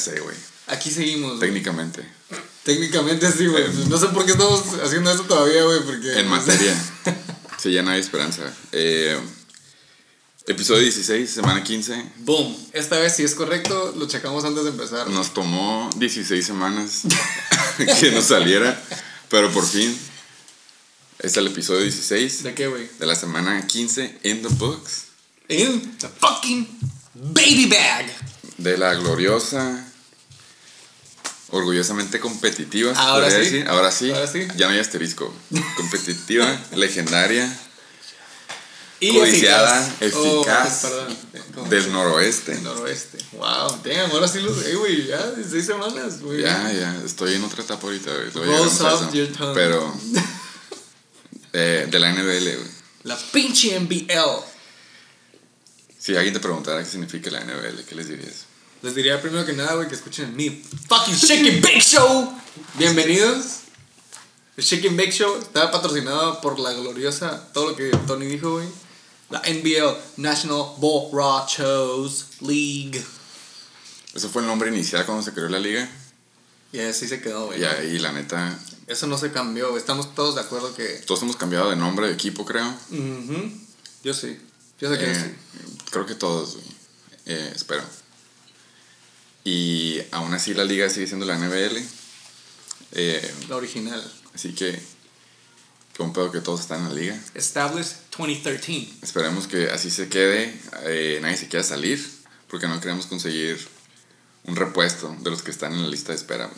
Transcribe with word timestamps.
sé, 0.00 0.18
güey. 0.20 0.36
Aquí 0.66 0.90
seguimos. 0.90 1.38
Técnicamente. 1.38 2.04
Técnicamente 2.64 3.30
sí, 3.30 3.46
güey. 3.46 3.64
No 3.88 3.98
sé 3.98 4.06
por 4.08 4.24
qué 4.24 4.32
estamos 4.32 4.62
haciendo 4.84 5.12
eso 5.12 5.22
todavía, 5.24 5.62
güey, 5.64 5.80
porque... 5.84 6.18
En 6.18 6.28
materia. 6.28 6.74
Sí, 7.58 7.72
ya 7.72 7.82
no 7.82 7.90
hay 7.90 8.00
esperanza. 8.00 8.42
Eh, 8.72 9.20
episodio 10.46 10.80
16, 10.80 11.28
semana 11.28 11.62
15. 11.62 12.12
Boom. 12.20 12.56
Esta 12.72 12.98
vez, 12.98 13.14
si 13.14 13.22
es 13.22 13.34
correcto, 13.34 13.94
lo 13.98 14.08
checamos 14.08 14.44
antes 14.46 14.64
de 14.64 14.70
empezar. 14.70 15.08
Nos 15.08 15.34
tomó 15.34 15.90
16 15.96 16.42
semanas 16.46 17.02
que 18.00 18.12
nos 18.12 18.24
saliera, 18.24 18.82
pero 19.28 19.50
por 19.52 19.66
fin 19.66 19.94
es 21.18 21.36
el 21.36 21.48
episodio 21.48 21.82
16 21.82 22.44
¿De 22.44 22.54
qué, 22.54 22.66
güey? 22.68 22.88
de 22.98 23.04
la 23.04 23.14
semana 23.14 23.66
15 23.66 24.20
in 24.22 24.40
the 24.40 24.48
books 24.54 25.04
In 25.48 25.98
the 25.98 26.08
fucking 26.08 26.66
baby 27.12 27.66
bag. 27.66 28.06
de 28.56 28.78
la 28.78 28.94
gloriosa, 28.94 29.86
orgullosamente 31.50 32.20
competitiva. 32.20 32.94
se 32.94 33.00
Ahora 33.00 33.30
sí. 33.30 33.36
decir. 33.38 33.68
Ahora 33.68 33.90
sí. 33.92 34.10
Ahora 34.10 34.26
sí. 34.26 34.46
Ya 34.56 34.66
no 34.66 34.72
hay 34.74 34.80
asterisco. 34.80 35.34
Competitiva, 35.76 36.46
legendaria, 36.76 37.50
Y 39.00 39.14
Codiciada, 39.18 39.86
eficaz. 40.00 40.82
eficaz, 40.82 40.84
Oh. 40.84 41.54
¿Cómo? 41.54 41.68
del 41.68 41.90
noroeste. 41.92 42.52
Del 42.52 42.62
noroeste. 42.64 43.18
Wow, 43.32 43.80
damn, 43.82 44.10
ahora 44.12 44.28
sí 44.28 44.40
los. 44.40 44.64
Eh, 44.66 44.74
güey, 44.74 45.06
ya, 45.06 45.30
16 45.32 45.64
semanas, 45.66 46.20
güey. 46.20 46.42
Ya, 46.42 46.70
ya, 46.72 47.02
estoy 47.04 47.34
en 47.34 47.44
otra 47.44 47.62
etapa 47.62 47.86
ahorita, 47.86 48.10
güey. 48.12 48.46
Rolls 48.46 48.78
your 49.12 49.28
tongue. 49.32 49.54
Pero. 49.54 49.94
eh, 51.52 51.88
de 51.90 51.98
la 51.98 52.12
NBL, 52.12 52.56
güey. 52.56 52.70
La 53.04 53.16
pinche 53.32 53.78
NBL. 53.80 54.44
Si 55.98 56.14
alguien 56.14 56.34
te 56.34 56.40
preguntara 56.40 56.82
qué 56.84 56.90
significa 56.90 57.30
la 57.30 57.40
NBL, 57.40 57.84
¿qué 57.88 57.94
les 57.94 58.08
dirías? 58.08 58.44
Les 58.82 58.94
diría 58.94 59.20
primero 59.20 59.44
que 59.44 59.52
nada, 59.52 59.74
güey, 59.74 59.88
que 59.88 59.94
escuchen 59.94 60.34
mi 60.34 60.48
fucking 60.88 61.14
Shake 61.14 61.48
and 61.50 61.62
Bake 61.62 61.80
Show. 61.82 62.32
Bienvenidos. 62.78 63.60
El 64.56 64.64
Shake 64.64 64.86
and 64.88 64.96
Bake 64.96 65.12
Show 65.12 65.36
está 65.38 65.70
patrocinado 65.70 66.40
por 66.40 66.58
la 66.58 66.72
gloriosa, 66.72 67.52
todo 67.52 67.70
lo 67.70 67.76
que 67.76 67.90
Tony 68.06 68.26
dijo, 68.26 68.52
güey. 68.52 68.68
La 69.28 69.40
NBL, 69.40 69.96
National 70.16 70.74
Borrachos 70.78 72.26
League. 72.40 73.04
Ese 74.14 74.28
fue 74.28 74.42
el 74.42 74.48
nombre 74.48 74.70
inicial 74.70 75.04
cuando 75.06 75.22
se 75.22 75.32
creó 75.32 75.48
la 75.48 75.58
liga. 75.60 75.88
Y 76.72 76.80
así 76.80 77.06
se 77.06 77.20
quedó, 77.20 77.46
güey. 77.46 77.60
Y 77.60 77.64
ahí, 77.64 77.98
la 77.98 78.12
neta, 78.12 78.58
Eso 78.86 79.06
no 79.06 79.18
se 79.18 79.30
cambió, 79.30 79.68
güey. 79.68 79.78
Estamos 79.80 80.14
todos 80.14 80.34
de 80.36 80.40
acuerdo 80.40 80.74
que. 80.74 80.84
todos 81.06 81.22
hemos 81.22 81.36
cambiado 81.36 81.68
de 81.70 81.76
nombre 81.76 82.06
de 82.08 82.14
equipo, 82.14 82.44
creo. 82.46 82.66
Ujú. 82.90 83.52
Yo 84.02 84.14
sí. 84.14 84.38
Yo 84.80 84.90
sé 84.90 84.98
que 84.98 85.10
Eh, 85.12 85.14
sí. 85.14 85.74
Creo 85.90 86.06
que 86.06 86.14
todos, 86.14 86.54
güey. 86.54 86.66
Eh, 87.26 87.52
espero. 87.54 87.84
Y 89.44 90.00
aún 90.10 90.34
así 90.34 90.54
la 90.54 90.64
liga 90.64 90.88
sigue 90.90 91.06
siendo 91.06 91.26
la 91.26 91.38
NBL. 91.38 91.78
Eh, 92.92 93.34
La 93.48 93.56
original. 93.56 94.12
así 94.34 94.52
que, 94.54 94.80
qué 95.94 96.02
un 96.02 96.12
pedo 96.12 96.30
que 96.30 96.40
todos 96.40 96.60
están 96.60 96.80
en 96.82 96.88
la 96.88 96.94
liga. 96.94 97.20
Established 97.34 97.96
2013. 98.16 98.88
Esperemos 99.02 99.46
que 99.46 99.70
así 99.70 99.90
se 99.90 100.08
quede, 100.08 100.54
eh, 100.84 101.18
nadie 101.22 101.36
se 101.36 101.48
quiera 101.48 101.64
salir, 101.64 102.04
porque 102.48 102.68
no 102.68 102.80
queremos 102.80 103.06
conseguir 103.06 103.66
un 104.44 104.56
repuesto 104.56 105.16
de 105.20 105.30
los 105.30 105.42
que 105.42 105.50
están 105.50 105.72
en 105.72 105.82
la 105.82 105.88
lista 105.88 106.12
de 106.12 106.18
espera. 106.18 106.50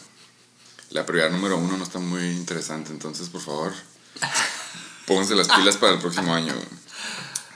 La 0.90 1.06
prioridad 1.06 1.30
número 1.30 1.56
uno 1.58 1.76
no 1.76 1.84
está 1.84 1.98
muy 1.98 2.22
interesante, 2.22 2.92
entonces 2.92 3.28
por 3.28 3.40
favor, 3.42 3.72
pónganse 5.06 5.34
las 5.34 5.48
pilas 5.48 5.76
para 5.76 5.94
el 5.94 5.98
próximo 6.00 6.34
año. 6.34 6.54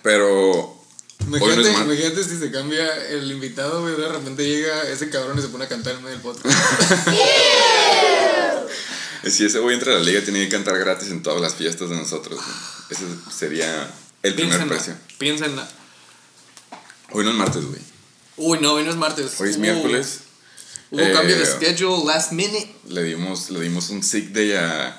Pero 0.03 0.76
hoy 1.21 1.27
no 1.31 1.37
Imagínate, 1.38 1.71
imagínate 1.84 2.25
si 2.25 2.38
se 2.38 2.50
cambia 2.50 3.06
el 3.09 3.31
invitado, 3.31 3.82
güey, 3.82 3.97
de 3.97 4.09
repente 4.09 4.44
llega 4.47 4.82
ese 4.88 5.10
cabrón 5.10 5.38
y 5.38 5.43
se 5.43 5.49
pone 5.49 5.65
a 5.65 5.69
cantar 5.69 5.94
en 5.94 6.03
medio 6.03 6.16
del 6.16 6.22
podcast. 6.22 6.47
eh, 9.22 9.31
si 9.31 9.44
ese 9.44 9.59
güey 9.59 9.75
entra 9.75 9.93
a 9.93 9.99
la 9.99 10.04
liga, 10.04 10.21
tiene 10.22 10.41
que 10.44 10.49
cantar 10.49 10.78
gratis 10.78 11.09
en 11.10 11.22
todas 11.22 11.41
las 11.41 11.54
fiestas 11.54 11.91
de 11.91 11.97
nosotros. 11.97 12.38
güey. 12.38 12.56
Ese 12.91 13.04
sería 13.37 13.91
el 14.22 14.34
primer 14.34 14.66
precio. 14.69 14.94
piénsenla. 15.19 15.69
Hoy 17.12 17.25
no 17.25 17.31
es 17.31 17.37
martes, 17.37 17.65
güey. 17.65 17.81
Uy, 18.37 18.59
no, 18.60 18.75
hoy 18.75 18.84
no 18.84 18.91
es 18.91 18.97
martes. 18.97 19.41
Hoy 19.41 19.50
es 19.50 19.59
miércoles. 19.59 20.21
Hubo 20.91 21.00
Eh, 21.00 21.12
cambio 21.12 21.37
de 21.38 21.47
schedule 21.47 22.04
last 22.04 22.33
minute. 22.33 22.72
le 22.88 23.03
dimos, 23.03 23.50
le 23.50 23.60
dimos 23.60 23.91
un 23.91 24.03
sick 24.03 24.28
day 24.31 24.53
a, 24.53 24.98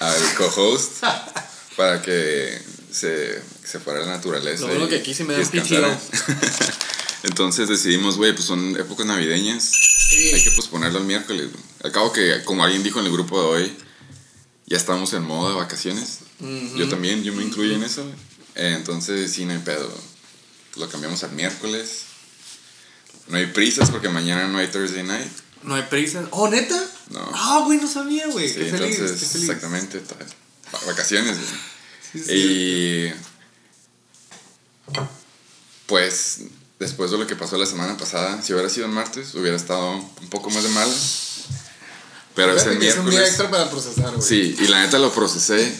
al 0.00 0.34
co-host 0.38 1.02
para 1.76 2.00
que 2.00 2.58
se, 2.90 3.42
se 3.64 3.80
fuera 3.80 4.00
a 4.02 4.06
la 4.06 4.12
naturaleza. 4.16 4.62
Lo 4.62 4.68
bueno 4.68 4.88
que 4.88 4.96
aquí 4.96 5.14
sí 5.14 5.24
me 5.24 5.32
dan 5.34 5.42
descansara. 5.42 5.98
Entonces 7.22 7.68
decidimos, 7.68 8.16
güey, 8.16 8.32
pues 8.34 8.44
son 8.44 8.76
épocas 8.78 9.06
navideñas. 9.06 9.64
Sí. 9.64 10.30
Hay 10.34 10.44
que 10.44 10.50
posponerlo 10.50 10.98
al 10.98 11.04
miércoles. 11.06 11.48
Al 11.82 11.90
cabo 11.92 12.12
que, 12.12 12.42
como 12.44 12.64
alguien 12.64 12.82
dijo 12.82 13.00
en 13.00 13.06
el 13.06 13.12
grupo 13.12 13.40
de 13.40 13.46
hoy, 13.46 13.76
ya 14.66 14.76
estamos 14.76 15.12
en 15.14 15.22
modo 15.22 15.48
de 15.50 15.56
vacaciones. 15.56 16.18
Yo 16.76 16.88
también, 16.88 17.22
yo 17.24 17.32
me 17.32 17.42
incluyo 17.42 17.74
en 17.74 17.82
eso. 17.84 18.02
güey. 18.02 18.14
Eh, 18.56 18.74
entonces, 18.76 19.32
sí, 19.32 19.46
no 19.46 19.52
hay 19.52 19.58
pedo. 19.60 19.90
Lo 20.76 20.88
cambiamos 20.90 21.24
al 21.24 21.32
miércoles. 21.32 22.02
No 23.28 23.38
hay 23.38 23.46
prisas 23.46 23.90
porque 23.90 24.10
mañana 24.10 24.46
no 24.48 24.58
hay 24.58 24.66
Thursday 24.68 25.02
night. 25.02 25.26
No 25.62 25.74
hay 25.76 25.82
prisa. 25.84 26.28
¿Oh, 26.30 26.48
neta? 26.50 26.76
No. 27.08 27.26
Ah, 27.32 27.62
güey, 27.64 27.78
no 27.78 27.88
sabía, 27.90 28.26
güey. 28.28 28.48
Sí, 28.48 28.56
qué 28.56 28.64
feliz, 28.66 28.98
entonces, 28.98 29.20
qué 29.20 29.26
feliz. 29.26 29.48
exactamente. 29.48 30.00
ta- 30.00 30.16
va- 30.74 30.80
Vacaciones. 30.86 31.36
güey. 31.38 31.50
Sí, 32.12 32.18
sí. 32.22 32.32
Y 32.34 33.12
pues 35.86 36.40
después 36.78 37.10
de 37.10 37.18
lo 37.18 37.26
que 37.26 37.36
pasó 37.36 37.56
la 37.56 37.66
semana 37.66 37.96
pasada, 37.96 38.42
si 38.42 38.52
hubiera 38.52 38.68
sido 38.68 38.86
en 38.86 38.92
martes, 38.92 39.34
hubiera 39.34 39.56
estado 39.56 39.92
un 39.92 40.28
poco 40.30 40.50
más 40.50 40.62
de 40.62 40.68
mal. 40.70 40.90
Pero 42.34 42.56
es 42.56 42.64
un 42.66 42.80
día 42.80 42.94
miércoles. 42.94 43.28
extra 43.28 43.50
para 43.50 43.70
procesar, 43.70 44.10
güey. 44.10 44.22
Sí, 44.22 44.56
y 44.58 44.66
la 44.66 44.82
neta 44.82 44.98
lo 44.98 45.12
procesé. 45.12 45.72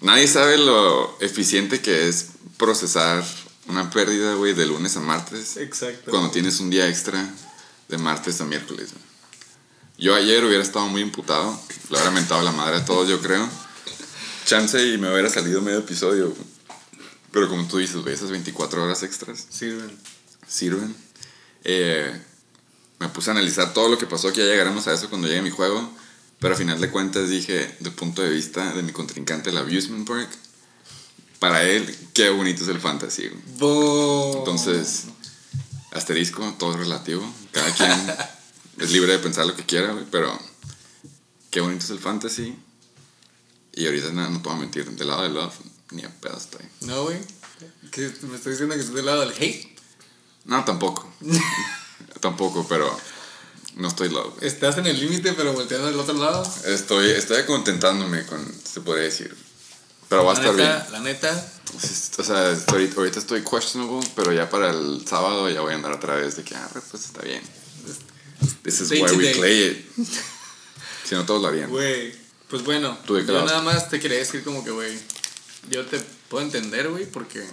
Nadie 0.00 0.28
sabe 0.28 0.58
lo 0.58 1.18
eficiente 1.20 1.80
que 1.80 2.08
es 2.08 2.26
procesar 2.56 3.24
una 3.68 3.90
pérdida, 3.90 4.34
güey, 4.34 4.54
de 4.54 4.66
lunes 4.66 4.96
a 4.96 5.00
martes. 5.00 5.56
Exacto. 5.56 6.10
Cuando 6.10 6.30
tienes 6.30 6.60
un 6.60 6.70
día 6.70 6.88
extra 6.88 7.28
de 7.88 7.98
martes 7.98 8.40
a 8.40 8.44
miércoles. 8.44 8.90
Yo 9.98 10.14
ayer 10.14 10.44
hubiera 10.44 10.62
estado 10.62 10.86
muy 10.86 11.02
imputado. 11.02 11.58
Le 11.90 11.96
hubiera 11.96 12.10
mentado 12.10 12.42
la 12.42 12.52
madre 12.52 12.76
a 12.76 12.84
todos, 12.84 13.08
yo 13.08 13.20
creo. 13.20 13.48
Chance 14.44 14.86
y 14.86 14.98
me 14.98 15.10
hubiera 15.10 15.28
salido 15.28 15.60
medio 15.62 15.78
episodio. 15.78 16.28
güey. 16.28 16.55
Pero 17.32 17.48
como 17.48 17.66
tú 17.66 17.78
dices, 17.78 17.96
güey, 17.96 18.14
esas 18.14 18.30
24 18.30 18.82
horas 18.82 19.02
extras 19.02 19.46
Sirven. 19.50 19.90
sirven. 20.46 20.96
Eh, 21.64 22.18
me 22.98 23.08
puse 23.08 23.30
a 23.30 23.32
analizar 23.32 23.74
todo 23.74 23.88
lo 23.88 23.98
que 23.98 24.06
pasó, 24.06 24.32
que 24.32 24.38
ya 24.38 24.46
llegaremos 24.46 24.86
a 24.86 24.94
eso 24.94 25.08
cuando 25.10 25.28
llegue 25.28 25.42
mi 25.42 25.50
juego. 25.50 25.90
Pero 26.38 26.54
a 26.54 26.56
final 26.56 26.80
de 26.80 26.90
cuentas 26.90 27.28
dije, 27.28 27.76
de 27.80 27.90
punto 27.90 28.22
de 28.22 28.30
vista 28.30 28.72
de 28.74 28.82
mi 28.82 28.92
contrincante, 28.92 29.50
el 29.50 29.56
Abusement 29.56 30.06
Park, 30.06 30.28
para 31.38 31.62
él, 31.64 31.94
qué 32.12 32.28
bonito 32.30 32.62
es 32.62 32.68
el 32.68 32.80
fantasy. 32.80 33.30
Boom. 33.58 34.38
Entonces, 34.38 35.04
asterisco, 35.92 36.54
todo 36.58 36.72
es 36.72 36.78
relativo. 36.78 37.22
Cada 37.52 37.72
quien 37.72 37.90
es 38.78 38.90
libre 38.90 39.12
de 39.12 39.18
pensar 39.18 39.46
lo 39.46 39.56
que 39.56 39.64
quiera, 39.64 39.92
güey, 39.92 40.04
pero 40.10 40.38
qué 41.50 41.60
bonito 41.60 41.84
es 41.84 41.90
el 41.90 41.98
fantasy. 41.98 42.54
Y 43.72 43.86
ahorita 43.86 44.10
no, 44.12 44.28
no 44.28 44.50
a 44.50 44.56
mentir, 44.56 44.90
del 44.90 45.08
lado 45.08 45.22
de 45.22 45.30
love, 45.30 45.54
ni 45.90 46.04
a 46.04 46.10
pedo 46.20 46.36
estoy. 46.36 46.64
No, 46.82 47.04
güey. 47.04 47.18
¿Qué? 47.90 48.02
¿Me 48.22 48.36
estás 48.36 48.52
diciendo 48.52 48.74
que 48.74 48.80
estás 48.80 48.94
del 48.94 49.06
lado 49.06 49.20
del 49.20 49.30
hate? 49.38 49.78
No, 50.44 50.64
tampoco. 50.64 51.10
tampoco, 52.20 52.66
pero 52.68 52.96
no 53.76 53.88
estoy 53.88 54.08
güey. 54.30 54.46
Estás 54.46 54.78
en 54.78 54.86
el 54.86 54.98
límite, 55.00 55.32
pero 55.32 55.52
volteando 55.52 55.88
al 55.88 55.98
otro 55.98 56.14
lado. 56.14 56.42
Estoy, 56.66 57.10
estoy 57.10 57.44
contentándome 57.44 58.24
con, 58.26 58.44
se 58.64 58.80
podría 58.80 59.04
decir. 59.04 59.34
Pero 60.08 60.24
va 60.24 60.32
a 60.32 60.34
La 60.34 60.40
estar 60.40 60.56
bien. 60.56 60.68
neta, 60.68 60.90
la 60.90 61.00
neta. 61.00 61.52
O 62.18 62.22
sea, 62.22 62.52
estoy- 62.52 62.92
ahorita 62.96 63.18
estoy 63.18 63.42
questionable, 63.42 64.08
pero 64.14 64.32
ya 64.32 64.48
para 64.48 64.70
el 64.70 65.04
sábado 65.06 65.50
ya 65.50 65.60
voy 65.62 65.72
a 65.72 65.76
andar 65.76 65.92
otra 65.92 66.14
vez 66.14 66.36
de 66.36 66.44
que, 66.44 66.54
ah, 66.54 66.68
pues 66.72 67.04
está 67.04 67.22
bien. 67.22 67.42
This 68.62 68.80
is 68.80 68.90
why 68.90 69.02
we 69.16 69.34
play 69.34 69.62
it. 69.96 70.06
si 71.04 71.14
no, 71.14 71.24
todos 71.26 71.42
lo 71.42 71.48
harían. 71.48 71.70
Güey, 71.70 72.14
pues 72.48 72.62
bueno, 72.64 72.96
¿Tú 73.04 73.14
de 73.14 73.22
qué 73.22 73.28
yo 73.28 73.34
lado 73.34 73.46
nada 73.46 73.62
más 73.62 73.88
te 73.90 73.98
quería 73.98 74.18
decir 74.18 74.44
como 74.44 74.62
que, 74.64 74.70
güey, 74.70 74.96
yo 75.70 75.84
te 75.86 76.00
puedo 76.28 76.44
entender, 76.44 76.88
güey, 76.88 77.06
porque, 77.06 77.44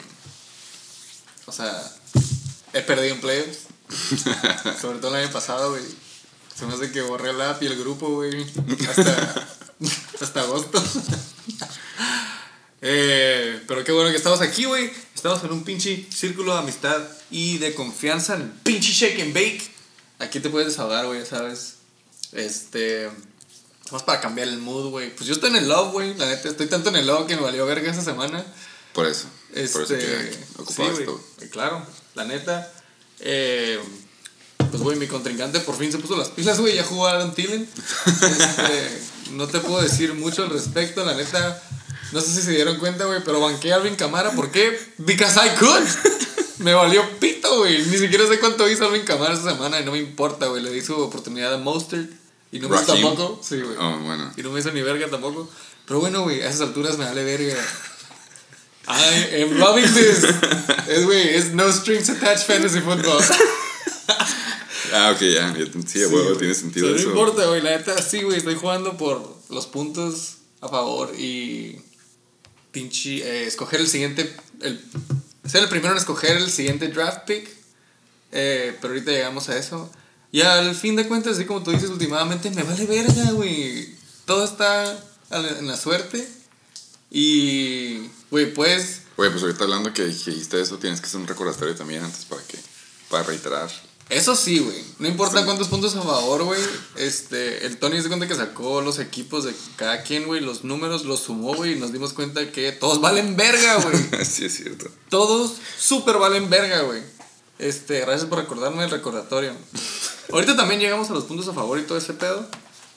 o 1.45 1.51
sea, 1.51 1.71
he 2.73 2.81
perdido 2.81 3.15
en 3.15 3.21
playoffs, 3.21 3.67
sobre 4.81 4.99
todo 4.99 5.15
el 5.15 5.23
año 5.23 5.31
pasado, 5.31 5.71
güey. 5.71 5.83
Se 6.55 6.65
me 6.65 6.73
hace 6.73 6.91
que 6.91 7.01
borré 7.01 7.31
el 7.31 7.41
app 7.41 7.61
y 7.63 7.65
el 7.65 7.79
grupo, 7.79 8.09
güey, 8.09 8.45
hasta, 8.89 9.47
hasta 10.21 10.41
agosto. 10.41 10.83
Eh, 12.85 13.63
pero 13.65 13.85
qué 13.85 13.93
bueno 13.93 14.09
que 14.09 14.17
estamos 14.17 14.41
aquí, 14.41 14.65
güey. 14.65 14.91
Estamos 15.15 15.41
en 15.45 15.53
un 15.53 15.63
pinche 15.63 16.05
círculo 16.13 16.51
de 16.51 16.59
amistad 16.59 17.01
y 17.31 17.57
de 17.57 17.73
confianza 17.73 18.35
en 18.35 18.41
el 18.41 18.49
pinche 18.49 18.91
shake 18.91 19.21
and 19.21 19.33
bake. 19.33 19.61
Aquí 20.19 20.41
te 20.41 20.49
puedes 20.49 20.67
desahogar, 20.67 21.05
güey, 21.05 21.25
¿sabes? 21.25 21.75
Este. 22.33 23.09
Vamos 23.85 24.03
para 24.03 24.19
cambiar 24.21 24.47
el 24.47 24.57
mood, 24.57 24.89
güey. 24.89 25.15
Pues 25.15 25.27
yo 25.27 25.33
estoy 25.33 25.49
en 25.51 25.57
el 25.57 25.67
love, 25.69 25.91
güey. 25.91 26.15
La 26.15 26.25
neta, 26.25 26.49
estoy 26.49 26.67
tanto 26.67 26.89
en 26.89 26.95
el 26.95 27.05
love 27.07 27.27
que 27.27 27.35
me 27.35 27.41
valió 27.43 27.65
verga 27.65 27.91
esa 27.91 28.01
semana. 28.01 28.43
Por 28.93 29.05
eso. 29.05 29.25
Este, 29.53 29.73
Por 29.73 29.81
eso 29.83 29.93
que 29.95 30.31
sí, 30.33 30.39
ocupaba 30.57 30.89
güey. 30.89 31.01
esto. 31.03 31.21
Claro, 31.51 31.85
la 32.15 32.25
neta. 32.25 32.71
eh, 33.19 33.79
pues, 34.71 34.81
güey, 34.81 34.97
mi 34.97 35.05
contrincante 35.07 35.59
por 35.59 35.77
fin 35.77 35.91
se 35.91 35.99
puso 35.99 36.17
las 36.17 36.29
pilas, 36.29 36.59
güey, 36.59 36.75
ya 36.75 36.83
jugó 36.83 37.07
Adam 37.07 37.33
Thielen. 37.35 37.69
Este, 38.07 39.01
no 39.31 39.47
te 39.47 39.59
puedo 39.59 39.81
decir 39.81 40.15
mucho 40.15 40.43
al 40.43 40.49
respecto, 40.49 41.05
la 41.05 41.13
neta. 41.13 41.61
No 42.11 42.21
sé 42.21 42.33
si 42.33 42.41
se 42.41 42.51
dieron 42.51 42.77
cuenta, 42.79 43.05
güey, 43.05 43.23
pero 43.23 43.39
banqué 43.39 43.73
a 43.73 43.75
Alvin 43.75 43.95
Camara. 43.95 44.31
¿Por 44.31 44.51
qué? 44.51 44.79
Because 44.97 45.39
I 45.45 45.49
could. 45.59 45.83
Me 46.59 46.73
valió 46.73 47.03
pito, 47.19 47.57
güey. 47.59 47.85
Ni 47.85 47.97
siquiera 47.97 48.27
sé 48.27 48.39
cuánto 48.39 48.67
hizo 48.69 48.85
Alvin 48.85 49.03
Camara 49.03 49.33
esta 49.33 49.51
semana 49.51 49.79
y 49.79 49.85
no 49.85 49.91
me 49.91 49.97
importa, 49.99 50.47
güey. 50.47 50.63
Le 50.63 50.71
di 50.71 50.81
su 50.81 50.95
oportunidad 50.95 51.53
a 51.53 51.57
Mostert 51.57 52.09
y 52.53 52.59
no 52.59 52.69
me 52.69 52.75
hizo 52.75 52.93
tampoco. 52.93 53.39
Sí, 53.41 53.59
güey. 53.59 53.75
Oh, 53.79 53.97
bueno. 53.97 54.31
Y 54.37 54.43
no 54.43 54.51
me 54.51 54.59
hizo 54.59 54.71
ni 54.71 54.83
verga 54.83 55.09
tampoco. 55.09 55.49
Pero 55.87 55.99
bueno, 55.99 56.21
güey, 56.21 56.41
a 56.41 56.49
esas 56.49 56.61
alturas 56.61 56.99
me 56.99 57.05
vale 57.05 57.23
verga. 57.23 57.55
I 58.87 59.41
am 59.41 59.57
loving 59.57 59.91
this. 59.91 60.23
Es, 60.87 61.05
güey, 61.05 61.29
es 61.35 61.53
no 61.53 61.71
strings 61.71 62.09
attached 62.09 62.45
fantasy 62.45 62.79
football. 62.79 63.19
Ah, 64.95 65.11
ok, 65.15 65.21
ya. 65.21 65.55
sí, 65.87 66.03
güey. 66.03 66.37
tiene 66.37 66.53
sentido 66.53 66.87
sea, 66.87 66.95
eso. 66.95 67.05
No 67.05 67.09
importa, 67.15 67.47
güey, 67.47 67.61
la 67.61 67.71
neta, 67.71 67.99
sí, 67.99 68.21
güey, 68.21 68.37
estoy 68.37 68.53
jugando 68.53 68.95
por 68.95 69.37
los 69.49 69.65
puntos 69.65 70.35
a 70.61 70.69
favor 70.69 71.15
y 71.17 71.81
pinche 72.71 73.23
eh, 73.23 73.47
escoger 73.47 73.79
el 73.79 73.87
siguiente, 73.87 74.31
el, 74.61 74.79
ser 75.45 75.63
el 75.63 75.69
primero 75.69 75.93
en 75.93 75.97
escoger 75.97 76.37
el 76.37 76.51
siguiente 76.51 76.89
draft 76.89 77.25
pick, 77.25 77.49
eh, 78.33 78.77
pero 78.79 78.93
ahorita 78.93 79.09
llegamos 79.09 79.49
a 79.49 79.57
eso. 79.57 79.91
Y 80.33 80.41
al 80.41 80.75
fin 80.75 80.95
de 80.97 81.07
cuentas, 81.07 81.35
así 81.37 81.45
como 81.45 81.63
tú 81.63 81.71
dices 81.71 81.89
últimamente, 81.91 82.49
me 82.49 82.63
vale 82.63 82.85
verga, 82.87 83.31
güey. 83.31 83.95
Todo 84.25 84.43
está 84.43 84.99
en 85.29 85.67
la 85.67 85.77
suerte 85.77 86.27
y, 87.11 87.99
güey, 88.31 88.51
pues... 88.53 89.01
Oye, 89.15 89.29
pues 89.29 89.43
ahorita 89.43 89.63
hablando 89.65 89.93
que 89.93 90.03
dijiste 90.05 90.59
eso, 90.59 90.79
tienes 90.79 90.99
que 90.99 91.05
hacer 91.05 91.19
un 91.19 91.27
recordatorio 91.27 91.75
también 91.75 92.03
antes 92.03 92.25
para 92.25 92.41
que. 92.43 92.57
Para 93.09 93.23
reiterar. 93.23 93.69
Eso 94.09 94.35
sí, 94.35 94.57
güey. 94.57 94.83
No 94.99 95.07
importa 95.07 95.39
Sí. 95.39 95.45
cuántos 95.45 95.67
puntos 95.67 95.95
a 95.95 96.01
favor, 96.01 96.43
güey. 96.43 96.59
Este, 96.97 97.65
el 97.67 97.77
Tony 97.77 98.01
se 98.01 98.07
cuenta 98.07 98.27
que 98.27 98.35
sacó 98.35 98.81
los 98.81 98.97
equipos 98.97 99.43
de 99.43 99.53
cada 99.75 100.01
quien, 100.01 100.25
güey, 100.25 100.41
los 100.41 100.63
números, 100.63 101.05
los 101.05 101.19
sumó, 101.21 101.53
güey, 101.55 101.73
y 101.73 101.79
nos 101.79 101.93
dimos 101.93 102.13
cuenta 102.13 102.51
que 102.51 102.71
todos 102.71 102.99
valen 102.99 103.37
verga, 103.37 103.75
güey. 103.75 104.25
sí, 104.25 104.45
es 104.45 104.55
cierto. 104.55 104.89
todos 105.09 105.53
súper 105.79 106.17
valen 106.17 106.49
verga, 106.49 106.81
güey. 106.81 107.01
Este, 107.63 108.01
gracias 108.01 108.25
por 108.29 108.39
recordarme 108.39 108.83
el 108.83 108.89
recordatorio. 108.89 109.53
Ahorita 110.31 110.55
también 110.55 110.79
llegamos 110.81 111.09
a 111.09 111.13
los 111.13 111.23
puntos 111.25 111.47
a 111.47 111.53
favor 111.53 111.79
y 111.79 111.83
todo 111.83 111.97
ese 111.97 112.13
pedo. 112.13 112.45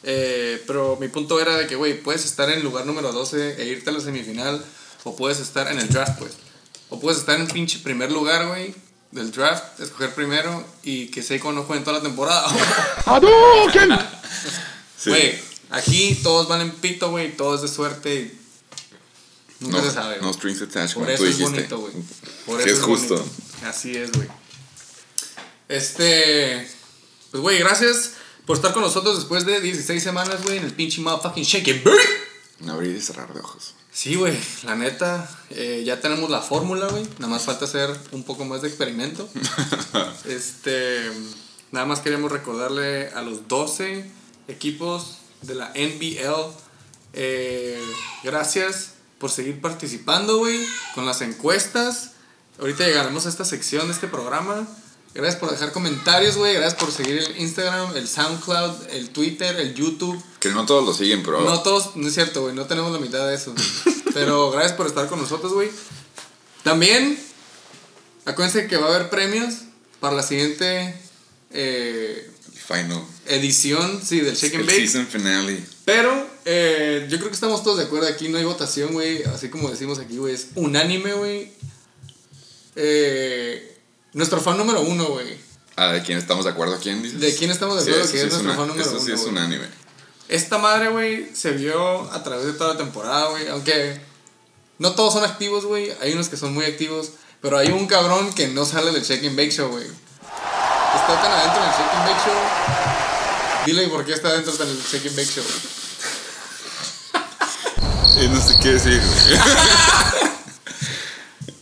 Eh, 0.02 0.62
pero 0.66 0.96
mi 1.00 1.08
punto 1.08 1.40
era 1.40 1.56
de 1.56 1.66
que, 1.66 1.76
güey, 1.76 2.00
puedes 2.02 2.24
estar 2.24 2.48
en 2.50 2.58
el 2.58 2.64
lugar 2.64 2.84
número 2.86 3.12
12 3.12 3.62
e 3.62 3.66
irte 3.66 3.90
a 3.90 3.92
la 3.92 4.00
semifinal. 4.00 4.64
O 5.04 5.14
puedes 5.16 5.38
estar 5.38 5.70
en 5.70 5.78
el 5.78 5.88
draft, 5.88 6.18
pues. 6.18 6.32
O 6.90 6.98
puedes 7.00 7.18
estar 7.20 7.38
en 7.38 7.46
pinche 7.46 7.78
primer 7.80 8.10
lugar, 8.10 8.46
güey, 8.48 8.74
del 9.12 9.30
draft, 9.30 9.78
escoger 9.80 10.14
primero 10.14 10.64
y 10.82 11.08
que 11.08 11.22
Seiko 11.22 11.52
no 11.52 11.62
juegue 11.62 11.78
en 11.78 11.84
toda 11.84 11.98
la 11.98 12.02
temporada. 12.02 12.44
Sí. 14.98 15.10
Güey, 15.10 15.38
aquí 15.70 16.18
todos 16.22 16.48
valen 16.48 16.70
pito, 16.72 17.10
güey, 17.10 17.36
todo 17.36 17.54
es 17.54 17.62
de 17.62 17.68
suerte 17.68 18.14
y 19.60 19.64
nunca 19.64 19.78
no, 19.78 19.84
se 19.84 19.90
sabe. 19.92 20.18
no 20.20 20.32
strings 20.32 20.62
attached, 20.62 20.94
Por 20.94 21.04
como 21.04 21.08
eso 21.10 21.22
tú 21.22 21.28
es 21.28 21.38
dijiste. 21.38 21.54
bonito, 21.56 21.78
güey. 21.78 21.92
Por 22.46 22.58
Que 22.64 22.70
eso 22.70 22.78
es 22.80 22.82
justo. 22.82 23.14
bonito. 23.16 23.34
Así 23.66 23.96
es, 23.96 24.10
güey. 24.12 24.26
Este. 25.68 26.66
Pues, 27.30 27.42
güey, 27.42 27.58
gracias 27.58 28.14
por 28.46 28.56
estar 28.56 28.72
con 28.72 28.82
nosotros 28.82 29.16
después 29.16 29.44
de 29.44 29.60
16 29.60 30.02
semanas, 30.02 30.42
güey, 30.44 30.58
en 30.58 30.64
el 30.64 30.72
pinche 30.72 31.00
motherfucking 31.00 31.44
Shake 31.44 31.84
Bake. 31.84 32.26
Un 32.60 32.70
abrir 32.70 32.96
y 32.96 33.00
cerrar 33.00 33.32
de 33.34 33.40
ojos. 33.40 33.74
Sí, 33.92 34.14
güey, 34.14 34.38
la 34.62 34.76
neta, 34.76 35.28
eh, 35.50 35.82
ya 35.84 36.00
tenemos 36.00 36.30
la 36.30 36.42
fórmula, 36.42 36.86
güey. 36.86 37.02
Nada 37.18 37.28
más 37.28 37.44
falta 37.44 37.64
hacer 37.64 37.90
un 38.12 38.24
poco 38.24 38.44
más 38.44 38.62
de 38.62 38.68
experimento. 38.68 39.28
este. 40.26 41.10
Nada 41.72 41.86
más 41.86 42.00
queremos 42.00 42.30
recordarle 42.30 43.08
a 43.08 43.22
los 43.22 43.48
12 43.48 44.08
equipos 44.48 45.18
de 45.42 45.54
la 45.56 45.72
NBL. 45.74 46.52
eh, 47.12 47.82
gracias 48.22 48.92
por 49.18 49.30
seguir 49.30 49.60
participando, 49.60 50.38
güey, 50.38 50.60
con 50.94 51.06
las 51.06 51.22
encuestas. 51.22 52.12
Ahorita 52.58 52.86
llegaremos 52.86 53.26
a 53.26 53.28
esta 53.28 53.44
sección 53.44 53.88
de 53.88 53.94
este 53.94 54.06
programa. 54.08 54.66
Gracias 55.16 55.40
por 55.40 55.50
dejar 55.50 55.72
comentarios, 55.72 56.36
güey. 56.36 56.52
Gracias 56.52 56.74
por 56.74 56.92
seguir 56.92 57.16
el 57.16 57.40
Instagram, 57.40 57.96
el 57.96 58.06
SoundCloud, 58.06 58.90
el 58.90 59.08
Twitter, 59.08 59.58
el 59.58 59.74
YouTube. 59.74 60.22
Que 60.40 60.50
no 60.50 60.66
todos 60.66 60.84
lo 60.84 60.92
siguen, 60.92 61.22
pero. 61.22 61.40
No 61.40 61.62
todos, 61.62 61.96
no 61.96 62.06
es 62.06 62.12
cierto, 62.12 62.42
güey, 62.42 62.54
no 62.54 62.66
tenemos 62.66 62.92
la 62.92 62.98
mitad 62.98 63.26
de 63.26 63.34
eso. 63.34 63.54
Pero 64.14 64.50
gracias 64.50 64.72
por 64.72 64.86
estar 64.86 65.08
con 65.08 65.20
nosotros, 65.20 65.52
güey. 65.52 65.68
También, 66.62 67.18
acuérdense 68.24 68.66
que 68.66 68.78
va 68.78 68.86
a 68.86 68.94
haber 68.94 69.10
premios 69.10 69.56
para 70.00 70.16
la 70.16 70.22
siguiente 70.22 70.98
eh, 71.50 72.30
Final. 72.54 73.02
edición, 73.26 74.00
sí, 74.02 74.20
del 74.20 74.34
Shake 74.34 74.54
and 74.54 74.70
El 74.70 74.76
season 74.76 75.06
finale. 75.06 75.62
Pero 75.84 76.26
eh, 76.46 77.06
yo 77.10 77.18
creo 77.18 77.28
que 77.28 77.34
estamos 77.34 77.62
todos 77.62 77.76
de 77.76 77.84
acuerdo. 77.84 78.08
Aquí 78.08 78.30
no 78.30 78.38
hay 78.38 78.44
votación, 78.44 78.94
güey. 78.94 79.22
Así 79.24 79.50
como 79.50 79.70
decimos 79.70 79.98
aquí, 79.98 80.16
güey. 80.16 80.34
Es 80.34 80.48
unánime, 80.54 81.12
güey. 81.12 81.52
Eh, 82.74 83.75
nuestro 84.16 84.40
fan 84.40 84.56
número 84.56 84.80
uno, 84.80 85.04
güey. 85.06 85.38
Ah, 85.76 85.92
¿de 85.92 86.02
quién 86.02 86.16
estamos 86.18 86.44
de 86.46 86.50
acuerdo? 86.50 86.78
¿Quién 86.82 87.02
dices? 87.02 87.20
¿De 87.20 87.34
quién 87.36 87.50
estamos 87.50 87.76
de 87.76 87.82
acuerdo 87.82 88.02
que 88.02 88.08
sí 88.08 88.16
es 88.16 88.22
nuestro 88.32 88.40
una- 88.48 88.54
fan 88.56 88.68
número 88.68 88.88
Eso 88.88 88.98
sí 88.98 89.12
uno, 89.12 89.14
es 89.14 89.26
unánime. 89.26 89.66
Esta 90.28 90.58
madre, 90.58 90.88
güey, 90.88 91.30
se 91.36 91.52
vio 91.52 92.10
a 92.12 92.22
través 92.24 92.46
de 92.46 92.52
toda 92.54 92.72
la 92.72 92.78
temporada, 92.78 93.28
güey. 93.28 93.46
Aunque 93.48 94.00
no 94.78 94.92
todos 94.92 95.12
son 95.12 95.24
activos, 95.24 95.64
güey. 95.66 95.92
Hay 96.00 96.14
unos 96.14 96.28
que 96.28 96.36
son 96.36 96.52
muy 96.54 96.64
activos. 96.64 97.10
Pero 97.42 97.58
hay 97.58 97.68
un 97.68 97.86
cabrón 97.86 98.32
que 98.32 98.48
no 98.48 98.64
sale 98.64 98.90
del 98.90 99.02
and 99.26 99.36
Bake 99.36 99.50
Show, 99.52 99.68
güey. 99.70 99.84
Está 99.86 101.20
tan 101.22 101.30
adentro 101.30 101.60
del 101.62 101.70
and 101.70 102.08
Bake 102.08 102.20
Show. 102.24 103.66
Dile 103.66 103.88
por 103.88 104.04
qué 104.06 104.14
está 104.14 104.28
adentro 104.28 104.52
del 104.56 104.70
and 104.70 105.16
Bake 105.16 105.30
Show. 105.30 105.44
Y 108.18 108.28
no 108.28 108.40
sé 108.40 108.58
qué 108.62 108.70
decir, 108.72 108.98
güey. 108.98 109.40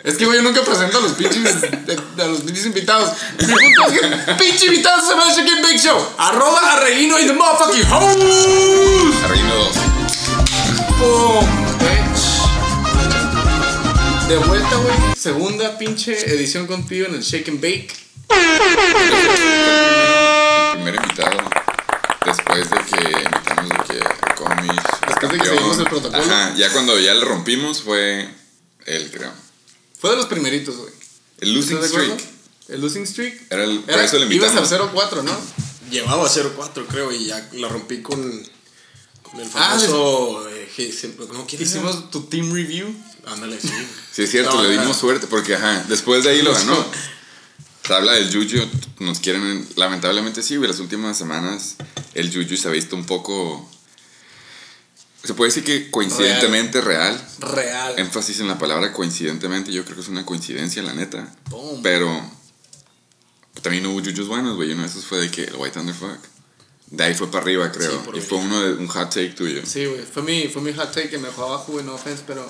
Es 0.04 0.16
que, 0.18 0.26
güey, 0.26 0.36
yo 0.36 0.42
nunca 0.42 0.62
presento 0.62 0.98
a 0.98 1.00
los 1.00 1.12
pinches, 1.12 1.60
de- 1.62 1.98
a 2.22 2.26
los 2.26 2.42
pinches 2.42 2.66
invitados. 2.66 3.10
Mi 3.38 3.46
punto 3.46 3.86
es 3.88 3.92
que 4.00 4.06
el 4.06 4.36
pinche 4.36 4.66
invitado 4.66 5.00
se 5.00 5.08
llama 5.14 5.32
Shake 5.34 5.48
and 5.50 5.62
Bake 5.62 5.78
Show. 5.78 5.98
Arroba 6.18 6.72
a 6.74 6.80
Reino 6.80 7.18
y 7.18 7.26
the 7.26 7.32
motherfucking 7.32 7.90
host. 7.90 8.18
Reino 9.28 9.54
2. 9.54 9.76
¡Pum! 10.98 11.46
bitch. 11.78 12.22
De 14.28 14.36
vuelta, 14.36 14.76
güey. 14.76 14.94
Segunda 15.16 15.78
pinche 15.78 16.12
edición 16.34 16.66
contigo 16.66 17.06
en 17.06 17.14
el 17.14 17.22
Shake 17.22 17.48
and 17.48 17.60
Bake. 17.62 17.94
El 20.68 20.72
primer 20.74 20.94
invitado. 20.96 21.38
Después 22.26 22.68
de 22.70 22.76
que 22.76 23.10
invitamos 23.22 23.68
de 23.70 23.76
que 23.88 24.00
Comis. 24.34 24.82
Después 25.08 25.32
de 25.32 25.38
que 25.38 25.46
seguimos 25.46 25.78
el 25.78 25.84
protocolo. 25.86 26.22
Ajá, 26.22 26.52
ya 26.56 26.70
cuando 26.72 26.98
ya 26.98 27.14
le 27.14 27.24
rompimos 27.24 27.82
fue 27.82 28.28
él, 28.86 29.10
creo. 29.10 29.32
Fue 30.04 30.10
de 30.10 30.16
los 30.18 30.26
primeritos, 30.26 30.76
güey. 30.76 30.92
El 31.40 31.54
losing 31.54 31.82
streak. 31.82 32.20
El 32.68 32.80
losing 32.82 33.06
streak. 33.06 33.40
Era 33.50 33.64
el, 33.64 33.78
por 33.80 33.94
Era, 33.94 34.04
eso 34.04 34.18
le 34.18 34.34
ibas 34.34 34.50
invitamos. 34.50 34.70
al 34.72 34.80
0-4, 34.92 35.22
¿no? 35.24 35.32
Llevaba 35.90 36.28
0-4, 36.28 36.86
creo, 36.86 37.10
y 37.10 37.24
ya 37.24 37.48
la 37.54 37.68
rompí 37.68 38.02
con, 38.02 38.20
con 39.22 39.40
el 39.40 39.46
Ah, 39.54 39.78
famoso. 39.78 40.46
eh, 40.50 40.68
¿no? 41.32 41.46
¿quién 41.46 41.62
era? 41.62 41.70
Hicimos 41.70 42.10
tu 42.10 42.20
team 42.24 42.52
review. 42.52 42.94
Ándale, 43.24 43.58
sí. 43.58 43.70
Sí, 44.12 44.24
es 44.24 44.30
cierto, 44.30 44.54
No, 44.56 44.62
le 44.64 44.74
ajá. 44.74 44.82
dimos 44.82 44.98
suerte 44.98 45.26
porque, 45.26 45.54
ajá, 45.54 45.86
después 45.88 46.22
de 46.24 46.30
ahí 46.30 46.42
lo 46.42 46.52
ganó. 46.52 46.84
Se 47.86 47.94
habla 47.94 48.12
del 48.12 48.30
Juju, 48.30 48.62
nos 49.00 49.20
quieren, 49.20 49.66
lamentablemente 49.76 50.42
sí, 50.42 50.56
güey, 50.56 50.68
las 50.70 50.80
últimas 50.80 51.16
semanas 51.16 51.76
el 52.12 52.30
Juju 52.30 52.56
se 52.58 52.68
ha 52.68 52.70
visto 52.70 52.94
un 52.94 53.06
poco, 53.06 53.70
se 55.24 55.34
puede 55.34 55.50
decir 55.50 55.64
que 55.64 55.90
coincidentemente 55.90 56.80
real. 56.80 57.20
Real. 57.40 57.94
Énfasis 57.98 58.40
en 58.40 58.48
la 58.48 58.58
palabra 58.58 58.92
coincidentemente, 58.92 59.72
yo 59.72 59.84
creo 59.84 59.96
que 59.96 60.02
es 60.02 60.08
una 60.08 60.24
coincidencia, 60.26 60.82
la 60.82 60.94
neta. 60.94 61.34
Boom. 61.50 61.82
Pero 61.82 62.30
también 63.62 63.86
hubo 63.86 64.00
Jujus 64.00 64.26
buenos, 64.28 64.56
güey, 64.56 64.72
uno 64.72 64.82
de 64.82 64.88
esos 64.88 65.04
fue 65.04 65.18
de 65.20 65.30
que 65.30 65.44
el 65.44 65.54
White 65.56 65.78
Thunderfuck. 65.78 66.18
De 66.88 67.02
ahí 67.04 67.14
fue 67.14 67.28
para 67.30 67.42
arriba, 67.42 67.72
creo. 67.72 67.90
Sí, 67.90 67.98
por 68.04 68.16
y 68.16 68.20
fue 68.20 68.38
uno 68.38 68.60
de 68.60 68.74
un 68.74 68.86
hot 68.88 69.08
take 69.08 69.30
tuyo. 69.30 69.62
Sí, 69.66 69.86
güey. 69.86 70.02
Fue 70.02 70.22
mi, 70.22 70.48
fue 70.48 70.60
mi 70.62 70.72
hot 70.72 70.92
take 70.92 71.08
que 71.08 71.18
me 71.18 71.28
dejó 71.28 71.44
abajo, 71.44 71.72
güey. 71.72 71.84
No 71.84 71.94
offense, 71.94 72.22
pero. 72.26 72.46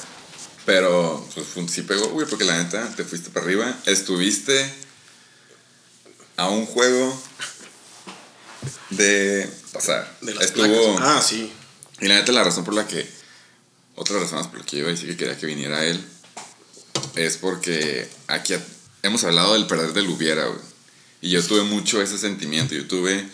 Pero 0.66 1.26
pues 1.34 1.46
fue- 1.46 1.68
sí 1.68 1.82
pegó, 1.82 2.08
güey, 2.08 2.26
porque 2.26 2.44
la 2.44 2.56
neta 2.62 2.88
te 2.96 3.04
fuiste 3.04 3.30
para 3.30 3.46
arriba. 3.46 3.74
Estuviste 3.86 4.70
a 6.36 6.48
un 6.48 6.66
juego 6.66 7.16
de 8.90 9.48
pasar. 9.72 10.16
De 10.20 10.34
las 10.34 10.44
Estuvo. 10.46 10.96
placas. 10.96 11.16
Ah, 11.18 11.22
sí. 11.22 11.52
Y 12.04 12.08
la 12.08 12.16
neta, 12.16 12.32
la 12.32 12.44
razón 12.44 12.66
por 12.66 12.74
la 12.74 12.86
que. 12.86 13.08
Otra 13.94 14.20
razón 14.20 14.46
por 14.50 14.58
la 14.58 14.66
que 14.66 14.76
yo 14.76 14.80
iba 14.80 14.88
a 14.88 14.92
decir 14.92 15.08
que 15.08 15.16
quería 15.16 15.38
que 15.38 15.46
viniera 15.46 15.86
él. 15.86 16.04
Es 17.14 17.38
porque 17.38 18.06
aquí 18.26 18.52
hemos 19.02 19.24
hablado 19.24 19.54
del 19.54 19.66
perder 19.66 19.94
del 19.94 20.10
hubiera, 20.10 20.44
güey. 20.44 20.60
Y 21.22 21.30
yo 21.30 21.42
tuve 21.42 21.62
mucho 21.62 22.02
ese 22.02 22.18
sentimiento. 22.18 22.74
Yo 22.74 22.86
tuve. 22.86 23.26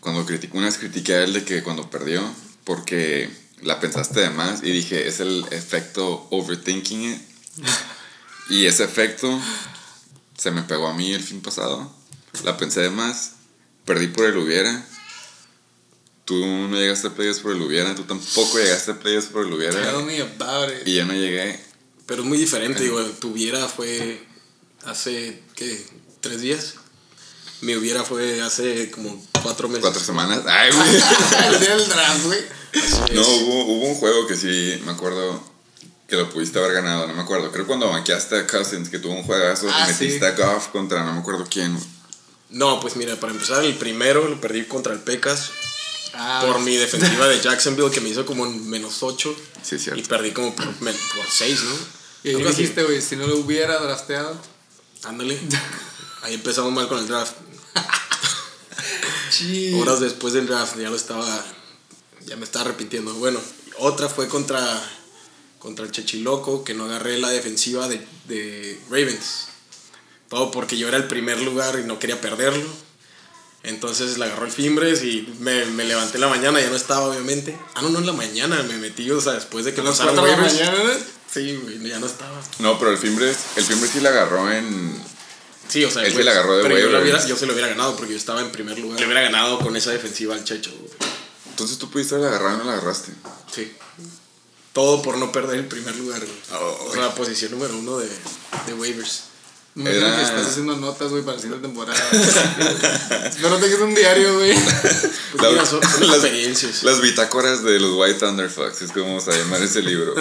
Cuando 0.00 0.26
criticé, 0.26 0.56
una 0.56 0.66
vez 0.66 0.76
critiqué 0.76 1.14
a 1.14 1.22
él 1.22 1.34
de 1.34 1.44
que 1.44 1.62
cuando 1.62 1.88
perdió, 1.88 2.20
porque 2.64 3.30
la 3.62 3.78
pensaste 3.78 4.18
de 4.18 4.30
más 4.30 4.64
y 4.64 4.72
dije, 4.72 5.06
es 5.06 5.20
el 5.20 5.44
efecto 5.52 6.26
overthinking 6.30 7.12
it. 7.12 7.20
y 8.50 8.66
ese 8.66 8.82
efecto 8.82 9.40
se 10.36 10.50
me 10.50 10.62
pegó 10.62 10.88
a 10.88 10.94
mí 10.94 11.12
el 11.12 11.22
fin 11.22 11.40
pasado. 11.42 11.94
La 12.42 12.56
pensé 12.56 12.80
de 12.80 12.90
más. 12.90 13.34
Perdí 13.84 14.08
por 14.08 14.24
el 14.24 14.36
hubiera. 14.36 14.84
Tú 16.26 16.44
no 16.44 16.76
llegaste 16.76 17.06
a 17.06 17.14
playas 17.14 17.38
por 17.38 17.52
el 17.52 17.62
hubiera. 17.62 17.94
Tú 17.94 18.02
tampoco 18.02 18.58
llegaste 18.58 18.90
a 18.90 18.98
playas 18.98 19.26
por 19.26 19.46
el 19.46 19.52
hubiera. 19.52 19.80
Y 20.84 20.94
yo 20.96 21.04
no 21.04 21.12
llegué. 21.14 21.60
Pero 22.04 22.22
es 22.22 22.28
muy 22.28 22.36
diferente, 22.36 22.82
digo, 22.82 23.00
tuviera 23.20 23.66
fue 23.68 24.20
hace, 24.84 25.40
¿qué? 25.54 25.86
¿Tres 26.20 26.40
días? 26.40 26.74
Mi 27.60 27.76
hubiera 27.76 28.02
fue 28.02 28.42
hace 28.42 28.90
como 28.90 29.24
cuatro 29.40 29.68
meses. 29.68 29.82
Cuatro 29.82 30.02
semanas. 30.02 30.42
Ay, 30.48 30.72
güey. 30.72 30.88
El 31.54 31.60
día 31.60 31.76
del 31.76 31.88
draft, 31.88 32.24
güey. 32.26 32.40
No, 33.12 33.22
hubo, 33.22 33.64
hubo 33.66 33.86
un 33.86 33.94
juego 33.94 34.26
que 34.26 34.36
sí, 34.36 34.82
me 34.84 34.90
acuerdo 34.92 35.40
que 36.08 36.16
lo 36.16 36.28
pudiste 36.30 36.58
haber 36.58 36.72
ganado, 36.72 37.06
no 37.06 37.14
me 37.14 37.22
acuerdo. 37.22 37.52
Creo 37.52 37.68
cuando 37.68 37.88
banqueaste 37.88 38.36
a 38.40 38.46
Cousins, 38.48 38.88
que 38.88 38.98
tuvo 38.98 39.12
un 39.14 39.22
juegazo, 39.22 39.68
Ah, 39.72 39.84
y 39.86 39.92
metiste 39.92 40.18
sí. 40.18 40.24
a 40.24 40.32
Goff 40.32 40.68
contra 40.68 41.04
no 41.04 41.12
me 41.12 41.20
acuerdo 41.20 41.46
quién. 41.48 41.78
No, 42.50 42.80
pues 42.80 42.96
mira, 42.96 43.14
para 43.14 43.32
empezar, 43.32 43.64
el 43.64 43.74
primero 43.74 44.28
lo 44.28 44.40
perdí 44.40 44.64
contra 44.64 44.92
el 44.92 45.00
Pecas 45.00 45.50
Ah, 46.18 46.42
por 46.46 46.60
mi 46.60 46.76
defensiva 46.76 47.28
de 47.28 47.40
Jacksonville 47.40 47.90
que 47.90 48.00
me 48.00 48.08
hizo 48.08 48.24
como 48.24 48.46
en 48.46 48.70
menos 48.70 49.02
8 49.02 49.36
Sí, 49.62 49.76
es 49.76 49.88
y 49.94 50.02
perdí 50.02 50.30
como 50.32 50.54
por, 50.54 50.64
por 50.74 51.26
6, 51.28 51.62
¿no? 51.64 51.76
Y 52.24 52.34
ahí 52.34 52.42
dijiste, 52.42 52.82
güey, 52.82 53.02
si 53.02 53.16
no 53.16 53.26
lo 53.26 53.36
hubiera 53.36 53.78
drafteado. 53.78 54.36
Ándale. 55.04 55.38
Ahí 56.22 56.34
empezamos 56.34 56.72
mal 56.72 56.88
con 56.88 56.98
el 56.98 57.06
draft. 57.06 57.34
Horas 59.74 60.00
después 60.00 60.32
del 60.34 60.46
draft 60.46 60.76
ya 60.78 60.90
lo 60.90 60.96
estaba. 60.96 61.44
Ya 62.24 62.36
me 62.36 62.44
estaba 62.44 62.64
arrepintiendo. 62.64 63.14
Bueno, 63.14 63.40
otra 63.78 64.08
fue 64.08 64.26
contra. 64.28 64.60
Contra 65.60 65.84
el 65.84 65.92
Chechiloco, 65.92 66.64
que 66.64 66.74
no 66.74 66.84
agarré 66.84 67.18
la 67.18 67.30
defensiva 67.30 67.88
de, 67.88 68.04
de 68.26 68.80
Ravens. 68.90 69.48
Todo 70.28 70.50
porque 70.50 70.76
yo 70.76 70.88
era 70.88 70.96
el 70.96 71.06
primer 71.06 71.40
lugar 71.42 71.78
y 71.78 71.84
no 71.84 71.98
quería 71.98 72.20
perderlo. 72.20 72.68
Entonces 73.66 74.16
le 74.16 74.24
agarró 74.26 74.46
el 74.46 74.52
Fimbres 74.52 75.02
y 75.02 75.28
me, 75.40 75.64
me 75.66 75.84
levanté 75.84 76.16
en 76.16 76.20
la 76.22 76.28
mañana, 76.28 76.60
ya 76.60 76.70
no 76.70 76.76
estaba 76.76 77.06
obviamente. 77.08 77.58
Ah, 77.74 77.82
no, 77.82 77.88
no 77.90 77.98
en 77.98 78.06
la 78.06 78.12
mañana, 78.12 78.62
me 78.62 78.76
metí, 78.78 79.10
o 79.10 79.20
sea, 79.20 79.32
después 79.34 79.64
de 79.64 79.74
que 79.74 79.80
¿A 79.80 79.84
las 79.84 79.98
pasaron 79.98 80.14
4 80.16 80.30
de 80.30 80.36
la 80.36 80.42
waivers. 80.48 80.70
mañana? 80.84 81.00
Sí, 81.32 81.56
güey, 81.62 81.88
ya 81.88 81.98
no 81.98 82.06
estaba. 82.06 82.40
No, 82.60 82.78
pero 82.78 82.92
el 82.92 82.98
Fimbres, 82.98 83.36
el 83.56 83.64
Fimbres 83.64 83.90
sí 83.92 84.00
la 84.00 84.10
agarró 84.10 84.50
en... 84.50 84.94
Sí, 85.68 85.84
o 85.84 85.90
sea, 85.90 86.04
Él 86.06 86.12
pues, 86.12 86.24
la 86.24 86.30
agarró 86.30 86.56
de 86.58 86.62
pero 86.62 86.78
yo, 86.78 86.86
hubiera- 87.02 87.26
yo 87.26 87.36
se 87.36 87.44
lo 87.44 87.52
hubiera 87.52 87.68
ganado 87.68 87.96
porque 87.96 88.12
yo 88.12 88.18
estaba 88.18 88.40
en 88.40 88.52
primer 88.52 88.78
lugar. 88.78 89.00
Le 89.00 89.06
hubiera 89.06 89.22
ganado 89.22 89.58
con 89.58 89.76
esa 89.76 89.90
defensiva 89.90 90.34
al 90.36 90.44
Checho. 90.44 90.70
güey. 90.78 90.92
Entonces 91.50 91.76
tú 91.78 91.90
pudiste 91.90 92.14
haber 92.14 92.28
agarrado 92.28 92.54
y 92.54 92.58
no 92.58 92.64
la 92.66 92.72
agarraste. 92.74 93.12
Sí. 93.52 93.72
Todo 94.72 95.02
por 95.02 95.16
no 95.18 95.32
perder 95.32 95.56
el 95.58 95.66
primer 95.66 95.96
lugar, 95.96 96.20
güey. 96.20 96.38
Oh, 96.52 96.86
o 96.90 96.94
sea, 96.94 97.12
posición 97.16 97.50
número 97.50 97.76
uno 97.76 97.98
de, 97.98 98.08
de 98.66 98.74
waivers. 98.74 99.22
Me 99.76 99.94
Era- 99.94 100.16
que 100.16 100.22
estás 100.22 100.46
haciendo 100.46 100.74
notas, 100.76 101.10
güey, 101.10 101.22
para 101.22 101.36
la 101.36 101.42
siguiente 101.42 101.68
temporada. 101.68 101.98
Espero 103.28 103.58
tengas 103.58 103.80
un 103.80 103.94
diario, 103.94 104.34
güey. 104.38 104.54
Pues 104.54 105.42
La- 105.42 105.50
mira, 105.50 105.66
son, 105.66 105.82
son 105.82 106.06
las- 106.08 106.16
experiencias. 106.24 106.82
Las 106.82 107.00
bitácoras 107.02 107.62
de 107.62 107.78
los 107.78 107.92
White 107.94 108.18
Thunderfucks, 108.18 108.80
es 108.82 108.92
como 108.92 109.04
vamos 109.06 109.28
a 109.28 109.32
llamar 109.36 109.62
ese 109.62 109.82
libro. 109.82 110.14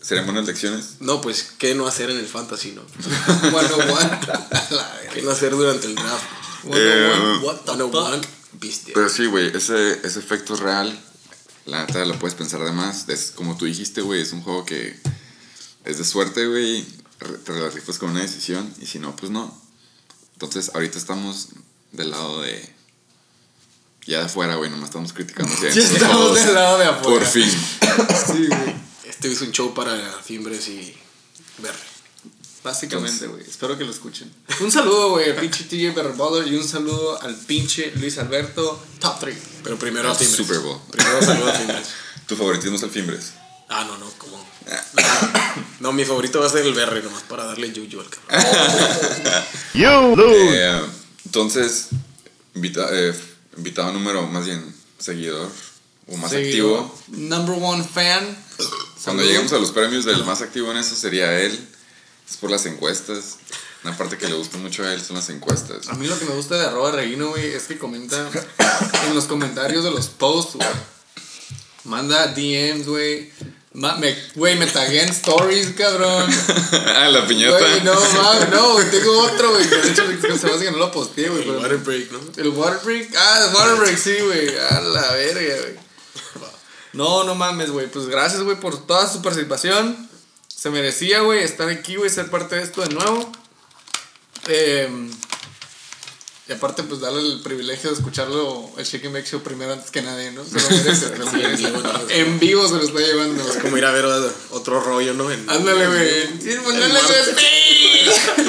¿Serían 0.00 0.24
buenas 0.24 0.46
lecciones? 0.46 0.94
No, 1.00 1.20
pues, 1.20 1.42
¿qué 1.58 1.74
no 1.74 1.86
hacer 1.86 2.08
en 2.10 2.16
el 2.18 2.26
fantasy, 2.26 2.72
no? 2.72 2.82
Bueno, 3.50 3.74
one. 3.76 4.20
¿Qué 5.14 5.20
no 5.22 5.30
hacer 5.32 5.50
durante 5.50 5.86
el 5.86 5.94
draft? 5.94 6.24
Eh, 6.72 7.40
What 7.42 7.56
the 7.66 7.72
Bueno, 7.72 7.90
fuck? 7.90 8.02
one, 8.14 8.20
bestia. 8.54 8.94
Pero 8.94 9.08
sí, 9.10 9.26
güey, 9.26 9.54
ese, 9.54 10.00
ese 10.04 10.18
efecto 10.20 10.54
es 10.54 10.60
real. 10.60 10.98
La 11.66 11.84
neta 11.84 12.04
lo 12.06 12.18
puedes 12.18 12.34
pensar 12.36 12.64
de 12.64 12.72
más. 12.72 13.08
Es 13.08 13.32
como 13.34 13.58
tú 13.58 13.64
dijiste, 13.66 14.00
güey, 14.00 14.22
es 14.22 14.32
un 14.32 14.42
juego 14.42 14.64
que 14.64 14.96
es 15.84 15.98
de 15.98 16.04
suerte, 16.04 16.46
güey. 16.46 16.86
Te 17.18 17.52
la 17.52 17.70
rifas 17.70 17.98
con 17.98 18.10
una 18.10 18.20
decisión 18.20 18.72
y 18.80 18.86
si 18.86 18.98
no, 18.98 19.16
pues 19.16 19.30
no. 19.30 19.56
Entonces, 20.34 20.70
ahorita 20.74 20.98
estamos 20.98 21.48
del 21.92 22.10
lado 22.10 22.42
de. 22.42 22.74
Ya 24.06 24.18
de 24.20 24.24
afuera, 24.26 24.54
güey, 24.56 24.70
nomás 24.70 24.90
estamos 24.90 25.12
criticando. 25.12 25.52
Ya 25.62 25.68
estamos 25.68 26.34
del 26.34 26.54
lado 26.54 26.78
de 26.78 26.84
afuera. 26.84 27.02
Por 27.02 27.24
fin. 27.24 27.50
Sí, 28.26 28.46
güey. 28.46 28.76
Este 29.04 29.28
hizo 29.28 29.44
un 29.44 29.52
show 29.52 29.72
para 29.72 29.96
Fimbres 30.22 30.68
y 30.68 30.94
Verde. 31.58 31.78
Básicamente, 32.62 33.26
güey. 33.28 33.42
Espero 33.42 33.78
que 33.78 33.84
lo 33.84 33.92
escuchen. 33.92 34.30
Un 34.60 34.70
saludo, 34.70 35.10
güey, 35.10 35.30
al 35.30 35.36
pinche 35.36 35.64
TJ 35.64 35.94
Berballer 35.94 36.52
y 36.52 36.56
un 36.56 36.66
saludo 36.66 37.20
al 37.22 37.34
pinche 37.34 37.92
Luis 37.96 38.18
Alberto, 38.18 38.84
top 38.98 39.20
3. 39.20 39.38
Pero 39.62 39.78
primero 39.78 40.10
a 40.10 40.14
Fimbres. 40.14 40.36
Super 40.36 40.58
Bowl. 40.58 40.80
Primero 40.90 41.22
saludo 41.22 41.48
a 41.48 41.54
Fimbres. 41.54 41.88
Tu 42.26 42.36
favoritismo 42.36 42.76
es 42.76 42.82
el 42.82 42.90
Fimbres. 42.90 43.32
Ah, 43.68 43.84
no, 43.84 43.98
no, 43.98 44.06
¿cómo? 44.18 44.44
No, 45.80 45.92
mi 45.92 46.04
favorito 46.04 46.40
va 46.40 46.46
a 46.46 46.50
ser 46.50 46.64
el 46.66 46.72
Verde, 46.74 47.02
nomás 47.02 47.22
para 47.24 47.44
darle 47.44 47.70
yuyu 47.72 48.00
al 48.00 48.08
cabrón. 48.08 48.42
You 49.74 50.16
lose. 50.16 50.50
Eh, 50.54 50.82
entonces, 51.26 51.88
invita- 52.54 52.88
eh, 52.92 53.14
invitado 53.56 53.92
número, 53.92 54.26
más 54.26 54.46
bien, 54.46 54.74
seguidor 54.98 55.50
o 56.08 56.16
más 56.16 56.32
activo. 56.32 56.94
Number 57.08 57.56
one 57.62 57.84
fan. 57.84 58.36
Cuando 59.04 59.22
lleguemos 59.22 59.52
a 59.52 59.58
los 59.58 59.70
premios 59.72 60.04
del 60.06 60.24
más 60.24 60.40
activo 60.42 60.70
en 60.72 60.78
eso 60.78 60.94
sería 60.96 61.38
él. 61.40 61.68
Es 62.28 62.36
por 62.38 62.50
las 62.50 62.64
encuestas. 62.66 63.36
Una 63.84 63.96
parte 63.96 64.16
que 64.18 64.26
le 64.28 64.34
gusta 64.34 64.56
mucho 64.58 64.82
a 64.84 64.92
él 64.94 65.00
son 65.02 65.16
las 65.16 65.28
encuestas. 65.28 65.88
A 65.88 65.94
mí 65.94 66.06
lo 66.06 66.18
que 66.18 66.24
me 66.24 66.34
gusta 66.34 66.56
de 66.56 66.66
arroba 66.66 66.90
reguino, 66.92 67.28
güey, 67.28 67.52
es 67.52 67.64
que 67.64 67.78
comenta 67.78 68.30
en 69.06 69.14
los 69.14 69.24
comentarios 69.26 69.84
de 69.84 69.90
los 69.90 70.08
posts, 70.08 70.54
güey. 70.54 70.68
Manda 71.84 72.26
DMs, 72.28 72.86
güey. 72.86 73.30
Me- 73.76 74.16
Güey, 74.34 74.56
me 74.56 74.66
tagué 74.66 75.02
en 75.02 75.10
stories, 75.10 75.68
cabrón. 75.76 76.30
ah, 76.96 77.08
la 77.10 77.26
piñata. 77.26 77.58
Güey, 77.58 77.82
no, 77.82 77.94
mames, 77.94 78.48
no, 78.50 78.72
güey, 78.72 78.90
tengo 78.90 79.18
otro, 79.20 79.50
güey. 79.50 79.66
De 79.66 79.90
hecho, 79.90 80.04
se 80.38 80.46
me 80.46 80.52
hace 80.54 80.64
que 80.64 80.70
no 80.70 80.78
lo 80.78 80.90
posteé, 80.90 81.28
güey. 81.28 81.42
El 81.42 81.48
pero- 81.48 81.60
water 81.60 81.76
break, 81.78 82.10
¿no? 82.10 82.20
El 82.36 82.48
water 82.48 82.80
break. 82.82 83.14
Ah, 83.16 83.44
el 83.46 83.54
water 83.54 83.76
break, 83.76 83.98
sí, 83.98 84.16
güey. 84.24 84.56
A 84.56 84.80
la 84.80 85.12
verga, 85.12 85.56
güey. 85.60 85.74
No, 86.94 87.24
no 87.24 87.34
mames, 87.34 87.70
güey. 87.70 87.86
Pues 87.88 88.06
gracias, 88.06 88.40
güey, 88.42 88.58
por 88.58 88.86
toda 88.86 89.06
su 89.12 89.20
participación. 89.20 90.08
Se 90.48 90.70
merecía, 90.70 91.20
güey, 91.20 91.42
estar 91.42 91.68
aquí, 91.68 91.96
güey, 91.96 92.08
ser 92.08 92.30
parte 92.30 92.56
de 92.56 92.62
esto 92.62 92.80
de 92.80 92.94
nuevo. 92.94 93.30
Eh, 94.48 94.88
y 96.48 96.52
aparte, 96.52 96.84
pues 96.84 97.00
darle 97.00 97.20
el 97.22 97.40
privilegio 97.40 97.90
de 97.90 97.96
escucharlo, 97.96 98.70
el 98.78 98.84
Shake 98.84 99.06
and 99.06 99.14
Bake 99.14 99.26
Show 99.28 99.40
primero 99.42 99.72
antes 99.72 99.90
que 99.90 100.00
nadie, 100.00 100.30
¿no? 100.30 100.44
Se 100.44 100.54
lo 100.60 100.70
merece, 100.70 101.08
se 101.08 101.16
lo 101.16 101.24
Sí, 101.30 101.36
en 101.42 101.82
merece. 101.82 102.20
En 102.20 102.38
vivo 102.38 102.68
se 102.68 102.74
lo 102.74 102.82
está 102.82 103.00
llevando, 103.00 103.42
Es 103.50 103.56
como 103.56 103.76
ir 103.76 103.84
a 103.84 103.90
ver 103.90 104.04
otro 104.50 104.80
rollo, 104.80 105.12
¿no? 105.14 105.30
En- 105.32 105.50
Ándale, 105.50 105.86
güey. 105.88 106.26
Sí, 106.40 106.56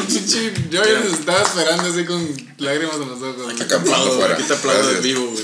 chichi, 0.07 0.53
yo 0.69 0.83
ya 0.83 0.99
nos 0.99 1.13
estaba 1.19 1.41
esperando 1.41 1.89
así 1.89 2.05
con 2.05 2.27
lágrimas 2.59 2.95
en 2.97 3.09
los 3.09 3.21
ojos. 3.21 3.47
Aquí 3.47 3.55
güey. 3.55 3.67
te 3.67 3.75
aplaudo, 3.75 4.25
aquí 4.25 4.43
te 4.43 4.53
aplaudo 4.53 4.91
en 4.91 5.01
vivo, 5.01 5.25
güey. 5.31 5.43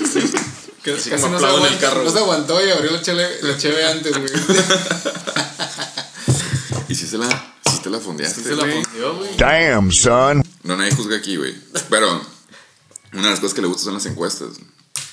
Que 0.83 0.91
Así 0.93 1.09
casi 1.09 1.23
como 1.23 1.39
no 1.39 1.65
en 1.65 1.73
el 1.73 1.79
carro, 1.79 2.03
no 2.03 2.11
se 2.11 2.19
aguantó 2.19 2.63
y 2.63 2.69
abrió 2.69 2.91
la 2.91 3.01
cheve, 3.01 3.27
la 3.41 3.57
cheve 3.57 3.85
antes, 3.85 4.11
güey. 4.17 4.31
Y 6.89 6.95
si 6.95 7.07
se 7.07 7.17
la, 7.17 7.27
sí 7.65 7.79
te 7.81 7.89
la 7.89 7.99
fondeaste. 7.99 8.41
Sí 8.43 8.47
se 8.49 8.55
la 8.55 8.65
fundió, 8.65 9.15
güey. 9.15 9.35
Damn, 9.37 9.91
son. 9.91 10.43
No, 10.61 10.75
nadie 10.77 10.91
juzga 10.93 11.17
aquí, 11.17 11.37
güey. 11.37 11.55
Pero 11.89 12.21
una 13.13 13.23
de 13.23 13.29
las 13.31 13.39
cosas 13.39 13.53
que 13.53 13.61
le 13.61 13.67
gusta 13.67 13.83
son 13.83 13.93
las 13.93 14.05
encuestas. 14.05 14.49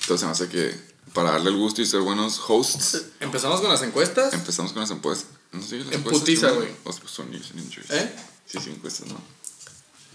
Entonces 0.02 0.26
me 0.26 0.32
hace 0.32 0.48
que 0.48 0.74
para 1.12 1.32
darle 1.32 1.50
el 1.50 1.56
gusto 1.56 1.82
y 1.82 1.86
ser 1.86 2.00
buenos 2.00 2.40
hosts, 2.46 3.02
Empezamos 3.20 3.60
con 3.60 3.70
las 3.70 3.82
encuestas. 3.82 4.32
empezamos 4.32 4.72
con 4.72 4.82
las 4.82 4.90
encuestas. 4.90 5.28
¿No 5.52 5.62
sé, 5.62 5.76
las 5.78 5.88
En 5.88 5.94
encuestas? 5.94 6.20
putiza, 6.20 6.50
güey. 6.50 6.68
O 6.84 6.92
sea, 6.92 7.02
pues. 7.02 7.90
¿Eh? 7.90 8.16
Sí, 8.46 8.58
sí, 8.62 8.70
encuestas, 8.70 9.08
¿no? 9.08 9.20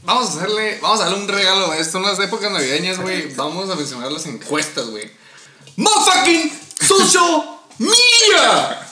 Vamos 0.03 0.29
a 0.29 0.37
hacerle, 0.37 0.79
vamos 0.81 0.99
a 1.01 1.05
darle 1.05 1.19
un 1.19 1.27
regalo. 1.27 1.67
güey. 1.67 1.83
Son 1.83 2.03
las 2.03 2.19
épocas 2.19 2.51
navideñas, 2.51 2.99
güey. 2.99 3.33
Vamos 3.35 3.69
a 3.69 3.75
mencionar 3.75 4.11
las 4.11 4.25
encuestas, 4.27 4.87
güey. 4.87 5.11
¡Motherfucking 5.77 6.51
social 6.79 7.59
media! 7.79 8.87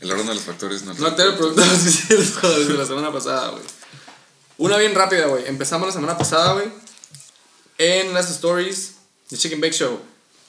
El 0.00 0.10
orden 0.10 0.26
de 0.26 0.34
los 0.34 0.42
factores 0.42 0.82
no 0.82 0.94
No 0.94 1.14
te 1.14 1.24
lo 1.24 1.36
preguntaba 1.36 1.68
si 1.76 2.12
es 2.12 2.42
la 2.68 2.86
semana 2.86 3.12
pasada, 3.12 3.50
güey. 3.50 3.62
Una 4.58 4.76
bien 4.76 4.94
rápida, 4.94 5.26
güey. 5.26 5.46
Empezamos 5.46 5.86
la 5.86 5.92
semana 5.92 6.18
pasada, 6.18 6.54
güey. 6.54 6.66
En 7.84 8.14
las 8.14 8.30
stories 8.30 8.92
de 9.28 9.36
Chicken 9.36 9.60
Bake 9.60 9.74
Show. 9.74 10.00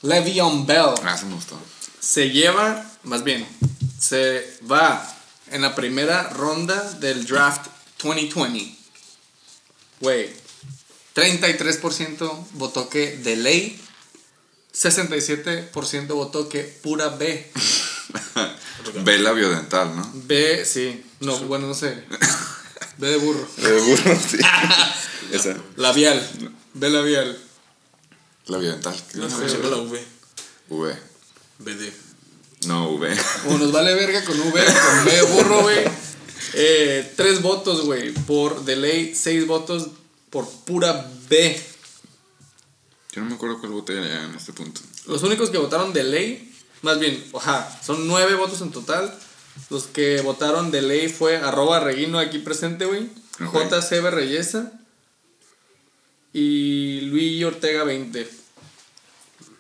Le'Veon 0.04 0.68
Bell. 0.68 0.94
Ah, 1.04 1.16
eso 1.16 1.26
me 1.26 1.34
gustó. 1.34 1.60
se 2.00 2.30
lleva, 2.30 2.88
más 3.02 3.24
bien, 3.24 3.44
se 4.00 4.60
va 4.72 5.04
en 5.50 5.64
la 5.64 5.74
primera 5.74 6.30
ronda 6.30 6.80
del 7.00 7.26
draft 7.26 7.66
2020. 8.04 8.76
Güey, 10.00 10.30
33% 11.16 12.46
votó 12.52 12.88
que 12.88 13.18
de 13.18 13.36
ley, 13.36 13.82
67% 14.72 16.08
votó 16.14 16.48
que 16.48 16.62
pura 16.62 17.10
B. 17.10 17.52
Vela 19.04 19.32
biodental, 19.32 19.96
¿no? 19.96 20.08
B, 20.14 20.64
sí, 20.66 21.04
no, 21.20 21.36
bueno, 21.40 21.66
no 21.66 21.74
sé. 21.74 22.04
B 23.00 23.08
de 23.08 23.18
burro. 23.18 23.48
De 23.58 23.82
burro, 23.82 24.20
sí. 24.20 24.38
Esa. 25.32 25.58
Labial, 25.78 26.22
B 26.74 26.90
labial. 26.90 27.38
La 28.48 28.58
biodental. 28.58 28.96
¿qué 29.12 29.20
No, 29.20 29.30
se 29.30 29.48
llama 29.48 29.70
la 29.70 29.78
V. 29.78 30.04
V. 30.70 30.98
BD. 31.60 31.94
No, 32.68 32.92
V. 32.92 33.16
Como 33.44 33.58
nos 33.58 33.72
vale 33.72 33.94
verga 33.96 34.24
con 34.24 34.40
V, 34.40 34.52
con 34.52 35.06
B 35.06 35.22
burro, 35.34 35.62
güey. 35.62 35.86
Eh, 36.54 37.14
tres 37.16 37.42
votos, 37.42 37.86
güey. 37.86 38.14
Por 38.14 38.64
de 38.66 38.76
ley, 38.76 39.16
seis 39.16 39.48
votos 39.48 39.90
por 40.30 40.50
pura 40.50 41.10
B. 41.30 41.62
Yo 43.12 43.22
no 43.22 43.30
me 43.30 43.36
acuerdo 43.36 43.60
cuál 43.60 43.72
voté 43.72 43.98
en 43.98 44.36
este 44.36 44.54
punto. 44.54 44.82
Los 45.06 45.24
únicos 45.24 45.50
que 45.50 45.58
votaron 45.58 45.94
de 45.94 46.04
ley, 46.04 46.56
más 46.82 47.00
bien, 47.00 47.24
ajá, 47.36 47.80
son 47.84 48.08
nueve 48.08 48.36
votos 48.36 48.62
en 48.62 48.72
total. 48.72 49.14
Los 49.70 49.84
que 49.84 50.22
votaron 50.22 50.72
de 50.72 50.82
ley 50.82 51.10
fue 51.10 51.38
arroba 51.38 51.80
Reguino 51.80 52.18
aquí 52.18 52.40
presente, 52.40 52.86
güey. 52.86 53.10
Ok. 53.46 53.70
JCB 53.70 54.10
Reyesa. 54.10 54.72
Y 56.34 57.02
Luis 57.02 57.44
Ortega 57.46 57.84
20. 57.84 58.28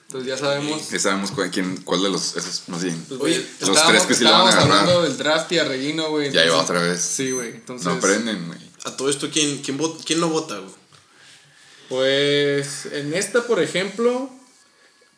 Entonces 0.08 0.28
ya 0.30 0.38
sabemos. 0.38 0.90
Ya 0.90 1.00
sabemos 1.00 1.32
cuál, 1.32 1.50
quién, 1.52 1.78
cuál 1.78 2.04
de 2.04 2.10
los, 2.10 2.36
esos, 2.36 2.64
más 2.68 2.84
bien. 2.84 3.04
pues, 3.08 3.20
Oye, 3.22 3.48
los 3.62 3.88
tres 3.88 4.04
que 4.04 4.14
sí 4.16 4.24
lo 4.24 4.32
van 4.32 4.42
a 4.46 4.50
estábamos 4.50 4.56
agarrar. 4.56 4.80
hablando 4.90 5.02
del 5.04 5.18
draft 5.18 5.52
y 5.52 5.60
a 5.60 5.64
Reguino, 5.64 6.10
güey. 6.10 6.32
Ya 6.32 6.46
iba 6.46 6.58
otra 6.62 6.80
vez. 6.82 7.02
Sí, 7.02 7.32
güey. 7.32 7.50
Entonces. 7.50 7.86
No 7.88 7.94
aprenden, 7.94 8.48
güey. 8.48 8.60
A 8.86 8.96
todo 8.98 9.10
esto, 9.10 9.30
¿quién, 9.32 9.62
quién, 9.62 9.80
vot- 9.80 10.04
quién 10.06 10.20
no 10.20 10.30
vota, 10.30 10.58
güey? 10.60 10.74
Pues 11.90 12.88
en 12.92 13.14
esta, 13.14 13.44
por 13.46 13.62
ejemplo, 13.62 14.30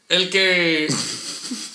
el 0.09 0.29
que 0.29 0.87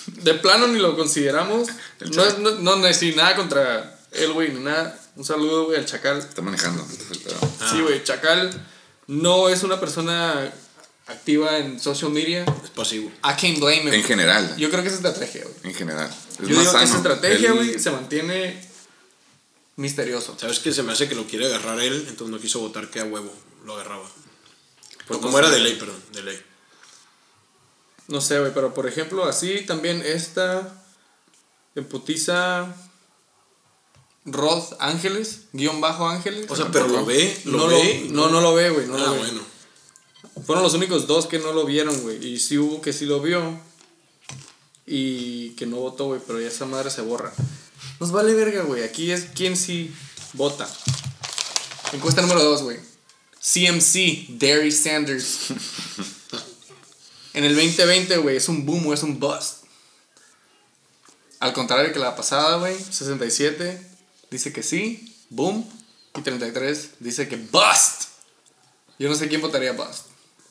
de 0.06 0.34
plano 0.34 0.66
ni 0.68 0.78
lo 0.78 0.96
consideramos, 0.96 1.68
no 2.14 2.24
es 2.24 2.38
no, 2.38 2.50
no, 2.76 2.86
es 2.86 3.02
ni 3.02 3.12
nada 3.12 3.34
contra 3.36 3.98
él, 4.12 4.32
güey, 4.32 4.52
ni 4.52 4.60
nada. 4.60 4.98
Un 5.16 5.24
saludo, 5.24 5.66
güey, 5.66 5.78
al 5.78 5.86
Chacal. 5.86 6.18
Está 6.18 6.42
manejando. 6.42 6.86
pero- 7.24 7.70
Sí, 7.70 7.80
güey, 7.80 8.02
Chacal 8.04 8.50
no 9.10 9.48
es 9.48 9.62
una 9.64 9.80
persona 9.80 10.52
activa 11.06 11.58
en 11.58 11.80
social 11.80 12.10
media. 12.12 12.44
Es 12.62 12.70
pasivo. 12.70 13.08
I 13.24 13.34
can't 13.40 13.58
blame 13.58 13.82
him. 13.82 13.92
En 13.94 14.04
general. 14.04 14.56
Yo 14.56 14.70
creo 14.70 14.82
que 14.82 14.88
es 14.88 14.94
estrategia, 14.94 15.42
güey. 15.42 15.56
En 15.64 15.74
general. 15.74 16.08
Es 16.08 16.48
Yo 16.48 16.54
más 16.54 16.58
digo 16.60 16.72
que 16.78 16.84
es 16.84 16.90
sano. 16.90 16.96
estrategia, 16.96 17.48
Él- 17.48 17.54
güey, 17.56 17.78
se 17.80 17.90
mantiene 17.90 18.64
misterioso. 19.76 20.36
¿Sabes 20.38 20.60
qué? 20.60 20.72
Se 20.72 20.82
me 20.82 20.92
hace 20.92 21.08
que 21.08 21.14
lo 21.14 21.24
quiere 21.26 21.46
agarrar 21.46 21.80
él, 21.80 22.04
entonces 22.08 22.28
no 22.28 22.38
quiso 22.40 22.60
votar 22.60 22.88
que 22.90 23.00
a 23.00 23.04
huevo 23.04 23.34
lo 23.64 23.74
agarraba. 23.74 24.08
Pues 25.08 25.18
como 25.20 25.38
era 25.38 25.50
de 25.50 25.58
ley, 25.58 25.74
perdón, 25.74 26.00
de 26.12 26.22
ley. 26.22 26.42
No 28.08 28.20
sé, 28.20 28.38
güey, 28.38 28.52
pero 28.54 28.72
por 28.74 28.86
ejemplo, 28.86 29.24
así 29.24 29.62
también 29.66 30.02
esta 30.04 30.72
en 31.74 31.84
putiza 31.84 32.74
Rod 34.26 34.62
Ángeles, 34.78 35.42
guion 35.52 35.80
bajo 35.80 36.06
Ángeles. 36.06 36.46
O 36.50 36.56
sea, 36.56 36.70
pero 36.70 36.88
lo 36.88 37.04
ve, 37.04 37.40
lo 37.44 37.58
no, 37.58 37.66
ve. 37.68 38.06
lo, 38.10 38.12
no, 38.12 38.30
no 38.30 38.40
lo 38.40 38.54
ve, 38.54 38.70
güey. 38.70 38.86
No 38.86 38.96
ah, 38.96 38.98
lo 38.98 39.12
ve. 39.12 39.18
bueno. 39.18 39.40
Fueron 40.46 40.62
los 40.62 40.74
únicos 40.74 41.06
dos 41.06 41.26
que 41.26 41.38
no 41.38 41.52
lo 41.52 41.64
vieron, 41.64 41.98
güey. 42.02 42.24
Y 42.24 42.38
sí 42.38 42.58
hubo 42.58 42.80
que 42.80 42.92
sí 42.92 43.06
lo 43.06 43.20
vio. 43.20 43.58
Y 44.86 45.50
que 45.50 45.66
no 45.66 45.76
votó, 45.76 46.06
güey. 46.06 46.20
Pero 46.26 46.40
ya 46.40 46.48
esa 46.48 46.66
madre 46.66 46.90
se 46.90 47.02
borra. 47.02 47.32
Nos 47.98 48.12
vale 48.12 48.34
verga, 48.34 48.62
güey. 48.62 48.82
Aquí 48.82 49.10
es 49.10 49.26
quien 49.34 49.56
sí 49.56 49.92
vota. 50.34 50.68
Encuesta 51.92 52.22
número 52.22 52.42
dos, 52.42 52.62
güey. 52.62 52.78
CMC, 53.40 54.38
Derry 54.38 54.70
Sanders. 54.70 55.50
en 57.34 57.44
el 57.44 57.54
2020, 57.54 58.18
güey, 58.18 58.36
es 58.36 58.48
un 58.48 58.66
boom 58.66 58.86
o 58.86 58.94
es 58.94 59.02
un 59.02 59.18
bust. 59.18 59.64
Al 61.40 61.54
contrario 61.54 61.92
que 61.92 61.98
la 61.98 62.14
pasada, 62.16 62.58
güey, 62.58 62.76
67 62.78 63.89
dice 64.30 64.52
que 64.52 64.62
sí, 64.62 65.16
boom. 65.30 65.68
Y 66.16 66.22
33 66.22 66.90
dice 67.00 67.28
que 67.28 67.36
bust. 67.36 68.04
Yo 68.98 69.08
no 69.08 69.14
sé 69.14 69.28
quién 69.28 69.40
votaría 69.40 69.72
bust. 69.72 70.06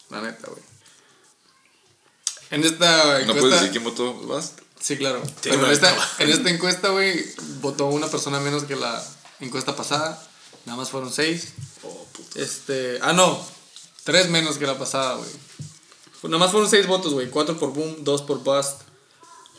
La 0.09 0.21
neta, 0.21 0.47
güey. 0.47 0.61
En 2.51 2.63
esta 2.63 3.19
¿No 3.25 3.35
puedes 3.35 3.59
decir 3.59 3.71
quién 3.71 3.83
votó? 3.83 4.13
¿Vas? 4.25 4.53
Sí, 4.79 4.97
claro. 4.97 5.21
Sí, 5.25 5.49
Pero 5.49 5.65
en 5.65 5.71
esta, 5.71 5.95
en 6.19 6.29
esta 6.29 6.49
encuesta, 6.49 6.89
güey, 6.89 7.25
votó 7.61 7.87
una 7.87 8.07
persona 8.07 8.39
menos 8.39 8.63
que 8.63 8.75
la 8.75 9.03
encuesta 9.39 9.75
pasada. 9.75 10.21
Nada 10.65 10.77
más 10.77 10.89
fueron 10.89 11.11
seis. 11.11 11.49
Oh, 11.83 12.05
puta. 12.13 12.39
Este. 12.39 12.99
Ah, 13.01 13.13
no. 13.13 13.45
Tres 14.03 14.29
menos 14.29 14.57
que 14.57 14.65
la 14.65 14.79
pasada, 14.79 15.15
güey. 15.15 15.29
Pues 16.21 16.31
Nada 16.31 16.43
más 16.43 16.51
fueron 16.51 16.69
seis 16.69 16.87
votos, 16.87 17.13
güey. 17.13 17.29
Cuatro 17.29 17.59
por 17.59 17.73
Boom, 17.73 18.03
dos 18.03 18.21
por 18.21 18.39
Bust. 18.39 18.81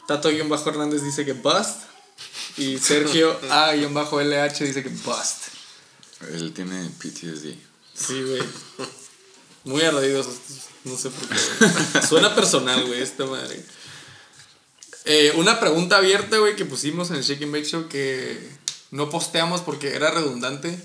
Tato-Bajo 0.09 0.71
Hernández 0.71 1.03
dice 1.03 1.25
que 1.25 1.35
Bust. 1.35 1.90
Y 2.57 2.79
Sergio 2.79 3.39
A-LH 3.51 4.65
dice 4.65 4.83
que 4.83 4.89
Bust. 4.89 5.49
Él 6.33 6.53
tiene 6.53 6.91
PTSD. 6.99 7.55
Sí, 7.95 8.23
güey. 8.23 8.43
Muy 9.65 9.83
ardidos. 9.83 10.27
estos, 10.27 10.69
No 10.85 10.97
sé 10.97 11.11
por 11.11 11.29
qué. 11.29 12.07
Suena 12.07 12.35
personal, 12.35 12.87
güey, 12.87 13.03
esta 13.03 13.25
madre. 13.27 13.63
Eh, 15.05 15.33
una 15.37 15.61
pregunta 15.61 15.97
abierta, 15.97 16.39
güey, 16.39 16.57
que 16.57 16.65
pusimos 16.65 17.11
en 17.11 17.17
el 17.17 17.23
Shake 17.23 17.45
and 17.45 17.53
Bake 17.53 17.65
Show 17.65 17.89
que 17.89 18.39
no 18.91 19.09
posteamos 19.09 19.63
porque 19.63 19.95
era 19.95 20.11
redundante. 20.11 20.79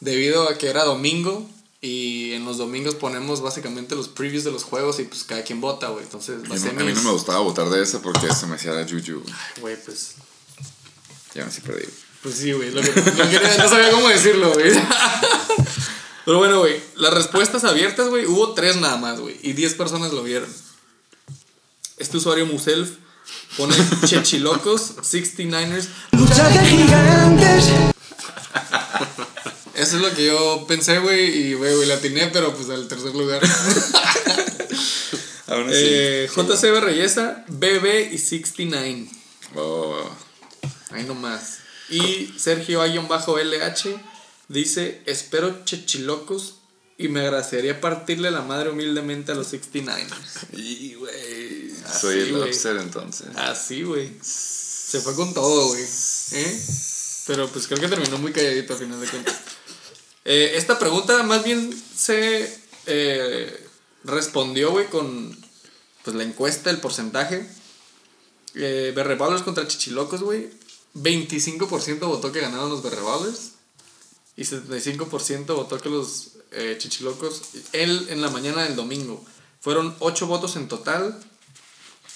Debido 0.00 0.48
a 0.48 0.58
que 0.58 0.68
era 0.68 0.84
domingo. 0.84 1.48
Y 1.84 2.32
en 2.34 2.44
los 2.44 2.58
domingos 2.58 2.94
ponemos 2.94 3.40
básicamente 3.42 3.96
los 3.96 4.06
previews 4.08 4.44
de 4.44 4.52
los 4.52 4.62
juegos 4.62 5.00
y 5.00 5.02
pues 5.04 5.24
cada 5.24 5.42
quien 5.42 5.60
vota, 5.60 5.88
güey. 5.88 6.04
Entonces, 6.04 6.36
A 6.36 6.42
mí, 6.42 6.48
basé 6.48 6.72
no, 6.72 6.80
a 6.80 6.84
mí 6.84 6.92
no 6.92 7.02
me 7.02 7.10
gustaba 7.10 7.40
votar 7.40 7.68
de 7.70 7.82
esa 7.82 8.00
porque 8.00 8.32
se 8.32 8.46
me 8.46 8.54
hacía 8.54 8.70
la 8.72 8.84
Juju. 8.84 9.20
güey. 9.20 9.34
Güey, 9.60 9.84
pues. 9.84 10.12
Ya 11.34 11.44
me 11.44 11.50
sí 11.50 11.60
perdí. 11.60 11.84
Pues 12.22 12.36
sí, 12.36 12.52
güey. 12.52 12.70
Lo 12.70 12.80
que, 12.82 12.92
lo 12.94 13.02
quería- 13.30 13.56
no 13.58 13.68
sabía 13.68 13.90
cómo 13.90 14.08
decirlo, 14.08 14.52
güey. 14.52 14.70
Pero 16.24 16.38
bueno, 16.38 16.60
güey. 16.60 16.80
Las 16.94 17.14
respuestas 17.14 17.64
abiertas, 17.64 18.08
güey. 18.10 18.26
Hubo 18.26 18.52
tres 18.54 18.76
nada 18.76 18.96
más, 18.96 19.18
güey. 19.18 19.36
Y 19.42 19.54
diez 19.54 19.74
personas 19.74 20.12
lo 20.12 20.22
vieron. 20.22 20.48
Este 21.96 22.16
usuario 22.16 22.46
Muself 22.46 22.90
pone 23.56 23.74
Chechilocos, 24.06 24.98
69ers. 24.98 25.88
Lucha 26.12 26.48
de 26.48 26.60
gigantes. 26.64 27.64
Eso 29.74 29.96
es 29.96 30.02
lo 30.02 30.12
que 30.14 30.26
yo 30.26 30.64
pensé, 30.68 30.98
güey. 30.98 31.48
Y, 31.48 31.54
güey, 31.54 31.74
güey, 31.74 31.88
la 31.88 31.94
atiné, 31.94 32.28
pero 32.32 32.54
pues 32.54 32.68
al 32.70 32.88
tercer 32.88 33.14
lugar. 33.14 33.42
Aún 35.48 35.68
así. 35.68 35.78
eh, 35.78 36.30
JCB 36.34 36.80
Reyesa, 36.80 37.44
BB 37.48 38.12
y 38.12 38.18
69. 38.18 39.08
Oh, 39.54 40.10
Ahí 40.90 41.04
nomás. 41.04 41.58
Y 41.88 42.32
Sergio 42.38 42.82
A-LH 42.82 44.00
dice: 44.48 45.02
Espero 45.06 45.64
chechilocos 45.64 46.56
y 46.98 47.08
me 47.08 47.20
agradecería 47.20 47.80
partirle 47.80 48.30
la 48.30 48.42
madre 48.42 48.70
humildemente 48.70 49.32
a 49.32 49.34
los 49.34 49.52
69ers. 49.52 50.52
y 50.52 50.94
güey. 50.94 51.72
Soy 52.00 52.20
el 52.20 52.36
upset 52.36 52.80
entonces. 52.80 53.28
Así, 53.36 53.82
güey. 53.82 54.12
Se 54.22 55.00
fue 55.00 55.14
con 55.14 55.34
todo, 55.34 55.68
güey. 55.68 55.82
¿Eh? 55.82 56.62
Pero 57.26 57.48
pues 57.48 57.66
creo 57.66 57.80
que 57.80 57.88
terminó 57.88 58.18
muy 58.18 58.32
calladito 58.32 58.74
a 58.74 58.76
final 58.76 59.00
de 59.00 59.08
cuentas. 59.08 59.34
Eh, 60.24 60.52
esta 60.56 60.78
pregunta 60.78 61.22
más 61.22 61.44
bien 61.44 61.72
se 61.94 62.62
eh, 62.86 63.68
respondió, 64.04 64.70
güey, 64.70 64.88
con 64.88 65.36
pues 66.04 66.16
la 66.16 66.22
encuesta, 66.22 66.70
el 66.70 66.78
porcentaje. 66.78 67.46
Eh, 68.54 68.92
Berreballers 68.94 69.42
contra 69.42 69.66
Chichilocos, 69.66 70.22
güey. 70.22 70.50
25% 70.94 72.00
votó 72.00 72.32
que 72.32 72.40
ganaron 72.40 72.70
los 72.70 72.82
Berreballers. 72.82 73.52
Y 74.36 74.42
75% 74.42 75.54
votó 75.54 75.78
que 75.78 75.88
los 75.88 76.32
eh, 76.50 76.76
Chichilocos. 76.78 77.42
Él 77.72 78.06
en 78.10 78.20
la 78.20 78.30
mañana 78.30 78.64
del 78.64 78.76
domingo. 78.76 79.24
Fueron 79.60 79.94
8 80.00 80.26
votos 80.26 80.56
en 80.56 80.68
total. 80.68 81.22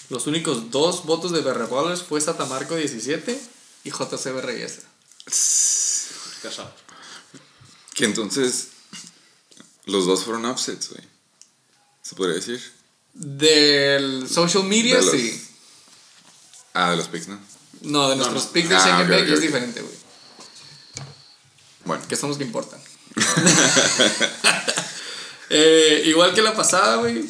Los 0.09 0.27
únicos 0.27 0.71
dos 0.71 1.05
votos 1.05 1.33
de 1.33 1.41
Berreballers 1.41 2.03
fue 2.03 2.21
Satamarco 2.21 2.77
17 2.77 3.41
y 3.85 3.91
JCB 3.91 4.41
Reyesa. 4.41 4.83
Que 7.97 8.05
entonces. 8.05 8.69
Los 9.87 10.07
dos 10.07 10.23
fueron 10.25 10.45
upsets, 10.47 10.91
güey. 10.91 11.03
¿Se 12.03 12.15
podría 12.15 12.37
decir? 12.37 12.61
Del 13.15 14.29
social 14.29 14.65
media, 14.65 14.97
De 14.97 15.03
los- 15.03 15.11
sí. 15.13 15.43
Ah, 16.75 16.91
de 16.91 16.97
los 16.97 17.09
picks, 17.09 17.29
¿no? 17.29 17.41
No, 17.83 18.09
de 18.11 18.17
nuestros 18.17 18.45
no. 18.47 18.53
picks 18.53 18.69
de 18.69 18.75
Ah, 18.77 18.79
Shake 18.81 18.93
and 18.93 19.03
ok, 19.05 19.09
Bake 19.11 19.23
ok, 19.29 19.35
es 19.35 19.41
diferente, 19.41 19.81
güey. 19.83 19.95
Bueno. 21.85 22.05
Que 22.09 22.17
son 22.17 22.29
los 22.29 22.39
que 22.39 22.45
importan. 22.45 22.81
Eh, 25.49 26.03
igual 26.07 26.35
que 26.35 26.43
la 26.43 26.55
pasada, 26.57 26.97
güey. 26.97 27.25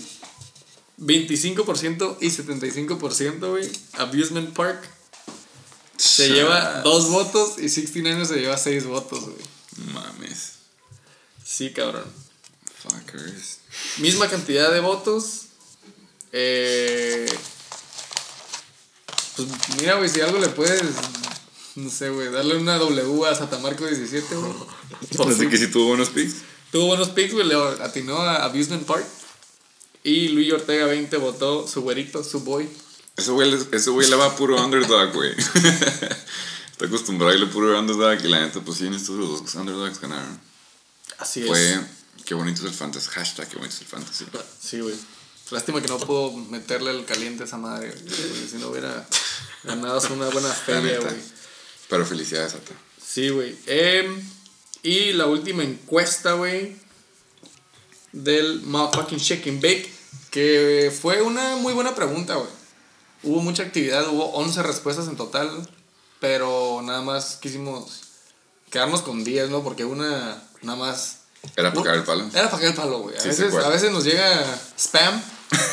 25% 0.98 2.16
y 2.22 2.28
75%, 2.30 3.50
güey. 3.50 3.70
Abusement 3.98 4.54
Park 4.54 4.88
se 5.98 6.30
lleva 6.30 6.80
dos 6.80 7.10
votos 7.10 7.58
y 7.58 7.68
69 7.68 8.24
se 8.24 8.36
lleva 8.40 8.56
seis 8.56 8.86
votos, 8.86 9.20
güey. 9.24 9.36
Mames. 9.92 10.52
Sí, 11.56 11.72
cabrón. 11.72 12.04
Fuckers. 12.82 13.60
Misma 13.98 14.28
cantidad 14.28 14.70
de 14.72 14.80
votos. 14.80 15.46
Eh, 16.32 17.26
pues 19.36 19.48
mira, 19.80 19.94
güey, 19.96 20.08
si 20.10 20.20
algo 20.20 20.38
le 20.38 20.48
puedes, 20.48 20.82
no 21.76 21.90
sé, 21.90 22.10
güey, 22.10 22.30
darle 22.30 22.56
una 22.56 22.76
W 22.78 23.24
a 23.26 23.34
Satamarco 23.34 23.86
17, 23.86 24.34
güey. 24.34 24.52
Por 25.16 25.28
Así 25.32 25.44
su- 25.44 25.50
que 25.50 25.56
si 25.58 25.68
tuvo 25.68 25.88
buenos 25.88 26.10
picks. 26.10 26.36
Tuvo 26.72 26.86
buenos 26.88 27.08
picks, 27.10 27.32
güey, 27.32 27.46
le 27.46 27.54
atinó 27.54 28.18
a 28.18 28.44
Abusement 28.44 28.84
Park. 28.84 29.06
Y 30.04 30.28
Luis 30.28 30.52
Ortega 30.52 30.86
20 30.86 31.16
votó 31.16 31.66
su 31.66 31.82
güerito, 31.82 32.22
su 32.22 32.40
boy. 32.40 32.68
Ese 33.16 33.30
güey, 33.30 33.52
ese 33.72 33.90
güey 33.90 34.08
le 34.10 34.16
va 34.16 34.26
a 34.26 34.36
puro 34.36 34.62
underdog, 34.62 35.12
güey. 35.14 35.32
Está 36.70 36.84
acostumbrado 36.86 37.32
a 37.32 37.34
irle 37.34 37.46
puro 37.46 37.78
underdog 37.78 38.18
y 38.22 38.28
la 38.28 38.40
neta, 38.40 38.60
pues 38.60 38.76
sí, 38.78 38.86
en 38.86 38.94
estos 38.94 39.16
los 39.16 39.42
dos 39.42 39.54
underdogs 39.54 39.98
ganaron. 40.00 40.38
Así 41.18 41.42
es. 41.42 41.46
Fue 41.46 41.80
Qué 42.26 42.34
bonito 42.34 42.60
es 42.62 42.66
el 42.66 42.74
fantasy. 42.74 43.08
Hashtag 43.10 43.48
qué 43.48 43.56
bonito 43.56 43.74
es 43.74 43.80
el 43.82 43.86
fantasy. 43.86 44.26
Sí, 44.60 44.80
güey. 44.80 44.96
Lástima 45.52 45.80
que 45.80 45.86
no 45.86 45.98
puedo 45.98 46.32
meterle 46.32 46.90
el 46.90 47.04
caliente 47.04 47.44
a 47.44 47.46
esa 47.46 47.56
madre, 47.56 47.90
güey. 47.90 48.02
porque 48.02 48.48
Si 48.50 48.56
no 48.56 48.68
hubiera 48.68 49.06
ganado 49.62 50.00
una 50.12 50.28
buena 50.28 50.50
feria, 50.52 50.98
güey. 50.98 51.14
Pero 51.88 52.04
felicidades 52.04 52.54
a 52.54 52.58
ti. 52.58 52.72
Sí, 53.00 53.28
güey. 53.28 53.56
Em, 53.66 54.28
y 54.82 55.12
la 55.12 55.26
última 55.26 55.62
encuesta, 55.62 56.32
güey, 56.32 56.76
del 58.10 58.62
motherfucking 58.62 59.18
Shake 59.18 59.48
and 59.48 59.62
Bake, 59.62 59.88
que 60.32 60.92
fue 61.00 61.22
una 61.22 61.54
muy 61.54 61.74
buena 61.74 61.94
pregunta, 61.94 62.34
güey. 62.34 62.50
Hubo 63.22 63.40
mucha 63.40 63.62
actividad, 63.62 64.08
hubo 64.08 64.32
11 64.32 64.64
respuestas 64.64 65.06
en 65.06 65.16
total, 65.16 65.68
pero 66.18 66.82
nada 66.82 67.02
más 67.02 67.36
quisimos 67.40 68.00
quedarnos 68.70 69.02
con 69.02 69.22
10, 69.22 69.50
¿no? 69.50 69.62
Porque 69.62 69.84
una 69.84 70.42
nada 70.66 70.78
más... 70.78 71.18
Era 71.54 71.70
para 71.72 71.82
cagar 71.84 71.98
el 71.98 72.04
palo. 72.04 72.24
Era 72.34 72.50
para 72.50 72.58
caer 72.58 72.70
el 72.70 72.74
palo, 72.76 72.98
güey. 73.00 73.16
A, 73.16 73.20
Sí, 73.20 73.28
veces, 73.28 73.54
a 73.54 73.68
veces 73.68 73.92
nos 73.92 74.02
llega 74.04 74.44
spam 74.76 75.22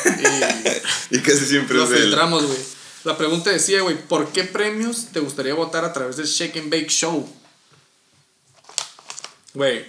y 1.10 1.16
Y 1.16 1.20
casi 1.20 1.44
siempre 1.46 1.76
del. 1.78 2.02
filtramos, 2.02 2.46
güey. 2.46 2.58
La 3.02 3.18
pregunta 3.18 3.50
decía, 3.50 3.82
güey, 3.82 4.00
¿por 4.06 4.28
qué 4.32 4.44
premios 4.44 5.06
te 5.12 5.20
gustaría 5.20 5.52
votar 5.52 5.84
a 5.84 5.92
través 5.92 6.16
del 6.16 6.26
Shake 6.26 6.56
and 6.58 6.70
Bake 6.70 6.88
Show? 6.88 7.28
Güey, 9.52 9.84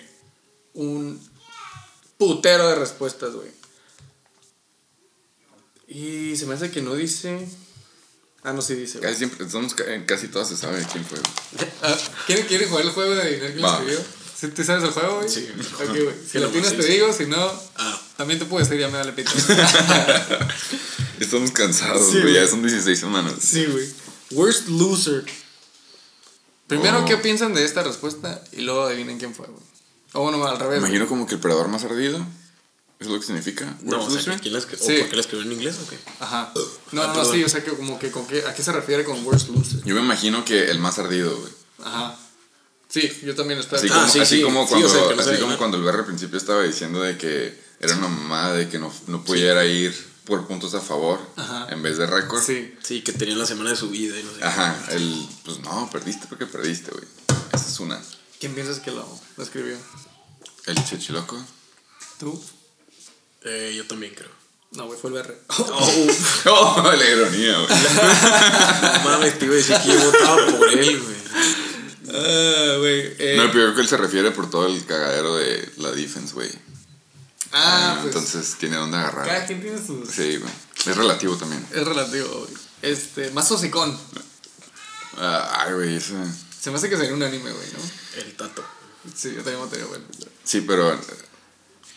un 0.74 1.22
putero 2.18 2.68
de 2.68 2.76
respuestas, 2.76 3.34
güey. 3.34 3.52
Y 5.88 6.36
se 6.36 6.46
me 6.46 6.56
hace 6.56 6.72
que 6.72 6.82
no 6.82 6.96
dice... 6.96 7.48
Ah, 8.44 8.54
no, 8.54 8.62
sí 8.62 8.76
dice, 8.76 8.98
güey. 9.00 9.10
Casi 9.10 9.20
siempre, 9.20 9.50
somos, 9.50 9.76
casi 10.06 10.28
todas 10.28 10.50
se 10.50 10.58
sabe 10.58 10.86
quién 10.92 11.06
fue. 11.06 11.20
Ah, 11.82 11.96
¿quiere, 12.26 12.46
¿Quiere 12.48 12.66
jugar 12.68 12.84
el 12.86 12.92
juego 12.92 13.14
de 13.16 13.54
lo 13.56 13.62
Va. 13.68 13.74
escribió? 13.74 14.00
¿Sí, 14.40 14.48
¿Tú 14.50 14.64
sabes 14.64 14.84
el 14.84 14.92
juego, 14.92 15.18
güey? 15.18 15.30
Sí. 15.30 15.48
Ok, 15.76 15.88
güey. 15.88 16.16
Si 16.32 16.40
lo 16.40 16.50
tienes 16.50 16.76
te 16.76 16.84
sí. 16.84 16.92
digo, 16.94 17.12
si 17.14 17.26
no... 17.26 17.52
Ah. 17.78 18.02
También 18.18 18.40
te 18.40 18.46
puedo 18.46 18.64
decir, 18.64 18.80
ya 18.80 18.88
me 18.90 18.98
vale 18.98 19.12
pito. 19.14 19.32
Estamos 21.20 21.52
cansados, 21.52 22.12
Sí, 22.12 22.22
güey. 22.22 22.34
Ya 22.34 22.48
son 22.48 22.62
16 22.62 23.00
semanas. 23.00 23.34
Sí, 23.40 23.66
güey. 23.66 23.88
Worst 24.32 24.68
loser. 24.70 25.24
Primero, 26.68 27.02
Oh. 27.02 27.06
¿qué 27.06 27.18
piensan 27.18 27.54
de 27.54 27.64
esta 27.64 27.84
respuesta? 27.84 28.42
Y 28.54 28.62
luego 28.62 28.84
adivinen 28.84 29.18
quién 29.20 29.34
fue, 29.36 29.46
güey. 29.48 29.62
O 30.14 30.22
bueno, 30.24 30.46
al 30.46 30.58
revés. 30.60 30.82
Me 30.82 30.88
imagino 30.88 31.08
como 31.08 31.28
que 31.28 31.36
el 31.36 31.42
predador 31.42 31.68
más 31.68 31.84
ardido. 31.84 32.18
¿Eso 32.18 32.26
es 33.00 33.08
lo 33.10 33.20
que 33.20 33.26
significa? 33.26 33.66
No, 33.82 33.98
o 33.98 34.00
Worst 34.00 34.12
sea, 34.24 34.34
loser? 34.34 34.42
¿quién 34.42 34.54
la 34.54 34.60
escri- 34.60 34.78
Sí. 34.78 34.96
¿o 34.96 35.00
¿por 35.02 35.10
qué 35.10 35.16
la 35.16 35.22
escribió 35.22 35.46
en 35.46 35.52
inglés 35.52 35.76
o 35.84 35.90
qué? 35.90 35.98
Ajá. 36.22 36.52
No, 36.56 36.62
Ah, 36.62 36.68
no, 36.94 37.08
no, 37.08 37.14
perdón. 37.14 37.34
sí, 37.36 37.44
o 37.44 37.50
sea, 37.50 37.64
que 37.64 37.72
como 37.72 38.00
que, 38.00 38.10
con 38.12 38.26
qué, 38.26 38.44
¿a 38.48 38.54
qué 38.54 38.64
se 38.64 38.72
refiere 38.72 39.04
con 39.04 39.24
worst 39.26 39.50
loser? 39.50 39.82
Yo 39.84 39.94
me 39.96 40.02
imagino 40.02 40.44
que 40.46 40.72
el 40.72 40.80
más 40.80 40.98
ardido, 40.98 41.38
güey. 41.38 41.52
Ajá. 41.84 42.18
Sí, 42.96 43.12
yo 43.26 43.36
también 43.36 43.60
estaba. 43.60 43.78
Así, 43.78 43.88
Ah, 43.92 43.96
como, 43.96 44.08
sí, 44.10 44.20
así 44.22 44.36
sí. 44.38 44.42
como 44.42 44.64
Sí, 44.64 44.70
cuando, 44.70 44.88
o 44.88 44.90
sea, 44.90 45.34
así 45.34 45.42
como 45.42 45.58
cuando 45.58 45.78
el 45.78 45.84
BR 45.84 46.00
al 46.00 46.06
principio 46.06 46.38
estaba 46.38 46.64
diciendo 46.64 47.02
de 47.02 47.18
que 47.18 47.54
era 47.82 47.94
una 47.98 48.08
mamada 48.08 48.54
de 48.54 48.70
que 48.70 48.80
no, 48.80 48.90
no 49.08 49.22
pudiera 49.26 49.66
ir 49.66 49.94
por 50.24 50.48
puntos 50.48 50.74
a 50.76 50.80
favor 50.80 51.20
Ajá. 51.36 51.68
en 51.72 51.84
vez 51.84 51.98
de 51.98 52.06
récord. 52.08 52.42
Sí. 52.42 52.74
Sí, 52.82 53.02
que 53.02 53.12
tenían 53.12 53.38
la 53.38 53.46
semana 53.46 53.72
de 53.72 53.76
su 53.76 53.90
vida 53.90 54.18
y 54.18 54.24
no 54.24 54.32
sé. 54.32 54.38
qué. 54.40 54.46
Ajá, 54.46 54.86
el, 54.92 55.28
pues 55.44 55.60
no, 55.60 55.90
perdiste 55.92 56.26
porque 56.30 56.46
perdiste, 56.46 56.92
güey. 56.92 57.04
Esa 57.52 57.68
es 57.68 57.80
una. 57.82 58.02
¿Quién 58.40 58.56
piensas 58.56 58.80
que 58.80 58.92
lo, 58.92 59.06
lo 59.36 59.44
escribió? 59.44 59.76
El 60.66 60.84
chichiloco. 60.86 61.38
¿Tú? 62.18 62.42
Eh, 63.44 63.74
yo 63.76 63.86
también 63.88 64.14
creo. 64.16 64.32
No, 64.72 64.88
güey, 64.88 64.98
fue 64.98 65.10
el 65.12 65.18
BR. 65.18 65.38
Oh, 66.48 66.92
la 66.98 67.10
ironía, 67.10 67.58
güey. 67.60 67.70
Mames, 69.04 69.38
te 69.38 69.46
iba 69.46 69.54
a 69.54 69.58
decir 69.58 69.76
que 69.84 69.90
yo 69.90 70.00
votaba 70.00 70.58
por 70.58 70.70
él, 70.70 71.02
güey. 71.02 71.16
Ah, 72.08 72.76
güey. 72.80 73.16
eh, 73.20 73.36
No, 73.38 73.44
pero 73.52 73.54
yo 73.54 73.64
creo 73.66 73.76
que 73.76 73.82
él 73.82 73.88
se 73.88 73.98
refiere 73.98 74.32
por 74.32 74.50
todo 74.50 74.68
el 74.68 74.86
cagadero 74.86 75.36
de 75.36 75.72
la 75.78 75.92
defense, 75.92 76.34
güey. 76.34 76.50
ah, 77.52 78.00
pues. 78.02 78.16
Entonces 78.16 78.56
tiene 78.60 78.76
dónde 78.78 78.98
agarrar. 78.98 79.26
cada 79.28 79.46
quien 79.46 79.62
tiene 79.62 79.78
sus. 79.86 80.10
Sí, 80.10 80.38
güey. 80.38 80.52
Es 80.86 80.96
relativo 80.96 81.36
también. 81.36 81.66
Es 81.72 81.84
relativo, 81.86 82.28
güey. 82.42 82.54
Este, 82.82 83.32
más 83.32 83.50
hocicón. 83.52 83.98
Ah, 85.18 85.64
ay, 85.66 85.74
güey, 85.74 85.96
ese. 85.96 86.14
Se 86.60 86.70
me 86.72 86.78
hace 86.78 86.90
que 86.90 86.98
sería 86.98 87.14
un 87.14 87.24
anime, 87.24 87.52
güey, 87.52 87.68
¿no? 87.74 88.22
El 88.22 88.34
tato. 88.36 88.64
Sí, 89.16 89.30
yo 89.30 89.38
también 89.38 89.60
votaría, 89.60 89.86
bueno. 89.86 90.04
Sí, 90.44 90.62
pero 90.62 90.92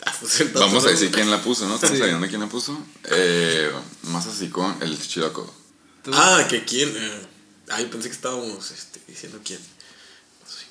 Ah, 0.07 0.15
pues 0.21 0.41
el 0.41 0.49
tato. 0.53 0.61
vamos 0.61 0.85
a 0.87 0.91
decir 0.91 1.11
quién 1.11 1.31
la 1.31 1.43
puso, 1.43 1.67
¿no? 1.67 1.75
Estamos 1.75 1.97
Sí. 1.97 2.03
adivinando 2.03 2.29
quién 2.29 2.41
la 2.41 2.49
puso. 2.49 2.79
Eh, 3.05 3.71
más 4.05 4.27
así 4.27 4.49
con 4.49 4.77
el 4.83 4.99
chichiloco. 5.01 5.53
¿Tú? 6.05 6.11
Ah, 6.15 6.47
que 6.49 6.65
quién. 6.65 6.93
Eh, 6.97 7.27
ay, 7.71 7.87
pensé 7.87 8.09
que 8.09 8.15
estábamos 8.15 8.71
este, 8.71 9.01
diciendo 9.09 9.41
quién. 9.45 9.59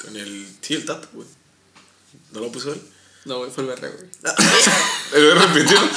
Con 0.02 0.16
el. 0.16 0.48
Sí, 0.62 0.76
el 0.76 0.86
tato, 0.86 1.08
güey. 1.14 1.28
¿No 2.32 2.40
lo 2.42 2.52
puso 2.52 2.74
él? 2.74 2.82
No, 3.26 3.40
güey, 3.40 3.52
fue 3.52 3.64
el 3.64 3.70
BR, 3.70 3.80
güey. 3.92 4.10
¿Lo 5.24 5.36
repitió? 5.36 5.78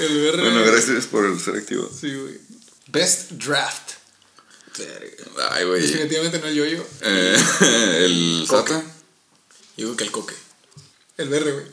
El 0.00 0.20
BR. 0.20 0.40
bueno, 0.42 0.62
gracias 0.64 1.06
por 1.06 1.40
ser 1.40 1.56
activo. 1.56 1.90
Sí, 1.98 2.14
güey. 2.14 2.38
Best 2.88 3.32
Draft. 3.32 3.92
Ay, 5.52 5.64
güey. 5.64 5.80
Definitivamente 5.82 6.38
no 6.38 6.46
el 6.46 6.54
yoyo. 6.54 6.86
Eh, 7.02 7.36
el 8.04 8.44
Coque. 8.46 8.72
Sata. 8.72 8.84
Yo 9.76 9.86
digo 9.86 9.96
que 9.96 10.04
el 10.04 10.10
coque. 10.10 10.34
El 11.16 11.28
BR, 11.28 11.52
güey. 11.52 11.66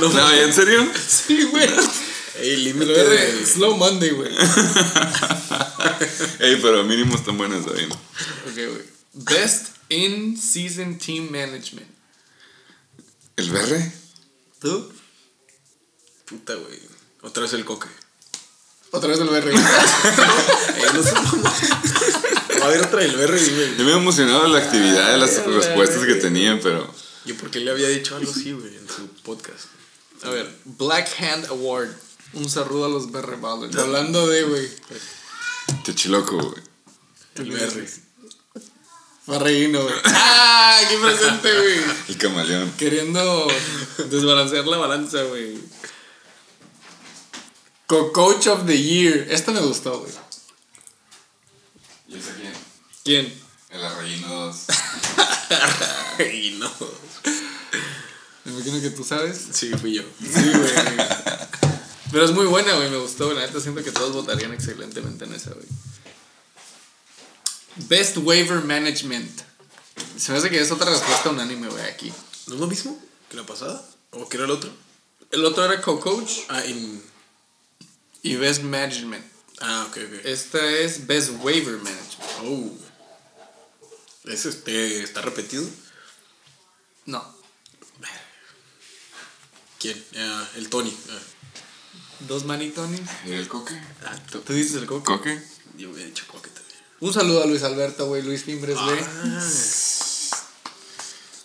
No, 0.00 0.30
¿en 0.32 0.52
serio? 0.54 0.86
Sí, 1.06 1.42
güey. 1.44 1.68
Ey, 2.40 2.54
El 2.54 2.64
límite 2.64 2.92
BR. 2.92 3.08
de. 3.10 3.46
Slow 3.46 3.76
Monday, 3.76 4.10
güey. 4.10 4.32
Ey, 6.38 6.56
pero 6.62 6.82
mínimo 6.84 7.14
están 7.16 7.36
buenas, 7.36 7.66
David. 7.66 7.90
Ok, 7.92 8.54
güey. 8.54 8.91
Best 9.12 9.76
In 9.88 10.36
Season 10.36 10.98
Team 10.98 11.30
Management. 11.30 11.88
¿El 13.36 13.50
BR? 13.50 13.92
¿Tú? 14.60 14.92
Puta, 16.26 16.54
güey. 16.54 16.78
Otra 17.22 17.42
vez 17.42 17.52
el 17.52 17.64
coque. 17.64 17.88
Otra 18.90 19.10
vez 19.10 19.20
el 19.20 19.28
BR. 19.28 19.52
Va 22.62 22.66
a 22.66 22.68
haber 22.68 22.82
otra 22.82 23.00
del 23.00 23.16
Berry, 23.16 23.44
güey. 23.50 23.76
Yo 23.76 23.84
me 23.84 23.90
he 23.90 23.96
emocionado 23.96 24.44
de 24.44 24.50
la 24.50 24.58
actividad 24.58 25.12
de 25.12 25.18
las 25.18 25.44
respuestas 25.44 26.04
que 26.04 26.14
tenían, 26.14 26.60
pero. 26.62 26.94
Yo 27.24 27.34
porque 27.36 27.58
le 27.60 27.70
había 27.70 27.88
dicho 27.88 28.16
algo 28.16 28.30
así, 28.30 28.52
güey, 28.52 28.76
en 28.76 28.88
su 28.88 29.08
podcast. 29.22 29.64
A 30.22 30.30
ver, 30.30 30.54
Black 30.64 31.08
Hand 31.20 31.46
Award. 31.46 31.90
Un 32.34 32.48
saludo 32.48 32.84
a 32.86 32.88
los 32.88 33.10
BR. 33.10 33.38
Hablando 33.78 34.26
de, 34.28 34.44
güey. 34.44 34.68
Chichiloco, 35.82 36.38
güey. 36.38 36.62
El 37.34 37.50
Berry. 37.50 37.88
Farreguino, 39.26 39.82
güey. 39.82 39.94
¡Ah! 40.04 40.80
¡Qué 40.88 40.98
presente, 40.98 41.52
güey! 41.52 41.80
El 42.08 42.18
camaleón. 42.18 42.72
Queriendo 42.72 43.46
desbalancear 44.10 44.66
la 44.66 44.78
balanza, 44.78 45.22
güey. 45.22 45.58
Co-Coach 47.86 48.48
of 48.48 48.66
the 48.66 48.80
Year. 48.80 49.28
Esta 49.30 49.52
me 49.52 49.60
gustó, 49.60 50.00
güey. 50.00 50.12
¿Y 52.08 52.16
ese 52.16 52.32
quién? 52.34 52.52
¿Quién? 53.04 53.42
El 53.70 53.84
Arroyino 53.84 54.28
2. 54.28 54.56
Y 56.32 56.50
no. 56.58 56.70
Me 58.44 58.52
imagino 58.52 58.80
que 58.80 58.90
tú 58.90 59.04
sabes. 59.04 59.40
Sí, 59.52 59.70
fui 59.70 59.94
yo. 59.94 60.02
Sí, 60.20 60.50
güey. 60.50 60.72
Pero 62.10 62.24
es 62.24 62.32
muy 62.32 62.46
buena, 62.46 62.74
güey. 62.74 62.90
Me 62.90 62.98
gustó, 62.98 63.26
güey. 63.26 63.38
La 63.38 63.46
neta 63.46 63.60
siento 63.60 63.84
que 63.84 63.92
todos 63.92 64.12
votarían 64.12 64.52
excelentemente 64.52 65.24
en 65.24 65.34
esa, 65.34 65.50
güey. 65.50 65.66
Best 67.76 68.16
Waiver 68.18 68.62
Management. 68.62 69.42
Se 70.16 70.32
me 70.32 70.38
hace 70.38 70.50
que 70.50 70.60
es 70.60 70.70
otra 70.70 70.90
respuesta 70.90 71.30
unánime, 71.30 71.68
güey, 71.68 71.84
aquí. 71.84 72.12
¿No 72.46 72.54
es 72.54 72.60
lo 72.60 72.66
mismo 72.66 72.98
que 73.30 73.36
la 73.36 73.44
pasada? 73.46 73.84
¿O 74.10 74.28
que 74.28 74.36
era 74.36 74.44
el 74.46 74.50
otro? 74.52 74.70
El 75.30 75.44
otro 75.44 75.64
era 75.64 75.80
Co-Coach 75.80 76.40
Ah, 76.48 76.62
en. 76.64 77.02
y 78.22 78.36
Best 78.36 78.62
Management. 78.62 79.24
Ah, 79.60 79.86
ok, 79.88 79.96
ok. 79.96 80.24
Esta 80.24 80.64
es 80.70 81.06
Best 81.06 81.30
Waiver 81.40 81.76
Management. 81.78 82.22
Oh. 82.44 82.70
¿Ese 84.24 84.50
este, 84.50 85.02
está 85.02 85.22
repetido? 85.22 85.64
No. 87.06 87.24
¿Quién? 89.78 90.04
Ah, 90.16 90.48
el 90.56 90.68
Tony. 90.68 90.96
Ah, 91.10 91.18
Dos 92.28 92.44
manitones. 92.44 93.00
¿Y 93.26 93.32
el 93.32 93.48
coque? 93.48 93.74
Ah, 94.04 94.16
¿Tú 94.30 94.52
dices 94.52 94.76
el 94.76 94.86
Coco? 94.86 95.16
¿Coque? 95.16 95.42
Yo 95.76 95.90
hubiera 95.90 96.06
dicho 96.08 96.24
coque 96.28 96.50
también. 96.50 96.61
Un 97.02 97.12
saludo 97.12 97.42
a 97.42 97.46
Luis 97.46 97.62
Alberto, 97.64 98.06
güey. 98.06 98.22
Luis 98.22 98.44
Fimbres, 98.44 98.78
güey. 98.78 98.98
Ah, 99.00 99.40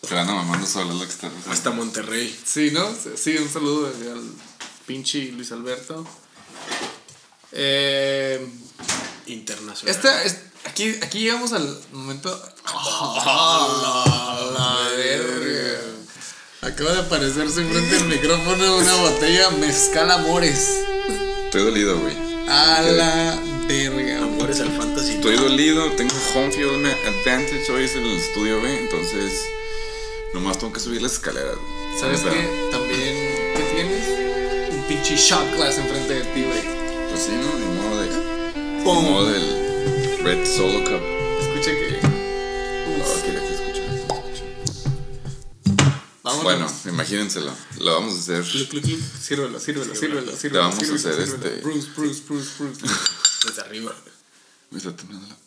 Se 0.08 0.13
la 0.15 0.22
anda 0.22 0.34
mamando 0.36 0.65
solo 0.67 0.93
lo 0.93 1.00
que 1.06 1.12
está 1.12 1.30
pasando. 1.30 1.52
hasta 1.52 1.72
Monterrey. 1.72 2.39
Sí, 2.46 2.70
¿no? 2.72 2.88
Sí, 3.15 3.36
un 3.38 3.50
saludo 3.50 3.88
al 3.88 4.22
pinche 4.86 5.32
Luis 5.32 5.52
Alberto. 5.52 6.08
Eh, 7.52 8.48
Internacional. 9.26 9.96
esta, 9.96 10.24
es- 10.24 10.38
aquí, 10.65 10.96
aquí 11.02 11.20
llegamos 11.22 11.52
al 11.54 11.78
momento. 11.91 12.30
¡Ah, 12.65 14.39
la 14.54 14.96
verga! 14.96 15.82
Acaba 16.62 16.91
de 16.93 17.00
aparecerse 17.00 17.62
enfrente 17.62 17.96
del 17.96 18.06
micrófono 18.06 18.78
una 18.78 18.96
botella 18.96 19.50
Mezcal 19.52 20.12
Amores. 20.12 20.70
Estoy 21.46 21.63
dolido, 21.63 22.00
güey. 22.00 22.15
A 22.48 22.82
la 22.82 23.39
verga. 23.67 24.27
Al 24.60 24.72
fantasy. 24.78 25.13
Estoy 25.13 25.36
dolido, 25.38 25.91
tengo 25.91 26.15
home 26.34 26.52
field 26.52 26.86
advantage 26.86 27.72
hoy 27.72 27.84
es 27.84 27.96
en 27.96 28.06
el 28.06 28.17
estudio 28.17 28.62
B, 28.62 28.80
entonces 28.80 29.48
Nomás 30.34 30.58
tengo 30.60 30.74
que 30.74 30.80
subir 30.80 31.02
las 31.02 31.13
escaleras. 31.13 31.56
¿Sabes 32.00 32.20
O 32.20 32.24
sea, 32.24 32.32
qué? 32.34 32.70
También, 32.70 33.54
¿qué 33.56 33.63
tienes? 33.74 34.74
Un 34.74 34.84
pinche 34.84 35.15
shot 35.15 35.56
glass 35.56 35.78
enfrente 35.78 36.13
de 36.15 36.22
ti, 36.26 36.43
güey. 36.43 36.62
Pues 37.10 37.22
sí, 37.24 37.32
¿no? 37.32 37.58
Ni 37.58 37.65
modo 37.82 38.02
de. 38.02 38.08
¡Pum! 38.84 39.04
Ni 39.06 39.10
modo 39.10 39.26
del 39.32 40.24
Red 40.24 40.46
Solo 40.46 40.84
Cup. 40.84 41.02
Escucha 41.41 41.72
que. 41.72 42.00
Oh, 42.04 43.22
que. 43.24 43.48
Vámonos. 46.24 46.43
Bueno, 46.43 46.72
imagínenselo. 46.86 47.52
Lo 47.80 47.93
vamos 47.93 48.15
a 48.15 48.20
hacer. 48.20 48.43
Cluc, 48.43 48.67
cluc, 48.67 48.84
cluc. 48.84 49.00
Sírvelo, 49.22 49.60
sírvelo, 49.60 49.96
sírvelo, 49.96 50.36
sírvelo. 50.36 50.60
vamos 50.63 50.76
a 50.78 50.80
sírvelo, 50.82 50.96
hacer 50.98 51.28
sírvelo. 51.28 51.46
este- 51.56 51.62
Bruce, 51.62 51.88
Bruce, 51.96 52.22
Bruce, 52.28 52.50
Bruce. 52.60 52.82
Desde 53.48 53.62
arriba. 53.62 53.96
Me 54.71 54.77
está 54.77 54.95
temblando 54.95 55.27
la- 55.27 55.38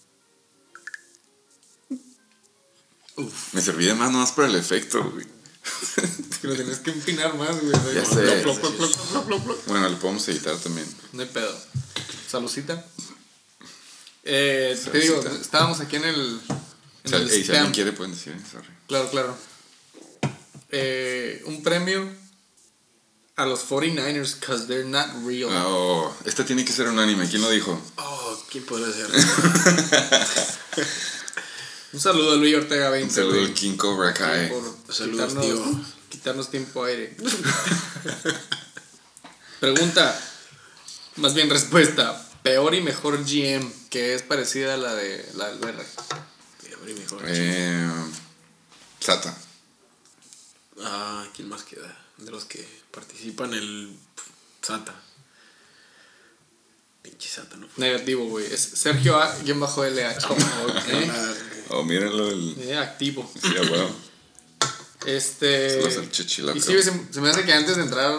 Me 3.52 3.60
serví 3.60 3.84
de 3.86 3.94
más 3.94 4.10
nomás 4.10 4.32
por 4.32 4.44
el 4.44 4.54
efecto, 4.56 5.02
güey. 5.10 5.26
Que 6.40 6.46
lo 6.48 6.56
tenías 6.56 6.78
que 6.78 6.90
empinar 6.90 7.34
más, 7.36 7.60
güey. 7.60 7.72
Ya 7.94 8.02
sé. 8.04 8.42
Bueno, 9.66 9.88
le 9.90 9.96
podemos 9.96 10.26
editar 10.28 10.56
también. 10.56 10.86
No 11.12 11.20
hay 11.20 11.28
pedo. 11.28 11.54
Salucita. 12.28 12.82
Eh, 14.24 14.80
te 14.90 14.98
digo, 15.00 15.20
estábamos 15.40 15.80
aquí 15.80 15.96
en 15.96 16.04
el. 16.06 16.40
O 16.48 16.54
En 17.04 17.10
sea, 17.10 17.18
el 17.18 17.30
ey, 17.30 17.36
si 17.36 17.42
spam. 17.42 17.56
alguien 17.56 17.72
quiere, 17.74 17.92
pueden 17.92 18.14
decir. 18.14 18.34
Sorry. 18.50 18.68
Claro, 18.88 19.10
claro. 19.10 19.36
Eh, 20.70 21.42
un 21.46 21.62
premio 21.62 22.10
a 23.40 23.46
los 23.46 23.64
49ers 23.68 24.38
because 24.38 24.66
they're 24.66 24.84
not 24.84 25.06
real. 25.24 25.48
Oh, 25.50 26.14
esta 26.26 26.44
tiene 26.44 26.64
que 26.64 26.72
ser 26.72 26.88
un 26.88 26.98
anime. 26.98 27.26
¿Quién 27.28 27.40
lo 27.40 27.48
dijo? 27.50 27.80
Oh, 27.96 28.42
¿quién 28.50 28.64
podría 28.66 28.92
ser? 28.92 29.08
Un 31.92 32.00
saludo 32.00 32.32
a 32.32 32.36
Luis 32.36 32.54
Ortega 32.54 32.90
20. 32.90 33.08
Un 33.08 33.14
saludo 33.14 33.40
al 33.40 33.54
King 33.54 33.76
Cobra 33.76 34.14
Kai. 34.14 34.48
por 34.48 34.62
Saludos, 34.94 35.32
quitarnos, 35.32 35.44
tío. 35.44 35.80
quitarnos 36.08 36.50
tiempo 36.50 36.84
aire. 36.84 37.16
Pregunta, 39.60 40.18
más 41.16 41.34
bien 41.34 41.50
respuesta. 41.50 42.26
Peor 42.42 42.74
y 42.74 42.80
mejor 42.80 43.18
GM, 43.24 43.70
que 43.90 44.14
es 44.14 44.22
parecida 44.22 44.74
a 44.74 44.76
la 44.76 44.94
de 44.94 45.28
la 45.34 45.48
del 45.48 45.58
BR. 45.58 45.84
Peor 46.62 46.88
y 46.90 46.94
mejor. 46.94 47.22
Eh, 47.26 47.90
Sata. 49.00 49.36
Ah, 50.82 51.26
¿quién 51.34 51.48
más 51.48 51.64
queda? 51.64 51.94
De 52.18 52.30
los 52.30 52.44
que 52.44 52.66
participan 52.92 53.52
el 53.54 53.96
Sata. 54.62 54.94
Pinche 57.02 57.28
Sata, 57.28 57.56
¿no? 57.56 57.66
Negativo, 57.76 58.26
güey. 58.28 58.46
Es 58.52 58.60
Sergio 58.60 59.16
A. 59.16 59.34
guion 59.38 59.60
bajo 59.60 59.84
LH. 59.84 60.26
¿eh? 60.88 61.10
Ah, 61.12 61.32
Oh, 61.72 61.84
mírenlo. 61.84 62.28
El... 62.28 62.56
Eh, 62.62 62.76
activo. 62.76 63.30
Sí, 63.40 63.56
a 63.56 63.62
huevo. 63.62 63.90
Este. 65.06 65.78
Y 65.78 66.60
sí, 66.60 66.72
güey, 66.72 66.82
se, 66.82 66.92
se 67.12 67.20
me 67.20 67.30
hace 67.30 67.44
que 67.44 67.52
antes 67.52 67.76
de 67.76 67.82
entrar 67.84 68.12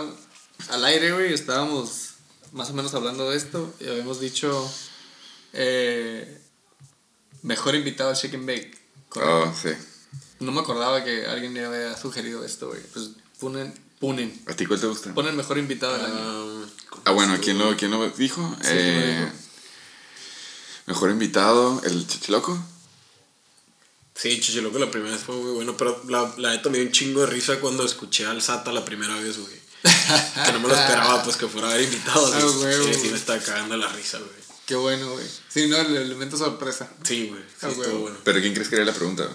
al 0.69 0.85
aire, 0.85 1.11
güey, 1.11 1.33
estábamos 1.33 2.11
más 2.53 2.69
o 2.69 2.73
menos 2.73 2.93
hablando 2.95 3.29
de 3.29 3.37
esto 3.37 3.73
y 3.79 3.87
habíamos 3.87 4.19
dicho. 4.19 4.71
eh, 5.53 6.39
mejor 7.43 7.75
invitado 7.75 8.09
al 8.11 8.15
Shake 8.15 8.35
and 8.35 8.47
Bake. 8.47 8.77
¿correcto? 9.09 9.49
Oh, 9.49 9.53
sí. 9.61 9.69
No 10.39 10.51
me 10.51 10.61
acordaba 10.61 11.03
que 11.03 11.25
alguien 11.25 11.53
le 11.53 11.65
había 11.65 11.97
sugerido 11.97 12.43
esto, 12.45 12.69
güey. 12.69 12.81
Pues 12.93 13.09
ponen. 13.39 13.73
Ponen. 14.01 14.41
¿A 14.47 14.53
ti 14.53 14.65
cuál 14.65 14.79
te 14.81 14.87
gusta? 14.87 15.13
Ponen 15.13 15.37
mejor 15.37 15.57
invitado 15.57 15.93
del 15.93 16.05
año. 16.05 16.65
ah, 17.05 17.11
bueno, 17.11 17.37
¿quién 17.41 17.57
lo, 17.57 17.77
quién 17.77 17.91
lo 17.91 18.09
dijo? 18.09 18.53
Sí, 18.61 18.67
¿quién 18.67 18.75
lo 18.95 19.01
Eh, 19.05 19.19
dijo? 19.21 19.31
Mejor 20.87 21.11
invitado, 21.11 21.81
el 21.85 22.05
chichiloco. 22.07 22.57
Sí, 24.15 24.39
Chichiloco 24.39 24.77
la 24.77 24.91
primera 24.91 25.13
vez 25.15 25.23
fue 25.23 25.35
muy 25.35 25.51
bueno, 25.53 25.75
pero 25.77 26.03
la, 26.09 26.31
la 26.37 26.51
neta 26.51 26.69
me 26.69 26.77
dio 26.77 26.85
un 26.87 26.91
chingo 26.91 27.21
de 27.21 27.27
risa 27.27 27.59
cuando 27.59 27.85
escuché 27.85 28.25
al 28.25 28.41
Sata 28.41 28.71
la 28.71 28.83
primera 28.85 29.15
vez, 29.15 29.37
güey. 29.37 29.61
que 30.45 30.51
no 30.51 30.59
me 30.59 30.67
lo 30.67 30.75
esperaba, 30.75 31.23
pues 31.23 31.37
que 31.37 31.47
fuera 31.47 31.69
a 31.69 31.71
haber 31.71 31.85
invitado. 31.85 32.31
Ah, 32.33 32.39
güey, 32.41 32.73
Sí, 32.75 32.93
sí, 32.93 32.99
güey. 32.99 33.11
me 33.11 33.17
estaba 33.17 33.39
cagando 33.39 33.77
la 33.77 33.87
risa, 33.93 34.17
güey. 34.19 34.41
Qué 34.65 34.75
bueno, 34.75 35.11
güey. 35.13 35.25
Sí, 35.49 35.67
no, 35.67 35.77
el 35.77 35.95
elemento 35.95 36.37
sorpresa. 36.37 36.89
Sí, 37.03 37.27
güey. 37.29 37.41
Sí, 37.41 37.55
Ah, 37.61 37.67
estuvo 37.69 37.83
güey. 37.85 37.97
bueno. 38.01 38.17
Pero 38.23 38.41
¿quién 38.41 38.53
crees 38.53 38.69
que 38.69 38.75
era 38.75 38.85
la 38.85 38.93
pregunta? 38.93 39.27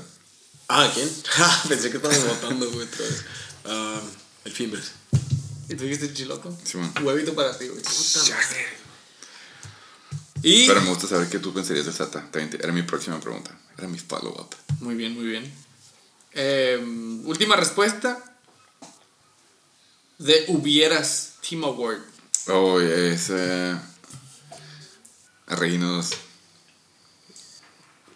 Ah, 0.69 0.89
¿quién? 0.95 1.09
Pensé 1.69 1.91
que 1.91 1.97
estábamos 1.97 2.25
votando, 2.27 2.71
güey, 2.71 2.87
otra 2.87 3.05
vez. 3.07 3.25
Ah, 3.65 4.01
el 4.47 4.53
Fimbres. 4.53 4.93
¿Y 5.69 5.75
tú 5.75 5.83
dijiste 5.85 6.15
chiloco? 6.15 6.57
Simón. 6.65 6.93
Huevito 7.03 7.35
para 7.35 7.57
ti, 7.59 7.67
güey. 7.67 7.83
Y. 10.43 10.67
Pero 10.69 10.81
me 10.83 10.89
gusta 10.91 11.09
saber 11.09 11.29
qué 11.29 11.41
tú 11.41 11.53
pensarías 11.53 11.87
del 11.87 11.95
Sata. 11.95 12.31
Era 12.33 12.73
mi 12.73 12.83
próxima 12.83 13.21
pregunta. 13.21 13.59
Era 13.77 13.89
mi 13.89 13.99
follow-up. 13.99 14.55
Muy 14.81 14.95
bien, 14.95 15.15
muy 15.15 15.25
bien. 15.25 15.53
Eh, 16.33 16.79
última 17.25 17.57
respuesta. 17.57 18.23
De 20.19 20.45
hubieras 20.49 21.35
Team 21.47 21.65
Award. 21.65 22.01
Oh, 22.49 22.81
es. 22.81 23.29
Eh, 23.31 23.77
Reinos. 25.49 26.11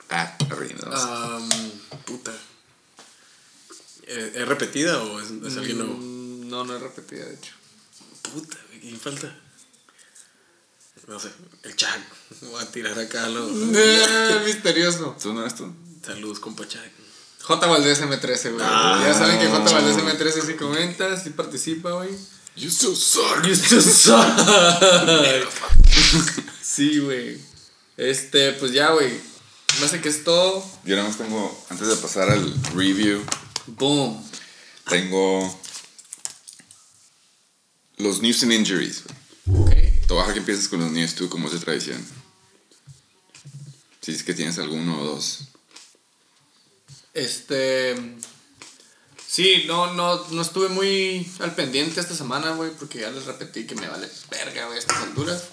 Ah, 0.08 0.36
Reinos. 0.48 1.08
Puta. 2.04 2.32
¿Eh, 4.06 4.32
¿Es 4.36 4.48
repetida 4.48 5.02
o 5.02 5.20
es, 5.20 5.30
es 5.30 5.56
alguien 5.56 5.78
nuevo? 5.78 6.19
No, 6.50 6.64
no 6.64 6.74
es 6.74 6.82
repetida, 6.82 7.24
de 7.24 7.34
hecho. 7.34 7.52
Puta, 8.22 8.58
güey, 8.68 8.80
¿quién 8.80 8.98
falta? 8.98 9.32
No 11.06 11.18
sé, 11.20 11.28
el 11.62 11.76
Chac. 11.76 12.00
Voy 12.42 12.62
a 12.62 12.66
tirar 12.70 12.98
acá 12.98 13.28
lo. 13.28 13.48
Eh, 13.48 14.42
misterioso. 14.44 15.16
¿Tú 15.22 15.32
no 15.32 15.42
eres 15.42 15.54
tú? 15.54 15.72
Saludos, 16.04 16.40
compa 16.40 16.66
Chac. 16.66 16.90
J. 17.42 17.66
Valdés 17.66 18.02
M13, 18.02 18.52
güey. 18.52 18.66
Ah. 18.68 19.00
ya 19.06 19.14
saben 19.14 19.38
que 19.38 19.46
J. 19.46 19.72
Valdés 19.72 19.96
M13 19.96 20.46
sí 20.46 20.54
comenta, 20.54 21.16
sí 21.16 21.30
participa, 21.30 21.92
güey. 21.92 22.10
You 22.56 22.68
so 22.68 22.94
suck. 22.96 23.46
sí, 26.62 26.98
güey. 26.98 27.40
Este, 27.96 28.52
pues 28.54 28.72
ya, 28.72 28.90
güey. 28.90 29.12
Me 29.78 29.86
hace 29.86 30.00
que 30.00 30.08
es 30.08 30.24
todo. 30.24 30.64
Yo 30.84 30.96
nada 30.96 31.08
más 31.08 31.16
tengo, 31.16 31.66
antes 31.70 31.86
de 31.86 31.96
pasar 31.96 32.28
al 32.28 32.54
review, 32.74 33.22
Boom. 33.66 34.20
tengo 34.88 35.59
los 38.00 38.20
news 38.20 38.42
and 38.42 38.52
injuries. 38.52 39.02
güey. 39.46 39.62
Ok. 39.62 39.70
Te 39.70 40.14
voy 40.14 40.18
a 40.18 40.20
dejar 40.20 40.32
que 40.34 40.40
empieces 40.40 40.68
con 40.68 40.80
los 40.80 40.90
news 40.90 41.14
tú, 41.14 41.28
como 41.28 41.46
es 41.46 41.54
de 41.54 41.60
tradición. 41.60 42.04
Si 44.00 44.12
es 44.12 44.22
que 44.22 44.34
tienes 44.34 44.58
alguno 44.58 45.00
o 45.00 45.04
dos. 45.04 45.48
Este. 47.14 47.94
Sí, 49.26 49.64
no, 49.68 49.94
no, 49.94 50.26
no 50.30 50.42
estuve 50.42 50.68
muy 50.68 51.30
al 51.38 51.54
pendiente 51.54 52.00
esta 52.00 52.16
semana, 52.16 52.50
güey, 52.54 52.72
porque 52.72 53.00
ya 53.00 53.10
les 53.10 53.26
repetí 53.26 53.64
que 53.64 53.76
me 53.76 53.86
vale 53.86 54.08
verga, 54.28 54.66
güey, 54.66 54.78
estas 54.78 54.96
alturas. 54.96 55.44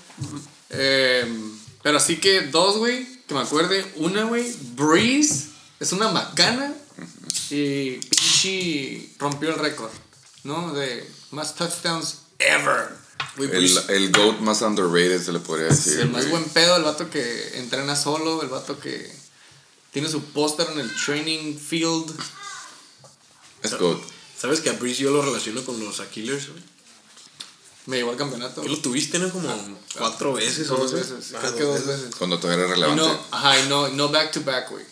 Em, 0.71 1.51
pero 1.83 1.97
así 1.97 2.17
que 2.17 2.41
dos, 2.47 2.77
güey, 2.77 3.05
que 3.27 3.36
me 3.36 3.41
acuerde. 3.41 3.86
Una, 3.97 4.23
güey, 4.23 4.51
Breeze, 4.75 5.49
es 5.79 5.91
una 5.91 6.10
macana 6.10 6.73
y 7.51 7.99
rompió 9.19 9.49
el 9.49 9.60
récord, 9.60 9.91
¿no? 10.43 10.73
De 10.73 11.07
más 11.29 11.53
touchdowns 11.53 12.21
ever. 12.39 12.89
El, 13.38 13.78
el 13.89 14.12
GOAT 14.12 14.39
más 14.39 14.62
underrated 14.62 15.21
se 15.23 15.32
le 15.32 15.39
podría 15.39 15.67
decir. 15.67 16.00
el 16.00 16.10
más 16.10 16.28
buen 16.30 16.43
pedo, 16.45 16.76
el 16.78 16.84
vato 16.84 17.10
que 17.10 17.58
entrena 17.60 17.95
solo, 17.95 18.41
el 18.41 18.50
vato 18.50 18.80
que 18.80 19.12
tiene 19.91 20.10
su 20.10 20.23
póster 20.23 20.67
en 20.71 20.80
el 20.80 20.91
training 21.06 21.58
field. 21.58 22.12
Es 23.63 23.78
GOAT. 23.78 24.02
¿Sabes 24.39 24.60
que 24.62 24.69
a 24.69 24.73
Breeze 24.73 25.02
yo 25.04 25.12
lo 25.12 25.21
relaciono 25.21 25.63
con 25.65 25.80
los 25.84 26.00
Aquilers, 26.00 26.50
güey? 26.50 26.63
Me 27.88 27.97
llevó 27.97 28.12
al 28.12 28.17
campeonato. 28.17 28.62
Que 28.62 28.69
lo 28.69 28.78
tuviste, 28.80 29.17
¿no? 29.17 29.30
Como 29.32 29.80
cuatro 29.97 30.34
veces 30.34 30.69
o 30.69 30.76
Dos 30.76 30.91
no 30.93 30.97
sé. 31.04 31.13
veces, 31.13 31.34
Ah, 31.36 31.39
creo 31.41 31.56
que 31.56 31.63
dos 31.63 31.86
veces. 31.86 32.15
Cuando 32.17 32.38
todavía 32.39 32.65
era 32.65 32.71
Y 32.76 32.82
relevante. 32.82 33.02
no, 33.04 33.26
ajá, 33.32 33.60
y 33.60 33.69
no, 33.69 33.88
no 33.89 34.10
back 34.10 34.32
to 34.34 34.41
back, 34.41 34.69
güey. 34.71 34.84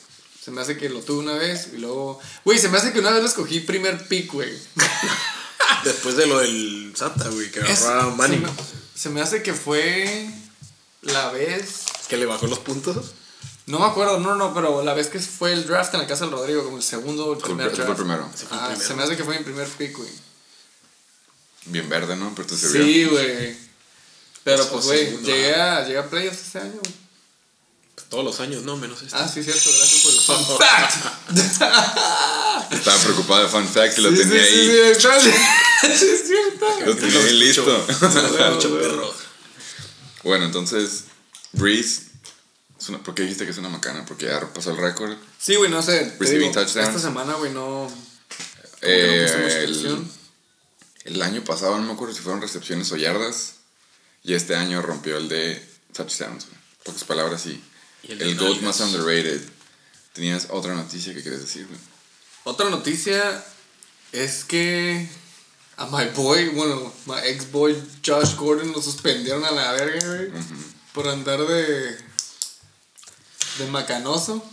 Se 0.43 0.51
me 0.51 0.61
hace 0.61 0.77
que 0.77 0.87
lo 0.89 1.01
tuve 1.01 1.19
una 1.19 1.33
vez 1.33 1.69
y 1.73 1.77
luego. 1.77 2.19
Güey, 2.45 2.57
se 2.59 2.69
me 2.69 2.77
hace 2.77 2.93
que 2.93 2.99
una 2.99 3.09
vez 3.11 3.21
lo 3.21 3.27
escogí 3.27 3.59
primer 3.61 4.07
pick, 4.07 4.31
güey. 4.31 4.49
Después 5.85 6.17
de 6.17 6.27
lo 6.27 6.39
del 6.39 6.93
Sata, 6.95 7.29
güey, 7.29 7.49
que 7.51 7.59
Es- 7.61 7.83
agarró 7.83 8.09
a 8.11 8.15
Manning. 8.15 8.41
Se 8.41 8.47
me, 8.47 8.53
se 8.95 9.09
me 9.09 9.21
hace 9.21 9.41
que 9.43 9.53
fue 9.53 10.29
la 11.03 11.29
vez. 11.31 11.83
Que 12.09 12.17
le 12.17 12.25
bajó 12.25 12.47
los 12.47 12.59
puntos. 12.59 12.97
No 13.67 13.79
me 13.79 13.85
acuerdo, 13.85 14.19
no, 14.19 14.35
no, 14.35 14.53
pero 14.53 14.83
la 14.83 14.93
vez 14.93 15.07
que 15.07 15.19
fue 15.19 15.53
el 15.53 15.65
draft 15.65 15.93
en 15.95 16.01
la 16.01 16.07
casa 16.07 16.25
del 16.25 16.33
Rodrigo, 16.33 16.63
como 16.63 16.77
el 16.77 16.83
segundo 16.83 17.25
o 17.27 17.33
el 17.33 17.39
Fue 17.39 17.49
el 17.49 17.55
primer 17.55 17.71
pr- 17.71 17.75
fue 17.75 17.83
el 17.83 17.87
draft. 17.87 17.99
primero. 17.99 18.29
Ese 18.35 18.45
fue 18.45 18.57
el 18.57 18.63
Ah, 18.63 18.67
primero. 18.67 18.87
se 18.87 18.93
me 18.95 19.03
hace 19.03 19.17
que 19.17 19.23
fue 19.23 19.37
mi 19.37 19.43
primer 19.43 19.67
pick, 19.67 19.97
güey. 19.97 20.09
Bien 21.67 21.89
verde, 21.89 22.15
¿no? 22.15 22.31
Pero 22.35 22.47
te 22.47 22.55
sirvió. 22.57 22.83
Sí, 22.83 23.05
güey. 23.05 23.57
Pero 24.43 24.67
Pues, 24.69 24.85
pues, 24.85 24.85
güey, 24.85 25.17
llegué 25.23 25.55
a, 25.55 25.83
llegué 25.83 25.97
a 25.97 26.07
playoffs 26.09 26.41
ese 26.47 26.59
año, 26.59 26.73
güey. 26.79 26.93
Pues 27.95 28.07
todos 28.09 28.23
los 28.23 28.39
años, 28.39 28.61
no, 28.63 28.77
menos 28.77 29.01
este. 29.01 29.15
Ah, 29.17 29.27
sí, 29.27 29.41
cierto, 29.43 29.69
gracias 29.79 30.01
por 30.03 30.13
el 30.13 30.19
fun 30.19 30.57
fact. 30.59 30.95
Estaba 32.71 32.97
preocupado 32.99 33.43
de 33.43 33.49
fun 33.49 33.67
fact 33.67 33.95
que 33.95 34.01
lo 34.01 34.11
Sí, 34.11 34.17
tenía 34.17 34.43
sí, 34.45 34.49
ahí. 34.51 34.95
Sí, 35.21 35.29
sí, 35.97 36.05
es 36.09 36.27
cierto. 36.27 36.65
Lo 36.85 36.95
tenía 36.95 37.19
ahí 37.19 37.33
listo. 37.39 37.63
Mucho 38.51 38.77
perro. 38.79 39.13
bueno, 40.23 40.45
entonces, 40.45 41.05
Breeze. 41.53 42.03
es 42.79 42.89
una- 42.89 43.01
¿Por 43.03 43.13
qué 43.15 43.23
dijiste 43.23 43.45
que 43.45 43.51
es 43.51 43.57
una 43.57 43.69
macana? 43.69 44.05
Porque 44.05 44.25
ya 44.25 44.53
pasó 44.53 44.71
el 44.71 44.77
récord. 44.77 45.15
Sí, 45.39 45.55
güey, 45.55 45.69
no 45.69 45.81
sé. 45.81 46.15
Receiving 46.19 46.49
digo, 46.51 46.53
touchdowns. 46.61 46.87
Esta 46.89 46.99
semana, 46.99 47.33
güey, 47.35 47.51
no. 47.51 47.87
Eh, 48.81 49.27
mucha 49.41 49.59
el, 49.59 50.07
el 51.05 51.21
año 51.21 51.43
pasado, 51.43 51.77
no 51.77 51.83
me 51.85 51.93
acuerdo 51.93 52.13
si 52.13 52.21
fueron 52.21 52.41
recepciones 52.41 52.91
o 52.91 52.95
yardas. 52.97 53.53
Y 54.23 54.33
este 54.33 54.55
año 54.55 54.81
rompió 54.81 55.17
el 55.17 55.29
de 55.29 55.63
touchdowns. 55.93 56.45
güey. 56.45 56.57
Pocas 56.83 57.03
palabras, 57.03 57.41
sí. 57.41 57.61
Y 58.03 58.11
el 58.13 58.21
El, 58.21 58.37
GOAT 58.37 58.61
más 58.61 58.79
underrated. 58.79 59.41
Tenías 60.13 60.47
otra 60.49 60.73
noticia 60.73 61.13
que 61.13 61.21
querías 61.23 61.41
decir, 61.41 61.67
güey. 61.67 61.79
Otra 62.43 62.69
noticia 62.69 63.43
es 64.11 64.43
que 64.43 65.07
a 65.77 65.85
my 65.87 66.05
boy, 66.15 66.49
bueno, 66.49 66.91
my 67.05 67.19
ex 67.25 67.51
boy 67.51 67.75
Josh 68.05 68.35
Gordon 68.35 68.71
lo 68.71 68.81
suspendieron 68.81 69.43
a 69.45 69.51
la 69.51 69.71
verga, 69.73 70.07
güey. 70.07 70.29
Por 70.93 71.07
andar 71.07 71.39
de. 71.45 71.97
de 73.59 73.67
macanoso. 73.71 74.43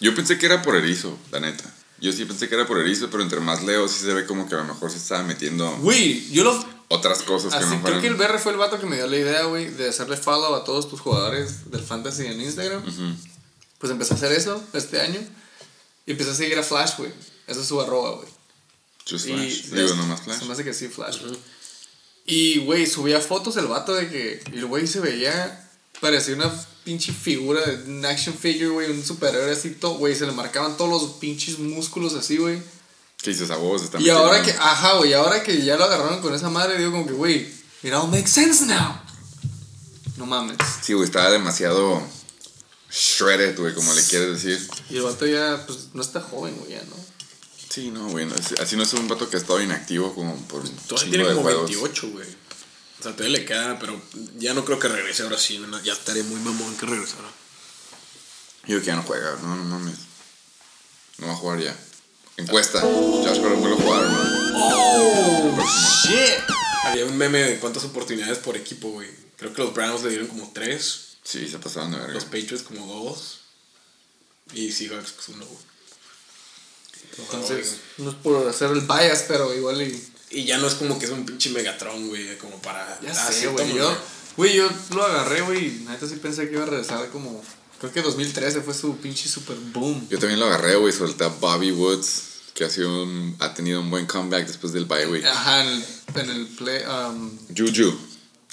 Yo 0.00 0.14
pensé 0.14 0.38
que 0.38 0.46
era 0.46 0.62
por 0.62 0.76
erizo, 0.76 1.18
la 1.30 1.40
neta. 1.40 1.64
Yo 2.00 2.12
sí 2.12 2.24
pensé 2.24 2.48
que 2.48 2.54
era 2.56 2.66
por 2.66 2.78
erizo, 2.78 3.08
pero 3.10 3.22
entre 3.22 3.40
más 3.40 3.62
leo, 3.62 3.88
sí 3.88 4.00
se 4.04 4.12
ve 4.12 4.26
como 4.26 4.48
que 4.48 4.54
a 4.54 4.58
lo 4.58 4.64
mejor 4.64 4.90
se 4.90 4.98
estaba 4.98 5.22
metiendo 5.22 5.70
Güey, 5.78 6.28
yo 6.30 6.44
lo. 6.44 6.64
otras 6.88 7.22
cosas 7.22 7.52
que 7.52 7.58
Así, 7.58 7.66
no 7.66 7.82
creo 7.82 7.82
fueron. 7.82 8.00
que 8.02 8.06
el 8.08 8.14
BR 8.14 8.38
fue 8.38 8.52
el 8.52 8.58
vato 8.58 8.78
que 8.78 8.86
me 8.86 8.96
dio 8.96 9.06
la 9.06 9.16
idea, 9.16 9.44
güey, 9.44 9.68
de 9.70 9.88
hacerle 9.88 10.16
follow 10.16 10.54
a 10.54 10.64
todos 10.64 10.88
tus 10.90 11.00
jugadores 11.00 11.70
del 11.70 11.82
fantasy 11.82 12.26
en 12.26 12.40
Instagram. 12.40 12.82
Pues 13.78 13.90
empecé 13.92 14.14
a 14.14 14.16
hacer 14.16 14.32
eso 14.32 14.62
este 14.72 15.00
año. 15.00 15.20
Y 16.06 16.12
empecé 16.12 16.32
a 16.32 16.34
seguir 16.34 16.58
a 16.58 16.62
Flash, 16.62 16.98
güey. 16.98 17.12
Esa 17.46 17.60
es 17.60 17.66
su 17.66 17.80
arroba, 17.80 18.16
güey. 18.16 18.28
Just 19.08 19.26
Y 19.26 19.32
Flash. 19.32 19.62
Digo, 19.70 19.94
nomás 19.94 20.22
Flash. 20.22 20.38
Se 20.38 20.44
me 20.44 20.52
hace 20.52 20.64
que 20.64 20.74
sí, 20.74 20.88
Flash. 20.88 21.18
Y, 22.26 22.58
güey, 22.60 22.86
subía 22.86 23.20
fotos 23.20 23.56
el 23.56 23.66
vato 23.66 23.94
de 23.94 24.08
que 24.08 24.42
y 24.52 24.58
el 24.58 24.66
güey 24.66 24.86
se 24.86 25.00
veía. 25.00 25.60
Parecía 26.00 26.34
una 26.34 26.52
pinche 26.84 27.12
figura 27.12 27.60
un 27.86 28.04
action 28.04 28.34
figure, 28.36 28.68
güey. 28.68 28.90
Un 28.90 29.04
superhéroe 29.04 29.52
así, 29.52 29.70
todo, 29.70 29.94
güey. 29.94 30.14
Se 30.14 30.26
le 30.26 30.32
marcaban 30.32 30.76
todos 30.76 30.90
los 30.90 31.12
pinches 31.18 31.58
músculos 31.58 32.14
así, 32.14 32.38
güey. 32.38 32.60
Que 33.22 33.30
dices 33.30 33.50
a 33.50 33.56
vos, 33.56 33.82
está 33.82 34.00
Y 34.00 34.10
ahora 34.10 34.42
que, 34.42 34.50
ajá, 34.52 34.98
güey, 34.98 35.14
ahora 35.14 35.42
que 35.42 35.64
ya 35.64 35.76
lo 35.76 35.84
agarraron 35.84 36.20
con 36.20 36.34
esa 36.34 36.50
madre, 36.50 36.76
digo 36.76 36.92
como 36.92 37.06
que, 37.06 37.14
güey, 37.14 37.48
it 37.82 37.92
all 37.92 38.08
makes 38.08 38.28
sense 38.28 38.66
now. 38.66 39.00
No 40.18 40.26
mames. 40.26 40.58
Sí, 40.82 40.92
güey, 40.92 41.06
estaba 41.06 41.30
demasiado 41.30 42.02
shredded, 42.90 43.58
güey, 43.58 43.74
como 43.74 43.94
le 43.94 44.02
quieres 44.02 44.42
decir. 44.42 44.68
Y 44.90 44.96
el 44.96 45.02
vato 45.02 45.26
ya, 45.26 45.64
pues, 45.66 45.88
no 45.94 46.02
está 46.02 46.20
joven, 46.20 46.54
güey, 46.58 46.72
ya, 46.72 46.82
¿no? 46.82 46.96
Sí, 47.74 47.90
no, 47.90 48.08
güey. 48.08 48.24
no, 48.24 48.36
así 48.60 48.76
no 48.76 48.84
es 48.84 48.92
un 48.92 49.08
vato 49.08 49.28
que 49.28 49.36
ha 49.36 49.40
estado 49.40 49.60
inactivo 49.60 50.14
como 50.14 50.36
por 50.46 50.62
Todavía 50.86 51.10
tiene 51.10 51.26
como 51.26 51.42
juegos. 51.42 51.68
28, 51.68 52.10
güey. 52.10 52.28
O 52.28 53.02
sea, 53.02 53.12
todavía 53.16 53.38
le 53.40 53.44
queda, 53.44 53.80
pero 53.80 54.00
ya 54.36 54.54
no 54.54 54.64
creo 54.64 54.78
que 54.78 54.86
regrese 54.86 55.24
ahora 55.24 55.36
sí. 55.38 55.58
no, 55.58 55.82
ya 55.82 55.92
estaría 55.92 56.22
muy 56.22 56.38
mamón 56.38 56.76
que 56.76 56.86
regresara. 56.86 57.26
Yo 58.62 58.66
creo 58.66 58.80
que 58.80 58.86
ya 58.86 58.94
no 58.94 59.02
juega, 59.02 59.36
no, 59.42 59.56
no 59.56 59.64
mames. 59.64 59.96
No 61.18 61.26
va 61.26 61.32
a 61.32 61.36
jugar 61.36 61.58
ya. 61.58 61.76
Encuesta. 62.36 62.80
Josh 62.80 63.38
Gordon 63.40 63.60
vuelve 63.60 63.76
a 63.76 63.82
jugar, 63.82 64.04
¿no? 64.04 64.22
¡Oh! 64.56 65.66
¡Shit! 66.04 66.44
Había 66.84 67.06
un 67.06 67.16
meme 67.18 67.42
de 67.42 67.58
cuántas 67.58 67.82
oportunidades 67.82 68.38
por 68.38 68.56
equipo, 68.56 68.90
güey. 68.90 69.10
Creo 69.36 69.52
que 69.52 69.62
los 69.62 69.74
Browns 69.74 70.04
le 70.04 70.10
dieron 70.10 70.28
como 70.28 70.52
3, 70.54 71.00
Sí, 71.24 71.48
se 71.48 71.58
pasaron 71.58 71.90
de 71.90 71.98
verga. 71.98 72.14
los 72.14 72.24
Patriots 72.24 72.62
como 72.62 72.86
2 72.86 73.40
y 74.52 74.70
Seahawks 74.70 75.10
pues 75.10 75.28
uno, 75.30 75.44
güey. 75.44 75.73
Entonces, 77.18 77.76
no 77.98 78.10
es 78.10 78.16
por 78.16 78.48
hacer 78.48 78.70
el 78.70 78.80
bias, 78.80 79.24
pero 79.28 79.54
igual 79.54 79.82
y... 79.82 80.10
Y 80.30 80.44
ya 80.44 80.58
no 80.58 80.66
es 80.66 80.74
como 80.74 80.98
que 80.98 81.04
es 81.04 81.12
un 81.12 81.24
pinche 81.24 81.50
Megatron, 81.50 82.08
güey, 82.08 82.36
como 82.38 82.60
para... 82.60 82.98
Ya 83.00 83.12
ah, 83.12 83.30
sé, 83.30 83.46
güey. 83.46 83.74
Yo, 83.74 83.96
güey, 84.36 84.56
yo 84.56 84.68
lo 84.92 85.04
agarré, 85.04 85.42
güey. 85.42 85.70
Neta 85.88 86.08
sí 86.08 86.16
pensé 86.16 86.48
que 86.48 86.54
iba 86.54 86.64
a 86.64 86.66
regresar 86.66 87.08
como. 87.10 87.40
Creo 87.78 87.92
que 87.92 88.02
2013 88.02 88.62
fue 88.62 88.74
su 88.74 88.96
pinche 88.96 89.28
super 89.28 89.56
boom. 89.56 90.08
Yo 90.08 90.18
también 90.18 90.40
lo 90.40 90.46
agarré, 90.46 90.74
güey. 90.74 90.92
Solté 90.92 91.22
a 91.22 91.28
Bobby 91.28 91.70
Woods, 91.70 92.22
que 92.52 92.64
ha, 92.64 92.70
sido 92.70 93.04
un- 93.04 93.36
ha 93.38 93.54
tenido 93.54 93.80
un 93.80 93.90
buen 93.90 94.06
comeback 94.06 94.48
después 94.48 94.72
del 94.72 94.86
bye 94.86 95.06
week. 95.06 95.24
Ajá, 95.24 95.62
en 95.62 95.68
el, 95.68 95.84
en 96.16 96.30
el 96.30 96.46
play. 96.48 96.82
Um, 96.84 97.38
Juju. 97.56 97.96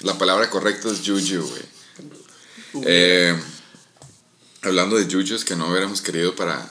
La 0.00 0.16
palabra 0.16 0.48
correcta 0.50 0.88
es 0.88 1.00
Juju, 1.04 1.42
güey. 1.48 2.84
Eh, 2.86 3.36
hablando 4.62 4.96
de 4.96 5.12
Jujus 5.12 5.44
que 5.44 5.56
no 5.56 5.68
hubiéramos 5.68 6.00
querido 6.00 6.34
para 6.34 6.70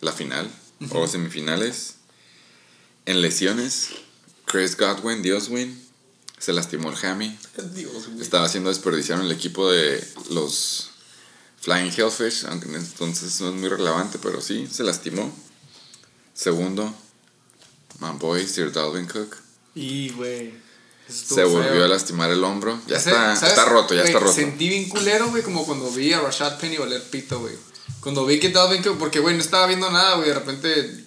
la 0.00 0.12
final 0.12 0.50
o 0.90 1.06
semifinales. 1.06 1.94
En 3.06 3.20
lesiones, 3.20 3.88
Chris 4.46 4.76
Godwin, 4.76 5.22
Dioswin, 5.22 5.80
se 6.38 6.52
lastimó 6.52 6.90
el 6.90 6.96
hammy. 7.04 7.36
Estaba 8.20 8.46
haciendo 8.46 8.70
desperdiciar 8.70 9.20
el 9.20 9.32
equipo 9.32 9.70
de 9.70 10.06
los 10.30 10.90
Flying 11.60 11.92
Hellfish, 11.96 12.44
aunque 12.46 12.68
en 12.68 12.76
entonces 12.76 13.40
no 13.40 13.48
es 13.48 13.54
muy 13.54 13.68
relevante, 13.68 14.18
pero 14.22 14.40
sí, 14.40 14.68
se 14.70 14.84
lastimó. 14.84 15.32
Segundo, 16.34 16.94
my 18.00 18.10
boy, 18.18 18.46
Sir 18.46 18.72
Dalvin 18.72 19.06
Cook. 19.06 19.36
y, 19.74 20.10
güey. 20.10 20.52
Se 21.08 21.44
volvió 21.44 21.70
feo. 21.72 21.84
a 21.84 21.88
lastimar 21.88 22.30
el 22.30 22.42
hombro. 22.42 22.80
Ya 22.86 22.96
Ese- 22.96 23.10
está, 23.10 23.36
¿sabes? 23.36 23.50
está 23.50 23.64
roto, 23.66 23.92
ya 23.94 24.02
está 24.02 24.18
roto. 24.18 24.32
Sentí 24.32 24.68
bien 24.68 24.88
culero, 24.88 25.28
güey, 25.28 25.42
como 25.42 25.66
cuando 25.66 25.90
vi 25.90 26.12
a 26.12 26.20
Rashad 26.20 26.58
Penny 26.58 26.76
valer 26.76 27.02
pito, 27.10 27.40
güey. 27.40 27.54
Cuando 28.02 28.26
vi 28.26 28.38
que 28.38 28.50
Dalvin 28.50 28.82
Cook, 28.82 28.98
porque, 28.98 29.20
güey, 29.20 29.34
no 29.36 29.40
estaba 29.40 29.66
viendo 29.66 29.90
nada, 29.90 30.16
güey, 30.16 30.28
de 30.28 30.34
repente... 30.34 31.04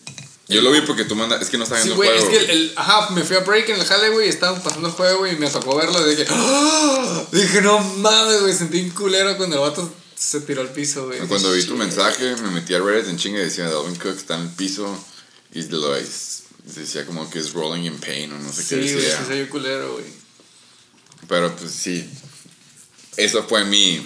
Yo 0.48 0.62
lo 0.62 0.72
vi 0.72 0.82
porque 0.82 1.04
tú 1.06 1.16
mandas, 1.16 1.42
es 1.42 1.50
que 1.50 1.58
no 1.58 1.64
estaba 1.64 1.82
Sí, 1.82 1.90
viendo 1.90 1.98
güey, 1.98 2.10
el 2.12 2.16
es 2.18 2.24
juego. 2.24 2.38
que 2.46 2.52
el, 2.54 2.60
el- 2.70 2.74
ajá, 2.78 3.10
me 3.12 3.24
fui 3.24 3.36
a 3.36 3.40
break 3.42 3.70
en 3.70 3.80
el 3.82 3.86
jale, 3.86 4.10
güey, 4.10 4.30
estaban 4.30 4.62
pasando 4.64 4.88
el 4.88 4.94
juego, 4.94 5.20
güey, 5.20 5.34
y 5.34 5.38
me 5.38 5.50
tocó 5.50 5.76
verlo, 5.76 6.00
y 6.08 6.16
dije, 6.16 6.26
¡Ah! 6.30 7.26
dije, 7.32 7.62
no 7.62 7.80
mames, 7.80 8.42
güey, 8.42 8.54
sentí 8.54 8.80
un 8.82 8.92
culero 8.92 9.36
cuando 9.38 9.56
el 9.56 9.62
vato 9.64 9.92
se 10.16 10.42
tiró 10.42 10.62
al 10.62 10.70
piso, 10.72 11.08
güey. 11.08 11.20
Cuando 11.28 11.52
vi 11.52 11.64
tu 11.64 11.76
mensaje, 11.76 12.36
me 12.38 12.52
metí 12.52 12.74
a 12.76 12.80
Reddit 12.80 13.10
en 13.10 13.18
chinga 13.18 13.40
y 13.40 13.44
decía 13.46 13.70
Dalvin 13.70 13.96
Cook 13.96 14.16
está 14.16 14.36
en 14.36 14.42
el 14.44 14.50
piso 14.50 15.04
y 15.52 15.64
lo 15.64 15.92
decía 15.94 17.06
como 17.06 17.30
que 17.30 17.40
es 17.40 17.52
rolling 17.54 17.84
in 17.84 17.98
pain 18.00 18.32
o 18.32 18.40
no 18.40 18.54
sé 18.54 18.62
Sí, 18.64 18.70
qué 18.70 18.76
güey, 18.82 18.94
decía. 18.96 19.18
sí 19.20 19.24
se 19.28 19.34
vio 19.36 19.50
culero, 19.50 19.94
güey. 19.94 20.06
Pero 21.28 21.56
pues 21.56 21.72
sí, 21.72 22.08
eso 23.18 23.44
fue 23.44 23.66
mi, 23.66 24.06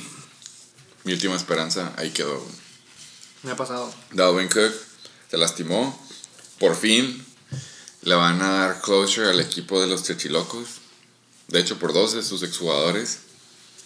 mi 1.04 1.14
última 1.14 1.36
esperanza, 1.36 1.94
ahí 1.98 2.12
quedó. 2.12 2.40
güey. 2.40 2.59
Me 3.44 3.52
ha 3.52 3.56
pasado. 3.56 3.94
Dalvin 4.12 4.48
Cook 4.50 4.74
se 5.30 5.38
lastimó, 5.38 5.98
por 6.60 6.76
fin 6.76 7.26
le 8.02 8.16
van 8.16 8.42
a 8.42 8.50
dar 8.50 8.82
closure 8.82 9.30
al 9.30 9.40
equipo 9.40 9.80
de 9.82 9.88
los 9.88 10.04
Chechilocos. 10.04 10.68
De 11.48 11.60
hecho, 11.60 11.78
por 11.80 11.94
dos 11.94 12.14
de 12.14 12.24
sus 12.24 12.44
exjugadores. 12.44 13.20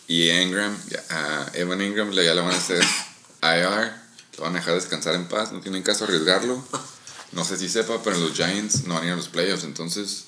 Y 0.08 0.30
Ingram, 0.30 0.78
a 1.10 1.50
Evan 1.54 1.82
Ingram 1.82 2.12
le- 2.12 2.26
ya 2.26 2.34
le 2.36 2.42
van 2.42 2.52
a 2.54 2.58
hacer 2.58 2.84
IR. 3.42 3.94
Lo 4.38 4.44
van 4.44 4.56
a 4.56 4.60
dejar 4.60 4.76
descansar 4.76 5.16
en 5.16 5.28
paz. 5.28 5.52
No 5.52 5.62
tienen 5.62 5.82
caso 5.84 6.04
arriesgarlo. 6.04 6.64
No 7.32 7.44
sé 7.46 7.58
si 7.58 7.70
sepa, 7.70 8.02
pero 8.04 8.18
los 8.18 8.34
Giants 8.34 8.84
no 8.84 8.96
van 8.96 9.04
a 9.04 9.08
ir 9.08 9.14
a 9.14 9.16
los 9.16 9.30
playoffs. 9.30 9.64
Entonces, 9.64 10.26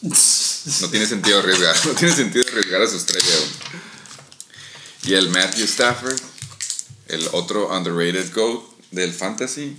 no 0.82 0.90
tiene 0.90 1.06
sentido 1.06 1.40
arriesgar. 1.40 1.76
No 1.86 1.94
tiene 1.94 2.16
sentido 2.16 2.46
arriesgar 2.50 2.82
a 2.82 2.88
su 2.88 2.96
estrella. 2.98 3.36
Y 5.04 5.14
el 5.14 5.30
Matthew 5.30 5.66
Stafford, 5.66 6.20
el 7.08 7.28
otro 7.34 7.68
underrated 7.76 8.34
GOAT 8.34 8.64
del 8.96 9.14
fantasy, 9.14 9.78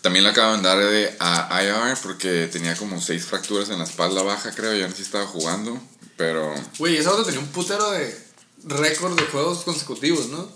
también 0.00 0.24
le 0.24 0.30
acaban 0.30 0.62
de 0.62 0.68
dar 0.68 0.78
de 0.78 1.16
a 1.18 1.62
IR 1.62 1.98
porque 2.02 2.46
tenía 2.46 2.76
como 2.76 3.00
seis 3.00 3.24
fracturas 3.24 3.68
en 3.70 3.78
la 3.78 3.84
espalda 3.84 4.22
baja, 4.22 4.52
creo. 4.54 4.74
Ya 4.74 4.86
no 4.86 4.90
sé 4.90 4.98
si 4.98 5.02
estaba 5.02 5.26
jugando, 5.26 5.80
pero 6.16 6.54
Güey, 6.78 6.96
ese 6.96 7.08
vato 7.08 7.24
tenía 7.24 7.40
un 7.40 7.48
putero 7.48 7.90
de 7.90 8.16
récord 8.64 9.18
de 9.18 9.26
juegos 9.26 9.64
consecutivos, 9.64 10.28
¿no? 10.28 10.50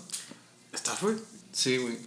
¿Stafford? 0.73 1.17
Sí, 1.51 1.77
güey. 1.77 1.97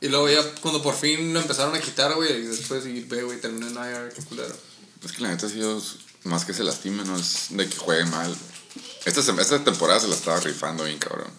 Y 0.00 0.08
luego 0.08 0.28
ya 0.28 0.42
cuando 0.60 0.82
por 0.82 0.94
fin 0.94 1.32
lo 1.32 1.40
empezaron 1.40 1.74
a 1.74 1.80
quitar, 1.80 2.14
güey, 2.14 2.32
y 2.32 2.46
después 2.46 2.84
de 2.84 3.00
ve, 3.02 3.22
güey, 3.22 3.40
terminó 3.40 3.66
en 3.68 3.74
IR, 3.74 4.12
qué 4.14 4.22
culero. 4.22 4.56
es 5.04 5.12
que 5.12 5.22
la 5.22 5.28
neta 5.28 5.46
ha 5.46 5.50
sido 5.50 5.82
más 6.24 6.44
que 6.44 6.54
se 6.54 6.64
lastime, 6.64 7.04
no 7.04 7.16
es 7.16 7.48
de 7.50 7.68
que 7.68 7.76
juegue 7.76 8.04
mal. 8.06 8.34
Esta, 9.04 9.20
esta 9.20 9.64
temporada 9.64 10.00
se 10.00 10.08
la 10.08 10.14
estaba 10.14 10.40
rifando 10.40 10.84
bien, 10.84 10.98
cabrón. 10.98 11.30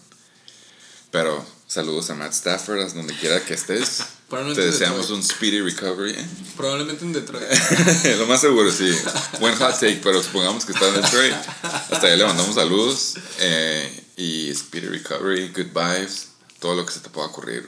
Pero 1.10 1.44
saludos 1.68 2.10
a 2.10 2.14
Matt 2.14 2.32
Stafford, 2.32 2.80
hasta 2.80 2.98
donde 2.98 3.14
quiera 3.14 3.44
que 3.44 3.54
estés. 3.54 4.02
Te 4.28 4.60
deseamos 4.60 5.08
Detroit. 5.08 5.10
un 5.10 5.22
speedy 5.22 5.60
recovery. 5.62 6.12
¿eh? 6.12 6.26
Probablemente 6.56 7.04
en 7.04 7.12
Detroit. 7.14 7.44
Lo 8.18 8.26
más 8.26 8.40
seguro, 8.42 8.70
sí. 8.72 8.90
Buen 9.40 9.54
hot 9.56 9.72
take, 9.78 10.00
pero 10.02 10.22
supongamos 10.22 10.64
que 10.66 10.72
está 10.72 10.86
en 10.88 10.94
Detroit. 11.00 11.34
Hasta 11.62 12.06
allá 12.08 12.16
le 12.16 12.24
mandamos 12.26 12.54
saludos. 12.54 13.14
eh, 13.38 14.04
y 14.18 14.52
speedy 14.54 14.88
recovery, 14.88 15.48
good 15.48 15.72
vibes, 15.72 16.28
todo 16.58 16.74
lo 16.74 16.84
que 16.84 16.92
se 16.92 17.00
te 17.00 17.08
pueda 17.08 17.28
ocurrir. 17.28 17.66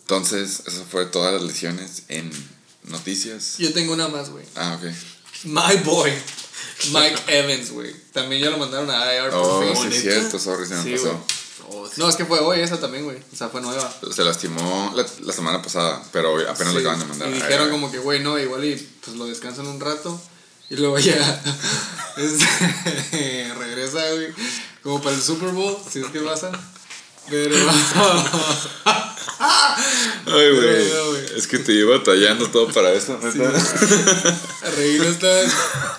Entonces, 0.00 0.62
eso 0.66 0.84
fue 0.90 1.06
todas 1.06 1.32
las 1.32 1.42
lesiones 1.42 2.02
en 2.08 2.30
noticias. 2.84 3.54
Yo 3.58 3.72
tengo 3.72 3.92
una 3.94 4.08
más, 4.08 4.30
güey. 4.30 4.44
Ah, 4.56 4.78
ok. 4.78 4.90
My 5.44 5.76
boy, 5.84 6.12
Mike 6.92 7.22
Evans, 7.28 7.70
güey. 7.70 7.94
También 8.12 8.42
ya 8.42 8.50
lo 8.50 8.58
mandaron 8.58 8.90
a 8.90 9.14
IR 9.14 9.30
por 9.30 9.38
Oh, 9.40 9.82
sí, 9.90 9.98
cierto, 9.98 10.38
sorry, 10.38 10.66
se 10.66 10.74
me 10.74 10.82
Sí, 10.82 10.90
pasó. 11.02 11.24
Oh, 11.70 11.86
sí. 11.86 11.94
No, 11.96 12.08
es 12.08 12.16
que 12.16 12.24
fue 12.24 12.38
hoy 12.40 12.60
esa 12.60 12.78
también, 12.80 13.04
güey. 13.04 13.18
O 13.32 13.36
sea, 13.36 13.48
fue 13.48 13.60
nueva. 13.60 13.92
Se 14.14 14.24
lastimó 14.24 14.92
la, 14.94 15.06
la 15.20 15.32
semana 15.32 15.62
pasada, 15.62 16.02
pero 16.12 16.32
hoy 16.32 16.44
apenas 16.48 16.72
Sí, 16.72 16.78
le 16.78 16.80
acaban 16.80 16.98
de 17.00 17.04
mandar. 17.06 17.28
Y 17.28 17.32
dijeron 17.34 17.66
IR. 17.66 17.72
como 17.72 17.90
que, 17.90 17.98
güey, 17.98 18.20
no, 18.20 18.38
igual 18.38 18.64
y 18.64 18.76
pues 19.04 19.16
lo 19.16 19.26
descansan 19.26 19.66
un 19.66 19.80
rato. 19.80 20.20
Y 20.70 20.76
luego 20.76 20.98
ya 20.98 21.14
este, 22.16 23.52
regresa, 23.58 24.00
güey, 24.12 24.28
como 24.82 25.02
para 25.02 25.14
el 25.14 25.22
Super 25.22 25.50
Bowl, 25.50 25.76
si 25.90 26.00
es 26.00 26.06
que 26.06 26.20
pasa. 26.20 26.50
Pero. 27.30 27.56
Ay, 30.26 30.50
güey. 30.54 31.36
Es 31.36 31.46
que 31.46 31.58
te 31.58 31.72
iba 31.72 31.96
batallando 31.98 32.48
todo 32.50 32.68
para 32.72 32.92
eso, 32.92 33.18
neta. 33.22 33.48
A 34.62 34.70
reír 34.70 35.02
está. 35.02 35.44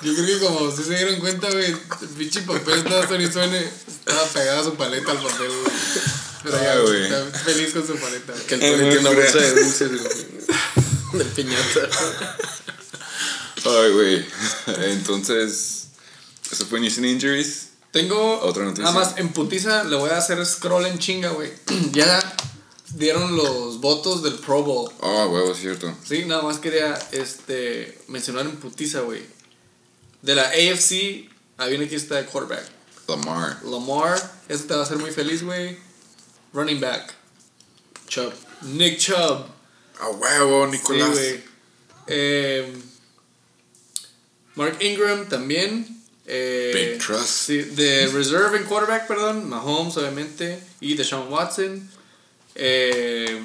Yo 0.02 0.14
creo 0.14 0.26
que 0.26 0.40
como 0.40 0.60
ustedes 0.62 0.88
se 0.88 0.96
dieron 0.96 1.20
cuenta, 1.20 1.50
güey, 1.50 1.66
el 1.66 2.08
pinche 2.18 2.42
papel 2.42 2.80
estaba 2.80 3.08
suene 3.08 3.24
y 3.26 3.32
suene. 3.32 3.60
Estaba 3.88 4.24
pegada 4.28 4.64
su 4.64 4.76
paleta 4.76 5.12
al 5.12 5.18
papel, 5.18 5.48
güey. 5.48 5.72
Pero 6.44 6.62
ya, 6.62 6.74
Ay, 6.74 6.82
güey, 6.82 7.08
güey. 7.10 7.14
está 7.14 7.40
feliz 7.40 7.74
con 7.74 7.88
su 7.88 7.96
paleta. 7.96 8.34
Que 8.48 8.56
el 8.56 8.62
Tony 8.62 8.72
muy 8.72 8.92
tiene 8.92 9.00
una 9.00 9.10
bolsa 9.12 9.38
de 9.40 9.64
dulces 9.64 9.90
güey, 9.92 11.24
de 11.24 11.26
piñata. 11.26 11.90
Ay, 13.66 13.92
güey. 13.92 14.26
Entonces, 14.92 15.88
eso 16.52 16.66
fue 16.66 16.80
News 16.80 16.98
and 16.98 17.08
Injuries. 17.08 17.68
Tengo. 17.94 18.40
Otra 18.42 18.66
noticia. 18.66 18.84
Nada 18.86 19.00
más 19.06 19.18
en 19.18 19.30
putiza 19.30 19.84
le 19.84 19.96
voy 19.96 20.10
a 20.10 20.18
hacer 20.18 20.44
scroll 20.46 20.88
en 20.88 20.98
chinga, 20.98 21.30
güey. 21.30 21.52
ya 21.92 22.20
dieron 22.96 23.38
los 23.38 23.80
votos 23.80 24.24
del 24.24 24.34
Pro 24.34 24.64
Bowl. 24.64 24.92
Oh, 25.00 25.26
huevo, 25.28 25.52
es 25.52 25.60
cierto. 25.60 25.96
Sí, 26.04 26.26
nada 26.26 26.42
más 26.42 26.58
quería 26.58 26.98
este, 27.12 27.98
mencionar 28.08 28.46
en 28.48 28.58
putiza, 28.58 29.02
güey. 29.02 29.22
De 30.24 30.34
la 30.34 30.44
AFC, 30.50 31.30
había 31.58 31.78
una 31.78 31.88
lista 31.88 32.16
de 32.16 32.26
quarterback. 32.26 32.66
Lamar. 33.08 33.60
Lamar, 33.64 34.42
eso 34.50 34.64
te 34.66 34.74
va 34.74 34.80
a 34.80 34.84
hacer 34.84 34.98
muy 34.98 35.12
feliz, 35.12 35.44
güey. 35.44 35.78
Running 36.54 36.80
back. 36.80 37.14
Chubb. 38.08 38.34
Nick 38.64 38.98
Chubb. 38.98 39.46
A 40.00 40.10
huevo, 40.10 40.66
Sí, 40.66 40.72
Nicolás. 40.72 41.10
güey. 41.12 41.44
Eh, 42.08 42.74
Mark 44.56 44.78
Ingram 44.82 45.28
también. 45.30 46.03
Eh, 46.26 46.72
Big 46.94 47.06
trust. 47.06 47.28
Sí, 47.28 47.58
de 47.60 48.08
reserve 48.08 48.58
en 48.58 48.64
quarterback, 48.66 49.08
perdón. 49.08 49.50
Mahomes, 49.50 49.98
obviamente. 49.98 50.60
Y 50.80 50.96
Deshaun 50.96 51.32
Watson. 51.32 51.90
Eh, 52.56 53.42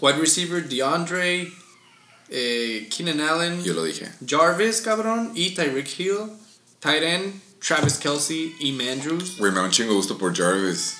wide 0.00 0.18
receiver, 0.18 0.68
DeAndre. 0.68 1.52
Eh, 2.30 2.88
Keenan 2.94 3.20
Allen. 3.20 3.64
Yo 3.64 3.74
lo 3.74 3.84
dije. 3.84 4.08
Jarvis, 4.26 4.80
cabrón. 4.82 5.32
Y 5.34 5.54
Tyreek 5.54 5.98
Hill. 5.98 6.18
Tight 6.80 7.02
end, 7.02 7.40
Travis 7.60 7.94
Kelsey 7.94 8.54
y 8.60 8.70
Mandrews. 8.72 9.36
Güey, 9.38 9.50
me 9.50 9.58
da 9.58 9.64
un 9.64 9.70
chingo 9.72 9.94
gusto 9.94 10.16
por 10.16 10.36
Jarvis. 10.36 10.94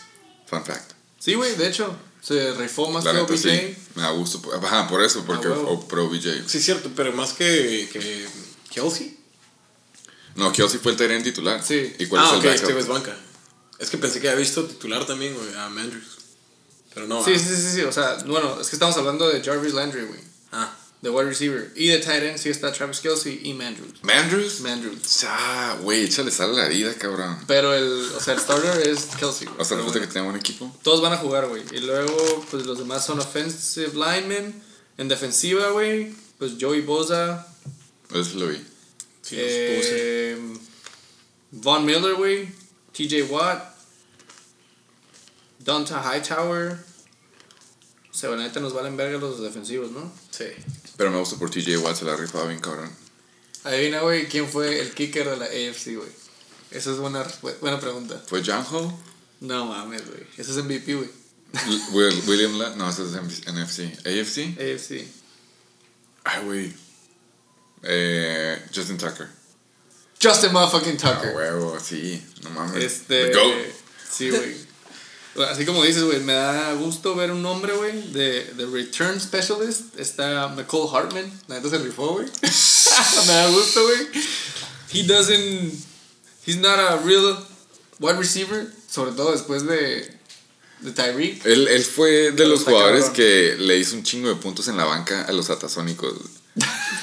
Fun 0.47 0.65
fact. 0.65 0.93
Sí, 1.21 1.35
güey, 1.35 1.55
de 1.57 1.69
hecho. 1.69 1.95
Se 2.21 2.53
rifó 2.55 2.91
más 2.91 3.05
La 3.05 3.13
que 3.13 3.19
neta, 3.19 3.33
OBJ. 3.33 3.43
sí. 3.43 3.77
Me 3.95 4.03
da 4.03 4.11
gusto. 4.11 4.43
por- 4.43 4.57
Ajá, 4.57 4.89
por 4.89 5.03
eso, 5.05 5.25
porque 5.25 5.47
Ah, 5.47 5.53
o- 5.53 5.87
pro 5.87 6.07
OBJ. 6.07 6.43
Sí, 6.49 6.61
cierto, 6.61 6.91
pero 6.97 7.13
más 7.13 7.33
que, 7.35 7.89
que 7.93 8.27
Kelsey. 8.75 9.17
No, 10.37 10.53
Kelsey 10.53 10.81
fue 10.81 10.93
el 10.93 10.99
terreno 10.99 11.23
titular. 11.25 11.63
Sí. 11.65 11.95
¿Y 11.99 12.07
cuál 12.07 12.23
ah, 12.23 12.27
es 12.27 12.33
el 12.33 12.39
ok, 12.39 12.45
backup? 12.45 12.69
este 12.69 12.79
es 12.79 12.87
banca. 12.87 13.17
Es 13.79 13.91
que 13.91 13.99
pensé 13.99 14.21
que 14.21 14.29
había 14.29 14.41
visto 14.41 14.65
titular 14.65 15.07
también, 15.07 15.35
güey, 15.35 15.55
a 15.55 15.69
Mandrews. 15.69 16.19
Pero 16.95 17.07
no. 17.07 17.25
Sí, 17.25 17.33
ah. 17.35 17.39
sí, 17.39 17.57
sí, 17.57 17.71
sí. 17.75 17.83
O 17.83 17.93
sea, 17.93 18.17
bueno, 18.27 18.61
es 18.61 18.69
que 18.69 18.77
estamos 18.77 18.97
hablando 18.97 19.29
de 19.29 19.43
Jarvis 19.43 19.75
Landry, 19.75 20.05
güey. 20.05 20.21
Ah, 20.51 20.75
De 21.01 21.11
wide 21.11 21.29
receiver. 21.29 21.73
Y 21.77 21.89
de 21.89 21.99
tight 21.99 22.23
end 22.25 22.39
sí 22.39 22.49
está 22.49 22.73
Travis 22.73 23.01
Kelsey 23.01 23.41
y 23.45 23.55
Mandrews. 23.55 24.03
¿Mandrews? 24.03 24.61
Mandrews. 24.61 25.25
Ah, 25.25 25.77
güey, 25.83 26.05
échale 26.05 26.31
sal 26.31 26.51
a 26.59 26.63
la 26.65 26.69
vida, 26.69 26.93
cabrón. 26.95 27.39
Pero 27.47 27.73
el, 27.75 28.11
o 28.17 28.21
sea, 28.21 28.35
el 28.35 28.41
starter 28.41 28.89
es 28.89 29.07
Kelsey, 29.19 29.47
güey. 29.47 29.61
Hasta 29.61 29.77
Pero 29.77 29.87
la 29.87 29.93
puta 29.93 30.01
que 30.01 30.07
tenga 30.09 30.25
buen 30.25 30.37
equipo. 30.37 30.75
Todos 30.83 31.01
van 31.01 31.13
a 31.13 31.19
jugar, 31.19 31.47
güey. 31.47 31.63
Y 31.73 31.81
luego, 31.81 32.45
pues 32.51 32.67
los 32.67 32.79
demás 32.79 33.07
son 33.07 33.21
offensive 33.21 33.93
linemen. 33.95 34.61
En 34.97 35.07
defensiva, 35.07 35.71
güey, 35.71 36.13
pues 36.39 36.55
Joey 36.61 36.81
Boza. 36.81 37.47
Eso 38.13 38.39
lo 38.39 38.49
vi. 38.49 38.61
Sí, 39.29 39.37
eh, 39.41 40.59
Von 41.51 41.85
Miller, 41.85 42.15
güey. 42.15 42.49
TJ 42.93 43.23
Watt. 43.31 43.77
Donta 45.59 46.03
Hightower. 46.03 46.79
O 48.11 48.15
sea, 48.15 48.31
ahorita 48.31 48.61
nos 48.61 48.73
valen 48.73 48.97
verga 48.97 49.19
los 49.19 49.41
defensivos, 49.41 49.91
¿no? 49.91 50.13
Sí. 50.31 50.47
Pero 50.97 51.11
me 51.11 51.19
gusta 51.19 51.37
por 51.37 51.51
TJ 51.51 51.77
Watt, 51.79 51.97
se 51.97 52.05
la 52.05 52.15
ha 52.15 52.17
rifado 52.17 52.49
bien, 52.49 52.61
cabrón. 52.61 52.91
Adivina, 53.65 54.01
güey, 54.01 54.29
quién 54.29 54.49
fue 54.49 54.81
el 54.81 54.93
kicker 54.93 55.29
de 55.29 55.37
la 55.37 55.45
AFC, 55.45 55.97
güey. 55.97 56.11
Esa 56.71 56.91
es 56.91 56.99
buena, 56.99 57.27
buena 57.61 57.81
pregunta. 57.81 58.23
¿Fue 58.27 58.43
John 58.45 58.65
Ho? 58.73 58.99
No 59.41 59.67
mames, 59.67 60.07
güey. 60.07 60.27
Ese 60.37 60.51
es 60.51 60.57
MVP, 60.65 60.95
güey. 60.95 61.11
William 62.27 62.59
La 62.59 62.75
No, 62.77 62.91
ese 62.91 63.05
es 63.05 63.11
NFC. 63.11 64.07
¿AFC? 64.07 64.59
AFC. 64.59 65.09
Ay, 66.25 66.45
güey. 66.45 66.75
Eh, 67.83 68.63
Justin 68.75 68.99
Tucker. 68.99 69.29
Justin 70.23 70.53
motherfucking 70.53 70.99
Ah, 71.03 71.15
Tucker. 71.15 71.35
huevo, 71.37 71.79
sí. 71.81 72.23
No 72.43 72.51
mames. 72.51 72.83
Este. 72.83 73.27
The 73.29 73.33
GOAT. 73.35 73.55
Sí, 74.11 74.31
güey. 74.31 74.69
Así 75.49 75.65
como 75.65 75.85
dices, 75.85 76.03
güey, 76.03 76.19
me 76.21 76.33
da 76.33 76.73
gusto 76.73 77.15
ver 77.15 77.31
un 77.31 77.43
nombre, 77.43 77.73
güey, 77.77 78.11
de, 78.13 78.45
de 78.57 78.67
Return 78.67 79.21
Specialist. 79.21 79.97
Está 79.97 80.49
McCall 80.49 80.89
Hartman. 80.93 81.31
La 81.47 81.57
neta 81.57 81.71
se 81.71 81.79
rifó, 81.79 82.15
güey. 82.15 82.27
me 83.27 83.33
da 83.33 83.49
gusto, 83.51 83.83
güey. 83.85 84.09
He 84.93 85.05
doesn't. 85.05 85.75
He's 86.45 86.57
not 86.57 86.79
a 86.81 86.97
real 87.05 87.37
wide 88.01 88.19
receiver. 88.19 88.67
Sobre 88.91 89.13
todo 89.13 89.31
después 89.33 89.65
de. 89.65 90.13
De 90.81 90.93
Tyreek. 90.93 91.45
Él, 91.45 91.69
él 91.69 91.85
fue 91.85 92.31
de 92.33 92.47
los 92.47 92.63
jugadores 92.65 93.07
cabrón. 93.07 93.17
que 93.17 93.57
le 93.59 93.77
hizo 93.79 93.95
un 93.97 94.03
chingo 94.05 94.29
de 94.29 94.37
puntos 94.37 94.67
en 94.69 94.77
la 94.77 94.85
banca 94.85 95.23
a 95.25 95.33
los 95.33 95.51
atasónicos. 95.51 96.15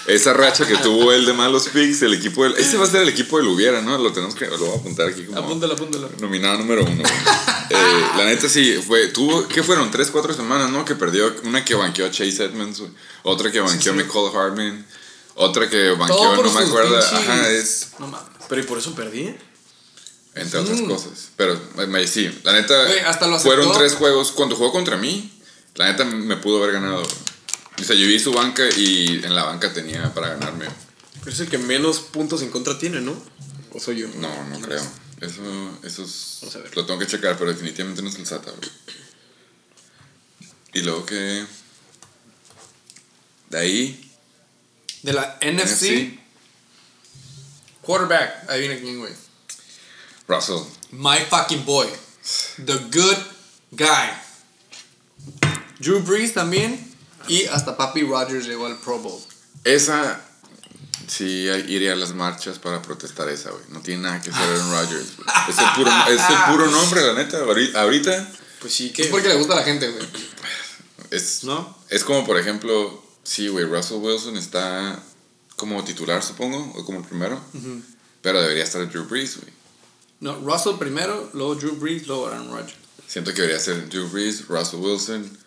Esa 0.07 0.33
racha 0.33 0.67
que 0.67 0.77
tuvo 0.77 1.11
él 1.11 1.25
de 1.25 1.33
malos 1.33 1.67
picks, 1.69 2.03
el 2.03 2.13
equipo 2.13 2.43
del. 2.43 2.53
Ese 2.57 2.77
va 2.77 2.85
a 2.85 2.87
ser 2.89 3.01
el 3.01 3.09
equipo 3.09 3.37
del 3.37 3.47
Hubiera, 3.47 3.81
¿no? 3.81 3.97
Lo 3.97 4.11
tenemos 4.13 4.35
que. 4.35 4.45
Lo 4.45 4.57
voy 4.57 4.69
a 4.69 4.79
apuntar 4.79 5.07
aquí 5.09 5.23
como. 5.25 5.39
Apúntalo, 5.39 5.73
apúntalo. 5.73 6.09
Nominado 6.19 6.59
número 6.59 6.83
uno. 6.83 7.03
Eh, 7.69 8.05
la 8.17 8.25
neta 8.25 8.47
sí, 8.47 8.75
fue, 8.85 9.07
tuvo, 9.07 9.47
¿qué 9.47 9.63
fueron? 9.63 9.89
Tres, 9.89 10.11
cuatro 10.11 10.31
semanas, 10.35 10.69
¿no? 10.69 10.85
Que 10.85 10.93
perdió, 10.93 11.33
una 11.45 11.65
que 11.65 11.73
banqueó 11.73 12.05
a 12.05 12.11
Chase 12.11 12.43
Edmonds, 12.45 12.83
otra 13.23 13.51
que 13.51 13.59
banqueó 13.59 13.93
a 13.93 13.95
sí. 13.95 14.03
McCall 14.03 14.31
Hartman, 14.35 14.85
otra 15.33 15.67
que 15.67 15.89
banqueó, 15.89 16.35
no 16.35 16.51
me 16.51 16.59
acuerdo, 16.59 16.99
pinches- 16.99 17.13
ajá, 17.13 17.49
es, 17.49 17.87
No 17.97 18.05
mames. 18.05 18.27
Pero 18.47 18.61
¿y 18.61 18.63
por 18.65 18.77
eso 18.77 18.93
perdí? 18.93 19.33
entre 20.35 20.59
otras 20.59 20.81
cosas. 20.81 21.29
Pero, 21.37 21.59
me- 21.87 22.05
sí, 22.07 22.29
la 22.43 22.53
neta, 22.53 22.75
hasta 23.07 23.25
lo 23.25 23.39
fueron 23.39 23.71
tres 23.73 23.95
juegos, 23.95 24.31
cuando 24.33 24.55
jugó 24.55 24.71
contra 24.71 24.97
mí, 24.97 25.31
la 25.75 25.87
neta 25.91 26.05
me 26.05 26.37
pudo 26.37 26.57
haber 26.61 26.73
ganado. 26.73 27.01
O 27.79 27.83
sea, 27.83 27.95
yo 27.95 28.07
vi 28.07 28.19
su 28.19 28.31
banca 28.31 28.63
y 28.77 29.21
en 29.23 29.35
la 29.35 29.43
banca 29.43 29.73
tenía 29.73 30.13
para 30.13 30.29
ganarme. 30.29 30.65
Pero 31.19 31.31
es 31.31 31.39
el 31.39 31.49
que 31.49 31.57
menos 31.57 31.99
puntos 31.99 32.41
en 32.41 32.49
contra 32.49 32.77
tiene, 32.77 33.01
¿no? 33.01 33.15
¿O 33.71 33.79
soy 33.79 33.97
yo? 33.97 34.07
No, 34.15 34.47
no 34.47 34.59
creo. 34.61 34.81
Eso, 35.21 35.79
eso 35.83 36.03
es, 36.03 36.37
Vamos 36.41 36.55
a 36.55 36.59
ver. 36.59 36.75
lo 36.75 36.85
tengo 36.85 36.99
que 36.99 37.07
checar, 37.07 37.37
pero 37.37 37.51
definitivamente 37.51 38.01
no 38.01 38.09
es 38.09 38.15
el 38.15 38.25
SATA, 38.25 38.51
güey. 38.51 38.69
Y 40.73 40.81
luego 40.81 41.05
que... 41.05 41.45
De 43.49 43.57
ahí... 43.57 44.11
De 45.03 45.13
la 45.13 45.39
NFC. 45.41 46.17
Quarterback. 47.81 48.49
Adivina 48.49 48.79
quién, 48.79 48.99
güey. 48.99 49.13
Russell. 50.27 50.63
My 50.91 51.19
fucking 51.29 51.65
boy. 51.65 51.87
The 52.65 52.77
good 52.91 53.17
guy. 53.71 54.09
Drew 55.79 56.01
Brees 56.01 56.33
también. 56.33 56.94
Y 57.27 57.45
hasta 57.45 57.75
Papi 57.77 58.03
Rogers 58.03 58.45
llegó 58.45 58.65
al 58.67 58.77
Pro 58.79 58.99
Bowl. 58.99 59.21
Esa... 59.63 60.21
Sí, 61.07 61.25
iría 61.67 61.93
a 61.93 61.95
las 61.95 62.15
marchas 62.15 62.57
para 62.57 62.81
protestar 62.81 63.29
esa, 63.29 63.51
güey. 63.51 63.63
No 63.69 63.79
tiene 63.81 64.01
nada 64.03 64.19
que 64.21 64.31
ser 64.31 64.41
Aaron 64.41 64.71
Rodgers. 64.71 65.15
güey. 65.17 65.27
Es 65.49 65.57
el 65.59 65.65
puro, 65.75 65.91
es 66.09 66.21
el 66.29 66.51
puro 66.51 66.71
nombre, 66.71 67.01
la 67.01 67.13
neta. 67.13 67.37
Ahorita- 67.79 68.31
Pues 68.59 68.73
sí 68.73 68.87
Es 68.87 68.93
que... 68.93 69.05
porque 69.05 69.27
le 69.27 69.35
gusta 69.35 69.53
a 69.53 69.57
la 69.57 69.63
gente, 69.63 69.87
güey. 69.89 70.03
es... 71.11 71.43
¿No? 71.43 71.77
Es 71.89 72.03
como, 72.03 72.25
por 72.25 72.37
ejemplo... 72.39 73.03
Sí, 73.23 73.47
güey, 73.47 73.65
Russell 73.65 73.97
Wilson 73.97 74.37
está 74.37 74.99
como 75.55 75.83
titular, 75.83 76.21
supongo, 76.23 76.73
o 76.75 76.85
como 76.85 76.99
el 76.99 77.05
primero. 77.05 77.39
Pero 78.21 78.41
debería 78.41 78.63
estar 78.63 78.87
Drew 78.89 79.05
Brees, 79.05 79.37
güey. 79.37 79.51
No, 80.19 80.35
Russell 80.39 80.75
primero, 80.77 81.29
luego 81.33 81.55
Drew 81.55 81.75
Brees, 81.75 82.07
luego 82.07 82.27
Aaron 82.27 82.49
Rodgers. 82.51 82.75
Siento 83.07 83.31
que 83.33 83.41
debería 83.41 83.59
ser 83.59 83.87
Drew 83.89 84.07
Brees, 84.09 84.47
Russell 84.47 84.79
Wilson. 84.79 85.37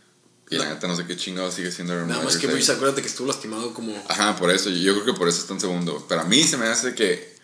Y 0.50 0.56
la 0.56 0.66
neta 0.66 0.86
no 0.88 0.96
sé 0.96 1.04
qué 1.06 1.16
chingado 1.16 1.50
sigue 1.52 1.70
siendo 1.70 1.92
Aaron 1.92 2.08
Nada 2.08 2.22
más 2.22 2.36
que. 2.38 2.46
Brees, 2.46 2.70
acuérdate 2.70 3.02
que 3.02 3.08
estuvo 3.08 3.26
lastimado 3.28 3.74
como... 3.74 3.94
Ajá, 4.08 4.34
por 4.36 4.50
eso. 4.50 4.70
Yo 4.70 4.94
creo 4.94 5.04
que 5.04 5.12
por 5.18 5.28
eso 5.28 5.40
está 5.40 5.52
en 5.54 5.60
segundo. 5.60 6.06
Pero 6.08 6.22
a 6.22 6.24
mí 6.24 6.42
se 6.42 6.56
me 6.56 6.66
hace 6.66 6.94
que. 6.94 7.36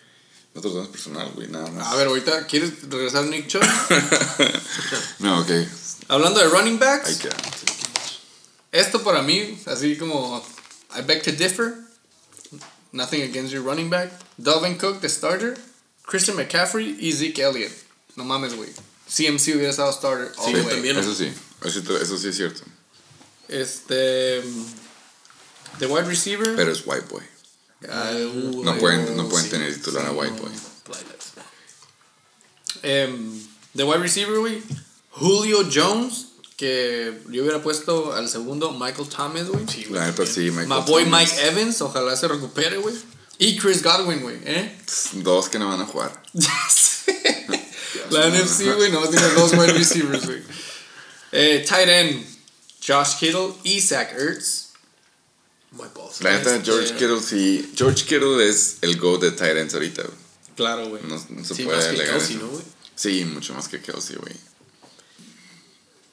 Nosotros 0.55 0.73
dos 0.75 0.87
personal, 0.87 1.29
güey, 1.35 1.47
nada 1.49 1.69
más. 1.69 1.85
A 1.87 1.95
ver, 1.97 2.07
ahorita, 2.07 2.47
¿quieres 2.47 2.71
regresar 2.89 3.23
a 3.25 3.27
Nick 3.27 3.47
Chubb? 3.47 3.61
No, 5.19 5.41
ok. 5.41 5.49
Hablando 6.07 6.39
de 6.39 6.47
running 6.47 6.79
backs, 6.79 7.19
esto 8.71 9.03
para 9.03 9.21
mí, 9.21 9.59
así 9.65 9.97
como 9.97 10.43
I 10.97 11.01
beg 11.01 11.23
to 11.23 11.31
differ. 11.31 11.73
Nothing 12.91 13.23
against 13.23 13.51
your 13.53 13.63
running 13.63 13.89
back. 13.89 14.11
Dalvin 14.37 14.77
Cook, 14.77 15.01
the 15.01 15.09
starter. 15.09 15.57
Christian 16.03 16.37
McCaffrey 16.37 16.95
y 16.99 17.11
Zeke 17.11 17.39
Elliott. 17.43 17.71
No 18.15 18.23
mames, 18.23 18.55
güey. 18.55 18.69
CMC 19.09 19.55
hubiera 19.55 19.69
estado 19.71 19.91
starter 19.91 20.31
all 20.37 20.45
Sí, 20.45 20.53
the 20.53 20.61
way. 20.61 20.69
también. 20.69 20.97
Eso 20.97 21.13
sí. 21.13 21.31
Eso, 21.63 21.81
sí- 21.81 21.87
eso 22.01 22.17
sí 22.17 22.27
es 22.29 22.35
cierto. 22.37 22.61
Este. 23.47 24.41
The 25.79 25.87
wide 25.87 26.07
receiver. 26.07 26.55
Pero 26.55 26.71
es 26.71 26.83
White 26.85 27.07
Boy. 27.09 27.23
Ay, 27.89 28.23
uh, 28.23 28.63
No 28.63 28.71
ay, 28.71 28.79
pueden, 28.79 29.17
no 29.17 29.25
uh, 29.25 29.29
pueden 29.29 29.45
sí, 29.45 29.51
tener 29.51 29.73
titular 29.73 30.05
a 30.05 30.11
White. 30.11 30.39
Boy. 30.41 30.51
The 33.75 33.83
wide 33.83 33.99
receiver, 33.99 34.39
güey. 34.39 34.61
Julio 35.11 35.67
Jones, 35.71 36.27
que 36.57 37.21
yo 37.29 37.43
hubiera 37.43 37.61
puesto 37.61 38.13
al 38.13 38.29
segundo 38.29 38.71
Michael 38.71 39.07
Thomas, 39.09 39.47
güey. 39.47 39.65
Sí, 39.67 39.85
güey, 39.85 39.99
La 39.99 40.07
neta 40.07 40.25
sí, 40.25 40.51
Michael 40.51 40.67
My 40.67 40.81
boy 40.85 41.03
Thomas. 41.03 41.21
Mike 41.21 41.47
Evans, 41.47 41.81
ojalá 41.81 42.15
se 42.15 42.27
recupere, 42.27 42.77
güey. 42.77 42.95
Y 43.37 43.57
Chris 43.57 43.83
Godwin, 43.83 44.21
güey, 44.21 44.37
¿eh? 44.45 44.77
Dos 45.13 45.49
que 45.49 45.59
no 45.59 45.67
van 45.69 45.81
a 45.81 45.85
jugar. 45.85 46.21
Ya 46.33 46.69
sé. 46.69 47.45
La 48.09 48.29
NFC, 48.29 48.75
güey, 48.75 48.91
nomás 48.91 49.09
tiene 49.09 49.27
dos 49.29 49.53
wide 49.53 49.73
receivers, 49.73 50.25
güey. 50.25 50.41
Eh, 51.31 51.65
tight 51.67 51.87
end, 51.87 52.25
Josh 52.87 53.17
Kittle 53.19 53.53
y 53.63 53.81
Zach 53.81 54.11
Ertz. 54.17 54.69
My 55.71 55.85
balls. 55.93 56.21
La 56.21 56.31
neta, 56.37 56.55
Este- 56.55 56.71
George 56.71 56.93
Kittle 56.93 57.21
sí. 57.21 57.73
George 57.75 58.03
Kittle 58.05 58.47
es 58.47 58.77
el 58.81 58.97
go 58.97 59.17
de 59.17 59.31
Tyrants 59.31 59.73
ahorita, 59.73 60.03
güey. 60.03 60.15
Claro, 60.55 60.87
güey. 60.87 61.01
No, 61.03 61.15
no 61.29 61.43
se 61.45 61.55
Sí, 61.55 61.63
puede 61.63 61.77
más 61.77 61.87
que. 61.87 61.95
Kelsey, 62.11 62.35
eso. 62.37 62.45
¿no, 62.45 62.51
güey? 62.51 62.63
Sí, 62.95 63.25
mucho 63.25 63.53
más 63.53 63.67
que 63.67 63.81
Kelsey, 63.81 64.15
güey. 64.15 64.33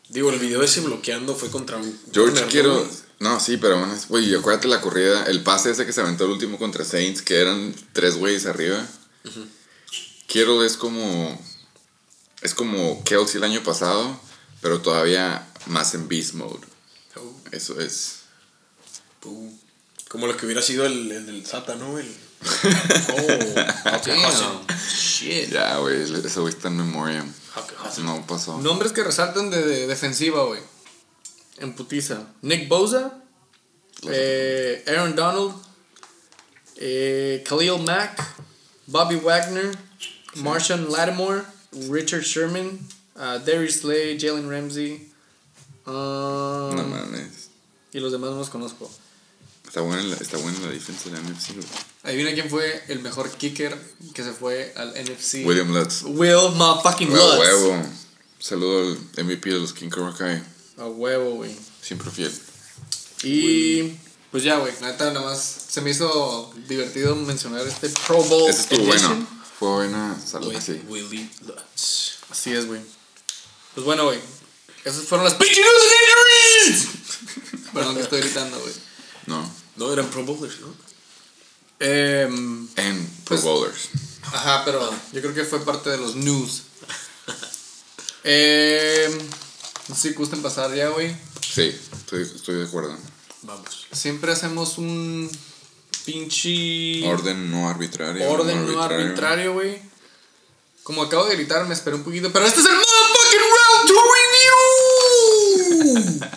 Digo, 0.09 0.31
el 0.31 0.39
video 0.41 0.63
ese 0.63 0.81
bloqueando 0.81 1.35
fue 1.37 1.51
contra 1.51 1.77
un. 1.77 2.01
George 2.13 2.45
Kittle. 2.47 2.85
¿no, 3.21 3.39
sí, 3.39 3.57
pero 3.57 3.79
bueno, 3.79 3.97
güey, 4.09 4.35
acuérdate 4.35 4.67
la 4.67 4.81
corrida, 4.81 5.25
el 5.27 5.43
pase 5.45 5.71
ese 5.71 5.87
que 5.87 5.93
se 5.93 6.01
aventó 6.01 6.25
el 6.25 6.33
último 6.33 6.59
contra 6.59 6.85
Saints, 6.85 7.23
que 7.23 7.41
eran 7.41 7.73
tres 7.93 8.17
güeyes 8.17 8.47
arriba. 8.47 8.85
Kittle 10.27 10.67
es 10.67 10.77
como. 10.77 11.41
Es 12.41 12.55
como 12.55 13.05
Kelsey 13.05 13.37
el 13.39 13.45
año 13.45 13.63
pasado, 13.63 14.19
pero 14.61 14.81
todavía 14.83 15.47
más 15.67 15.95
en 15.95 16.09
beast 16.09 16.35
mode. 16.35 16.67
Oh, 17.17 17.35
Eso 17.53 17.81
es. 17.81 18.21
Como 20.09 20.27
lo 20.27 20.37
que 20.37 20.47
hubiera 20.47 20.63
sido 20.63 20.85
el, 20.87 21.11
el 21.11 21.27
del 21.27 21.47
Sata, 21.47 21.75
¿no? 21.77 21.99
El, 21.99 22.07
Oh, 22.45 23.55
damn. 24.05 24.67
Shit. 24.89 25.51
Ya, 25.51 25.77
güey, 25.79 26.03
ese 26.03 26.41
güey 26.41 26.53
está 26.53 26.69
en 26.69 26.77
memoria. 26.79 27.25
No 28.03 28.27
pasó. 28.27 28.59
Nombres 28.59 28.93
que 28.93 29.05
resaltan 29.05 29.49
de, 29.51 29.65
de 29.65 29.87
defensiva, 29.87 30.43
güey. 30.45 30.61
En 31.59 31.75
putiza. 31.75 32.27
Nick 32.43 32.69
Bosa. 32.69 33.23
eh, 34.09 34.83
Aaron 34.89 35.15
Donald. 35.15 35.55
eh, 36.77 37.45
Khalil 37.49 37.79
Mack. 37.85 38.21
Bobby 38.89 39.17
Wagner. 39.17 39.71
Marshawn 40.35 40.91
Lattimore. 40.91 41.45
Richard 41.89 42.25
Sherman. 42.25 42.81
uh, 43.15 43.39
Darius 43.39 43.81
Slay. 43.83 44.19
Jalen 44.19 44.49
Ramsey. 44.51 45.12
Um, 45.87 46.77
No 46.77 46.85
mames. 46.89 47.49
y 47.93 48.01
los 48.01 48.13
demás 48.13 48.31
no 48.31 48.39
los 48.39 48.51
conozco. 48.51 48.91
Está 49.67 49.81
buena 49.81 50.03
la, 50.03 50.17
está 50.17 50.37
buena 50.39 50.59
la 50.61 50.69
defensa 50.69 51.09
de 51.09 51.13
la 51.13 51.21
NFC, 51.23 51.55
güey. 51.55 51.67
Adivina 52.03 52.33
quién 52.35 52.51
fue 52.51 52.83
el 52.89 53.01
mejor 53.01 53.31
kicker 53.31 53.79
que 54.13 54.23
se 54.23 54.33
fue 54.33 54.73
al 54.77 54.91
NFC. 55.03 55.47
William 55.47 55.73
Lutz. 55.73 56.03
Will 56.05 56.51
motherfucking 56.57 57.11
A 57.13 57.17
Lutz. 57.17 57.39
huevo. 57.39 57.83
Saludo 58.39 58.97
al 59.17 59.25
MVP 59.25 59.51
de 59.51 59.61
los 59.61 59.73
King 59.73 59.89
Cobra. 59.89 60.45
A 60.79 60.85
huevo, 60.87 61.37
güey. 61.37 61.57
Siempre 61.81 62.11
fiel. 62.11 62.33
Y 63.23 63.95
pues 64.31 64.43
ya, 64.43 64.59
güey, 64.59 64.73
neta 64.81 65.13
nada 65.13 65.27
más 65.27 65.41
se 65.69 65.81
me 65.81 65.91
hizo 65.91 66.53
divertido 66.69 67.15
mencionar 67.17 67.67
este 67.67 67.89
Pro 68.07 68.23
Bowl 68.25 68.51
Ese 68.51 68.63
estuvo 68.63 68.85
bueno. 68.87 69.27
Fue 69.59 69.69
buena. 69.69 70.21
Salud. 70.25 70.49
Will- 70.53 70.61
Sí. 70.61 70.83
Willie 70.89 71.31
Lutz. 71.47 72.15
Así 72.31 72.53
es, 72.53 72.67
güey. 72.67 72.81
Pues 73.75 73.87
bueno, 73.87 74.05
güey. 74.07 74.19
Esas 74.85 75.05
fueron 75.05 75.25
las 75.25 75.35
pinche 75.35 75.61
news 75.61 75.83
and 75.83 76.75
injuries. 76.75 76.89
Perdón 77.73 77.97
que 77.97 78.03
estoy 78.03 78.21
gritando, 78.21 78.59
güey. 78.61 78.75
No. 79.27 79.55
No, 79.77 79.93
eran 79.93 80.09
Pro 80.11 80.25
Bowlers, 80.25 80.61
¿no? 80.61 80.75
Em, 81.79 82.69
En 82.77 83.07
Pro 83.25 83.37
Pues- 83.37 83.43
Bowlers. 83.43 83.89
ajá, 84.23 84.65
pero 84.65 84.91
yo 85.13 85.21
creo 85.21 85.35
que 85.35 85.45
fue 85.45 85.65
parte 85.65 85.91
de 85.91 85.99
los 85.99 86.15
news. 86.17 86.63
Em, 88.25 89.19
no 89.89 89.95
sé 89.97 90.09
si 90.11 90.15
gusten 90.15 90.43
pasar 90.43 90.73
ya, 90.75 90.89
güey. 90.89 91.15
Sí, 91.41 91.77
estoy, 91.93 92.23
estoy 92.23 92.57
de 92.57 92.65
acuerdo. 92.67 92.97
Vamos. 93.43 93.87
Siempre 93.91 94.31
hacemos 94.31 94.79
un 94.79 95.29
pinche 96.05 97.05
Orden 97.07 97.51
no 97.51 97.69
arbitrario. 97.69 98.29
orden 98.31 98.65
no 98.73 98.81
arbitrario, 98.83 99.55
güey. 99.55 99.81
Como 100.83 101.03
acabo 101.03 101.25
de 101.27 101.37
gritar, 101.37 101.67
me 101.67 101.75
esperé 101.75 101.97
un 101.97 102.03
poquito, 102.03 102.33
pero 102.33 102.45
este 102.45 102.61
es 102.61 102.67
el 102.67 102.73
motherfucking 102.75 103.41
round 103.55 103.89
to 103.89 103.95
review. 106.09 106.29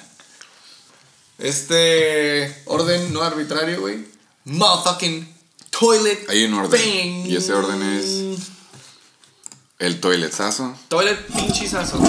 este 1.39 2.61
orden 2.65 3.11
no 3.13 3.23
arbitrario, 3.23 3.81
güey. 3.81 4.05
Motherfucking 4.45 5.35
toilet. 5.71 6.29
Hay 6.29 6.43
un 6.43 6.53
orden. 6.53 6.71
bang. 6.71 7.25
Y 7.27 7.35
ese 7.35 7.53
orden 7.53 7.81
es 7.81 8.39
el 9.77 9.99
toiletazo, 9.99 10.73
Toilet 10.87 11.19
pinchizazo. 11.27 11.99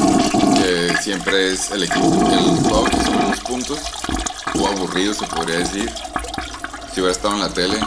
que 0.54 0.94
siempre 1.02 1.52
es 1.52 1.70
el 1.72 1.82
equipo, 1.82 2.28
el 2.30 2.90
que 2.90 3.04
son 3.04 3.16
unos 3.24 3.40
puntos, 3.40 3.80
o 4.54 4.68
aburrido 4.68 5.12
se 5.14 5.26
podría 5.26 5.58
decir. 5.58 5.90
Si 6.94 7.00
hubiera 7.00 7.12
estado 7.12 7.34
en 7.34 7.40
la 7.40 7.48
tele, 7.52 7.80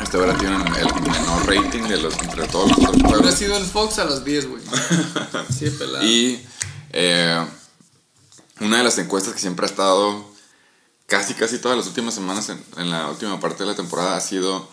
este 0.00 0.16
hubiera 0.16 0.36
tenido 0.36 0.56
el 0.56 1.02
menor 1.02 1.46
rating 1.46 1.82
de 1.82 1.98
los 1.98 2.14
entre 2.18 2.46
todos 2.48 2.70
los 2.70 3.12
otros 3.12 3.34
sido 3.34 3.56
en 3.56 3.64
Fox 3.64 3.98
a 3.98 4.04
las 4.04 4.24
10, 4.24 4.48
güey. 4.48 4.62
Sí, 5.58 5.70
pelado. 5.70 6.04
Y 6.04 6.44
eh, 6.92 7.44
una 8.60 8.78
de 8.78 8.84
las 8.84 8.98
encuestas 8.98 9.34
que 9.34 9.40
siempre 9.40 9.66
ha 9.66 9.68
estado 9.68 10.24
casi 11.06 11.34
casi 11.34 11.58
todas 11.58 11.76
las 11.76 11.86
últimas 11.86 12.14
semanas 12.14 12.48
en, 12.48 12.62
en 12.76 12.90
la 12.90 13.08
última 13.10 13.40
parte 13.40 13.64
de 13.64 13.70
la 13.70 13.76
temporada 13.76 14.16
ha 14.16 14.20
sido 14.20 14.68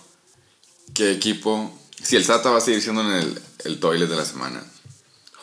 qué 0.93 1.11
equipo, 1.11 1.71
si 2.01 2.15
el 2.15 2.25
SATA 2.25 2.51
va 2.51 2.57
a 2.57 2.61
seguir 2.61 2.81
siendo 2.81 3.01
en 3.01 3.11
el, 3.11 3.41
el 3.65 3.79
toilet 3.79 4.09
de 4.09 4.15
la 4.15 4.25
semana. 4.25 4.63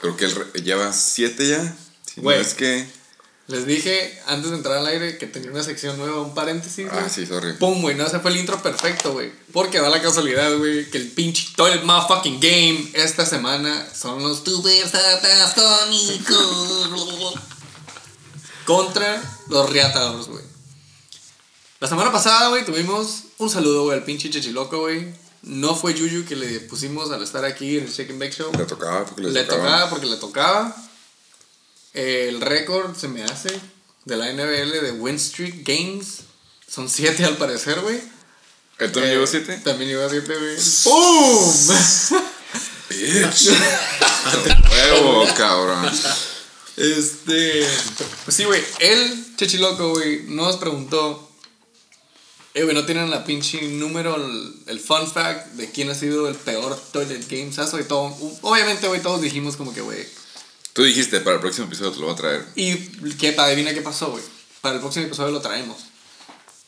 Creo 0.00 0.16
que 0.16 0.24
él 0.24 0.34
lleva 0.64 0.92
siete 0.92 1.48
ya. 1.48 1.76
Si 2.04 2.20
no 2.20 2.30
es 2.30 2.54
que... 2.54 3.01
Les 3.52 3.66
dije 3.66 4.18
antes 4.26 4.50
de 4.50 4.56
entrar 4.56 4.78
al 4.78 4.86
aire 4.86 5.18
que 5.18 5.26
tenía 5.26 5.50
una 5.50 5.62
sección 5.62 5.98
nueva, 5.98 6.22
un 6.22 6.32
paréntesis. 6.34 6.88
Ah, 6.90 7.00
güey. 7.00 7.10
sí, 7.10 7.26
sorry. 7.26 7.52
Pum, 7.58 7.82
güey, 7.82 7.94
no, 7.94 8.06
ese 8.06 8.18
fue 8.18 8.30
el 8.30 8.38
intro 8.38 8.62
perfecto, 8.62 9.12
güey. 9.12 9.30
Porque 9.52 9.78
da 9.78 9.90
la 9.90 10.00
casualidad, 10.00 10.56
güey, 10.56 10.88
que 10.90 10.96
el 10.96 11.08
pinche 11.10 11.48
toilet 11.54 11.82
motherfucking 11.84 12.40
game 12.40 12.90
esta 12.94 13.26
semana 13.26 13.86
son 13.94 14.22
los 14.22 14.38
super 14.38 14.88
satasónicos 14.88 17.34
contra 18.64 19.22
los 19.48 19.70
Riatadores, 19.70 20.26
güey. 20.28 20.44
La 21.80 21.88
semana 21.88 22.12
pasada, 22.12 22.48
güey, 22.48 22.64
tuvimos 22.64 23.24
un 23.38 23.50
saludo, 23.50 23.84
güey, 23.84 23.98
al 23.98 24.04
pinche 24.04 24.30
Chechiloco, 24.30 24.80
güey. 24.80 25.12
No 25.42 25.74
fue 25.74 25.94
Yuyu 25.94 26.24
que 26.24 26.36
le 26.36 26.60
pusimos 26.60 27.10
al 27.10 27.22
estar 27.22 27.44
aquí 27.44 27.76
en 27.76 27.84
el 27.84 27.90
Shake 27.90 28.10
and 28.10 28.20
Bake 28.20 28.32
Show. 28.32 28.52
Le 28.56 28.64
tocaba 28.64 29.04
porque 29.04 29.22
le, 29.22 29.32
Le 29.32 29.44
tocaba. 29.44 29.62
tocaba 29.64 29.90
porque 29.90 30.06
le 30.06 30.16
tocaba. 30.16 30.76
El 31.94 32.40
récord 32.40 32.96
se 32.96 33.08
me 33.08 33.22
hace 33.22 33.48
de 34.04 34.16
la 34.16 34.32
NBL 34.32 34.80
de 34.82 34.92
win 34.92 35.18
streak 35.18 35.62
games. 35.64 36.20
Son 36.68 36.88
siete 36.88 37.24
al 37.24 37.36
parecer, 37.36 37.80
güey. 37.80 38.00
¿El 38.78 38.90
también 38.92 39.12
Eh, 39.12 39.14
llegó 39.14 39.26
siete? 39.26 39.58
También 39.58 39.90
llegó 39.90 40.04
a 40.04 40.10
siete, 40.10 40.34
güey. 40.34 40.56
¡Pum! 40.84 41.54
Bitch. 42.88 43.50
Huevo, 44.70 45.26
cabrón. 45.36 45.90
Este. 46.76 47.66
Pues 48.24 48.36
sí, 48.36 48.44
güey. 48.44 48.62
El 48.80 49.36
Chechiloco, 49.36 49.90
güey, 49.90 50.22
nos 50.28 50.56
preguntó. 50.56 51.28
Eh, 52.54 52.64
güey, 52.64 52.74
no 52.74 52.84
tienen 52.84 53.10
la 53.10 53.24
pinche 53.24 53.62
número, 53.62 54.16
el, 54.16 54.54
el 54.66 54.78
fun 54.80 55.10
fact 55.10 55.52
de 55.52 55.70
quién 55.70 55.88
ha 55.88 55.94
sido 55.94 56.28
el 56.28 56.34
peor 56.34 56.78
toilet 56.92 57.26
game 57.28 57.50
sazo 57.52 57.78
y 57.78 57.84
todo. 57.84 58.14
Obviamente, 58.42 58.88
güey, 58.88 59.00
todos 59.00 59.22
dijimos 59.22 59.56
como 59.56 59.72
que, 59.72 59.80
güey. 59.80 60.06
Tú 60.72 60.84
dijiste, 60.84 61.20
para 61.20 61.36
el 61.36 61.40
próximo 61.40 61.66
episodio 61.66 61.92
te 61.92 61.98
lo 61.98 62.06
voy 62.06 62.14
a 62.14 62.16
traer. 62.16 62.46
Y 62.54 62.76
que 63.16 63.34
adivina 63.38 63.74
qué 63.74 63.82
pasó, 63.82 64.10
güey. 64.10 64.24
Para 64.60 64.76
el 64.76 64.80
próximo 64.80 65.06
episodio 65.06 65.30
lo 65.32 65.40
traemos. 65.40 65.78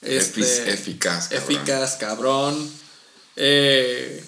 Este, 0.03 0.41
Efi- 0.43 0.69
eficaz, 0.75 1.29
cabrón. 1.29 1.43
Eficaz, 1.57 1.97
cabrón. 1.97 2.73
Eh, 3.37 4.25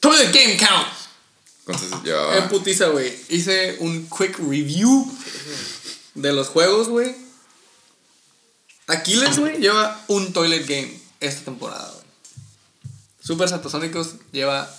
Toilet 0.00 0.32
Game 0.32 0.56
Count. 0.56 0.88
Entonces 1.66 2.02
llevaba... 2.04 2.36
En 2.38 2.48
putiza, 2.48 2.86
güey. 2.88 3.12
Hice 3.30 3.76
un 3.80 4.08
quick 4.08 4.38
review 4.38 5.10
de 6.14 6.32
los 6.32 6.48
juegos, 6.48 6.88
güey. 6.88 7.16
Aquiles, 8.86 9.38
güey, 9.38 9.58
lleva 9.58 10.04
un 10.08 10.32
Toilet 10.32 10.66
Game 10.68 11.00
esta 11.20 11.46
temporada, 11.46 11.90
güey. 11.90 12.04
Super 13.22 13.48
Satasónicos 13.48 14.16
lleva 14.30 14.70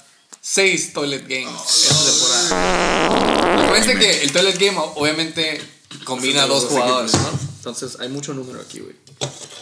seis 0.42 0.94
Toilet 0.94 1.24
Games 1.28 1.60
esta 1.90 2.12
temporada. 2.12 2.35
Acuérdense 2.52 4.00
que 4.00 4.24
el 4.24 4.32
Toilet 4.32 4.58
Game 4.58 4.78
obviamente 4.96 5.62
combina 6.04 6.46
dos 6.48 6.66
jugadores. 6.66 7.14
¿no? 7.14 7.39
Entonces 7.58 7.98
hay 8.00 8.10
mucho 8.10 8.34
número 8.34 8.62
aquí, 8.62 8.80
güey. 8.80 8.96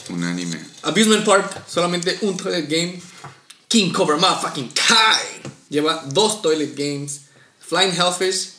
Unánime. 0.10 0.60
Abusement 0.84 1.24
Park, 1.26 1.64
solamente 1.68 2.18
un 2.22 2.36
Toilet 2.38 2.68
Game. 2.70 3.02
King 3.68 3.92
Cobra 3.92 4.18
Motherfucking 4.18 4.72
Kai 4.74 5.52
lleva 5.70 6.04
dos 6.08 6.42
Toilet 6.42 6.76
Games. 6.76 7.22
Flying 7.60 7.94
Hellfish, 7.94 8.50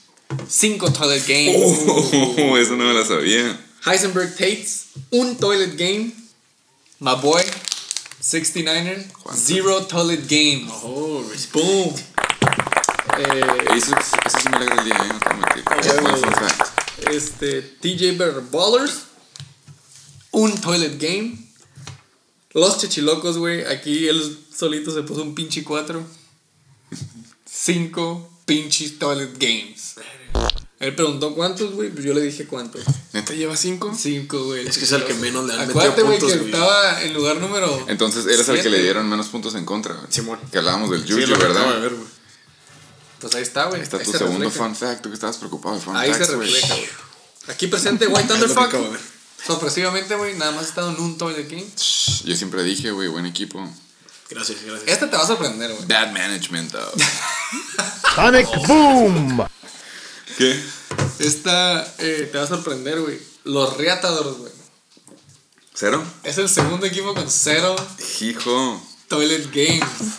cinco 0.49 0.91
Toilet 0.91 1.25
Games. 1.27 1.57
Oh, 1.87 2.57
eso 2.59 2.75
no 2.75 2.85
me 2.85 2.95
la 2.95 3.05
sabía. 3.05 3.61
Heisenberg 3.87 4.31
Tates, 4.35 4.87
un 5.11 5.37
Toilet 5.37 5.77
Game. 5.77 6.13
My 7.01 7.15
boy, 7.21 7.43
69er, 8.23 9.13
¿Cuánto? 9.23 9.41
zero 9.41 9.85
Toilet 9.87 10.27
Games. 10.27 10.73
Oh, 10.83 11.23
Boom. 11.53 11.95
Eh, 13.19 13.77
Eso, 13.77 13.95
eso 13.97 14.39
sí 14.39 14.49
me 14.51 14.57
alegra 14.57 14.77
el 14.79 14.85
día, 14.85 14.95
¿eh? 14.97 15.09
No 15.39 16.21
te 16.23 16.31
fact. 16.31 17.09
Este, 17.11 17.63
TJ 17.63 18.17
Ballers. 18.51 18.95
Un 20.33 20.61
Toilet 20.61 20.99
Game. 21.01 21.39
Los 22.53 22.79
Chechilocos, 22.79 23.39
güey. 23.39 23.65
Aquí 23.65 24.09
él 24.09 24.39
solito 24.57 24.93
se 24.93 25.03
puso 25.03 25.23
un 25.23 25.35
pinche 25.35 25.63
4. 25.65 26.03
Cinco 27.49 28.31
pinches 28.47 28.99
Toilet 28.99 29.33
Games. 29.39 29.95
Él 30.81 30.95
preguntó 30.95 31.35
cuántos, 31.35 31.73
güey. 31.73 31.91
Pues 31.91 32.05
yo 32.05 32.13
le 32.15 32.21
dije 32.21 32.47
cuántos. 32.47 32.83
¿Neta 33.13 33.33
lleva 33.33 33.57
cinco? 33.57 33.95
Cinco, 33.97 34.45
güey. 34.45 34.67
Es 34.67 34.77
que 34.77 34.85
es 34.85 34.93
el 34.93 35.05
que 35.05 35.15
menos 35.15 35.47
le 35.47 35.53
han 35.55 35.61
metido 35.61 35.81
Acuérdate, 35.81 36.03
güey, 36.03 36.19
que 36.19 36.21
puntos, 36.27 36.39
güey. 36.41 36.51
estaba 36.53 37.03
en 37.03 37.15
lugar 37.15 37.37
número. 37.37 37.85
Entonces 37.89 38.27
eres 38.27 38.49
el 38.49 38.61
que 38.61 38.69
le 38.71 38.83
dieron 38.83 39.09
menos 39.09 39.29
puntos 39.29 39.55
en 39.55 39.65
contra, 39.65 39.95
güey. 39.95 40.07
Simón. 40.11 40.39
Que 40.51 40.59
hablábamos 40.59 40.91
del 40.91 41.03
Sí, 41.03 41.09
Yuyu, 41.11 41.27
que 41.27 41.33
de 41.33 41.39
¿verdad? 41.39 41.81
ver, 41.81 41.95
güey. 41.95 42.09
Pues 43.25 43.37
ahí 43.37 43.43
está, 43.43 43.65
güey. 43.65 43.81
Ahí 43.81 43.85
está 43.85 43.97
Ahí 43.97 44.05
tu 44.05 44.13
se 44.13 44.19
segundo 44.19 44.45
refleja. 44.45 44.67
fun 44.67 44.77
fact, 44.77 45.01
tú 45.03 45.09
que 45.09 45.15
estabas 45.15 45.39
preocupado 45.39 45.75
de 45.77 45.81
fun 45.81 45.97
Ahí 45.97 46.13
se 46.13 46.19
facts, 46.19 46.33
refleja, 46.33 46.75
güey. 46.75 46.89
Aquí 47.49 47.67
presente 47.69 48.07
White 48.07 48.29
Thunderfuck. 48.29 48.71
de. 48.71 48.99
Sorpresivamente, 49.47 50.15
güey, 50.15 50.37
nada 50.37 50.51
más 50.53 50.67
ha 50.67 50.69
estado 50.69 50.91
en 50.91 51.01
un 51.01 51.17
Toilet 51.17 51.49
Game. 51.51 51.67
Yo 52.25 52.37
siempre 52.37 52.63
dije, 52.65 52.91
güey, 52.91 53.09
buen 53.09 53.25
equipo. 53.25 53.67
Gracias, 54.29 54.59
gracias. 54.63 54.91
Este 54.91 55.07
te 55.07 55.17
va 55.17 55.23
a 55.23 55.27
sorprender, 55.27 55.73
güey. 55.73 55.87
Bad 55.87 56.13
management, 56.13 56.73
though. 56.73 56.93
Sonic 58.15 58.49
Boom. 58.67 59.47
¿Qué? 60.37 60.63
Esta 61.19 61.95
eh, 61.97 62.29
te 62.31 62.37
va 62.37 62.45
a 62.45 62.49
sorprender, 62.49 63.01
güey. 63.01 63.19
Los 63.45 63.75
Reatadores, 63.79 64.35
güey. 64.35 64.53
¿Cero? 65.73 66.05
Es 66.25 66.37
el 66.37 66.51
segundo 66.51 66.85
equipo 66.85 67.15
con 67.15 67.31
cero 67.31 67.75
Hijo. 68.21 68.87
Toilet 69.09 69.51
Games. 69.51 70.19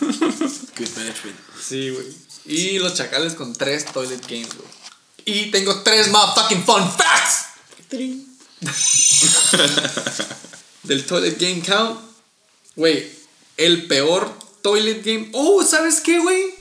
Good 0.76 0.88
management. 0.96 1.36
Sí, 1.60 1.90
güey. 1.90 2.25
Y 2.46 2.78
los 2.78 2.94
Chacales 2.94 3.34
con 3.34 3.54
tres 3.54 3.86
Toilet 3.86 4.24
Games, 4.28 4.54
güey. 4.54 4.68
Y 5.24 5.50
tengo 5.50 5.82
tres 5.82 6.10
motherfucking 6.10 6.64
fun 6.64 6.88
facts. 6.92 7.46
Del 10.84 11.04
Toilet 11.04 11.40
Game 11.40 11.62
Count. 11.62 12.00
Güey, 12.76 13.10
el 13.56 13.86
peor 13.86 14.32
Toilet 14.62 15.04
Game. 15.04 15.30
Oh, 15.32 15.64
¿sabes 15.64 16.00
qué, 16.00 16.20
güey? 16.20 16.54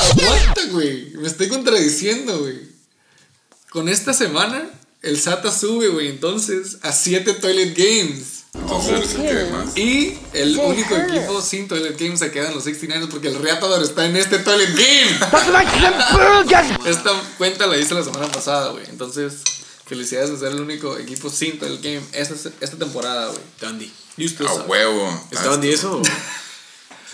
Aguanta, 0.00 0.64
güey. 0.70 1.10
Me 1.14 1.26
estoy 1.26 1.48
contradiciendo, 1.48 2.38
güey. 2.38 2.68
Con 3.70 3.88
esta 3.88 4.14
semana, 4.14 4.70
el 5.02 5.20
SATA 5.20 5.52
sube, 5.52 5.88
güey, 5.88 6.08
entonces 6.08 6.78
a 6.82 6.92
7 6.92 7.34
Toilet 7.34 7.76
Games. 7.76 8.37
Entonces. 8.60 9.16
Y 9.76 10.18
el 10.32 10.58
único 10.58 10.96
equipo 10.96 11.40
sin 11.42 11.68
Toilet 11.68 11.98
Game 11.98 12.16
se 12.16 12.30
quedan 12.30 12.54
los 12.54 12.64
69 12.64 13.08
porque 13.10 13.28
el 13.28 13.36
Reatador 13.36 13.82
está 13.82 14.04
en 14.06 14.16
este 14.16 14.38
Toilet 14.38 14.70
Game. 14.70 15.18
Esta 16.86 17.10
cuenta 17.38 17.66
la 17.66 17.76
hice 17.76 17.94
la 17.94 18.04
semana 18.04 18.30
pasada, 18.30 18.70
güey. 18.72 18.84
Entonces, 18.88 19.42
felicidades 19.86 20.30
de 20.30 20.38
ser 20.38 20.52
el 20.52 20.60
único 20.60 20.96
equipo 20.98 21.30
sin 21.30 21.58
Toilet 21.58 21.82
Game 21.82 22.02
esta, 22.12 22.34
esta 22.60 22.76
temporada, 22.76 23.28
güey. 23.28 23.40
Dandy. 23.60 23.92
A 24.46 24.48
sabe. 24.54 24.68
huevo. 24.68 25.26
¿Es 25.30 25.42
Dandy 25.44 25.70
eso? 25.70 25.98
o- 25.98 26.02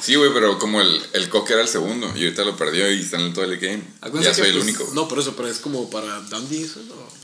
Sí, 0.01 0.17
güey, 0.17 0.35
pero 0.35 0.59
como 0.59 0.83
el, 0.83 1.03
el 1.15 1.31
Coque 1.31 1.55
era 1.55 1.63
el 1.63 1.69
segundo 1.69 2.13
y 2.15 2.25
ahorita 2.25 2.45
lo 2.45 2.57
perdió 2.57 2.93
y 2.93 3.01
está 3.01 3.17
en 3.17 3.23
el 3.23 3.33
todo 3.33 3.45
el 3.47 3.59
game. 3.59 3.83
Ya 4.21 4.35
soy 4.35 4.49
el 4.49 4.53
pues, 4.55 4.65
único. 4.65 4.91
No, 4.93 5.09
por 5.09 5.19
eso, 5.19 5.35
pero 5.35 5.49
es 5.49 5.59
como 5.61 5.89
para 5.89 6.21
Dandy 6.21 6.63
eso. 6.63 6.81
No. 6.87 7.24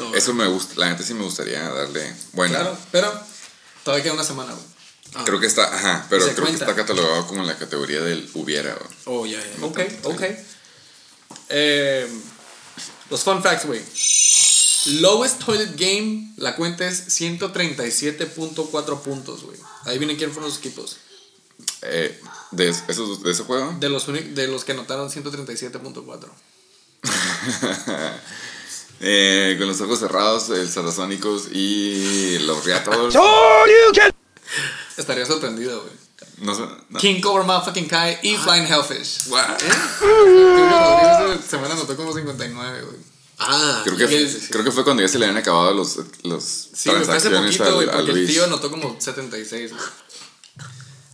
No, 0.00 0.14
Eso 0.14 0.34
me 0.34 0.46
gusta, 0.46 0.74
la 0.76 0.90
neta 0.90 1.02
sí 1.02 1.14
me 1.14 1.22
gustaría 1.24 1.60
darle. 1.68 2.14
Bueno, 2.32 2.54
Claro, 2.54 2.76
pero 2.90 3.12
todavía 3.84 4.04
queda 4.04 4.14
una 4.14 4.24
semana, 4.24 4.52
güey. 4.52 5.24
creo 5.24 5.40
que 5.40 5.46
está, 5.46 5.64
ajá, 5.74 6.06
pero 6.08 6.24
creo 6.24 6.36
cuenta. 6.44 6.64
que 6.64 6.70
está 6.70 6.74
catalogado 6.76 7.26
como 7.26 7.40
en 7.42 7.46
la 7.46 7.56
categoría 7.58 8.00
del 8.00 8.28
hubiera, 8.34 8.74
güey. 8.74 8.90
Oh, 9.06 9.26
ya, 9.26 9.38
ya. 9.38 9.64
Ok, 9.64 9.80
ok. 10.04 10.22
Eh, 11.48 12.08
los 13.10 13.22
fun 13.22 13.42
facts, 13.42 13.66
güey. 13.66 13.82
Lowest 15.00 15.44
toilet 15.44 15.76
game, 15.76 16.32
la 16.36 16.56
cuenta 16.56 16.86
es 16.88 17.08
137.4 17.20 19.00
puntos, 19.02 19.42
güey. 19.42 19.58
Ahí 19.84 19.98
vienen 19.98 20.16
quién 20.16 20.32
fueron 20.32 20.48
los 20.48 20.58
equipos. 20.58 20.96
Eh, 21.82 22.18
de, 22.52 22.68
esos, 22.68 23.22
de 23.22 23.30
ese 23.32 23.42
juego, 23.44 23.76
De 23.78 23.88
los, 23.90 24.06
de 24.06 24.48
los 24.48 24.64
que 24.64 24.72
anotaron 24.72 25.10
137.4. 25.10 26.28
eh, 29.00 29.56
con 29.58 29.66
los 29.68 29.80
ojos 29.80 29.98
cerrados, 29.98 30.48
el 30.50 30.68
Sarazónicos 30.68 31.48
y 31.52 32.38
los 32.40 32.64
Reatadores. 32.64 33.14
Oh. 33.20 33.64
Estaría 34.96 35.24
sorprendido, 35.24 35.80
güey. 35.82 35.92
no 36.38 36.54
sé. 36.54 36.62
no. 36.88 36.98
King 36.98 37.20
Cobra 37.20 37.44
Motherfucking 37.44 37.86
Kai 37.88 38.18
y 38.22 38.36
Flying 38.36 38.66
Hellfish. 38.66 39.28
Guau. 39.28 39.46
Julio 40.00 40.68
Rodríguez 40.68 41.38
esta 41.40 41.50
semana 41.50 41.74
anotó 41.74 41.96
como 41.96 42.12
59, 42.12 42.82
güey. 42.82 42.96
Ah, 43.38 43.80
Creo 43.84 43.96
que, 43.96 44.06
Sí, 44.06 44.14
fue, 44.14 44.28
sí, 44.28 44.40
sí. 44.40 44.46
creo 44.52 44.64
que 44.64 44.70
fue 44.72 44.84
cuando 44.84 45.02
ya 45.02 45.08
se 45.08 45.18
le 45.18 45.24
habían 45.24 45.38
acabado 45.40 45.72
los, 45.72 45.98
los 46.24 46.44
Sí, 46.44 46.90
transacciones 46.90 47.56
poquito, 47.56 47.74
güey, 47.76 47.88
al, 47.88 47.94
porque 47.96 48.10
el 48.10 48.16
Luis. 48.18 48.30
tío 48.30 48.44
anotó 48.44 48.70
como 48.70 48.96
76, 49.00 49.70
güey. 49.72 49.82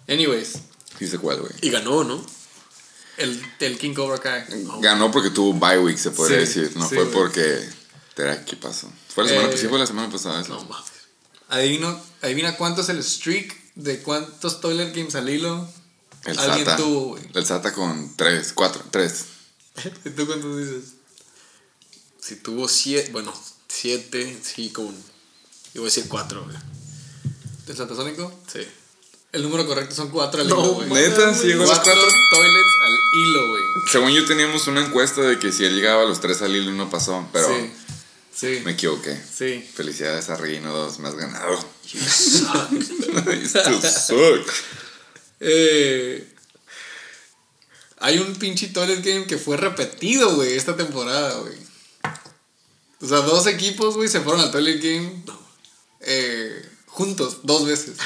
Anyways, 0.08 0.52
sé 0.98 1.18
cuál, 1.18 1.40
güey. 1.40 1.52
y 1.62 1.70
ganó, 1.70 2.02
¿no? 2.02 2.24
El, 3.18 3.42
el 3.60 3.78
King 3.78 3.94
Cobra 3.94 4.18
Kai. 4.18 4.44
Ganó 4.80 5.10
porque 5.10 5.30
tuvo 5.30 5.52
bye 5.54 5.78
week, 5.78 5.98
se 5.98 6.10
podría 6.10 6.46
Sí, 6.46 6.60
decir. 6.60 6.76
No 6.76 6.88
sí, 6.88 6.94
fue 6.94 7.04
güey. 7.04 7.14
porque. 7.14 7.68
¿Qué 8.46 8.56
pasó? 8.56 8.90
¿Fue 9.14 9.24
la 9.24 9.30
semana, 9.30 9.48
Eh, 9.50 9.58
sí 9.58 9.68
fue 9.68 9.78
la 9.78 9.86
semana 9.86 10.10
pasada 10.10 10.40
eso. 10.40 10.54
No 10.54 10.64
mames. 10.64 10.90
Adivino, 11.48 12.00
adivina 12.22 12.56
cuánto 12.56 12.80
es 12.82 12.88
el 12.88 13.02
streak 13.04 13.54
de 13.74 14.02
cuántos 14.02 14.60
Toilet 14.60 14.94
Games 14.96 15.14
al 15.14 15.28
hilo 15.28 15.68
El 16.24 16.38
alguien 16.38 16.64
SATA. 16.64 16.76
tuvo, 16.76 17.00
güey. 17.08 17.22
El 17.34 17.44
SATA 17.46 17.72
con 17.72 18.16
3, 18.16 18.52
4, 18.54 18.84
3. 18.90 19.24
¿Y 20.06 20.10
tú 20.10 20.26
cuántos 20.26 20.56
dices? 20.58 20.94
Si 22.20 22.36
tuvo 22.36 22.66
siete, 22.68 23.10
bueno, 23.12 23.32
siete, 23.68 24.38
sí, 24.42 24.70
con. 24.70 24.86
Iba 25.74 25.84
a 25.84 25.84
decir 25.84 26.08
cuatro, 26.08 26.42
güey. 26.44 26.56
¿Del 27.66 27.76
Satasónico? 27.76 28.32
Sí. 28.50 28.60
El 29.36 29.42
número 29.42 29.66
correcto 29.66 29.94
son 29.94 30.08
4 30.08 30.40
al 30.42 30.48
No, 30.48 30.54
hilo, 30.56 30.72
güey. 30.74 30.88
¿Neta? 30.90 31.34
¿Sí 31.34 31.46
llegó 31.48 31.64
a 31.64 31.66
los 31.66 31.74
Cuatro 31.78 31.92
cuatro? 31.94 32.18
toilets 32.30 32.70
al 32.82 32.98
hilo, 33.20 33.48
güey. 33.50 33.62
Según 33.92 34.10
yo 34.12 34.24
teníamos 34.24 34.66
una 34.66 34.80
encuesta 34.84 35.20
de 35.20 35.38
que 35.38 35.52
si 35.52 35.64
él 35.66 35.74
llegaba 35.76 36.02
a 36.02 36.06
los 36.06 36.20
3 36.20 36.40
al 36.42 36.56
hilo 36.56 36.70
y 36.70 36.74
no 36.74 36.88
pasó, 36.88 37.28
pero 37.32 37.46
Sí. 37.48 37.70
Sí. 38.34 38.62
me 38.64 38.72
equivoqué. 38.72 39.14
Sí. 39.14 39.66
Felicidades 39.74 40.30
a 40.30 40.36
Reino 40.36 40.72
2, 40.74 40.98
me 41.00 41.08
has 41.08 41.16
ganado. 41.16 41.58
You 41.92 42.00
still 42.00 43.80
suck. 44.06 44.50
Eh, 45.40 46.26
hay 47.98 48.18
un 48.18 48.34
pinche 48.36 48.68
toilet 48.68 49.04
game 49.04 49.26
que 49.26 49.36
fue 49.38 49.56
repetido, 49.58 50.34
güey, 50.34 50.54
esta 50.54 50.76
temporada, 50.76 51.40
güey. 51.40 51.58
O 53.02 53.06
sea, 53.06 53.18
dos 53.18 53.46
equipos, 53.46 53.96
güey, 53.96 54.08
se 54.08 54.20
fueron 54.22 54.40
al 54.40 54.50
toilet 54.50 54.82
game 54.82 55.22
eh, 56.00 56.66
juntos, 56.86 57.40
dos 57.42 57.66
veces. 57.66 57.96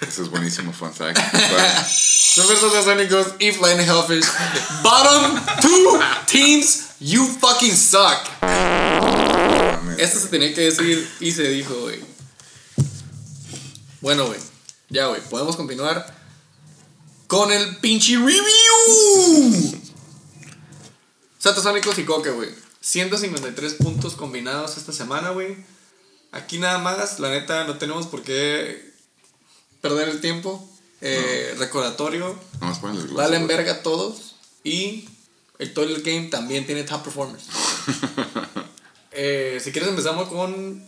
Eso 0.00 0.22
es 0.22 0.30
buenísimo, 0.30 0.72
fun 0.72 0.92
fact. 0.92 1.18
Bueno, 1.32 1.68
Super 1.88 2.56
Satasónicos 2.56 3.28
y 3.38 3.52
Flying 3.52 3.80
Hellfish. 3.80 4.26
Bottom 4.82 5.40
two 5.60 6.00
teams, 6.26 6.84
you 7.00 7.26
fucking 7.40 7.76
suck. 7.76 8.28
Esto 9.98 10.20
se 10.20 10.28
tenía 10.28 10.54
que 10.54 10.62
decir 10.62 11.08
y 11.20 11.32
se 11.32 11.48
dijo, 11.48 11.74
güey. 11.80 12.00
Bueno, 14.00 14.26
güey. 14.26 14.38
Ya, 14.90 15.06
güey. 15.06 15.20
Podemos 15.22 15.56
continuar 15.56 16.14
con 17.26 17.50
el 17.50 17.78
pinche 17.78 18.16
review. 18.16 19.80
Satasónicos 21.38 21.98
y 21.98 22.04
Coque, 22.04 22.30
güey. 22.30 22.50
153 22.80 23.74
puntos 23.74 24.14
combinados 24.14 24.76
esta 24.76 24.92
semana, 24.92 25.30
güey. 25.30 25.56
Aquí 26.32 26.58
nada 26.58 26.78
más, 26.78 27.18
la 27.18 27.30
neta, 27.30 27.64
no 27.64 27.78
tenemos 27.78 28.06
por 28.06 28.22
qué 28.22 28.85
perder 29.88 30.08
el 30.08 30.20
tiempo. 30.20 30.68
Eh, 31.00 31.54
Recordatorio. 31.58 32.38
Nomás 32.60 32.78
ponen 32.78 32.96
los 32.96 33.12
Valen 33.12 33.46
verga 33.46 33.82
todos. 33.82 34.36
Y 34.64 35.08
el 35.58 35.72
Toilet 35.72 36.04
Game 36.04 36.28
también 36.28 36.66
tiene 36.66 36.82
top 36.84 37.04
performers. 37.04 37.44
Eh, 39.18 39.62
si 39.64 39.72
quieres 39.72 39.88
empezamos 39.88 40.28
con 40.28 40.84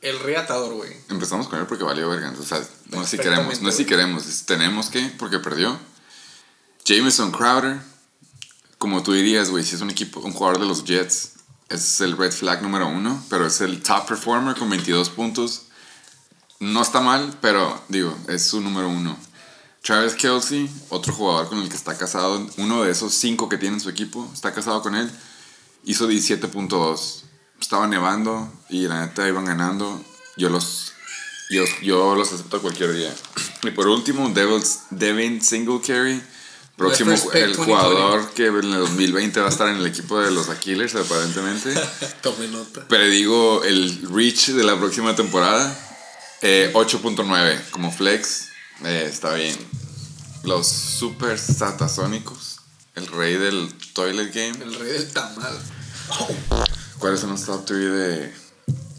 el 0.00 0.20
reatador, 0.20 0.74
güey. 0.74 0.92
Empezamos 1.08 1.48
con 1.48 1.58
él 1.58 1.66
porque 1.66 1.82
valió 1.82 2.08
verga. 2.08 2.32
O 2.38 2.42
sea, 2.44 2.62
no 2.90 3.02
es 3.02 3.08
si 3.08 3.18
queremos, 3.18 3.60
no 3.62 3.68
es 3.68 3.74
si 3.74 3.84
queremos, 3.84 4.26
es 4.26 4.46
tenemos 4.46 4.90
que, 4.90 5.00
porque 5.18 5.40
perdió. 5.40 5.76
Jameson 6.84 7.32
Crowder, 7.32 7.80
como 8.78 9.02
tú 9.02 9.12
dirías, 9.12 9.50
güey, 9.50 9.64
si 9.64 9.74
es 9.74 9.80
un 9.80 9.90
equipo, 9.90 10.20
un 10.20 10.32
jugador 10.32 10.60
de 10.60 10.66
los 10.66 10.84
Jets, 10.84 11.32
es 11.68 12.00
el 12.00 12.16
red 12.16 12.30
flag 12.30 12.62
número 12.62 12.86
uno, 12.86 13.20
pero 13.28 13.44
es 13.44 13.60
el 13.60 13.82
top 13.82 14.06
performer 14.06 14.54
con 14.54 14.70
22 14.70 15.10
puntos. 15.10 15.62
No 16.64 16.80
está 16.80 17.00
mal, 17.00 17.36
pero 17.42 17.78
digo, 17.88 18.16
es 18.26 18.42
su 18.44 18.60
número 18.60 18.88
uno. 18.88 19.16
Travis 19.82 20.14
Kelsey, 20.14 20.70
otro 20.88 21.12
jugador 21.12 21.50
con 21.50 21.60
el 21.60 21.68
que 21.68 21.76
está 21.76 21.96
casado, 21.98 22.46
uno 22.56 22.82
de 22.82 22.90
esos 22.90 23.12
cinco 23.12 23.50
que 23.50 23.58
tiene 23.58 23.76
en 23.76 23.80
su 23.80 23.90
equipo, 23.90 24.30
está 24.32 24.54
casado 24.54 24.80
con 24.80 24.94
él, 24.94 25.10
hizo 25.84 26.08
17.2. 26.08 27.22
Estaba 27.60 27.86
nevando 27.86 28.50
y 28.70 28.88
la 28.88 29.04
neta 29.04 29.28
iban 29.28 29.44
ganando. 29.44 30.02
Yo 30.38 30.48
los, 30.48 30.94
yo, 31.50 31.64
yo 31.82 32.14
los 32.14 32.32
acepto 32.32 32.62
cualquier 32.62 32.94
día. 32.94 33.14
Y 33.62 33.70
por 33.70 33.86
último, 33.88 34.30
Devils, 34.30 34.84
Devin 34.90 35.42
Singletary, 35.42 36.22
Próximo, 36.76 37.12
el 37.12 37.54
2020. 37.54 37.56
jugador 37.62 38.30
que 38.30 38.46
en 38.46 38.56
el 38.56 38.80
2020 38.80 39.38
va 39.40 39.46
a 39.46 39.50
estar 39.50 39.68
en 39.68 39.76
el 39.76 39.86
equipo 39.86 40.18
de 40.18 40.32
los 40.32 40.48
Aquilers, 40.48 40.94
aparentemente. 40.96 41.72
Tome 42.22 42.48
nota. 42.48 42.88
Predigo 42.88 43.62
el 43.62 44.08
reach 44.10 44.48
de 44.48 44.64
la 44.64 44.76
próxima 44.78 45.14
temporada. 45.14 45.93
Eh, 46.46 46.70
8.9 46.74 47.70
como 47.70 47.90
flex. 47.90 48.48
eh, 48.84 49.08
está 49.10 49.32
bien. 49.32 49.56
Los 50.42 50.66
super 50.66 51.38
satasónicos. 51.38 52.58
El 52.94 53.06
rey 53.06 53.36
del 53.38 53.72
toilet 53.94 54.30
game. 54.34 54.62
El 54.62 54.74
rey 54.74 54.92
del 54.92 55.10
tamal. 55.10 55.58
¿Cuáles 56.98 57.20
son 57.20 57.30
los 57.30 57.46
top 57.46 57.64
3 57.64 57.78
de 57.78 58.34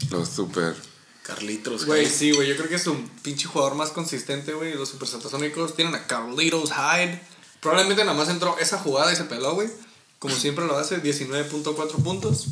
los 0.09 0.27
super? 0.27 0.75
Carlitos. 1.21 1.85
Güey, 1.85 2.09
sí, 2.09 2.31
güey. 2.31 2.47
Yo 2.49 2.57
creo 2.57 2.67
que 2.67 2.77
es 2.77 2.87
un 2.87 3.07
pinche 3.21 3.45
jugador 3.45 3.75
más 3.75 3.91
consistente, 3.91 4.53
güey. 4.53 4.73
Los 4.73 4.89
super 4.89 5.07
satasónicos 5.07 5.75
tienen 5.75 5.93
a 5.93 6.07
Carlitos 6.07 6.71
Hyde. 6.71 7.21
Probablemente 7.61 8.03
nada 8.05 8.17
más 8.17 8.29
entró 8.29 8.57
esa 8.57 8.79
jugada 8.79 9.13
y 9.13 9.15
se 9.15 9.25
peló, 9.25 9.53
güey. 9.53 9.69
Como 10.17 10.35
siempre 10.35 10.65
lo 10.65 10.75
hace, 10.79 10.99
19.4 10.99 12.03
puntos. 12.03 12.47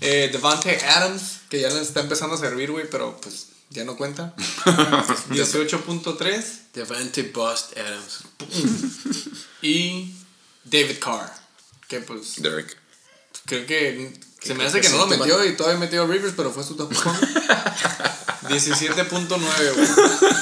Eh, 0.00 0.30
Devante 0.32 0.82
Adams, 0.82 1.40
que 1.50 1.60
ya 1.60 1.68
le 1.68 1.82
está 1.82 2.00
empezando 2.00 2.36
a 2.36 2.38
servir, 2.38 2.70
güey, 2.70 2.88
pero 2.88 3.18
pues 3.20 3.48
ya 3.74 3.84
no 3.84 3.96
cuenta. 3.96 4.34
18.3. 4.36 6.44
Devante 6.72 7.22
Bust 7.24 7.76
Adams. 7.76 8.20
Y 9.62 10.14
David 10.64 10.98
Carr, 11.00 11.32
que 11.88 12.00
pues 12.00 12.40
Derek. 12.42 12.76
creo 13.46 13.64
que 13.66 14.12
se 14.42 14.52
me 14.54 14.64
hace 14.66 14.80
que 14.82 14.90
no 14.90 14.98
lo 14.98 15.06
metió 15.06 15.42
y 15.44 15.56
todavía 15.56 15.80
metió 15.80 16.02
a 16.02 16.06
Rivers, 16.06 16.34
pero 16.36 16.52
fue 16.52 16.62
su 16.62 16.76
top 16.76 16.92
17.9, 16.92 19.28
güey. 19.74 19.88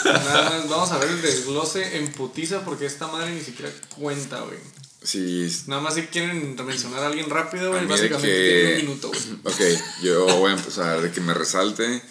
Nada 0.05 0.51
más, 0.51 0.69
vamos 0.69 0.91
a 0.91 0.99
ver 0.99 1.09
el 1.11 1.23
desglose 1.23 1.99
en 1.99 2.11
putiza 2.13 2.65
porque 2.65 2.87
esta 2.87 3.07
madre 3.07 3.31
ni 3.33 3.41
siquiera 3.43 3.71
cuenta, 3.97 4.41
güey. 4.41 4.59
Sí, 5.05 5.49
Nada 5.67 5.81
más 5.83 5.95
si 5.95 6.03
quieren 6.03 6.55
mencionar 6.65 7.03
a 7.05 7.07
alguien 7.09 7.29
rápido, 7.31 7.71
güey, 7.73 7.87
básicamente 7.87 8.29
que- 8.29 8.61
tiene 8.61 8.75
un 8.75 8.81
minuto, 8.87 9.09
güey. 9.09 9.21
Ok, 9.45 9.61
yo 10.03 10.27
voy 10.39 10.51
a 10.51 10.55
empezar 10.55 11.01
de 11.01 11.11
que 11.13 11.21
me 11.21 11.33
resalte. 11.35 12.03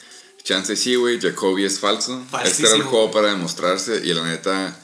Chance 0.43 0.75
sí, 0.75 0.95
güey. 0.95 1.19
Jacoby 1.19 1.65
es 1.65 1.79
falso. 1.79 2.19
Este 2.21 2.35
era 2.35 2.43
el 2.43 2.47
Falsísimo. 2.55 2.89
juego 2.89 3.11
para 3.11 3.29
demostrarse. 3.29 4.01
Y 4.03 4.13
la 4.13 4.23
neta, 4.23 4.77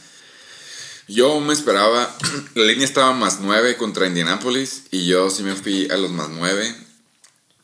yo 1.08 1.40
me 1.40 1.54
esperaba. 1.54 2.16
La 2.56 2.64
línea 2.64 2.86
estaba 2.86 3.14
más 3.14 3.40
9 3.42 3.78
contra 3.78 4.08
Indianapolis. 4.08 4.84
Y 4.92 5.06
yo 5.08 5.30
sí 5.30 5.44
me 5.44 5.56
fui 5.56 5.88
a 5.90 5.98
los 5.98 6.12
más 6.12 6.30
9. 6.30 6.76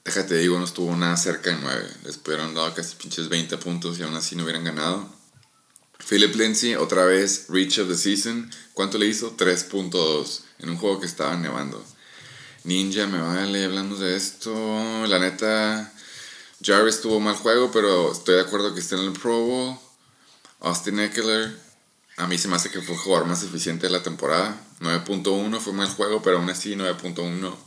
Déjate 0.06 0.36
digo, 0.38 0.58
no 0.60 0.66
estuvo 0.66 0.96
nada 0.96 1.16
cerca 1.18 1.50
de 1.52 1.58
9. 1.62 1.88
Les 2.04 2.20
hubieran 2.26 2.54
dado 2.54 2.74
casi 2.74 2.96
pinches 2.96 3.30
20 3.30 3.58
puntos 3.58 4.00
y 4.00 4.04
aún 4.04 4.16
así 4.16 4.36
no 4.36 4.44
hubieran 4.44 4.64
ganado. 4.64 5.08
Philip 6.10 6.36
Lindsay, 6.36 6.76
otra 6.76 7.06
vez, 7.06 7.46
Reach 7.48 7.80
of 7.80 7.88
the 7.88 7.96
Season. 7.96 8.52
¿Cuánto 8.74 8.98
le 8.98 9.06
hizo? 9.06 9.38
3.2 9.38 10.42
en 10.60 10.70
un 10.72 10.78
juego 10.78 11.00
que 11.00 11.06
estaba 11.06 11.38
nevando. 11.38 11.82
Ninja, 12.66 13.08
me 13.08 13.22
vale, 13.22 13.64
hablando 13.64 13.96
de 13.96 14.18
esto. 14.18 14.52
La 15.08 15.20
neta, 15.20 15.93
Jarvis 16.64 17.02
tuvo 17.02 17.20
mal 17.20 17.36
juego, 17.36 17.72
pero 17.72 18.12
estoy 18.12 18.36
de 18.36 18.42
acuerdo 18.42 18.74
que 18.74 18.80
esté 18.80 18.96
en 18.96 19.02
el 19.02 19.12
Pro 19.12 19.40
Bowl. 19.40 19.78
Austin 20.62 21.00
Eckler, 21.00 21.54
a 22.18 22.28
mí 22.28 22.38
se 22.38 22.48
me 22.48 22.56
hace 22.56 22.70
que 22.70 22.82
fue 22.82 22.96
el 22.96 23.02
jugador 23.02 23.28
más 23.28 23.44
eficiente 23.44 23.88
de 23.88 23.92
la 23.92 24.02
temporada. 24.02 24.60
9.1 24.80 25.60
fue 25.60 25.74
mal 25.74 25.90
juego, 25.90 26.22
pero 26.22 26.38
aún 26.38 26.50
así 26.50 26.76
9.1, 26.76 27.40
no 27.40 27.58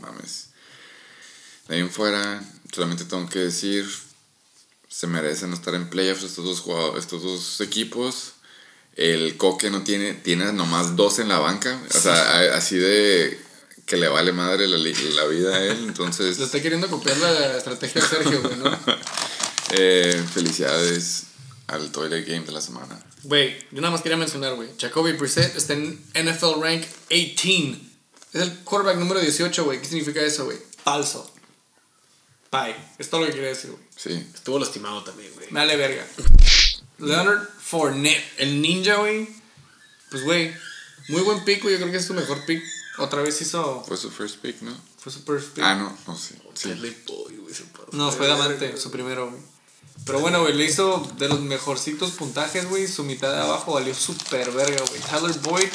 mames. 0.00 0.48
De 1.68 1.74
ahí 1.74 1.80
en 1.80 1.90
fuera, 1.90 2.42
solamente 2.72 3.04
tengo 3.04 3.28
que 3.28 3.40
decir, 3.40 3.86
se 4.88 5.06
merecen 5.06 5.52
estar 5.52 5.74
en 5.74 5.90
playoffs 5.90 6.22
estos 6.22 6.44
dos, 6.44 6.60
jugadores, 6.60 7.04
estos 7.04 7.22
dos 7.22 7.60
equipos. 7.60 8.32
El 8.94 9.36
Coque 9.36 9.68
no 9.68 9.82
tiene, 9.82 10.14
tiene 10.14 10.52
nomás 10.54 10.96
dos 10.96 11.18
en 11.18 11.28
la 11.28 11.38
banca. 11.38 11.78
O 11.94 11.98
sea, 11.98 12.38
así 12.56 12.76
de 12.76 13.45
que 13.86 13.96
le 13.96 14.08
vale 14.08 14.32
madre 14.32 14.66
la, 14.66 14.76
la 14.78 15.26
vida 15.26 15.56
a 15.56 15.64
él. 15.64 15.84
Entonces, 15.86 16.38
Le 16.38 16.44
está 16.44 16.60
queriendo 16.60 16.88
copiar 16.90 17.16
la 17.18 17.56
estrategia 17.56 18.02
de 18.02 18.08
Sergio, 18.08 18.42
güey, 18.42 18.56
¿no? 18.56 18.78
eh, 19.70 20.22
felicidades 20.34 21.26
al 21.68 21.90
Toilet 21.92 22.26
Game 22.26 22.44
de 22.44 22.52
la 22.52 22.60
semana. 22.60 23.00
Güey, 23.22 23.56
yo 23.70 23.80
nada 23.80 23.92
más 23.92 24.02
quería 24.02 24.18
mencionar, 24.18 24.54
güey. 24.54 24.68
Jacoby 24.78 25.12
Brissett 25.12 25.56
está 25.56 25.74
en 25.74 26.00
NFL 26.14 26.60
Rank 26.60 26.84
18. 27.08 27.78
Es 28.32 28.42
el 28.42 28.52
quarterback 28.64 28.98
número 28.98 29.20
18, 29.20 29.64
güey. 29.64 29.80
¿Qué 29.80 29.86
significa 29.86 30.20
eso, 30.20 30.44
güey? 30.44 30.58
Falso. 30.82 31.32
Bye. 32.50 32.76
Es 32.98 33.08
todo 33.08 33.20
lo 33.20 33.26
que 33.28 33.34
quería 33.34 33.48
decir, 33.48 33.70
güey. 33.70 33.82
Sí. 33.96 34.26
Estuvo 34.34 34.58
lastimado 34.58 35.02
también, 35.04 35.32
güey. 35.34 35.46
Me 35.50 35.60
vale 35.60 35.76
verga. 35.76 36.06
Leonard 36.98 37.48
Fournette, 37.60 38.24
el 38.38 38.60
ninja, 38.60 38.96
güey. 38.96 39.28
Pues, 40.10 40.24
güey, 40.24 40.54
muy 41.08 41.22
buen 41.22 41.44
pick, 41.44 41.62
güey. 41.62 41.74
Yo 41.74 41.80
creo 41.80 41.92
que 41.92 41.98
es 41.98 42.04
su 42.04 42.14
mejor 42.14 42.44
pick. 42.46 42.62
Otra 42.98 43.22
vez 43.22 43.40
hizo. 43.40 43.84
Fue 43.86 43.96
su 43.96 44.10
first 44.10 44.36
pick, 44.38 44.62
¿no? 44.62 44.76
Fue 44.98 45.12
su 45.12 45.22
first 45.22 45.48
pick. 45.50 45.64
Ah, 45.64 45.74
no, 45.74 45.96
no, 46.06 46.16
sí. 46.16 46.34
sí. 46.54 46.68
Pasó 46.70 47.88
No, 47.92 48.10
fue 48.10 48.26
Damante, 48.26 48.76
su 48.76 48.90
primero, 48.90 49.30
güey. 49.30 49.42
Pero 50.04 50.20
bueno, 50.20 50.42
güey, 50.42 50.54
le 50.54 50.64
hizo 50.64 51.10
de 51.18 51.28
los 51.28 51.40
mejorcitos 51.40 52.12
puntajes, 52.12 52.68
güey. 52.68 52.86
Su 52.86 53.02
mitad 53.04 53.32
de 53.32 53.40
abajo 53.40 53.74
valió 53.74 53.94
súper 53.94 54.50
verga, 54.52 54.82
güey. 54.88 55.00
Tyler 55.00 55.38
Boyd, 55.40 55.68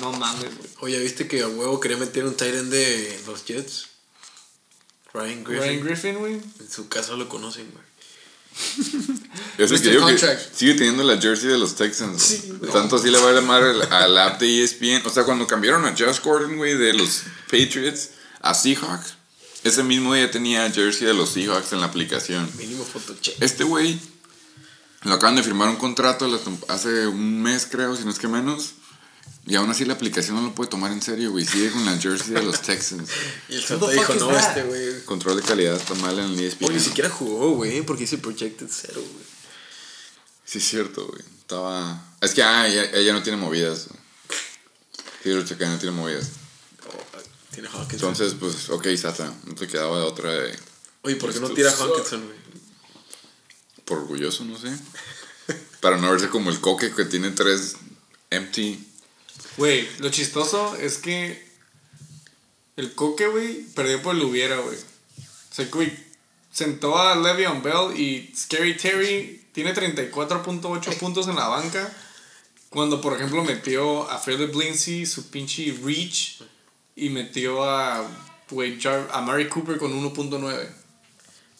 no 0.00 0.12
mames, 0.12 0.56
güey. 0.56 0.70
Oye, 0.80 0.98
¿viste 1.00 1.28
que 1.28 1.42
a 1.42 1.48
huevo 1.48 1.78
quería 1.78 1.96
meter 1.96 2.24
un 2.24 2.34
Tyrant 2.34 2.70
de 2.70 3.22
los 3.26 3.44
Jets? 3.44 3.88
Ryan 5.12 5.44
Griffin. 5.44 5.62
Ryan 5.62 5.84
Griffin, 5.84 6.18
güey. 6.18 6.34
En 6.34 6.70
su 6.70 6.88
casa 6.88 7.12
lo 7.14 7.28
conocen, 7.28 7.70
güey. 7.70 7.91
Mr. 9.58 9.80
que 9.82 9.90
digo 9.90 10.06
que 10.06 10.12
Contract. 10.12 10.54
sigue 10.54 10.74
teniendo 10.74 11.02
la 11.04 11.20
jersey 11.20 11.48
de 11.48 11.58
los 11.58 11.74
Texans. 11.74 12.22
Sí. 12.22 12.52
Tanto 12.72 12.96
así 12.96 13.10
le 13.10 13.18
va 13.18 13.30
a 13.30 13.32
llamar 13.32 13.62
al, 13.62 13.82
al 13.92 14.18
app 14.18 14.40
de 14.40 14.62
ESPN. 14.62 15.02
O 15.06 15.10
sea, 15.10 15.24
cuando 15.24 15.46
cambiaron 15.46 15.84
a 15.84 15.94
Josh 15.96 16.20
Gordon, 16.22 16.56
güey, 16.56 16.76
de 16.76 16.94
los 16.94 17.22
Patriots 17.50 18.10
a 18.40 18.54
Seahawks, 18.54 19.14
ese 19.64 19.82
mismo 19.82 20.14
día 20.14 20.30
tenía 20.30 20.70
jersey 20.70 21.06
de 21.06 21.14
los 21.14 21.30
Seahawks 21.30 21.72
en 21.72 21.80
la 21.80 21.86
aplicación. 21.86 22.48
Mínimo. 22.58 22.84
Este 23.40 23.64
güey 23.64 23.98
lo 25.02 25.14
acaban 25.14 25.36
de 25.36 25.42
firmar 25.42 25.68
un 25.68 25.76
contrato 25.76 26.28
la 26.28 26.38
hace 26.68 27.06
un 27.06 27.42
mes, 27.42 27.66
creo, 27.70 27.96
si 27.96 28.04
no 28.04 28.10
es 28.10 28.18
que 28.18 28.28
menos. 28.28 28.72
Y 29.44 29.56
aún 29.56 29.68
así 29.70 29.84
la 29.84 29.94
aplicación 29.94 30.36
no 30.36 30.42
lo 30.42 30.54
puede 30.54 30.70
tomar 30.70 30.92
en 30.92 31.02
serio, 31.02 31.32
güey. 31.32 31.44
Sigue 31.44 31.70
con 31.72 31.84
la 31.84 31.98
jersey 31.98 32.32
de 32.32 32.42
los 32.42 32.62
Texans. 32.62 33.10
Y 33.48 33.56
el 33.56 33.64
the 33.64 33.74
dijo, 33.74 34.14
no, 34.14 34.28
that?" 34.28 34.48
este, 34.48 34.62
güey. 34.62 35.04
Control 35.04 35.36
de 35.36 35.42
calidad 35.42 35.76
está 35.76 35.94
mal 35.94 36.16
en 36.18 36.26
el 36.26 36.40
ESPN. 36.40 36.66
Oye, 36.66 36.74
ni 36.74 36.80
siquiera 36.80 37.10
jugó, 37.10 37.50
güey, 37.50 37.82
porque 37.82 38.02
dice 38.02 38.18
Projected 38.18 38.68
Zero, 38.70 39.00
güey. 39.00 39.24
Sí, 40.44 40.58
es 40.58 40.64
cierto, 40.68 41.06
güey. 41.06 41.22
Estaba. 41.40 42.04
Es 42.20 42.34
que, 42.34 42.42
ah, 42.42 42.68
ella, 42.68 42.84
ella 42.92 43.12
no 43.12 43.22
tiene 43.22 43.36
movidas. 43.36 43.88
güey. 43.88 44.00
Sí, 45.22 45.30
lo 45.30 45.44
chequé, 45.44 45.66
no 45.66 45.78
tiene 45.78 45.96
movidas. 45.96 46.28
Oh, 46.86 47.20
tiene 47.52 47.68
Hawkinson. 47.68 48.10
Entonces, 48.10 48.34
pues, 48.38 48.70
ok, 48.70 48.86
Sata. 48.96 49.32
No 49.44 49.54
te 49.54 49.66
quedaba 49.66 49.98
de 49.98 50.04
otra 50.04 50.30
de. 50.30 50.56
Oye, 51.02 51.16
¿por 51.16 51.32
qué 51.32 51.40
no 51.40 51.50
tira 51.50 51.70
Hawkinson, 51.72 52.24
güey? 52.24 52.38
Por 53.84 53.98
orgulloso, 53.98 54.44
no 54.44 54.56
sé. 54.56 54.68
Para 55.80 55.96
no 55.96 56.10
verse 56.10 56.28
como 56.28 56.50
el 56.50 56.60
coque 56.60 56.94
que 56.94 57.04
tiene 57.06 57.32
tres 57.32 57.74
empty. 58.30 58.88
Güey, 59.56 59.88
lo 59.98 60.10
chistoso 60.10 60.76
es 60.76 60.98
que 60.98 61.42
el 62.76 62.94
Coque, 62.94 63.26
güey, 63.26 63.62
perdió 63.74 64.00
por 64.02 64.14
el 64.16 64.22
hubiera, 64.22 64.56
güey. 64.58 64.76
O 64.76 65.54
sea, 65.54 65.66
güey, 65.66 65.92
sentó 66.50 66.98
a 66.98 67.14
Le'Veon 67.16 67.62
Bell 67.62 67.96
y 67.98 68.32
Scary 68.36 68.76
Terry 68.76 69.44
tiene 69.52 69.74
34.8 69.74 70.98
puntos 70.98 71.28
en 71.28 71.36
la 71.36 71.48
banca. 71.48 71.92
Cuando, 72.70 73.02
por 73.02 73.14
ejemplo, 73.14 73.44
metió 73.44 74.10
a 74.10 74.18
Philip 74.22 74.54
Lindsay, 74.54 75.04
su 75.04 75.28
pinche 75.28 75.76
reach, 75.84 76.40
y 76.96 77.10
metió 77.10 77.62
a, 77.64 78.08
güey, 78.50 78.80
Jar- 78.80 79.10
a 79.12 79.20
Mary 79.20 79.48
Cooper 79.48 79.76
con 79.76 79.92
1.9. 79.92 80.68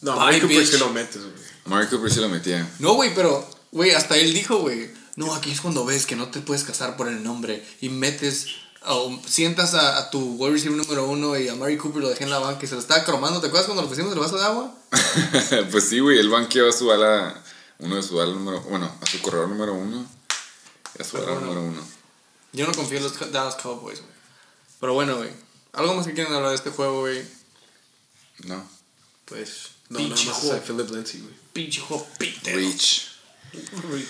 No, 0.01 0.19
Mike 0.25 0.41
Cooper 0.41 0.57
bitch. 0.57 0.67
sí 0.71 0.77
lo 0.79 0.89
metes, 0.89 1.21
güey. 1.21 1.33
Mark 1.65 1.89
Cooper 1.91 2.11
sí 2.11 2.19
lo 2.19 2.29
metía. 2.29 2.67
No, 2.79 2.95
güey, 2.95 3.13
pero, 3.13 3.47
güey, 3.71 3.91
hasta 3.91 4.17
él 4.17 4.33
dijo, 4.33 4.57
güey, 4.57 4.89
no, 5.15 5.33
aquí 5.33 5.51
es 5.51 5.61
cuando 5.61 5.85
ves 5.85 6.05
que 6.05 6.15
no 6.15 6.29
te 6.29 6.39
puedes 6.39 6.63
casar 6.63 6.97
por 6.97 7.07
el 7.07 7.23
nombre 7.23 7.65
y 7.81 7.89
metes, 7.89 8.47
o 8.85 9.19
sientas 9.27 9.73
a, 9.75 9.97
a 9.97 10.09
tu 10.09 10.35
wide 10.35 10.53
receiver 10.53 10.77
número 10.77 11.07
uno 11.07 11.37
y 11.37 11.47
a 11.47 11.55
Mary 11.55 11.77
Cooper 11.77 12.01
lo 12.01 12.09
dejé 12.09 12.23
en 12.25 12.29
la 12.31 12.39
banca 12.39 12.65
y 12.65 12.67
se 12.67 12.75
lo 12.75 12.81
estaba 12.81 13.03
cromando. 13.03 13.39
¿Te 13.39 13.47
acuerdas 13.47 13.67
cuando 13.67 13.83
le 13.83 13.89
pusimos 13.89 14.11
el 14.11 14.19
vaso 14.19 14.37
de 14.37 14.43
agua? 14.43 14.75
pues 15.71 15.87
sí, 15.87 15.99
güey. 15.99 16.19
Él 16.19 16.29
banqueó 16.29 16.67
a 16.67 16.71
su 16.73 16.91
ala. 16.91 17.41
Uno 17.79 17.95
de 17.95 18.03
su 18.03 18.19
ala 18.19 18.33
número. 18.33 18.61
Bueno, 18.61 18.91
a 19.01 19.05
su 19.05 19.21
corredor 19.21 19.49
número 19.49 19.73
uno. 19.73 20.05
Y 20.97 21.01
a 21.01 21.05
su 21.05 21.17
ala 21.17 21.27
Pero 21.27 21.37
bueno. 21.37 21.53
número 21.53 21.67
uno. 21.73 21.87
Yo 22.51 22.67
no 22.67 22.73
confío 22.73 22.97
en 22.97 23.03
los 23.03 23.31
Dallas 23.31 23.55
Cowboys, 23.55 23.99
güey. 23.99 24.13
Pero 24.79 24.93
bueno, 24.93 25.17
güey. 25.17 25.29
¿Algo 25.73 25.95
más 25.95 26.05
que 26.05 26.13
quieren 26.13 26.33
hablar 26.33 26.49
de 26.49 26.57
este 26.57 26.69
juego, 26.69 27.01
güey? 27.01 27.23
No. 28.45 28.63
Pues, 29.25 29.69
no, 29.89 29.99
nada 29.99 30.09
más 30.09 30.35
juego. 30.35 30.55
es 30.55 30.63
Philip 30.63 30.89
Lindsay, 30.89 31.21
güey. 31.21 31.33
Pinche 31.53 31.81
juego 31.81 32.05
pitero. 32.17 32.59
Reach. 33.53 34.07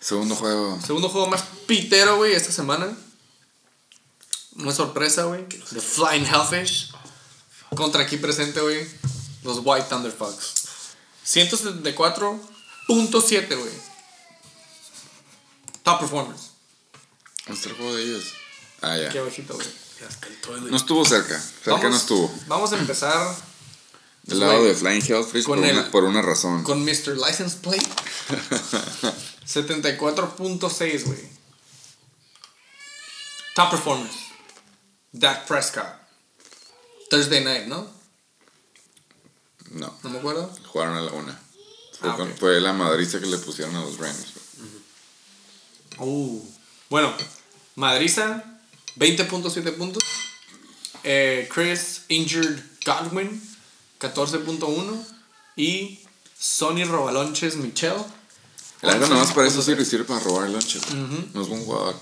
Segundo 0.00 0.34
juego. 0.34 0.78
Segundo 0.84 1.08
juego 1.08 1.28
más 1.28 1.42
pitero, 1.66 2.16
güey, 2.16 2.32
esta 2.34 2.52
semana. 2.52 2.96
Una 4.56 4.72
sorpresa, 4.72 5.24
güey. 5.24 5.46
The 5.48 5.80
Flying 5.80 6.24
Hellfish. 6.26 6.92
Contra 7.74 8.02
aquí 8.02 8.16
presente, 8.16 8.60
güey. 8.60 8.86
Los 9.42 9.60
White 9.64 9.86
Thunderfucks. 9.88 10.54
174.7, 11.26 13.56
güey. 13.58 13.72
Top 15.82 16.00
performance. 16.00 16.50
¿Dónde 17.46 17.58
está 17.60 17.68
el 17.70 17.76
juego 17.76 17.94
de 17.94 18.02
ellos? 18.04 18.24
Ah, 18.82 18.96
ya. 18.96 19.08
Aquí 19.08 19.18
abajito, 19.18 19.54
güey. 19.54 19.66
No 20.70 20.76
estuvo 20.76 21.04
cerca. 21.04 21.40
Cerca 21.40 21.72
Vamos- 21.72 21.90
no 21.90 21.96
estuvo. 21.96 22.32
Vamos 22.46 22.72
a 22.72 22.78
empezar 22.78 23.36
Del 24.26 24.40
lado 24.40 24.64
de 24.64 24.74
Flying 24.74 25.02
Hellfish 25.06 25.44
por, 25.46 25.58
el- 25.58 25.78
una, 25.78 25.90
por 25.90 26.04
una 26.04 26.20
razón. 26.22 26.62
con 26.64 26.84
Mr. 26.84 27.16
License 27.16 27.58
Plate. 27.58 27.86
74.6, 29.46 31.04
güey. 31.04 31.18
Top 33.54 33.70
performance. 33.70 34.16
Dak 35.12 35.46
Prescott. 35.46 35.86
Thursday 37.08 37.44
night, 37.44 37.66
¿no? 37.66 37.86
No, 39.70 39.96
No 40.02 40.10
me 40.10 40.18
acuerdo. 40.18 40.52
jugaron 40.66 40.96
a 40.96 41.00
la 41.00 41.12
una. 41.12 41.40
Fue, 42.00 42.10
Ah, 42.10 42.16
con- 42.16 42.30
ok. 42.32 42.38
fue 42.38 42.60
la 42.60 42.72
madriza 42.72 43.20
que 43.20 43.26
le 43.26 43.38
pusieron 43.38 43.74
a 43.76 43.80
los 43.80 43.96
Rams. 43.98 44.26
Uh. 45.98 46.42
Bueno, 46.90 47.14
Madriza, 47.76 48.44
20.7 48.96 49.72
puntos. 49.76 50.02
Eh, 51.04 51.48
Chris 51.52 52.02
Injured 52.08 52.60
Godwin, 52.84 53.40
14.1. 54.00 55.06
Y 55.56 56.00
Sonny 56.38 56.84
Robalonches 56.84 57.56
Michelle. 57.56 58.04
La 58.82 58.94
neta 58.94 59.08
nomás 59.08 59.32
para 59.32 59.48
eso 59.48 59.60
11.3. 59.60 59.62
sirve, 59.64 59.84
sirve 59.84 60.04
para 60.04 60.20
robar 60.20 60.46
el 60.46 60.52
lunch. 60.52 60.78
güey. 60.90 61.30
No 61.32 61.42
es 61.42 61.48
buen 61.48 61.64
jugador. 61.64 61.96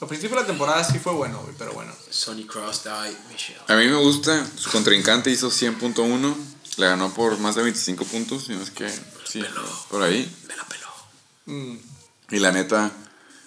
Al 0.00 0.08
principio 0.08 0.36
de 0.36 0.42
la 0.42 0.46
temporada 0.46 0.82
sí 0.84 0.98
fue 0.98 1.12
bueno, 1.12 1.40
güey, 1.40 1.54
pero 1.56 1.72
bueno. 1.72 1.92
Sonny 2.10 2.44
Cross, 2.44 2.82
die, 2.84 3.16
Michelle. 3.30 3.60
A 3.68 3.76
mí 3.76 3.86
me 3.86 3.96
gusta, 3.96 4.46
su 4.56 4.70
contrincante 4.70 5.30
hizo 5.30 5.50
100.1, 5.50 6.34
le 6.76 6.86
ganó 6.86 7.14
por 7.14 7.38
más 7.38 7.54
de 7.54 7.62
25 7.62 8.04
puntos, 8.04 8.48
y 8.48 8.52
no 8.52 8.62
es 8.62 8.70
que, 8.70 8.90
sí, 9.24 9.42
por 9.88 10.02
ahí. 10.02 10.30
Me 10.48 10.56
la 10.56 10.64
peló. 10.64 10.88
Mm. 11.46 11.78
Y 12.32 12.38
la 12.38 12.52
neta, 12.52 12.92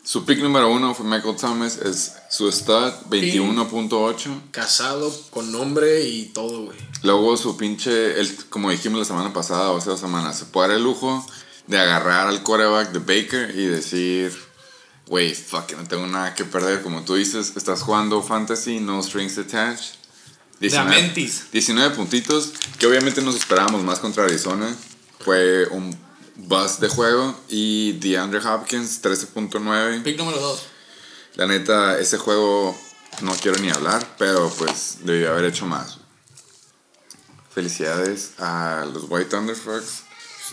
su 0.08 0.24
pick 0.24 0.40
número 0.40 0.72
uno 0.72 0.96
fue 0.96 1.06
Michael 1.06 1.36
Thomas, 1.36 1.80
es 1.80 2.14
su 2.30 2.50
stud 2.50 2.94
21.8. 3.10 4.52
Casado 4.52 5.14
con 5.32 5.52
nombre 5.52 6.08
y 6.08 6.28
todo, 6.28 6.68
güey. 6.68 6.78
Luego 7.04 7.36
su 7.36 7.58
pinche, 7.58 8.18
el, 8.18 8.34
como 8.46 8.72
dijimos 8.72 9.00
la 9.00 9.06
semana 9.06 9.34
pasada 9.34 9.70
o 9.70 9.78
hace 9.78 9.90
dos 9.90 10.00
semanas, 10.00 10.40
se 10.40 10.46
puede 10.46 10.70
dar 10.70 10.78
el 10.78 10.84
lujo 10.86 11.28
de 11.68 11.78
agarrar 11.78 12.28
al 12.28 12.42
quarterback 12.42 12.94
de 12.94 13.00
Baker 13.00 13.54
y 13.54 13.66
decir, 13.66 14.34
güey, 15.08 15.36
fuck, 15.36 15.74
no 15.74 15.84
tengo 15.84 16.08
nada 16.08 16.34
que 16.34 16.46
perder. 16.46 16.82
Como 16.84 17.02
tú 17.02 17.16
dices, 17.16 17.52
estás 17.58 17.82
jugando 17.82 18.24
fantasy, 18.24 18.80
no 18.80 19.04
strings 19.04 19.38
attached. 19.38 19.96
De 20.62 20.76
Amentis. 20.78 21.52
19 21.52 21.94
puntitos, 21.98 22.54
que 22.80 22.88
obviamente 22.88 23.22
nos 23.22 23.36
esperábamos 23.36 23.84
más 23.84 24.00
contra 24.00 24.24
Arizona. 24.24 24.74
Fue 25.20 25.68
un 25.68 26.07
bust 26.38 26.80
de 26.80 26.88
juego. 26.90 27.38
Y 27.50 27.94
DeAndre 27.94 28.40
Hopkins, 28.40 29.02
13.9. 29.04 30.04
Pick 30.04 30.18
número 30.18 30.40
2. 30.40 30.62
La 31.36 31.46
neta, 31.46 32.00
ese 32.00 32.18
juego 32.18 32.76
no 33.22 33.36
quiero 33.36 33.58
ni 33.60 33.70
hablar, 33.70 34.16
pero 34.18 34.50
pues 34.58 34.98
debió 35.02 35.32
haber 35.32 35.46
hecho 35.46 35.66
más. 35.66 35.98
Felicidades 37.54 38.32
a 38.40 38.86
los 38.92 39.06
White 39.10 39.30
Thunderfucks. 39.30 40.04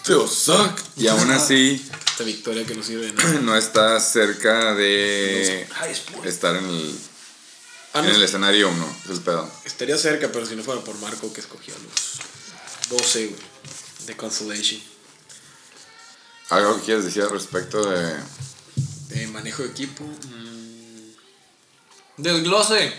Still 0.01 0.29
suck. 0.29 0.79
Y 0.97 1.07
aún 1.09 1.31
así, 1.31 1.83
Esta 2.07 2.25
victoria 2.25 2.65
que 2.67 2.75
no 2.75 2.83
sirve 2.83 3.07
de 3.07 3.13
nada. 3.15 3.41
no 3.41 3.57
está 3.57 3.99
cerca 4.01 4.75
de 4.75 5.67
estar 6.25 6.57
en 6.57 6.65
el, 6.67 6.99
Ah, 7.95 8.03
no, 8.03 8.09
en 8.09 8.15
el 8.17 8.23
escenario 8.25 8.69
1. 8.71 8.97
Es 9.05 9.11
el 9.11 9.21
pedo. 9.21 9.49
Estaría 9.65 9.97
cerca, 9.97 10.31
pero 10.33 10.45
si 10.47 10.57
no 10.57 10.63
fuera 10.65 10.81
por 10.83 10.97
Marco 10.99 11.33
que 11.33 11.41
escogió 11.41 11.75
a 11.75 11.79
los 11.79 12.99
12, 13.01 13.27
güey. 13.29 13.41
De 14.07 14.17
Consolation. 14.17 14.81
¿Algo 16.55 16.77
que 16.77 16.83
quieres 16.83 17.05
decir 17.05 17.23
al 17.23 17.31
respecto 17.31 17.85
de.? 17.85 18.17
De 19.09 19.27
manejo 19.27 19.65
de 19.65 19.71
equipo. 19.71 20.05
mm, 20.05 21.15
Desglose. 22.17 22.95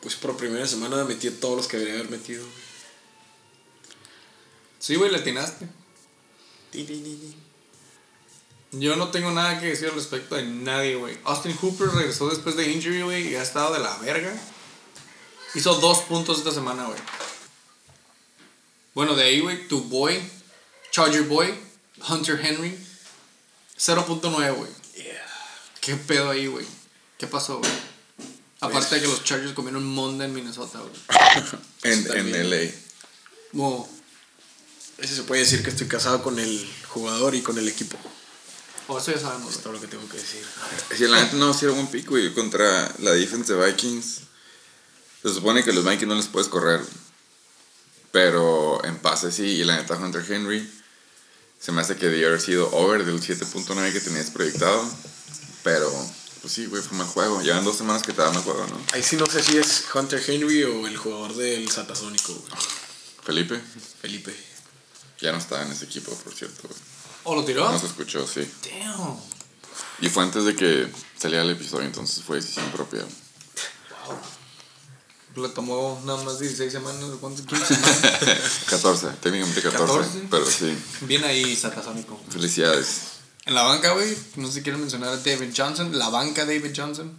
Pues 0.00 0.16
por 0.16 0.36
primera 0.36 0.66
semana 0.66 1.04
metí 1.04 1.30
todos 1.30 1.56
los 1.56 1.68
que 1.68 1.76
debería 1.76 2.00
haber 2.00 2.10
metido. 2.10 2.44
Sí, 4.80 4.96
güey, 4.96 5.12
le 5.12 5.18
atinaste. 5.18 5.68
Yo 8.72 8.96
no 8.96 9.10
tengo 9.10 9.30
nada 9.30 9.60
que 9.60 9.66
decir 9.66 9.88
al 9.88 9.94
respecto 9.94 10.34
de 10.34 10.42
nadie, 10.44 10.96
güey. 10.96 11.16
Austin 11.24 11.56
Hooper 11.60 11.90
regresó 11.90 12.28
después 12.28 12.56
de 12.56 12.72
injury, 12.72 13.02
güey, 13.02 13.28
y 13.28 13.36
ha 13.36 13.42
estado 13.42 13.72
de 13.74 13.78
la 13.78 13.96
verga. 13.98 14.32
Hizo 15.54 15.74
dos 15.76 16.00
puntos 16.00 16.38
esta 16.38 16.50
semana, 16.50 16.86
güey. 16.86 16.98
Bueno, 18.94 19.14
de 19.14 19.22
ahí, 19.24 19.40
güey, 19.40 19.68
tu 19.68 19.82
boy, 19.82 20.20
Charger 20.90 21.22
Boy, 21.22 21.54
Hunter 22.08 22.40
Henry, 22.42 22.76
0.9, 23.78 24.54
güey. 24.54 24.70
¿Qué 25.80 25.96
pedo 25.96 26.30
ahí, 26.30 26.46
güey? 26.46 26.66
¿Qué 27.18 27.26
pasó, 27.26 27.58
güey? 27.58 27.70
Aparte 28.60 28.96
de 28.96 29.00
que 29.02 29.06
los 29.08 29.24
Chargers 29.24 29.54
comieron 29.54 29.84
Monday 29.84 30.26
en 30.28 30.34
Minnesota, 30.34 30.80
güey. 30.80 30.92
En, 31.82 32.06
en. 32.34 32.50
LA. 32.50 32.70
Como, 33.52 33.88
Ese 34.98 35.16
se 35.16 35.22
puede 35.22 35.40
decir 35.40 35.62
que 35.62 35.70
estoy 35.70 35.88
casado 35.88 36.22
con 36.22 36.38
el 36.38 36.70
jugador 36.88 37.34
y 37.34 37.40
con 37.40 37.56
el 37.56 37.66
equipo. 37.68 37.96
o 38.88 38.98
eso 38.98 39.12
ya 39.12 39.18
sabemos, 39.18 39.54
Es 39.54 39.62
todo 39.62 39.72
lo 39.72 39.80
que 39.80 39.86
tengo 39.86 40.06
que 40.10 40.18
decir. 40.18 40.44
Si 40.94 41.06
la 41.06 41.22
neta 41.22 41.36
no 41.36 41.50
hicieron 41.52 41.78
un 41.78 41.90
pico, 41.90 42.10
güey, 42.10 42.34
contra 42.34 42.94
la 42.98 43.12
defense 43.12 43.54
de 43.54 43.64
Vikings. 43.66 44.20
Se 45.22 45.32
supone 45.32 45.64
que 45.64 45.72
los 45.72 45.84
Vikings 45.84 46.08
no 46.08 46.14
les 46.14 46.28
puedes 46.28 46.48
correr. 46.48 46.82
Pero 48.12 48.84
en 48.84 48.98
pase 48.98 49.32
sí, 49.32 49.44
y 49.44 49.64
la 49.64 49.76
neta 49.76 49.96
Hunter 49.96 50.24
Henry. 50.28 50.70
Se 51.60 51.72
me 51.72 51.82
hace 51.82 51.96
que 51.96 52.06
debió 52.06 52.28
haber 52.28 52.40
sido 52.40 52.70
over 52.72 53.04
del 53.04 53.20
7.9 53.20 53.92
que 53.92 54.00
tenías 54.00 54.30
proyectado. 54.30 54.82
Pero, 55.62 55.92
pues 56.40 56.54
sí, 56.54 56.64
güey, 56.66 56.82
fue 56.82 56.96
mal 56.96 57.06
juego. 57.06 57.42
Llevan 57.42 57.64
dos 57.64 57.76
semanas 57.76 58.02
que 58.02 58.12
te 58.14 58.22
dan 58.22 58.32
mal 58.32 58.42
juego, 58.42 58.66
¿no? 58.66 58.80
Ahí 58.92 59.02
sí 59.02 59.16
no 59.16 59.26
sé 59.26 59.42
si 59.42 59.58
es 59.58 59.84
Hunter 59.94 60.22
Henry 60.26 60.64
o 60.64 60.86
el 60.86 60.96
jugador 60.96 61.34
del 61.34 61.70
Satasónico, 61.70 62.32
güey. 62.32 62.52
Felipe, 63.22 63.60
Felipe. 64.00 64.34
ya 65.20 65.32
no 65.32 65.38
estaba 65.38 65.62
en 65.62 65.72
ese 65.72 65.84
equipo, 65.84 66.14
por 66.14 66.34
cierto, 66.34 66.66
güey. 66.66 66.80
¿O 67.24 67.34
lo 67.34 67.44
tiró? 67.44 67.70
No 67.70 67.78
se 67.78 67.86
escuchó, 67.86 68.26
sí. 68.26 68.50
Damn. 68.64 69.20
Y 70.00 70.08
fue 70.08 70.22
antes 70.22 70.46
de 70.46 70.56
que 70.56 70.90
saliera 71.18 71.44
el 71.44 71.50
episodio, 71.50 71.84
entonces 71.84 72.24
fue 72.24 72.36
decisión 72.38 72.70
propia. 72.72 73.04
Le 75.36 75.48
tomó 75.50 76.00
nada 76.04 76.22
más 76.24 76.38
16 76.40 76.72
semanas, 76.72 77.02
¿cuánto? 77.20 77.44
15 77.44 77.66
semanas. 77.74 78.60
14, 78.68 79.06
técnicamente 79.22 79.62
14, 79.62 79.86
14. 79.94 80.18
pero 80.30 80.46
sí. 80.46 80.76
Bien 81.02 81.24
ahí, 81.24 81.54
Satasónico. 81.56 82.20
Felicidades. 82.30 82.88
En 83.46 83.54
la 83.54 83.62
banca, 83.62 83.92
güey, 83.92 84.14
no 84.36 84.48
sé 84.48 84.54
si 84.54 84.62
quieren 84.62 84.80
mencionar 84.80 85.10
a 85.10 85.16
David 85.16 85.52
Johnson. 85.56 85.96
La 85.98 86.08
banca 86.08 86.44
David 86.44 86.72
Johnson. 86.76 87.10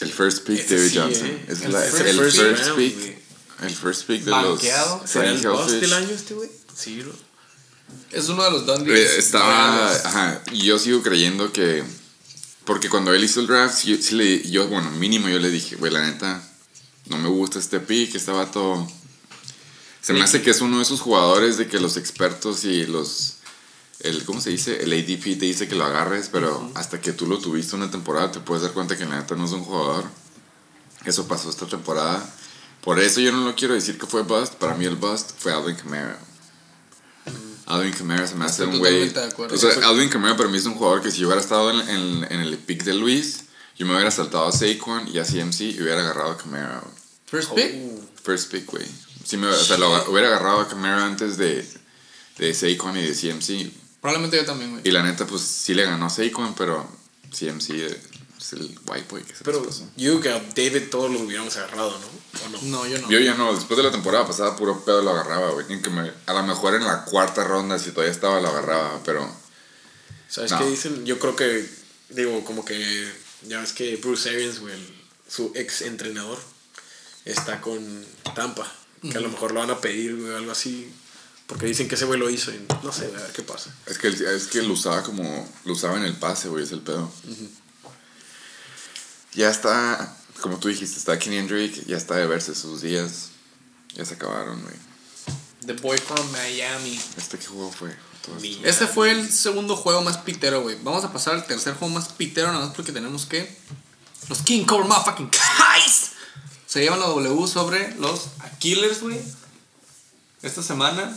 El 0.00 0.12
first 0.12 0.44
pick 0.46 0.60
Ese 0.60 0.76
David 0.76 0.90
sí, 0.90 0.98
Johnson. 0.98 1.26
eh. 1.26 1.44
Es 1.48 1.60
El 1.62 1.72
la- 1.72 1.80
first- 1.80 2.06
el 2.06 2.18
first 2.18 2.36
first, 2.38 2.62
round, 2.66 2.76
pick. 2.76 2.96
güey. 2.98 3.18
El 3.62 3.74
first 3.74 4.06
pick 4.06 4.22
de 4.24 4.30
Banqueado. 4.30 4.98
los 5.00 5.10
¿Será 5.10 5.30
el 5.30 5.40
del 5.80 5.92
año 5.92 6.10
este, 6.10 6.34
güey? 6.34 6.50
Sí, 6.76 7.00
bro. 7.02 7.12
Es 8.10 8.28
uno 8.28 8.44
de 8.44 8.50
los 8.50 8.62
Eh, 8.62 8.66
Dundies. 8.66 9.10
Estaba, 9.12 9.76
reales. 9.86 10.04
ajá, 10.04 10.42
y 10.52 10.62
yo 10.64 10.78
sigo 10.78 11.02
creyendo 11.02 11.52
que, 11.52 11.84
porque 12.64 12.88
cuando 12.88 13.12
él 13.14 13.22
hizo 13.24 13.40
el 13.40 13.46
draft, 13.46 13.84
yo, 13.84 13.96
sí 14.00 14.14
le, 14.14 14.42
yo, 14.50 14.68
bueno, 14.68 14.90
mínimo 14.92 15.28
yo 15.28 15.38
le 15.38 15.50
dije, 15.50 15.76
güey, 15.76 15.92
la 15.92 16.02
neta, 16.02 16.42
no 17.06 17.18
me 17.18 17.28
gusta 17.28 17.58
este 17.58 17.80
pick, 17.80 18.14
este 18.14 18.30
vato, 18.32 18.86
se 20.00 20.12
me 20.12 20.22
hace 20.22 20.42
que 20.42 20.50
es 20.50 20.60
uno 20.60 20.76
de 20.78 20.82
esos 20.82 21.00
jugadores 21.00 21.56
de 21.58 21.66
que 21.68 21.80
los 21.80 21.96
expertos 21.96 22.64
y 22.64 22.86
los, 22.86 23.36
el, 24.00 24.24
¿cómo 24.24 24.40
se 24.40 24.50
dice? 24.50 24.82
El 24.82 24.92
ADP 24.92 25.38
te 25.38 25.46
dice 25.46 25.68
que 25.68 25.74
lo 25.74 25.84
agarres, 25.84 26.28
pero 26.30 26.70
hasta 26.74 27.00
que 27.00 27.12
tú 27.12 27.26
lo 27.26 27.38
tuviste 27.38 27.76
una 27.76 27.90
temporada 27.90 28.32
te 28.32 28.40
puedes 28.40 28.62
dar 28.62 28.72
cuenta 28.72 28.96
que 28.96 29.04
la 29.06 29.18
neta 29.20 29.34
no 29.34 29.44
es 29.46 29.52
un 29.52 29.64
jugador. 29.64 30.04
Eso 31.04 31.26
pasó 31.28 31.50
esta 31.50 31.66
temporada. 31.66 32.24
Por 32.82 32.98
eso 33.00 33.20
yo 33.20 33.32
no 33.32 33.44
lo 33.44 33.54
quiero 33.54 33.74
decir 33.74 33.98
que 33.98 34.06
fue 34.06 34.22
bust. 34.22 34.54
Para 34.54 34.74
mí 34.74 34.84
el 34.84 34.96
bust 34.96 35.30
fue 35.38 35.52
Alvin 35.52 35.76
Kamara. 35.76 36.18
Alvin 37.66 37.92
Kamara 37.92 38.26
se 38.26 38.34
me 38.34 38.44
hace 38.44 38.64
Estoy 38.64 38.74
un 38.74 38.78
güey. 38.80 39.08
O 39.54 39.56
sea, 39.56 39.88
Alvin 39.88 40.08
Kamara 40.10 40.36
para 40.36 40.48
mí 40.50 40.58
es 40.58 40.66
un 40.66 40.74
jugador 40.74 41.00
que 41.02 41.10
si 41.10 41.20
yo 41.20 41.28
hubiera 41.28 41.40
estado 41.40 41.70
en, 41.70 41.88
en- 41.88 42.24
en 42.30 42.40
el 42.40 42.58
pick 42.58 42.84
de 42.84 42.92
Luis, 42.94 43.43
yo 43.76 43.86
me 43.86 43.94
hubiera 43.94 44.10
saltado 44.10 44.46
a 44.46 44.52
Saquon 44.52 45.08
y 45.08 45.18
a 45.18 45.24
CMC 45.24 45.60
y 45.62 45.82
hubiera 45.82 46.00
agarrado 46.00 46.32
a 46.32 46.36
Kamara. 46.38 46.80
güey. 46.80 46.94
First 47.26 47.54
pick. 47.54 47.74
First 48.22 48.50
pick, 48.50 48.66
güey. 48.70 48.86
Sí 49.24 49.36
me, 49.36 49.48
o 49.48 49.54
sea, 49.54 49.78
lo 49.78 50.10
hubiera 50.10 50.28
agarrado 50.28 50.60
a 50.60 50.68
Kamara 50.68 51.04
antes 51.06 51.36
de, 51.36 51.66
de 52.38 52.54
Saquon 52.54 52.96
y 52.96 53.02
de 53.02 53.12
CMC. 53.14 53.72
Probablemente 54.00 54.36
yo 54.36 54.44
también, 54.44 54.70
güey. 54.72 54.82
Y 54.86 54.90
la 54.90 55.02
neta, 55.02 55.26
pues 55.26 55.42
sí 55.42 55.74
le 55.74 55.84
ganó 55.84 56.06
a 56.06 56.10
Saquon, 56.10 56.54
pero 56.54 56.86
CMC 57.30 57.70
es 58.38 58.52
el 58.52 58.78
white 58.86 59.06
boy 59.08 59.22
que 59.22 59.34
se 59.34 59.42
Pero 59.42 59.62
pasó. 59.64 59.88
yo 59.96 60.20
creo 60.20 60.20
que 60.20 60.28
a 60.28 60.52
David 60.54 60.90
todos 60.90 61.10
lo 61.10 61.20
hubiéramos 61.20 61.56
agarrado, 61.56 61.98
¿no? 61.98 62.06
¿O 62.44 62.48
no? 62.50 62.58
No, 62.62 62.86
yo 62.86 62.98
no. 63.00 63.10
Yo 63.10 63.18
ya 63.18 63.34
no, 63.34 63.54
después 63.54 63.78
de 63.78 63.82
la 63.82 63.90
temporada 63.90 64.26
pasada, 64.26 64.54
puro 64.54 64.84
pedo 64.84 65.02
lo 65.02 65.10
agarraba, 65.12 65.50
güey. 65.52 65.66
Ni 65.70 65.80
que 65.80 65.88
me- 65.90 66.12
A 66.26 66.32
lo 66.34 66.42
mejor 66.42 66.74
en 66.74 66.84
la 66.84 67.04
cuarta 67.06 67.42
ronda, 67.44 67.78
si 67.78 67.90
todavía 67.92 68.12
estaba, 68.12 68.40
lo 68.40 68.48
agarraba, 68.48 69.00
pero. 69.04 69.26
¿Sabes 70.28 70.50
No. 70.52 70.58
qué 70.58 70.66
dicen? 70.66 71.06
Yo 71.06 71.18
creo 71.18 71.34
que, 71.36 71.66
digo, 72.10 72.44
como 72.44 72.64
que, 72.64 73.10
ya 73.46 73.60
ves 73.60 73.72
que 73.72 73.96
Bruce 73.96 74.28
Arians, 74.28 74.60
güey, 74.60 74.74
su 75.28 75.52
ex 75.54 75.82
entrenador, 75.82 76.38
está 77.24 77.60
con 77.60 78.04
Tampa. 78.34 78.70
Que 79.02 79.18
a 79.18 79.20
lo 79.20 79.28
mejor 79.28 79.52
lo 79.52 79.60
van 79.60 79.70
a 79.70 79.80
pedir, 79.80 80.16
güey, 80.16 80.34
algo 80.34 80.52
así. 80.52 80.90
Porque 81.46 81.66
dicen 81.66 81.88
que 81.88 81.94
ese 81.94 82.06
güey 82.06 82.18
lo 82.18 82.30
hizo 82.30 82.50
y 82.50 82.66
no 82.82 82.90
sé, 82.90 83.04
a 83.04 83.20
ver 83.20 83.32
qué 83.32 83.42
pasa. 83.42 83.70
Es 83.86 83.98
que, 83.98 84.08
es 84.08 84.46
que 84.46 84.62
lo 84.62 84.72
usaba 84.72 85.02
como. 85.02 85.46
Lo 85.64 85.74
usaba 85.74 85.98
en 85.98 86.04
el 86.04 86.16
pase, 86.16 86.48
güey, 86.48 86.64
es 86.64 86.72
el 86.72 86.80
pedo. 86.80 87.12
ya 89.34 89.50
está, 89.50 90.16
como 90.40 90.58
tú 90.58 90.68
dijiste, 90.68 90.96
está 90.96 91.18
Kenny 91.18 91.46
Drake, 91.46 91.82
ya 91.86 91.98
está 91.98 92.16
de 92.16 92.26
verse 92.26 92.54
sus 92.54 92.80
días. 92.80 93.30
Ya 93.94 94.04
se 94.06 94.14
acabaron, 94.14 94.62
güey. 94.62 94.74
The 95.66 95.74
Boy 95.74 95.98
from 95.98 96.30
Miami. 96.32 96.98
¿Este 97.16 97.38
qué 97.38 97.46
juego 97.46 97.70
fue? 97.70 97.94
Este 98.62 98.86
fue 98.86 99.10
el 99.10 99.30
segundo 99.30 99.76
juego 99.76 100.02
más 100.02 100.18
pitero, 100.18 100.62
güey. 100.62 100.76
Vamos 100.82 101.04
a 101.04 101.12
pasar 101.12 101.34
al 101.34 101.46
tercer 101.46 101.74
juego 101.74 101.94
más 101.94 102.08
pitero, 102.08 102.52
nada 102.52 102.66
más 102.66 102.74
porque 102.74 102.92
tenemos 102.92 103.26
que. 103.26 103.56
Los 104.28 104.42
King 104.42 104.64
Cobra 104.64 104.86
Motherfucking 104.86 105.28
Kais 105.28 106.12
se 106.66 106.80
llevan 106.80 107.00
la 107.00 107.06
W 107.06 107.46
sobre 107.46 107.94
los 107.96 108.28
Aquilers, 108.40 109.02
güey. 109.02 109.20
Esta 110.42 110.62
semana, 110.62 111.16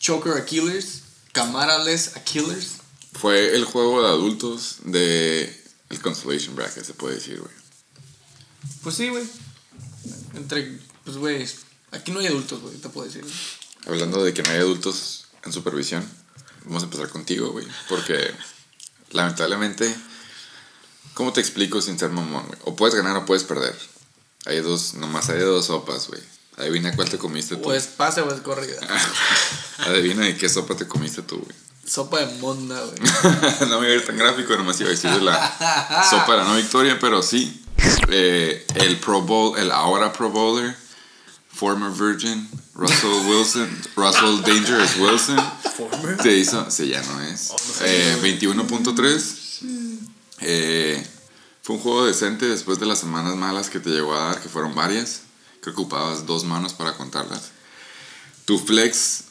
Choker 0.00 0.32
Aquilers, 0.38 1.02
Camarales 1.32 2.16
Aquilers. 2.16 2.72
Fue 3.12 3.54
el 3.54 3.64
juego 3.64 4.02
de 4.02 4.08
adultos 4.08 4.78
de 4.84 5.64
el 5.90 6.00
Constellation 6.00 6.56
Bracket, 6.56 6.84
se 6.84 6.94
puede 6.94 7.16
decir, 7.16 7.40
güey. 7.40 7.54
Pues 8.82 8.96
sí, 8.96 9.08
güey. 9.10 9.24
Entre. 10.34 10.78
Pues, 11.04 11.18
güey. 11.18 11.46
Aquí 11.92 12.10
no 12.10 12.20
hay 12.20 12.26
adultos, 12.26 12.60
güey, 12.60 12.76
te 12.76 12.88
puedo 12.88 13.06
decir. 13.06 13.24
Hablando 13.86 14.24
de 14.24 14.34
que 14.34 14.42
no 14.42 14.50
hay 14.50 14.58
adultos 14.58 15.23
en 15.44 15.52
supervisión, 15.52 16.08
vamos 16.64 16.82
a 16.82 16.86
empezar 16.86 17.08
contigo, 17.08 17.50
güey. 17.50 17.66
Porque 17.88 18.34
lamentablemente, 19.10 19.94
¿cómo 21.14 21.32
te 21.32 21.40
explico 21.40 21.80
sin 21.80 21.98
ser 21.98 22.10
mamón, 22.10 22.46
güey? 22.46 22.58
O 22.64 22.76
puedes 22.76 22.94
ganar 22.94 23.16
o 23.16 23.26
puedes 23.26 23.44
perder. 23.44 23.76
Hay 24.46 24.60
dos, 24.60 24.94
nomás 24.94 25.28
hay 25.30 25.40
dos 25.40 25.66
sopas, 25.66 26.08
güey. 26.08 26.20
Adivina 26.56 26.94
cuál 26.94 27.08
te 27.08 27.18
comiste 27.18 27.56
tú. 27.56 27.70
O 27.70 27.72
es 27.72 27.86
pase 27.86 28.20
o 28.20 28.32
es 28.32 28.40
corrida. 28.40 28.78
Adivina 29.78 30.24
de 30.24 30.36
qué 30.36 30.48
sopa 30.48 30.76
te 30.76 30.86
comiste 30.86 31.22
tú, 31.22 31.38
güey. 31.38 31.56
Sopa 31.84 32.20
de 32.20 32.26
monda, 32.38 32.80
güey. 32.82 33.68
no 33.68 33.80
me 33.80 33.88
iba 33.88 33.94
a 33.94 33.98
ir 33.98 34.06
tan 34.06 34.16
gráfico, 34.16 34.56
nomás 34.56 34.80
iba 34.80 34.88
a 34.88 34.92
decir 34.92 35.10
de 35.10 35.20
la 35.20 36.04
sopa 36.08 36.32
de 36.32 36.38
la 36.38 36.44
no 36.44 36.56
victoria, 36.56 36.98
pero 37.00 37.22
sí. 37.22 37.60
Eh, 38.08 38.64
el 38.76 38.98
Pro 39.00 39.22
Bowl, 39.22 39.58
el 39.58 39.70
ahora 39.70 40.12
Pro 40.12 40.30
Bowler, 40.30 40.74
former 41.64 41.90
Virgin, 41.90 42.46
Russell 42.74 43.26
Wilson, 43.26 43.70
Russell 43.96 44.42
Dangerous 44.42 44.98
Wilson, 44.98 45.38
te 46.22 46.36
hizo, 46.36 46.70
sí, 46.70 46.88
ya 46.88 47.02
no 47.02 47.22
es. 47.22 47.52
Eh, 47.80 48.18
21.3. 48.20 49.98
Eh, 50.40 51.06
fue 51.62 51.76
un 51.76 51.80
juego 51.80 52.04
decente 52.04 52.44
después 52.44 52.78
de 52.78 52.84
las 52.84 52.98
semanas 52.98 53.36
malas 53.36 53.70
que 53.70 53.80
te 53.80 53.88
llegó 53.88 54.14
a 54.14 54.26
dar, 54.26 54.42
que 54.42 54.50
fueron 54.50 54.74
varias. 54.74 55.22
Creo 55.62 55.74
que 55.74 55.80
ocupabas 55.80 56.26
dos 56.26 56.44
manos 56.44 56.74
para 56.74 56.92
contarlas. 56.98 57.52
Tu 58.44 58.58
flex 58.58 59.24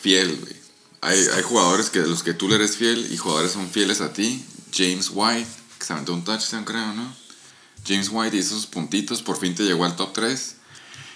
fiel, 0.00 0.34
güey. 0.40 0.56
Hay, 1.02 1.18
hay 1.34 1.42
jugadores 1.42 1.90
que 1.90 1.98
los 1.98 2.22
que 2.22 2.32
tú 2.32 2.48
le 2.48 2.54
eres 2.54 2.78
fiel 2.78 3.12
y 3.12 3.18
jugadores 3.18 3.52
son 3.52 3.68
fieles 3.68 4.00
a 4.00 4.14
ti. 4.14 4.42
James 4.72 5.10
White, 5.12 5.50
que 5.78 5.84
se 5.84 5.92
aventó 5.92 6.14
un 6.14 6.24
touchdown, 6.24 6.64
creo, 6.64 6.94
¿no? 6.94 7.14
James 7.86 8.08
White 8.10 8.38
hizo 8.38 8.54
sus 8.54 8.66
puntitos, 8.66 9.20
por 9.20 9.36
fin 9.36 9.54
te 9.54 9.64
llegó 9.64 9.84
al 9.84 9.96
top 9.96 10.14
3. 10.14 10.61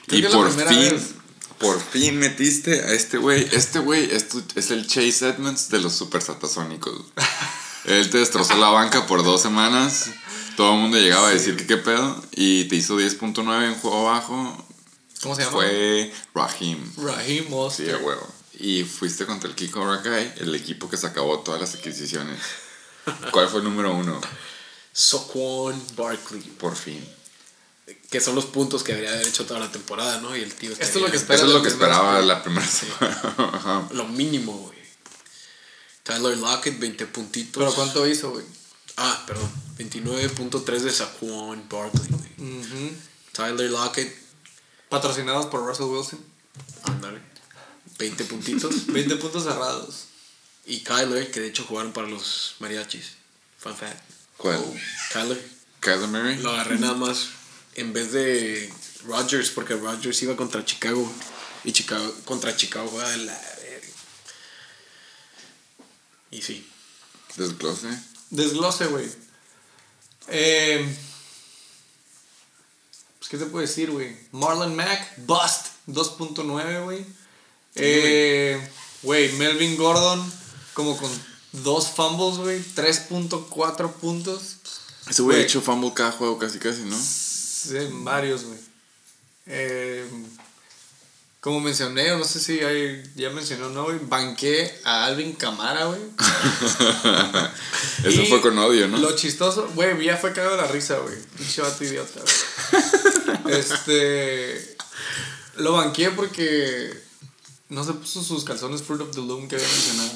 Creo 0.07 0.31
y 0.31 0.33
por 0.33 0.51
fin, 0.53 0.91
vez. 0.91 1.15
por 1.59 1.81
fin 1.81 2.19
metiste 2.19 2.83
a 2.83 2.93
este 2.93 3.19
güey. 3.19 3.49
Este 3.53 3.79
güey 3.79 4.05
es, 4.11 4.27
es 4.55 4.71
el 4.71 4.87
Chase 4.87 5.29
Edmonds 5.29 5.69
de 5.69 5.81
los 5.81 5.93
super 5.95 6.23
satasónicos. 6.23 7.01
Él 7.85 8.11
te 8.11 8.19
destrozó 8.19 8.57
la 8.57 8.69
banca 8.71 9.07
por 9.07 9.23
dos 9.25 9.43
semanas. 9.43 10.11
Todo 10.57 10.75
el 10.75 10.81
mundo 10.81 10.97
llegaba 10.99 11.29
a 11.29 11.33
decir 11.33 11.57
que 11.57 11.67
qué 11.67 11.77
pedo. 11.77 12.23
Y 12.33 12.65
te 12.65 12.77
hizo 12.77 12.99
10.9 12.99 13.67
en 13.67 13.75
juego 13.75 14.05
bajo. 14.05 14.67
¿Cómo 15.23 15.35
se 15.35 15.43
llama? 15.43 15.53
Fue 15.53 16.13
Raheem. 16.35 16.79
Raheem 16.99 17.45
Sí, 17.45 17.51
Mostert. 17.51 17.95
a 18.01 18.05
huevo. 18.05 18.27
Y 18.59 18.85
fuiste 18.85 19.27
contra 19.27 19.49
el 19.51 19.55
Kiko 19.55 19.85
Rakai, 19.85 20.35
el 20.39 20.55
equipo 20.55 20.89
que 20.89 20.97
se 20.97 21.07
acabó 21.07 21.41
todas 21.41 21.61
las 21.61 21.75
adquisiciones. 21.75 22.41
¿Cuál 23.31 23.49
fue 23.49 23.59
el 23.61 23.65
número 23.65 23.95
uno? 23.95 24.21
Soquan 24.93 25.81
Barkley. 25.95 26.41
Por 26.59 26.75
fin. 26.75 27.07
Que 28.11 28.21
son 28.21 28.35
los 28.35 28.47
puntos 28.47 28.83
que 28.85 28.93
debería 28.93 29.15
haber 29.15 29.27
hecho 29.27 29.47
toda 29.47 29.59
la 29.61 29.71
temporada, 29.73 30.21
¿no? 30.21 30.37
Y 30.37 30.41
el 30.43 30.55
tío 30.55 30.73
Esto 30.73 30.85
es 30.85 31.05
lo 31.05 31.11
que 31.11 31.17
espera 31.17 31.35
Eso 31.37 31.47
es 31.47 31.53
lo 31.53 31.63
que 31.63 31.69
esperaba 31.69 32.21
la 32.21 32.43
primera 32.43 32.67
semana. 32.67 33.89
Lo 33.93 34.07
mínimo, 34.07 34.53
güey. 34.53 34.77
Tyler 36.05 36.39
Lockett, 36.39 36.79
20 36.79 37.07
puntitos. 37.07 37.61
Pero 37.61 37.75
¿cuánto 37.75 38.07
hizo, 38.07 38.31
güey? 38.31 38.45
Ah, 38.97 39.25
perdón. 39.27 39.51
29.3 39.79 40.79
de 40.81 40.93
Saquon 40.93 41.69
Barkley, 41.69 42.07
güey. 42.09 42.61
Ujú. 42.61 42.97
Tyler 43.33 43.71
Lockett, 43.71 44.17
Patrocinados 44.89 45.47
por 45.47 45.67
Russell 45.67 45.87
Wilson. 45.87 46.25
ándale. 46.85 47.21
20 47.99 48.25
puntitos. 48.25 48.87
20 48.93 49.17
puntos 49.17 49.43
cerrados. 49.43 50.05
y 50.65 50.81
Kyler, 50.81 51.31
que 51.31 51.41
de 51.41 51.49
hecho 51.49 51.65
jugaron 51.65 51.93
para 51.93 52.07
los 52.09 52.55
mariachis. 52.61 53.15
Fun 53.59 53.75
fact. 53.77 54.01
¿Cuál? 54.37 54.63
Kyler. 55.13 55.49
Kyler 55.81 56.09
Murray. 56.09 56.37
Lo 56.39 56.53
agarré 56.53 56.79
nada 56.79 56.95
más 56.95 57.29
en 57.77 57.93
vez 57.93 58.13
de 58.13 58.73
Rodgers, 59.05 59.51
porque 59.51 59.75
Rodgers 59.75 60.23
iba 60.23 60.37
contra 60.37 60.65
Chicago. 60.65 61.11
Y 61.65 61.73
Chicago, 61.73 62.15
contra 62.25 62.57
Chicago 62.57 62.89
juega 62.89 63.09
de 63.11 63.17
la 63.19 63.33
verga. 63.33 63.89
Y 66.31 66.43
sí. 66.43 66.69
Desglose. 67.37 67.89
Desglose, 68.31 68.87
güey. 68.87 69.09
Eh, 70.29 70.97
pues, 73.19 73.31
¿qué 73.31 73.39
te 73.39 73.47
puedo 73.47 73.67
decir, 73.67 73.91
güey? 73.91 74.17
Marlon 74.33 74.75
Mack, 74.75 75.19
bust, 75.19 75.69
2.9, 75.87 76.85
güey. 76.85 77.07
Eh, 77.75 78.71
Güey, 79.03 79.31
Melvin 79.35 79.77
Gordon, 79.77 80.33
como 80.75 80.97
con 80.97 81.11
dos 81.53 81.89
fumbles, 81.89 82.39
güey. 82.39 82.61
3.4 82.75 83.93
puntos. 83.93 84.57
Ese 85.09 85.23
güey 85.23 85.39
ha 85.39 85.43
hecho 85.43 85.61
fumble 85.61 85.93
cada 85.95 86.11
juego 86.11 86.39
casi 86.39 86.59
casi, 86.59 86.83
¿no? 86.83 86.97
Sí, 87.69 87.89
varios, 88.03 88.45
güey. 88.45 88.59
Eh, 89.47 90.09
como 91.47 91.61
mencioné, 91.61 92.11
no 92.11 92.25
sé 92.25 92.41
si 92.41 92.59
hay, 92.59 93.05
ya 93.15 93.31
mencionó, 93.31 93.71
¿no, 93.71 93.85
güey? 93.85 94.01
Banqué 94.03 94.81
a 94.83 95.05
Alvin 95.05 95.33
Camara, 95.35 95.85
güey. 95.85 96.01
Eso 98.05 98.23
Y 98.23 98.27
fue 98.27 98.41
con 98.41 98.59
odio, 98.59 98.89
¿no? 98.89 98.99
Lo 98.99 99.15
chistoso, 99.15 99.71
güey, 99.77 100.05
ya 100.05 100.17
fue 100.17 100.33
cagado 100.33 100.57
de 100.57 100.63
la 100.63 100.69
risa, 100.69 100.99
güey. 100.99 101.15
Pinche 101.37 101.63
vato 101.63 101.85
idiota, 101.85 102.21
güey. 102.21 103.55
este. 103.61 104.77
Lo 105.59 105.75
banqué 105.75 106.11
porque 106.11 106.93
no 107.69 107.85
se 107.85 107.93
puso 107.93 108.25
sus 108.25 108.43
calzones 108.43 108.83
Fruit 108.83 109.03
of 109.03 109.13
the 109.13 109.21
Loom 109.21 109.47
que 109.47 109.55
había 109.55 109.69
mencionado. 109.69 110.11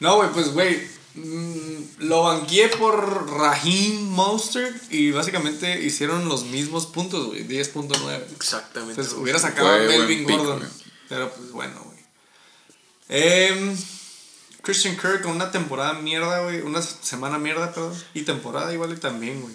No, 0.00 0.16
güey, 0.16 0.32
pues, 0.32 0.52
güey. 0.52 0.99
Mm, 1.14 2.06
lo 2.06 2.22
banqué 2.24 2.68
por 2.68 3.30
Raheem 3.30 4.02
Mostert 4.08 4.92
y 4.92 5.10
básicamente 5.10 5.82
hicieron 5.82 6.28
los 6.28 6.44
mismos 6.44 6.86
puntos, 6.86 7.26
güey. 7.26 7.46
10.9. 7.46 8.24
Exactamente. 8.34 8.92
Entonces 8.92 9.14
hubiera 9.14 9.38
sacado 9.38 9.68
a 9.68 9.78
Melvin 9.78 10.24
Gordon. 10.24 10.68
Pero 11.08 11.32
pues 11.32 11.50
bueno, 11.52 11.74
güey. 11.84 11.98
Em, 13.08 13.76
Christian 14.62 14.96
Kirk 14.96 15.22
con 15.22 15.32
una 15.32 15.50
temporada 15.50 15.94
mierda, 15.94 16.42
güey. 16.44 16.60
Una 16.60 16.82
semana 16.82 17.38
mierda, 17.38 17.72
perdón. 17.72 17.94
Y 18.14 18.22
temporada 18.22 18.72
igual 18.72 18.92
y 18.92 18.96
también, 18.96 19.40
güey. 19.40 19.54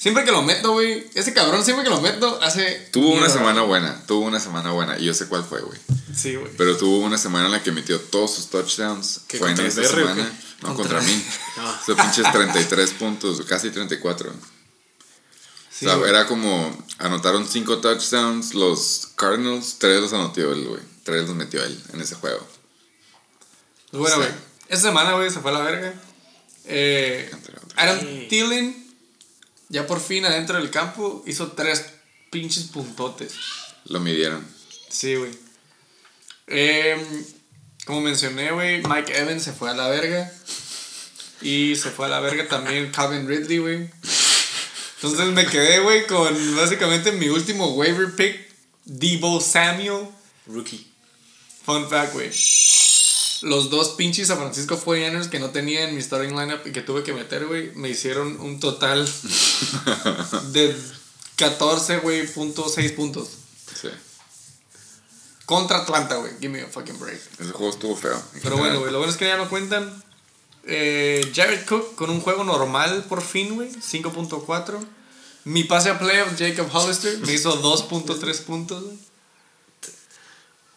Siempre 0.00 0.24
que 0.24 0.32
lo 0.32 0.40
meto, 0.42 0.72
güey. 0.72 1.06
Ese 1.14 1.34
cabrón, 1.34 1.62
siempre 1.62 1.84
que 1.84 1.90
lo 1.90 2.00
meto, 2.00 2.40
hace. 2.42 2.88
Tuvo 2.90 3.12
una 3.12 3.28
semana 3.28 3.60
buena, 3.62 4.02
tuvo 4.06 4.24
una 4.24 4.40
semana 4.40 4.70
buena. 4.72 4.98
Y 4.98 5.04
yo 5.04 5.12
sé 5.12 5.26
cuál 5.28 5.44
fue, 5.44 5.60
güey. 5.60 5.78
Sí, 6.16 6.36
güey. 6.36 6.50
Pero 6.56 6.74
tuvo 6.78 7.00
una 7.00 7.18
semana 7.18 7.46
en 7.46 7.52
la 7.52 7.62
que 7.62 7.70
metió 7.70 8.00
todos 8.00 8.34
sus 8.34 8.46
touchdowns. 8.48 9.20
¿Qué, 9.28 9.36
Fue 9.38 9.50
en 9.50 9.56
BR 9.56 9.68
o 9.68 9.70
semana. 9.88 10.14
qué? 10.14 10.22
No, 10.62 10.74
Contra- 10.74 10.98
contra 10.98 11.00
mí. 11.02 11.24
Ah. 11.58 11.78
Esos 11.82 11.96
pinches 12.00 12.32
33 12.32 12.90
puntos, 12.92 13.42
casi 13.42 13.70
34. 13.70 14.32
Sí, 15.70 15.86
o 15.86 15.98
sea, 16.00 16.08
era 16.08 16.26
como 16.26 16.76
anotaron 16.98 17.46
5 17.46 17.78
touchdowns 17.78 18.54
los 18.54 19.08
Cardinals, 19.16 19.76
3 19.78 20.00
los 20.00 20.12
anotó 20.14 20.40
él, 20.52 20.64
güey. 20.66 20.82
3 21.04 21.26
los 21.26 21.34
metió 21.34 21.62
él 21.62 21.78
en 21.92 22.00
ese 22.00 22.14
juego. 22.14 22.46
Pues 23.90 24.00
bueno, 24.00 24.16
güey. 24.16 24.28
Esa 24.68 24.82
semana, 24.82 25.12
güey, 25.12 25.30
se 25.30 25.40
fue 25.40 25.50
a 25.50 25.54
la 25.54 25.60
verga. 25.60 25.94
Eh, 26.64 27.30
Sí. 28.00 28.26
Thielen, 28.28 28.79
ya 29.70 29.86
por 29.86 30.00
fin 30.00 30.26
adentro 30.26 30.58
del 30.58 30.70
campo, 30.70 31.22
hizo 31.26 31.52
tres 31.52 31.86
pinches 32.30 32.64
puntotes. 32.64 33.34
Lo 33.86 34.00
midieron. 34.00 34.46
Sí, 34.88 35.14
güey. 35.14 35.30
Em, 36.48 37.00
como 37.86 38.02
mencioné, 38.02 38.50
güey, 38.50 38.82
Mike 38.82 39.16
Evans 39.16 39.44
se 39.44 39.52
fue 39.52 39.70
a 39.70 39.74
la 39.74 39.88
verga. 39.88 40.30
Y 41.40 41.76
se 41.76 41.90
fue 41.90 42.06
a 42.06 42.08
la 42.10 42.20
verga 42.20 42.46
también 42.48 42.90
Calvin 42.90 43.26
Ridley, 43.26 43.58
güey. 43.58 43.90
Entonces 44.96 45.26
me 45.28 45.46
quedé, 45.46 45.78
güey, 45.80 46.06
con 46.06 46.56
básicamente 46.56 47.12
mi 47.12 47.28
último 47.28 47.68
waiver 47.74 48.14
pick, 48.14 48.50
Debo 48.84 49.40
Samuel. 49.40 50.08
Rookie. 50.46 50.86
Fun 51.64 51.88
fact, 51.88 52.12
güey. 52.12 52.30
Los 53.42 53.70
dos 53.70 53.90
pinches 53.90 54.28
San 54.28 54.38
Francisco 54.38 54.78
49ers 54.78 55.30
que 55.30 55.38
no 55.38 55.50
tenía 55.50 55.88
en 55.88 55.94
mi 55.94 56.02
starting 56.02 56.36
lineup 56.36 56.66
y 56.66 56.72
que 56.72 56.82
tuve 56.82 57.02
que 57.02 57.14
meter, 57.14 57.46
güey, 57.46 57.72
me 57.74 57.88
hicieron 57.88 58.38
un 58.40 58.60
total 58.60 59.08
de 60.52 60.76
14, 61.36 61.98
güey, 61.98 62.26
punto 62.26 62.68
6 62.68 62.92
puntos. 62.92 63.28
Sí. 63.80 63.88
Contra 65.46 65.78
Atlanta, 65.78 66.16
güey. 66.16 66.32
Give 66.38 66.50
me 66.50 66.60
a 66.60 66.66
fucking 66.66 66.98
break. 66.98 67.20
Ese 67.38 67.50
juego 67.50 67.70
estuvo 67.70 67.96
feo. 67.96 68.22
Pero 68.42 68.56
bueno, 68.56 68.78
güey, 68.80 68.92
lo 68.92 68.98
bueno 68.98 69.12
es 69.12 69.18
que 69.18 69.26
ya 69.26 69.36
no 69.36 69.48
cuentan. 69.48 69.90
Eh, 70.64 71.32
Jared 71.34 71.64
Cook 71.66 71.94
con 71.94 72.10
un 72.10 72.20
juego 72.20 72.44
normal 72.44 73.04
por 73.08 73.22
fin, 73.22 73.54
güey. 73.54 73.70
5.4. 73.70 74.78
Mi 75.44 75.64
pase 75.64 75.88
a 75.88 75.98
playoff, 75.98 76.38
Jacob 76.38 76.68
Hollister, 76.72 77.18
me 77.20 77.32
hizo 77.32 77.60
2.3 77.62 78.42
puntos, 78.42 78.84
güey. 78.84 78.98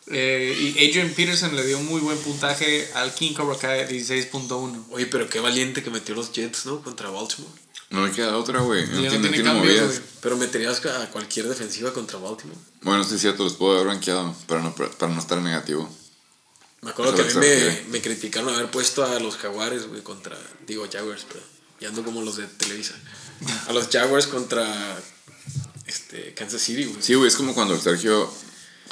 Eh, 0.08 0.74
y 0.78 0.90
Adrian 0.90 1.10
Peterson 1.14 1.56
le 1.56 1.66
dio 1.66 1.80
muy 1.80 2.02
buen 2.02 2.18
puntaje 2.18 2.90
al 2.94 3.14
King 3.14 3.34
Cobra 3.34 3.58
Kai 3.58 3.88
16.1. 3.88 4.86
Oye, 4.92 5.06
pero 5.06 5.30
qué 5.30 5.40
valiente 5.40 5.82
que 5.84 5.90
metió 5.90 6.14
los 6.14 6.32
Jets, 6.34 6.66
¿no? 6.66 6.82
Contra 6.82 7.10
Baltimore. 7.10 7.54
No 7.90 8.06
le 8.06 8.12
queda 8.12 8.38
otra, 8.38 8.60
güey. 8.62 8.86
No, 8.88 8.94
Ya 8.96 8.96
no 8.96 9.02
tiene, 9.02 9.12
tiene 9.12 9.30
tiene 9.30 9.44
cambios, 9.44 9.66
movidas. 9.66 9.88
güey. 10.00 10.02
Pero 10.22 10.38
meterías 10.38 10.86
a 10.86 11.10
cualquier 11.12 11.48
defensiva 11.48 11.94
contra 11.94 12.20
Baltimore. 12.20 12.60
Bueno, 12.82 13.04
sí 13.04 13.16
es 13.16 13.22
cierto, 13.22 13.44
los 13.44 13.54
puedo 13.54 13.76
haber 13.76 13.88
rankeado 13.88 14.36
para 14.48 14.62
no, 14.62 14.76
para 14.76 15.14
no 15.14 15.20
estar 15.20 15.38
negativo. 15.40 15.90
Me 16.82 16.90
acuerdo 16.90 17.14
Eso 17.14 17.40
que 17.40 17.46
a 17.56 17.58
mí 17.58 17.82
me, 17.86 17.92
me 17.92 18.02
criticaron 18.02 18.54
haber 18.54 18.70
puesto 18.70 19.06
a 19.06 19.20
los 19.20 19.38
Jaguares, 19.38 19.88
güey, 19.88 20.02
contra. 20.02 20.38
Digo, 20.68 20.86
Jaguars, 20.92 21.26
pero. 21.28 21.40
Ya 21.80 21.90
ando 21.90 22.04
como 22.04 22.22
los 22.22 22.36
de 22.38 22.46
Televisa. 22.48 22.94
A 23.68 23.74
los 23.74 23.88
Jaguars 23.90 24.28
contra. 24.28 24.66
Este. 25.86 26.34
Kansas 26.34 26.62
City, 26.62 26.86
güey. 26.86 27.02
Sí, 27.02 27.14
güey, 27.14 27.28
es 27.28 27.36
como 27.36 27.54
cuando 27.54 27.80
Sergio 27.80 28.30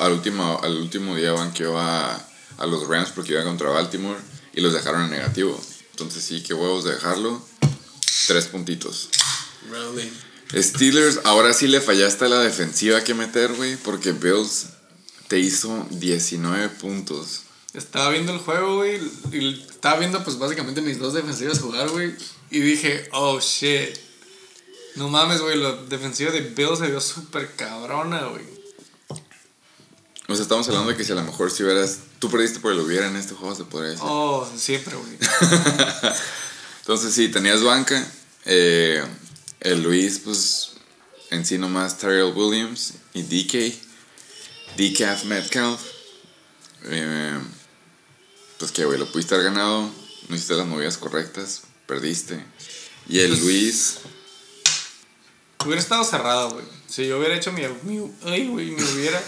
al 0.02 0.14
último, 0.14 0.60
al 0.64 0.78
último 0.78 1.16
día 1.16 1.32
banqueó 1.32 1.80
a, 1.80 2.16
a 2.58 2.66
los 2.66 2.88
Rams 2.88 3.12
porque 3.12 3.34
iba 3.34 3.44
contra 3.44 3.70
Baltimore 3.70 4.20
y 4.54 4.62
los 4.62 4.74
dejaron 4.74 5.04
en 5.04 5.12
negativo. 5.12 5.60
Entonces 5.92 6.24
sí, 6.24 6.42
qué 6.44 6.54
huevos 6.54 6.84
de 6.84 6.94
dejarlo. 6.94 7.42
Tres 8.28 8.48
puntitos. 8.48 9.10
Really. 9.70 10.12
Steelers, 10.54 11.20
ahora 11.24 11.54
sí 11.54 11.68
le 11.68 11.80
fallaste 11.80 12.26
a 12.26 12.30
la 12.30 12.40
defensiva 12.40 13.04
que 13.04 13.14
meter, 13.14 13.54
güey, 13.54 13.78
porque 13.78 14.12
Bills 14.12 14.68
te 15.28 15.40
hizo 15.40 15.88
19 15.92 16.70
puntos. 16.70 17.44
Estaba 17.74 18.10
viendo 18.10 18.34
el 18.34 18.40
juego, 18.40 18.78
güey. 18.78 19.00
Y 19.32 19.62
estaba 19.70 20.00
viendo, 20.00 20.22
pues, 20.24 20.38
básicamente 20.38 20.82
mis 20.82 21.00
dos 21.00 21.14
defensivas 21.14 21.60
jugar, 21.60 21.90
güey. 21.90 22.16
Y 22.50 22.60
dije, 22.60 23.08
oh 23.14 23.40
shit. 23.40 23.98
No 24.96 25.08
mames, 25.08 25.40
güey. 25.40 25.58
La 25.58 25.74
defensiva 25.84 26.32
de 26.32 26.42
Bills 26.42 26.80
se 26.80 26.88
vio 26.88 27.00
súper 27.00 27.56
cabrona, 27.56 28.26
güey. 28.26 28.44
O 30.32 30.36
sea, 30.36 30.44
estamos 30.44 30.68
hablando 30.68 30.92
de 30.92 30.98
que 30.98 31.04
si 31.04 31.12
a 31.12 31.16
lo 31.16 31.24
mejor 31.24 31.52
si 31.52 31.64
hubieras. 31.64 31.98
Tú 32.20 32.30
perdiste 32.30 32.60
por 32.60 32.72
el 32.72 32.80
hubiera 32.80 33.08
en 33.08 33.16
este 33.16 33.34
juego, 33.34 33.56
se 33.56 33.64
podría 33.66 33.92
decir. 33.92 34.06
Oh, 34.08 34.48
siempre, 34.56 34.96
güey. 34.96 35.18
Entonces 36.82 37.14
sí, 37.14 37.30
tenías 37.30 37.64
banca. 37.64 38.06
eh, 38.46 39.04
el 39.60 39.84
Luis, 39.84 40.20
pues, 40.24 40.72
en 41.30 41.46
sí 41.46 41.58
nomás 41.58 41.98
Tyrell 41.98 42.34
Williams 42.36 42.94
y 43.14 43.22
DK. 43.24 43.76
DCAF 44.78 45.26
Metcalf. 45.26 45.82
Eh, 46.86 47.40
pues 48.58 48.72
que, 48.72 48.86
güey, 48.86 48.98
lo 48.98 49.12
pudiste 49.12 49.36
haber 49.36 49.48
ganado. 49.48 49.92
No 50.30 50.36
hiciste 50.36 50.56
las 50.56 50.66
movidas 50.66 50.98
correctas. 50.98 51.62
Perdiste. 51.88 52.44
Y 53.08 53.20
el 53.20 53.30
Pues- 53.30 53.42
Luis. 53.42 53.98
Hubiera 55.66 55.80
estado 55.82 56.04
cerrado, 56.04 56.52
güey. 56.52 56.66
Si 56.88 57.06
yo 57.08 57.20
hubiera 57.20 57.36
hecho 57.36 57.52
mi. 57.52 57.62
mi 57.84 58.12
ay, 58.26 58.48
güey, 58.48 58.72
me 58.72 58.84
hubiera. 58.84 59.22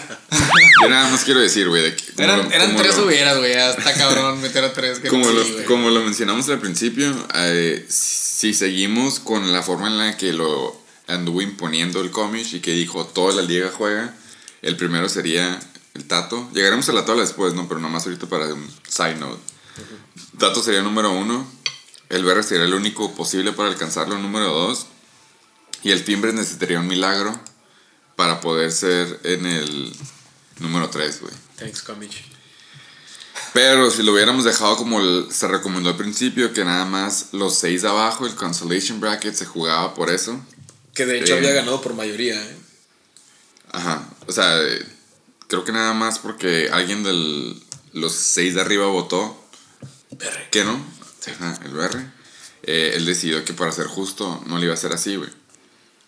Yo 0.82 0.88
nada 0.88 1.10
más 1.10 1.24
quiero 1.24 1.40
decir, 1.40 1.68
güey, 1.68 1.82
de 1.82 1.96
Eran, 2.18 2.52
eran 2.52 2.68
como 2.68 2.82
tres 2.82 2.96
lo- 2.96 3.06
hubieras, 3.06 3.38
güey. 3.38 3.52
Ya 3.54 3.70
está 3.70 3.94
cabrón 3.94 4.40
meter 4.40 4.64
a 4.64 4.72
tres. 4.72 4.98
que 4.98 5.08
Como 5.10 5.26
no, 5.26 5.32
lo, 5.32 5.44
sí, 5.44 5.56
como 5.66 5.90
lo 5.90 6.00
mencionamos 6.02 6.48
al 6.48 6.58
principio, 6.58 7.14
eh, 7.34 7.84
si 7.88 8.54
seguimos 8.54 9.20
con 9.20 9.52
la 9.52 9.62
forma 9.62 9.86
en 9.88 9.98
la 9.98 10.16
que 10.16 10.32
lo 10.32 10.76
anduvo 11.06 11.42
imponiendo 11.42 12.00
el 12.00 12.10
cómic 12.10 12.46
y 12.52 12.60
que 12.60 12.72
dijo 12.72 13.04
toda 13.06 13.34
la 13.34 13.42
liga 13.42 13.70
juega, 13.76 14.14
el 14.62 14.76
primero 14.76 15.08
sería 15.08 15.58
el 15.94 16.04
Tato. 16.04 16.48
Llegaremos 16.54 16.88
a 16.88 16.92
la 16.92 17.04
tabla 17.04 17.22
después, 17.22 17.54
¿no? 17.54 17.68
Pero 17.68 17.80
nomás 17.80 18.04
ahorita 18.06 18.26
para 18.26 18.46
un 18.52 18.68
side 18.88 19.16
note. 19.16 19.40
Tato 20.38 20.62
sería 20.62 20.82
número 20.82 21.10
uno, 21.12 21.46
el 22.08 22.24
Berra 22.24 22.42
sería 22.42 22.64
el 22.64 22.74
único 22.74 23.14
posible 23.14 23.52
para 23.52 23.68
alcanzarlo, 23.68 24.18
número 24.18 24.46
dos, 24.46 24.86
y 25.82 25.90
el 25.90 26.04
Timbre 26.04 26.32
necesitaría 26.32 26.80
un 26.80 26.86
milagro 26.86 27.38
para 28.16 28.40
poder 28.40 28.70
ser 28.72 29.20
en 29.24 29.46
el 29.46 29.92
número 30.60 30.88
tres, 30.90 31.20
güey. 31.20 31.32
Thanks, 31.56 31.82
Comich. 31.82 32.24
Pero 33.52 33.90
si 33.90 34.02
lo 34.02 34.12
hubiéramos 34.12 34.44
dejado 34.44 34.76
como 34.76 35.00
el- 35.00 35.28
se 35.30 35.46
recomendó 35.48 35.90
al 35.90 35.96
principio, 35.96 36.52
que 36.52 36.64
nada 36.64 36.84
más 36.84 37.28
los 37.32 37.56
seis 37.56 37.82
de 37.82 37.88
abajo, 37.88 38.26
el 38.26 38.34
consolation 38.34 39.00
bracket, 39.00 39.34
se 39.34 39.46
jugaba 39.46 39.94
por 39.94 40.10
eso. 40.10 40.40
Que 40.94 41.06
de 41.06 41.18
hecho 41.18 41.26
Sí. 41.28 41.32
había 41.34 41.52
ganado 41.52 41.80
por 41.80 41.94
mayoría, 41.94 42.34
¿eh? 42.40 42.56
Ajá. 43.72 44.08
O 44.26 44.32
sea, 44.32 44.60
eh, 44.62 44.84
creo 45.48 45.64
que 45.64 45.72
nada 45.72 45.94
más 45.94 46.18
porque 46.18 46.68
alguien 46.72 47.02
de 47.02 47.56
los 47.92 48.12
seis 48.12 48.54
de 48.54 48.60
arriba 48.60 48.86
votó 48.86 49.40
Perre. 50.18 50.48
que 50.50 50.64
no. 50.64 50.84
Ajá, 51.26 51.58
el 51.64 51.72
BR. 51.72 52.06
Eh, 52.64 52.92
él 52.96 53.04
decidió 53.06 53.44
que 53.44 53.52
para 53.52 53.72
ser 53.72 53.86
justo 53.86 54.42
no 54.46 54.58
le 54.58 54.66
iba 54.66 54.74
a 54.74 54.78
ser 54.78 54.92
así, 54.92 55.16
güey. 55.16 55.30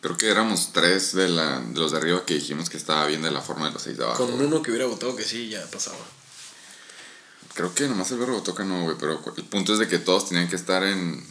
Creo 0.07 0.17
que 0.17 0.31
éramos 0.31 0.73
tres 0.73 1.15
de, 1.17 1.29
la, 1.29 1.59
de 1.59 1.81
los 1.81 1.91
de 1.91 1.99
arriba 1.99 2.25
que 2.25 2.35
dijimos 2.35 2.71
que 2.71 2.77
estaba 2.77 3.05
bien 3.07 3.23
de 3.23 3.33
la 3.33 3.41
forma 3.41 3.67
de 3.67 3.73
los 3.73 3.83
seis 3.83 3.99
de 3.99 4.05
abajo. 4.05 4.25
Con 4.25 4.41
uno 4.41 4.63
que 4.63 4.71
hubiera 4.71 4.87
votado 4.87 5.17
que 5.17 5.25
sí, 5.25 5.49
ya 5.49 5.69
pasaba. 5.69 5.99
Creo 7.55 7.75
que 7.75 7.89
nomás 7.89 8.13
el 8.13 8.19
votó 8.19 8.55
que 8.55 8.63
no, 8.63 8.85
güey. 8.85 8.97
Pero 9.01 9.21
el 9.37 9.45
punto 9.47 9.73
es 9.73 9.81
de 9.81 9.89
que 9.89 9.99
todos 9.99 10.29
tenían 10.29 10.49
que 10.49 10.55
estar 10.55 10.85
en. 10.85 11.27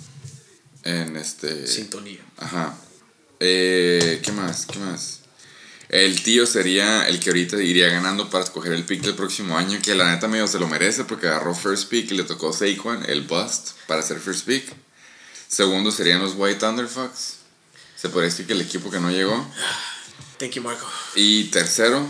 En 0.84 1.15
este. 1.15 1.65
Sintonía. 1.67 2.19
Ajá. 2.36 2.78
Eh, 3.39 4.19
¿Qué 4.21 4.34
más? 4.34 4.65
¿Qué 4.65 4.78
más? 4.80 5.21
El 5.88 6.21
tío 6.21 6.45
sería 6.45 7.07
el 7.07 7.21
que 7.21 7.30
ahorita 7.30 7.55
iría 7.63 7.88
ganando 7.88 8.30
para 8.30 8.43
escoger 8.43 8.73
el 8.73 8.84
pick 8.84 9.03
del 9.03 9.15
próximo 9.15 9.57
año, 9.57 9.80
que 9.82 9.95
la 9.95 10.13
neta 10.13 10.28
medio 10.28 10.47
se 10.47 10.59
lo 10.59 10.67
merece 10.67 11.05
porque 11.05 11.30
agarró 11.30 11.55
first 11.55 11.88
pick 11.88 12.11
y 12.11 12.15
le 12.15 12.26
tocó 12.26 12.51
Saquon, 12.51 13.09
el 13.09 13.21
bust, 13.21 13.69
para 13.88 14.01
ser 14.01 14.19
first 14.19 14.45
pick. 14.45 14.65
Segundo 15.47 15.93
serían 15.93 16.21
los 16.21 16.34
White 16.36 16.59
Thunderfucks. 16.59 17.45
Se 18.06 18.10
podría 18.12 18.30
decir 18.30 18.45
que 18.45 18.53
el 18.53 18.62
equipo 18.62 18.92
que 18.92 19.00
no 19.00 19.09
llegó. 19.09 19.34
Thank 20.38 20.51
you, 20.51 20.62
Marco. 20.62 20.86
Y 21.16 21.46
tercero, 21.46 22.08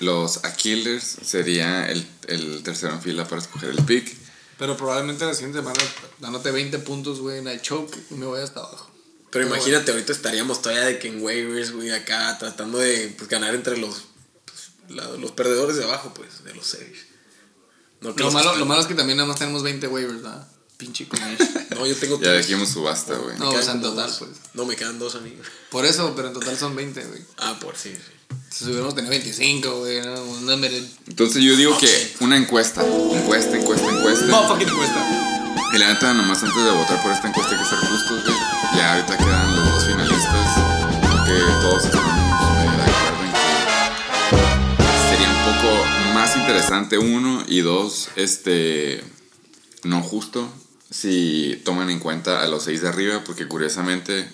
los 0.00 0.44
Aquilers 0.44 1.16
sería 1.22 1.90
el, 1.90 2.06
el 2.26 2.62
tercero 2.62 2.92
en 2.92 3.00
fila 3.00 3.26
para 3.26 3.40
escoger 3.40 3.70
el 3.70 3.82
pick. 3.86 4.14
Pero 4.58 4.76
probablemente 4.76 5.24
la 5.24 5.32
siguiente 5.32 5.60
semana 5.60 5.80
dándote 6.18 6.50
20 6.50 6.78
puntos, 6.80 7.20
güey, 7.20 7.38
en 7.38 7.48
el 7.48 7.62
choke 7.62 7.96
y 8.10 8.14
me 8.16 8.26
voy 8.26 8.42
hasta 8.42 8.60
abajo. 8.60 8.90
Pero 9.30 9.46
imagínate, 9.46 9.92
ahorita 9.92 10.12
estaríamos 10.12 10.60
todavía 10.60 10.84
de 10.84 10.98
que 10.98 11.08
en 11.08 11.22
waivers, 11.22 11.72
güey, 11.72 11.90
acá 11.90 12.36
tratando 12.38 12.76
de 12.76 13.14
pues, 13.16 13.30
ganar 13.30 13.54
entre 13.54 13.78
los, 13.78 14.08
pues, 14.44 14.68
la- 14.90 15.08
los 15.16 15.32
perdedores 15.32 15.76
de 15.76 15.84
abajo, 15.84 16.12
pues, 16.12 16.44
de 16.44 16.54
los 16.54 16.66
seis. 16.66 17.06
No, 18.02 18.14
que 18.14 18.22
Lo 18.24 18.30
malo, 18.30 18.54
lo 18.56 18.66
malo 18.66 18.82
es 18.82 18.86
que 18.86 18.94
también 18.94 19.16
nada 19.16 19.26
más 19.26 19.38
tenemos 19.38 19.62
20 19.62 19.86
waivers, 19.88 20.22
¿verdad? 20.22 20.46
Pinche 20.78 21.06
comish. 21.08 21.38
No, 21.78 21.86
yo 21.86 21.94
tengo 21.94 22.16
Ya 22.18 22.30
tres. 22.32 22.46
dijimos 22.48 22.70
subasta, 22.70 23.14
güey. 23.14 23.38
No, 23.38 23.50
o 23.50 23.62
sea, 23.62 23.74
en 23.74 23.82
total, 23.82 24.06
dos. 24.08 24.16
pues. 24.18 24.30
No, 24.54 24.64
me 24.64 24.74
quedan 24.74 24.98
dos 24.98 25.14
amigos. 25.14 25.46
Por 25.70 25.84
eso, 25.84 26.12
pero 26.16 26.28
en 26.28 26.34
total 26.34 26.56
son 26.58 26.74
20, 26.74 27.04
güey. 27.04 27.22
Ah, 27.36 27.56
por 27.60 27.76
sí, 27.76 27.92
sí. 27.94 28.36
Si 28.50 28.64
hubiéramos 28.64 28.94
tenido 28.96 29.10
25, 29.10 29.78
güey, 29.78 30.00
no, 30.02 30.16
número. 30.40 30.74
Entonces 31.06 31.42
yo 31.42 31.54
digo 31.56 31.78
que 31.78 32.16
una 32.20 32.36
encuesta, 32.36 32.84
encuesta, 32.84 33.56
encuesta, 33.56 33.88
encuesta. 33.88 34.26
Motherfucking 34.26 34.74
cuesta. 34.76 35.40
Y 35.72 35.78
la 35.78 35.92
neta, 35.92 36.14
nomás 36.14 36.42
antes 36.42 36.64
de 36.64 36.70
votar 36.70 37.00
por 37.02 37.12
esta 37.12 37.28
encuesta 37.28 37.54
hay 37.54 37.62
que 37.62 37.68
ser 37.68 37.78
justos, 37.78 38.24
güey. 38.24 38.36
Ya 38.76 38.94
ahorita 38.94 39.18
quedan 39.18 39.56
los 39.56 39.70
dos 39.72 39.84
finalistas. 39.86 40.54
Que 41.26 41.38
todos 41.60 41.84
estamos 41.84 42.16
de 42.16 42.82
acuerdo 42.82 43.22
en 43.24 43.32
que 44.78 45.10
sería 45.10 45.28
un 45.28 45.44
poco 45.54 46.14
más 46.14 46.36
interesante, 46.36 46.98
uno, 46.98 47.44
y 47.46 47.60
dos, 47.60 48.08
este, 48.16 49.04
no 49.84 50.02
justo 50.02 50.50
si 50.90 51.60
toman 51.64 51.90
en 51.90 51.98
cuenta 52.00 52.42
a 52.42 52.48
los 52.48 52.64
seis 52.64 52.82
de 52.82 52.88
arriba, 52.88 53.22
porque 53.24 53.46
curiosamente 53.46 54.28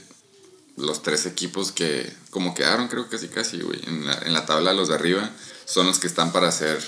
los 0.76 1.02
tres 1.02 1.26
equipos 1.26 1.72
que 1.72 2.12
como 2.30 2.54
quedaron, 2.54 2.88
creo 2.88 3.04
que 3.08 3.16
casi 3.16 3.28
casi, 3.28 3.60
güey, 3.60 3.80
en 3.86 4.06
la, 4.06 4.14
en 4.24 4.32
la 4.32 4.44
tabla 4.46 4.72
los 4.72 4.88
de 4.88 4.94
arriba 4.94 5.30
son 5.64 5.86
los 5.86 5.98
que 5.98 6.06
están 6.06 6.32
para 6.32 6.48
hacer 6.48 6.82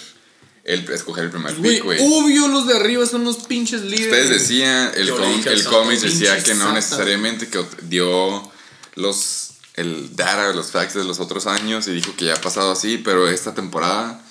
el 0.64 0.80
escoger 0.90 1.24
el 1.24 1.30
primer 1.30 1.55
Güey, 1.55 1.74
pick, 1.76 1.84
güey. 1.84 1.98
obvio 2.02 2.48
los 2.48 2.66
de 2.66 2.74
arriba 2.76 3.06
son 3.06 3.22
los 3.24 3.36
pinches 3.38 3.82
líderes. 3.82 4.06
Ustedes 4.24 4.30
decían, 4.30 4.90
el, 4.97 5.10
com- 5.10 5.43
el 5.47 5.64
cómic 5.64 6.01
decía 6.01 6.43
que 6.43 6.55
no 6.55 6.72
necesariamente, 6.72 7.48
que 7.48 7.64
dio 7.82 8.51
los 8.97 9.43
el 9.74 10.16
data, 10.16 10.52
los 10.55 10.70
facts 10.72 10.94
de 10.94 11.05
los 11.05 11.20
otros 11.20 11.47
años 11.47 11.86
y 11.86 11.93
dijo 11.93 12.16
que 12.16 12.24
ya 12.24 12.34
ha 12.34 12.40
pasado 12.40 12.72
así, 12.72 12.97
pero 12.98 13.28
esta 13.28 13.55
temporada, 13.55 14.24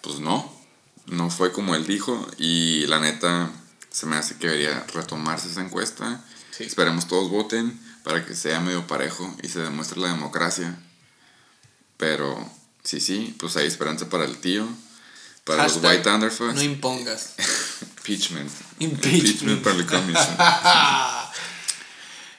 pues 0.00 0.20
no, 0.20 0.50
no 1.06 1.28
fue 1.28 1.50
como 1.52 1.74
él 1.74 1.86
dijo 1.86 2.26
y 2.38 2.86
la 2.86 3.00
neta 3.00 3.50
se 3.96 4.04
me 4.04 4.16
hace 4.16 4.36
que 4.36 4.46
debería 4.46 4.84
retomarse 4.92 5.48
esa 5.48 5.62
encuesta. 5.62 6.22
Sí. 6.50 6.64
Esperemos 6.64 7.08
todos 7.08 7.30
voten 7.30 7.80
para 8.04 8.26
que 8.26 8.34
sea 8.34 8.60
medio 8.60 8.86
parejo 8.86 9.34
y 9.42 9.48
se 9.48 9.60
demuestre 9.60 9.98
la 9.98 10.08
democracia. 10.08 10.78
Pero 11.96 12.36
sí, 12.84 13.00
sí, 13.00 13.34
pues 13.38 13.56
hay 13.56 13.66
esperanza 13.66 14.10
para 14.10 14.26
el 14.26 14.36
tío, 14.36 14.68
para 15.44 15.62
Hashtag, 15.62 15.82
los 15.82 15.92
White 15.92 16.10
Thunderfucks. 16.10 16.54
No 16.56 16.62
impongas. 16.62 17.34
Impeachment. 17.96 18.50
Impeachment. 18.80 19.62
para 19.62 19.76
el 19.76 19.86
commission. 19.86 20.36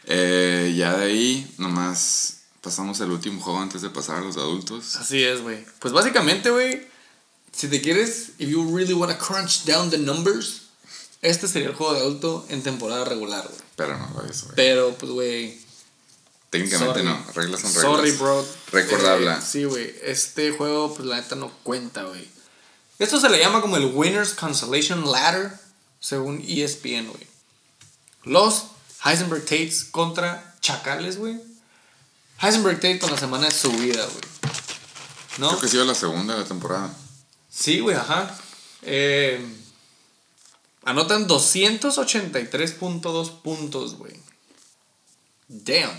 Eh, 0.10 0.74
ya 0.78 0.96
de 0.96 1.04
ahí, 1.04 1.54
nomás 1.58 2.38
pasamos 2.62 3.02
al 3.02 3.12
último 3.12 3.42
juego 3.42 3.60
antes 3.60 3.82
de 3.82 3.90
pasar 3.90 4.16
a 4.16 4.22
los 4.22 4.38
adultos. 4.38 4.96
Así 4.96 5.22
es, 5.22 5.42
güey. 5.42 5.66
Pues 5.80 5.94
básicamente, 5.94 6.50
güey, 6.50 6.88
si 7.52 7.68
te 7.68 7.82
quieres, 7.82 8.30
if 8.38 8.48
you 8.48 8.74
really 8.74 8.94
want 8.94 9.12
to 9.12 9.18
crunch 9.18 9.66
down 9.66 9.90
the 9.90 9.98
numbers, 9.98 10.67
Este 11.28 11.50
sería 11.50 11.68
el 11.68 11.76
juego 11.76 11.94
de 11.94 12.00
adulto 12.00 12.46
en 12.48 12.64
temporada 12.64 13.04
regular, 13.04 13.44
güey. 13.44 13.60
Pero 13.76 13.98
no 13.98 14.10
lo 14.16 14.26
es, 14.26 14.44
güey. 14.44 14.56
Pero, 14.56 14.96
pues, 14.96 15.12
güey. 15.12 15.60
Técnicamente 16.50 17.00
sorry. 17.02 17.04
no. 17.04 17.26
Reglas 17.34 17.62
son 17.62 17.74
reglas. 17.74 17.96
Sorry, 17.96 18.12
bro. 18.12 18.48
Récord 18.72 19.04
Eh. 19.04 19.42
Sí, 19.46 19.66
güey. 19.66 19.94
Este 20.04 20.52
juego, 20.52 20.94
pues, 20.96 21.06
la 21.06 21.18
neta 21.18 21.36
no 21.36 21.52
cuenta, 21.64 22.04
güey. 22.04 22.26
Esto 22.98 23.20
se 23.20 23.30
le 23.30 23.40
llama 23.40 23.62
como 23.62 23.76
el 23.76 23.92
Winners 23.94 24.36
Consolation 24.36 25.12
Ladder, 25.12 25.52
según 26.00 26.42
ESPN, 26.48 27.08
güey. 27.10 27.28
Los 28.24 28.68
Heisenberg 29.04 29.44
Tates 29.44 29.84
contra 29.84 30.56
Chacales, 30.62 31.18
güey. 31.18 31.40
Heisenberg 32.42 32.78
Tate 32.78 33.00
con 33.00 33.12
la 33.12 33.18
semana 33.18 33.48
de 33.48 33.54
su 33.54 33.70
vida, 33.74 34.04
güey. 34.06 34.54
¿No? 35.40 35.50
Creo 35.50 35.60
que 35.60 35.66
ha 35.66 35.70
sido 35.70 35.86
la 35.86 35.94
segunda 35.94 36.36
de 36.36 36.42
la 36.42 36.48
temporada. 36.48 36.90
Sí, 37.50 37.80
güey, 37.82 37.98
ajá. 37.98 38.34
Eh, 38.84 39.46
anotan 40.88 41.28
283.2 41.28 43.42
puntos, 43.42 43.98
güey. 43.98 44.14
Damn. 45.50 45.92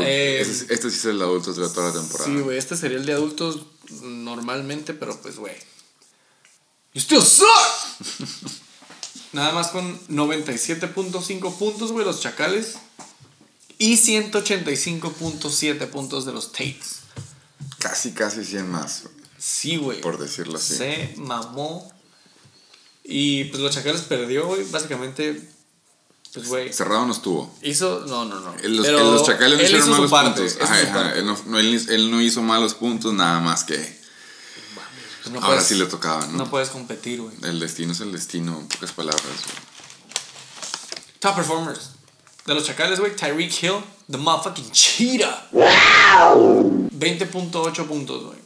Eh, 0.00 0.40
este, 0.40 0.74
este 0.74 0.90
sí 0.90 0.96
es 0.96 1.04
el 1.04 1.18
de 1.18 1.24
adultos 1.24 1.56
de 1.56 1.68
toda 1.68 1.88
la 1.88 1.92
temporada. 2.00 2.28
Sí, 2.30 2.36
güey, 2.40 2.58
este 2.58 2.76
sería 2.76 2.98
el 2.98 3.06
de 3.06 3.12
adultos 3.12 3.62
normalmente, 4.02 4.92
pero 4.94 5.20
pues, 5.20 5.36
güey. 5.36 5.54
You 6.94 7.00
still 7.00 7.22
suck. 7.22 7.46
Nada 9.32 9.52
más 9.52 9.68
con 9.68 9.98
97.5 10.08 11.58
puntos, 11.58 11.92
güey, 11.92 12.04
los 12.04 12.20
chacales. 12.20 12.76
Y 13.78 13.96
185.7 13.96 15.88
puntos 15.88 16.24
de 16.24 16.32
los 16.32 16.50
Tates. 16.52 17.00
Casi, 17.78 18.12
casi 18.12 18.44
100 18.44 18.68
más, 18.68 19.04
Sí, 19.36 19.76
güey. 19.76 20.00
por 20.00 20.18
decirlo 20.18 20.58
así. 20.58 20.76
Se 20.76 21.14
mamó. 21.16 21.92
Y 23.10 23.44
pues 23.44 23.62
los 23.62 23.74
chacales 23.74 24.02
perdió, 24.02 24.46
güey. 24.46 24.64
Básicamente, 24.70 25.40
pues, 26.34 26.46
güey. 26.46 26.70
Cerrado 26.72 27.06
no 27.06 27.12
estuvo. 27.12 27.50
Hizo. 27.62 28.04
No, 28.06 28.26
no, 28.26 28.38
no. 28.40 28.54
Los, 28.62 28.84
Pero 28.86 28.98
los 29.12 29.24
chacales 29.24 29.56
no 29.58 29.64
hicieron 29.64 29.88
malos 29.90 30.10
parte, 30.10 30.42
puntos. 30.42 30.60
Ajá, 30.60 30.74
ajá. 30.82 31.14
Él, 31.14 31.24
no, 31.26 31.58
él, 31.58 31.86
él 31.88 32.10
no 32.10 32.20
hizo 32.20 32.42
malos 32.42 32.74
puntos, 32.74 33.14
nada 33.14 33.40
más 33.40 33.64
que 33.64 33.76
Pues 33.76 35.30
no 35.32 35.38
ahora 35.38 35.48
puedes- 35.54 35.64
sí 35.68 35.74
le 35.76 35.86
tocaba, 35.86 36.26
¿no? 36.26 36.36
No 36.36 36.50
puedes 36.50 36.68
competir, 36.68 37.22
güey. 37.22 37.34
El 37.44 37.60
destino 37.60 37.92
es 37.92 38.00
el 38.00 38.12
destino, 38.12 38.58
en 38.60 38.68
pocas 38.68 38.92
palabras. 38.92 39.22
güey. 39.24 39.56
Top 41.20 41.34
performers. 41.34 41.92
De 42.44 42.54
los 42.54 42.64
chacales, 42.64 43.00
güey. 43.00 43.16
Tyreek 43.16 43.62
Hill, 43.62 43.82
the 44.10 44.18
motherfucking 44.18 44.70
cheetah. 44.70 45.48
20.8 45.52 47.86
puntos, 47.86 48.24
güey. 48.24 48.36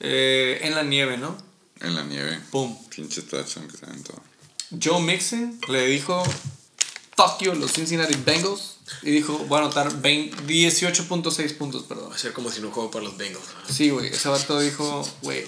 Eh, 0.00 0.58
en 0.62 0.74
la 0.74 0.82
nieve, 0.82 1.16
¿no? 1.16 1.50
En 1.82 1.94
la 1.94 2.02
nieve. 2.04 2.38
Pum. 2.50 2.76
Pinche 2.88 3.22
touchdown 3.22 3.68
que 3.68 3.76
se 3.76 3.86
aventó. 3.86 4.14
Joe 4.82 5.02
Mixon 5.02 5.58
le 5.68 5.86
dijo, 5.86 6.22
fuck 7.16 7.40
you, 7.40 7.54
los 7.54 7.72
Cincinnati 7.72 8.14
Bengals. 8.24 8.76
Y 9.02 9.10
dijo, 9.10 9.36
voy 9.48 9.58
a 9.58 9.62
anotar 9.62 10.00
20 10.00 10.36
18.6 10.44 11.56
puntos, 11.56 11.82
perdón. 11.84 12.10
Va 12.10 12.14
a 12.14 12.18
ser 12.18 12.32
como 12.32 12.50
si 12.50 12.60
no 12.60 12.70
juego 12.70 12.90
para 12.90 13.04
los 13.04 13.16
Bengals. 13.16 13.44
¿no? 13.68 13.74
Sí, 13.74 13.90
güey. 13.90 14.08
Ese 14.08 14.28
vato 14.28 14.58
dijo, 14.60 15.06
güey, 15.22 15.44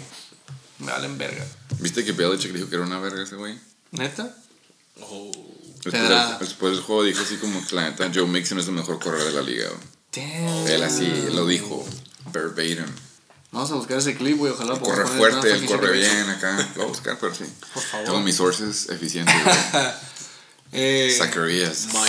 me 0.78 0.92
valen 0.92 1.16
verga. 1.18 1.46
¿Viste 1.78 2.04
que 2.04 2.12
Belichick 2.12 2.52
dijo 2.52 2.68
que 2.68 2.74
era 2.76 2.84
una 2.84 2.98
verga 2.98 3.22
ese 3.22 3.36
güey? 3.36 3.58
¿Neta? 3.92 4.36
Oh. 5.00 5.30
Después, 5.84 6.08
del- 6.08 6.38
después 6.40 6.72
del 6.74 6.82
juego 6.82 7.04
dijo 7.04 7.22
así 7.22 7.36
como 7.36 7.64
que 7.66 7.74
la 7.76 7.90
neta 7.90 8.10
Joe 8.14 8.26
Mixon 8.26 8.58
es 8.58 8.66
el 8.66 8.72
mejor 8.72 8.98
corredor 8.98 9.26
de 9.28 9.32
la 9.34 9.42
liga. 9.42 9.68
Damn. 10.12 10.66
Él 10.68 10.82
así 10.82 11.06
lo 11.32 11.46
dijo, 11.46 11.84
verbatim. 12.32 12.86
Vamos 13.54 13.70
a 13.70 13.74
buscar 13.76 13.98
ese 13.98 14.16
clip, 14.16 14.36
güey. 14.36 14.52
Ojalá 14.52 14.74
podamos 14.78 15.10
Corre 15.10 15.18
fuerte, 15.18 15.52
él 15.52 15.66
corre 15.66 15.92
bien 15.92 16.28
acá. 16.28 16.56
Lo 16.74 16.74
voy 16.74 16.84
a 16.84 16.88
buscar, 16.88 17.18
pero 17.20 17.34
sí. 17.34 17.44
Por 17.72 17.82
favor. 17.82 18.04
Tengo 18.06 18.20
mis 18.20 18.36
sources 18.36 18.88
eficientes. 18.90 19.34
güey. 19.44 19.84
Eh, 20.76 21.14
Zacharias. 21.16 21.86
My. 21.92 22.00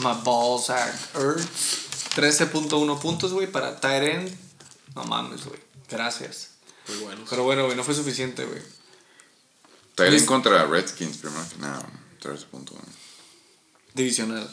My 0.00 0.14
balls 0.24 0.70
are 0.70 0.90
Ertz. 1.16 2.14
13.1 2.16 2.98
puntos, 2.98 3.34
güey, 3.34 3.46
para 3.46 3.78
tight 3.78 4.02
end. 4.04 4.34
No 4.94 5.04
mames, 5.04 5.44
güey. 5.44 5.60
Gracias. 5.90 6.52
Muy 6.88 6.96
bueno. 6.98 7.24
Pero 7.28 7.44
bueno, 7.44 7.66
güey, 7.66 7.76
no 7.76 7.84
fue 7.84 7.94
suficiente, 7.94 8.46
güey. 8.46 8.62
Tylen 9.96 10.24
contra 10.24 10.64
Redskins, 10.64 11.18
primero 11.18 11.44
que 11.50 11.58
nada. 11.58 11.84
3.1. 12.22 12.70
Divisional. 13.92 14.48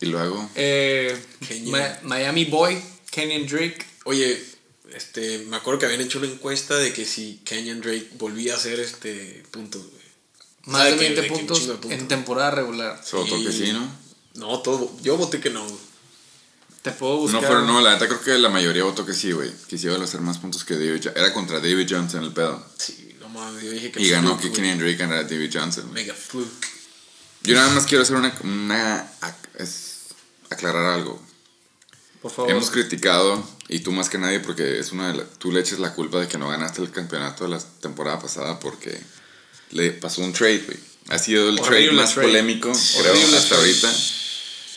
Y 0.00 0.06
luego, 0.06 0.48
Eh, 0.54 1.20
Miami 2.02 2.44
Boy, 2.44 2.80
Kenyon 3.10 3.48
Drake. 3.48 3.84
Oye, 4.06 4.42
este, 4.94 5.38
me 5.46 5.56
acuerdo 5.56 5.80
que 5.80 5.86
habían 5.86 6.00
hecho 6.00 6.18
una 6.18 6.28
encuesta 6.28 6.76
de 6.76 6.92
que 6.92 7.04
si 7.04 7.40
Kenyon 7.44 7.80
Drake 7.80 8.08
volvía 8.18 8.54
a 8.54 8.56
hacer 8.56 8.80
este 8.80 9.44
puntos, 9.50 9.82
güey. 9.82 10.02
Más 10.66 10.84
de 10.84 10.90
que- 10.92 10.96
20 10.96 11.22
que 11.22 11.30
un 11.32 11.38
puntos 11.46 11.80
de 11.80 11.94
en 11.94 12.08
temporada 12.08 12.50
regular. 12.52 13.00
se 13.04 13.16
votó 13.16 13.36
que 13.44 13.52
sí, 13.52 13.72
¿no? 13.72 13.88
No, 14.34 14.60
todo. 14.60 14.90
Yo 15.02 15.16
voté 15.16 15.40
que 15.40 15.50
no. 15.50 15.64
güey. 15.64 15.80
Te 16.82 16.92
puedo 16.92 17.16
buscar. 17.18 17.42
No, 17.42 17.48
pero 17.48 17.60
no, 17.62 17.80
la 17.80 17.94
neta 17.94 18.06
creo 18.06 18.20
que 18.20 18.38
la 18.38 18.48
mayoría 18.48 18.84
votó 18.84 19.04
que 19.04 19.12
sí, 19.14 19.32
güey. 19.32 19.50
Que 19.68 19.76
sí 19.76 19.86
iba 19.86 19.96
a 19.96 20.02
hacer 20.04 20.20
más 20.20 20.38
puntos 20.38 20.62
que 20.64 20.74
David 20.74 21.00
Jo- 21.04 21.10
Era 21.16 21.32
contra 21.32 21.58
David 21.58 21.86
Johnson 21.90 22.22
el 22.24 22.32
pedo. 22.32 22.64
Sí, 22.78 23.16
no 23.20 23.28
mames, 23.28 23.64
yo 23.64 23.70
dije 23.70 23.90
que 23.90 24.00
Y 24.00 24.08
ganó 24.08 24.38
fluke, 24.38 24.52
que. 24.54 24.60
Kenyon 24.60 24.78
Drake 24.78 24.96
ganara 24.96 25.20
a 25.20 25.24
David 25.24 25.50
Johnson. 25.52 25.84
güey. 25.90 25.94
Mega 26.04 26.14
fluke. 26.14 26.66
Yo 27.42 27.54
nada 27.56 27.70
más 27.70 27.86
quiero 27.86 28.02
hacer 28.02 28.14
una, 28.16 28.32
una 28.44 29.12
ac- 29.20 29.34
es- 29.58 29.96
aclarar 30.50 30.92
algo. 30.94 31.20
Por 32.22 32.30
favor. 32.30 32.50
Hemos 32.50 32.70
criticado, 32.70 33.42
y 33.68 33.80
tú 33.80 33.92
más 33.92 34.08
que 34.08 34.18
nadie, 34.18 34.40
porque 34.40 34.78
es 34.78 34.92
una 34.92 35.08
de 35.12 35.18
la- 35.18 35.24
tú 35.38 35.52
le 35.52 35.60
eches 35.60 35.78
la 35.78 35.94
culpa 35.94 36.20
de 36.20 36.28
que 36.28 36.38
no 36.38 36.48
ganaste 36.48 36.82
el 36.82 36.90
campeonato 36.90 37.44
de 37.44 37.50
la 37.50 37.60
temporada 37.80 38.18
pasada 38.20 38.58
porque 38.60 38.98
le 39.70 39.92
pasó 39.92 40.22
un 40.22 40.32
trade, 40.32 40.62
güey. 40.66 40.78
Ha 41.08 41.18
sido 41.18 41.48
el 41.48 41.60
trade 41.60 41.92
más 41.92 42.14
trade. 42.14 42.26
polémico, 42.28 42.68
Horrible 42.70 43.36
hasta 43.36 43.48
trade. 43.56 43.60
ahorita, 43.62 43.92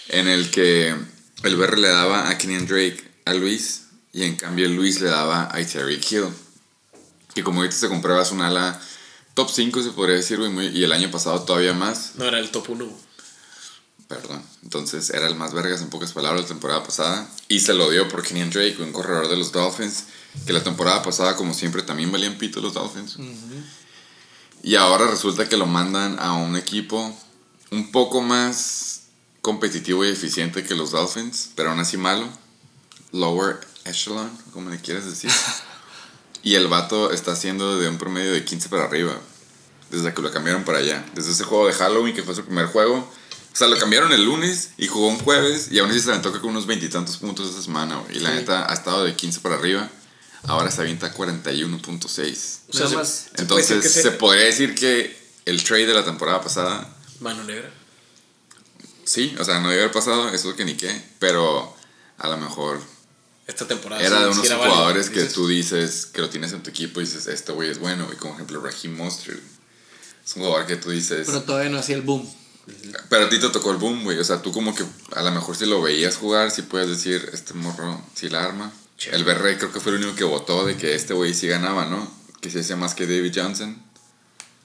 en 0.10 0.28
el 0.28 0.52
que 0.52 0.95
el 1.44 1.56
BR 1.56 1.78
le 1.80 1.88
daba 1.88 2.30
a 2.30 2.38
Kenyon 2.38 2.68
Drake 2.68 3.03
a 3.26 3.34
Luis, 3.34 3.84
y 4.14 4.24
en 4.24 4.36
cambio 4.36 4.68
Luis 4.70 4.99
le 5.02 5.10
daba 5.10 5.49
a 5.52 5.66
Tyreek 5.66 6.11
Hill. 6.11 6.26
Y 7.36 7.41
como 7.44 7.60
ahorita 7.61 7.76
se 7.76 7.88
comprabas 7.88 8.32
un 8.32 8.41
ala 8.41 8.80
top 9.36 9.49
5, 9.53 9.82
se 9.84 9.91
podría 9.91 10.16
decir, 10.16 10.38
güey, 10.40 10.76
y 10.78 10.84
el 10.84 10.91
año 10.91 11.10
pasado 11.11 11.41
todavía 11.44 11.74
más, 11.74 12.14
No 12.16 12.26
era 12.26 12.40
el 12.40 12.49
top 12.49 12.70
1. 12.72 13.09
Perdón. 14.10 14.41
Entonces 14.64 15.11
era 15.11 15.27
el 15.27 15.36
más 15.36 15.53
vergas 15.53 15.81
en 15.81 15.91
pocas 15.91 16.14
palabras 16.14 16.41
la 16.41 16.48
temporada 16.48 16.84
pasada. 16.84 17.30
Y 17.48 17.60
se 17.60 17.76
lo 17.76 17.91
dio 17.91 18.10
por 18.10 18.23
Kenyon 18.23 18.49
Drake, 18.49 18.81
un 18.81 18.91
corredor 18.91 19.30
de 19.30 19.38
los 19.38 19.52
Dolphins. 19.52 20.06
Que 20.48 20.52
la 20.52 20.64
temporada 20.64 21.03
pasada, 21.03 21.36
como 21.36 21.53
siempre, 21.53 21.84
también 21.84 22.11
valían 22.11 22.40
pito 22.40 22.60
los 22.60 22.73
Dolphins. 22.73 23.18
Y 24.64 24.76
ahora 24.76 25.06
resulta 25.06 25.48
que 25.48 25.57
lo 25.57 25.68
mandan 25.68 26.19
a 26.19 26.34
un 26.34 26.57
equipo 26.57 27.15
un 27.69 27.91
poco 27.91 28.23
más 28.23 29.03
competitivo 29.44 30.03
y 30.03 30.10
eficiente 30.10 30.64
que 30.64 30.73
los 30.73 30.90
Dolphins, 30.90 31.52
pero 31.56 31.69
aún 31.69 31.80
así 31.80 31.95
malo. 31.95 32.27
Lower 33.11 33.60
echelon, 33.86 34.31
como 34.53 34.72
le 34.72 34.81
quieres 34.81 35.06
decir. 35.06 35.30
y 36.44 36.56
el 36.56 36.68
vato 36.68 37.11
está 37.11 37.34
haciendo 37.34 37.77
de 37.77 37.88
un 37.88 37.99
promedio 37.99 38.31
de 38.34 38.44
15 38.44 38.69
para 38.69 38.86
arriba. 38.86 39.15
Desde 39.91 40.15
que 40.15 40.22
lo 40.23 40.31
cambiaron 40.31 40.64
para 40.64 40.80
allá. 40.80 41.06
Desde 41.14 41.31
ese 41.31 41.44
juego 41.44 41.68
de 41.68 41.73
Halloween, 41.73 42.15
que 42.15 42.23
fue 42.23 42.34
su 42.34 42.44
primer 42.44 42.65
juego. 42.65 43.07
O 43.51 43.55
sea, 43.59 43.67
lo 43.67 43.77
cambiaron 43.77 44.11
el 44.13 44.23
lunes 44.26 44.69
y 44.77 44.88
jugó 44.88 45.07
un 45.09 45.19
jueves. 45.19 45.69
Y 45.71 45.80
aún 45.80 45.89
así 45.91 45.99
se 45.99 46.09
aventó 46.09 46.31
que 46.31 46.45
unos 46.47 46.65
veintitantos 46.65 47.17
puntos 47.17 47.49
esta 47.49 47.61
semana. 47.61 47.97
güey. 47.97 48.17
Y 48.17 48.19
la 48.19 48.31
neta 48.34 48.69
ha 48.69 48.73
estado 48.73 49.03
de 49.03 49.15
15 49.15 49.39
para 49.41 49.55
arriba. 49.55 49.89
Ahora 50.43 50.71
se 50.71 50.81
avienta 50.81 51.13
41.6. 51.13 52.59
O 52.69 52.73
sea, 52.73 52.85
No, 52.88 52.95
más. 52.97 53.27
Entonces 53.38 53.91
se 53.91 54.01
se- 54.03 54.11
podría 54.11 54.45
decir 54.45 54.76
que 54.76 55.17
el 55.45 55.63
trade 55.63 55.88
de 55.88 55.93
la 55.93 56.05
temporada 56.05 56.41
pasada, 56.41 56.95
Mano 57.19 57.43
negra. 57.43 57.69
sí, 59.03 59.35
o 59.39 59.43
sea, 59.43 59.59
no 59.59 59.69
debe 59.69 59.81
haber 59.84 59.93
pasado, 59.93 60.30
eso 60.30 60.55
que 60.55 60.63
ni 60.65 60.76
qué, 60.76 61.03
pero 61.19 61.76
a 62.17 62.27
lo 62.30 62.38
mejor 62.38 62.80
Esta 63.47 63.67
temporada. 63.67 64.01
era 64.01 64.21
de 64.21 64.30
unos 64.30 64.45
era 64.45 64.57
válido, 64.57 64.76
jugadores 64.76 65.09
que 65.09 65.19
dices. 65.21 65.34
tú 65.34 65.47
dices 65.47 66.05
que 66.05 66.21
lo 66.21 66.30
tienes 66.30 66.53
en 66.53 66.61
tu 66.63 66.69
equipo 66.69 67.01
y 67.01 67.05
dices, 67.05 67.27
este 67.27 67.51
güey 67.51 67.69
es 67.69 67.80
bueno, 67.80 68.07
y 68.13 68.15
como 68.15 68.35
ejemplo 68.35 68.61
Raheem 68.61 68.95
Mostert. 68.95 69.41
Es 70.26 70.35
un 70.35 70.43
jugador 70.43 70.67
que 70.67 70.76
tú 70.76 70.91
dices, 70.91 71.26
Pero 71.26 71.41
todavía 71.43 71.69
no 71.71 71.80
hacía 71.80 71.95
el 71.95 72.03
boom. 72.03 72.31
Pero 73.10 73.26
a 73.26 73.30
ti 73.30 73.40
te 73.40 73.50
tocó 73.50 73.72
el 73.72 73.78
boom, 73.78 74.04
güey, 74.04 74.18
o 74.20 74.24
sea, 74.24 74.41
tú 74.41 74.52
como 74.52 74.74
que 74.76 74.84
a 75.16 75.22
lo 75.22 75.32
mejor 75.32 75.56
si 75.56 75.66
lo 75.66 75.82
veías 75.82 76.18
jugar, 76.18 76.52
si 76.52 76.64
puedes 76.64 76.90
decir, 76.90 77.30
este 77.34 77.54
morro, 77.54 78.02
si 78.16 78.30
la 78.30 78.44
arma. 78.44 78.72
El 79.12 79.24
Berrey 79.24 79.58
creo 79.58 79.72
que 79.72 79.80
fue 79.80 79.94
el 79.94 80.00
único 80.00 80.16
que 80.16 80.26
votó 80.26 80.66
de 80.66 80.76
que 80.76 80.94
este 80.94 81.14
güey 81.14 81.34
sí 81.34 81.48
ganaba, 81.48 81.86
¿no? 81.86 82.12
Que 82.41 82.50
se 82.50 82.60
hacía 82.60 82.76
más 82.76 82.96
que 82.96 83.08
David 83.08 83.34
Johnson. 83.34 83.82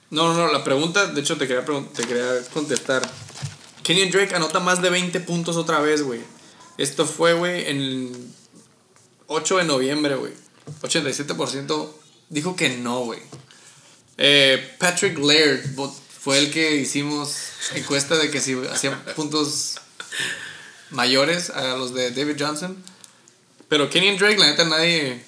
No, 0.09 0.33
no, 0.33 0.45
no. 0.45 0.51
La 0.51 0.63
pregunta, 0.63 1.07
de 1.07 1.21
hecho, 1.21 1.37
te 1.37 1.47
quería, 1.47 1.65
te 1.65 2.03
quería 2.03 2.41
contestar. 2.53 3.09
Kenyon 3.83 4.11
Drake 4.11 4.35
anota 4.35 4.59
más 4.59 4.81
de 4.81 4.89
20 4.89 5.19
puntos 5.21 5.55
otra 5.55 5.79
vez, 5.79 6.01
güey. 6.01 6.19
Esto 6.77 7.05
fue, 7.05 7.33
güey, 7.33 7.69
en 7.69 7.77
el 7.77 8.27
8 9.27 9.57
de 9.57 9.63
noviembre, 9.63 10.15
güey. 10.15 10.33
87% 10.81 11.89
dijo 12.29 12.55
que 12.55 12.69
no, 12.77 13.01
güey. 13.01 13.19
Eh, 14.17 14.75
Patrick 14.79 15.17
Laird 15.17 15.63
fue 16.19 16.39
el 16.39 16.51
que 16.51 16.75
hicimos 16.77 17.35
encuesta 17.73 18.15
de 18.17 18.29
que 18.29 18.39
si 18.41 18.53
hacían 18.71 19.01
puntos 19.15 19.75
mayores 20.91 21.49
a 21.49 21.75
los 21.75 21.93
de 21.93 22.11
David 22.11 22.35
Johnson. 22.39 22.81
Pero 23.67 23.89
Kenyon 23.89 24.17
Drake, 24.17 24.37
la 24.37 24.47
neta, 24.47 24.65
nadie. 24.65 25.23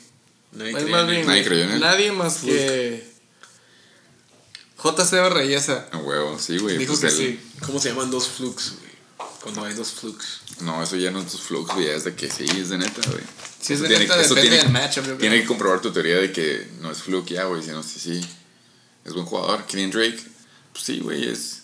Nadie 0.51 0.85
más 0.85 1.07
bien, 1.07 1.25
Nadie 1.25 1.43
creyó 1.43 1.63
en 1.63 1.71
él. 1.71 1.79
Nadie 1.79 2.11
más 2.11 2.37
que. 2.37 3.07
JC 4.83 5.29
Reyesa. 5.29 5.87
A 5.91 5.97
huevo, 5.97 6.37
sí, 6.39 6.57
güey. 6.59 6.77
Dijo 6.77 6.93
pues 6.99 7.13
que 7.15 7.23
él- 7.25 7.39
sí. 7.41 7.59
¿Cómo 7.65 7.79
se 7.79 7.89
llaman 7.89 8.11
dos 8.11 8.27
flux, 8.29 8.73
güey? 8.79 8.87
Cuando 9.41 9.63
hay 9.65 9.73
dos 9.73 9.91
flux. 9.91 10.41
No, 10.61 10.81
eso 10.83 10.95
ya 10.97 11.09
no 11.11 11.19
es 11.21 11.27
tus 11.31 11.41
flux, 11.41 11.73
güey, 11.73 11.87
es 11.87 12.03
de 12.03 12.15
que 12.15 12.29
sí, 12.29 12.45
es 12.45 12.69
de 12.69 12.77
neta, 12.77 13.01
güey. 13.09 13.23
Si 13.61 13.73
es 13.73 13.79
de 13.81 13.87
tiene- 13.87 14.03
neta, 14.05 14.19
eso 14.21 14.35
depende 14.35 14.57
tiene- 14.57 14.63
del 14.63 14.71
matchup. 14.83 15.05
yo 15.07 15.17
Tiene 15.17 15.41
que 15.41 15.47
comprobar 15.47 15.81
tu 15.81 15.91
teoría 15.91 16.17
de 16.17 16.31
que 16.31 16.67
no 16.81 16.91
es 16.91 16.99
fluke 17.01 17.29
ya, 17.33 17.45
güey, 17.45 17.63
sino 17.63 17.81
sí, 17.83 17.99
sí. 17.99 18.21
Es 19.05 19.13
buen 19.13 19.25
jugador. 19.25 19.65
Kenyon 19.65 19.91
Drake, 19.91 20.21
pues 20.73 20.83
sí, 20.85 20.99
güey, 20.99 21.27
es. 21.29 21.56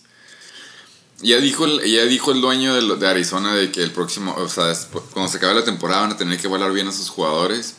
Ya 1.23 1.37
dijo, 1.37 1.65
el, 1.65 1.81
ya 1.89 2.03
dijo 2.03 2.31
el 2.31 2.41
dueño 2.41 2.75
de, 2.75 2.81
lo- 2.81 2.95
de 2.97 3.07
Arizona 3.07 3.55
de 3.55 3.71
que 3.71 3.81
el 3.81 3.91
próximo, 3.91 4.35
o 4.35 4.47
sea, 4.49 4.73
cuando 5.11 5.31
se 5.31 5.37
acabe 5.37 5.55
la 5.55 5.63
temporada 5.63 6.01
van 6.01 6.11
a 6.11 6.17
tener 6.17 6.37
que 6.39 6.47
evaluar 6.47 6.71
bien 6.73 6.87
a 6.87 6.91
sus 6.91 7.09
jugadores. 7.09 7.75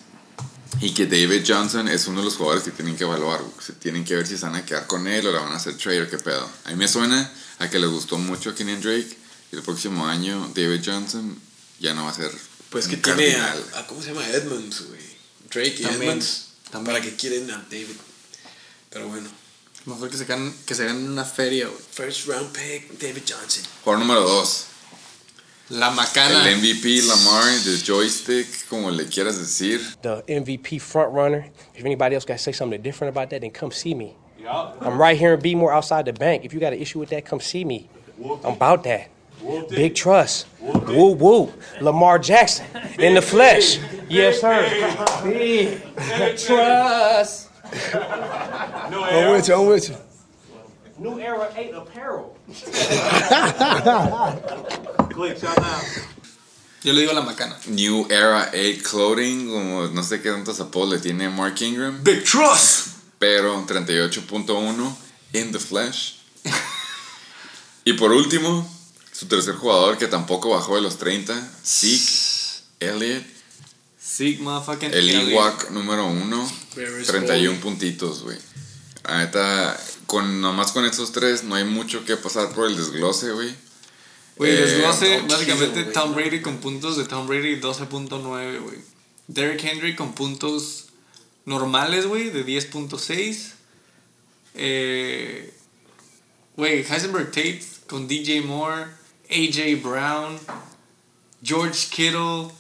Y 0.80 0.92
que 0.92 1.06
David 1.06 1.44
Johnson 1.46 1.86
es 1.88 2.08
uno 2.08 2.18
de 2.18 2.24
los 2.24 2.34
jugadores 2.36 2.64
que 2.64 2.72
tienen 2.72 2.96
que 2.96 3.04
evaluar. 3.04 3.40
Se 3.64 3.74
tienen 3.74 4.04
que 4.04 4.16
ver 4.16 4.26
si 4.26 4.36
se 4.36 4.44
van 4.44 4.56
a 4.56 4.64
quedar 4.66 4.86
con 4.88 5.06
él 5.06 5.24
o 5.26 5.30
le 5.32 5.38
van 5.38 5.52
a 5.52 5.56
hacer 5.56 5.76
trade 5.76 6.02
o 6.02 6.10
qué 6.10 6.18
pedo. 6.18 6.48
A 6.64 6.70
mí 6.70 6.76
me 6.76 6.88
suena 6.88 7.30
a 7.60 7.70
que 7.70 7.78
le 7.78 7.86
gustó 7.86 8.18
mucho 8.18 8.50
a 8.50 8.54
Kenyon 8.54 8.80
Drake. 8.80 9.16
Y 9.52 9.56
el 9.56 9.62
próximo 9.62 10.04
año 10.06 10.50
David 10.54 10.80
Johnson 10.84 11.38
ya 11.78 11.94
no 11.94 12.04
va 12.04 12.10
a 12.10 12.14
ser. 12.14 12.32
Pues 12.70 12.88
que 12.88 12.96
un 12.96 13.02
tiene 13.02 13.36
a, 13.36 13.46
cardinal. 13.46 13.64
a- 13.74 13.86
¿Cómo 13.86 14.02
se 14.02 14.08
llama? 14.08 14.26
Edmonds, 14.28 14.82
güey. 14.88 15.00
Drake 15.48 15.76
y 15.78 15.82
También, 15.82 16.02
Edmonds. 16.10 16.46
también. 16.70 16.92
¿Para 16.96 17.04
que 17.04 17.14
quieren 17.14 17.48
a 17.52 17.58
David? 17.70 17.86
Pero 18.90 19.08
bueno. 19.08 19.28
Mejor 19.86 20.08
que 20.08 20.16
se 20.16 20.24
ganen, 20.24 20.52
que 20.66 20.74
se 20.74 20.84
ganen 20.86 21.10
una 21.10 21.24
feria, 21.24 21.66
güey. 21.66 21.78
First 21.78 22.26
round 22.26 22.52
pick, 22.52 22.98
David 22.98 23.22
Johnson. 23.26 23.64
Jugador 23.84 23.98
número 24.00 24.20
2. 24.22 24.66
La 25.70 25.90
macana. 25.90 26.46
El 26.48 26.56
MVP 26.58 27.02
Lamar 27.06 27.44
de 27.64 27.78
joystick, 27.78 28.46
como 28.68 28.90
le 28.90 29.04
quieras 29.06 29.38
decir. 29.38 29.80
the 30.02 30.22
MVP 30.28 30.78
front 30.80 31.12
runner. 31.12 31.50
If 31.74 31.84
anybody 31.84 32.14
else 32.14 32.24
got 32.24 32.38
to 32.38 32.42
say 32.42 32.52
something 32.52 32.80
different 32.82 33.14
about 33.14 33.30
that, 33.30 33.40
then 33.40 33.50
come 33.50 33.70
see 33.72 33.94
me. 33.94 34.14
I'm 34.80 34.98
right 34.98 35.16
here 35.18 35.32
in 35.34 35.40
Beemore 35.40 35.72
outside 35.72 36.04
the 36.04 36.12
bank. 36.12 36.44
If 36.44 36.52
you 36.52 36.60
got 36.60 36.74
an 36.74 36.78
issue 36.78 36.98
with 36.98 37.08
that, 37.10 37.24
come 37.24 37.40
see 37.40 37.64
me. 37.64 37.88
I'm 38.44 38.54
about 38.54 38.84
that. 38.84 39.08
Big 39.70 39.94
trust. 39.94 40.46
Woo 40.60 41.12
woo. 41.12 41.52
Lamar 41.80 42.18
Jackson 42.18 42.66
in 42.98 43.14
the 43.14 43.22
flesh. 43.22 43.78
Yes, 44.08 44.40
sir. 44.40 44.62
Big 45.24 46.36
trust. 46.38 47.48
I'm 47.74 49.32
with 49.32 49.48
you, 49.48 49.54
I'm 49.54 49.66
with 49.66 49.88
you. 49.88 49.96
New 50.98 51.18
Era 51.18 51.50
8 51.56 51.74
apparel. 51.74 52.36
Yo 56.84 56.92
le 56.92 57.00
digo 57.00 57.12
la 57.12 57.22
macana. 57.22 57.56
New 57.66 58.06
Era 58.10 58.50
8 58.52 58.82
Clothing, 58.82 59.48
como 59.48 59.88
no 59.88 60.02
sé 60.02 60.20
qué 60.20 60.30
tantos 60.30 60.60
apodos 60.60 60.90
le 60.90 60.98
tiene 60.98 61.30
Mark 61.30 61.60
Ingram. 61.62 62.02
Big 62.04 62.24
Trust. 62.24 62.88
Pero 63.18 63.66
38.1 63.66 64.94
in 65.32 65.50
the 65.50 65.58
flesh. 65.58 66.20
y 67.84 67.94
por 67.94 68.12
último, 68.12 68.70
su 69.12 69.26
tercer 69.26 69.54
jugador 69.54 69.98
que 69.98 70.06
tampoco 70.06 70.50
bajó 70.50 70.76
de 70.76 70.82
los 70.82 70.98
30, 70.98 71.34
Zeke 71.64 72.62
Elliott. 72.80 73.24
Sigma 74.04 74.60
fucking. 74.60 74.92
El. 74.92 75.10
Ewok 75.10 75.70
número 75.70 76.06
1, 76.06 76.52
Very 76.76 77.04
31 77.04 77.60
puntitos, 77.60 78.22
güey. 78.22 78.36
La 79.04 79.18
neta, 79.18 79.80
con, 80.06 80.40
nomás 80.40 80.72
con 80.72 80.84
estos 80.84 81.12
tres 81.12 81.44
no 81.44 81.54
hay 81.54 81.64
mucho 81.64 82.04
que 82.04 82.16
pasar 82.16 82.52
por 82.52 82.66
el 82.68 82.76
desglose, 82.76 83.30
güey. 83.32 83.54
Güey, 84.36 84.52
Eh, 84.52 84.56
desglose, 84.56 85.22
no 85.22 85.28
básicamente. 85.28 85.84
Tom 85.84 86.14
Brady 86.14 86.42
con 86.42 86.58
puntos 86.58 86.96
de 86.96 87.04
Tom 87.04 87.26
Brady 87.26 87.60
12.9, 87.60 88.60
güey. 88.60 88.78
Derrick 89.26 89.64
Henry 89.64 89.96
con 89.96 90.14
puntos 90.14 90.86
normales, 91.46 92.06
güey, 92.06 92.30
de 92.30 92.44
10.6. 92.44 93.52
Eh, 94.54 95.50
Güey, 96.56 96.84
Heisenberg 96.88 97.32
Tate 97.32 97.64
con 97.88 98.06
DJ 98.06 98.42
Moore, 98.42 98.86
AJ 99.28 99.82
Brown, 99.82 100.38
George 101.42 101.88
Kittle, 101.90 102.52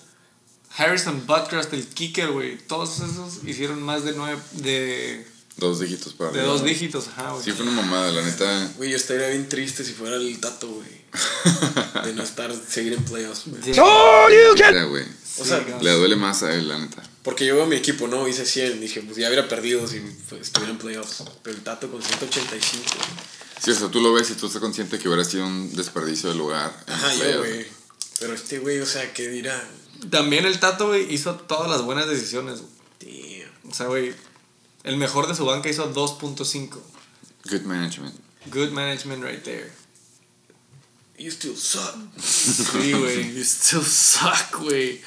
Harrison 0.76 1.26
Butker 1.26 1.58
hasta 1.58 1.76
el 1.76 1.86
kicker, 1.86 2.30
güey. 2.30 2.58
Todos 2.58 3.00
esos 3.00 3.44
hicieron 3.46 3.82
más 3.82 4.04
de 4.04 4.12
nueve, 4.12 4.40
de, 4.52 5.26
Dos 5.56 5.78
dígitos 5.78 6.14
para 6.14 6.32
de 6.32 6.42
dos 6.42 6.64
dígitos, 6.64 7.06
ajá, 7.08 7.30
güey. 7.30 7.44
Sí, 7.44 7.52
fue 7.52 7.64
una 7.64 7.80
mamada, 7.80 8.10
la 8.10 8.22
neta. 8.22 8.72
Güey, 8.76 8.90
yo 8.90 8.96
estaría 8.96 9.28
bien 9.28 9.48
triste 9.48 9.84
si 9.84 9.92
fuera 9.92 10.16
el 10.16 10.40
Tato, 10.40 10.68
güey. 10.68 11.04
De 12.04 12.12
no 12.12 12.24
estar, 12.24 12.52
seguir 12.68 12.94
en 12.94 13.04
playoffs, 13.04 13.44
güey. 13.46 13.78
Oh, 13.78 14.28
you 14.28 14.56
can. 14.58 14.88
Güey. 14.88 15.04
O 15.38 15.44
sea, 15.44 15.64
Le 15.80 15.90
duele 15.92 16.16
más 16.16 16.42
a 16.42 16.52
él, 16.52 16.68
la 16.68 16.78
neta. 16.78 17.02
porque 17.22 17.46
yo 17.46 17.54
veo 17.54 17.64
a 17.64 17.68
mi 17.68 17.76
equipo, 17.76 18.08
¿no? 18.08 18.26
Hice 18.26 18.44
100. 18.44 18.80
Dije, 18.80 19.00
pues 19.02 19.16
ya 19.16 19.28
hubiera 19.28 19.48
perdido 19.48 19.86
si 19.86 20.00
pues, 20.28 20.42
estuviera 20.42 20.72
en 20.72 20.78
playoffs. 20.78 21.22
Pero 21.44 21.56
el 21.56 21.62
Tato 21.62 21.88
con 21.88 22.02
185. 22.02 22.82
güey. 22.84 23.08
Sí, 23.62 23.70
o 23.70 23.74
sea, 23.74 23.88
tú 23.88 24.00
lo 24.00 24.12
ves 24.12 24.30
y 24.30 24.34
tú 24.34 24.48
estás 24.48 24.60
consciente 24.60 24.98
que 24.98 25.06
hubiera 25.06 25.24
sido 25.24 25.46
un 25.46 25.72
desperdicio 25.74 26.30
de 26.30 26.34
lugar. 26.34 26.76
Ajá, 26.88 27.14
yo, 27.14 27.38
güey. 27.38 27.64
Pero 28.18 28.34
este 28.34 28.58
güey, 28.58 28.80
o 28.80 28.86
sea, 28.86 29.12
¿qué 29.12 29.28
dirá? 29.28 29.64
También 30.10 30.44
el 30.46 30.58
Tato, 30.60 30.88
güey, 30.88 31.12
hizo 31.12 31.34
todas 31.34 31.70
las 31.70 31.82
buenas 31.82 32.08
decisiones. 32.08 32.60
güey. 32.60 33.40
Damn. 33.42 33.70
O 33.70 33.74
sea, 33.74 33.86
güey, 33.86 34.14
el 34.84 34.96
mejor 34.96 35.26
de 35.26 35.34
su 35.34 35.44
banca 35.44 35.68
hizo 35.68 35.92
2.5. 35.92 36.78
Good 37.50 37.62
management. 37.62 38.14
Good 38.52 38.70
management 38.70 39.24
right 39.24 39.42
there. 39.42 39.72
You 41.16 41.30
still 41.30 41.56
suck. 41.56 41.94
Sí, 42.22 42.92
güey. 42.98 43.34
You 43.34 43.42
still 43.44 43.84
suck, 43.84 44.58
güey. 44.60 45.00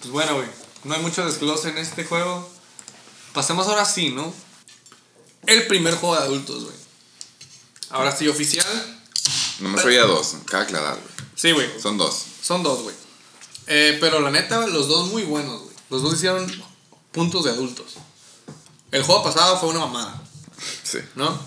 Pues 0.00 0.10
bueno, 0.12 0.36
güey. 0.36 0.48
No 0.84 0.94
hay 0.94 1.02
mucho 1.02 1.24
desglose 1.24 1.68
en 1.70 1.78
este 1.78 2.04
juego. 2.04 2.48
Pasemos 3.32 3.66
ahora 3.68 3.84
sí, 3.84 4.10
¿no? 4.10 4.32
El 5.46 5.66
primer 5.66 5.94
juego 5.94 6.16
de 6.16 6.22
adultos, 6.22 6.64
güey. 6.64 6.76
Ahora 7.90 8.16
sí, 8.16 8.28
oficial. 8.28 8.66
Nomás 9.60 9.84
había 9.84 10.04
dos, 10.04 10.36
cabe 10.46 10.64
aclarar, 10.64 10.94
güey. 10.94 11.28
Sí, 11.36 11.52
güey. 11.52 11.68
Son 11.80 11.98
dos. 11.98 12.24
Son 12.50 12.64
dos, 12.64 12.82
güey. 12.82 12.96
Eh, 13.68 13.96
pero 14.00 14.18
la 14.18 14.32
neta, 14.32 14.66
los 14.66 14.88
dos 14.88 15.06
muy 15.12 15.22
buenos, 15.22 15.62
güey. 15.62 15.76
Los 15.88 16.02
dos 16.02 16.14
hicieron 16.14 16.50
puntos 17.12 17.44
de 17.44 17.52
adultos. 17.52 17.92
El 18.90 19.04
juego 19.04 19.22
pasado 19.22 19.56
fue 19.60 19.68
una 19.68 19.78
mamada. 19.78 20.20
Sí. 20.82 20.98
¿no? 21.14 21.40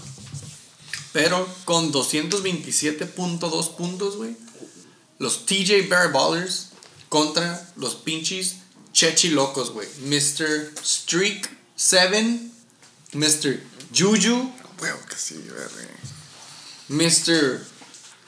Pero 1.11 1.45
con 1.65 1.91
227.2 1.91 3.75
puntos, 3.75 4.15
güey. 4.15 4.37
Los 5.19 5.45
TJ 5.45 5.89
Bear 5.89 6.13
Ballers 6.13 6.69
contra 7.09 7.69
los 7.75 7.95
pinches 7.95 8.59
Chechi 8.93 9.31
Locos, 9.31 9.71
güey. 9.71 9.89
Mr. 10.05 10.71
Streak 10.81 11.49
7, 11.75 12.49
Mr. 13.11 13.61
Juju, 13.93 14.49
Huevo 14.81 14.99
que 15.09 15.17
sí, 15.17 15.35
güey. 15.49 15.89
Mr. 16.87 17.61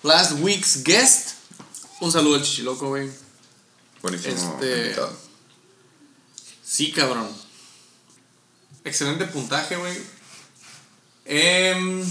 Last 0.03 0.33
Week's 0.41 0.83
Guest. 0.83 1.34
Un 2.05 2.11
saludo 2.11 2.35
al 2.35 2.43
Chichiloco, 2.43 2.89
güey. 2.89 3.09
Buenísimo. 4.03 4.35
Este- 4.61 4.77
invitado. 4.83 5.17
Sí, 6.63 6.91
cabrón. 6.91 7.27
Excelente 8.83 9.25
puntaje, 9.25 9.75
güey. 9.75 9.97
Em, 11.25 12.03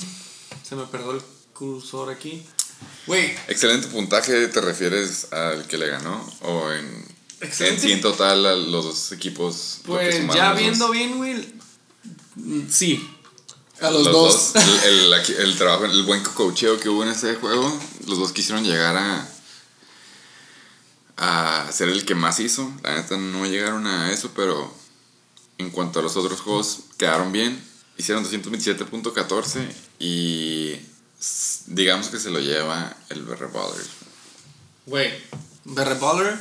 se 0.69 0.75
me 0.75 0.85
perdió 0.87 1.13
el 1.13 1.23
cursor 1.53 2.11
aquí. 2.11 2.45
Güey, 3.07 3.37
Excelente 3.47 3.87
puntaje, 3.87 4.49
¿te 4.49 4.61
refieres 4.61 5.33
al 5.33 5.65
que 5.69 5.79
le 5.79 5.87
ganó? 5.87 6.29
¿O 6.41 6.73
en, 6.73 7.07
en 7.41 7.91
en 7.91 8.01
total 8.01 8.45
a 8.47 8.57
los 8.57 8.85
dos 8.85 9.13
equipos? 9.13 9.79
Pues 9.85 10.27
ya 10.35 10.55
viendo 10.55 10.87
dos? 10.89 10.93
bien, 10.97 11.17
güey. 11.19 11.55
Sí. 12.69 13.09
A 13.81 13.91
los, 13.91 14.03
Los 14.03 14.13
dos. 14.13 14.53
dos, 14.55 14.65
el, 14.85 15.13
el- 15.13 15.37
el 15.39 15.57
trabajo, 15.57 15.85
el 15.85 16.03
buen 16.03 16.21
cocheo 16.25 16.81
que 16.81 16.89
hubo 16.89 17.05
en 17.05 17.11
ese 17.11 17.37
juego, 17.37 17.81
los 18.09 18.19
dos 18.19 18.33
quisieron 18.33 18.65
llegar 18.65 18.97
a 18.97 19.31
a 21.17 21.71
ser 21.73 21.89
el 21.89 22.05
que 22.05 22.15
más 22.15 22.41
hizo. 22.41 22.71
La 22.83 22.95
neta 22.95 23.17
no 23.17 23.47
llegaron 23.47 23.87
a 23.87 24.13
eso, 24.13 24.33
pero 24.35 24.75
en 25.59 25.71
cuanto 25.71 26.01
a 26.01 26.03
los 26.03 26.17
otros 26.17 26.41
juegos 26.41 26.81
quedaron 26.97 27.33
bien. 27.33 27.63
Hicieron 27.97 28.25
227.14 28.25 29.73
y 30.01 30.77
digamos 31.67 32.09
que 32.09 32.19
se 32.19 32.31
lo 32.31 32.41
lleva 32.41 32.97
el 33.09 33.23
BR 33.23 33.47
Ballers. 33.53 33.89
Güey. 34.87 35.13
Berre 35.65 35.95
Baller 35.95 36.39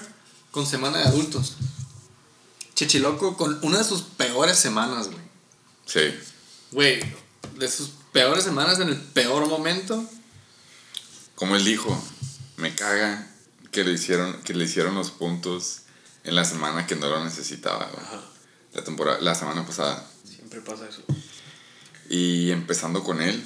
con 0.51 0.65
semana 0.65 0.97
de 0.97 1.05
adultos. 1.05 1.55
Chichiloco 2.75 3.37
con 3.37 3.59
una 3.61 3.77
de 3.77 3.83
sus 3.83 4.01
peores 4.01 4.57
semanas, 4.57 5.07
güey. 5.07 5.23
Sí. 5.85 6.13
Güey, 6.71 7.01
de 7.57 7.69
sus 7.69 7.91
peores 8.11 8.43
semanas 8.43 8.79
en 8.79 8.89
el 8.89 8.97
peor 8.97 9.47
momento. 9.47 10.03
Como 11.35 11.55
él 11.55 11.63
dijo, 11.63 11.97
me 12.57 12.75
caga 12.75 13.32
que 13.73 13.83
le 13.83 13.91
hicieron, 13.91 14.41
que 14.43 14.53
le 14.53 14.63
hicieron 14.63 14.95
los 14.95 15.11
puntos 15.11 15.79
en 16.23 16.35
la 16.35 16.45
semana 16.45 16.87
que 16.87 16.95
no 16.95 17.09
lo 17.09 17.21
necesitaba. 17.23 17.89
güey. 17.93 18.05
La 18.73 18.83
temporada, 18.83 19.19
la 19.19 19.35
semana 19.35 19.65
pasada. 19.65 20.07
Siempre 20.23 20.61
pasa 20.61 20.87
eso. 20.87 21.01
Y 22.09 22.51
empezando 22.51 23.03
con 23.03 23.21
él, 23.21 23.43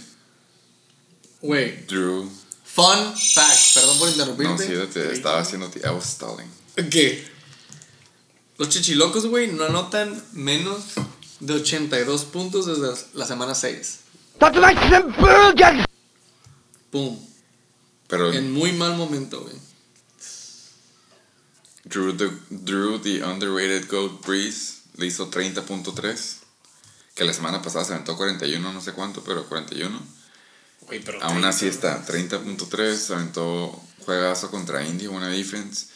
Güey. 1.41 1.85
Drew. 1.85 2.29
Fun 2.63 3.13
fact. 3.15 3.73
Perdón 3.75 3.97
por 3.99 4.09
interrumpirte. 4.09 4.51
No, 4.53 4.83
sí, 4.85 4.89
te 4.93 5.13
estaba 5.13 5.39
haciendo. 5.39 5.67
I 5.75 5.89
was 5.89 6.05
stalling. 6.05 6.49
¿Qué? 6.89 7.27
Los 8.57 8.69
chichilocos, 8.69 9.27
güey, 9.27 9.51
no 9.51 9.63
anotan 9.65 10.21
menos 10.33 10.83
de 11.39 11.53
82 11.53 12.25
puntos 12.25 12.65
desde 12.65 13.05
la 13.13 13.25
semana 13.25 13.53
6. 13.55 13.99
Pum. 16.91 17.19
Pero 18.07 18.31
En 18.33 18.51
muy 18.51 18.71
mal 18.71 18.95
momento, 18.95 19.41
güey. 19.41 19.55
Drew 21.87 22.13
the, 22.15 22.29
Drew 22.49 22.99
the 22.99 23.21
underrated 23.23 23.87
GOAT 23.87 24.25
Breeze 24.25 24.81
le 24.97 25.05
hizo 25.07 25.29
30.3. 25.29 26.37
Que 27.15 27.23
la 27.25 27.33
semana 27.33 27.61
pasada 27.61 27.85
se 27.85 27.93
aventó 27.93 28.15
41, 28.15 28.73
no 28.73 28.81
sé 28.81 28.93
cuánto, 28.93 29.23
pero 29.23 29.45
41. 29.47 29.99
Güey, 30.81 30.99
pero 31.03 31.21
Aún 31.23 31.41
te- 31.41 31.47
así 31.47 31.67
está, 31.67 32.05
30.3, 32.05 32.95
se 32.95 33.13
aventó 33.13 33.81
juegazo 34.05 34.51
contra 34.51 34.85
Indy, 34.85 35.07
buena 35.07 35.27
defense. 35.27 35.87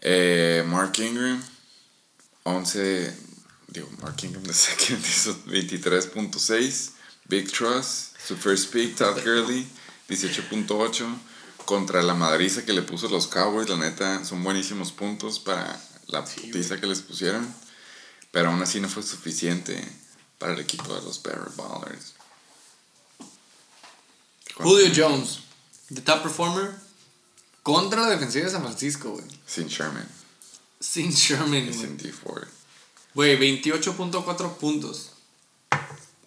Eh, 0.00 0.64
Mark 0.66 0.98
Ingram, 0.98 1.42
11, 2.44 3.14
digo, 3.68 3.88
Mark 4.02 4.16
Ingram 4.22 4.42
de 4.44 4.52
second 4.54 5.04
hizo 5.04 5.34
23.6. 5.46 6.90
Big 7.26 7.50
Trust, 7.50 8.16
su 8.26 8.36
first 8.36 8.70
pick, 8.72 8.96
Todd 8.96 9.18
Gurley, 9.24 9.66
18.8. 10.08 11.06
Contra 11.64 12.02
la 12.02 12.14
madriza 12.14 12.64
que 12.64 12.72
le 12.72 12.82
puso 12.82 13.08
los 13.08 13.26
Cowboys, 13.26 13.68
la 13.68 13.76
neta, 13.76 14.24
son 14.24 14.44
buenísimos 14.44 14.92
puntos 14.92 15.38
para 15.40 15.80
la 16.08 16.24
putiza 16.24 16.78
que 16.78 16.86
les 16.86 17.00
pusieron. 17.00 17.52
Pero 18.30 18.50
aún 18.50 18.62
así 18.62 18.80
no 18.80 18.88
fue 18.88 19.02
suficiente 19.02 19.82
para 20.38 20.52
el 20.54 20.60
equipo 20.60 20.94
de 20.94 21.02
los 21.02 21.22
Bear 21.22 21.50
Ballers. 21.56 22.14
Julio 24.56 24.92
Jones, 24.94 25.40
the 25.92 26.00
top 26.00 26.22
performer, 26.22 26.74
contra 27.62 28.02
la 28.02 28.10
defensiva 28.10 28.44
de 28.44 28.50
San 28.52 28.62
Francisco, 28.62 29.10
güey. 29.12 29.24
Sin 29.46 29.68
Sherman. 29.68 30.08
Sin 30.80 31.10
Sherman, 31.10 31.66
güey. 31.66 31.72
Sin 31.72 31.96
D 31.96 32.12
Ford. 32.12 32.46
Güey, 33.14 33.38
28.4 33.38 34.56
puntos. 34.56 35.12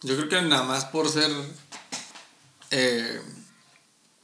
Yo 0.01 0.15
creo 0.15 0.29
que 0.29 0.41
nada 0.41 0.63
más 0.63 0.85
por 0.85 1.09
ser. 1.09 1.31
eh, 2.71 3.21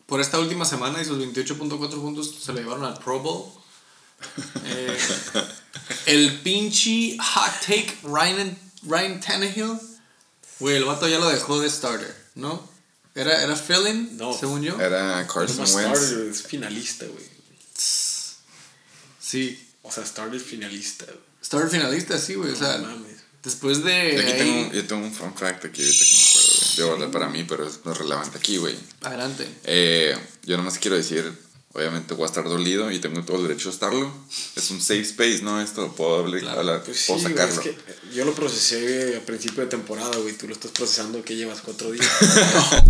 por 0.05 0.21
esta 0.21 0.39
última 0.39 0.65
semana 0.65 1.01
y 1.01 1.05
sus 1.05 1.17
28.4 1.19 1.89
puntos 2.01 2.35
se 2.43 2.51
lo 2.53 2.59
llevaron 2.59 2.85
al 2.85 2.97
Pro 2.99 3.19
Bowl. 3.19 3.51
Eh, 4.63 4.97
el 6.05 6.39
pinche 6.41 7.17
hot 7.19 7.51
take 7.65 7.97
Ryan, 8.03 8.57
Ryan 8.83 9.19
Tannehill. 9.19 9.79
Güey, 10.59 10.77
el 10.77 10.85
vato 10.85 11.07
ya 11.09 11.19
lo 11.19 11.29
dejó 11.29 11.59
de 11.59 11.69
starter, 11.69 12.15
¿no? 12.35 12.71
Era, 13.15 13.43
era 13.43 13.55
fill-in, 13.55 14.17
No. 14.17 14.33
según 14.37 14.61
yo. 14.63 14.79
Era 14.79 15.21
No 15.21 15.27
Carson 15.27 15.57
más 15.57 15.73
Wentz. 15.73 15.99
starter, 15.99 16.27
es 16.29 16.41
finalista, 16.43 17.05
güey. 17.05 17.25
Sí. 19.19 19.59
O 19.81 19.91
sea, 19.91 20.05
starter 20.05 20.39
finalista. 20.39 21.05
güey. 21.05 21.17
Starter 21.43 21.69
finalista, 21.69 22.17
sí, 22.17 22.35
güey. 22.35 22.51
O 22.51 22.55
sea, 22.55 22.77
No 22.77 22.87
mames. 22.89 23.17
después 23.43 23.83
de. 23.83 24.19
Aquí 24.19 24.31
ahí- 24.31 24.37
tengo, 24.37 24.73
yo 24.73 24.87
tengo 24.87 25.05
un 25.05 25.13
fun 25.13 25.33
fact 25.35 25.65
aquí 25.65 25.81
ahorita 25.83 26.03
que. 26.05 26.11
De 26.77 26.83
verdad 26.83 27.11
para 27.11 27.29
mí, 27.29 27.43
pero 27.43 27.67
es 27.67 27.79
no 27.85 27.91
es 27.91 27.97
relevante 27.97 28.37
aquí, 28.37 28.57
güey. 28.57 28.75
Adelante. 29.01 29.47
Eh, 29.65 30.17
yo 30.43 30.57
nomás 30.57 30.77
quiero 30.79 30.95
decir, 30.97 31.31
obviamente 31.73 32.13
voy 32.13 32.23
a 32.23 32.27
estar 32.27 32.43
dolido 32.43 32.91
y 32.91 32.99
tengo 32.99 33.23
todo 33.23 33.37
el 33.37 33.47
derecho 33.47 33.69
a 33.69 33.71
estarlo. 33.71 34.11
Es 34.55 34.69
un 34.71 34.79
safe 34.81 35.01
space, 35.01 35.41
¿no? 35.41 35.61
Esto 35.61 35.93
puedo 35.95 36.19
hablar, 36.19 36.41
Claro, 36.41 36.59
hablar- 36.59 36.83
Pues 36.83 36.97
sí, 36.99 37.07
puedo 37.07 37.21
güey, 37.21 37.33
sacarlo. 37.33 37.53
es 37.55 37.67
que 37.67 37.77
yo 38.15 38.25
lo 38.25 38.33
procesé 38.33 39.17
a 39.17 39.25
principio 39.25 39.63
de 39.63 39.69
temporada, 39.69 40.17
güey. 40.17 40.33
Tú 40.37 40.47
lo 40.47 40.53
estás 40.53 40.71
procesando 40.71 41.23
que 41.23 41.35
llevas 41.35 41.61
cuatro 41.61 41.91
días. 41.91 42.07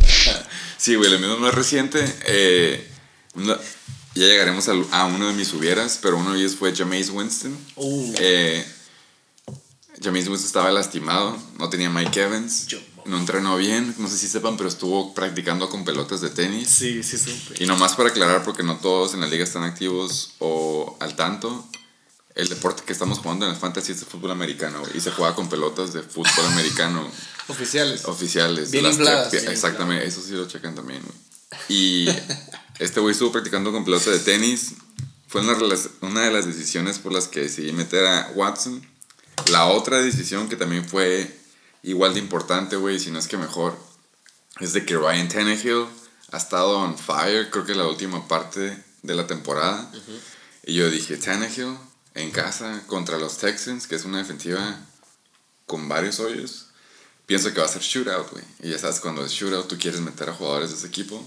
Sí, 0.78 0.96
güey, 0.96 1.10
lo 1.10 1.18
mismo 1.20 1.38
no 1.38 1.48
es 1.48 1.56
reciente. 1.56 2.04
Eh, 2.26 2.86
ya 3.36 3.58
llegaremos 4.16 4.68
al- 4.68 4.86
a, 4.92 5.06
uno 5.06 5.28
de 5.28 5.34
mis 5.34 5.54
hubieras, 5.54 5.98
pero 6.02 6.18
uno 6.18 6.34
de 6.34 6.40
ellos 6.40 6.56
fue 6.56 6.76
Jameis 6.76 7.10
Winston. 7.10 7.58
Uh. 7.78 8.14
Eh, 8.20 8.66
Jameis 10.04 10.28
Winston 10.28 10.46
estaba 10.48 10.72
lastimado, 10.72 11.38
no 11.58 11.70
tenía 11.70 11.90
Mike 11.90 12.22
Evans, 12.22 12.68
Yo- 12.68 12.80
no 13.06 13.18
entrenó 13.18 13.58
bien, 13.58 13.94
no 13.98 14.08
sé 14.08 14.18
si 14.18 14.28
sepan, 14.28 14.58
pero 14.58 14.70
estuvo 14.70 15.14
practicando 15.14 15.70
con 15.70 15.84
pelotas 15.86 16.22
de 16.22 16.30
tenis. 16.30 16.70
sí, 16.70 17.04
sí, 17.04 17.18
supe. 17.18 17.64
Y 17.64 17.68
nomás 17.68 17.96
para 17.96 18.10
aclarar, 18.10 18.44
porque 18.44 18.64
no 18.64 18.78
todos 18.78 19.14
en 19.14 19.22
la 19.22 19.28
liga 19.28 19.44
están 19.44 19.64
activos 19.64 20.34
o 20.40 20.98
al 21.00 21.16
tanto, 21.16 21.68
el 22.36 22.50
deporte 22.50 22.84
que 22.86 22.94
estamos 22.94 23.20
jugando 23.20 23.46
en 23.46 23.52
el 23.52 23.58
fantasy 23.58 23.92
es 23.92 24.00
de 24.00 24.06
fútbol 24.08 24.32
americano 24.32 24.82
y 24.96 25.00
se 25.02 25.12
juega 25.12 25.36
con 25.36 25.50
pelotas 25.50 25.94
de 25.94 26.02
fútbol 26.02 26.46
americano 26.48 27.08
Oficiales. 27.48 28.06
oficiales. 28.06 28.72
Bien 28.72 28.86
infladas, 28.86 29.32
bien 29.32 29.48
exactamente, 29.50 30.06
eso 30.08 30.22
sí 30.22 30.32
lo 30.32 30.48
checan 30.48 30.74
también. 30.76 31.02
Y 31.70 32.08
este 32.80 33.00
güey 33.00 33.12
estuvo 33.12 33.32
practicando 33.32 33.72
con 33.72 33.84
pelota 33.86 34.10
de 34.10 34.20
tenis. 34.20 34.74
Fue 35.28 35.42
una, 35.42 35.54
de 35.56 35.68
las- 35.68 35.90
una 36.02 36.22
de 36.22 36.32
las 36.32 36.46
decisiones 36.46 37.00
por 37.00 37.12
las 37.12 37.28
que 37.28 37.42
decidí 37.42 37.72
meter 37.72 38.06
a 38.06 38.32
Watson. 38.36 38.82
La 39.52 39.66
otra 39.66 40.00
decisión 40.02 40.48
que 40.48 40.56
también 40.56 40.86
fue 40.88 41.40
igual 41.84 42.14
de 42.14 42.20
importante, 42.20 42.76
güey, 42.76 43.00
si 43.00 43.12
no 43.12 43.20
es 43.20 43.28
que 43.28 43.38
mejor, 43.38 43.78
es 44.60 44.74
de 44.74 44.86
que 44.86 44.98
Ryan 44.98 45.28
Tannehill 45.28 45.86
ha 46.32 46.38
estado 46.38 46.80
on 46.80 46.98
fire, 46.98 47.50
creo 47.52 47.66
que 47.66 47.76
la 47.76 47.88
última 47.88 48.28
parte 48.28 48.84
de 49.04 49.16
la 49.16 49.28
temporada. 49.28 49.92
Y 50.64 50.76
yo 50.76 50.90
dije, 50.90 51.18
Tannehill 51.18 51.78
en 52.16 52.32
casa 52.32 52.84
contra 52.88 53.18
los 53.18 53.38
Texans, 53.38 53.88
que 53.88 53.96
es 53.96 54.06
una 54.06 54.20
defensiva 54.20 54.80
con 55.66 55.88
varios 55.90 56.20
hoyos. 56.20 56.68
Pienso 57.26 57.54
que 57.54 57.60
va 57.60 57.66
a 57.66 57.70
ser 57.70 57.82
shootout, 57.82 58.32
güey. 58.32 58.44
Y 58.62 58.70
ya 58.70 58.78
sabes, 58.78 59.00
cuando 59.00 59.26
es 59.26 59.32
shootout, 59.32 59.68
tú 59.68 59.78
quieres 59.78 60.02
meter 60.02 60.30
a 60.30 60.34
jugadores 60.34 60.72
de 60.72 60.78
ese 60.78 60.88
equipo. 60.88 61.26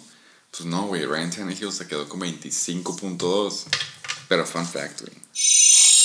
Pues 0.51 0.65
no, 0.65 0.87
güey. 0.87 1.05
Ryan 1.05 1.31
Tannehill 1.31 1.73
se 1.73 1.87
quedó 1.87 2.09
con 2.09 2.20
25.2. 2.20 3.65
Pero 4.28 4.47
fun 4.47 4.66
fact, 4.66 5.03
güey. 5.03 5.12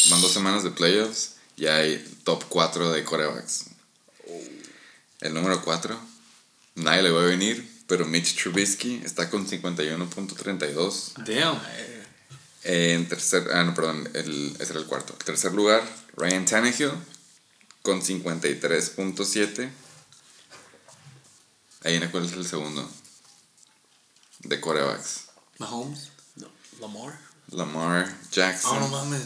Van 0.10 0.22
dos 0.22 0.32
semanas 0.32 0.64
de 0.64 0.72
playoffs 0.72 1.34
y 1.58 1.68
hay 1.68 2.20
top 2.24 2.46
4 2.50 2.92
de 2.92 3.04
corebacks. 3.04 3.66
El 5.22 5.34
número 5.34 5.64
4, 5.64 6.00
nadie 6.76 7.04
le 7.04 7.12
va 7.12 7.22
a 7.22 7.26
venir, 7.26 7.84
pero 7.88 8.06
Mitch 8.06 8.36
Trubisky 8.42 9.02
está 9.04 9.30
con 9.30 9.48
51.32. 9.48 11.14
Damn. 11.24 11.60
En 12.64 13.08
tercer, 13.08 13.48
ah, 13.54 13.64
no, 13.64 13.74
perdón, 13.74 14.10
el, 14.14 14.56
ese 14.60 14.74
era 14.74 14.82
el 14.82 14.88
cuarto. 14.88 15.14
Tercer 15.14 15.54
lugar, 15.54 15.84
Ryan 16.16 16.46
Tannehill 16.46 16.92
con 17.82 18.02
53.7. 18.02 19.70
Ahí 21.84 21.96
en 21.96 22.12
cuál 22.12 22.26
es 22.26 22.34
el 22.34 22.46
segundo. 22.46 22.88
De 24.40 24.60
corebacks. 24.60 25.26
Mahomes. 25.58 26.12
No, 26.36 26.48
Lamar. 26.80 27.20
Lamar 27.50 28.18
Jackson. 28.32 28.78
Oh, 28.78 28.80
no 28.80 28.88
mames. 28.88 29.24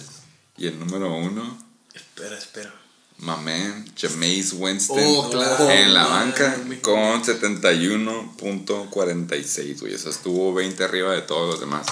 Y 0.57 0.67
el 0.67 0.79
número 0.79 1.13
uno, 1.13 1.65
Espera, 1.93 2.37
espera. 2.37 2.73
My 3.19 3.35
man, 3.37 3.85
Jameis 3.95 4.51
Winston. 4.53 4.97
Oh, 4.99 5.29
claro. 5.29 5.69
En 5.69 5.93
la 5.93 6.07
man, 6.07 6.31
banca 6.31 6.55
con 6.81 7.23
71.46, 7.23 9.79
güey. 9.79 9.93
Eso 9.93 10.09
estuvo 10.09 10.51
20 10.53 10.83
arriba 10.83 11.13
de 11.13 11.21
todos 11.21 11.47
los 11.49 11.59
demás. 11.59 11.85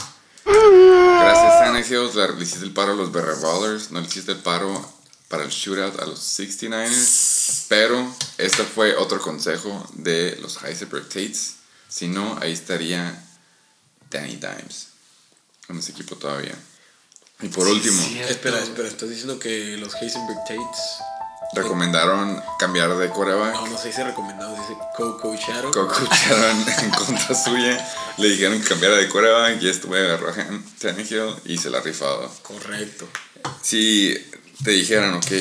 Gracias, 0.45 1.59
Tannehill. 1.61 2.09
Le 2.15 2.35
le 2.35 2.43
hiciste 2.43 2.65
el 2.65 2.73
paro 2.73 2.93
a 2.93 2.95
los 2.95 3.11
Bear 3.11 3.39
Ballers. 3.41 3.91
No 3.91 4.01
le 4.01 4.07
hiciste 4.07 4.31
el 4.33 4.39
paro 4.39 4.83
para 5.29 5.43
el 5.43 5.49
shootout 5.49 5.99
a 5.99 6.05
los 6.05 6.19
69ers. 6.19 7.65
Pero 7.69 8.13
este 8.37 8.63
fue 8.63 8.95
otro 8.95 9.21
consejo 9.21 9.87
de 9.93 10.37
los 10.41 10.61
Heisenberg 10.63 11.07
Tates. 11.07 11.55
Si 11.87 12.07
no, 12.07 12.37
ahí 12.41 12.51
estaría 12.51 13.23
Danny 14.09 14.35
Dimes. 14.35 14.87
En 15.69 15.77
ese 15.77 15.91
equipo 15.91 16.15
todavía. 16.15 16.55
Y 17.41 17.47
por 17.47 17.67
último, 17.67 18.01
cierto. 18.01 18.31
Espera, 18.31 18.59
espera. 18.59 18.87
Estás 18.87 19.09
diciendo 19.09 19.39
que 19.39 19.77
los 19.77 19.93
Heisenberg 19.95 20.39
Tates. 20.47 20.79
Recomendaron 21.55 22.41
cambiar 22.59 22.95
de 22.97 23.09
coreback. 23.09 23.53
No, 23.53 23.67
no 23.67 23.77
se 23.77 23.87
dice 23.87 24.03
recomendado, 24.03 24.55
se 24.55 24.61
dice 24.61 24.77
co-coacharon. 24.95 25.71
coacharon 25.71 26.65
en 26.83 26.89
contra 26.91 27.35
suya, 27.35 27.87
le 28.17 28.29
dijeron 28.29 28.61
que 28.61 28.67
cambiara 28.67 28.95
de 28.95 29.09
coreback 29.09 29.61
y 29.61 29.71
güey 29.87 30.03
agarró 30.03 30.29
a 30.29 30.33
Tannehill 30.79 31.35
y 31.45 31.57
se 31.57 31.69
la 31.69 31.79
ha 31.79 31.81
rifado. 31.81 32.31
Correcto. 32.41 33.07
Si 33.61 34.15
te 34.63 34.71
dijeran, 34.71 35.13
ok, 35.15 35.31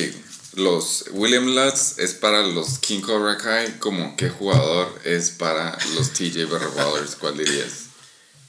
los 0.54 1.06
William 1.12 1.46
Lutz 1.46 1.98
es 1.98 2.14
para 2.14 2.42
los 2.42 2.78
King 2.78 3.00
Cobra 3.00 3.38
Kai, 3.38 3.78
como 3.78 4.16
qué 4.16 4.28
jugador 4.28 5.00
es 5.04 5.30
para 5.30 5.78
los 5.94 6.12
TJ 6.12 6.46
Ballers, 6.46 7.16
¿cuál 7.16 7.38
dirías? 7.38 7.86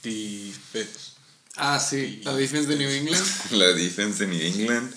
Defense. 0.03 1.13
Ah, 1.55 1.79
sí. 1.79 2.21
La 2.25 2.33
defense 2.33 2.67
de 2.67 2.75
New 2.75 2.89
England. 2.89 3.25
La 3.51 3.67
defense 3.67 4.25
de 4.25 4.31
New 4.31 4.41
England. 4.41 4.93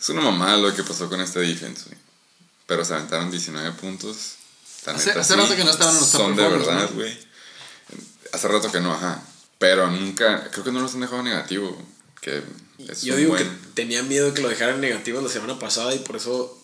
Es 0.00 0.08
una 0.08 0.22
mamada 0.22 0.56
lo 0.56 0.74
que 0.74 0.82
pasó 0.82 1.08
con 1.08 1.20
esta 1.20 1.40
defense, 1.40 1.84
güey. 1.86 1.98
Pero 2.66 2.84
se 2.84 2.94
aventaron 2.94 3.30
19 3.30 3.72
puntos. 3.72 4.34
La 4.86 4.92
Hace- 4.94 5.12
rato 5.36 5.54
que 5.56 5.64
no 5.64 5.70
estaban 5.70 5.94
en 5.94 6.00
los 6.00 6.10
top 6.10 6.20
Son 6.22 6.36
de 6.36 6.48
verdad, 6.48 6.88
¿no? 6.88 6.94
güey. 6.96 7.18
Hace 8.32 8.48
rato 8.48 8.70
que 8.72 8.80
no, 8.80 8.94
ajá. 8.94 9.22
Pero 9.58 9.90
nunca, 9.90 10.50
creo 10.50 10.64
que 10.64 10.72
no 10.72 10.80
los 10.80 10.94
han 10.94 11.00
dejado 11.00 11.22
negativo. 11.22 11.76
Que 12.20 12.42
es 12.88 13.02
Yo 13.02 13.16
digo 13.16 13.32
buen. 13.32 13.42
que 13.48 13.56
tenía 13.74 14.02
miedo 14.02 14.32
que 14.32 14.40
lo 14.42 14.48
dejaran 14.48 14.80
negativo 14.80 15.20
la 15.20 15.28
semana 15.28 15.58
pasada 15.58 15.94
y 15.94 15.98
por 15.98 16.16
eso. 16.16 16.56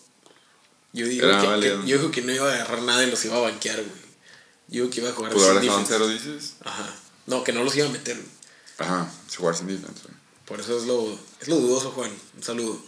Yo 0.93 1.05
digo, 1.07 1.27
que, 1.27 1.47
válido. 1.47 1.81
que- 1.81 1.87
yo 1.87 1.97
digo 1.97 2.11
que 2.11 2.21
no 2.21 2.31
iba 2.31 2.49
a 2.49 2.53
agarrar 2.55 2.81
nada 2.83 3.03
y 3.03 3.11
los 3.11 3.23
iba 3.25 3.35
a 3.37 3.41
banquear, 3.41 3.75
güey. 3.77 4.07
Yo 4.69 4.81
digo 4.83 4.89
que 4.89 4.99
iba 5.01 5.09
a 5.09 5.13
jugar 5.13 5.31
¿Pudo 5.33 5.51
sin 5.53 5.61
defense. 5.61 5.85
cero, 5.87 6.07
dices? 6.07 6.53
Ajá. 6.63 6.89
No, 7.27 7.43
que 7.43 7.53
no 7.53 7.63
los 7.63 7.75
iba 7.75 7.85
a 7.87 7.91
meter. 7.91 8.15
güey. 8.15 8.27
Ajá, 8.79 9.11
jugar 9.37 9.55
sin 9.55 9.67
defense, 9.67 10.01
güey. 10.03 10.15
Por 10.45 10.59
eso 10.59 10.77
es 10.77 10.85
lo, 10.85 11.19
es 11.41 11.47
lo 11.47 11.55
dudoso, 11.57 11.91
Juan. 11.91 12.11
Un 12.35 12.43
saludo. 12.43 12.79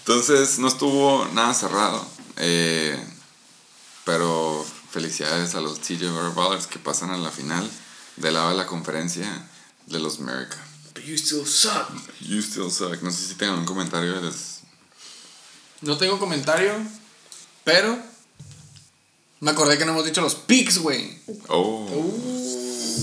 Entonces, 0.00 0.58
no 0.58 0.68
estuvo 0.68 1.26
nada 1.32 1.54
cerrado. 1.54 2.06
eh, 2.36 3.02
pero 4.04 4.64
felicidades 4.90 5.54
a 5.56 5.60
los 5.60 5.80
TJ 5.80 6.10
Brothers 6.34 6.66
que 6.68 6.78
pasan 6.78 7.10
a 7.10 7.18
la 7.18 7.30
final 7.30 7.68
del 8.16 8.34
lado 8.34 8.50
de 8.50 8.56
la 8.56 8.66
conferencia 8.66 9.48
de 9.86 9.98
los 9.98 10.20
America. 10.20 10.56
But 10.94 11.04
you 11.04 11.16
still 11.16 11.44
suck. 11.44 11.90
You 12.20 12.40
still 12.40 12.70
suck. 12.70 13.02
No 13.02 13.10
sé 13.10 13.26
si 13.26 13.34
tengan 13.34 13.58
un 13.58 13.66
comentario 13.66 14.14
No 15.82 15.98
tengo 15.98 16.18
comentario, 16.18 16.72
pero 17.64 17.98
me 19.40 19.50
acordé 19.50 19.76
que 19.76 19.84
no 19.84 19.92
hemos 19.92 20.06
dicho 20.06 20.22
los 20.22 20.36
picks, 20.36 20.78
güey. 20.78 21.20
Oh. 21.48 21.86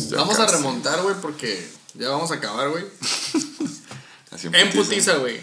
Ya 0.09 0.17
Vamos 0.17 0.39
a 0.39 0.47
remontar, 0.47 1.01
güey, 1.03 1.15
porque 1.21 1.69
ya 1.95 2.10
vamos 2.10 2.32
a 2.32 2.36
acabar, 2.36 2.70
güey. 2.70 2.86
En 4.52 4.72
putiza, 4.72 5.18
güey. 5.18 5.40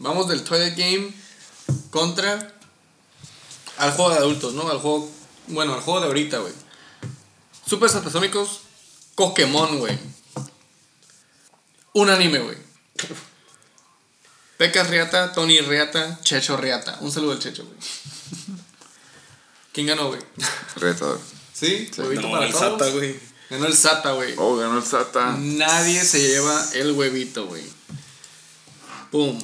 Vamos 0.00 0.28
del 0.28 0.42
Toilet 0.42 0.76
Game 0.76 1.14
contra 1.90 2.52
al 3.78 3.92
juego 3.92 4.10
de 4.10 4.16
adultos, 4.16 4.54
¿no? 4.54 4.68
Al 4.68 4.78
juego, 4.78 5.10
bueno, 5.46 5.74
al 5.74 5.80
juego 5.80 6.00
de 6.00 6.06
ahorita, 6.06 6.38
güey. 6.38 6.52
Super 7.66 7.88
Satasónicos, 7.88 8.62
Pokémon, 9.14 9.78
güey. 9.78 9.98
Un 11.92 12.10
anime, 12.10 12.40
güey. 12.40 12.58
Pecas 14.56 14.90
Riata, 14.90 15.32
Tony 15.32 15.60
Riata, 15.60 16.18
Checho 16.22 16.56
Riata. 16.56 16.98
Un 17.00 17.12
saludo 17.12 17.32
al 17.32 17.38
Checho, 17.38 17.64
güey. 17.64 17.76
¿Quién 19.72 19.86
ganó, 19.86 20.08
güey? 20.08 20.20
Retador. 20.76 21.20
¿Sí? 21.52 21.90
Huevito 21.96 22.22
No, 22.22 22.32
para 22.32 22.46
el 22.46 22.52
todos. 22.52 22.72
Sata, 22.72 22.90
güey. 22.90 23.18
Ganó 23.50 23.66
el 23.66 23.74
Sata, 23.76 24.12
güey. 24.12 24.34
Oh, 24.38 24.56
ganó 24.56 24.78
el 24.78 24.84
Sata. 24.84 25.36
Nadie 25.38 26.04
se 26.04 26.20
lleva 26.20 26.64
el 26.74 26.92
huevito, 26.92 27.46
güey. 27.46 27.62
Boom. 29.12 29.38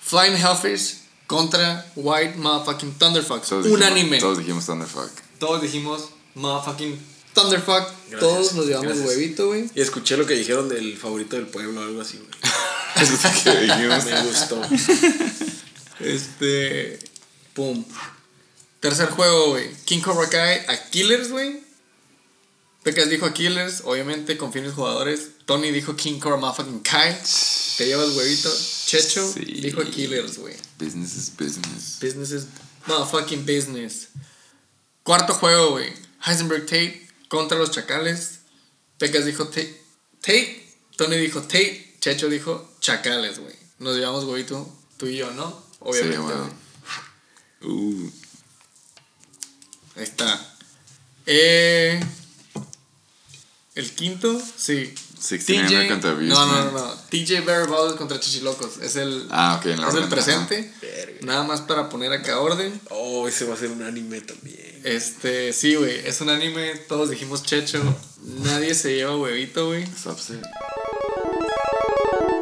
Flying 0.00 0.34
Hellfish 0.36 0.98
contra 1.26 1.86
White 1.94 2.36
Motherfucking 2.36 2.94
Thunderfucks. 2.98 3.48
Todos 3.48 3.66
Un 3.66 3.72
dijimos- 3.80 3.90
anime. 3.92 4.18
Todos 4.18 4.38
dijimos 4.38 4.66
Thunderfuck. 4.66 5.10
Todos 5.38 5.62
dijimos 5.62 6.08
Motherfucking 6.34 6.98
Thunderfuck. 7.34 7.84
Gracias, 8.10 8.20
Todos 8.20 8.52
nos 8.54 8.66
llevamos 8.66 8.88
gracias. 8.88 9.08
huevito, 9.08 9.46
güey. 9.48 9.70
Y 9.74 9.80
escuché 9.82 10.16
lo 10.16 10.26
que 10.26 10.34
dijeron 10.34 10.68
del 10.68 10.96
favorito 10.96 11.36
del 11.36 11.46
pueblo 11.46 11.80
o 11.80 11.84
algo 11.84 12.00
así, 12.00 12.16
güey. 12.16 12.30
Eso 12.96 13.14
es 13.28 13.44
lo 13.46 13.52
que 13.52 13.60
dijimos. 13.60 14.04
Me 14.06 14.22
gustó. 14.22 14.60
Este. 16.00 16.98
Boom. 17.54 17.84
Tercer 18.80 19.10
juego, 19.10 19.50
güey. 19.50 19.70
King 19.84 20.00
Cobra 20.00 20.28
Kai 20.28 20.60
a 20.68 20.90
Killers, 20.90 21.30
güey. 21.30 21.60
Pecas 22.88 23.10
dijo 23.10 23.26
a 23.26 23.34
Killers, 23.34 23.82
obviamente 23.84 24.38
confío 24.38 24.62
en 24.62 24.68
los 24.68 24.74
jugadores. 24.74 25.32
Tony 25.44 25.70
dijo 25.72 25.94
King 25.94 26.20
Motherfucking 26.24 26.80
Kai. 26.80 27.18
Te 27.76 27.84
llevas 27.84 28.16
huevito. 28.16 28.50
Checho 28.86 29.30
Sí. 29.30 29.40
dijo 29.44 29.82
a 29.82 29.84
Killers, 29.84 30.38
güey. 30.38 30.56
Business 30.78 31.14
is 31.14 31.30
business. 31.36 31.98
Business 32.00 32.30
is 32.30 32.46
motherfucking 32.86 33.44
business. 33.44 34.08
Cuarto 35.02 35.34
juego, 35.34 35.72
güey. 35.72 35.92
Heisenberg 36.24 36.62
Tate 36.64 37.06
contra 37.28 37.58
los 37.58 37.72
Chacales. 37.72 38.38
Pecas 38.96 39.26
dijo 39.26 39.48
Tate. 39.48 39.78
Tate. 40.22 40.66
Tony 40.96 41.18
dijo 41.18 41.42
Tate. 41.42 41.94
Checho 42.00 42.30
dijo 42.30 42.72
Chacales, 42.80 43.38
güey. 43.38 43.54
Nos 43.80 43.96
llevamos 43.96 44.24
huevito 44.24 44.66
tú 44.96 45.08
y 45.08 45.18
yo, 45.18 45.30
¿no? 45.32 45.62
Obviamente. 45.80 46.16
Sí, 46.16 46.22
bueno. 46.22 46.50
Uh, 47.64 48.10
Ahí 49.96 50.04
está. 50.04 50.56
Eh, 51.26 52.00
el 53.78 53.90
quinto, 53.92 54.40
sí. 54.56 54.92
69 55.20 55.88
contra 55.88 56.10
Abuse, 56.10 56.26
no, 56.28 56.46
no, 56.46 56.64
no, 56.64 56.70
no. 56.70 56.94
TJ 57.10 57.40
Barry 57.44 57.66
Bowles 57.66 57.94
contra 57.96 58.20
Chichilocos. 58.20 58.78
Es 58.82 58.94
el, 58.96 59.26
Ah, 59.30 59.56
ok, 59.58 59.66
en 59.66 59.80
la 59.80 59.88
es 59.88 59.94
el 59.94 59.98
orden, 59.98 60.10
presente. 60.10 60.72
Verga. 60.80 61.18
Nada 61.22 61.42
más 61.44 61.60
para 61.62 61.88
poner 61.88 62.12
acá 62.12 62.38
orden. 62.40 62.80
Oh, 62.90 63.26
ese 63.26 63.44
va 63.44 63.54
a 63.54 63.56
ser 63.56 63.70
un 63.70 63.82
anime 63.82 64.20
también. 64.20 64.80
Este, 64.84 65.52
sí, 65.52 65.74
güey. 65.74 66.06
Es 66.06 66.20
un 66.20 66.28
anime. 66.30 66.74
Todos 66.88 67.10
dijimos 67.10 67.42
checho. 67.42 67.82
Nadie 68.44 68.74
se 68.74 68.94
lleva 68.94 69.16
huevito, 69.16 69.66
güey. 69.66 69.82
es 69.82 70.06
upset. 70.06 70.40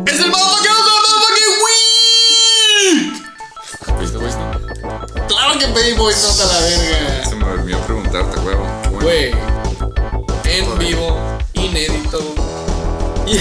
¡Es 0.06 0.20
el 0.20 0.30
motherfucking 0.30 1.54
Wii! 1.64 3.22
¿Viste, 4.00 4.18
güey? 4.18 4.32
¡Claro 5.28 5.58
que 5.58 5.66
pedí 5.68 5.92
voice 5.94 6.22
note 6.26 6.42
a 6.42 6.46
la 6.46 6.60
verga! 6.60 7.24
Se 7.28 7.34
me 7.34 7.44
olvidó 7.44 7.80
preguntarte, 7.86 8.38
huevo. 8.40 8.66
Güey, 9.00 9.32
Ay, 13.26 13.34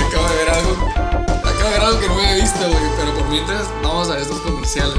acabo 0.00 0.28
de 0.28 0.34
ver 0.34 0.50
algo. 0.50 0.72
Acabo 1.44 1.64
de 1.64 1.70
ver 1.70 1.80
algo 1.82 2.00
que 2.00 2.08
no 2.08 2.14
había 2.14 2.34
visto, 2.34 2.58
güey. 2.68 2.90
Pero 2.96 3.14
por 3.14 3.28
mientras, 3.28 3.68
vamos 3.82 4.10
a 4.10 4.18
estos 4.18 4.40
comerciales. 4.40 4.96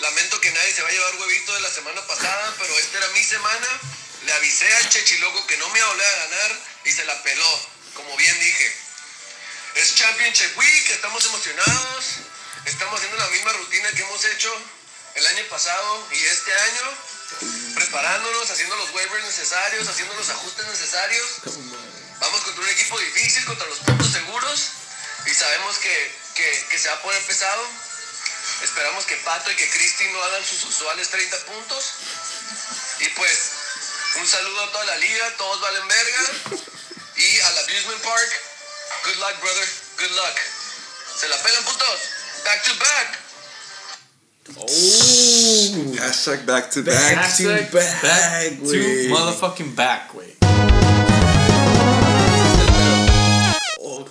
Lamento 0.00 0.40
que 0.40 0.50
nadie 0.50 0.74
se 0.74 0.82
va 0.82 0.88
a 0.88 0.92
llevar 0.92 1.14
huevito 1.16 1.54
de 1.54 1.60
la 1.60 1.70
semana 1.70 2.06
pasada, 2.06 2.54
pero 2.58 2.78
esta 2.78 2.98
era 2.98 3.08
mi 3.08 3.22
semana. 3.24 3.66
Le 4.24 4.32
avisé 4.32 4.74
al 4.76 4.88
Chechiloco 4.88 5.46
que 5.46 5.56
no 5.58 5.68
me 5.70 5.82
volver 5.82 6.06
a 6.06 6.16
ganar 6.26 6.58
y 6.84 6.92
se 6.92 7.04
la 7.04 7.22
peló, 7.22 7.60
como 7.94 8.16
bien 8.16 8.38
dije. 8.40 8.76
Es 9.76 9.94
Championship 9.94 10.56
Week, 10.56 10.90
estamos 10.90 11.24
emocionados. 11.26 12.04
Estamos 12.64 12.96
haciendo 12.98 13.18
la 13.18 13.28
misma 13.30 13.52
rutina 13.52 13.90
que 13.92 14.02
hemos 14.02 14.24
hecho 14.24 14.52
el 15.14 15.26
año 15.26 15.44
pasado 15.48 16.08
y 16.12 16.24
este 16.24 16.52
año. 16.52 17.74
Preparándonos, 17.74 18.50
haciendo 18.50 18.76
los 18.76 18.90
waivers 18.90 19.24
necesarios, 19.24 19.86
haciendo 19.88 20.14
los 20.14 20.28
ajustes 20.30 20.66
necesarios. 20.66 21.26
Vamos 22.18 22.40
contra 22.42 22.62
un 22.64 22.70
equipo 22.70 22.98
difícil, 22.98 23.44
contra 23.44 23.66
los 23.66 23.78
puntos 23.80 24.12
seguros. 24.12 24.70
Y 25.26 25.34
sabemos 25.34 25.76
que, 25.78 26.14
que- 26.34 26.66
que 26.70 26.78
se 26.78 26.88
va 26.88 26.94
a 26.94 27.02
poner 27.02 27.20
pesado. 27.22 27.66
Esperamos 28.62 29.04
que 29.06 29.16
Pato 29.16 29.50
y 29.50 29.56
que 29.56 29.68
Cristi 29.70 30.04
no 30.12 30.22
hagan 30.22 30.44
sus 30.44 30.64
usuales 30.64 31.08
30 31.10 31.36
puntos. 31.46 31.84
Y 33.00 33.08
pues, 33.10 33.38
un 34.16 34.26
saludo 34.26 34.64
a 34.64 34.72
toda 34.72 34.84
la 34.86 34.96
liga, 34.96 35.36
todos 35.36 35.60
valen 35.60 35.88
verga. 35.88 36.22
Y 37.16 37.40
al 37.40 37.58
Abusement 37.58 38.02
Park, 38.02 38.30
good 39.04 39.16
luck, 39.16 39.40
brother, 39.40 39.68
good 39.98 40.10
luck. 40.16 40.36
Se 41.20 41.28
la 41.28 41.36
pelan, 41.42 41.64
putos. 41.64 42.00
Back 42.44 42.62
to 42.64 42.74
back. 42.78 43.18
Hashtag 45.98 46.46
back 46.46 46.70
to 46.70 46.82
Back 46.82 47.16
back. 47.16 47.36
to 47.36 47.48
back, 47.72 48.02
back 48.02 48.50
to 48.50 48.64
güey. 48.64 49.08
motherfucking 49.08 49.74
back, 49.74 50.12
güey. 50.12 50.35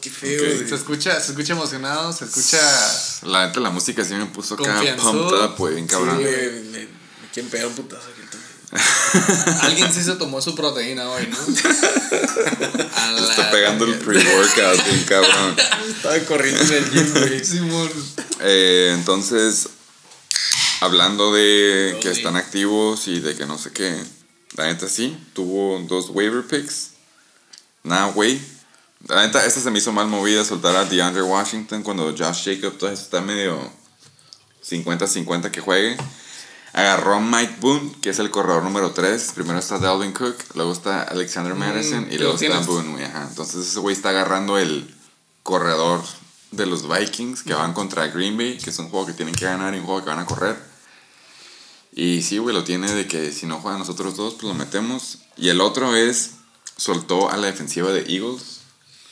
Qué 0.06 0.11
feo, 0.11 0.40
Se 0.40 0.64
güey. 0.64 0.73
escucha, 0.73 1.19
se 1.19 1.32
escucha 1.32 1.53
emocionado, 1.53 2.14
se 2.14 2.26
escucha. 2.26 2.60
La 3.23 3.48
neta, 3.48 3.60
la 3.60 3.72
música 3.72 4.06
sí 4.06 4.14
me 4.14 4.27
puso 4.27 4.53
acá 4.53 4.80
pumped 4.98 5.38
up, 5.38 5.56
güey, 5.57 5.76
bien 5.76 5.88
cabrón. 5.88 6.18
Sí, 6.18 6.23
güey, 6.23 6.52
me, 6.64 6.80
me 6.80 6.88
quieren 7.34 7.49
pegar 7.49 7.68
un 7.68 7.73
putazo 7.73 8.07
aquí. 8.10 8.22
Alguien 9.61 9.91
sí 9.94 10.03
se 10.03 10.15
tomó 10.15 10.41
su 10.41 10.53
proteína 10.53 11.10
hoy, 11.10 11.27
¿no? 11.27 11.38
A 12.95 13.11
la 13.11 13.22
Está 13.22 13.49
pegando 13.52 13.86
el 13.86 13.98
pre-workout, 13.99 14.86
bien 14.86 15.03
cabrón. 15.07 15.56
Estaba 15.90 16.19
corriendo 16.19 16.61
en 16.61 16.73
el 16.73 16.91
gym, 17.41 17.69
güey. 17.69 17.90
Eh, 18.41 18.91
entonces, 18.94 19.69
hablando 20.82 21.34
de 21.34 21.98
que 22.02 22.11
están 22.11 22.36
activos 22.36 23.07
y 23.07 23.22
de 23.22 23.36
que 23.36 23.45
no 23.45 23.57
sé 23.57 23.72
qué, 23.72 24.03
la 24.57 24.65
neta 24.65 24.90
sí, 24.90 25.18
tuvo 25.34 25.80
dos 25.88 26.10
waiver 26.10 26.44
picks. 26.45 26.91
Nada, 27.84 28.11
güey. 28.11 28.40
La 29.07 29.26
neta, 29.26 29.45
esta 29.45 29.60
se 29.60 29.69
me 29.69 29.77
hizo 29.77 29.91
mal 29.91 30.07
movida 30.07 30.44
soltar 30.44 30.76
a 30.76 30.86
DeAndre 30.86 31.22
Washington 31.22 31.84
cuando 31.84 32.15
Josh 32.18 32.45
Jacob 32.45 32.77
todo 32.77 32.90
eso 32.90 33.03
está 33.03 33.22
medio 33.22 33.60
50-50 34.68 35.52
que 35.52 35.61
juegue. 35.61 35.95
Agarró 36.73 37.15
a 37.15 37.19
Mike 37.19 37.57
Boone, 37.61 37.91
que 38.02 38.10
es 38.10 38.19
el 38.19 38.32
corredor 38.32 38.64
número 38.64 38.91
3. 38.91 39.32
Primero 39.36 39.60
está 39.60 39.77
Dalvin 39.77 40.11
Cook, 40.11 40.36
luego 40.56 40.73
está 40.73 41.03
Alexander 41.03 41.53
Madison 41.53 42.06
y 42.07 42.18
¿qué 42.18 42.19
luego 42.19 42.36
está? 42.36 42.60
Boone, 42.61 42.91
güey. 42.91 43.03
ajá. 43.06 43.27
Entonces 43.30 43.68
ese 43.68 43.80
güey 43.80 43.95
está 43.95 44.10
agarrando 44.10 44.57
el 44.57 44.94
corredor 45.44 46.03
de 46.52 46.65
los 46.65 46.90
Vikings 46.90 47.44
que 47.44 47.53
van 47.53 47.73
contra 47.73 48.07
Green 48.07 48.38
Bay, 48.38 48.57
que 48.57 48.72
es 48.72 48.80
un 48.80 48.90
juego 48.90 49.06
que 49.06 49.14
tienen 49.14 49.36
que 49.36 49.45
ganar 49.45 49.76
y 49.76 49.80
un 49.80 49.86
juego 49.86 50.03
que 50.03 50.10
van 50.10 50.19
a 50.19 50.26
correr. 50.26 50.57
Y 51.94 52.23
sí, 52.23 52.40
güey, 52.40 52.56
lo 52.56 52.64
tiene 52.64 52.91
de 52.91 53.07
que 53.07 53.32
si 53.32 53.45
no 53.45 53.60
juegan 53.60 53.80
nosotros 53.80 54.18
dos, 54.18 54.34
pues 54.34 54.45
lo 54.45 54.53
metemos. 54.56 55.19
Y 55.38 55.49
el 55.49 55.61
otro 55.61 55.95
es, 55.95 56.32
soltó 56.76 57.30
a 57.30 57.38
la 57.38 57.48
defensiva 57.48 57.91
de 57.91 58.02
Eagles. 58.14 58.55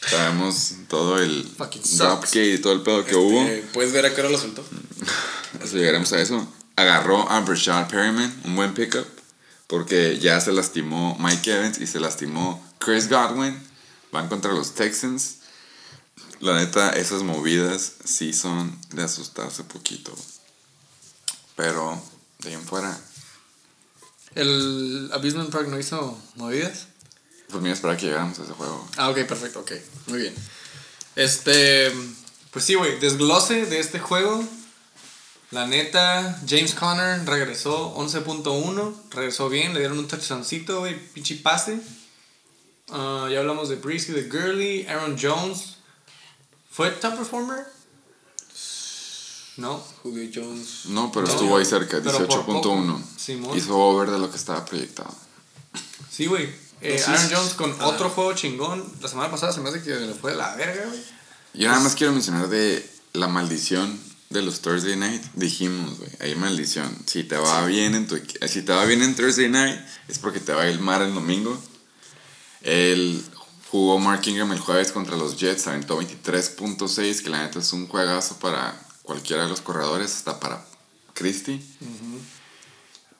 Sabemos 0.09 0.73
todo 0.89 1.17
el 1.17 1.49
dropkick 1.57 2.35
y 2.35 2.57
todo 2.59 2.73
el 2.73 2.81
pedo 2.81 3.05
que 3.05 3.15
hubo. 3.15 3.41
Eh, 3.43 3.65
¿Puedes 3.73 3.93
ver 3.93 4.05
a 4.05 4.13
qué 4.13 4.21
hora 4.21 4.29
lo 4.29 4.37
soltó? 4.37 4.63
Llegaremos 5.73 6.11
a 6.13 6.21
eso. 6.21 6.47
Agarró 6.75 7.29
a 7.29 7.39
Brashad 7.41 7.87
Perryman, 7.87 8.41
un 8.45 8.55
buen 8.55 8.73
pickup, 8.73 9.07
porque 9.67 10.19
ya 10.19 10.41
se 10.41 10.51
lastimó 10.51 11.17
Mike 11.19 11.51
Evans 11.51 11.79
y 11.79 11.87
se 11.87 11.99
lastimó 11.99 12.63
Chris 12.79 13.09
Godwin. 13.09 13.61
Van 14.11 14.27
contra 14.27 14.51
los 14.51 14.73
Texans. 14.75 15.37
La 16.39 16.55
neta, 16.55 16.89
esas 16.91 17.23
movidas 17.23 17.93
sí 18.03 18.33
son 18.33 18.77
de 18.91 19.03
asustarse 19.03 19.63
poquito. 19.63 20.13
Pero 21.55 22.01
de 22.39 22.49
ahí 22.49 22.55
en 22.55 22.63
fuera, 22.63 22.99
El 24.35 25.09
Abusement 25.13 25.49
Park 25.49 25.67
no 25.69 25.79
hizo 25.79 26.17
movidas. 26.35 26.87
Pues 27.53 27.61
mira, 27.61 27.75
esperar 27.75 27.95
que 27.95 28.07
llegáramos 28.07 28.39
a 28.39 28.43
ese 28.43 28.51
juego. 28.53 28.85
Ah, 28.97 29.09
ok, 29.09 29.19
perfecto, 29.25 29.59
ok. 29.59 29.71
Muy 30.07 30.19
bien. 30.19 30.35
Este. 31.15 31.91
Pues 32.51 32.65
sí, 32.65 32.73
güey. 32.73 32.99
Desglose 32.99 33.65
de 33.67 33.79
este 33.79 33.99
juego. 33.99 34.43
La 35.51 35.67
neta, 35.67 36.41
James 36.49 36.73
Conner 36.73 37.23
regresó 37.25 37.95
11.1. 37.95 38.95
Regresó 39.11 39.49
bien, 39.49 39.73
le 39.73 39.81
dieron 39.81 39.99
un 39.99 40.07
touchdowncito, 40.07 40.79
güey. 40.79 40.99
Pinche 41.13 41.35
pase. 41.35 41.79
Ah, 42.89 43.29
ya 43.31 43.39
hablamos 43.39 43.69
de 43.69 43.75
Breeze 43.75 44.11
y 44.11 44.15
de 44.15 44.23
Gurley. 44.23 44.87
Aaron 44.87 45.15
Jones. 45.21 45.77
¿Fue 46.71 46.89
top 46.89 47.17
performer? 47.17 47.67
No. 49.57 49.77
Julio 50.01 50.27
Jones. 50.33 50.85
No, 50.87 51.11
pero 51.11 51.27
No, 51.27 51.31
estuvo 51.31 51.57
ahí 51.57 51.65
cerca, 51.65 52.01
pero 52.03 52.17
por 52.27 52.45
18.1. 52.45 52.45
poco. 52.45 53.03
Simón. 53.15 53.55
Hizo 53.55 53.77
over 53.77 54.09
de 54.09 54.17
lo 54.17 54.31
que 54.31 54.37
estaba 54.37 54.65
proyectado. 54.65 55.15
Sí, 56.09 56.25
güey. 56.25 56.62
Eh, 56.83 57.01
Aaron 57.07 57.29
Jones 57.31 57.53
con 57.53 57.75
Ah. 57.79 57.87
otro 57.87 58.09
juego 58.09 58.33
chingón. 58.33 58.83
La 59.01 59.07
semana 59.07 59.31
pasada 59.31 59.53
se 59.53 59.61
me 59.61 59.69
hace 59.69 59.81
que 59.81 59.91
le 59.95 60.13
fue 60.13 60.31
de 60.31 60.37
la 60.37 60.55
verga, 60.55 60.85
güey. 60.87 61.01
Yo 61.53 61.67
nada 61.69 61.79
más 61.79 61.95
quiero 61.95 62.13
mencionar 62.13 62.47
de 62.49 62.89
la 63.13 63.27
maldición 63.27 63.99
de 64.29 64.41
los 64.41 64.61
Thursday 64.61 64.95
night. 64.95 65.21
Dijimos, 65.35 65.97
güey, 65.99 66.09
hay 66.19 66.35
maldición. 66.35 66.95
Si 67.05 67.23
te 67.23 67.37
va 67.37 67.65
bien 67.65 67.93
en 67.95 68.07
tu 68.07 68.15
equi- 68.17 68.45
si 68.47 68.63
te 68.63 68.73
va 68.73 68.83
bien 68.85 69.01
en 69.03 69.15
Thursday 69.15 69.49
night 69.49 69.79
es 70.07 70.17
porque 70.19 70.39
te 70.39 70.53
va 70.53 70.63
a 70.63 70.69
ir 70.69 70.79
mal 70.79 71.01
el 71.03 71.13
domingo. 71.13 71.61
Él 72.61 73.23
jugó 73.69 73.99
Mark 73.99 74.21
Ingram 74.25 74.51
el 74.51 74.59
jueves 74.59 74.91
contra 74.91 75.15
los 75.15 75.37
Jets, 75.37 75.67
aventó 75.67 75.97
23.6, 75.97 77.21
que 77.21 77.29
la 77.29 77.43
neta 77.43 77.59
es 77.59 77.71
un 77.73 77.87
juegazo 77.87 78.37
para 78.39 78.79
cualquiera 79.03 79.43
de 79.43 79.49
los 79.49 79.61
corredores, 79.61 80.15
hasta 80.15 80.39
para 80.39 80.65
Christie. 81.13 81.61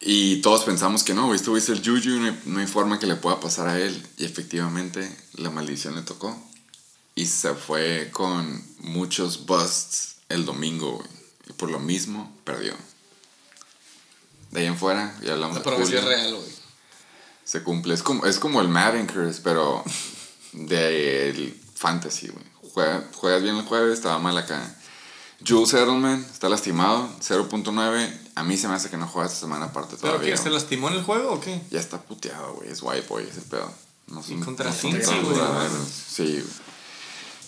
Y 0.06 0.42
todos 0.42 0.64
pensamos 0.66 1.04
que 1.04 1.14
no, 1.14 1.28
güey, 1.28 1.40
el 1.40 1.80
Juju, 1.84 2.10
no 2.20 2.26
hay, 2.26 2.42
no 2.46 2.60
hay 2.60 2.68
forma 2.68 3.00
que 3.00 3.08
le 3.08 3.16
pueda 3.16 3.40
pasar 3.40 3.68
a 3.70 3.80
él. 3.80 4.06
Y 4.18 4.26
efectivamente, 4.26 5.10
la 5.36 5.50
maldición 5.50 5.96
le 5.96 6.02
tocó. 6.02 6.38
Y 7.16 7.26
se 7.28 7.54
fue 7.54 8.10
con 8.12 8.62
muchos 8.80 9.46
busts 9.46 10.16
el 10.30 10.46
domingo, 10.46 10.98
güey. 10.98 11.08
Y 11.50 11.54
por 11.54 11.72
lo 11.72 11.80
mismo, 11.80 12.36
perdió. 12.44 12.74
De 14.52 14.62
ahí 14.62 14.66
en 14.68 14.78
fuera, 14.78 15.18
ya 15.24 15.34
hablamos 15.34 15.58
La 15.58 15.64
de 15.64 15.98
es 15.98 16.04
real, 16.04 16.36
güey. 16.36 16.50
Se 17.46 17.64
cumple. 17.64 17.94
Es 17.94 18.04
como, 18.04 18.26
es 18.26 18.40
como 18.40 18.62
el 18.62 18.68
Madden 18.68 19.08
Curse, 19.08 19.42
pero 19.44 19.84
del 20.52 21.58
fantasy, 21.76 22.28
güey. 22.28 22.46
Juega- 22.74 23.08
juegas 23.16 23.42
bien 23.44 23.56
el 23.56 23.64
jueves, 23.66 23.94
estaba 23.94 24.18
mal 24.20 24.38
acá. 24.38 24.76
Jules 25.48 25.74
Edelman 25.74 26.26
está 26.32 26.50
lastimado, 26.50 27.10
0.9. 27.22 28.20
A 28.36 28.44
mí 28.44 28.58
se 28.58 28.68
me 28.68 28.74
hace 28.76 28.90
que 28.90 28.98
no 28.98 29.08
juega 29.08 29.28
esta 29.28 29.40
semana 29.40 29.66
aparte 29.66 29.96
¿Pero 30.02 30.14
todavía. 30.14 30.36
qué? 30.36 30.42
¿Se 30.42 30.50
lastimó 30.50 30.90
en 30.90 30.96
el 30.96 31.04
juego 31.04 31.34
o 31.34 31.42
qué? 31.42 31.62
Ya 31.70 31.80
está 31.80 32.02
puteado, 32.02 32.56
güey. 32.56 32.70
Es 32.70 32.82
white 32.82 33.06
boy 33.08 33.24
ese 33.30 33.42
pedo. 33.42 33.72
No 34.08 34.22
son, 34.24 34.42
contra 34.44 34.70
no 34.70 34.76
güey. 34.82 35.70
Sí, 36.10 36.24
güey. 36.34 36.44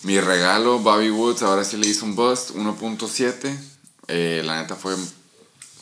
Mi 0.02 0.20
regalo, 0.20 0.78
Bobby 0.78 1.10
Woods, 1.10 1.42
ahora 1.42 1.64
sí 1.64 1.76
le 1.76 1.88
hizo 1.88 2.04
un 2.04 2.14
bust, 2.14 2.50
1.7. 2.50 3.58
Eh, 4.08 4.42
la 4.44 4.62
neta 4.62 4.76
fue 4.76 4.94
un 4.94 5.08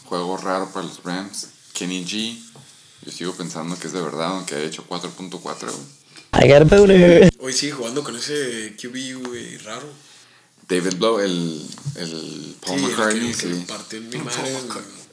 juego 0.06 0.36
raro 0.36 0.70
para 0.70 0.86
los 0.86 1.02
Rams. 1.04 1.48
Kenny 1.74 2.04
G, 2.04 2.40
yo 3.02 3.12
sigo 3.12 3.34
pensando 3.34 3.78
que 3.78 3.88
es 3.88 3.92
de 3.92 4.00
verdad, 4.00 4.28
aunque 4.28 4.54
haya 4.54 4.64
hecho 4.64 4.84
4.4. 4.88 5.40
güey. 5.40 6.04
I 6.32 6.48
got 6.48 6.62
a 6.62 6.76
boner. 6.76 7.30
Hoy 7.38 7.52
sigue 7.52 7.72
jugando 7.72 8.02
con 8.02 8.16
ese 8.16 8.74
QB, 8.80 9.26
güey, 9.26 9.58
raro. 9.58 9.86
David 10.68 10.96
Blow, 10.96 11.18
el, 11.20 11.66
el 11.96 12.56
Paul 12.64 12.78
Sí, 12.80 12.86
McCartney, 12.86 13.32
que, 13.32 13.36
que 13.48 13.54
sí. 13.54 13.64
partió 13.68 13.98
en 13.98 14.08
mi 14.08 14.16
madre 14.18 14.58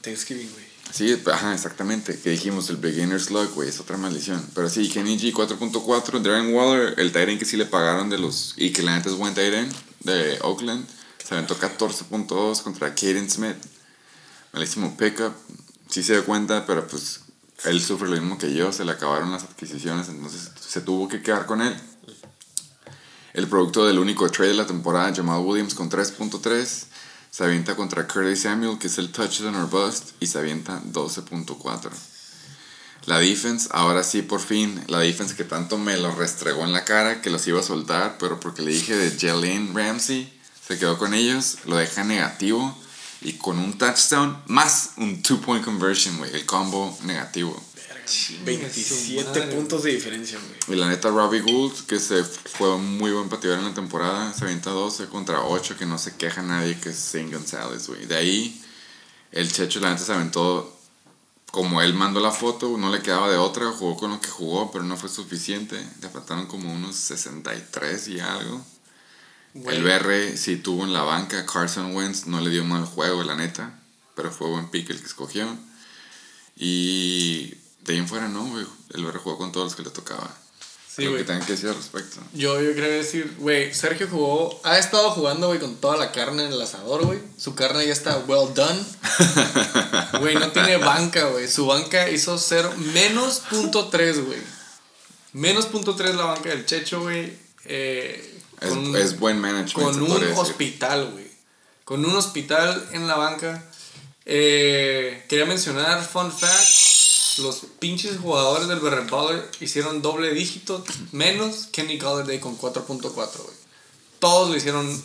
Thanksgiving, 0.00 0.50
güey. 0.50 0.72
Sí, 0.92 1.16
ajá, 1.32 1.54
exactamente. 1.54 2.18
Que 2.18 2.30
dijimos 2.30 2.68
el 2.68 2.76
beginner's 2.76 3.30
luck, 3.30 3.54
güey, 3.54 3.68
es 3.68 3.80
otra 3.80 3.96
maldición. 3.96 4.44
Pero 4.54 4.68
sí, 4.68 4.88
Kenny 4.90 5.16
G 5.18 5.32
4.4, 5.32 6.20
Darren 6.20 6.52
Waller, 6.54 6.94
el 6.98 7.12
Tyrant 7.12 7.38
que 7.38 7.44
sí 7.46 7.56
le 7.56 7.64
pagaron 7.66 8.10
de 8.10 8.18
los. 8.18 8.54
Y 8.58 8.72
que 8.72 8.82
la 8.82 8.96
neta 8.96 9.08
es 9.08 9.16
buen 9.16 9.32
Tyrant 9.34 9.72
de 10.00 10.38
Oakland. 10.42 10.86
Se 11.26 11.34
aventó 11.34 11.58
14.2 11.58 12.62
contra 12.62 12.94
Caden 12.94 13.30
Smith. 13.30 13.56
Malísimo 14.52 14.96
pickup. 14.96 15.32
Sí 15.88 16.02
se 16.02 16.12
dio 16.14 16.24
cuenta, 16.26 16.66
pero 16.66 16.86
pues 16.86 17.20
él 17.64 17.80
sufre 17.80 18.08
lo 18.08 18.16
mismo 18.16 18.36
que 18.36 18.52
yo. 18.52 18.70
Se 18.72 18.84
le 18.84 18.92
acabaron 18.92 19.30
las 19.32 19.44
adquisiciones, 19.44 20.08
entonces 20.08 20.50
se 20.60 20.80
tuvo 20.82 21.08
que 21.08 21.22
quedar 21.22 21.46
con 21.46 21.62
él. 21.62 21.74
El 23.34 23.48
producto 23.48 23.86
del 23.86 23.98
único 23.98 24.28
trade 24.30 24.50
de 24.50 24.56
la 24.56 24.66
temporada, 24.66 25.14
Jamal 25.14 25.40
Williams 25.40 25.74
con 25.74 25.88
3.3. 25.88 26.84
Se 27.30 27.44
avienta 27.44 27.74
contra 27.74 28.06
Curtis 28.06 28.42
Samuel, 28.42 28.78
que 28.78 28.88
es 28.88 28.98
el 28.98 29.10
touchdown 29.10 29.54
or 29.54 29.70
bust, 29.70 30.10
y 30.20 30.26
se 30.26 30.38
avienta 30.38 30.82
12.4. 30.82 31.90
La 33.06 33.18
defense, 33.18 33.68
ahora 33.72 34.04
sí, 34.04 34.20
por 34.20 34.40
fin, 34.40 34.84
la 34.86 34.98
defense 34.98 35.34
que 35.34 35.44
tanto 35.44 35.78
me 35.78 35.96
lo 35.96 36.14
restregó 36.14 36.64
en 36.64 36.74
la 36.74 36.84
cara, 36.84 37.22
que 37.22 37.30
los 37.30 37.46
iba 37.48 37.60
a 37.60 37.64
soltar, 37.64 38.18
pero 38.18 38.38
porque 38.38 38.60
le 38.60 38.72
dije 38.72 38.94
de 38.94 39.18
Jalen 39.18 39.74
Ramsey, 39.74 40.30
se 40.68 40.78
quedó 40.78 40.98
con 40.98 41.14
ellos, 41.14 41.58
lo 41.64 41.76
deja 41.76 42.04
negativo, 42.04 42.76
y 43.22 43.32
con 43.34 43.58
un 43.58 43.78
touchdown, 43.78 44.42
más 44.46 44.90
un 44.98 45.22
two-point 45.22 45.64
conversion, 45.64 46.22
el 46.32 46.44
combo 46.44 46.96
negativo. 47.04 47.60
27 48.44 49.24
madre. 49.24 49.54
puntos 49.54 49.82
de 49.82 49.92
diferencia, 49.92 50.38
güey. 50.38 50.76
Y 50.76 50.80
la 50.80 50.88
neta, 50.88 51.10
Robbie 51.10 51.40
Gould, 51.40 51.86
que 51.86 51.98
se 51.98 52.24
fue 52.24 52.78
muy 52.78 53.10
buen 53.12 53.28
pateador 53.28 53.58
en 53.58 53.66
la 53.66 53.74
temporada, 53.74 54.32
se 54.32 54.44
avienta 54.44 54.70
12 54.70 55.06
contra 55.06 55.42
8, 55.42 55.76
que 55.78 55.86
no 55.86 55.98
se 55.98 56.16
queja 56.16 56.42
nadie, 56.42 56.78
que 56.78 56.90
es 56.90 56.98
Zane 56.98 57.32
González, 57.32 57.88
güey. 57.88 58.06
De 58.06 58.16
ahí, 58.16 58.62
el 59.32 59.52
Checho, 59.52 59.80
la 59.80 59.90
neta, 59.90 60.04
se 60.04 60.12
aventó 60.12 60.78
como 61.52 61.82
él 61.82 61.92
mandó 61.92 62.18
la 62.20 62.32
foto, 62.32 62.78
no 62.78 62.90
le 62.90 63.02
quedaba 63.02 63.30
de 63.30 63.36
otra, 63.36 63.70
jugó 63.72 63.96
con 63.96 64.10
lo 64.10 64.20
que 64.20 64.28
jugó, 64.28 64.72
pero 64.72 64.84
no 64.84 64.96
fue 64.96 65.10
suficiente. 65.10 65.76
Le 66.00 66.08
faltaron 66.08 66.46
como 66.46 66.72
unos 66.72 66.96
63 66.96 68.08
y 68.08 68.20
algo. 68.20 68.64
Güey. 69.52 69.76
El 69.76 69.82
BR 69.84 70.36
sí 70.38 70.56
tuvo 70.56 70.84
en 70.84 70.94
la 70.94 71.02
banca, 71.02 71.44
Carson 71.44 71.94
Wentz 71.94 72.26
no 72.26 72.40
le 72.40 72.48
dio 72.48 72.64
mal 72.64 72.86
juego, 72.86 73.22
la 73.22 73.34
neta, 73.34 73.78
pero 74.16 74.30
fue 74.30 74.48
buen 74.48 74.70
pick 74.70 74.88
el 74.88 74.98
que 74.98 75.06
escogió. 75.06 75.46
Y 76.56 77.54
de 77.84 77.92
ahí 77.94 77.98
en 77.98 78.08
fuera 78.08 78.28
no, 78.28 78.44
güey. 78.46 78.66
El 78.94 79.04
BR 79.04 79.18
jugó 79.18 79.38
con 79.38 79.52
todos 79.52 79.66
los 79.66 79.74
que 79.76 79.82
le 79.82 79.90
tocaba. 79.90 80.36
Sí, 80.94 81.04
Lo 81.04 81.16
que 81.16 81.24
tengan 81.24 81.44
que 81.46 81.52
decir 81.52 81.70
al 81.70 81.74
respecto. 81.76 82.20
Yo, 82.34 82.60
yo 82.60 82.74
quería 82.74 82.90
decir, 82.90 83.34
güey, 83.38 83.72
Sergio 83.72 84.06
jugó, 84.10 84.60
ha 84.62 84.76
estado 84.78 85.10
jugando, 85.12 85.46
güey, 85.46 85.58
con 85.58 85.76
toda 85.76 85.96
la 85.96 86.12
carne 86.12 86.44
en 86.44 86.52
el 86.52 86.60
asador, 86.60 87.06
güey. 87.06 87.18
Su 87.38 87.54
carne 87.54 87.86
ya 87.86 87.92
está 87.94 88.18
well 88.26 88.52
done. 88.54 88.78
Güey, 90.20 90.34
no 90.34 90.52
tiene 90.52 90.76
banca, 90.76 91.24
güey. 91.28 91.48
Su 91.48 91.66
banca 91.66 92.10
hizo 92.10 92.36
cero, 92.36 92.70
menos 92.92 93.40
punto 93.50 93.88
tres, 93.88 94.22
güey. 94.22 94.38
Menos 95.32 95.64
punto 95.64 95.96
tres 95.96 96.14
la 96.14 96.24
banca 96.24 96.50
del 96.50 96.66
Checho, 96.66 97.00
güey. 97.00 97.32
Eh, 97.64 98.40
Es, 98.60 99.18
buen 99.18 99.40
management. 99.40 99.72
con 99.72 100.02
un 100.02 100.22
hospital, 100.36 101.10
güey. 101.12 101.26
Con 101.84 102.04
un 102.04 102.14
hospital 102.14 102.86
en 102.92 103.06
la 103.08 103.16
banca. 103.16 103.64
Eh, 104.26 105.24
quería 105.28 105.46
mencionar, 105.46 106.04
fun 106.04 106.30
fact, 106.30 106.68
los 107.38 107.60
pinches 107.78 108.18
jugadores 108.18 108.68
del 108.68 108.80
Berre 108.80 109.04
Baller 109.08 109.50
hicieron 109.60 110.02
doble 110.02 110.32
dígito 110.34 110.84
menos 111.12 111.68
Kenny 111.72 111.96
Galladay 111.98 112.40
con 112.40 112.58
4.4, 112.58 113.10
güey. 113.12 113.56
Todos 114.18 114.50
lo 114.50 114.56
hicieron 114.56 115.02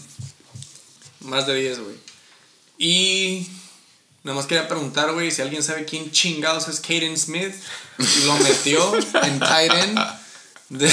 más 1.22 1.48
de 1.48 1.56
10, 1.56 1.80
güey. 1.80 1.96
Y 2.78 3.48
nada 4.24 4.36
más 4.36 4.46
quería 4.46 4.68
preguntar, 4.68 5.14
güey, 5.14 5.32
si 5.32 5.42
alguien 5.42 5.64
sabe 5.64 5.86
quién 5.86 6.12
chingados 6.12 6.68
es 6.68 6.80
Caden 6.80 7.18
Smith. 7.18 7.54
Lo 8.26 8.34
metió 8.38 8.96
en 9.24 9.40
tight 9.40 9.72
end. 9.74 10.00
de- 10.70 10.92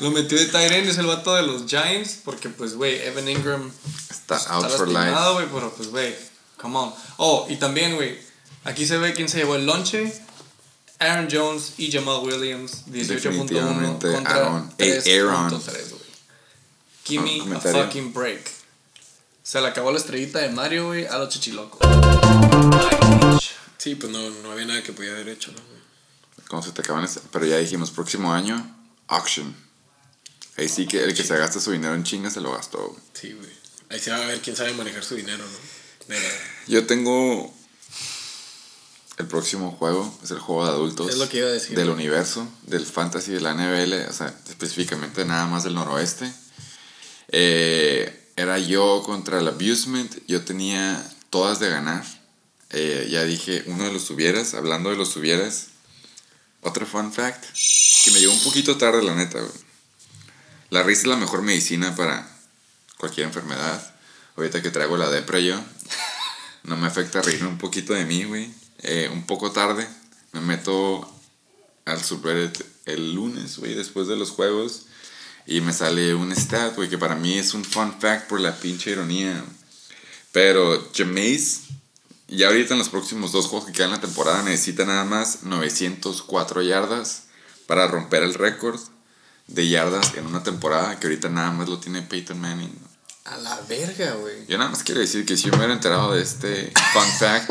lo 0.00 0.10
metió 0.10 0.38
de 0.38 0.46
tight 0.46 0.70
end, 0.72 0.88
es 0.88 0.98
el 0.98 1.06
vato 1.06 1.34
de 1.34 1.42
los 1.42 1.66
Giants. 1.66 2.18
Porque, 2.24 2.48
pues, 2.48 2.74
güey, 2.74 3.00
Evan 3.06 3.28
Ingram 3.28 3.72
Está 4.10 4.36
está 4.36 4.54
out 4.54 4.70
for 4.70 4.86
life. 4.88 5.12
güey, 5.34 5.46
pero 5.52 5.72
pues, 5.74 5.88
güey, 5.88 6.14
come 6.60 6.78
on. 6.78 6.94
Oh, 7.16 7.46
y 7.48 7.56
también, 7.56 7.96
güey, 7.96 8.18
aquí 8.64 8.86
se 8.86 8.98
ve 8.98 9.12
quién 9.14 9.28
se 9.28 9.38
llevó 9.38 9.56
el 9.56 9.66
lonche. 9.66 10.12
Aaron 10.98 11.28
Jones 11.30 11.74
y 11.78 11.90
Jamal 11.92 12.20
Williams, 12.22 12.84
18.1 12.86 13.06
Definitivamente 13.06 14.12
contra 14.12 14.34
Aaron. 14.36 14.72
Ey, 14.78 14.90
3.3, 14.92 15.28
Aaron. 15.28 15.50
güey. 15.50 16.06
Give 17.04 17.22
me 17.22 17.40
Ah, 17.54 17.58
a 17.58 17.60
fucking 17.60 18.12
break. 18.12 18.50
Se 19.42 19.60
le 19.60 19.68
acabó 19.68 19.92
la 19.92 19.98
estrellita 19.98 20.40
de 20.40 20.48
Mario, 20.50 20.86
güey, 20.86 21.06
a 21.06 21.18
los 21.18 21.28
chichilocos. 21.28 21.78
Sí, 23.78 23.94
pues 23.94 24.10
no, 24.10 24.30
no 24.42 24.50
había 24.52 24.66
nada 24.66 24.82
que 24.82 24.92
podía 24.92 25.12
haber 25.12 25.28
hecho, 25.28 25.52
¿no? 25.52 25.58
Como 26.48 26.62
se 26.62 26.72
te 26.72 26.80
acaban 26.80 27.08
Pero 27.32 27.46
ya 27.46 27.58
dijimos, 27.58 27.90
próximo 27.90 28.32
año, 28.32 28.74
auction. 29.08 29.54
Ahí 30.56 30.68
sí 30.68 30.86
que 30.86 31.02
el 31.04 31.14
que 31.14 31.22
se 31.22 31.36
gasta 31.36 31.60
su 31.60 31.70
dinero 31.72 31.94
en 31.94 32.02
chingas 32.02 32.32
se 32.32 32.40
lo 32.40 32.52
gastó. 32.52 32.96
Sí, 33.12 33.32
güey. 33.34 33.50
Ahí 33.90 34.00
se 34.00 34.10
va 34.10 34.16
a 34.16 34.26
ver 34.26 34.40
quién 34.40 34.56
sabe 34.56 34.72
manejar 34.72 35.04
su 35.04 35.14
dinero, 35.14 35.44
¿no? 35.44 36.14
Yo 36.66 36.86
tengo 36.86 37.54
el 39.18 39.26
próximo 39.26 39.70
juego, 39.72 40.16
es 40.22 40.30
el 40.30 40.38
juego 40.38 40.64
de 40.64 40.70
adultos. 40.70 41.08
Es 41.08 41.16
lo 41.16 41.28
que 41.28 41.38
iba 41.38 41.48
a 41.48 41.52
decir, 41.52 41.76
Del 41.76 41.88
universo, 41.88 42.46
del 42.62 42.84
fantasy 42.84 43.32
de 43.32 43.40
la 43.40 43.54
NBL, 43.54 44.08
o 44.08 44.12
sea, 44.12 44.34
específicamente 44.48 45.24
nada 45.24 45.46
más 45.46 45.64
del 45.64 45.74
noroeste. 45.74 46.30
Eh, 47.28 48.30
era 48.36 48.58
yo 48.58 49.02
contra 49.04 49.38
el 49.40 49.48
Abusement, 49.48 50.14
yo 50.26 50.44
tenía 50.44 51.02
todas 51.30 51.60
de 51.60 51.70
ganar. 51.70 52.04
Eh, 52.70 53.08
ya 53.10 53.24
dije, 53.24 53.64
uno 53.66 53.84
de 53.84 53.92
los 53.92 54.10
hubieras, 54.10 54.52
hablando 54.54 54.90
de 54.90 54.96
los 54.96 55.16
hubieras. 55.16 55.68
Otro 56.60 56.84
fun 56.84 57.12
fact, 57.12 57.44
que 58.04 58.10
me 58.10 58.20
llegó 58.20 58.32
un 58.32 58.42
poquito 58.42 58.76
tarde, 58.76 59.02
la 59.02 59.14
neta, 59.14 59.38
güey. 59.38 59.52
La 60.70 60.82
risa 60.82 61.02
es 61.02 61.06
la 61.06 61.16
mejor 61.16 61.42
medicina 61.42 61.94
para 61.94 62.28
cualquier 62.98 63.26
enfermedad. 63.26 63.94
Ahorita 64.36 64.60
que 64.60 64.70
traigo 64.70 64.96
la 64.96 65.08
depre 65.08 65.44
yo, 65.44 65.58
no 66.64 66.76
me 66.76 66.88
afecta 66.88 67.22
reírme 67.22 67.48
un 67.48 67.58
poquito 67.58 67.94
de 67.94 68.04
mí, 68.04 68.24
güey. 68.24 68.52
Eh, 68.82 69.08
un 69.12 69.26
poco 69.26 69.52
tarde, 69.52 69.86
me 70.32 70.40
meto 70.40 71.10
al 71.84 72.02
subreddit 72.02 72.62
el 72.84 73.14
lunes, 73.14 73.58
güey, 73.58 73.74
después 73.74 74.08
de 74.08 74.16
los 74.16 74.30
juegos. 74.30 74.86
Y 75.46 75.60
me 75.60 75.72
sale 75.72 76.14
un 76.14 76.32
stat, 76.32 76.74
güey, 76.74 76.88
que 76.88 76.98
para 76.98 77.14
mí 77.14 77.38
es 77.38 77.54
un 77.54 77.64
fun 77.64 77.94
fact 78.00 78.28
por 78.28 78.40
la 78.40 78.56
pinche 78.56 78.90
ironía. 78.90 79.44
Pero 80.32 80.90
Jameis, 80.94 81.62
ya 82.28 82.48
ahorita 82.48 82.74
en 82.74 82.78
los 82.78 82.88
próximos 82.88 83.32
dos 83.32 83.46
juegos 83.46 83.66
que 83.66 83.72
quedan 83.72 83.90
en 83.90 83.96
la 83.96 84.00
temporada, 84.00 84.42
necesita 84.42 84.84
nada 84.84 85.04
más 85.04 85.44
904 85.44 86.62
yardas 86.62 87.24
para 87.66 87.86
romper 87.86 88.22
el 88.22 88.34
récord 88.34 88.80
de 89.46 89.68
yardas 89.68 90.14
en 90.14 90.26
una 90.26 90.42
temporada 90.42 90.98
que 90.98 91.06
ahorita 91.06 91.28
nada 91.28 91.52
más 91.52 91.68
lo 91.68 91.78
tiene 91.78 92.02
Peyton 92.02 92.40
Manning. 92.40 92.76
A 93.26 93.36
la 93.38 93.60
verga, 93.68 94.12
güey. 94.14 94.46
Yo 94.46 94.56
nada 94.58 94.70
más 94.70 94.82
quiero 94.82 95.00
decir 95.00 95.26
que 95.26 95.36
si 95.36 95.44
yo 95.44 95.50
me 95.52 95.58
hubiera 95.58 95.72
enterado 95.74 96.12
de 96.12 96.22
este 96.22 96.72
fun 96.92 97.06
fact 97.18 97.50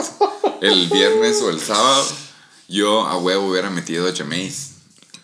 el 0.62 0.88
viernes 0.88 1.42
o 1.42 1.50
el 1.50 1.60
sábado, 1.60 2.08
yo 2.70 3.06
a 3.06 3.18
huevo 3.18 3.48
hubiera 3.50 3.70
metido 3.70 4.08
a 4.08 4.16
Jameis. 4.16 4.70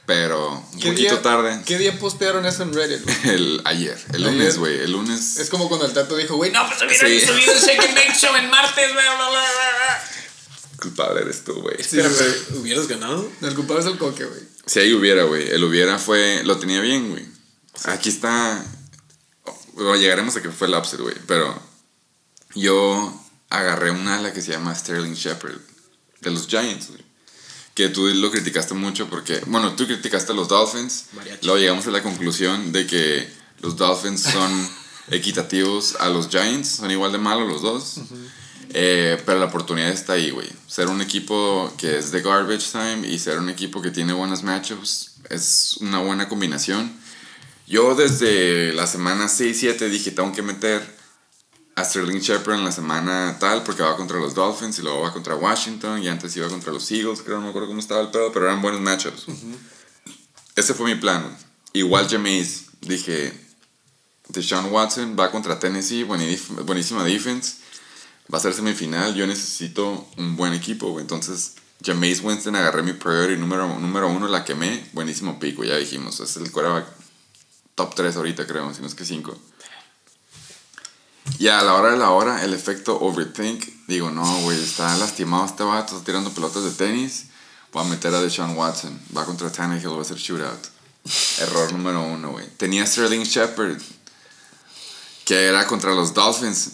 Pero 0.05 0.65
un 0.73 0.79
¿Qué 0.79 0.89
poquito 0.89 1.13
día- 1.13 1.21
tarde. 1.21 1.61
¿Qué 1.65 1.77
día 1.77 1.97
postearon 1.97 2.45
eso 2.45 2.63
en 2.63 2.73
Reddit, 2.73 3.03
güey? 3.03 3.17
El 3.35 3.61
ayer, 3.65 3.97
el 4.09 4.15
Ayer. 4.15 4.31
lunes, 4.33 4.57
güey. 4.57 4.79
El 4.79 4.91
lunes. 4.91 5.37
Es 5.37 5.49
como 5.49 5.69
cuando 5.69 5.85
el 5.85 5.93
tato 5.93 6.17
dijo, 6.17 6.35
güey, 6.35 6.51
no, 6.51 6.67
pues 6.67 6.79
Sí. 6.79 6.97
subieron, 6.97 7.27
subieron 7.29 7.55
el 7.55 7.61
Shake 7.63 7.79
and 7.85 7.95
Bake 7.95 8.15
Show 8.19 8.35
en 8.35 8.49
martes, 8.49 8.91
bla, 8.91 9.01
bla, 9.15 9.29
bla, 9.29 9.29
bla. 9.29 10.03
culpable 10.81 11.21
eres 11.21 11.43
tú, 11.45 11.53
güey. 11.61 11.77
Sí, 11.81 11.95
Pero, 11.97 12.09
güey. 12.09 12.19
pero, 12.47 12.59
¿hubieras 12.59 12.87
ganado? 12.87 13.31
El 13.41 13.53
culpable 13.55 13.83
es 13.83 13.87
el 13.87 13.97
coque, 13.97 14.25
güey. 14.25 14.41
Si 14.65 14.79
ahí 14.79 14.91
hubiera, 14.93 15.23
güey. 15.23 15.47
El 15.49 15.63
hubiera 15.63 15.97
fue. 15.99 16.41
Lo 16.43 16.57
tenía 16.57 16.81
bien, 16.81 17.11
güey. 17.11 17.25
Aquí 17.85 18.09
está. 18.09 18.65
Bueno, 19.73 19.95
llegaremos 19.95 20.35
a 20.35 20.41
que 20.41 20.49
fue 20.49 20.67
el 20.67 20.73
upset, 20.73 20.99
güey. 20.99 21.15
Pero 21.27 21.59
yo 22.55 23.13
agarré 23.49 23.91
un 23.91 24.07
ala 24.07 24.33
que 24.33 24.41
se 24.41 24.51
llama 24.51 24.75
Sterling 24.75 25.13
Shepard. 25.13 25.59
De 26.21 26.31
los 26.31 26.47
Giants, 26.47 26.89
güey. 26.89 27.03
Que 27.73 27.89
tú 27.89 28.07
lo 28.07 28.31
criticaste 28.31 28.73
mucho 28.73 29.09
porque. 29.09 29.41
Bueno, 29.47 29.75
tú 29.75 29.87
criticaste 29.87 30.31
a 30.31 30.35
los 30.35 30.47
Dolphins. 30.47 31.05
Mariachi. 31.13 31.45
Luego 31.45 31.59
llegamos 31.59 31.87
a 31.87 31.91
la 31.91 32.03
conclusión 32.03 32.71
de 32.71 32.85
que 32.85 33.27
los 33.59 33.77
Dolphins 33.77 34.21
son 34.21 34.69
equitativos 35.11 35.95
a 35.99 36.09
los 36.09 36.29
Giants. 36.29 36.67
Son 36.77 36.91
igual 36.91 37.11
de 37.11 37.17
malos 37.17 37.47
los 37.47 37.61
dos. 37.61 38.01
Eh, 38.73 39.21
pero 39.25 39.39
la 39.39 39.45
oportunidad 39.45 39.89
está 39.89 40.13
ahí, 40.13 40.29
güey. 40.29 40.47
Ser 40.67 40.87
un 40.87 41.01
equipo 41.01 41.73
que 41.77 41.97
es 41.97 42.11
de 42.11 42.21
garbage 42.21 42.71
time 42.71 43.07
y 43.07 43.19
ser 43.19 43.39
un 43.39 43.49
equipo 43.49 43.81
que 43.81 43.91
tiene 43.91 44.13
buenas 44.13 44.43
matchups 44.43 45.11
es 45.29 45.77
una 45.81 45.99
buena 45.99 46.29
combinación. 46.29 47.00
Yo 47.67 47.95
desde 47.95 48.73
la 48.73 48.87
semana 48.87 49.25
6-7 49.25 49.89
dije, 49.89 50.11
tengo 50.11 50.31
que 50.33 50.41
meter 50.41 50.81
a 51.75 51.85
Sterling 51.85 52.19
Shepard 52.19 52.59
en 52.59 52.65
la 52.65 52.71
semana 52.71 53.37
tal 53.39 53.63
porque 53.63 53.81
va 53.81 53.95
contra 53.95 54.19
los 54.19 54.35
Dolphins 54.35 54.79
y 54.79 54.81
luego 54.81 55.01
va 55.01 55.13
contra 55.13 55.35
Washington 55.35 56.03
y 56.03 56.09
antes 56.09 56.35
iba 56.35 56.47
contra 56.49 56.73
los 56.73 56.91
Eagles, 56.91 57.21
creo, 57.21 57.37
no 57.37 57.43
me 57.43 57.49
acuerdo 57.49 57.69
cómo 57.69 57.79
estaba 57.79 58.01
el 58.01 58.09
pedo, 58.09 58.31
pero 58.31 58.45
eran 58.45 58.61
buenos 58.61 58.81
matchups. 58.81 59.27
Ese 60.55 60.73
fue 60.73 60.93
mi 60.93 60.99
plan. 60.99 61.37
Igual 61.73 62.09
Jameis, 62.09 62.65
dije, 62.81 63.33
Deshaun 64.27 64.65
Watson 64.71 65.15
va 65.17 65.31
contra 65.31 65.59
Tennessee, 65.59 66.03
buenísima 66.03 67.05
defense 67.05 67.61
va 68.31 68.37
a 68.37 68.41
ser 68.41 68.53
semifinal, 68.53 69.13
yo 69.13 69.27
necesito 69.27 70.07
un 70.17 70.35
buen 70.35 70.53
equipo. 70.53 70.99
Entonces, 70.99 71.55
Jameis 71.83 72.21
Winston 72.21 72.55
agarré 72.55 72.81
mi 72.83 72.93
priority 72.93 73.39
número, 73.39 73.67
número 73.79 74.07
uno, 74.07 74.27
la 74.27 74.45
quemé, 74.45 74.87
buenísimo 74.93 75.39
pico, 75.39 75.63
ya 75.63 75.75
dijimos. 75.77 76.19
Es 76.19 76.37
el 76.37 76.51
quarterback 76.51 76.85
top 77.81 77.95
3 77.95 78.15
ahorita, 78.15 78.45
creo, 78.45 78.71
si 78.73 78.81
no 78.81 78.87
es 78.87 78.93
que 78.95 79.05
5. 79.05 79.35
Y 81.39 81.47
a 81.47 81.61
la 81.63 81.73
hora 81.73 81.91
de 81.91 81.97
la 81.97 82.11
hora, 82.11 82.43
el 82.43 82.53
efecto 82.53 82.99
overthink, 82.99 83.65
digo, 83.87 84.11
no, 84.11 84.41
güey, 84.41 84.61
está 84.61 84.95
lastimado 84.97 85.45
este 85.45 85.63
vato, 85.63 85.93
está 85.93 86.05
tirando 86.05 86.29
pelotas 86.31 86.63
de 86.63 86.71
tenis. 86.71 87.25
Voy 87.71 87.85
a 87.85 87.89
meter 87.89 88.13
a 88.13 88.21
Deshaun 88.21 88.55
Watson, 88.55 88.99
va 89.15 89.25
contra 89.25 89.51
Tannehill, 89.51 89.97
va 89.97 90.01
a 90.01 90.05
ser 90.05 90.17
shootout. 90.17 90.67
Error 91.39 91.71
número 91.71 92.03
uno, 92.03 92.31
güey. 92.31 92.47
Tenía 92.57 92.85
Sterling 92.85 93.23
Shepard, 93.23 93.81
que 95.25 95.45
era 95.45 95.65
contra 95.65 95.95
los 95.95 96.13
Dolphins. 96.13 96.73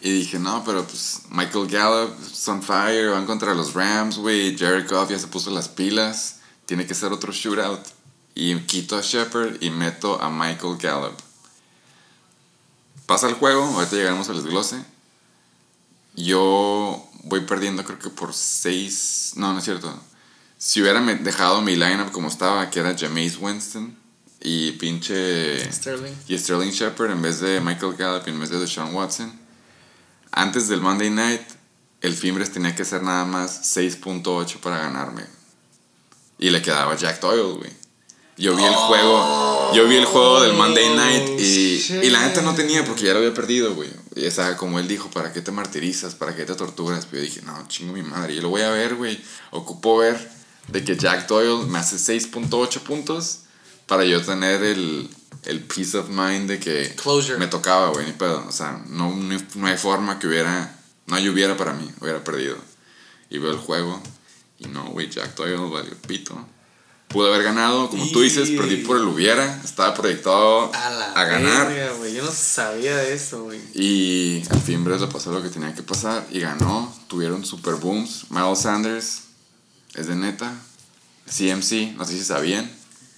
Y 0.00 0.10
dije, 0.10 0.38
no, 0.38 0.64
pero 0.64 0.84
pues 0.84 1.20
Michael 1.28 1.68
Gallup, 1.68 2.16
on 2.48 2.62
fire, 2.62 3.10
van 3.10 3.26
contra 3.26 3.54
los 3.54 3.74
Rams, 3.74 4.16
güey. 4.16 4.56
Jared 4.58 4.88
Goff 4.88 5.10
ya 5.10 5.18
se 5.18 5.28
puso 5.28 5.50
las 5.50 5.68
pilas. 5.68 6.36
Tiene 6.66 6.86
que 6.86 6.94
ser 6.94 7.12
otro 7.12 7.32
shootout. 7.32 7.97
Y 8.40 8.56
quito 8.60 8.96
a 8.96 9.00
Shepard 9.02 9.60
y 9.60 9.70
meto 9.70 10.22
a 10.22 10.30
Michael 10.30 10.76
Gallup. 10.80 11.16
Pasa 13.04 13.26
el 13.26 13.34
juego, 13.34 13.64
ahorita 13.64 13.96
llegaremos 13.96 14.28
al 14.28 14.36
desglose. 14.36 14.80
Yo 16.14 17.04
voy 17.24 17.40
perdiendo 17.40 17.84
creo 17.84 17.98
que 17.98 18.10
por 18.10 18.32
6... 18.32 19.32
No, 19.34 19.52
no 19.52 19.58
es 19.58 19.64
cierto. 19.64 19.92
Si 20.56 20.80
hubiera 20.80 21.00
dejado 21.00 21.62
mi 21.62 21.74
lineup 21.74 22.12
como 22.12 22.28
estaba, 22.28 22.70
que 22.70 22.78
era 22.78 22.96
Jameis 22.96 23.38
Winston 23.40 23.98
y 24.40 24.70
pinche... 24.70 25.72
Sterling. 25.72 26.14
Y 26.28 26.38
Sterling 26.38 26.70
Shepard 26.70 27.10
en 27.10 27.22
vez 27.22 27.40
de 27.40 27.60
Michael 27.60 27.96
Gallup 27.96 28.28
y 28.28 28.30
en 28.30 28.38
vez 28.38 28.50
de 28.50 28.60
Deshaun 28.60 28.94
Watson. 28.94 29.36
Antes 30.30 30.68
del 30.68 30.80
Monday 30.80 31.10
Night, 31.10 31.42
el 32.02 32.14
Fimbres 32.14 32.52
tenía 32.52 32.72
que 32.76 32.84
ser 32.84 33.02
nada 33.02 33.24
más 33.24 33.76
6.8 33.76 34.60
para 34.60 34.78
ganarme. 34.78 35.24
Y 36.38 36.50
le 36.50 36.62
quedaba 36.62 36.94
Jack 36.94 37.20
Doyle, 37.20 37.58
güey. 37.58 37.77
Yo 38.38 38.54
vi 38.54 38.64
el 38.64 38.74
juego, 38.74 39.72
yo 39.74 39.88
vi 39.88 39.96
el 39.96 40.04
juego 40.04 40.40
del 40.42 40.52
Monday 40.52 40.94
Night 40.94 41.40
y, 41.40 41.82
y 42.04 42.10
la 42.10 42.24
neta 42.24 42.40
no 42.40 42.54
tenía 42.54 42.84
porque 42.84 43.04
ya 43.04 43.12
lo 43.12 43.18
había 43.18 43.34
perdido, 43.34 43.74
güey. 43.74 43.90
Y 44.14 44.26
o 44.26 44.30
sea, 44.30 44.56
como 44.56 44.78
él 44.78 44.86
dijo, 44.86 45.10
¿para 45.10 45.32
qué 45.32 45.40
te 45.40 45.50
martirizas? 45.50 46.14
¿Para 46.14 46.36
qué 46.36 46.44
te 46.44 46.54
torturas? 46.54 47.06
Pero 47.06 47.22
yo 47.22 47.28
dije, 47.28 47.42
no, 47.42 47.66
chingo 47.66 47.92
mi 47.92 48.02
madre. 48.02 48.36
Yo 48.36 48.42
lo 48.42 48.50
voy 48.50 48.62
a 48.62 48.70
ver, 48.70 48.94
güey. 48.94 49.20
Ocupo 49.50 49.98
ver 49.98 50.30
de 50.68 50.84
que 50.84 50.96
Jack 50.96 51.26
Doyle 51.26 51.66
me 51.66 51.78
hace 51.78 51.96
6.8 51.96 52.80
puntos 52.80 53.40
para 53.86 54.04
yo 54.04 54.22
tener 54.22 54.62
el, 54.62 55.10
el 55.44 55.60
peace 55.60 55.96
of 55.96 56.08
mind 56.08 56.48
de 56.48 56.60
que 56.60 56.94
Closure. 56.94 57.38
me 57.38 57.48
tocaba, 57.48 57.88
güey, 57.88 58.06
ni 58.06 58.12
pedo. 58.12 58.44
O 58.48 58.52
sea, 58.52 58.80
no, 58.88 59.16
no, 59.16 59.36
no 59.56 59.66
hay 59.66 59.76
forma 59.76 60.18
que 60.20 60.28
hubiera, 60.28 60.78
no 61.06 61.16
hay 61.16 61.28
hubiera 61.28 61.56
para 61.56 61.72
mí, 61.72 61.90
hubiera 62.00 62.22
perdido. 62.22 62.56
Y 63.30 63.38
veo 63.38 63.50
el 63.50 63.58
juego 63.58 64.00
y 64.58 64.66
no, 64.68 64.84
güey, 64.90 65.08
Jack 65.10 65.34
Doyle 65.34 65.56
valió 65.56 65.94
pito. 66.06 66.46
Pude 67.08 67.28
haber 67.28 67.42
ganado, 67.42 67.88
como 67.88 68.06
tú 68.10 68.20
dices, 68.20 68.50
perdí 68.50 68.76
por 68.84 68.98
el 68.98 69.04
hubiera, 69.04 69.62
estaba 69.64 69.94
proyectado 69.94 70.70
A 70.74 70.90
la 70.90 71.12
a 71.12 71.24
ganar. 71.24 71.68
verga. 71.68 72.08
Yo 72.08 72.22
no 72.22 72.30
sabía 72.30 72.96
de 72.98 73.14
eso, 73.14 73.44
güey. 73.44 73.60
Y 73.74 74.42
al 74.50 74.60
fin 74.60 74.84
Bres 74.84 75.00
le 75.00 75.06
pasó 75.06 75.32
lo 75.32 75.42
que 75.42 75.48
tenía 75.48 75.74
que 75.74 75.82
pasar 75.82 76.26
y 76.30 76.40
ganó. 76.40 76.94
Tuvieron 77.06 77.46
super 77.46 77.76
booms. 77.76 78.26
Miles 78.30 78.58
Sanders 78.58 79.22
es 79.94 80.06
de 80.06 80.16
neta. 80.16 80.52
CMC, 81.26 81.96
no 81.96 82.04
sé 82.04 82.12
si 82.12 82.24
sabían, 82.24 82.70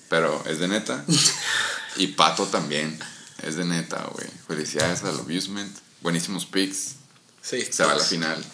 pero 0.09 0.41
es 0.47 0.59
de 0.61 0.69
neta. 0.69 1.05
y 1.97 2.09
Pato 2.09 2.47
también 2.47 2.99
es 3.43 3.57
de 3.57 3.65
neta, 3.65 4.09
güey. 4.13 4.29
Felicidades 4.47 5.03
al 5.03 5.19
Abusement. 5.19 5.77
Buenísimos 6.01 6.47
picks. 6.47 6.95
Sí. 7.43 7.63
Se 7.71 7.85
va 7.85 7.93
a 7.93 7.97
la 7.97 8.05
final. 8.05 8.45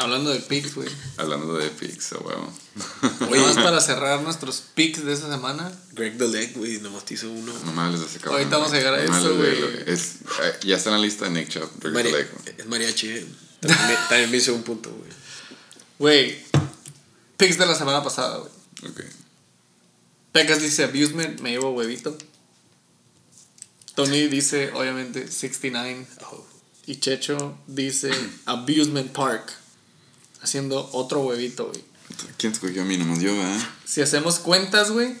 Hablando 0.00 0.30
de 0.30 0.40
picks, 0.40 0.74
güey. 0.74 0.88
Hablando 1.18 1.54
de 1.58 1.68
picks, 1.70 2.12
huevo. 2.12 2.52
Nada 3.20 3.42
más 3.42 3.54
para 3.64 3.80
cerrar 3.80 4.22
nuestros 4.22 4.62
picks 4.74 5.04
de 5.04 5.12
esta 5.12 5.28
semana. 5.30 5.70
Greg 5.92 6.16
Dolek, 6.16 6.56
güey, 6.56 6.78
nomás 6.80 7.04
te 7.04 7.14
hizo 7.14 7.30
uno. 7.30 7.52
No 7.64 7.72
me 7.72 7.82
hables 7.82 8.00
de 8.00 8.06
ese 8.06 8.18
cabrón. 8.18 8.38
Ahorita 8.38 8.56
vamos 8.58 8.72
a 8.72 8.76
llegar 8.76 8.94
a 8.94 9.02
eso, 9.04 9.36
güey. 9.36 9.82
Es, 9.86 10.16
eh, 10.42 10.58
ya 10.64 10.76
está 10.76 10.90
en 10.90 10.96
la 10.96 11.02
lista 11.02 11.26
de 11.26 11.30
Nick 11.32 11.48
Chubb. 11.50 11.68
Rick 11.82 11.92
Mari- 11.94 12.10
Coleco. 12.10 12.36
es 12.56 12.66
mariachi, 12.66 13.08
eh. 13.08 13.26
También 13.60 13.88
me, 13.88 13.94
también 14.08 14.30
me 14.30 14.36
hizo 14.38 14.54
un 14.54 14.62
punto, 14.62 14.90
güey. 14.90 15.10
Güey. 15.98 16.44
Picks 17.36 17.58
de 17.58 17.66
la 17.66 17.74
semana 17.74 18.02
pasada, 18.02 18.38
güey. 18.38 18.50
Ok. 18.90 19.00
Pecas 20.32 20.62
dice 20.62 20.84
abusement, 20.84 21.40
me 21.40 21.50
llevo 21.50 21.70
huevito. 21.72 22.16
Tony 23.94 24.28
dice, 24.28 24.70
obviamente, 24.74 25.28
69. 25.30 26.06
Y 26.86 26.96
Checho 27.00 27.58
dice 27.66 28.10
abusement 28.46 29.12
park. 29.12 29.52
Haciendo 30.42 30.88
otro 30.92 31.20
huevito, 31.20 31.66
güey. 31.66 31.84
¿Quién 32.36 32.52
escogió 32.52 32.82
a 32.82 32.84
mí? 32.84 32.96
Nomás 32.96 33.20
yo, 33.20 33.30
¿eh? 33.30 33.58
Si 33.84 34.02
hacemos 34.02 34.38
cuentas, 34.40 34.90
güey, 34.90 35.16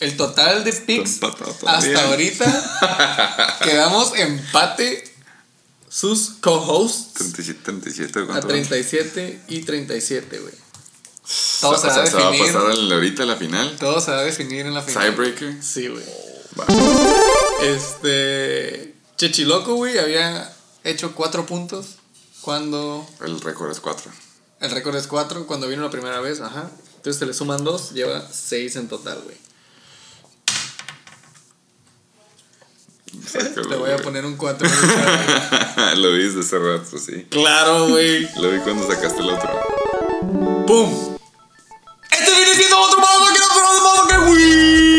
el 0.00 0.16
total 0.16 0.64
de 0.64 0.72
picks 0.72 1.20
hasta 1.66 2.08
ahorita 2.08 3.58
quedamos 3.62 4.14
empate 4.16 5.14
sus 5.88 6.30
co-hosts 6.40 7.14
37, 7.14 7.60
37, 7.62 8.18
a 8.18 8.26
¿cuánto? 8.26 8.48
37 8.48 9.42
y 9.48 9.60
37, 9.62 10.38
güey. 10.40 10.54
Todo 11.60 11.78
se 11.78 11.86
va 11.86 11.92
a 11.92 11.94
sea, 11.94 12.06
se 12.06 12.16
va 12.16 12.28
a 12.28 12.30
definir. 12.32 12.52
pasar 12.52 12.92
ahorita 12.92 13.24
la 13.24 13.36
final. 13.36 13.76
Todo 13.78 14.00
se 14.00 14.10
va 14.10 14.18
a 14.18 14.24
definir 14.24 14.66
en 14.66 14.74
la 14.74 14.82
final. 14.82 15.04
Tiebreaker. 15.04 15.62
Sí, 15.62 15.88
güey. 15.88 16.04
Va. 16.58 16.66
Este. 17.62 18.94
Chechiloco, 19.16 19.74
güey, 19.76 19.98
había 19.98 20.54
hecho 20.82 21.14
cuatro 21.14 21.46
puntos 21.46 21.96
cuando. 22.42 23.08
El 23.24 23.40
récord 23.40 23.70
es 23.70 23.80
4. 23.80 24.10
El 24.60 24.70
récord 24.70 24.96
es 24.96 25.06
cuatro 25.06 25.46
cuando 25.46 25.68
vino 25.68 25.82
la 25.82 25.90
primera 25.90 26.20
vez, 26.20 26.40
ajá. 26.40 26.70
Entonces 26.96 27.20
te 27.20 27.26
le 27.26 27.34
suman 27.34 27.64
dos, 27.64 27.92
lleva 27.92 28.26
seis 28.32 28.76
en 28.76 28.88
total, 28.88 29.20
güey. 29.22 29.36
Te 33.32 33.76
voy 33.76 33.90
a 33.90 33.96
poner 33.98 34.24
un 34.24 34.36
cuatro. 34.36 34.68
Lo 35.96 36.12
vi 36.12 36.24
desde 36.24 36.40
hace 36.40 36.58
rato, 36.58 36.98
sí. 36.98 37.26
claro, 37.30 37.88
güey. 37.88 38.28
Lo 38.36 38.50
vi 38.50 38.58
cuando 38.60 38.86
sacaste 38.86 39.20
el 39.20 39.30
otro. 39.30 39.50
¡Pum! 40.66 41.16
Este 42.10 42.30
viene 42.30 42.54
siendo 42.54 42.78
otro 42.80 42.98
Motherfucker 42.98 43.42
the 43.42 43.80
Motherfucker 43.82 44.32
Week. 44.32 44.93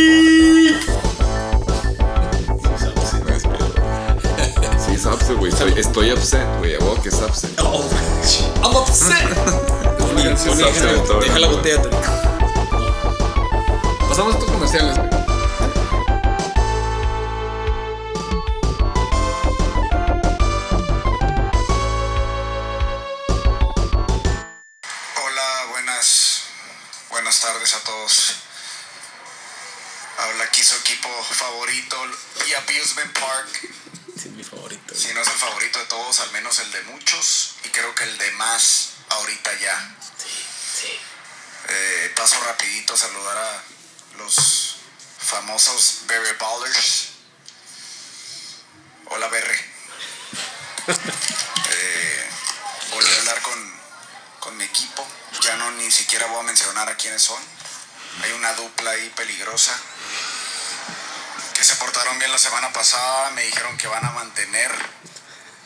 Güey. 5.49 5.79
Estoy, 5.79 6.11
upset, 6.11 6.45
güey. 6.59 6.75
A 6.75 6.79
vos 6.79 6.99
que 6.99 7.09
es 7.09 7.15
upset. 7.15 7.51
I'm 7.59 8.75
upset. 8.75 9.29
Deja, 11.19 11.39
la 11.39 11.47
botella. 11.47 11.81
Pasamos 14.09 14.35
a 14.35 14.37
estos 14.37 14.51
comerciales, 14.51 14.97
güey. 14.97 15.24
Famosos 45.25 46.01
Berry 46.07 46.35
Ballers. 46.39 47.09
Hola 49.07 49.27
Berre. 49.27 49.75
Eh, 51.67 52.29
volví 52.91 53.11
a 53.11 53.19
hablar 53.19 53.41
con, 53.41 53.79
con 54.39 54.55
mi 54.55 54.63
equipo. 54.63 55.05
Ya 55.41 55.55
no 55.55 55.71
ni 55.71 55.91
siquiera 55.91 56.27
voy 56.27 56.39
a 56.39 56.43
mencionar 56.43 56.87
a 56.87 56.95
quiénes 56.95 57.23
son. 57.23 57.41
Hay 58.21 58.31
una 58.31 58.53
dupla 58.53 58.91
ahí 58.91 59.11
peligrosa 59.15 59.75
que 61.55 61.63
se 61.63 61.75
portaron 61.77 62.19
bien 62.19 62.31
la 62.31 62.37
semana 62.37 62.71
pasada, 62.71 63.31
me 63.31 63.43
dijeron 63.43 63.75
que 63.77 63.87
van 63.87 64.05
a 64.05 64.11
mantener 64.11 64.71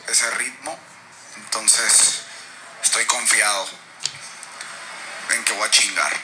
ese 0.08 0.30
ritmo. 0.32 0.76
Entonces, 1.36 2.22
estoy 2.82 3.04
confiado 3.04 3.68
en 5.30 5.44
que 5.44 5.52
voy 5.52 5.68
a 5.68 5.70
chingar. 5.70 6.16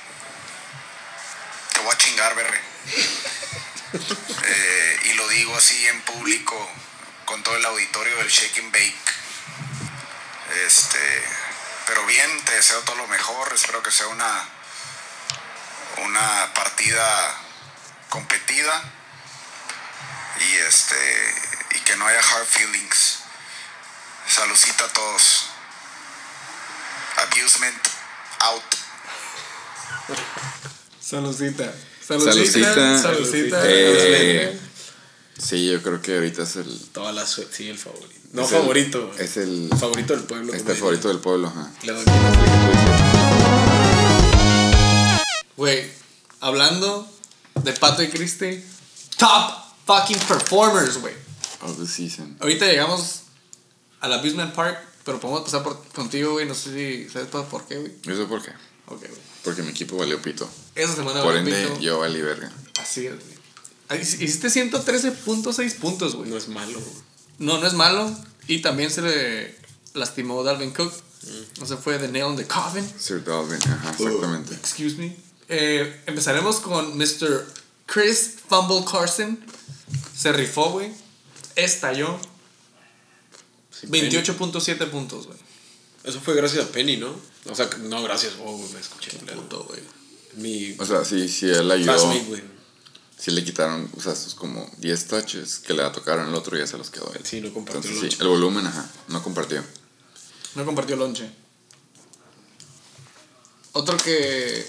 Te 1.75 1.81
voy 1.81 1.95
a 1.95 1.99
chingar, 1.99 2.35
Berre. 2.35 2.76
Eh, 4.45 5.01
y 5.05 5.13
lo 5.15 5.29
digo 5.29 5.57
así 5.57 5.87
en 5.87 6.01
público, 6.03 6.71
con 7.25 7.43
todo 7.43 7.57
el 7.57 7.65
auditorio 7.65 8.17
del 8.17 8.29
Shake 8.29 8.59
and 8.59 8.73
Bake. 8.73 9.15
Este, 10.67 11.25
pero 11.87 12.05
bien, 12.07 12.45
te 12.45 12.53
deseo 12.53 12.81
todo 12.83 12.97
lo 12.97 13.07
mejor. 13.07 13.53
Espero 13.55 13.83
que 13.83 13.91
sea 13.91 14.09
una, 14.09 14.49
una 16.05 16.55
partida 16.55 17.39
competida 18.09 18.83
y 20.41 20.55
este 20.57 21.35
y 21.77 21.81
que 21.81 21.97
no 21.97 22.07
haya 22.07 22.21
hard 22.21 22.47
feelings. 22.47 23.19
Salucita 24.29 24.85
a 24.85 24.89
todos. 24.89 25.47
Abusement 27.17 27.89
out. 28.41 28.75
Saludcita. 31.01 31.73
Saludcita. 32.07 32.99
Saludcita. 33.03 33.63
Eh, 33.65 34.59
sí, 35.39 35.71
yo 35.71 35.83
creo 35.83 36.01
que 36.01 36.15
ahorita 36.15 36.43
es 36.45 36.57
el. 36.57 36.79
Toda 36.93 37.13
la 37.13 37.27
suerte. 37.27 37.57
Sí, 37.57 37.69
el 37.69 37.79
favorito. 37.79 38.15
No 38.33 38.43
es 38.43 38.53
el- 38.53 38.59
favorito. 38.59 39.07
güey. 39.09 39.25
es 39.25 39.37
el. 39.37 39.69
favorito 39.79 40.15
del 40.15 40.25
pueblo. 40.25 40.55
Este 40.55 40.73
el 40.73 40.79
favorito 40.79 41.09
del 41.09 41.19
pueblo, 41.19 41.49
ajá. 41.49 41.73
Güey, 45.57 45.91
hablando 46.41 47.09
de 47.65 47.73
Pato 47.73 48.03
y 48.03 48.09
Cristi, 48.09 48.63
top 49.17 49.53
fucking 49.87 50.19
performers, 50.29 50.99
güey. 51.01 51.15
Of 51.63 51.79
the 51.79 51.87
season. 51.87 52.37
Ahorita 52.41 52.67
llegamos 52.67 53.23
al 54.01 54.13
Abusement 54.13 54.55
Park, 54.55 54.79
pero 55.05 55.19
podemos 55.19 55.43
pasar 55.45 55.63
por, 55.63 55.83
contigo, 55.89 56.33
güey. 56.33 56.47
No 56.47 56.55
sé 56.55 56.73
si 56.75 57.09
sabes 57.11 57.29
por 57.29 57.47
por 57.47 57.67
qué, 57.67 57.79
güey. 57.79 57.93
¿Eso 58.07 58.29
por 58.29 58.43
qué? 58.43 58.51
Ok, 58.87 59.01
güey. 59.01 59.21
Porque 59.47 59.63
mi 59.63 59.71
equipo 59.71 59.97
valió 59.97 60.21
pito. 60.21 60.47
Esa 60.75 60.95
semana, 60.95 61.23
Por 61.23 61.37
ende, 61.37 61.53
pito. 61.53 61.81
yo 61.81 62.01
valí 62.01 62.21
verga. 62.21 62.53
Así 62.79 63.07
es, 63.07 63.15
güey. 63.15 64.03
Hiciste 64.03 64.49
113.6 64.49 65.75
puntos, 65.77 66.15
güey. 66.17 66.29
No 66.29 66.37
es 66.37 66.49
malo. 66.49 66.79
güey. 66.79 66.93
No, 67.39 67.59
no 67.59 67.67
es 67.67 67.73
malo. 67.73 68.15
Y 68.49 68.61
también 68.61 68.91
se 68.91 69.03
le 69.03 69.57
lastimó 69.95 70.43
Dalvin 70.43 70.73
Cook. 70.73 70.93
No 71.61 71.67
se 71.67 71.77
fue 71.77 71.99
de 71.99 72.09
nail 72.09 72.27
in 72.33 72.37
the 72.37 72.47
coffin. 72.47 72.85
Sir 72.99 73.25
Dalvin, 73.25 73.59
ajá, 73.63 73.91
exactamente. 73.93 74.55
Excuse 74.55 74.97
me. 74.97 75.17
Eh, 75.49 76.03
empezaremos 76.07 76.57
con 76.57 76.97
Mr. 76.99 77.47
Chris 77.87 78.35
Fumble 78.49 78.85
Carson. 78.91 79.39
Se 80.17 80.33
rifó, 80.33 80.71
güey. 80.73 80.93
Estalló. 81.55 82.19
Sí, 83.71 83.87
28.7 83.87 84.91
puntos, 84.91 85.27
güey. 85.27 85.39
Eso 86.07 86.21
fue 86.21 86.35
gracias 86.35 86.65
a 86.65 86.69
Penny, 86.69 86.97
¿no? 86.97 87.15
O 87.51 87.55
sea, 87.55 87.69
no, 87.83 88.03
gracias. 88.03 88.35
Oh, 88.43 88.57
me 88.73 88.81
escuché. 88.81 89.11
Puto, 89.19 89.65
güey. 89.65 89.81
Mi 90.37 90.75
O 90.79 90.87
sea, 90.87 91.05
sí, 91.05 91.29
sí, 91.29 91.51
él 91.51 91.71
ayudó. 91.71 92.07
güey. 92.27 92.43
Sí 93.19 93.31
le 93.31 93.43
quitaron, 93.43 93.91
o 93.97 94.01
sea, 94.01 94.13
esos 94.13 94.35
como 94.35 94.71
10 94.79 95.07
touches 95.09 95.59
que 95.59 95.73
le 95.73 95.83
tocaron 95.91 96.29
el 96.29 96.35
otro 96.35 96.57
y 96.57 96.61
ya 96.61 96.67
se 96.67 96.77
los 96.79 96.91
quedó 96.91 97.11
él. 97.15 97.23
Sí, 97.25 97.41
no 97.41 97.53
compartió 97.53 97.81
Entonces, 97.81 98.03
el 98.05 98.11
sí, 98.11 98.17
lonche. 98.19 98.23
el 98.23 98.29
volumen, 98.29 98.67
ajá, 98.67 98.91
no 99.09 99.23
compartió. 99.23 99.65
No 100.55 100.65
compartió 100.67 100.97
lonche. 100.97 101.29
Otro 103.73 103.97
que 103.97 104.67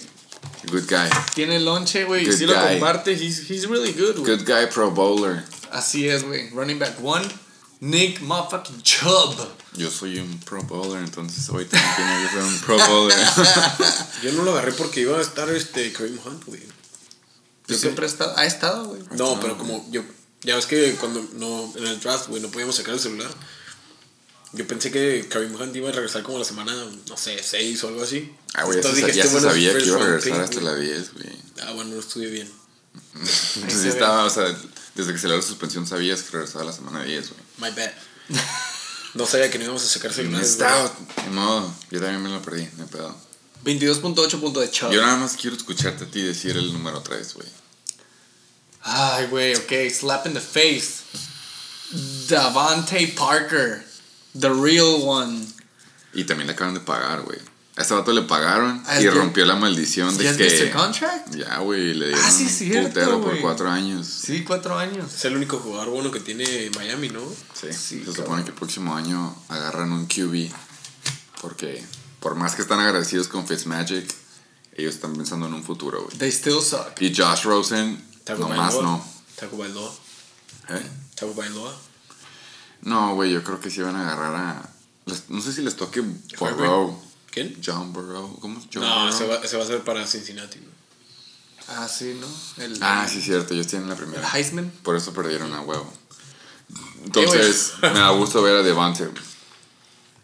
Good 0.71 0.83
guy. 0.89 1.09
tiene 1.35 1.59
lonche, 1.59 2.05
güey, 2.05 2.27
y 2.27 2.31
si 2.31 2.45
lo 2.45 2.53
comparte, 2.53 3.11
he's, 3.13 3.49
he's 3.49 3.67
really 3.67 3.91
good, 3.91 4.17
güey. 4.19 4.37
Good 4.37 4.45
guy 4.47 4.65
pro 4.73 4.91
bowler. 4.91 5.43
Así 5.71 6.07
es, 6.07 6.23
güey. 6.23 6.49
Running 6.51 6.79
back 6.79 6.97
one, 7.03 7.27
Nick 7.79 8.21
motherfucking 8.21 8.81
Chubb. 8.81 9.35
Yo 9.75 9.91
soy 9.91 10.17
un 10.19 10.39
pro 10.39 10.63
bowler, 10.63 11.03
entonces 11.03 11.47
hoy 11.49 11.65
también 11.65 11.95
tiene 11.95 12.23
que 12.23 12.29
ser 12.33 12.43
un 12.43 12.59
pro 12.59 12.77
bowler. 12.87 13.17
Yo 14.23 14.31
no 14.33 14.43
lo 14.43 14.51
agarré 14.51 14.71
porque 14.71 15.01
iba 15.01 15.17
a 15.17 15.21
estar 15.21 15.49
este 15.49 15.93
Kareem 15.93 16.19
Hunt, 16.25 16.45
güey. 16.45 16.61
Yo 17.67 17.77
siempre 17.77 18.05
he 18.05 18.09
estado, 18.09 18.35
ha 18.37 18.45
estado, 18.45 18.85
güey. 18.85 19.01
No, 19.11 19.39
pero 19.39 19.57
como 19.57 19.85
yo. 19.91 20.01
Ya 20.41 20.55
ves 20.55 20.65
que 20.65 20.95
cuando 20.95 21.27
no. 21.33 21.73
En 21.75 21.85
el 21.85 21.99
draft, 21.99 22.29
güey, 22.29 22.41
no 22.41 22.49
podíamos 22.49 22.75
sacar 22.77 22.93
el 22.93 22.99
celular. 22.99 23.29
Yo 24.53 24.65
pensé 24.65 24.89
que 24.89 25.27
Kareem 25.29 25.53
Hunt 25.53 25.75
iba 25.75 25.89
a 25.89 25.91
regresar 25.91 26.23
como 26.23 26.39
la 26.39 26.45
semana, 26.45 26.73
no 27.09 27.17
sé, 27.17 27.37
6 27.43 27.83
o 27.83 27.87
algo 27.89 28.03
así. 28.03 28.33
Ah, 28.53 28.63
güey, 28.63 28.77
ya 28.77 28.83
se, 28.83 28.87
Entonces 28.87 29.05
dije, 29.05 29.17
ya 29.17 29.23
este 29.23 29.27
se 29.27 29.33
bueno 29.33 29.49
sabía 29.49 29.77
que 29.77 29.85
iba 29.85 29.95
a 29.97 30.05
regresar 30.05 30.31
pick, 30.31 30.41
hasta 30.41 30.59
güey. 30.61 30.65
la 30.65 30.75
10, 30.79 31.13
güey. 31.13 31.35
Ah, 31.63 31.71
bueno, 31.73 31.91
no 31.95 31.99
estudié 31.99 32.29
bien. 32.29 32.49
Entonces 33.15 33.83
ve. 33.83 33.89
estaba, 33.89 34.25
o 34.25 34.29
sea, 34.29 34.45
desde 34.95 35.13
que 35.13 35.19
se 35.19 35.27
le 35.27 35.33
dio 35.33 35.41
la 35.41 35.47
suspensión 35.47 35.85
sabías 35.87 36.23
que 36.23 36.31
regresaba 36.31 36.65
la 36.65 36.73
semana 36.73 37.03
10, 37.03 37.29
güey. 37.29 37.41
My 37.57 37.79
bad. 37.79 37.91
No 39.13 39.25
sabía 39.25 39.49
que 39.49 39.57
no 39.57 39.63
íbamos 39.63 39.83
a 39.83 39.87
sacar 39.87 40.11
No 40.25 40.39
estaba. 40.39 40.91
No, 41.31 41.75
yo 41.89 41.99
también 41.99 42.21
me 42.21 42.29
lo 42.29 42.41
perdí, 42.41 42.67
me 42.77 42.85
pedo. 42.85 43.15
22.8 43.63 44.39
puntos 44.39 44.63
de 44.63 44.71
Chubb. 44.71 44.91
Yo 44.91 45.01
nada 45.01 45.17
más 45.17 45.35
quiero 45.35 45.55
escucharte 45.55 46.03
a 46.03 46.07
ti 46.07 46.21
decir 46.21 46.55
el 46.55 46.71
número 46.71 47.01
3, 47.01 47.33
güey. 47.33 47.47
Ay, 48.83 49.27
güey, 49.27 49.55
ok. 49.55 49.91
Slap 49.91 50.27
in 50.27 50.33
the 50.33 50.39
face. 50.39 51.03
Davante 52.29 53.07
Parker. 53.17 53.85
The 54.39 54.49
real 54.49 55.01
one. 55.03 55.47
Y 56.13 56.23
también 56.23 56.47
le 56.47 56.53
acaban 56.53 56.73
de 56.73 56.79
pagar, 56.79 57.21
güey. 57.21 57.39
A 57.77 57.81
este 57.81 57.93
vato 57.93 58.11
le 58.11 58.23
pagaron 58.23 58.81
Ah, 58.87 58.99
y 58.99 59.03
que- 59.03 59.11
rompió 59.11 59.45
la 59.45 59.55
maldición 59.55 60.17
de 60.17 60.23
¿Ya 60.23 60.31
has 60.31 60.37
que. 60.37 60.43
visto 60.45 60.63
el 60.63 60.71
contract? 60.71 61.35
Ya, 61.35 61.59
güey, 61.59 61.93
le 61.93 62.07
dieron 62.07 62.23
Ah, 62.25 62.31
sí, 62.31 62.43
un 62.43 62.49
cierto, 62.49 62.87
putero 62.89 63.21
por 63.21 63.39
cuatro 63.39 63.69
años. 63.69 64.07
Sí, 64.07 64.43
cuatro 64.43 64.77
años. 64.79 65.13
Es 65.13 65.25
el 65.25 65.35
único 65.35 65.59
jugador 65.59 65.89
bueno 65.91 66.09
que 66.11 66.19
tiene 66.19 66.71
Miami, 66.75 67.09
¿no? 67.09 67.21
Sí, 67.53 67.67
Sí, 67.71 67.99
se 67.99 68.05
cabrón. 68.05 68.15
supone 68.15 68.43
que 68.43 68.49
el 68.49 68.55
próximo 68.55 68.95
año 68.95 69.35
agarran 69.49 69.91
un 69.91 70.07
QB 70.07 70.51
porque 71.41 71.83
por 72.19 72.33
más 72.35 72.55
que 72.55 72.63
están 72.63 72.79
agradecidos 72.79 73.27
con 73.27 73.45
Fitzmagic, 73.47 74.11
ellos 74.75 74.95
están 74.95 75.15
pensando 75.15 75.45
en 75.45 75.53
un 75.53 75.63
futuro, 75.63 76.03
güey. 76.03 76.17
They 76.17 76.31
still 76.31 76.61
suck. 76.61 76.99
Y 76.99 77.13
Josh 77.15 77.43
Rosen, 77.43 78.03
Taco 78.23 78.41
nomás 78.41 78.73
Bailoa. 78.73 78.83
no. 78.83 79.05
Taco 79.35 79.55
Bailoa. 79.57 79.93
¿Eh? 80.69 80.81
Taco 81.15 81.33
Bailoa. 81.35 81.75
No, 82.81 83.13
güey, 83.15 83.31
yo 83.33 83.43
creo 83.43 83.59
que 83.59 83.69
sí 83.69 83.81
van 83.81 83.95
a 83.95 84.01
agarrar 84.01 84.35
a... 84.35 84.69
no 85.29 85.41
sé 85.41 85.53
si 85.53 85.61
les 85.61 85.75
toque 85.75 85.99
Herbert. 85.99 86.57
Burrow. 86.57 87.06
¿Quién? 87.43 87.61
John 87.65 87.93
Burrow. 87.93 88.39
¿Cómo 88.39 88.59
es 88.59 88.65
John 88.73 88.83
No, 88.83 88.95
Burrow? 89.05 89.09
ese 89.15 89.27
va, 89.27 89.35
ese 89.35 89.57
va 89.57 89.63
a 89.63 89.67
ser 89.67 89.81
para 89.83 90.05
Cincinnati. 90.07 90.59
güey. 90.59 90.71
Ah, 91.69 91.87
sí, 91.87 92.17
¿no? 92.19 92.63
El, 92.63 92.77
Ah, 92.81 93.07
sí, 93.11 93.21
cierto, 93.21 93.53
ellos 93.53 93.67
tienen 93.67 93.87
la 93.89 93.95
el 93.95 93.99
primera. 94.01 94.27
Heisman. 94.33 94.71
Por 94.83 94.95
eso 94.95 95.13
perdieron 95.13 95.53
a 95.53 95.61
huevo. 95.61 95.91
Entonces, 97.03 97.73
me 97.81 97.89
da 97.89 98.09
gusto 98.11 98.41
ver 98.41 98.55
a 98.57 98.63
Devante. 98.63 99.07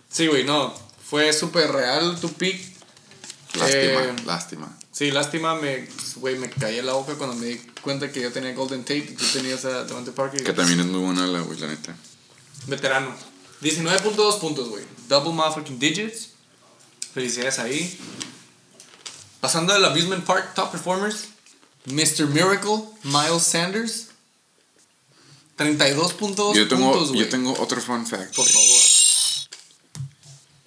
Sí, 0.09 0.27
güey, 0.27 0.43
no. 0.43 0.73
Fue 1.09 1.31
súper 1.33 1.71
real 1.71 2.19
tu 2.19 2.31
pick. 2.33 2.59
Lástima, 3.55 4.01
Eh, 4.01 4.15
lástima. 4.25 4.77
Sí, 4.91 5.11
lástima, 5.11 5.55
me, 5.55 5.87
güey, 6.15 6.37
me 6.37 6.49
caí 6.49 6.79
en 6.79 6.85
la 6.85 6.93
boca 6.93 7.13
cuando 7.15 7.35
me 7.35 7.45
di 7.47 7.57
cuenta 7.81 8.11
que 8.11 8.21
yo 8.21 8.31
tenía 8.31 8.53
Golden 8.53 8.81
Tate 8.81 8.97
y 9.09 9.15
tú 9.15 9.25
tenías 9.33 9.63
a 9.65 9.83
Devante 9.83 10.11
Parker. 10.11 10.43
Que 10.43 10.53
también 10.53 10.79
es 10.79 10.85
muy 10.87 11.01
buena 11.01 11.27
la, 11.27 11.39
güey, 11.41 11.59
la 11.59 11.67
neta. 11.67 11.95
Veterano. 12.67 13.13
19.2 13.61 14.39
puntos, 14.39 14.69
güey. 14.69 14.83
Double 15.07 15.33
motherfucking 15.33 15.77
digits. 15.79 16.29
Felicidades 17.13 17.59
ahí. 17.59 17.99
Pasando 19.39 19.73
al 19.73 19.85
Amusement 19.85 20.25
Park 20.25 20.53
Top 20.55 20.71
Performers. 20.71 21.25
Mr. 21.85 22.27
Miracle, 22.27 22.83
Miles 23.03 23.43
Sanders. 23.43 24.07
32.2 25.57 26.55
Yo 26.55 26.67
tengo, 26.67 26.91
puntos, 26.91 27.13
yo 27.13 27.29
tengo 27.29 27.53
otro 27.59 27.79
fun 27.79 28.07
fact. 28.07 28.35
Por 28.35 28.47
favor. 28.47 28.81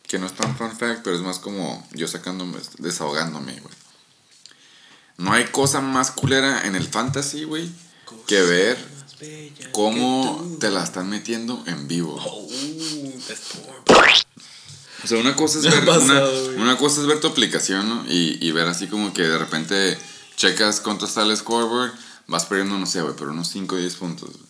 Que 0.06 0.18
no 0.18 0.26
es 0.26 0.34
tan 0.34 0.56
fun 0.56 0.76
fact, 0.76 1.00
pero 1.02 1.16
es 1.16 1.22
más 1.22 1.38
como 1.40 1.84
yo 1.92 2.06
sacándome, 2.06 2.58
desahogándome, 2.78 3.58
güey. 3.58 3.74
No 5.16 5.32
hay 5.32 5.46
cosa 5.46 5.80
más 5.80 6.10
culera 6.12 6.66
en 6.66 6.76
el 6.76 6.86
fantasy, 6.86 7.44
güey, 7.44 7.68
que 8.26 8.42
ver 8.42 8.78
cómo 9.72 10.56
te 10.60 10.70
la 10.70 10.84
están 10.84 11.08
metiendo 11.08 11.64
en 11.66 11.88
vivo. 11.88 12.16
Oh. 12.24 12.48
O 15.04 15.06
sea, 15.06 15.18
una 15.18 15.36
cosa 15.36 15.58
es 15.58 15.64
ver, 15.64 15.82
una, 15.82 15.86
pasado, 15.86 16.44
güey. 16.44 16.56
una 16.56 16.76
cosa 16.76 17.00
es 17.00 17.06
ver 17.06 17.20
tu 17.20 17.26
aplicación, 17.26 17.88
¿no? 17.88 18.04
Y, 18.08 18.38
y 18.40 18.50
ver 18.52 18.66
así 18.66 18.86
como 18.86 19.12
que 19.12 19.22
de 19.22 19.38
repente 19.38 19.98
checas 20.36 20.80
cuánto 20.80 21.06
está 21.06 21.22
el 21.22 21.36
scoreboard, 21.36 21.92
vas 22.26 22.46
perdiendo, 22.46 22.78
no 22.78 22.86
sé, 22.86 23.02
güey, 23.02 23.14
pero 23.16 23.30
unos 23.30 23.48
5 23.48 23.74
o 23.74 23.78
10 23.78 23.94
puntos. 23.96 24.30
güey. 24.30 24.46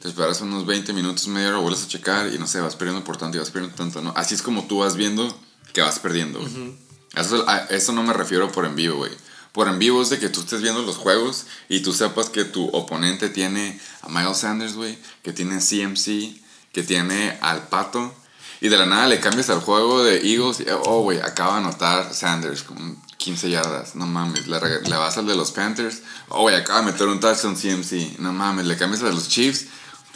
Te 0.00 0.08
esperas 0.08 0.40
unos 0.40 0.66
20 0.66 0.92
minutos, 0.92 1.28
media 1.28 1.50
hora, 1.50 1.58
vuelves 1.58 1.84
a 1.84 1.88
checar 1.88 2.32
y 2.32 2.38
no 2.38 2.46
sé, 2.46 2.60
vas 2.60 2.76
perdiendo 2.76 3.04
por 3.04 3.16
tanto 3.16 3.36
y 3.36 3.40
vas 3.40 3.50
perdiendo 3.50 3.76
tanto, 3.76 4.02
¿no? 4.02 4.12
Así 4.16 4.34
es 4.34 4.42
como 4.42 4.66
tú 4.66 4.78
vas 4.78 4.96
viendo 4.96 5.36
que 5.72 5.80
vas 5.80 5.98
perdiendo, 5.98 6.40
güey. 6.40 6.74
eso, 7.14 7.48
a 7.48 7.58
eso 7.66 7.92
no 7.92 8.02
me 8.02 8.12
refiero 8.12 8.50
por 8.50 8.64
en 8.64 8.74
vivo, 8.74 8.96
güey. 8.96 9.12
Por 9.52 9.68
en 9.68 9.78
vivo 9.78 10.02
es 10.02 10.10
de 10.10 10.18
que 10.18 10.28
tú 10.28 10.40
estés 10.40 10.60
viendo 10.60 10.82
los 10.82 10.96
juegos 10.96 11.46
y 11.68 11.80
tú 11.80 11.92
sepas 11.92 12.28
que 12.28 12.44
tu 12.44 12.66
oponente 12.68 13.28
tiene 13.28 13.80
a 14.02 14.08
Miles 14.08 14.38
Sanders, 14.38 14.74
güey, 14.74 14.98
que 15.22 15.32
tiene 15.32 15.58
CMC, 15.60 16.36
que 16.72 16.82
tiene 16.82 17.38
al 17.40 17.68
Pato. 17.68 18.14
Y 18.60 18.68
de 18.68 18.78
la 18.78 18.86
nada 18.86 19.06
le 19.06 19.20
cambias 19.20 19.50
al 19.50 19.60
juego 19.60 20.02
de 20.02 20.16
Eagles. 20.18 20.60
y, 20.60 20.66
oh, 20.70 21.02
güey, 21.02 21.20
acaba 21.20 21.54
de 21.54 21.58
anotar 21.60 22.14
Sanders 22.14 22.62
con 22.62 23.00
15 23.18 23.50
yardas. 23.50 23.94
No 23.94 24.06
mames. 24.06 24.46
Le, 24.46 24.58
vas 24.96 25.18
al 25.18 25.26
de 25.26 25.34
los 25.34 25.52
Panthers. 25.52 26.02
Oh, 26.28 26.42
güey, 26.42 26.56
acaba 26.56 26.80
de 26.80 26.92
meter 26.92 27.08
un 27.08 27.20
touchdown 27.20 27.54
CMC. 27.54 28.18
No 28.18 28.32
mames. 28.32 28.66
Le 28.66 28.76
cambias 28.76 29.02
al 29.02 29.10
de 29.10 29.14
los 29.14 29.28
Chiefs. 29.28 29.66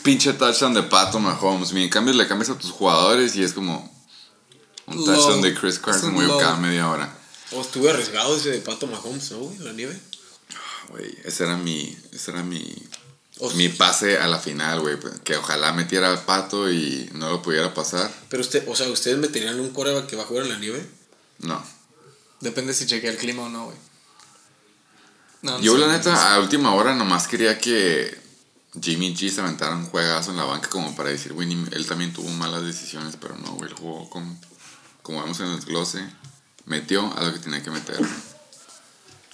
Pinche 0.03 0.33
touchdown 0.33 0.75
de 0.75 0.83
Pato 0.83 1.19
Mahomes. 1.21 1.73
Y 1.73 1.83
en 1.83 1.91
cambio 1.91 2.15
le 2.15 2.27
cambias 2.27 2.51
a 2.51 2.59
tus 2.59 2.71
jugadores 2.71 3.37
y 3.37 3.43
es 3.43 3.53
como 3.53 3.91
un 4.87 4.97
Low. 4.97 5.05
touchdown 5.05 5.43
de 5.43 5.55
Chris 5.55 5.79
Carson, 5.79 6.15
güey, 6.15 6.29
cada 6.39 6.57
media 6.57 6.89
hora. 6.89 7.15
Oh, 7.53 7.61
estuve 7.61 7.91
arriesgado 7.91 8.37
ese 8.37 8.51
de 8.51 8.59
Pato 8.61 8.87
Mahomes, 8.87 9.31
¿no, 9.33 9.39
güey? 9.39 9.57
En 9.57 9.65
la 9.65 9.73
nieve. 9.73 10.01
Güey, 10.89 11.19
ese 11.25 11.45
era 11.45 11.57
mi, 11.57 11.97
ese 12.13 12.31
era 12.33 12.43
mi, 12.43 12.75
Mi 13.55 13.69
pase 13.69 14.19
a 14.19 14.27
la 14.29 14.39
final, 14.39 14.81
güey. 14.81 14.97
pues, 14.99 15.21
Que 15.21 15.37
ojalá 15.37 15.73
metiera 15.73 16.11
al 16.11 16.23
pato 16.25 16.71
y 16.71 17.09
no 17.15 17.31
lo 17.31 17.43
pudiera 17.43 17.73
pasar. 17.73 18.11
Pero 18.29 18.43
usted, 18.43 18.69
o 18.69 18.77
sea, 18.77 18.89
¿ustedes 18.89 19.19
meterían 19.19 19.59
un 19.61 19.71
coreback 19.71 20.07
que 20.07 20.17
va 20.17 20.25
a 20.25 20.27
jugar 20.27 20.45
en 20.45 20.51
la 20.51 20.59
nieve? 20.59 20.87
No. 21.39 21.63
Depende 22.41 22.75
si 22.75 22.87
chequea 22.87 23.11
el 23.11 23.17
clima 23.17 23.43
o 23.43 23.49
no, 23.49 23.67
güey. 23.67 23.77
No, 25.43 25.53
no 25.53 25.61
Yo, 25.61 25.79
la 25.79 25.89
neta, 25.89 26.35
a 26.35 26.41
última 26.41 26.75
hora 26.75 26.95
nomás 26.95 27.27
quería 27.27 27.59
que 27.59 28.17
Jimmy 28.81 29.15
G 29.15 29.31
se 29.31 29.41
aventara 29.41 29.75
un 29.75 29.87
juegazo 29.87 30.31
en 30.31 30.37
la 30.37 30.45
banca 30.45 30.69
como 30.69 30.95
para 30.95 31.11
decir, 31.11 31.33
güey, 31.33 31.51
él 31.73 31.87
también 31.87 32.13
tuvo 32.13 32.29
malas 32.29 32.63
decisiones, 32.63 33.17
pero 33.21 33.37
no, 33.37 33.53
güey, 33.53 33.71
él 33.71 33.77
jugó 33.77 34.09
con, 34.11 34.39
como 35.03 35.23
vemos 35.23 35.41
en 35.41 35.47
el 35.47 35.57
desglose, 35.57 36.07
metió 36.67 37.13
a 37.17 37.23
lo 37.23 37.33
que 37.33 37.39
tenía 37.39 37.63
que 37.63 37.71
meter. 37.71 37.99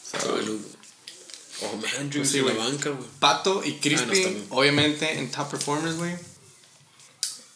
Salud. 0.02 0.60
Oh, 1.62 1.76
man, 1.76 1.90
Andrews 1.98 2.28
Pues 2.28 2.30
sí, 2.30 2.38
en 2.38 2.46
la 2.46 2.64
banca, 2.64 2.90
güey. 2.90 3.08
Pato 3.18 3.62
y 3.64 3.78
Ah, 3.96 4.04
no, 4.06 4.56
obviamente 4.56 5.18
en 5.18 5.30
top 5.30 5.50
performers, 5.50 5.96
güey. 5.96 6.14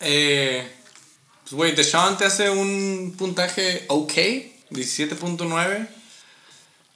Eh, 0.00 0.66
pues, 1.42 1.52
güey, 1.52 1.74
Deshaun 1.74 2.16
te 2.16 2.24
hace 2.24 2.48
un 2.50 3.14
puntaje 3.18 3.84
ok, 3.88 4.12
17.9. 4.70 5.88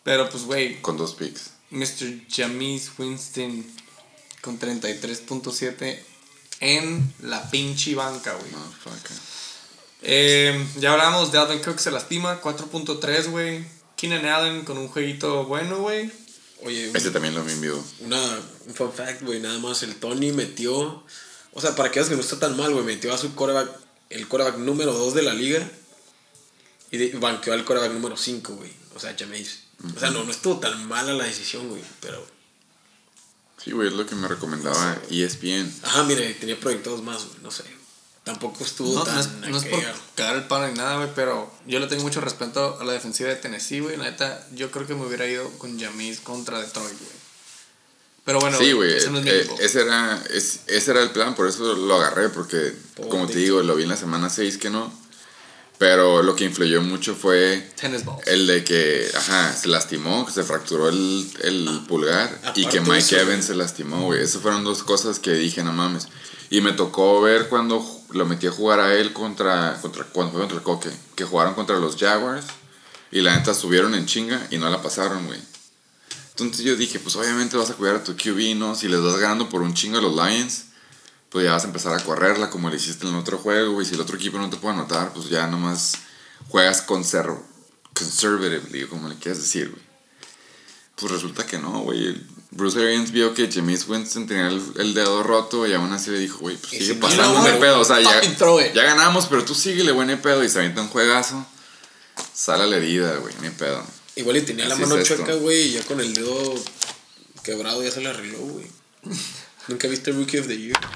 Pero, 0.02 0.30
pues, 0.30 0.44
güey, 0.44 0.80
Con 0.80 0.96
dos 0.96 1.14
picks. 1.14 1.50
Mr. 1.70 2.20
James 2.30 2.90
Winston 2.98 3.66
con 4.40 4.60
33.7 4.60 5.98
en 6.60 7.14
la 7.20 7.50
pinche 7.50 7.94
banca, 7.94 8.34
güey. 8.34 8.50
Motherfucker. 8.52 9.16
Eh, 10.02 10.66
ya 10.78 10.92
hablamos 10.92 11.32
de 11.32 11.38
Alvin 11.38 11.60
Cook, 11.60 11.78
se 11.78 11.90
lastima, 11.90 12.40
4.3, 12.40 13.30
güey. 13.30 13.64
Keenan 13.96 14.26
Allen 14.26 14.64
con 14.64 14.76
un 14.76 14.88
jueguito 14.88 15.46
bueno, 15.46 15.78
güey. 15.78 16.12
Oye, 16.64 16.90
Ese 16.94 17.10
también 17.10 17.34
lo 17.34 17.44
me 17.44 17.52
envió. 17.52 17.82
una, 18.00 18.20
un 18.66 18.74
fun 18.74 18.92
fact, 18.92 19.22
güey, 19.22 19.40
nada 19.40 19.58
más. 19.58 19.82
El 19.82 19.96
Tony 19.96 20.32
metió, 20.32 21.04
o 21.52 21.60
sea, 21.60 21.74
para 21.76 21.90
que 21.90 22.00
veas 22.00 22.08
que 22.08 22.16
no 22.16 22.22
está 22.22 22.38
tan 22.38 22.56
mal, 22.56 22.72
güey, 22.72 22.84
metió 22.84 23.12
a 23.12 23.18
su 23.18 23.34
coreback, 23.34 23.70
el 24.10 24.26
coreback 24.28 24.56
número 24.58 24.92
2 24.92 25.14
de 25.14 25.22
la 25.22 25.34
liga 25.34 25.68
y 26.90 26.96
de- 26.96 27.18
banqueó 27.18 27.52
al 27.52 27.64
coreback 27.64 27.92
número 27.92 28.16
5, 28.16 28.54
güey. 28.54 28.72
O 28.94 29.00
sea, 29.00 29.14
Jameis. 29.18 29.60
O 29.96 29.98
sea, 30.00 30.10
no, 30.10 30.24
no 30.24 30.30
estuvo 30.30 30.58
tan 30.60 30.86
mala 30.88 31.12
la 31.12 31.24
decisión, 31.24 31.68
güey, 31.68 31.82
pero... 32.00 32.24
Sí, 33.62 33.72
güey, 33.72 33.88
es 33.88 33.94
lo 33.94 34.06
que 34.06 34.14
me 34.14 34.28
recomendaba 34.28 35.00
E 35.10 35.22
ESPN. 35.24 35.72
Ajá, 35.82 36.04
mire, 36.04 36.34
tenía 36.34 36.58
proyectados 36.60 37.02
más, 37.02 37.24
güey, 37.24 37.38
no 37.42 37.50
sé. 37.50 37.64
Tampoco 38.24 38.64
estuvo 38.64 38.94
No, 38.94 39.02
tan... 39.04 39.14
no 39.16 39.20
es, 39.20 39.28
no 39.50 39.58
es 39.58 39.64
por 39.66 39.80
cagar 40.14 40.36
el 40.36 40.44
palo 40.44 40.66
ni 40.68 40.74
nada, 40.74 40.96
güey, 40.96 41.10
pero 41.14 41.52
yo 41.66 41.78
le 41.78 41.86
tengo 41.86 42.02
mucho 42.02 42.20
respeto 42.22 42.78
a 42.80 42.84
la 42.84 42.92
defensiva 42.94 43.28
de 43.28 43.36
Tennessee, 43.36 43.80
güey. 43.80 43.96
La 43.98 44.04
neta, 44.04 44.46
yo 44.54 44.70
creo 44.70 44.86
que 44.86 44.94
me 44.94 45.04
hubiera 45.06 45.26
ido 45.26 45.48
con 45.58 45.78
James 45.78 46.20
contra 46.20 46.58
Detroit, 46.60 46.98
güey. 46.98 47.24
Pero 48.24 48.40
bueno, 48.40 48.56
sí, 48.58 48.72
güey. 48.72 48.94
ese 48.96 49.10
no 49.10 49.18
es 49.18 49.24
mi 49.24 49.30
eh, 49.30 49.46
ese, 49.60 49.82
era, 49.82 50.22
es- 50.30 50.60
ese 50.66 50.90
era 50.92 51.02
el 51.02 51.10
plan, 51.10 51.34
por 51.34 51.46
eso 51.46 51.74
lo 51.74 51.96
agarré, 51.96 52.30
porque, 52.30 52.74
como 53.10 53.26
te 53.26 53.36
digo, 53.38 53.62
lo 53.62 53.74
vi 53.76 53.82
en 53.82 53.90
la 53.90 53.98
semana 53.98 54.30
6 54.30 54.56
que 54.56 54.70
no. 54.70 54.90
Pero 55.76 56.22
lo 56.22 56.34
que 56.36 56.44
influyó 56.44 56.80
mucho 56.80 57.14
fue 57.16 57.68
el 58.26 58.46
de 58.46 58.64
que, 58.64 59.10
ajá, 59.14 59.52
se 59.54 59.68
lastimó, 59.68 60.24
que 60.24 60.32
se 60.32 60.44
fracturó 60.44 60.88
el, 60.88 61.30
el 61.42 61.80
pulgar 61.88 62.30
y 62.54 62.64
que 62.66 62.80
Mike 62.80 62.98
eso, 62.98 63.16
Evans 63.18 63.44
se 63.46 63.54
lastimó, 63.56 64.02
güey. 64.06 64.22
Esas 64.22 64.40
fueron 64.40 64.62
dos 64.64 64.84
cosas 64.84 65.18
que 65.18 65.32
dije, 65.32 65.62
no 65.64 65.72
mames. 65.72 66.06
Y 66.48 66.60
me 66.60 66.72
tocó 66.72 67.20
ver 67.20 67.48
cuando 67.48 67.93
lo 68.14 68.26
metí 68.26 68.46
a 68.46 68.52
jugar 68.52 68.80
a 68.80 68.94
él 68.94 69.12
contra, 69.12 69.78
contra 69.80 70.04
cuando 70.04 70.32
fue 70.32 70.40
contra 70.40 70.56
el 70.58 70.62
Coque, 70.62 70.90
que 71.14 71.24
jugaron 71.24 71.54
contra 71.54 71.78
los 71.78 71.96
Jaguars 71.96 72.46
y 73.10 73.20
la 73.20 73.36
neta 73.36 73.54
subieron 73.54 73.94
en 73.94 74.06
chinga 74.06 74.46
y 74.50 74.58
no 74.58 74.68
la 74.70 74.82
pasaron, 74.82 75.26
güey. 75.26 75.40
Entonces 76.30 76.64
yo 76.64 76.74
dije, 76.74 76.98
pues 76.98 77.14
obviamente 77.16 77.56
vas 77.56 77.70
a 77.70 77.74
cuidar 77.74 77.96
a 77.96 78.04
tu 78.04 78.16
QB, 78.16 78.56
¿no? 78.56 78.74
Si 78.74 78.88
les 78.88 79.00
vas 79.00 79.16
ganando 79.18 79.48
por 79.48 79.62
un 79.62 79.74
chingo 79.74 79.98
a 79.98 80.00
los 80.00 80.14
Lions, 80.14 80.64
pues 81.28 81.44
ya 81.44 81.52
vas 81.52 81.64
a 81.64 81.68
empezar 81.68 81.94
a 81.94 82.02
correrla 82.02 82.50
como 82.50 82.70
le 82.70 82.76
hiciste 82.76 83.06
en 83.06 83.14
el 83.14 83.20
otro 83.20 83.38
juego, 83.38 83.74
güey. 83.74 83.86
Si 83.86 83.94
el 83.94 84.00
otro 84.00 84.16
equipo 84.16 84.38
no 84.38 84.50
te 84.50 84.56
puede 84.56 84.74
anotar, 84.74 85.12
pues 85.12 85.28
ya 85.28 85.46
nomás 85.46 85.94
juegas 86.48 86.82
conserv 86.82 87.38
conservatively, 87.92 88.86
como 88.86 89.08
le 89.08 89.14
quieras 89.16 89.40
decir, 89.40 89.70
güey. 89.70 89.82
Pues 90.96 91.12
resulta 91.12 91.46
que 91.46 91.58
no, 91.58 91.80
güey. 91.80 92.20
Bruce 92.54 92.78
Arians 92.78 93.10
vio 93.10 93.34
que 93.34 93.50
James 93.52 93.86
Winston 93.88 94.28
tenía 94.28 94.46
el, 94.46 94.62
el 94.78 94.94
dedo 94.94 95.24
roto 95.24 95.66
y 95.66 95.72
aún 95.72 95.92
así 95.92 96.10
le 96.10 96.20
dijo, 96.20 96.38
güey, 96.38 96.56
pues 96.56 96.70
sigue 96.70 96.86
si 96.86 96.94
pasando, 96.94 97.40
what? 97.40 97.58
pedo. 97.58 97.80
O 97.80 97.84
sea, 97.84 98.00
ya, 98.00 98.22
ya 98.72 98.82
ganamos, 98.84 99.26
pero 99.26 99.44
tú 99.44 99.54
síguele, 99.54 99.90
güey, 99.90 100.06
no 100.06 100.12
hay 100.12 100.20
pedo. 100.20 100.44
Y 100.44 100.48
se 100.48 100.58
avienta 100.58 100.80
un 100.80 100.88
juegazo. 100.88 101.44
Sale 102.32 102.68
la 102.68 102.76
herida, 102.76 103.16
güey, 103.16 103.34
hay 103.42 103.50
pedo. 103.50 103.84
Igual 104.14 104.36
y 104.36 104.42
tenía 104.42 104.66
la 104.66 104.76
mano 104.76 104.96
es 104.96 105.08
chueca, 105.08 105.34
güey, 105.34 105.70
y 105.70 105.72
ya 105.72 105.82
con 105.82 106.00
el 106.00 106.14
dedo 106.14 106.54
quebrado 107.42 107.82
ya 107.82 107.90
se 107.90 108.00
le 108.00 108.10
arregló, 108.10 108.38
güey. 108.38 108.66
¿Nunca 109.66 109.88
viste 109.88 110.12
Rookie 110.12 110.38
of 110.38 110.46
the 110.46 110.56
Year? 110.56 110.78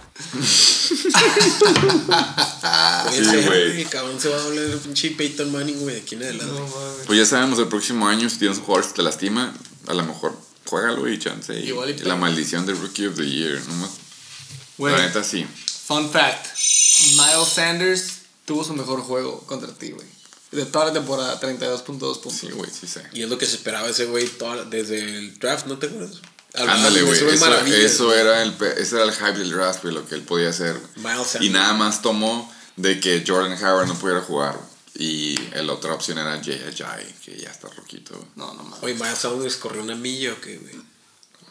Sí, 3.11 3.25
güey. 3.47 3.83
El 3.83 3.89
cabrón 3.89 4.21
se 4.21 4.29
va 4.29 4.37
a 4.37 4.41
doblar 4.41 4.65
el 4.65 4.79
pinche 4.79 5.11
Peyton 5.11 5.51
Manning, 5.51 5.81
güey, 5.81 5.97
de 5.97 6.01
aquí 6.03 6.15
en 6.15 6.23
adelante. 6.23 6.55
Pues 7.07 7.19
ya 7.19 7.27
sabemos, 7.27 7.59
el 7.59 7.69
próximo 7.69 8.07
año, 8.07 8.29
si 8.31 8.39
tienes 8.39 8.59
un 8.59 8.65
jugador 8.65 8.87
que 8.89 8.95
te 8.95 9.03
lastima, 9.03 9.55
a 9.87 9.95
lo 9.95 10.05
mejor 10.05 10.37
juégalo 10.69 11.09
y 11.09 11.19
chance. 11.19 11.53
Y, 11.59 11.69
Igual 11.69 11.91
y 11.91 11.93
y 11.95 11.99
la 12.05 12.17
maldición 12.17 12.67
del 12.67 12.79
Rookie 12.79 13.07
of 13.07 13.17
the 13.17 13.27
Year. 13.29 13.61
¿no? 13.61 13.89
Güey, 14.79 14.95
La 14.97 15.03
neta 15.07 15.25
sí. 15.25 15.47
fun 15.87 16.11
fact. 16.11 16.47
Miles 17.17 17.49
Sanders 17.49 18.05
tuvo 18.45 18.65
su 18.65 18.75
mejor 18.75 19.01
juego 19.03 19.41
contra 19.47 19.73
ti, 19.73 19.91
güey. 19.91 20.07
de 20.53 20.65
toda 20.65 20.87
la 20.87 20.93
temporada, 20.93 21.39
32.2 21.41 21.85
puntos. 21.85 22.33
Sí, 22.33 22.49
güey, 22.51 22.71
sí 22.71 22.87
sé. 22.87 23.03
Y 23.13 23.23
es 23.23 23.29
lo 23.29 23.37
que 23.39 23.47
se 23.47 23.57
esperaba 23.57 23.89
ese 23.89 24.07
güey 24.07 24.31
desde 24.71 24.99
el 25.19 25.39
draft, 25.39 25.67
¿no 25.67 25.79
te 25.79 25.87
acuerdas? 25.87 26.21
Al- 26.55 26.69
Ándale, 26.71 27.01
al- 27.01 27.05
güey. 27.07 27.19
Eso, 27.19 27.29
eso 27.31 28.15
era 28.15 28.43
el, 28.43 28.55
pe- 28.55 28.81
ese 28.81 28.97
era 28.97 29.05
el 29.05 29.13
hype 29.13 29.39
del 29.39 29.51
draft, 29.51 29.83
güey, 29.83 29.95
lo 29.95 30.07
que 30.09 30.15
él 30.15 30.23
podía 30.23 30.49
hacer. 30.49 30.81
Miles 30.97 31.37
Y 31.41 31.51
nada 31.51 31.75
más 31.75 32.01
tomó 32.03 32.51
de 32.77 32.99
que 33.01 33.23
Jordan 33.27 33.53
Howard 33.63 33.89
no 33.89 33.95
pudiera 33.99 34.21
jugar. 34.23 34.55
güey. 34.55 34.67
Y 34.99 35.37
la 35.55 35.73
otra 35.73 35.95
opción 35.95 36.19
era 36.19 36.43
Jay 36.43 36.61
Ajayi, 36.61 37.13
que 37.25 37.39
ya 37.39 37.51
está 37.51 37.69
roquito. 37.69 38.13
No, 38.35 38.53
no 38.55 38.65
mames. 38.65 38.83
Oye, 38.83 38.95
Miles 38.95 39.19
Sanders 39.19 39.57
corrió 39.57 39.83
una 39.83 39.95
milla 39.95 40.33
o 40.33 40.41
qué, 40.41 40.59
güey. 40.59 40.75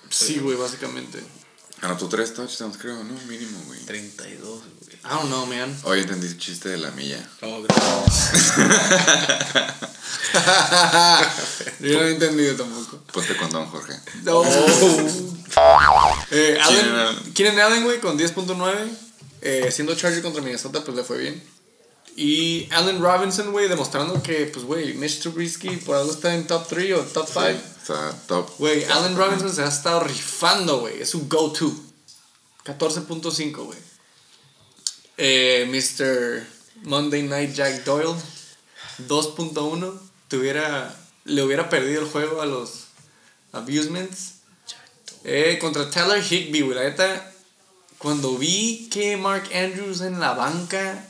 Sí, 0.09 0.39
güey, 0.39 0.57
básicamente. 0.57 1.23
Anotó 1.81 2.09
tres 2.09 2.33
touchdowns, 2.33 2.77
creo, 2.77 3.01
¿no? 3.05 3.13
Mínimo, 3.27 3.61
güey. 3.67 3.79
32, 3.85 4.43
güey. 4.43 4.61
I 5.05 5.09
don't 5.09 5.27
know, 5.27 5.45
man. 5.45 5.73
Hoy 5.83 6.01
entendí 6.01 6.27
el 6.27 6.37
chiste 6.37 6.67
de 6.67 6.77
la 6.77 6.91
milla. 6.91 7.25
Oh, 7.41 7.63
gracias. 7.63 8.57
Yo 11.79 12.01
no 12.01 12.07
he 12.07 12.11
entendido 12.11 12.57
tampoco. 12.57 12.97
Ponte 13.13 13.37
con 13.37 13.49
Don 13.49 13.65
Jorge. 13.67 13.93
No. 14.23 14.43
Eh, 16.29 16.59
Allen, 16.61 17.59
Allen, 17.59 17.83
güey, 17.85 18.01
con 18.01 18.19
10.9. 18.19 18.89
Eh, 19.41 19.71
siendo 19.71 19.95
Charger 19.95 20.21
contra 20.21 20.41
Minnesota, 20.41 20.83
pues 20.83 20.97
le 20.97 21.03
fue 21.03 21.17
bien. 21.17 21.41
Y 22.19 22.67
Allen 22.71 22.99
Robinson, 22.99 23.51
güey, 23.51 23.69
demostrando 23.69 24.23
que, 24.23 24.47
pues, 24.47 24.65
güey, 24.65 24.95
Mitch 24.95 25.19
Trubisky 25.19 25.77
por 25.77 25.97
algo 25.97 26.11
está 26.11 26.33
en 26.33 26.47
top 26.47 26.67
3 26.67 26.93
o 26.93 27.01
top 27.03 27.27
5. 27.27 27.41
O 27.43 27.85
sea, 27.85 28.11
top. 28.25 28.49
Güey, 28.57 28.85
Allen 28.85 29.15
Robinson 29.15 29.53
se 29.53 29.61
ha 29.61 29.67
estado 29.67 29.99
rifando, 29.99 30.79
güey. 30.79 30.99
Es 30.99 31.13
un 31.13 31.29
go-to. 31.29 31.71
14.5, 32.65 33.65
güey. 33.65 33.77
Eh, 35.17 35.67
Mr. 35.69 36.43
Monday 36.87 37.21
Night 37.21 37.53
Jack 37.53 37.83
Doyle, 37.83 38.15
2.1. 39.07 39.99
Tuviera, 40.27 40.97
le 41.25 41.43
hubiera 41.43 41.69
perdido 41.69 42.01
el 42.01 42.07
juego 42.07 42.41
a 42.41 42.47
los 42.47 42.85
Abusements. 43.51 44.37
Eh, 45.23 45.59
contra 45.61 45.87
Tyler 45.91 46.23
Higby, 46.23 46.61
güey. 46.61 46.75
La 46.75 46.83
neta, 46.85 47.31
cuando 47.99 48.35
vi 48.39 48.89
que 48.91 49.17
Mark 49.17 49.47
Andrews 49.53 50.01
en 50.01 50.19
la 50.19 50.33
banca 50.33 51.07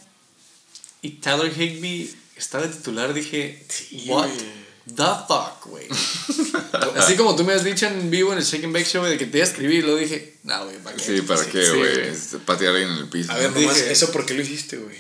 y 1.08 1.12
Tyler 1.22 1.52
Higby 1.52 2.14
estaba 2.36 2.66
de 2.68 2.74
titular, 2.76 3.14
dije, 3.14 3.66
what 4.08 4.30
the 4.96 5.04
fuck, 5.28 5.66
güey. 5.66 5.88
Así 6.98 7.16
como 7.16 7.36
tú 7.36 7.44
me 7.44 7.54
has 7.54 7.64
dicho 7.64 7.86
en 7.88 8.10
vivo 8.10 8.32
en 8.34 8.40
el 8.40 8.44
Shake 8.44 8.66
and 8.66 8.74
Bake 8.74 8.86
Show, 8.86 9.04
de 9.06 9.18
que 9.18 9.26
te 9.26 9.38
iba 9.38 9.46
a 9.46 9.50
escribir, 9.50 9.86
lo 9.86 9.96
dije, 9.96 10.38
no, 10.44 10.66
güey, 10.66 10.78
¿para 10.80 10.96
qué? 10.96 11.04
Sí, 11.04 11.22
¿para 11.22 11.46
qué, 11.46 11.66
sí, 11.66 11.72
güey? 11.78 12.00
Es 12.08 12.36
Patear 12.46 12.74
a 12.74 12.78
alguien 12.78 12.94
en 12.94 13.04
el 13.04 13.10
piso. 13.10 13.32
A 13.32 13.38
ver, 13.38 13.52
¿no? 13.52 13.60
nomás, 13.60 13.76
Dije- 13.78 13.92
¿eso 13.92 14.12
por 14.12 14.26
qué 14.26 14.34
lo 14.34 14.42
hiciste, 14.42 14.78
güey? 14.78 14.98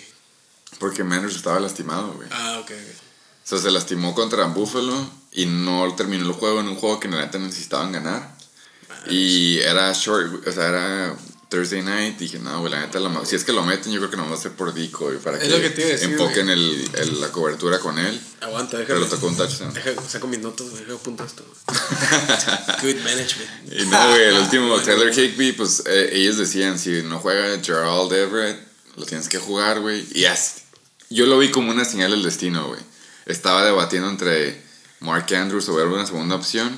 Porque 0.79 1.03
Manners 1.03 1.35
estaba 1.35 1.59
lastimado, 1.59 2.13
güey. 2.13 2.27
Ah, 2.31 2.59
ok, 2.61 2.71
ok. 2.71 3.03
O 3.45 3.49
sea, 3.49 3.57
se 3.59 3.71
lastimó 3.71 4.13
contra 4.13 4.45
Buffalo 4.45 5.09
y 5.31 5.45
no 5.45 5.93
terminó 5.95 6.25
el 6.25 6.33
juego 6.33 6.59
en 6.59 6.67
un 6.67 6.75
juego 6.75 6.99
que 6.99 7.07
neta 7.07 7.37
necesitaban 7.39 7.91
ganar. 7.91 8.35
Y 9.09 9.59
era 9.59 9.91
short, 9.93 10.45
o 10.47 10.51
sea, 10.51 10.67
era 10.67 11.17
Thursday 11.49 11.81
night. 11.81 12.17
Dije, 12.17 12.39
no, 12.39 12.59
güey, 12.59 12.71
la 12.71 12.81
neta, 12.81 12.99
lo 12.99 13.09
ma- 13.09 13.25
si 13.25 13.35
es 13.35 13.43
que 13.43 13.53
lo 13.53 13.63
meten, 13.63 13.91
yo 13.93 13.99
creo 13.99 14.11
que 14.11 14.17
no 14.17 14.29
va 14.29 14.35
a 14.35 14.39
ser 14.39 14.51
por 14.51 14.73
Dico, 14.73 15.05
güey, 15.05 15.17
para 15.17 15.37
Es 15.37 15.43
que, 15.43 15.49
lo 15.49 15.61
que 15.61 15.69
te 15.69 15.81
iba 15.81 15.89
a 15.89 15.93
decir, 15.93 16.11
enfoquen 16.11 16.49
el, 16.49 16.89
el- 16.93 17.21
la 17.21 17.29
cobertura 17.31 17.79
con 17.79 17.97
él. 17.99 18.19
Aguanta, 18.41 18.71
Pero 18.77 18.81
déjame. 18.83 18.99
lo 19.01 19.07
tocó 19.07 19.27
un 19.27 19.37
touchdown. 19.37 19.73
Deja, 19.73 19.91
saco 20.07 20.27
mis 20.27 20.39
notas, 20.39 20.69
güey. 20.69 20.83
Esto, 20.83 21.45
güey. 21.45 22.93
Good 22.93 23.03
management. 23.03 23.73
Y 23.73 23.85
no, 23.85 24.09
güey, 24.09 24.23
el 24.23 24.37
último, 24.41 24.77
Taylor 24.79 25.11
Higby, 25.17 25.53
pues 25.53 25.83
eh, 25.85 26.09
ellos 26.13 26.37
decían, 26.37 26.77
si 26.79 27.01
no 27.03 27.19
juega 27.19 27.59
Gerald 27.63 28.11
Everett, 28.13 28.59
lo 28.95 29.05
tienes 29.05 29.29
que 29.29 29.37
jugar, 29.39 29.79
güey. 29.79 30.05
Y 30.13 30.25
as- 30.25 30.55
yo 31.09 31.25
lo 31.25 31.37
vi 31.39 31.49
como 31.51 31.71
una 31.71 31.85
señal 31.85 32.11
del 32.11 32.23
destino, 32.23 32.67
güey. 32.67 32.81
Estaba 33.25 33.63
debatiendo 33.63 34.09
entre 34.09 34.61
Mark 34.99 35.33
Andrews 35.33 35.67
o 35.69 35.75
ver 35.75 35.87
una 35.87 36.05
segunda 36.05 36.35
opción. 36.35 36.77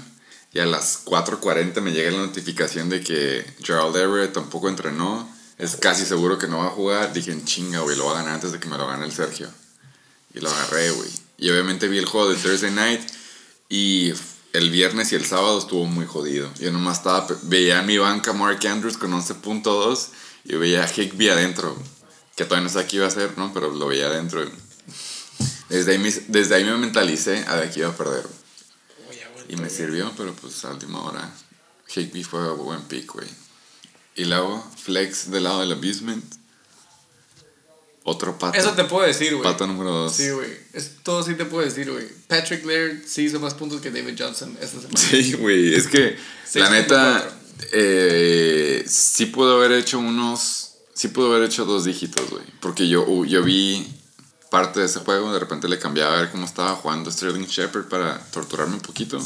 Y 0.52 0.60
a 0.60 0.66
las 0.66 1.06
4.40 1.06 1.82
me 1.82 1.92
llega 1.92 2.12
la 2.12 2.20
notificación 2.20 2.90
de 2.90 3.02
que 3.02 3.46
Gerald 3.62 3.96
Everett 3.96 4.34
tampoco 4.34 4.68
entrenó. 4.68 5.30
Es 5.58 5.76
casi 5.76 6.06
seguro 6.06 6.40
que 6.40 6.48
no 6.48 6.60
va 6.60 6.68
a 6.68 6.72
jugar. 6.72 7.14
Dije, 7.14 7.32
en 7.32 7.46
chinga, 7.46 7.80
güey, 7.82 7.96
lo 7.98 8.06
va 8.06 8.12
a 8.14 8.16
ganar 8.16 8.36
antes 8.36 8.52
de 8.52 8.60
que 8.60 8.68
me 8.68 8.78
lo 8.78 8.88
gane 8.88 9.06
el 9.06 9.12
Sergio. 9.12 9.48
Y 10.34 10.40
lo 10.40 10.50
agarré, 10.50 10.90
güey. 10.92 11.10
Y 11.38 11.50
obviamente 11.52 11.88
vi 11.88 12.00
el 12.00 12.06
juego 12.06 12.30
de 12.30 12.38
Thursday 12.38 12.72
Night. 12.72 13.02
Y 13.70 14.14
el 14.54 14.72
viernes 14.72 15.12
y 15.12 15.16
el 15.16 15.26
sábado 15.26 15.60
estuvo 15.60 15.86
muy 15.86 16.08
jodido. 16.08 16.52
Yo 16.60 16.72
nomás 16.72 16.98
estaba, 16.98 17.28
veía 17.44 17.84
mi 17.84 18.00
banca 18.00 18.34
Mark 18.34 18.66
Andrews 18.68 18.98
con 18.98 19.12
11.2 19.12 20.08
y 20.46 20.56
veía 20.56 20.84
a 20.84 20.88
Higby 20.88 21.30
adentro. 21.30 21.78
Que 22.36 22.46
todavía 22.46 22.68
no 22.68 22.74
sé 22.74 22.88
qué 22.88 22.96
iba 22.96 23.06
a 23.06 23.10
hacer, 23.10 23.38
¿no? 23.38 23.54
Pero 23.54 23.72
lo 23.72 23.88
veía 23.88 24.08
adentro. 24.08 24.50
Desde 25.70 25.92
ahí, 25.92 26.26
desde 26.28 26.56
ahí 26.56 26.64
me 26.64 26.78
mentalicé 26.78 27.46
a 27.48 27.58
de 27.58 27.70
que 27.70 27.82
iba 27.82 27.90
a 27.90 27.96
perder. 27.96 28.26
Y 29.50 29.56
me 29.58 29.70
sirvió, 29.70 30.12
pero 30.16 30.34
pues 30.34 30.64
a 30.66 30.72
última 30.72 31.04
hora. 31.04 31.30
Higby 31.94 32.24
fue 32.24 32.54
buen 32.54 32.82
pick, 32.84 33.12
güey. 33.12 33.28
Y 34.16 34.26
luego, 34.26 34.64
Flex 34.78 35.32
del 35.32 35.44
lado 35.44 35.62
del 35.62 35.72
Abusement. 35.72 36.24
Otro 38.04 38.38
pato. 38.38 38.58
Eso 38.58 38.72
te 38.74 38.84
puedo 38.86 39.06
decir, 39.06 39.34
güey. 39.34 39.44
Pato 39.44 39.68
número 39.68 39.92
2. 39.92 40.14
Sí, 40.14 40.30
güey. 40.30 40.50
Todo 41.04 41.24
sí 41.24 41.36
te 41.36 41.46
puedo 41.46 41.66
decir, 41.66 41.92
güey. 41.92 42.08
Patrick 42.28 42.66
Laird 42.66 43.06
sí 43.06 43.24
hizo 43.24 43.40
más 43.40 43.54
puntos 43.54 43.82
que 43.82 43.92
David 43.92 44.16
Johnson 44.18 44.56
esta 44.62 44.80
semana. 44.80 45.00
Sí, 45.00 45.34
güey, 45.34 45.74
es 45.74 45.88
que 45.88 46.18
la 46.56 46.70
6.4. 46.70 46.72
neta 46.72 47.40
eh, 47.72 48.84
sí 48.88 49.28
pudo 49.28 49.58
haber 49.58 49.74
hecho 49.74 50.00
unos, 50.00 50.76
sí 50.94 51.10
pudo 51.10 51.34
haber 51.34 51.48
hecho 51.50 51.66
dos 51.66 51.86
dígitos, 51.86 52.30
güey, 52.30 52.44
porque 52.62 52.88
yo, 52.88 53.06
uh, 53.06 53.26
yo 53.26 53.44
vi 53.44 53.88
parte 54.50 54.80
de 54.80 54.86
ese 54.88 55.00
juego, 55.00 55.32
de 55.34 55.40
repente 55.40 55.68
le 55.70 55.80
cambiaba 55.80 56.18
a 56.18 56.22
ver 56.22 56.32
cómo 56.32 56.46
estaba 56.46 56.76
jugando 56.76 57.12
Sterling 57.12 57.46
Shepard 57.46 57.86
para 57.88 58.20
torturarme 58.32 58.76
un 58.76 58.82
poquito. 58.82 59.20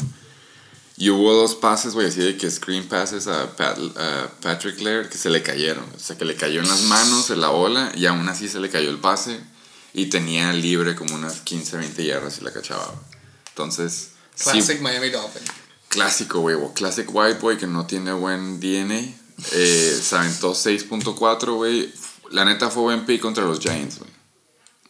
Y 0.96 1.10
hubo 1.10 1.32
dos 1.34 1.56
pases, 1.56 1.94
güey, 1.94 2.06
así 2.06 2.20
de 2.20 2.36
que 2.36 2.48
screen 2.50 2.86
passes 2.88 3.26
a, 3.26 3.56
Pat- 3.56 3.78
a 3.98 4.30
Patrick 4.40 4.80
Laird 4.80 5.08
que 5.08 5.18
se 5.18 5.28
le 5.28 5.42
cayeron. 5.42 5.84
O 5.96 5.98
sea, 5.98 6.16
que 6.16 6.24
le 6.24 6.36
cayó 6.36 6.60
en 6.60 6.68
las 6.68 6.82
manos 6.82 7.30
en 7.30 7.40
la 7.40 7.48
bola 7.48 7.90
y 7.96 8.06
aún 8.06 8.28
así 8.28 8.48
se 8.48 8.60
le 8.60 8.70
cayó 8.70 8.90
el 8.90 8.98
pase. 8.98 9.40
Y 9.92 10.06
tenía 10.06 10.52
libre 10.52 10.94
como 10.94 11.14
unas 11.14 11.40
15, 11.40 11.76
20 11.78 12.04
yardas 12.04 12.38
y 12.38 12.44
la 12.44 12.52
cachaba. 12.52 12.92
Entonces, 13.48 14.10
sí, 14.34 14.50
Classic 14.50 14.80
Miami 14.80 15.10
Dolphin. 15.10 15.42
Clásico, 15.88 16.40
güey. 16.40 16.56
Classic 16.74 17.08
White 17.12 17.38
Boy 17.40 17.56
que 17.56 17.66
no 17.66 17.86
tiene 17.86 18.12
buen 18.12 18.58
DNA. 18.60 19.00
Eh, 19.52 20.00
se 20.02 20.16
aventó 20.16 20.52
6.4, 20.52 21.54
güey. 21.54 21.92
La 22.30 22.44
neta 22.44 22.70
fue 22.70 22.82
buen 22.84 23.04
pick 23.06 23.20
contra 23.20 23.44
los 23.44 23.58
Giants, 23.60 23.98
güey. 23.98 24.10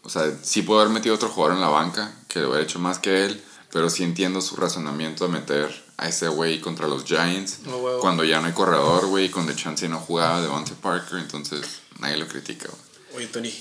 O 0.04 0.10
sea, 0.10 0.38
sí 0.42 0.62
pudo 0.62 0.80
haber 0.80 0.92
metido 0.92 1.14
otro 1.14 1.28
jugador 1.28 1.56
en 1.56 1.62
la 1.62 1.68
banca 1.68 2.14
que 2.28 2.40
lo 2.40 2.48
hubiera 2.50 2.62
hecho 2.62 2.78
más 2.78 2.98
que 2.98 3.24
él. 3.24 3.42
Pero 3.72 3.90
sí 3.90 4.04
entiendo 4.04 4.40
su 4.40 4.54
razonamiento 4.54 5.26
de 5.26 5.32
meter 5.32 5.84
a 5.96 6.08
ese 6.08 6.28
güey 6.28 6.60
contra 6.60 6.86
los 6.86 7.04
Giants. 7.04 7.58
Cuando 8.00 8.22
ya 8.22 8.40
no 8.40 8.46
hay 8.46 8.52
corredor, 8.52 9.06
güey. 9.06 9.30
Cuando 9.30 9.52
Chance 9.54 9.88
no 9.88 9.98
jugaba 9.98 10.40
Devontae 10.40 10.76
Parker. 10.76 11.18
Entonces 11.18 11.80
nadie 11.98 12.16
lo 12.16 12.28
critica, 12.28 12.68
güey. 12.68 13.24
Oye, 13.24 13.26
Tony, 13.28 13.52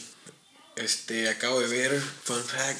este, 0.76 1.30
acabo 1.30 1.60
de 1.60 1.68
ver, 1.68 2.00
fun 2.00 2.44
fact. 2.44 2.80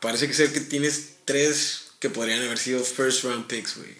Parece 0.00 0.26
que 0.26 0.34
ser 0.34 0.52
que 0.52 0.60
tienes 0.60 1.16
tres 1.24 1.88
que 1.98 2.10
podrían 2.10 2.42
haber 2.42 2.58
sido 2.58 2.82
first 2.82 3.24
round 3.24 3.46
picks, 3.46 3.76
güey. 3.76 3.96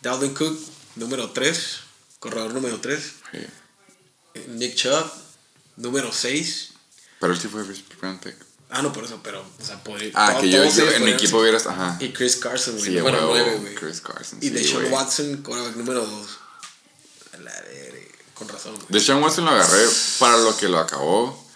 Dalvin 0.00 0.34
Cook, 0.34 0.58
número 0.96 1.30
3, 1.30 1.80
corredor 2.20 2.54
número 2.54 2.80
3. 2.80 3.02
Sí. 3.32 4.42
Nick 4.48 4.76
Chubb, 4.76 5.10
número 5.76 6.12
6. 6.12 6.74
Pero 7.20 7.32
él 7.32 7.38
sí 7.40 7.48
fue 7.48 7.64
pick. 7.64 8.36
Ah, 8.70 8.82
no, 8.82 8.92
por 8.92 9.04
eso, 9.04 9.18
pero, 9.22 9.40
o 9.40 9.64
sea, 9.64 9.82
podría. 9.82 10.12
Ah, 10.14 10.34
to- 10.34 10.40
que 10.42 10.50
yo, 10.50 10.62
yo 10.64 10.90
en 10.92 11.04
mi 11.04 11.10
equipo 11.12 11.38
hubieras. 11.38 11.66
Ajá. 11.66 11.96
Y 12.00 12.12
Chris 12.12 12.36
Carson, 12.36 12.74
güey, 12.76 12.84
Sí, 12.90 12.96
número 12.96 13.30
huevo, 13.32 13.46
9, 13.48 13.58
güey. 13.60 13.74
Chris 13.74 14.00
Carson. 14.02 14.38
Y 14.42 14.48
sí, 14.48 14.50
Deshaun. 14.50 14.92
Watson, 14.92 15.36
quarterback 15.42 15.76
número 15.76 16.04
2. 16.04 16.38
A 17.32 17.36
la 17.38 17.52
verga, 17.62 17.98
con 18.34 18.48
razón. 18.48 18.74
güey. 18.74 18.86
Deshaun 18.90 19.22
Watson 19.22 19.44
lo 19.46 19.52
agarré 19.52 19.84
para 20.18 20.36
lo 20.36 20.54
que 20.56 20.68
lo 20.68 20.78
acabó, 20.78 21.46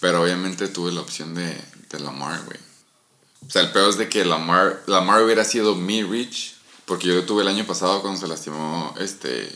pero 0.00 0.22
obviamente 0.22 0.66
tuve 0.68 0.92
la 0.92 1.02
opción 1.02 1.34
de, 1.34 1.62
de 1.90 2.00
Lamar, 2.00 2.42
güey. 2.44 2.58
O 3.46 3.50
sea, 3.50 3.60
el 3.62 3.72
peor 3.72 3.90
es 3.90 3.98
de 3.98 4.08
que 4.08 4.24
Lamar, 4.24 4.82
Lamar 4.86 5.22
hubiera 5.22 5.44
sido 5.44 5.74
mi 5.74 6.02
reach, 6.02 6.54
porque 6.86 7.08
yo 7.08 7.14
lo 7.14 7.24
tuve 7.24 7.42
el 7.42 7.48
año 7.48 7.66
pasado 7.66 8.00
cuando 8.00 8.18
se 8.18 8.26
lastimó 8.28 8.94
este... 8.98 9.54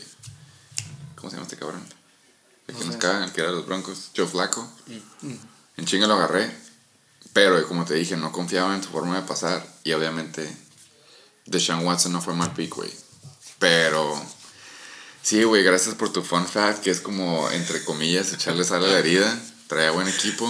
¿Cómo 1.15 1.31
se 1.31 1.37
llama 1.37 1.47
este 1.47 1.57
cabrón? 1.57 1.83
El 2.67 2.75
que 2.75 2.85
nos 2.85 2.97
caga, 2.97 3.25
el 3.25 3.31
que 3.31 3.41
era 3.41 3.49
de 3.49 3.55
los 3.55 3.65
Broncos, 3.65 4.11
Joe 4.15 4.27
Flaco. 4.27 4.69
En 5.77 5.85
chinga 5.85 6.07
lo 6.07 6.15
agarré, 6.15 6.51
pero 7.33 7.65
como 7.67 7.85
te 7.85 7.93
dije, 7.93 8.17
no 8.17 8.31
confiaba 8.31 8.75
en 8.75 8.83
su 8.83 8.89
forma 8.89 9.21
de 9.21 9.27
pasar, 9.27 9.65
y 9.83 9.93
obviamente 9.93 10.47
Deshaun 11.45 11.85
Watson 11.85 12.11
no 12.11 12.21
fue 12.21 12.33
mal 12.33 12.53
pick, 12.53 12.75
güey. 12.75 12.91
Pero... 13.59 14.21
Sí, 15.21 15.43
güey, 15.43 15.61
gracias 15.61 15.95
por 15.95 16.11
tu 16.13 16.21
fun 16.21 16.47
fact, 16.47 16.81
que 16.81 16.89
es 16.89 17.01
como, 17.01 17.51
entre 17.51 17.83
comillas, 17.83 18.31
echarle 18.31 18.63
sal 18.63 18.83
a 18.85 18.87
la 18.87 18.99
herida. 18.99 19.39
Traía 19.67 19.91
buen 19.91 20.07
equipo. 20.07 20.47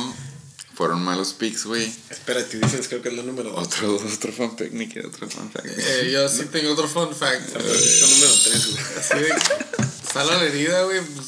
Fueron 0.75 1.03
malos 1.03 1.33
picks, 1.33 1.65
güey. 1.65 1.91
Espérate, 2.11 2.59
defense 2.59 2.87
creo 2.87 3.01
que 3.01 3.09
es 3.09 3.15
la 3.15 3.23
número 3.23 3.49
2. 3.49 3.65
Otro, 3.65 3.95
otro 3.95 4.31
fun 4.31 4.55
fact, 4.55 4.71
ni 4.73 4.87
que 4.87 4.99
otro 4.99 5.27
fun 5.27 5.49
fact. 5.49 5.65
Eh, 5.65 6.11
yo 6.13 6.29
sí 6.29 6.45
tengo 6.45 6.71
otro 6.73 6.87
fun 6.87 7.15
fact. 7.15 7.51
San 7.51 7.61
Francisco 7.63 8.05
número 8.05 8.31
3, 8.43 8.67
güey. 8.67 8.83
Así 8.99 9.17
de 9.17 10.13
sal 10.13 10.29
a 10.29 10.37
la 10.37 10.43
herida, 10.43 10.83
güey. 10.83 11.01
Pues, 11.01 11.27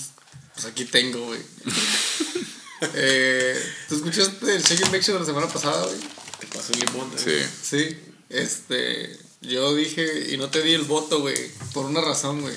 pues 0.53 0.65
aquí 0.67 0.85
tengo, 0.85 1.26
güey. 1.26 1.41
Eh, 2.93 3.61
¿Tú 3.88 3.95
escuchaste 3.95 4.56
el 4.56 4.61
Shake 4.61 4.84
and 4.84 4.91
Bake 4.91 5.03
Show 5.03 5.15
de 5.15 5.22
la 5.22 5.26
semana 5.26 5.47
pasada, 5.47 5.85
güey? 5.85 5.99
Te 6.39 6.47
pasó 6.47 6.72
un 6.73 6.80
limón. 6.80 7.11
¿eh? 7.18 7.47
Sí. 7.61 7.77
Sí. 7.77 7.97
Este. 8.30 9.18
Yo 9.41 9.73
dije, 9.76 10.34
y 10.34 10.38
no 10.38 10.49
te 10.49 10.61
di 10.61 10.73
el 10.73 10.84
voto, 10.84 11.22
güey. 11.22 11.51
Por 11.73 11.85
una 11.85 12.01
razón, 12.01 12.41
güey. 12.41 12.56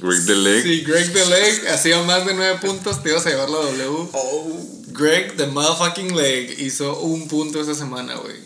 Rick 0.00 0.26
the 0.26 0.34
Leg. 0.34 0.62
Si 0.62 0.80
Greg 0.82 1.12
the 1.12 1.26
Leg 1.26 1.68
hacía 1.68 2.02
más 2.02 2.26
de 2.26 2.34
9 2.34 2.58
puntos, 2.60 3.02
te 3.02 3.10
ibas 3.10 3.26
a 3.26 3.30
llevar 3.30 3.48
la 3.48 3.58
W. 3.58 4.08
Greg 4.88 5.36
the 5.36 5.46
motherfucking 5.46 6.16
Leg 6.16 6.60
hizo 6.60 6.98
un 7.00 7.28
punto 7.28 7.60
esa 7.60 7.74
semana, 7.74 8.14
güey. 8.16 8.36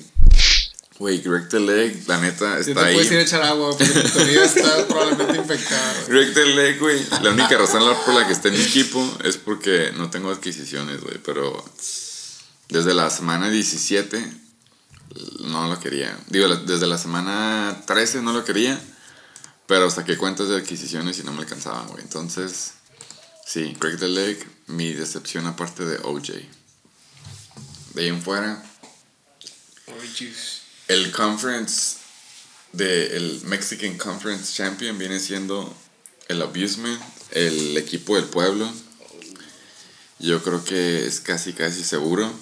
Güey, 0.99 1.19
Greg 1.21 1.49
the 1.49 1.61
Leg, 1.61 2.09
la 2.09 2.21
neta, 2.21 2.59
está 2.59 2.87
te 2.87 2.93
puedes 2.93 3.07
ir 3.13 3.19
a 3.19 3.21
ahí. 3.21 3.25
echar 3.25 3.43
agua, 3.43 3.71
porque 3.71 3.85
tu 3.87 4.19
vida 4.25 4.45
está 4.45 4.87
probablemente 4.89 5.37
infectada. 5.37 5.95
güey. 5.95 6.07
Greg 6.09 6.35
the 6.35 6.47
Leg, 6.47 6.79
güey. 6.81 7.07
La 7.23 7.31
única 7.31 7.57
razón 7.57 7.85
por 8.05 8.15
la 8.15 8.27
que 8.27 8.33
está 8.33 8.49
en 8.49 8.55
mi 8.55 8.63
equipo 8.63 9.19
es 9.23 9.37
porque 9.37 9.93
no 9.97 10.11
tengo 10.11 10.31
adquisiciones, 10.31 11.01
güey. 11.01 11.19
Pero 11.25 11.65
desde 12.69 12.95
la 12.95 13.11
semana 13.11 13.49
17 13.49 14.33
no 15.45 15.69
lo 15.69 15.79
quería. 15.79 16.19
Digo, 16.29 16.49
desde 16.49 16.89
la 16.89 16.99
semana 16.99 17.81
13 17.87 18.23
no 18.23 18.33
lo 18.33 18.45
quería. 18.45 18.81
Pero 19.69 19.91
saqué 19.91 20.17
cuentas 20.17 20.49
de 20.49 20.57
adquisiciones 20.57 21.19
y 21.21 21.23
no 21.23 21.33
me 21.33 21.41
alcanzaban, 21.43 21.87
güey. 21.89 22.03
Entonces, 22.03 22.73
sí, 23.47 23.77
Greg 23.79 23.99
the 24.01 24.09
Leg, 24.09 24.45
mi 24.67 24.95
decepción 24.95 25.47
aparte 25.47 25.85
de 25.85 25.99
OJ. 26.03 26.31
De 27.95 28.03
ahí 28.03 28.09
en 28.09 28.21
fuera, 28.23 28.65
juice. 29.87 30.58
El 30.89 31.13
conference 31.13 31.99
de 32.73 33.17
el 33.17 33.43
Mexican 33.45 33.97
Conference 33.97 34.55
Champion 34.55 34.99
viene 34.99 35.21
siendo 35.21 35.75
el 36.29 36.43
Abusement, 36.43 37.01
el 37.31 37.77
equipo 37.77 38.17
del 38.17 38.25
pueblo. 38.25 38.71
Yo 40.19 40.43
creo 40.43 40.65
que 40.65 41.07
es 41.07 41.21
casi 41.21 41.53
casi 41.53 41.85
seguro 41.85 42.33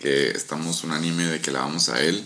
que 0.00 0.28
estamos 0.30 0.84
unánime 0.84 1.26
de 1.26 1.40
que 1.40 1.50
la 1.50 1.60
vamos 1.60 1.88
a 1.88 2.02
él. 2.02 2.24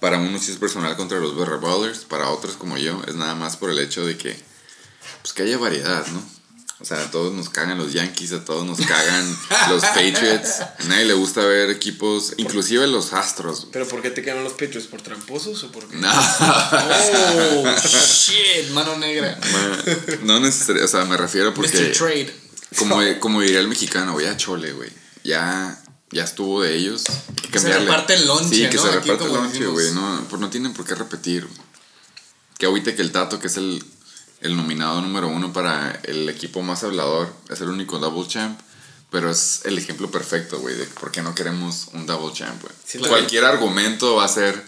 Para 0.00 0.18
unos 0.18 0.42
sí 0.42 0.52
es 0.52 0.58
personal 0.58 0.96
contra 0.96 1.20
los 1.20 1.36
Berra 1.36 1.58
Ballers, 1.58 2.00
para 2.04 2.30
otros 2.30 2.56
como 2.56 2.76
yo 2.76 3.00
es 3.06 3.14
nada 3.14 3.34
más 3.34 3.56
por 3.56 3.70
el 3.70 3.78
hecho 3.78 4.04
de 4.04 4.16
que 4.16 4.36
pues 5.20 5.32
que 5.32 5.42
haya 5.42 5.58
variedad, 5.58 6.06
¿no? 6.08 6.22
O 6.82 6.84
sea, 6.84 7.00
a 7.00 7.10
todos 7.12 7.32
nos 7.32 7.48
cagan 7.48 7.78
los 7.78 7.92
Yankees, 7.92 8.32
a 8.32 8.44
todos 8.44 8.66
nos 8.66 8.84
cagan 8.84 9.38
los 9.70 9.82
Patriots. 9.84 10.60
A 10.62 10.74
nadie 10.88 11.04
le 11.04 11.14
gusta 11.14 11.40
ver 11.44 11.70
equipos, 11.70 12.32
inclusive 12.38 12.88
los 12.88 13.12
Astros. 13.12 13.68
¿Pero 13.72 13.86
por 13.86 14.02
qué 14.02 14.10
te 14.10 14.20
quedan 14.22 14.42
los 14.42 14.54
pechos? 14.54 14.88
¿Por 14.88 15.00
tramposos 15.00 15.62
o 15.62 15.70
por 15.70 15.86
qué? 15.88 15.96
No, 15.96 16.10
Oh, 16.12 17.64
shit, 18.04 18.70
mano 18.72 18.96
negra. 18.98 19.38
no 20.22 20.40
necesariamente, 20.40 20.84
o 20.84 20.88
sea, 20.88 21.04
me 21.04 21.16
refiero 21.16 21.54
porque 21.54 21.70
Mr. 21.78 21.92
Trade. 21.96 22.34
como, 22.76 23.00
como 23.20 23.40
diría 23.42 23.60
el 23.60 23.68
mexicano, 23.68 24.20
ya 24.20 24.36
chole, 24.36 24.72
güey. 24.72 24.90
Ya, 25.24 25.80
ya 26.10 26.24
estuvo 26.24 26.62
de 26.62 26.74
ellos. 26.76 27.04
Que 27.04 27.48
Que 27.48 27.58
se 27.60 27.66
cambiarle. 27.70 27.86
reparte 27.86 28.14
el 28.14 28.26
lonche, 28.26 28.56
Sí, 28.56 28.68
que 28.68 28.76
¿no? 28.76 28.82
se 28.82 28.88
Aquí 28.88 29.08
reparte 29.10 29.24
el 29.26 29.32
lonche, 29.34 29.66
güey. 29.66 29.92
No, 29.92 30.26
pues 30.28 30.40
no 30.40 30.50
tienen 30.50 30.72
por 30.74 30.84
qué 30.84 30.96
repetir. 30.96 31.46
Que 32.58 32.66
ahorita 32.66 32.94
que 32.96 33.02
el 33.02 33.12
Tato, 33.12 33.38
que 33.38 33.46
es 33.46 33.56
el, 33.56 33.84
el 34.42 34.56
nominado 34.56 35.00
número 35.00 35.28
uno 35.28 35.52
para 35.52 36.00
el 36.04 36.28
equipo 36.28 36.62
más 36.62 36.84
hablador, 36.84 37.32
es 37.50 37.60
el 37.60 37.68
único 37.68 37.98
double 37.98 38.28
champ. 38.28 38.60
Pero 39.10 39.30
es 39.30 39.60
el 39.64 39.76
ejemplo 39.76 40.10
perfecto, 40.10 40.58
güey, 40.60 40.74
de 40.74 40.86
por 40.86 41.12
qué 41.12 41.20
no 41.22 41.34
queremos 41.34 41.88
un 41.92 42.06
double 42.06 42.32
champ, 42.34 42.62
güey. 42.62 42.72
Siento 42.86 43.10
Cualquier 43.10 43.44
argumento 43.44 44.14
va 44.16 44.24
a 44.24 44.28
ser, 44.28 44.62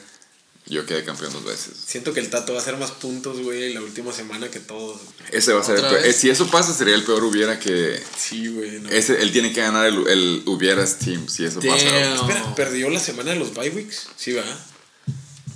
yo 0.66 0.84
quedé 0.84 1.02
campeón 1.02 1.32
dos 1.32 1.44
veces. 1.44 1.72
Siento 1.86 2.12
que 2.12 2.20
el 2.20 2.28
Tato 2.28 2.52
va 2.52 2.58
a 2.58 2.62
hacer 2.62 2.76
más 2.76 2.90
puntos, 2.90 3.40
güey, 3.40 3.72
la 3.72 3.80
última 3.80 4.12
semana 4.12 4.50
que 4.50 4.60
todos. 4.60 5.00
Ese 5.32 5.54
va 5.54 5.60
a 5.62 5.64
ser 5.64 5.76
el 5.76 5.78
¿Otra 5.78 5.90
peor. 5.92 6.02
vez? 6.02 6.14
eh, 6.14 6.18
Si 6.18 6.28
eso 6.28 6.46
pasa, 6.50 6.74
sería 6.74 6.94
el 6.94 7.04
peor 7.04 7.24
hubiera 7.24 7.58
que... 7.58 7.98
Sí, 8.18 8.48
güey. 8.48 8.80
No. 8.80 8.90
Ese, 8.90 9.22
él 9.22 9.32
tiene 9.32 9.50
que 9.54 9.62
ganar 9.62 9.86
el, 9.86 10.06
el 10.08 10.42
hubieras 10.44 10.98
team, 10.98 11.26
si 11.26 11.46
eso 11.46 11.60
pasa. 11.60 11.88
güey. 11.88 12.02
Damn. 12.02 12.14
Espera, 12.30 12.54
¿perdió 12.54 12.90
la 12.90 13.00
semana 13.00 13.30
de 13.30 13.36
los 13.38 13.54
bye 13.54 13.70
weeks? 13.70 14.08
Sí, 14.14 14.34
va. 14.34 14.44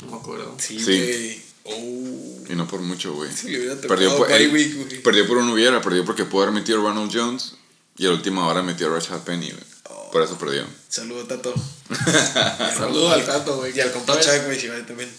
No 0.01 0.13
me 0.13 0.17
acuerdo. 0.17 0.57
Sí, 0.59 0.79
Sí. 0.83 1.45
Oh. 1.71 2.47
Y 2.49 2.55
no 2.55 2.67
por 2.67 2.81
mucho, 2.81 3.13
güey. 3.15 3.31
Sí, 3.33 3.57
perdió, 3.87 4.17
por, 4.17 4.31
él- 4.33 4.51
week, 4.53 5.03
perdió 5.03 5.27
por 5.27 5.37
un 5.37 5.51
hubiera, 5.51 5.81
perdió 5.83 6.05
porque 6.05 6.25
pudo 6.25 6.45
haber 6.45 6.55
metido 6.55 6.81
a 6.81 6.83
Ronald 6.83 7.11
Jones 7.15 7.55
y 7.97 8.07
a 8.07 8.09
la 8.09 8.15
última 8.15 8.47
hora 8.47 8.63
metió 8.63 8.87
a 8.87 8.91
Rashad 8.91 9.21
Penny, 9.23 9.51
güey. 9.51 9.65
Oh. 9.91 10.11
Por 10.11 10.23
eso 10.23 10.39
perdió. 10.39 10.65
Saludo, 10.89 11.25
Tato. 11.25 11.55
Saludos 12.77 13.13
al 13.13 13.27
Tato, 13.27 13.57
güey. 13.59 13.77
Y 13.77 13.81
al 13.81 13.93
compa 13.93 14.19
Chuck, 14.19 14.45
güey, 14.47 14.59
si 14.59 14.69
también. 14.69 15.11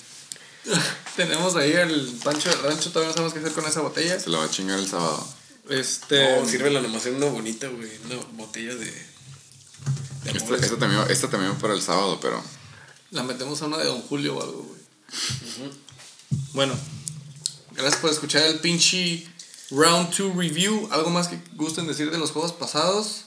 Tenemos 1.15 1.55
ahí 1.55 1.71
el 1.71 2.11
Pancho 2.23 2.49
del 2.49 2.59
Rancho, 2.63 2.89
todavía 2.89 3.09
no 3.09 3.13
sabemos 3.13 3.33
qué 3.33 3.39
hacer 3.39 3.51
con 3.53 3.65
esa 3.65 3.81
botella. 3.81 4.19
Se 4.19 4.29
la 4.29 4.39
va 4.39 4.45
a 4.45 4.49
chingar 4.49 4.79
el 4.79 4.87
sábado. 4.87 5.27
Este. 5.69 6.39
No, 6.39 6.47
sírvela 6.47 6.81
nomás 6.81 7.05
en 7.05 7.15
una 7.15 7.27
bonita, 7.27 7.67
güey. 7.67 7.91
Una 8.05 8.15
botella 8.33 8.75
de. 8.75 8.85
de 8.85 10.31
Esta, 10.33 10.77
también, 10.77 11.01
esta 11.09 11.29
también 11.29 11.53
va 11.53 11.57
para 11.59 11.73
el 11.73 11.81
sábado, 11.81 12.19
pero... 12.21 12.41
La 13.11 13.23
metemos 13.23 13.61
a 13.61 13.65
una 13.65 13.77
de 13.77 13.85
Don 13.85 14.01
Julio 14.01 14.35
o 14.37 14.41
algo, 14.41 14.63
güey. 14.63 14.79
Bueno, 16.53 16.75
gracias 17.71 18.01
por 18.01 18.09
escuchar 18.11 18.43
el 18.43 18.59
pinche 18.59 19.27
Round 19.71 20.15
2 20.15 20.35
Review. 20.35 20.89
¿Algo 20.91 21.09
más 21.09 21.27
que 21.27 21.39
gusten 21.55 21.87
decir 21.87 22.11
de 22.11 22.17
los 22.17 22.31
juegos 22.31 22.51
pasados? 22.53 23.21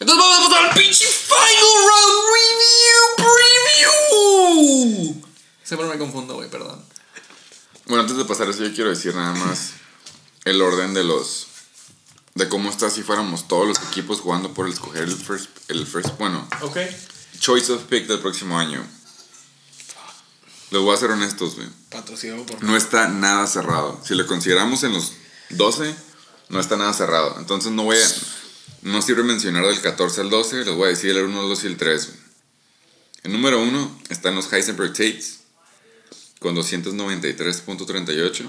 Entonces 0.00 0.24
vamos 0.24 0.46
a 0.46 0.50
pasar 0.50 0.70
al 0.70 0.74
pinche 0.76 1.06
Final 1.06 1.74
Round 1.88 2.24
Review 2.34 3.34
Preview. 5.14 5.24
Siempre 5.62 5.88
me 5.88 5.98
confundo, 5.98 6.34
güey, 6.34 6.50
perdón. 6.50 6.84
Bueno, 7.86 8.02
antes 8.02 8.16
de 8.16 8.24
pasar 8.24 8.48
eso, 8.48 8.64
yo 8.64 8.74
quiero 8.74 8.90
decir 8.90 9.14
nada 9.14 9.34
más 9.34 9.70
el 10.44 10.60
orden 10.62 10.94
de 10.94 11.04
los... 11.04 11.46
De 12.34 12.48
cómo 12.48 12.68
está 12.68 12.90
si 12.90 13.02
fuéramos 13.04 13.46
todos 13.46 13.68
los 13.68 13.78
equipos 13.90 14.20
jugando 14.20 14.52
por 14.52 14.68
escoger 14.68 15.04
el 15.04 15.14
first... 15.16 15.48
El 15.68 15.86
first 15.86 16.18
bueno, 16.18 16.46
Ok. 16.62 16.78
choice 17.38 17.72
of 17.72 17.84
pick 17.84 18.06
del 18.08 18.18
próximo 18.18 18.58
año. 18.58 18.84
Los 20.74 20.82
voy 20.82 20.92
a 20.92 20.98
ser 20.98 21.12
honestos, 21.12 21.54
güey. 21.54 21.68
Patrocinado 21.88 22.44
por. 22.44 22.60
no 22.64 22.76
está 22.76 23.06
nada 23.06 23.46
cerrado. 23.46 24.00
Si 24.04 24.16
lo 24.16 24.26
consideramos 24.26 24.82
en 24.82 24.92
los 24.92 25.12
12, 25.50 25.94
no 26.48 26.58
está 26.58 26.76
nada 26.76 26.92
cerrado. 26.92 27.36
Entonces 27.38 27.70
no 27.70 27.84
voy 27.84 27.96
a... 27.96 28.06
No 28.82 29.00
sirve 29.00 29.22
mencionar 29.22 29.64
del 29.64 29.80
14 29.80 30.22
al 30.22 30.30
12, 30.30 30.64
les 30.64 30.74
voy 30.74 30.86
a 30.86 30.88
decir 30.88 31.10
el 31.12 31.26
1, 31.26 31.42
el 31.42 31.48
2 31.48 31.62
y 31.62 31.66
el 31.68 31.76
3. 31.76 32.06
güey. 32.08 32.18
El 33.22 33.32
número 33.34 33.62
1 33.62 34.00
están 34.08 34.34
los 34.34 34.52
Heisenberg 34.52 34.90
Tates 34.90 35.42
con 36.40 36.56
293.38. 36.56 38.48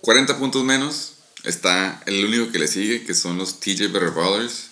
40 0.00 0.38
puntos 0.38 0.64
menos 0.64 1.12
está 1.44 2.02
el 2.06 2.24
único 2.24 2.50
que 2.50 2.58
le 2.58 2.68
sigue, 2.68 3.04
que 3.04 3.12
son 3.12 3.36
los 3.36 3.60
TJ 3.60 3.88
Better 3.88 4.12
Ballers, 4.12 4.68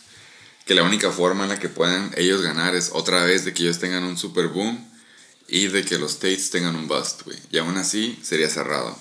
que 0.65 0.75
la 0.75 0.85
única 0.85 1.11
forma 1.11 1.43
en 1.43 1.51
la 1.51 1.59
que 1.59 1.69
puedan 1.69 2.15
ellos 2.17 2.41
ganar 2.41 2.75
es 2.75 2.93
otra 2.95 3.25
vez 3.25 3.45
de 3.45 3.53
que 3.53 3.65
ellos 3.65 3.79
tengan 3.79 4.05
un 4.05 4.17
super 4.17 4.49
boom 4.49 4.86
y 5.49 5.69
de 5.69 5.85
que 5.85 5.99
los 5.99 6.13
States 6.13 6.51
tengan 6.51 6.77
un 6.77 6.89
bust, 6.89 7.23
güey. 7.23 7.39
Y 7.51 7.59
aún 7.59 7.77
así 7.77 8.19
sería 8.23 8.51
cerrado. 8.51 8.97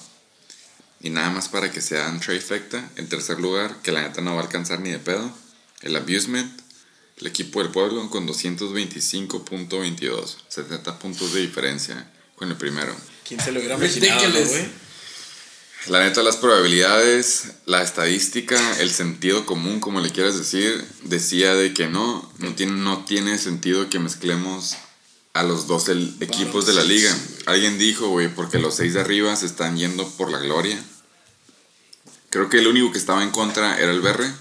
Y 1.02 1.10
nada 1.10 1.30
más 1.30 1.50
para 1.50 1.72
que 1.72 1.82
sean 1.82 2.20
trifecta, 2.20 2.90
en 2.96 3.10
tercer 3.10 3.40
lugar, 3.40 3.82
que 3.82 3.92
la 3.92 4.02
neta 4.02 4.22
no 4.22 4.36
va 4.36 4.42
a 4.42 4.44
alcanzar 4.44 4.80
ni 4.80 4.92
de 4.92 5.00
pedo, 5.00 5.32
el 5.82 5.96
Abusement, 5.96 6.52
el 7.18 7.28
equipo 7.28 7.62
del 7.62 7.72
pueblo 7.72 8.10
con 8.10 8.28
225.22, 8.28 10.38
70 10.48 11.00
puntos 11.00 11.34
de 11.34 11.42
diferencia 11.42 12.12
con 12.36 12.50
el 12.50 12.58
primero. 12.58 12.96
¿Quién 13.28 13.40
se 13.40 13.52
lo 13.52 13.60
hubiera 13.60 13.76
imaginado, 13.76 14.46
güey? 14.46 14.86
La 15.88 16.04
neta, 16.04 16.24
las 16.24 16.38
probabilidades, 16.38 17.52
la 17.68 17.84
estadística, 17.84 18.60
el 18.80 18.90
sentido 18.90 19.46
común, 19.46 19.80
como 19.80 20.02
le 20.02 20.10
quieras 20.10 20.36
decir, 20.36 20.84
decía 21.04 21.54
de 21.54 21.76
que 21.76 21.88
no, 21.88 22.34
no 22.40 22.56
tiene, 22.56 22.72
no 22.72 23.06
tiene 23.06 23.38
sentido 23.38 23.88
que 23.88 24.00
mezclemos 24.00 24.78
a 25.36 25.44
los 25.44 25.68
12 25.68 25.92
el- 25.92 26.16
equipos 26.22 26.66
de 26.66 26.74
la 26.74 26.84
liga. 26.84 27.16
Alguien 27.46 27.78
dijo, 27.78 28.08
güey, 28.10 28.34
porque 28.34 28.58
los 28.58 28.76
seis 28.76 28.94
de 28.96 29.02
arriba 29.02 29.36
se 29.36 29.46
están 29.46 29.78
yendo 29.78 30.08
por 30.12 30.32
la 30.32 30.40
gloria. 30.40 30.82
Creo 32.30 32.50
que 32.50 32.58
el 32.60 32.68
único 32.68 32.92
que 32.92 32.98
estaba 32.98 33.22
en 33.22 33.30
contra 33.32 33.78
era 33.80 33.92
el 33.92 34.02
Berre. 34.02 34.32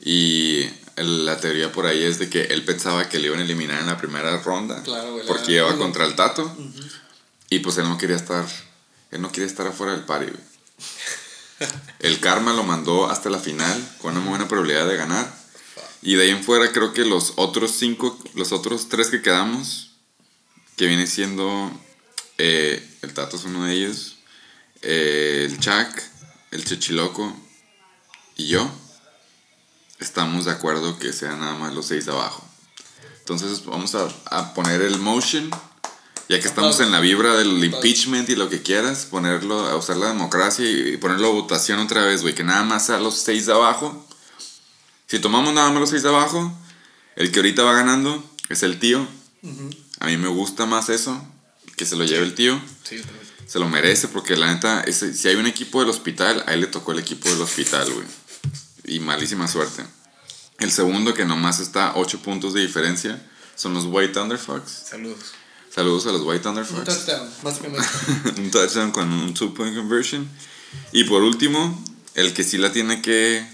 Y 0.00 0.64
la 0.96 1.38
teoría 1.40 1.70
por 1.72 1.86
ahí 1.86 2.02
es 2.02 2.18
de 2.18 2.28
que 2.30 2.44
él 2.44 2.64
pensaba 2.64 3.08
que 3.08 3.18
le 3.18 3.26
iban 3.26 3.40
a 3.40 3.44
eliminar 3.44 3.80
en 3.80 3.86
la 3.86 3.98
primera 3.98 4.36
ronda. 4.42 4.82
Claro, 4.82 5.12
güey, 5.12 5.26
Porque 5.26 5.52
iba 5.52 5.76
contra 5.76 6.04
el 6.06 6.14
Tato. 6.16 6.56
Y 7.50 7.58
pues 7.60 7.78
él 7.78 7.88
no 7.88 7.98
quería 7.98 8.16
estar. 8.16 8.46
Él 9.10 9.20
no 9.20 9.30
quería 9.32 9.46
estar 9.46 9.66
afuera 9.66 9.92
del 9.92 10.04
party, 10.04 10.26
güey. 10.30 10.42
El 11.98 12.20
karma 12.20 12.52
lo 12.52 12.62
mandó 12.62 13.10
hasta 13.10 13.30
la 13.30 13.38
final 13.40 13.76
con 14.00 14.16
una 14.16 14.28
buena 14.28 14.46
probabilidad 14.46 14.86
de 14.86 14.96
ganar. 14.96 15.34
Y 16.02 16.14
de 16.14 16.22
ahí 16.24 16.30
en 16.30 16.44
fuera 16.44 16.70
creo 16.72 16.92
que 16.92 17.04
los 17.04 17.32
otros 17.36 17.72
cinco, 17.72 18.16
los 18.34 18.52
otros 18.52 18.88
tres 18.88 19.08
que 19.08 19.22
quedamos, 19.22 19.87
que 20.78 20.86
viene 20.86 21.06
siendo 21.08 21.70
eh, 22.38 22.82
el 23.02 23.12
Tato 23.12 23.36
es 23.36 23.44
uno 23.44 23.64
de 23.64 23.74
ellos, 23.74 24.18
eh, 24.80 25.48
el 25.50 25.58
Chuck, 25.58 26.00
el 26.52 26.64
Chechiloco 26.64 27.36
y 28.36 28.46
yo, 28.46 28.70
estamos 29.98 30.44
de 30.44 30.52
acuerdo 30.52 30.96
que 31.00 31.12
sean 31.12 31.40
nada 31.40 31.54
más 31.56 31.74
los 31.74 31.86
seis 31.86 32.06
de 32.06 32.12
abajo. 32.12 32.48
Entonces 33.18 33.64
vamos 33.66 33.96
a, 33.96 34.08
a 34.26 34.54
poner 34.54 34.80
el 34.80 34.98
motion, 35.00 35.50
ya 36.28 36.40
que 36.40 36.46
estamos 36.46 36.78
en 36.78 36.92
la 36.92 37.00
vibra 37.00 37.34
del 37.34 37.62
impeachment 37.62 38.28
y 38.28 38.36
lo 38.36 38.48
que 38.48 38.62
quieras, 38.62 39.04
ponerlo, 39.10 39.66
a 39.66 39.74
usar 39.74 39.96
la 39.96 40.06
democracia 40.06 40.64
y 40.64 40.96
ponerlo 40.96 41.26
a 41.26 41.32
votación 41.32 41.80
otra 41.80 42.04
vez, 42.04 42.22
güey, 42.22 42.36
que 42.36 42.44
nada 42.44 42.62
más 42.62 42.88
a 42.88 43.00
los 43.00 43.16
seis 43.16 43.46
de 43.46 43.52
abajo 43.52 44.06
Si 45.08 45.18
tomamos 45.18 45.52
nada 45.54 45.70
más 45.70 45.80
los 45.80 45.90
seis 45.90 46.04
de 46.04 46.08
abajo, 46.10 46.56
el 47.16 47.32
que 47.32 47.40
ahorita 47.40 47.64
va 47.64 47.72
ganando 47.72 48.22
es 48.48 48.62
el 48.62 48.78
tío. 48.78 49.06
A 50.00 50.06
mí 50.06 50.16
me 50.16 50.28
gusta 50.28 50.66
más 50.66 50.88
eso, 50.88 51.20
que 51.76 51.84
se 51.86 51.96
lo 51.96 52.04
lleve 52.04 52.24
el 52.24 52.34
tío. 52.34 52.60
Sí, 52.84 52.98
otra 52.98 53.12
vez. 53.12 53.28
Se 53.46 53.58
lo 53.58 53.68
merece 53.68 54.08
porque 54.08 54.36
la 54.36 54.52
neta, 54.52 54.82
ese- 54.82 55.14
si 55.14 55.26
hay 55.28 55.36
un 55.36 55.46
equipo 55.46 55.80
del 55.80 55.88
hospital, 55.90 56.44
a 56.46 56.52
él 56.54 56.60
le 56.60 56.66
tocó 56.66 56.92
el 56.92 56.98
equipo 56.98 57.28
del 57.30 57.40
hospital, 57.40 57.90
güey. 57.92 58.06
Y 58.84 59.00
malísima 59.00 59.48
suerte. 59.48 59.84
El 60.58 60.70
segundo, 60.70 61.14
que 61.14 61.24
nomás 61.24 61.60
está 61.60 61.92
8 61.96 62.20
puntos 62.20 62.52
de 62.52 62.60
diferencia, 62.60 63.24
son 63.54 63.74
los 63.74 63.84
White 63.86 64.12
Thunderfucks. 64.12 64.70
Saludos. 64.90 65.18
Saludos 65.74 66.06
a 66.06 66.12
los 66.12 66.22
White 66.22 66.36
Un 66.48 66.54
Thunderfucks. 66.54 66.84
touchdown, 66.84 67.30
básicamente. 67.42 67.86
un 68.38 68.50
touchdown 68.50 68.90
con 68.90 69.12
un 69.12 69.32
two 69.34 69.54
point 69.54 69.74
conversion. 69.76 70.28
Y 70.92 71.04
por 71.04 71.22
último, 71.22 71.82
el 72.14 72.34
que 72.34 72.44
sí 72.44 72.58
la 72.58 72.72
tiene 72.72 73.00
que. 73.02 73.46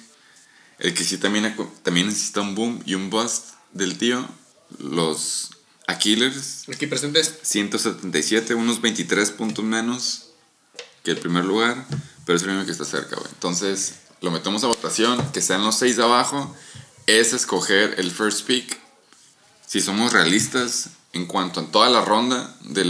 El 0.79 0.93
que 0.95 1.05
sí 1.05 1.19
también, 1.19 1.55
también 1.83 2.09
necesita 2.09 2.41
un 2.41 2.55
boom 2.55 2.83
y 2.85 2.95
un 2.95 3.11
bust 3.11 3.51
del 3.73 3.97
tío. 3.99 4.27
Los 4.79 5.51
Aquilers, 5.87 6.69
Aquí 6.69 6.87
presentes. 6.87 7.39
177, 7.43 8.55
unos 8.55 8.81
23 8.81 9.31
puntos 9.33 9.65
menos 9.65 10.31
que 11.03 11.11
el 11.11 11.19
primer 11.19 11.45
lugar. 11.45 11.87
Pero 12.25 12.37
es 12.37 12.43
el 12.43 12.51
único 12.51 12.67
que 12.67 12.73
está 12.73 12.85
cerca, 12.85 13.17
güey. 13.17 13.29
Entonces, 13.33 13.97
lo 14.21 14.31
metemos 14.31 14.65
a 14.65 14.69
votación. 14.69 15.31
Que 15.33 15.43
sean 15.43 15.63
los 15.63 15.77
seis 15.77 15.97
de 15.97 16.05
abajo. 16.05 16.55
Es 17.07 17.35
escoger 17.35 17.97
el 17.99 18.11
first 18.11 18.47
pick. 18.47 18.79
Si 19.67 19.81
somos 19.81 20.13
realistas 20.13 20.91
en 21.13 21.27
cuanto 21.27 21.61
a 21.61 21.67
toda 21.67 21.91
la 21.91 22.05
ronda, 22.05 22.57
de 22.63 22.85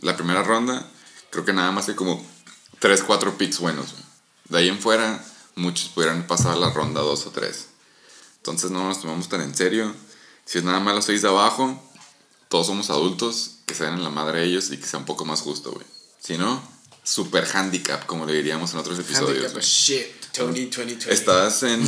la 0.00 0.16
primera 0.16 0.42
ronda, 0.42 0.88
creo 1.30 1.44
que 1.44 1.52
nada 1.52 1.72
más 1.72 1.88
hay 1.88 1.94
como 1.94 2.24
3, 2.78 3.02
4 3.02 3.38
picks 3.38 3.58
buenos. 3.58 3.92
güey. 3.92 4.04
De 4.48 4.58
ahí 4.58 4.68
en 4.68 4.78
fuera, 4.78 5.24
muchos 5.56 5.88
pudieran 5.88 6.26
pasar 6.26 6.52
a 6.52 6.56
la 6.56 6.70
ronda 6.70 7.00
2 7.00 7.26
o 7.26 7.30
3. 7.30 7.66
Entonces 8.36 8.70
no 8.70 8.84
nos 8.84 9.00
tomamos 9.00 9.28
tan 9.28 9.40
en 9.42 9.54
serio. 9.54 9.94
Si 10.44 10.58
es 10.58 10.64
nada 10.64 10.80
más 10.80 10.94
los 10.94 11.04
6 11.04 11.22
de 11.22 11.28
abajo, 11.28 11.89
todos 12.50 12.66
somos 12.66 12.90
adultos, 12.90 13.52
que 13.64 13.74
se 13.74 13.84
den 13.84 13.94
en 13.94 14.02
la 14.04 14.10
madre 14.10 14.44
ellos 14.44 14.70
y 14.70 14.76
que 14.76 14.86
sea 14.86 14.98
un 14.98 15.06
poco 15.06 15.24
más 15.24 15.40
justo, 15.40 15.72
güey. 15.72 15.86
Si 16.22 16.36
no, 16.36 16.62
super 17.02 17.46
handicap, 17.54 18.04
como 18.04 18.26
le 18.26 18.34
diríamos 18.34 18.72
en 18.74 18.80
otros 18.80 18.98
episodios. 18.98 19.52
Güey. 19.52 19.64
Shit. 19.64 20.06
Tony 20.32 20.66
2020. 20.66 21.12
¿Estás 21.12 21.62
en... 21.64 21.82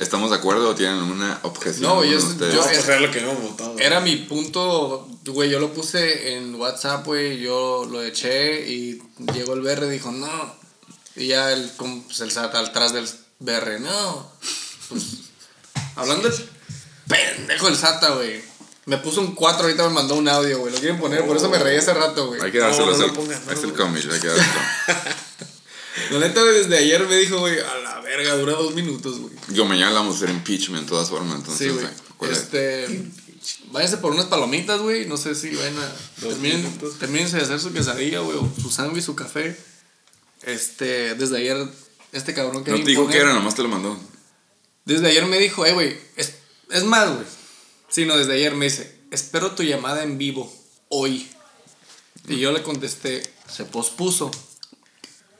¿Estamos 0.00 0.30
de 0.30 0.36
acuerdo 0.36 0.70
o 0.70 0.74
tienen 0.74 0.96
una 0.96 1.38
objeción? 1.42 1.82
No, 1.82 2.02
yo- 2.02 2.18
yo- 2.18 2.48
Vamos 2.48 2.66
a 2.66 2.70
hacer 2.70 3.00
lo 3.02 3.10
que 3.10 3.20
no 3.20 3.34
votado. 3.34 3.78
Era 3.78 4.00
mi 4.00 4.16
punto, 4.16 5.06
güey, 5.26 5.50
yo 5.50 5.60
lo 5.60 5.74
puse 5.74 6.36
en 6.36 6.54
WhatsApp, 6.54 7.04
güey, 7.04 7.38
yo 7.38 7.86
lo 7.90 8.02
eché 8.02 8.66
y 8.66 9.02
llegó 9.34 9.52
el 9.52 9.60
BR 9.60 9.86
y 9.86 9.90
dijo, 9.90 10.10
no. 10.10 10.54
Y 11.16 11.26
ya 11.26 11.52
el, 11.52 11.70
pues, 11.76 12.20
el 12.20 12.30
SAT 12.30 12.54
atrás 12.54 12.92
del 12.94 13.06
BR, 13.40 13.78
no. 13.80 14.30
Pues, 14.88 15.02
hablando 15.96 16.28
del 16.28 16.48
pendejo 17.06 17.68
el 17.68 17.76
SATA, 17.76 18.10
güey. 18.14 18.42
Me 18.90 18.98
puso 18.98 19.20
un 19.20 19.36
4, 19.36 19.62
ahorita 19.62 19.86
me 19.86 19.94
mandó 19.94 20.16
un 20.16 20.28
audio, 20.28 20.58
güey. 20.58 20.72
Lo 20.72 20.80
quieren 20.80 20.98
poner, 20.98 21.24
por 21.24 21.36
eso 21.36 21.48
me 21.48 21.60
reí 21.60 21.76
hace 21.76 21.94
rato, 21.94 22.26
güey. 22.26 22.40
Hay 22.40 22.50
que 22.50 22.58
dárselo. 22.58 22.86
No, 22.86 22.98
no 22.98 23.04
es 23.04 23.12
lo 23.12 23.22
el- 23.52 23.70
es 23.70 23.76
cómic, 23.76 24.04
hay 24.10 24.18
que 24.18 24.26
dárselo. 24.26 24.60
La 26.10 26.18
neta, 26.18 26.42
desde 26.42 26.76
ayer 26.76 27.06
me 27.06 27.14
dijo, 27.14 27.38
güey, 27.38 27.60
a 27.60 27.78
la 27.84 28.00
verga, 28.00 28.34
dura 28.34 28.54
dos 28.54 28.74
minutos, 28.74 29.20
güey. 29.20 29.32
Yo 29.50 29.64
mañana 29.64 29.92
vamos 29.92 30.14
a 30.14 30.16
hacer 30.16 30.30
impeachment 30.30 30.82
de 30.84 30.88
todas 30.88 31.08
formas, 31.08 31.36
entonces... 31.36 31.68
Sí, 31.68 31.72
güey. 31.72 31.86
¿cuál 32.16 32.32
es? 32.32 32.38
Este. 32.38 33.10
Váyanse 33.70 33.98
por 33.98 34.10
unas 34.10 34.26
palomitas, 34.26 34.80
güey. 34.80 35.06
No 35.06 35.16
sé 35.16 35.36
si 35.36 35.54
vayan 35.54 35.78
a. 35.78 36.20
Terminen, 36.20 36.78
termínense 36.98 37.36
de 37.36 37.42
hacer 37.44 37.60
su 37.60 37.72
quesadilla, 37.72 38.18
güey. 38.20 38.38
O 38.38 38.52
su 38.60 38.70
sándwich, 38.70 39.04
su 39.04 39.14
café. 39.14 39.56
Este. 40.42 41.14
Desde 41.14 41.38
ayer. 41.38 41.68
Este 42.12 42.34
cabrón 42.34 42.64
que 42.64 42.72
No 42.72 42.78
te 42.78 42.90
dijo 42.90 43.06
que 43.08 43.18
era, 43.18 43.32
nomás 43.32 43.54
te 43.54 43.62
lo 43.62 43.68
mandó. 43.68 43.96
Desde 44.84 45.06
ayer 45.08 45.26
me 45.26 45.38
dijo, 45.38 45.64
eh, 45.64 45.72
güey. 45.72 45.96
Es, 46.16 46.34
es 46.70 46.84
más, 46.84 47.08
güey. 47.08 47.24
Sí, 47.90 48.04
no, 48.04 48.16
desde 48.16 48.34
ayer 48.34 48.54
me 48.54 48.66
dice. 48.66 48.98
Espero 49.10 49.52
tu 49.52 49.62
llamada 49.62 50.02
en 50.02 50.16
vivo. 50.16 50.52
Hoy. 50.88 51.28
Y 52.28 52.38
yo 52.38 52.52
le 52.52 52.62
contesté. 52.62 53.22
Se 53.48 53.64
pospuso. 53.64 54.30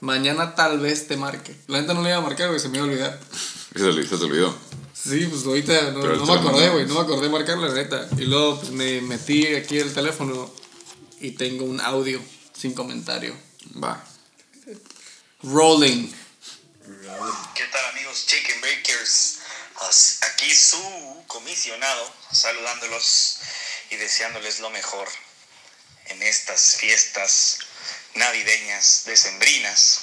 Mañana 0.01 0.55
tal 0.55 0.79
vez 0.79 1.07
te 1.07 1.15
marque. 1.15 1.55
La 1.67 1.79
neta 1.79 1.93
no 1.93 2.03
le 2.03 2.09
iba 2.09 2.17
a 2.17 2.21
marcar, 2.21 2.49
güey. 2.49 2.59
Se 2.59 2.69
me 2.69 2.77
iba 2.77 2.85
a 2.85 2.89
olvidar. 2.89 3.19
Se 3.73 3.93
te, 3.93 4.05
se 4.05 4.17
te 4.17 4.25
olvidó. 4.25 4.53
Sí, 4.93 5.25
pues 5.27 5.45
ahorita 5.45 5.91
no, 5.91 5.99
no 6.03 6.25
me 6.25 6.33
acordé, 6.33 6.69
güey, 6.69 6.85
no 6.85 6.95
me 6.95 6.99
acordé 6.99 7.21
de 7.21 7.29
marcarle, 7.29 7.69
la 7.69 7.73
neta. 7.73 8.09
Y 8.17 8.25
luego 8.25 8.59
pues, 8.59 8.71
me 8.71 8.99
metí 8.99 9.47
aquí 9.47 9.79
el 9.79 9.93
teléfono 9.93 10.53
y 11.21 11.31
tengo 11.31 11.63
un 11.63 11.79
audio 11.79 12.19
sin 12.53 12.73
comentario. 12.73 13.33
Va. 13.81 14.03
Rolling. 15.41 16.11
¿Qué 17.55 17.63
tal 17.71 17.85
amigos 17.93 18.25
Chicken 18.27 18.61
Bakers? 18.61 19.39
Aquí 19.91 20.55
su 20.55 21.23
comisionado 21.27 22.15
saludándolos 22.31 23.39
y 23.89 23.97
deseándoles 23.97 24.59
lo 24.59 24.69
mejor 24.69 25.05
en 26.05 26.23
estas 26.23 26.77
fiestas 26.77 27.59
navideñas, 28.13 29.03
decembrinas. 29.03 29.99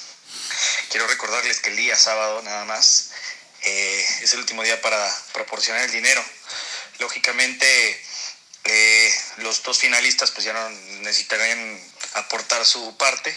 Quiero 0.91 1.07
recordarles 1.07 1.59
que 1.61 1.71
el 1.71 1.75
día 1.75 1.97
sábado 1.97 2.43
nada 2.43 2.65
más 2.65 3.09
eh, 3.63 4.05
es 4.21 4.31
el 4.33 4.41
último 4.41 4.61
día 4.61 4.79
para 4.79 5.11
proporcionar 5.33 5.81
el 5.81 5.91
dinero. 5.91 6.23
Lógicamente 6.99 8.05
eh, 8.65 9.13
los 9.37 9.63
dos 9.63 9.79
finalistas 9.79 10.29
pues 10.29 10.45
ya 10.45 10.53
no 10.53 10.69
necesitarían 10.69 11.91
aportar 12.13 12.63
su 12.63 12.95
parte 12.95 13.35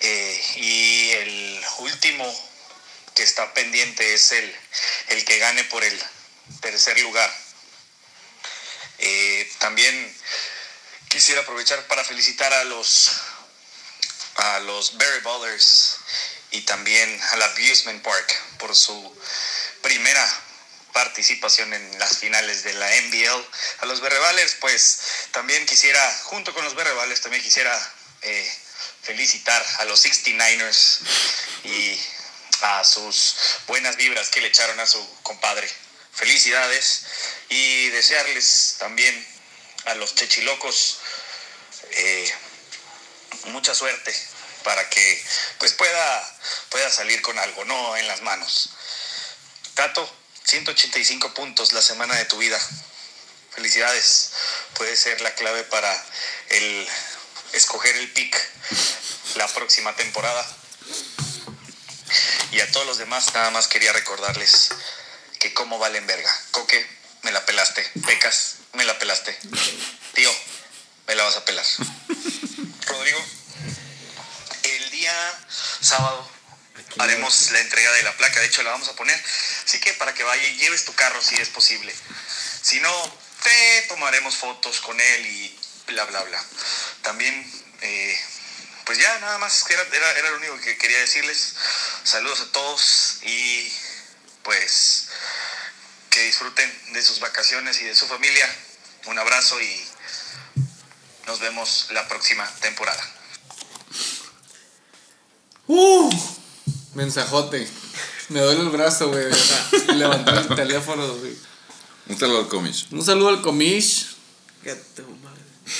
eh, 0.00 0.44
y 0.56 1.10
el 1.12 1.64
último 1.78 2.55
que 3.16 3.22
está 3.22 3.52
pendiente 3.54 4.14
es 4.14 4.30
el, 4.30 4.56
el 5.08 5.24
que 5.24 5.38
gane 5.38 5.64
por 5.64 5.82
el 5.82 6.02
tercer 6.60 7.00
lugar. 7.00 7.34
Eh, 8.98 9.50
también 9.58 10.16
quisiera 11.08 11.40
aprovechar 11.40 11.86
para 11.88 12.04
felicitar 12.04 12.52
a 12.52 12.64
los 12.64 13.10
a 14.36 14.60
los 14.60 14.98
Berry 14.98 15.20
Ballers 15.20 15.96
y 16.50 16.60
también 16.62 17.20
al 17.32 17.42
Abusement 17.42 18.02
Park 18.02 18.38
por 18.58 18.76
su 18.76 19.18
primera 19.82 20.42
participación 20.92 21.72
en 21.72 21.98
las 21.98 22.18
finales 22.18 22.62
de 22.64 22.74
la 22.74 22.88
NBL. 23.00 23.48
A 23.80 23.86
los 23.86 24.00
Berry 24.00 24.18
Ballers, 24.18 24.56
pues 24.60 24.98
también 25.30 25.64
quisiera, 25.64 26.20
junto 26.24 26.52
con 26.52 26.64
los 26.64 26.74
Berry 26.74 26.94
Ballers, 26.94 27.22
también 27.22 27.42
quisiera 27.42 27.74
eh, 28.22 28.52
felicitar 29.02 29.64
a 29.78 29.84
los 29.86 30.04
69ers 30.04 30.98
y 31.64 31.98
a 32.62 32.84
sus 32.84 33.36
buenas 33.66 33.96
vibras 33.96 34.28
que 34.28 34.40
le 34.40 34.48
echaron 34.48 34.78
a 34.80 34.86
su 34.86 35.04
compadre. 35.22 35.68
Felicidades 36.12 37.04
y 37.48 37.88
desearles 37.90 38.76
también 38.78 39.26
a 39.84 39.94
los 39.94 40.14
chechilocos 40.14 40.98
eh, 41.90 42.34
mucha 43.46 43.74
suerte 43.74 44.14
para 44.64 44.88
que 44.90 45.24
pues 45.58 45.72
pueda, 45.74 46.38
pueda 46.70 46.90
salir 46.90 47.22
con 47.22 47.38
algo, 47.38 47.64
no 47.64 47.96
en 47.96 48.08
las 48.08 48.22
manos. 48.22 48.70
Tato, 49.74 50.10
185 50.44 51.34
puntos 51.34 51.72
la 51.72 51.82
semana 51.82 52.16
de 52.16 52.24
tu 52.24 52.38
vida. 52.38 52.60
Felicidades. 53.54 54.32
Puede 54.74 54.96
ser 54.96 55.20
la 55.20 55.34
clave 55.34 55.64
para 55.64 56.04
el 56.50 56.88
escoger 57.52 57.96
el 57.96 58.12
pick 58.12 58.36
la 59.36 59.46
próxima 59.48 59.94
temporada. 59.96 60.46
Y 62.52 62.60
a 62.60 62.70
todos 62.70 62.86
los 62.86 62.98
demás 62.98 63.34
nada 63.34 63.50
más 63.50 63.68
quería 63.68 63.92
recordarles 63.92 64.70
que 65.38 65.52
cómo 65.52 65.78
valen 65.78 66.06
verga. 66.06 66.34
Coque, 66.50 66.86
me 67.22 67.32
la 67.32 67.44
pelaste. 67.44 67.82
Pecas, 68.06 68.56
me 68.72 68.84
la 68.84 68.98
pelaste. 68.98 69.36
Tío, 70.14 70.30
me 71.06 71.14
la 71.14 71.24
vas 71.24 71.36
a 71.36 71.44
pelar. 71.44 71.66
Rodrigo, 72.86 73.24
el 74.62 74.90
día 74.90 75.44
sábado 75.80 76.30
haremos 76.98 77.50
la 77.50 77.60
entrega 77.60 77.92
de 77.92 78.02
la 78.02 78.16
placa. 78.16 78.40
De 78.40 78.46
hecho, 78.46 78.62
la 78.62 78.70
vamos 78.70 78.88
a 78.88 78.96
poner. 78.96 79.20
Así 79.64 79.78
que 79.80 79.92
para 79.94 80.14
que 80.14 80.22
vaya 80.22 80.46
y 80.46 80.56
lleves 80.56 80.84
tu 80.84 80.94
carro 80.94 81.20
si 81.22 81.34
es 81.36 81.48
posible. 81.48 81.94
Si 82.62 82.80
no, 82.80 83.18
te 83.42 83.82
tomaremos 83.88 84.36
fotos 84.36 84.80
con 84.80 85.00
él 85.00 85.26
y 85.26 85.58
bla, 85.88 86.04
bla, 86.04 86.22
bla. 86.22 86.44
También, 87.02 87.34
eh, 87.80 88.20
pues 88.86 88.98
ya 88.98 89.18
nada 89.18 89.38
más, 89.38 89.68
era, 89.68 89.82
era, 89.82 90.18
era 90.18 90.30
lo 90.30 90.36
único 90.36 90.60
que 90.60 90.78
quería 90.78 90.98
decirles. 91.00 91.54
Saludos 92.04 92.40
a 92.40 92.52
todos 92.52 93.18
y 93.24 93.70
pues 94.44 95.08
que 96.10 96.22
disfruten 96.22 96.72
de 96.92 97.02
sus 97.02 97.18
vacaciones 97.18 97.80
y 97.82 97.84
de 97.84 97.96
su 97.96 98.06
familia. 98.06 98.48
Un 99.06 99.18
abrazo 99.18 99.60
y 99.60 99.84
nos 101.26 101.40
vemos 101.40 101.88
la 101.90 102.06
próxima 102.06 102.48
temporada. 102.60 103.02
Uh, 105.66 106.10
mensajote. 106.94 107.68
Me 108.28 108.40
duele 108.40 108.60
el 108.60 108.70
brazo, 108.70 109.08
güey. 109.08 109.26
Levantar 109.96 110.38
el 110.38 110.54
teléfono, 110.54 111.12
güey. 111.14 111.36
Un 112.08 112.18
saludo 112.18 112.38
al 112.38 112.48
cómic. 112.48 112.74
Un 112.92 113.04
saludo 113.04 113.30
al 113.30 113.42
comish. 113.42 114.16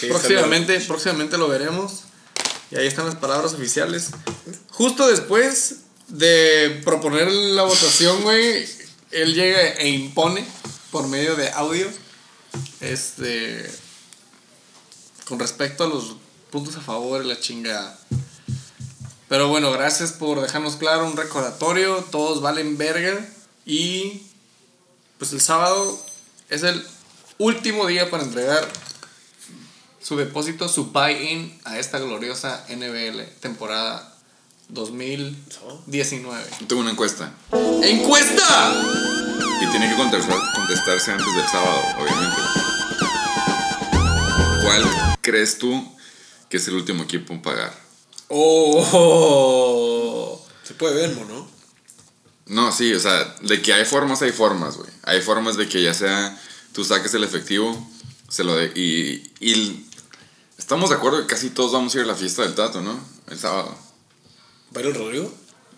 Próximamente, 0.09 0.81
próximamente 0.81 1.39
lo 1.39 1.49
veremos. 1.49 2.06
Y 2.71 2.77
ahí 2.77 2.87
están 2.87 3.07
las 3.07 3.15
palabras 3.17 3.55
oficiales. 3.55 4.11
Justo 4.71 5.07
después 5.07 5.77
de 6.09 6.81
proponer 6.85 7.31
la 7.31 7.63
votación, 7.63 8.23
güey, 8.23 8.67
él 9.11 9.35
llega 9.35 9.61
e 9.61 9.89
impone 9.89 10.45
por 10.91 11.07
medio 11.07 11.37
de 11.37 11.51
audio. 11.51 11.89
Este. 12.81 13.71
Con 15.29 15.39
respecto 15.39 15.85
a 15.85 15.89
los 15.89 16.17
puntos 16.51 16.77
a 16.77 16.81
favor 16.81 17.25
y 17.25 17.29
la 17.29 17.39
chingada. 17.39 17.99
Pero 19.29 19.49
bueno, 19.49 19.73
gracias 19.73 20.13
por 20.13 20.41
dejarnos 20.41 20.77
claro 20.77 21.07
un 21.07 21.17
recordatorio. 21.17 22.05
Todos 22.11 22.41
valen 22.41 22.77
verga. 22.77 23.27
Y. 23.65 24.23
Pues 25.19 25.33
el 25.33 25.41
sábado 25.41 25.99
es 26.51 26.63
el 26.63 26.87
último 27.39 27.87
día 27.87 28.11
para 28.11 28.23
entregar 28.23 28.69
su 30.07 30.17
depósito, 30.17 30.69
su 30.69 30.93
buy-in 30.93 31.59
a 31.65 31.81
esta 31.81 31.99
gloriosa 31.99 32.65
NBL 32.69 33.23
temporada 33.41 34.15
2019. 34.69 36.45
Tengo 36.69 36.83
una 36.83 36.93
encuesta. 36.93 37.33
¡Encuesta! 37.83 38.73
Y 39.63 39.67
tiene 39.73 39.89
que 39.89 39.97
contestar- 39.97 40.53
contestarse 40.55 41.11
antes 41.11 41.35
del 41.35 41.49
sábado, 41.49 41.83
obviamente. 41.99 42.37
¿Cuál 44.63 44.85
crees 45.23 45.59
tú 45.59 45.85
que 46.49 46.59
es 46.59 46.69
el 46.69 46.75
último 46.77 47.03
equipo 47.03 47.33
en 47.33 47.43
pagar? 47.43 47.75
Oh. 48.29 48.87
Se 50.63 50.75
puede 50.75 50.95
ver, 50.95 51.17
¿no? 51.17 51.49
No, 52.47 52.71
sí, 52.71 52.95
o 52.95 53.01
sea, 53.01 53.35
de 53.43 53.61
que 53.61 53.73
hay 53.73 53.85
formas, 53.85 54.23
hay 54.23 54.31
formas, 54.31 54.77
güey. 54.77 54.89
Hay 55.03 55.21
formas 55.21 55.57
de 55.57 55.69
que 55.69 55.83
ya 55.83 55.95
sea 55.95 56.41
tú 56.73 56.85
saques 56.85 57.13
el 57.15 57.25
efectivo, 57.25 57.77
se 58.29 58.45
lo 58.45 58.55
de, 58.55 58.67
y, 58.77 59.33
y 59.41 59.86
estamos 60.59 60.91
de 60.91 60.97
acuerdo 60.97 61.21
que 61.21 61.27
casi 61.27 61.51
todos 61.51 61.73
vamos 61.73 61.95
a 61.95 61.99
ir 61.99 62.05
a 62.05 62.07
la 62.07 62.15
fiesta 62.15 62.43
del 62.43 62.55
Tato, 62.55 62.81
¿no? 62.81 62.99
El 63.29 63.39
sábado. 63.39 63.77
¿Va 64.75 64.81
a 64.81 64.85
ir 64.85 64.87
el 64.91 64.95
Rodrigo? 64.95 65.33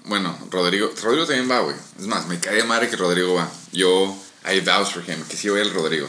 Bueno, 0.05 0.38
Rodrigo, 0.50 0.90
Rodrigo 1.02 1.26
también 1.26 1.50
va, 1.50 1.60
güey. 1.60 1.76
Es 1.98 2.06
más, 2.06 2.26
me 2.26 2.38
cae 2.40 2.56
de 2.56 2.64
madre 2.64 2.88
que 2.88 2.96
Rodrigo 2.96 3.34
va. 3.34 3.50
Yo, 3.72 4.16
I 4.50 4.60
vouch 4.60 4.92
for 4.92 5.09
him, 5.09 5.22
que 5.28 5.36
sí 5.36 5.48
voy 5.48 5.60
al 5.60 5.72
Rodrigo. 5.74 6.09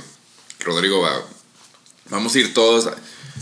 Rodrigo 0.60 1.02
va. 1.02 1.22
Vamos 2.10 2.34
a 2.36 2.40
ir 2.40 2.54
todos, 2.54 2.90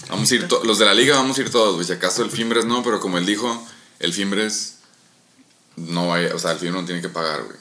vamos 0.10 0.32
a 0.32 0.36
ir, 0.36 0.48
to- 0.48 0.64
los 0.64 0.80
de 0.80 0.86
la 0.86 0.94
liga 0.94 1.16
vamos 1.16 1.38
a 1.38 1.42
ir 1.42 1.52
todos, 1.52 1.76
güey. 1.76 1.86
Si 1.86 1.94
acaso 1.94 2.24
el 2.24 2.32
Fimbres 2.32 2.66
no, 2.66 2.84
pero 2.84 3.00
como 3.00 3.18
él 3.18 3.26
dijo, 3.26 3.66
el 4.00 4.14
Fimbres 4.14 4.76
no 5.76 6.08
va 6.08 6.18
a- 6.18 6.36
o 6.36 6.40
sea, 6.40 6.52
el 6.52 6.58
Fimbres 6.60 6.82
no 6.82 6.86
tiene 6.88 7.02
que 7.02 7.10
pagar, 7.10 7.44
güey. 7.44 7.58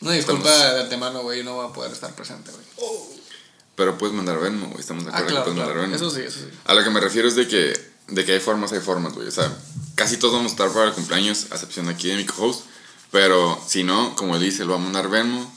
No, 0.00 0.10
disculpa 0.12 0.50
Estamos- 0.50 0.74
de 0.74 0.80
antemano, 0.80 1.22
güey, 1.22 1.44
no 1.44 1.56
va 1.58 1.66
a 1.66 1.72
poder 1.72 1.92
estar 1.92 2.12
presente, 2.14 2.50
güey. 2.50 2.64
Pero 3.76 3.96
puedes 3.98 4.14
mandar 4.14 4.38
Venmo, 4.40 4.66
güey. 4.66 4.80
Estamos 4.80 5.04
de 5.04 5.10
Ah, 5.10 5.18
acuerdo 5.18 5.30
claro, 5.36 5.44
que 5.46 5.50
puedes 5.52 5.64
claro. 5.66 5.80
mandar 5.82 5.98
Venmo. 6.00 6.08
Eso 6.08 6.14
sí, 6.16 6.22
eso 6.26 6.40
sí. 6.40 6.56
A 6.66 6.74
lo 6.74 6.84
que 6.84 6.90
me 6.90 7.00
refiero 7.00 7.28
es 7.28 7.34
de 7.36 7.48
que, 7.48 7.90
de 8.08 8.24
que 8.24 8.32
hay 8.34 8.40
formas, 8.40 8.72
hay 8.72 8.80
formas, 8.80 9.14
güey. 9.14 9.26
O 9.28 9.30
sea, 9.30 9.50
casi 9.94 10.16
todos 10.18 10.34
vamos 10.34 10.52
a 10.52 10.54
estar 10.54 10.70
para 10.72 10.86
el 10.88 10.92
cumpleaños, 10.92 11.46
a 11.50 11.54
excepción 11.54 11.88
aquí 11.88 12.08
de 12.08 12.16
mi 12.16 12.24
co-host. 12.26 12.64
Pero 13.10 13.60
si 13.66 13.82
no, 13.84 14.14
como 14.16 14.36
él 14.36 14.42
dice, 14.42 14.62
él 14.62 14.70
va 14.70 14.76
a 14.76 14.78
mandar 14.78 15.08
Venmo. 15.08 15.52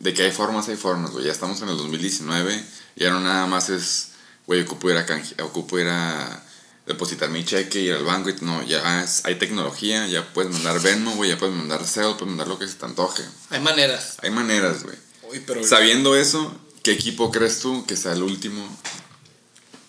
De 0.00 0.12
que 0.14 0.24
hay 0.24 0.32
formas, 0.32 0.68
hay 0.68 0.76
formas, 0.76 1.12
güey. 1.12 1.26
Ya 1.26 1.32
estamos 1.32 1.60
en 1.62 1.68
el 1.68 1.76
2019. 1.76 2.64
Ya 2.96 3.10
no 3.10 3.20
nada 3.20 3.46
más 3.46 3.68
es, 3.70 4.08
güey, 4.46 4.62
ocupo 4.62 4.90
ir 4.90 4.96
a, 4.96 5.06
canje- 5.06 5.40
ocupo 5.42 5.78
ir 5.78 5.86
a 5.88 6.42
depositar 6.86 7.30
mi 7.30 7.44
cheque, 7.44 7.80
ir 7.80 7.92
al 7.94 8.02
banco. 8.04 8.28
Y, 8.30 8.34
no, 8.40 8.62
ya 8.64 9.04
es- 9.04 9.24
hay 9.24 9.36
tecnología. 9.36 10.08
Ya 10.08 10.32
puedes 10.34 10.52
mandar 10.52 10.80
Venmo, 10.80 11.12
güey. 11.14 11.30
Ya 11.30 11.38
puedes 11.38 11.54
mandar 11.54 11.84
Zelle, 11.86 12.14
puedes 12.14 12.26
mandar 12.28 12.48
lo 12.48 12.58
que 12.58 12.66
se 12.66 12.74
te 12.74 12.84
antoje. 12.84 13.22
Hay 13.50 13.60
maneras. 13.60 14.16
Hay 14.22 14.30
maneras, 14.32 14.82
güey. 14.82 14.96
Uy, 15.30 15.40
pero. 15.46 15.62
Sabiendo 15.64 16.16
eso, 16.16 16.52
¿qué 16.82 16.92
equipo 16.92 17.30
crees 17.30 17.60
tú 17.60 17.84
que 17.86 17.96
sea 17.96 18.12
el 18.12 18.22
último 18.22 18.66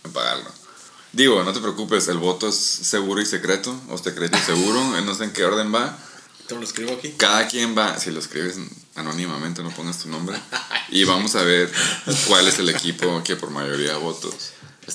en 0.04 0.14
pagarlo? 0.14 0.52
Digo, 1.12 1.44
no 1.44 1.54
te 1.54 1.60
preocupes, 1.60 2.08
el 2.08 2.18
voto 2.18 2.48
es 2.50 2.56
seguro 2.56 3.22
y 3.22 3.26
secreto, 3.26 3.76
o 3.90 3.98
secreto 3.98 4.38
y 4.38 4.42
seguro, 4.42 4.82
no 5.06 5.16
sé 5.16 5.26
en 5.26 5.34
qué 5.34 5.46
orden 5.46 5.74
va. 5.74 5.98
Te 6.48 6.56
lo 6.56 6.62
escribo 6.62 6.94
aquí. 6.94 7.14
Cada 7.18 7.48
quien 7.48 7.78
va, 7.78 8.00
si 8.00 8.12
lo 8.12 8.20
escribes 8.20 8.56
anónimamente, 8.96 9.64
no 9.64 9.70
pongas 9.70 10.00
tu 10.00 10.10
nombre, 10.10 10.38
y 10.90 11.04
vamos 11.04 11.36
a 11.36 11.44
ver 11.44 11.72
cuál 12.28 12.48
es 12.48 12.60
el 12.60 12.70
equipo 12.70 13.24
que 13.24 13.36
por 13.36 13.50
mayoría 13.50 13.92
de 13.94 13.98
votos. 13.98 14.34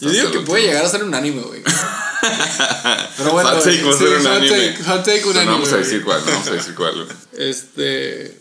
Yo 0.00 0.10
digo 0.10 0.30
que 0.30 0.40
puede 0.40 0.64
llegar 0.64 0.84
a 0.84 0.88
ser 0.88 1.02
unánime, 1.02 1.40
güey. 1.40 1.62
Pero 3.16 3.32
bueno, 3.32 3.48
Hot 3.50 3.64
take, 3.64 3.82
güey, 3.82 3.84
va 3.84 3.90
a 3.90 3.98
sí, 3.98 4.04
ser 4.04 4.12
hot 4.16 4.20
unánime. 4.20 4.50
take, 4.50 4.84
hot 4.84 5.04
take 5.04 5.18
Pero 5.20 5.30
unánime, 5.30 5.46
No 5.46 5.52
vamos 5.52 5.72
a 5.72 5.76
decir 5.78 6.04
cuál, 6.04 6.20
no 6.26 6.32
vamos 6.32 6.48
a 6.48 6.50
decir 6.52 6.74
cuál. 6.74 7.08
Este. 7.32 8.37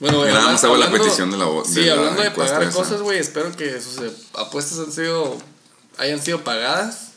Bueno, 0.00 0.18
güey. 0.18 0.32
Nada 0.32 0.52
más 0.52 0.62
hago 0.64 0.76
la 0.76 0.86
hablando- 0.86 1.04
petición 1.04 1.30
de 1.30 1.36
la 1.38 1.46
vo- 1.46 1.64
Sí, 1.64 1.80
de 1.80 1.86
la 1.86 1.92
hablando 1.94 2.22
de 2.22 2.30
pagar 2.30 2.62
esa. 2.62 2.72
cosas, 2.72 3.00
güey. 3.02 3.18
Espero 3.18 3.54
que 3.56 3.80
sus 3.80 3.98
eh, 3.98 4.12
apuestas 4.34 4.78
han 4.78 4.92
sido. 4.92 5.36
hayan 5.98 6.22
sido 6.22 6.44
pagadas. 6.44 7.08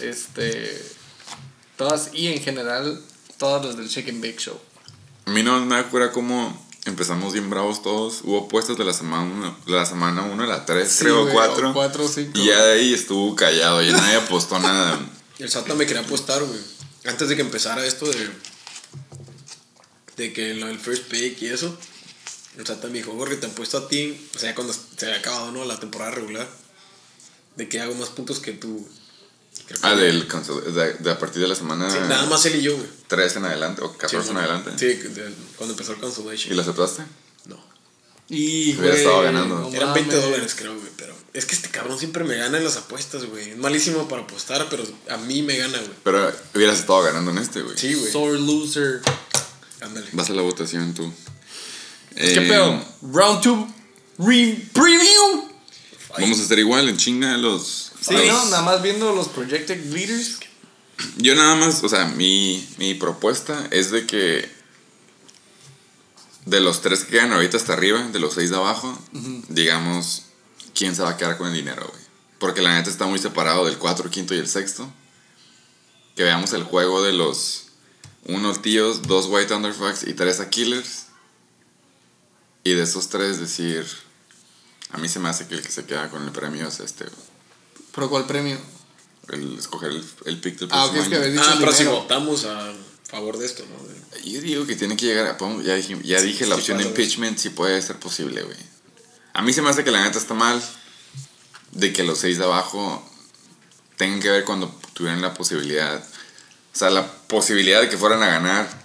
Este. 0.00 0.82
Todas 1.76 2.10
y 2.14 2.28
en 2.28 2.40
general, 2.42 3.02
todas 3.38 3.64
las 3.66 3.76
del 3.76 3.88
Shake 3.88 4.08
and 4.10 4.22
Bake 4.22 4.38
Show. 4.38 4.58
A 5.26 5.30
mí 5.30 5.42
no 5.42 5.64
me 5.66 5.76
acuerdo 5.76 6.12
cómo 6.12 6.66
empezamos 6.84 7.32
bien 7.32 7.50
bravos 7.50 7.82
todos. 7.82 8.20
Hubo 8.24 8.48
puestas 8.48 8.76
de 8.78 8.84
la 8.84 8.92
semana 8.92 9.22
1, 9.24 9.56
la 9.66 9.84
semana 9.84 10.22
uno, 10.22 10.46
la 10.46 10.64
3, 10.64 10.88
Sí, 10.90 10.98
creo, 11.04 11.22
güey, 11.22 11.34
4. 11.34 11.70
o 11.70 11.72
cuatro 11.74 12.04
o 12.04 12.08
cinco. 12.08 12.38
Y 12.38 12.46
ya 12.46 12.62
de 12.64 12.72
ahí 12.74 12.94
estuvo 12.94 13.34
callado, 13.34 13.82
ya 13.82 13.92
nadie 13.92 14.16
apostó 14.16 14.58
nada. 14.58 14.98
El 15.38 15.50
Sata 15.50 15.74
me 15.74 15.84
quería 15.86 16.02
apostar, 16.02 16.42
güey. 16.44 16.60
Antes 17.06 17.28
de 17.28 17.36
que 17.36 17.42
empezara 17.42 17.84
esto 17.84 18.06
de. 18.06 18.30
De 20.16 20.32
que 20.32 20.54
lo 20.54 20.66
del 20.68 20.78
first 20.78 21.04
pick 21.08 21.42
y 21.42 21.48
eso. 21.48 21.76
El 22.56 22.66
Sata 22.66 22.86
me 22.88 22.94
dijo, 22.98 23.12
Jorge, 23.16 23.36
te 23.36 23.46
apuesto 23.46 23.78
a 23.78 23.88
ti. 23.88 24.28
O 24.34 24.38
sea, 24.38 24.54
cuando 24.54 24.72
se 24.72 25.06
había 25.06 25.18
acabado, 25.18 25.50
¿no? 25.52 25.64
La 25.64 25.78
temporada 25.80 26.12
regular. 26.12 26.48
De 27.56 27.68
que 27.68 27.80
hago 27.80 27.94
más 27.94 28.10
puntos 28.10 28.38
que 28.40 28.52
tú. 28.52 28.86
Creo 29.66 29.80
que- 29.80 29.86
Ah, 29.86 29.94
del 29.94 30.28
cancel- 30.28 30.62
de, 30.62 30.94
de 30.94 31.10
a 31.10 31.18
partir 31.18 31.40
de 31.40 31.48
la 31.48 31.54
semana 31.54 31.88
Sí, 31.90 31.98
nada 32.08 32.26
más 32.26 32.44
él 32.46 32.56
y 32.56 32.62
yo, 32.62 32.76
güey. 32.76 32.88
3 33.08 33.36
en 33.36 33.44
adelante 33.44 33.82
o 33.82 33.88
Sí, 33.92 33.98
14 33.98 34.16
en 34.28 34.34
bueno, 34.34 34.40
adelante. 34.40 34.72
Sí, 34.78 34.86
de- 35.08 35.32
cuando 35.56 35.74
empezó 35.74 35.92
el 35.92 36.00
cancellation. 36.00 36.52
¿Y 36.52 36.56
lo 36.56 36.62
aceptaste? 36.62 37.02
No. 37.46 37.64
Y, 38.28 38.76
Hubiera 38.76 38.96
estado 38.96 39.22
ganando. 39.22 39.58
no 39.60 39.68
Eran 39.72 39.94
20 39.94 40.16
mames. 40.16 40.30
dólares, 40.30 40.54
creo, 40.58 40.74
güey. 40.76 40.88
Pero 40.96 41.14
es 41.32 41.44
que 41.46 41.54
este 41.54 41.68
cabrón 41.70 41.98
siempre 41.98 42.24
me 42.24 42.36
gana 42.36 42.58
en 42.58 42.64
las 42.64 42.76
apuestas, 42.76 43.24
güey. 43.26 43.50
Es 43.50 43.56
malísimo 43.58 44.08
para 44.08 44.22
apostar, 44.22 44.66
pero 44.70 44.84
a 45.10 45.16
mí 45.18 45.42
me 45.42 45.56
gana, 45.56 45.78
güey. 45.78 45.90
Pero 46.02 46.32
hubieras 46.54 46.78
estado 46.80 47.02
ganando 47.02 47.30
en 47.30 47.38
este, 47.38 47.62
güey. 47.62 47.76
Sí, 47.78 47.94
güey. 47.94 48.10
Sore 48.10 48.38
loser. 48.40 49.02
Ándale. 49.80 50.08
Vas 50.12 50.30
a 50.30 50.32
la 50.32 50.42
votación 50.42 50.94
tú. 50.94 51.12
¿Qué 52.16 52.34
Eh, 52.34 52.48
pedo? 52.48 52.84
Round 53.02 53.42
2 53.44 53.66
preview. 54.72 55.48
Vamos 56.18 56.38
a 56.38 56.42
hacer 56.44 56.58
igual 56.60 56.88
en 56.88 56.96
chinga 56.96 57.36
los. 57.36 57.92
Sí, 58.00 58.14
los- 58.14 58.26
¿no? 58.26 58.44
Nada 58.50 58.62
más 58.62 58.82
viendo 58.82 59.12
los 59.14 59.28
projected 59.28 59.84
leaders. 59.92 60.38
Yo 61.16 61.34
nada 61.34 61.56
más, 61.56 61.82
o 61.82 61.88
sea, 61.88 62.06
mi, 62.06 62.64
mi 62.78 62.94
propuesta 62.94 63.66
es 63.72 63.90
de 63.90 64.06
que 64.06 64.48
de 66.46 66.60
los 66.60 66.82
tres 66.82 67.04
que 67.04 67.12
quedan 67.12 67.32
ahorita 67.32 67.56
hasta 67.56 67.72
arriba, 67.72 68.00
de 68.12 68.18
los 68.20 68.34
seis 68.34 68.50
de 68.50 68.56
abajo, 68.56 68.96
digamos, 69.48 70.22
quién 70.74 70.94
se 70.94 71.02
va 71.02 71.10
a 71.10 71.16
quedar 71.16 71.36
con 71.36 71.48
el 71.48 71.54
dinero, 71.54 71.86
güey. 71.90 72.04
Porque 72.38 72.62
la 72.62 72.74
neta 72.74 72.90
está 72.90 73.06
muy 73.06 73.18
separado 73.18 73.64
del 73.64 73.78
cuatro, 73.78 74.10
quinto 74.10 74.34
y 74.34 74.38
el 74.38 74.48
sexto. 74.48 74.88
Que 76.14 76.22
veamos 76.22 76.52
el 76.52 76.62
juego 76.62 77.02
de 77.02 77.12
los 77.12 77.62
uno 78.26 78.52
tíos, 78.54 79.02
dos 79.02 79.26
white 79.28 79.52
underfucks 79.52 80.06
y 80.06 80.14
tres 80.14 80.38
a 80.40 80.48
killers. 80.50 81.03
Y 82.64 82.72
de 82.74 82.82
esos 82.82 83.08
tres 83.08 83.38
decir, 83.40 83.86
a 84.90 84.98
mí 84.98 85.08
se 85.08 85.20
me 85.20 85.28
hace 85.28 85.46
que 85.46 85.54
el 85.54 85.62
que 85.62 85.70
se 85.70 85.84
queda 85.84 86.08
con 86.10 86.24
el 86.24 86.32
premio 86.32 86.66
es 86.66 86.80
este, 86.80 87.04
güey. 87.04 87.16
¿Pero 87.94 88.08
cuál 88.10 88.26
premio? 88.26 88.58
El 89.28 89.58
escoger 89.58 89.90
el, 89.90 90.04
el 90.26 90.40
pick 90.40 90.58
del 90.58 90.68
Ah, 90.72 90.86
ok, 90.86 90.92
próximo 90.92 91.02
es 91.02 91.08
que 91.08 91.14
año. 91.14 91.22
habéis 91.24 91.34
dicho 91.34 91.46
Ah, 91.48 91.52
el 91.54 91.58
pero 91.60 91.72
si 91.72 91.78
dinero. 91.84 92.00
votamos 92.02 92.44
a 92.44 92.72
favor 93.08 93.38
de 93.38 93.46
esto, 93.46 93.64
¿no? 93.66 93.86
De- 93.86 94.30
Yo 94.30 94.40
digo 94.40 94.66
que 94.66 94.76
tiene 94.76 94.96
que 94.96 95.06
llegar 95.06 95.26
a. 95.26 95.62
Ya 95.62 95.74
dije, 95.74 95.98
ya 96.02 96.20
dije 96.20 96.46
la 96.46 96.54
sí 96.56 96.60
opción 96.60 96.78
de 96.78 96.84
impeachment, 96.84 97.38
si 97.38 97.50
puede 97.50 97.80
ser 97.82 97.98
posible, 97.98 98.42
güey. 98.42 98.56
A 99.34 99.42
mí 99.42 99.52
se 99.52 99.62
me 99.62 99.70
hace 99.70 99.84
que 99.84 99.90
la 99.90 100.02
neta 100.04 100.18
está 100.18 100.34
mal 100.34 100.62
de 101.72 101.92
que 101.92 102.02
los 102.04 102.18
seis 102.18 102.38
de 102.38 102.44
abajo 102.44 103.06
tengan 103.96 104.20
que 104.20 104.30
ver 104.30 104.44
cuando 104.44 104.68
tuvieran 104.94 105.20
la 105.22 105.34
posibilidad. 105.34 106.02
O 106.02 106.76
sea, 106.78 106.90
la 106.90 107.10
posibilidad 107.28 107.80
de 107.80 107.88
que 107.88 107.96
fueran 107.98 108.22
a 108.22 108.26
ganar 108.26 108.83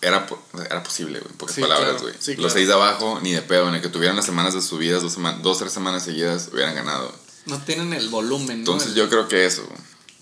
era, 0.00 0.26
era 0.70 0.82
posible, 0.82 1.18
güey. 1.20 1.30
En 1.32 1.36
pocas 1.38 1.54
Sí, 1.54 1.60
palabras, 1.60 2.00
claro. 2.00 2.14
güey. 2.24 2.36
Los 2.36 2.52
seis 2.52 2.68
de 2.68 2.74
abajo, 2.74 3.18
ni 3.22 3.32
de 3.32 3.42
pedo, 3.42 3.70
ni 3.70 3.80
que 3.80 3.88
tuvieran 3.88 4.16
las 4.16 4.24
semanas 4.26 4.54
de 4.54 4.62
subidas, 4.62 5.02
dos, 5.02 5.12
sema- 5.16 5.38
dos 5.42 5.58
tres 5.58 5.72
semanas 5.72 6.04
seguidas, 6.04 6.48
hubieran 6.52 6.74
ganado. 6.74 7.12
No 7.46 7.58
tienen 7.62 7.92
el 7.94 8.08
volumen, 8.08 8.48
¿no? 8.64 8.72
Entonces 8.72 8.94
yo 8.94 9.08
creo 9.08 9.26
que 9.28 9.46
eso. 9.46 9.66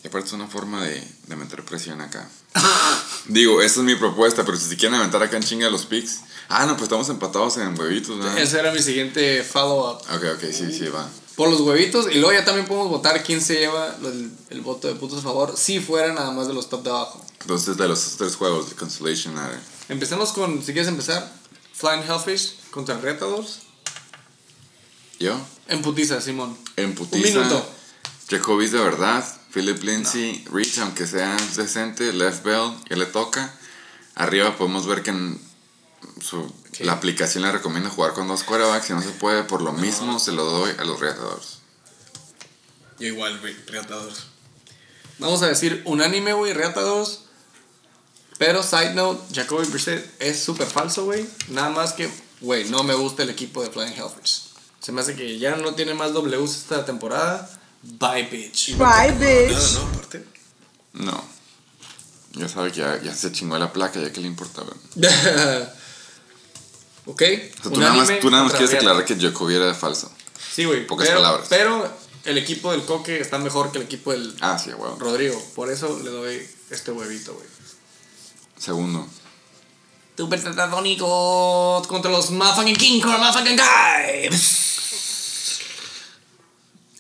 Y 0.05 0.09
aparte 0.09 0.29
es 0.29 0.33
una 0.35 0.47
forma 0.47 0.83
de, 0.85 1.03
de 1.27 1.37
meter 1.37 1.65
presión 1.65 2.01
acá. 2.01 2.29
Digo, 3.27 3.61
esa 3.61 3.81
es 3.81 3.87
mi 3.87 3.97
propuesta, 3.97 4.45
pero 4.45 4.57
si 4.57 4.67
se 4.69 4.77
quieren 4.77 4.97
aventar 4.99 5.23
acá 5.23 5.37
en 5.37 5.43
chinga 5.43 5.69
los 5.69 5.85
picks. 5.87 6.21
Ah, 6.49 6.65
no, 6.67 6.73
pues 6.75 6.85
estamos 6.85 7.09
empatados 7.09 7.57
en 7.57 7.79
huevitos, 7.79 8.19
¿verdad? 8.19 8.39
Ese 8.39 8.59
era 8.61 8.73
mi 8.73 8.81
siguiente 8.81 9.43
follow-up. 9.43 9.99
Ok, 10.15 10.25
ok, 10.37 10.45
sí, 10.53 10.73
sí, 10.73 10.87
va. 10.89 11.09
Por 11.35 11.51
los 11.51 11.61
huevitos. 11.61 12.07
Y 12.11 12.15
luego 12.19 12.33
ya 12.33 12.45
también 12.45 12.67
podemos 12.67 12.89
votar 12.89 13.23
quién 13.25 13.41
se 13.43 13.55
lleva 13.59 13.95
el, 14.03 14.31
el 14.51 14.61
voto 14.61 14.89
de 14.89 14.95
puntos 14.95 15.19
a 15.19 15.23
favor. 15.23 15.55
Si 15.57 15.81
fuera 15.81 16.13
nada 16.15 16.31
más 16.31 16.47
de 16.49 16.55
los 16.55 16.69
top 16.69 16.83
de 16.85 16.91
abajo. 16.91 17.25
Entonces, 17.41 17.77
de 17.77 17.89
los 17.89 18.01
tres 18.17 18.37
juegos, 18.37 18.71
de 18.71 18.77
Constellation 18.77 19.35
Ladder. 19.35 19.59
Empecemos 19.89 20.33
con, 20.33 20.59
si 20.65 20.73
quieres 20.73 20.89
empezar, 20.89 21.31
Flying 21.75 22.03
Hellfish 22.09 22.57
contra 22.71 22.97
Retadors. 22.99 23.61
Yo, 25.19 25.35
En 25.69 25.83
putiza, 25.83 26.21
Simón. 26.21 26.57
en 26.77 26.95
putiza. 26.95 27.17
Un 27.39 27.45
minuto. 27.45 27.67
Jacoby's 28.31 28.73
de 28.73 28.79
verdad. 28.81 29.25
Philip 29.53 29.83
Lindsay, 29.83 30.45
Rich, 30.53 30.79
aunque 30.79 31.07
sea 31.07 31.37
decente. 31.57 32.13
Left 32.13 32.45
Bell, 32.45 32.73
ya 32.91 32.97
le 32.97 33.07
toca. 33.07 33.55
Arriba 34.15 34.57
podemos 34.57 34.87
ver 34.87 35.03
que 35.03 35.11
en- 35.11 35.41
su- 36.21 36.53
la 36.81 36.93
aplicación 36.93 37.45
le 37.45 37.53
recomienda 37.53 37.91
jugar 37.91 38.13
con 38.13 38.29
dos 38.29 38.43
quarterbacks. 38.43 38.87
Si 38.87 38.93
no 38.93 39.03
se 39.03 39.11
puede, 39.11 39.45
por 39.45 39.63
lo 39.63 39.73
mismo 39.73 40.19
se 40.19 40.33
lo 40.33 40.45
doy 40.45 40.73
a 40.79 40.85
los 40.85 41.01
reatadores. 41.01 41.59
Yo 42.99 43.07
igual, 43.09 43.39
güey, 43.41 43.55
Reatadores. 43.67 44.19
Vamos 45.19 45.43
a 45.43 45.47
decir 45.49 45.83
unánime, 45.87 46.33
güey, 46.33 46.53
Reata 46.53 46.81
2. 46.83 47.23
Pero, 48.39 48.63
side 48.63 48.93
note, 48.95 49.35
Jacoby 49.35 49.67
Brissett 49.67 50.15
es 50.21 50.43
súper 50.43 50.67
falso, 50.67 51.05
güey. 51.07 51.27
Nada 51.49 51.71
más 51.71 51.93
que, 51.95 52.11
güey, 52.43 52.65
no 52.69 52.83
me 52.83 52.95
gusta 52.95 53.23
el 53.23 53.31
equipo 53.31 53.63
de 53.63 53.71
Flying 53.71 53.95
Hellfish. 53.95 54.45
Se 54.81 54.93
me 54.93 55.01
hace 55.01 55.17
que 55.17 55.39
ya 55.39 55.57
no 55.57 55.75
tiene 55.75 55.95
más 55.95 56.13
Ws 56.13 56.55
esta 56.57 56.85
temporada. 56.85 57.49
Bye, 57.83 58.25
bitch. 58.31 58.77
Bye, 58.77 58.87
Nada, 58.87 59.13
bitch. 59.15 59.73
¿no? 59.75 59.81
Aparte. 59.89 60.25
No. 60.93 61.25
Ya 62.33 62.49
sabe 62.49 62.71
que 62.73 62.81
ya, 62.81 63.01
ya 63.03 63.15
se 63.15 63.33
chingó 63.33 63.59
la 63.59 63.73
placa, 63.73 64.01
ya 64.01 64.13
que 64.13 64.21
le 64.21 64.27
importaba. 64.27 64.71
O 67.07 67.13
ok. 67.13 67.19
sea, 67.21 67.51
tú 67.63 67.81
nada 67.81 67.93
más, 67.95 68.09
unánime 68.09 68.21
tú 68.21 68.31
nada 68.31 68.43
más 68.43 68.53
contra 68.53 68.67
quieres 68.67 68.71
declarar 68.73 69.05
que 69.05 69.17
Jacoby 69.17 69.55
era 69.55 69.75
falso. 69.75 70.11
Sí, 70.53 70.65
güey. 70.65 70.87
Pocas 70.87 71.07
pero, 71.07 71.21
palabras. 71.21 71.47
Pero 71.49 71.93
el 72.25 72.39
equipo 72.39 72.73
del 72.73 72.83
Coque 72.85 73.21
está 73.21 73.39
mejor 73.39 73.71
que 73.73 73.79
el 73.79 73.85
equipo 73.85 74.13
del 74.13 74.35
Ah, 74.41 74.59
sí, 74.59 74.71
huevo. 74.71 74.97
Rodrigo. 74.99 75.41
Por 75.55 75.71
eso 75.71 75.99
le 76.03 76.11
doy 76.11 76.49
este 76.71 76.91
huevito, 76.93 77.35
güey. 77.35 77.47
Segundo. 78.59 79.07
Super 80.17 80.43
tetadónicos 80.43 81.87
contra 81.87 82.11
los 82.11 82.31
motherfucking 82.31 82.77
King 82.77 83.01
Kong, 83.01 83.19
motherfucking 83.19 83.57
guy. 83.57 84.31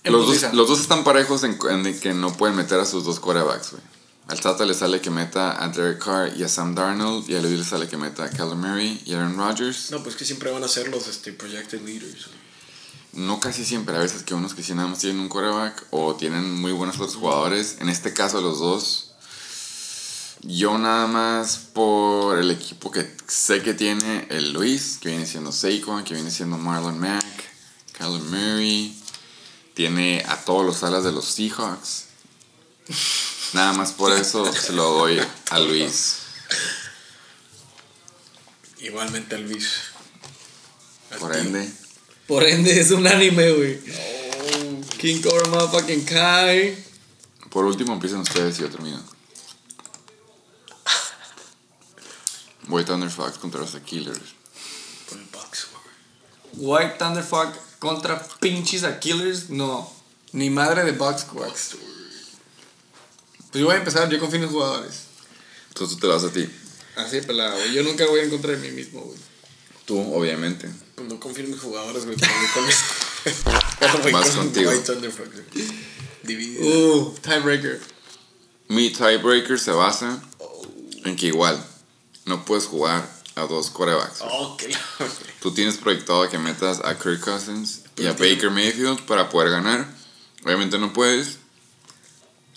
En 0.04 0.12
Los 0.12 0.26
dos, 0.26 0.52
los 0.52 0.68
dos 0.68 0.80
están 0.80 1.02
parejos 1.02 1.42
en, 1.42 1.58
en 1.70 1.98
que 2.00 2.14
no 2.14 2.32
pueden 2.36 2.54
meter 2.54 2.78
a 2.78 2.84
sus 2.84 3.04
dos 3.04 3.18
quarterbacks, 3.18 3.72
güey. 3.72 3.82
Al 4.28 4.40
Tata 4.40 4.64
le 4.64 4.74
sale 4.74 5.00
que 5.00 5.10
meta 5.10 5.62
a 5.62 5.68
Derek 5.68 6.04
Carr 6.04 6.36
y 6.36 6.42
a 6.42 6.48
Sam 6.48 6.74
Darnold, 6.74 7.30
y 7.30 7.36
a 7.36 7.40
Luis 7.40 7.58
le 7.58 7.64
sale 7.64 7.86
que 7.86 7.96
meta 7.96 8.24
a 8.24 8.30
Kyler 8.30 8.56
Murray 8.56 9.00
y 9.04 9.14
Aaron 9.14 9.36
Rodgers. 9.36 9.92
No, 9.92 10.02
pues 10.02 10.16
que 10.16 10.24
siempre 10.24 10.50
van 10.50 10.64
a 10.64 10.68
ser 10.68 10.88
los 10.88 11.06
este, 11.06 11.32
projected 11.32 11.80
leaders. 11.82 12.26
No 13.12 13.38
casi 13.38 13.64
siempre, 13.64 13.94
a 13.94 14.00
veces 14.00 14.24
que 14.24 14.34
unos 14.34 14.54
que 14.54 14.64
sí 14.64 14.74
nada 14.74 14.88
más 14.88 14.98
tienen 14.98 15.20
un 15.20 15.28
quarterback 15.28 15.86
o 15.90 16.16
tienen 16.16 16.52
muy 16.60 16.72
buenos 16.72 16.96
otros 16.96 17.14
jugadores. 17.14 17.76
En 17.78 17.88
este 17.88 18.12
caso 18.12 18.40
los 18.40 18.58
dos. 18.58 19.12
Yo 20.42 20.76
nada 20.76 21.06
más 21.06 21.58
por 21.72 22.38
el 22.38 22.50
equipo 22.50 22.90
que 22.90 23.08
sé 23.28 23.62
que 23.62 23.74
tiene 23.74 24.26
el 24.30 24.52
Luis, 24.52 24.98
que 25.00 25.08
viene 25.08 25.24
siendo 25.24 25.52
Saquon, 25.52 26.04
que 26.04 26.14
viene 26.14 26.30
siendo 26.30 26.58
Marlon 26.58 26.98
Mack, 26.98 27.24
Kyler 27.92 28.22
Murray. 28.22 29.00
Tiene 29.74 30.24
a 30.28 30.36
todos 30.44 30.66
los 30.66 30.82
alas 30.82 31.04
de 31.04 31.12
los 31.12 31.26
Seahawks. 31.26 32.06
Nada 33.52 33.72
más 33.72 33.92
por 33.92 34.12
eso 34.12 34.52
se 34.52 34.72
lo 34.72 34.90
doy 34.90 35.20
a 35.50 35.58
Luis. 35.58 36.16
Igualmente 38.80 39.34
a 39.36 39.38
Luis. 39.38 39.68
Por 41.18 41.32
tío. 41.32 41.40
ende, 41.40 41.72
Por 42.26 42.44
ende 42.44 42.78
es 42.80 42.90
un 42.90 43.06
anime, 43.06 43.52
güey. 43.52 43.80
King 44.98 45.22
Kong, 45.22 45.48
motherfucking 45.48 46.04
Kai. 46.04 46.84
por 47.50 47.64
último 47.64 47.92
empiezan 47.94 48.20
ustedes 48.20 48.58
y 48.58 48.62
yo 48.62 48.70
termino. 48.70 49.02
Voy 52.68 52.84
Thunder 52.84 53.10
Fox 53.10 53.38
contra 53.38 53.60
los 53.60 53.76
Killers. 53.76 54.18
Por 55.08 55.18
el 55.18 55.24
box, 55.26 55.68
güey. 55.72 55.86
White 56.66 56.96
Thunderfuck 56.98 57.54
contra 57.78 58.26
pinches 58.40 58.82
a 58.82 58.98
Killers. 58.98 59.50
No. 59.50 59.92
Ni 60.32 60.50
madre 60.50 60.84
de 60.84 60.92
Bucks, 60.92 61.26
güey. 61.30 61.50
Pues 63.56 63.62
yo 63.62 63.68
voy 63.68 63.76
a 63.76 63.78
empezar, 63.78 64.10
yo 64.10 64.20
confío 64.20 64.36
en 64.36 64.42
los 64.42 64.52
jugadores. 64.52 65.04
Entonces 65.68 65.96
tú 65.96 66.00
te 66.02 66.12
vas 66.12 66.22
a 66.24 66.30
ti. 66.30 66.46
Así 66.94 67.22
pelada, 67.22 67.54
güey. 67.56 67.72
Yo 67.72 67.82
nunca 67.84 68.04
voy 68.06 68.20
en 68.20 68.28
contra 68.28 68.50
de 68.52 68.58
mí 68.58 68.70
mismo, 68.70 69.00
güey. 69.00 69.16
Tú, 69.86 69.98
obviamente. 70.14 70.68
Pues 70.94 71.08
no 71.08 71.18
confío 71.18 71.44
en 71.44 71.52
mis 71.52 71.60
jugadores, 71.60 72.04
güey. 72.04 72.18
pero 72.18 72.32
voy 74.02 74.12
con- 74.12 74.22
con 74.22 74.30
contigo. 74.34 74.70
White 74.70 74.92
Thunderfuck, 74.92 75.32
güey. 75.32 75.68
Dividido. 76.22 76.66
Uh, 76.66 77.14
tiebreaker. 77.22 77.80
Mi 78.68 78.90
tiebreaker 78.90 79.58
se 79.58 79.70
basa 79.70 80.22
en 81.06 81.16
que 81.16 81.28
igual 81.28 81.58
no 82.26 82.44
puedes 82.44 82.66
jugar 82.66 83.10
a 83.36 83.46
dos 83.46 83.70
quarterbacks. 83.70 84.18
Oh, 84.20 84.54
qué 84.58 84.70
Tú 85.40 85.54
tienes 85.54 85.78
proyectado 85.78 86.28
que 86.28 86.36
metas 86.36 86.80
a 86.84 86.98
Kirk 86.98 87.20
Cousins 87.20 87.84
y 87.96 88.04
a 88.04 88.12
Baker 88.12 88.50
Mayfield 88.50 89.06
para 89.06 89.30
poder 89.30 89.48
ganar. 89.48 89.88
Obviamente 90.44 90.78
no 90.78 90.92
puedes. 90.92 91.38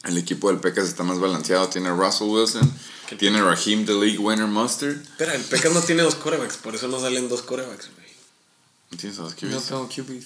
El 0.03 0.17
equipo 0.17 0.49
del 0.49 0.59
Pecas 0.59 0.88
está 0.88 1.03
más 1.03 1.19
balanceado. 1.19 1.67
Tiene 1.69 1.89
a 1.89 1.93
Russell 1.93 2.27
Wilson. 2.30 2.71
Tiene 3.17 3.39
a 3.39 3.43
Raheem, 3.43 3.85
the 3.85 3.93
league 3.93 4.17
winner 4.19 4.47
Mustard. 4.47 5.01
Espera, 5.01 5.34
el 5.35 5.41
Pecas 5.43 5.73
no 5.73 5.81
tiene 5.81 6.03
dos 6.03 6.15
corebacks, 6.15 6.57
por 6.57 6.76
eso 6.76 6.88
no 6.88 6.99
salen 7.01 7.27
dos 7.27 7.41
corebacks, 7.41 7.89
güey. 7.95 8.07
¿Tienes 8.97 9.19
a 9.19 9.23
los 9.23 9.34
No 9.43 9.49
QBs? 9.57 9.65
tengo 9.67 9.89
QBs. 9.89 10.26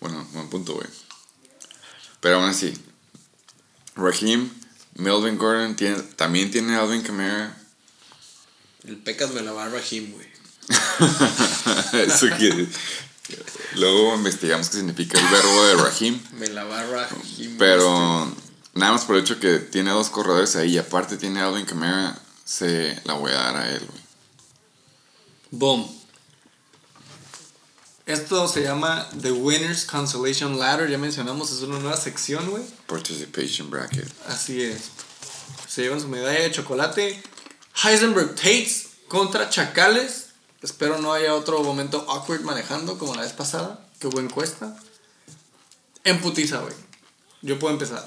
Bueno, 0.00 0.26
buen 0.32 0.48
punto, 0.50 0.74
güey. 0.74 0.86
Pero 2.20 2.36
aún 2.36 2.48
así, 2.48 2.74
Raheem, 3.96 4.50
Melvin 4.96 5.38
Gordon 5.38 5.74
tiene, 5.76 5.96
también 6.16 6.50
tiene 6.50 6.76
a 6.76 6.82
Alvin 6.82 7.02
Kamara. 7.02 7.56
El 8.86 8.98
Pecas 8.98 9.32
me 9.32 9.40
la 9.40 9.52
va 9.52 9.64
a 9.64 9.68
Raheem, 9.70 10.12
güey. 10.12 10.26
Eso 12.06 12.28
quiere. 12.38 12.68
Luego 13.76 14.14
investigamos 14.14 14.68
qué 14.68 14.76
significa 14.76 15.18
el 15.18 15.26
verbo 15.26 15.64
de 15.64 15.74
Raheem. 15.76 16.20
Me 16.32 16.48
la 16.48 16.64
va 16.64 16.80
a 16.80 16.86
Raheem. 16.86 17.58
Pero 17.58 18.30
nada 18.74 18.92
más 18.92 19.04
por 19.04 19.16
el 19.16 19.22
hecho 19.22 19.40
que 19.40 19.58
tiene 19.58 19.90
dos 19.90 20.10
corredores 20.10 20.56
ahí 20.56 20.74
y 20.74 20.78
aparte 20.78 21.16
tiene 21.16 21.40
a 21.40 21.46
Alvin 21.46 21.64
Kamara, 21.64 22.18
se 22.44 23.00
la 23.04 23.14
voy 23.14 23.32
a 23.32 23.36
dar 23.36 23.56
a 23.56 23.70
él, 23.70 23.82
güey. 23.86 24.00
Boom. 25.50 26.04
Esto 28.06 28.46
se 28.48 28.62
llama 28.62 29.08
The 29.22 29.32
Winners 29.32 29.86
Consolation 29.86 30.58
Ladder. 30.58 30.90
Ya 30.90 30.98
mencionamos, 30.98 31.50
es 31.50 31.62
una 31.62 31.78
nueva 31.78 31.96
sección, 31.96 32.50
güey. 32.50 32.62
Participation 32.86 33.70
bracket. 33.70 34.06
Así 34.28 34.62
es. 34.62 34.90
Se 35.66 35.82
llevan 35.82 36.00
su 36.00 36.08
medalla 36.08 36.40
de 36.40 36.50
chocolate. 36.50 37.22
Heisenberg 37.82 38.34
Tates 38.34 38.88
contra 39.08 39.48
Chacales. 39.48 40.23
Espero 40.64 40.96
no 40.96 41.12
haya 41.12 41.34
otro 41.34 41.62
momento 41.62 42.06
awkward 42.08 42.40
manejando 42.40 42.96
como 42.96 43.14
la 43.14 43.20
vez 43.20 43.34
pasada, 43.34 43.86
que 43.98 44.06
hubo 44.06 44.18
encuesta. 44.18 44.74
En 46.04 46.22
putiza, 46.22 46.60
güey. 46.60 46.72
Yo 47.42 47.58
puedo 47.58 47.74
empezar. 47.74 48.02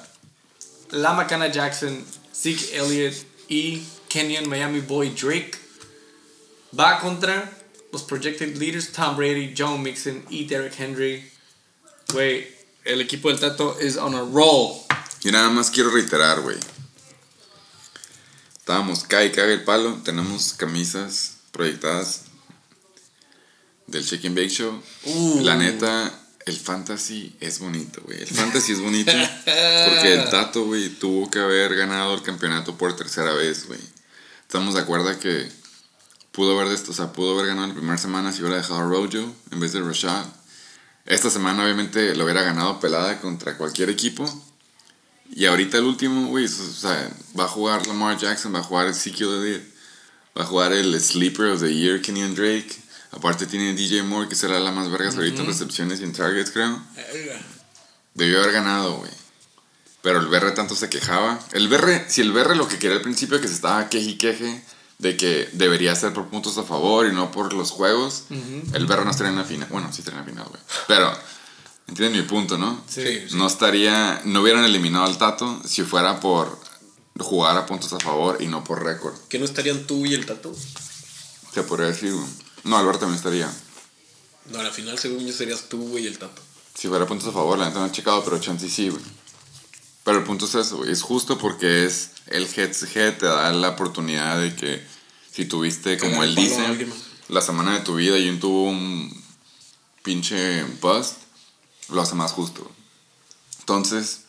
La 0.90 1.14
Macana 1.14 1.52
Jackson, 1.52 2.04
Zeke 2.34 2.76
Elliott 2.76 3.14
y 3.48 3.84
Kenyan 4.10 4.50
Miami 4.50 4.80
Boy 4.80 5.12
Drake 5.12 5.52
va 6.78 7.00
contra 7.00 7.56
los 7.92 8.02
projected 8.02 8.58
leaders 8.58 8.92
Tom 8.92 9.16
Brady, 9.16 9.54
Joe 9.56 9.78
Mixon 9.78 10.26
y 10.32 10.48
Derek 10.48 10.80
Henry. 10.80 11.32
Güey, 12.12 12.48
el 12.86 13.02
equipo 13.02 13.30
del 13.30 13.40
Tato 13.40 13.78
is 13.80 13.98
on 13.98 14.16
a 14.16 14.24
roll. 14.24 14.82
Yo 15.22 15.32
nada 15.32 15.52
más 15.52 15.70
quiero 15.70 15.92
reiterar, 15.92 16.42
güey. 16.42 16.58
Estábamos 18.58 19.04
cae 19.04 19.32
caga 19.32 19.54
el 19.54 19.64
palo. 19.64 20.02
Tenemos 20.04 20.54
camisas 20.54 21.36
proyectadas 21.52 22.27
del 23.88 24.04
Shake 24.04 24.28
and 24.28 24.36
Bake 24.36 24.50
Show. 24.50 24.82
Uh. 25.06 25.42
La 25.42 25.56
neta, 25.56 26.14
el 26.46 26.56
fantasy 26.56 27.36
es 27.40 27.60
bonito, 27.60 28.02
güey. 28.06 28.22
El 28.22 28.28
fantasy 28.28 28.74
es 28.74 28.82
bonito 28.82 29.12
porque 29.46 30.14
el 30.14 30.30
Tato, 30.30 30.66
güey, 30.66 30.90
tuvo 30.90 31.30
que 31.32 31.40
haber 31.40 31.76
ganado 31.76 32.14
el 32.14 32.22
campeonato 32.22 32.78
por 32.78 32.96
tercera 32.96 33.34
vez, 33.34 33.68
güey. 33.68 33.80
Estamos 34.42 34.76
de 34.76 34.82
acuerdo 34.82 35.18
que 35.20 35.50
pudo 36.32 36.60
haber, 36.60 36.74
o 36.74 36.94
sea, 36.94 37.12
pudo 37.12 37.34
haber 37.34 37.48
ganado 37.48 37.68
la 37.68 37.74
primera 37.74 37.98
semana 37.98 38.32
si 38.32 38.42
hubiera 38.42 38.58
dejado 38.58 38.80
a 38.80 38.84
Rojo 38.84 39.34
en 39.52 39.60
vez 39.60 39.74
de 39.74 39.82
Rashad. 39.82 40.26
Esta 41.06 41.30
semana 41.30 41.64
obviamente 41.64 42.16
lo 42.16 42.26
hubiera 42.26 42.44
ganado 42.44 42.80
pelada 42.80 43.20
contra 43.20 43.58
cualquier 43.58 43.90
equipo. 43.90 44.26
Y 45.34 45.46
ahorita 45.46 45.78
el 45.78 45.84
último, 45.84 46.28
güey, 46.28 46.46
o 46.46 46.48
sea, 46.48 47.12
va 47.38 47.46
a 47.46 47.48
jugar 47.48 47.86
Lamar 47.88 48.18
Jackson, 48.18 48.54
va 48.54 48.60
a 48.60 48.64
jugar 48.64 48.88
Ezekiel 48.88 49.30
Elliott, 49.30 49.64
va 50.38 50.44
a 50.44 50.46
jugar 50.46 50.72
el 50.74 51.00
Sleeper 51.00 51.48
of 51.48 51.62
the 51.62 51.74
Year, 51.74 52.02
Kenyon 52.02 52.36
Drake. 52.36 52.87
Aparte 53.18 53.48
tiene 53.48 53.74
DJ 53.74 54.04
Moore, 54.04 54.30
que 54.30 54.36
será 54.36 54.60
la 54.60 54.72
más 54.72 54.92
vergas 54.92 55.16
ahorita 55.16 55.42
en 55.42 55.48
recepciones 55.48 56.00
y 56.00 56.04
en 56.04 56.14
targets, 56.14 56.52
creo. 56.52 56.80
Debió 58.14 58.40
haber 58.40 58.54
ganado, 58.54 58.98
güey. 58.98 59.10
Pero 60.04 60.20
el 60.20 60.28
BR 60.28 60.52
tanto 60.52 60.76
se 60.76 60.88
quejaba. 60.88 61.40
El 61.52 61.68
BR, 61.68 62.06
si 62.08 62.22
el 62.22 62.32
BR 62.32 62.56
lo 62.56 62.68
que 62.68 62.78
quería 62.78 62.98
al 62.98 63.02
principio, 63.02 63.42
que 63.42 63.48
se 63.48 63.56
estaba 63.56 63.90
queje 63.90 64.10
y 64.12 64.18
queje 64.20 64.64
de 65.00 65.18
que 65.18 65.50
debería 65.54 65.96
ser 65.96 66.14
por 66.14 66.28
puntos 66.28 66.60
a 66.60 66.64
favor 66.64 67.08
y 67.08 67.12
no 67.12 67.32
por 67.32 67.54
los 67.54 67.72
juegos, 67.72 68.26
el 68.74 68.86
BR 68.86 69.04
no 69.04 69.10
estaría 69.10 69.32
en 69.32 69.40
la 69.40 69.46
final. 69.46 69.68
Bueno, 69.72 69.92
sí 69.92 70.02
estaría 70.02 70.20
en 70.20 70.26
la 70.28 70.32
final, 70.32 70.48
güey. 70.50 70.62
Pero, 70.88 71.12
entienden 71.88 72.22
mi 72.22 72.28
punto, 72.28 72.60
¿no? 72.60 72.84
Sí. 72.88 73.26
No 73.32 73.48
estaría, 73.48 74.22
no 74.26 74.44
hubieran 74.44 74.64
eliminado 74.64 75.06
al 75.06 75.18
Tato 75.18 75.60
si 75.66 75.82
fuera 75.82 76.20
por 76.20 76.60
jugar 77.18 77.58
a 77.58 77.66
puntos 77.66 77.92
a 77.94 78.00
favor 78.00 78.38
y 78.40 78.46
no 78.46 78.64
por 78.64 78.84
récord. 78.84 79.16
¿Que 79.28 79.40
no 79.40 79.46
estarían 79.46 79.88
tú 79.88 80.06
y 80.06 80.14
el 80.14 80.28
Tato? 80.28 80.56
Se 81.52 81.64
podría 81.64 81.88
decir, 81.88 82.14
güey. 82.14 82.47
No, 82.68 82.78
Alberto 82.78 83.00
también 83.02 83.18
estaría. 83.18 83.52
No, 84.52 84.60
a 84.60 84.64
la 84.64 84.72
final 84.72 85.00
según 85.00 85.26
yo 85.26 85.34
serías 85.34 85.70
tú, 85.70 85.90
güey, 85.90 86.04
y 86.04 86.08
el 86.08 86.18
Tato. 86.18 86.42
Si 86.74 86.88
fuera 86.88 87.08
puntos 87.08 87.28
a 87.30 87.32
favor, 87.32 87.58
la 87.58 87.68
neta 87.68 87.80
no 87.80 87.88
he 87.88 87.92
checado, 87.92 88.24
pero 88.24 88.40
chance 88.40 88.70
sí, 88.70 88.90
güey. 88.90 89.04
Pero 90.04 90.20
el 90.20 90.24
punto 90.24 90.46
es 90.46 90.56
eso, 90.56 90.78
güey. 90.78 90.92
Es 90.92 91.02
justo 91.02 91.38
porque 91.38 91.86
es 91.86 92.12
el 92.28 92.48
head 92.56 92.72
to 92.78 92.86
head, 92.94 93.18
te 93.18 93.26
da 93.26 93.52
la 93.52 93.70
oportunidad 93.70 94.40
de 94.40 94.56
que 94.56 94.86
Si 95.34 95.46
tuviste, 95.46 95.98
como 95.98 96.24
él 96.24 96.36
dice, 96.36 96.88
la 97.30 97.42
semana 97.42 97.74
de 97.74 97.80
tu 97.82 97.96
vida 97.96 98.18
y 98.18 98.30
un 98.30 98.40
tuvo 98.40 98.70
un 98.70 99.24
pinche 100.04 100.64
bust, 100.82 101.18
lo 101.90 102.02
hace 102.02 102.16
más 102.16 102.32
justo. 102.32 102.64
güey. 102.64 102.76
Entonces, 103.60 104.22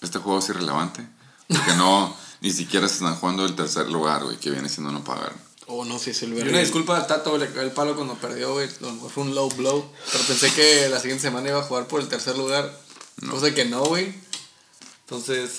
este 0.00 0.18
juego 0.18 0.38
es 0.38 0.48
irrelevante. 0.48 1.06
Porque 1.48 1.74
no, 1.76 2.16
ni 2.40 2.50
siquiera 2.50 2.88
se 2.88 2.94
están 2.94 3.16
jugando 3.16 3.44
el 3.44 3.54
tercer 3.54 3.88
lugar, 3.88 4.24
güey, 4.24 4.38
que 4.38 4.50
viene 4.50 4.68
siendo 4.68 4.90
no 4.90 5.04
pagar. 5.04 5.45
Oh, 5.68 5.84
no 5.84 5.98
sé, 5.98 6.12
es 6.12 6.22
el 6.22 6.30
Y 6.30 6.36
verde. 6.36 6.50
una 6.50 6.60
disculpa 6.60 6.96
al 6.96 7.06
Tato, 7.08 7.30
güey, 7.30 7.42
le 7.42 7.48
cagó 7.48 7.62
el 7.62 7.72
palo 7.72 7.96
cuando 7.96 8.14
perdió, 8.14 8.52
güey. 8.52 8.68
Fue 9.12 9.24
un 9.24 9.34
low 9.34 9.48
blow. 9.50 9.90
Pero 10.12 10.24
pensé 10.24 10.52
que 10.52 10.88
la 10.88 11.00
siguiente 11.00 11.22
semana 11.22 11.48
iba 11.48 11.58
a 11.58 11.62
jugar 11.64 11.88
por 11.88 12.00
el 12.00 12.08
tercer 12.08 12.36
lugar. 12.36 12.78
Cosa 13.28 13.52
que 13.52 13.64
no, 13.64 13.84
güey. 13.84 14.14
Entonces, 15.00 15.50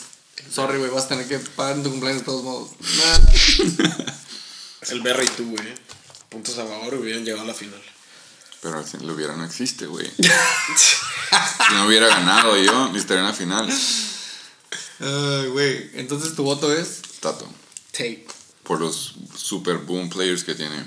sorry, 0.51 0.77
güey, 0.77 0.89
vas 0.91 1.05
a 1.05 1.07
tener 1.09 1.27
que 1.27 1.39
pagar 1.39 1.75
en 1.77 1.83
tu 1.83 1.89
cumpleaños 1.89 2.21
de 2.21 2.25
todos 2.25 2.43
modos. 2.43 2.69
Nah. 2.79 3.31
Es 4.81 4.89
el 4.91 5.01
Berry 5.01 5.25
y 5.25 5.29
tú, 5.29 5.49
güey. 5.49 5.73
Puntos 6.29 6.57
a 6.57 6.65
favor 6.65 6.93
hubieran 6.95 7.23
llegado 7.25 7.43
a 7.43 7.47
la 7.47 7.53
final. 7.53 7.81
Pero 8.61 8.85
si 8.85 8.97
lo 8.97 9.13
hubiera 9.13 9.35
no 9.35 9.45
existe, 9.45 9.85
güey. 9.87 10.09
si 10.17 11.73
no 11.73 11.85
hubiera 11.85 12.07
ganado 12.07 12.57
yo, 12.57 12.89
ni 12.91 12.97
estaría 12.99 13.21
en 13.21 13.27
la 13.27 13.33
final. 13.33 13.69
Ay, 14.99 15.47
güey. 15.49 15.91
Entonces 15.93 16.35
tu 16.35 16.43
voto 16.43 16.71
es 16.73 17.01
Tato. 17.19 17.47
Tate. 17.91 18.25
Por 18.67 18.81
los 18.81 19.15
super 19.33 19.77
boom 19.77 20.09
players 20.09 20.43
que 20.43 20.53
tiene. 20.53 20.83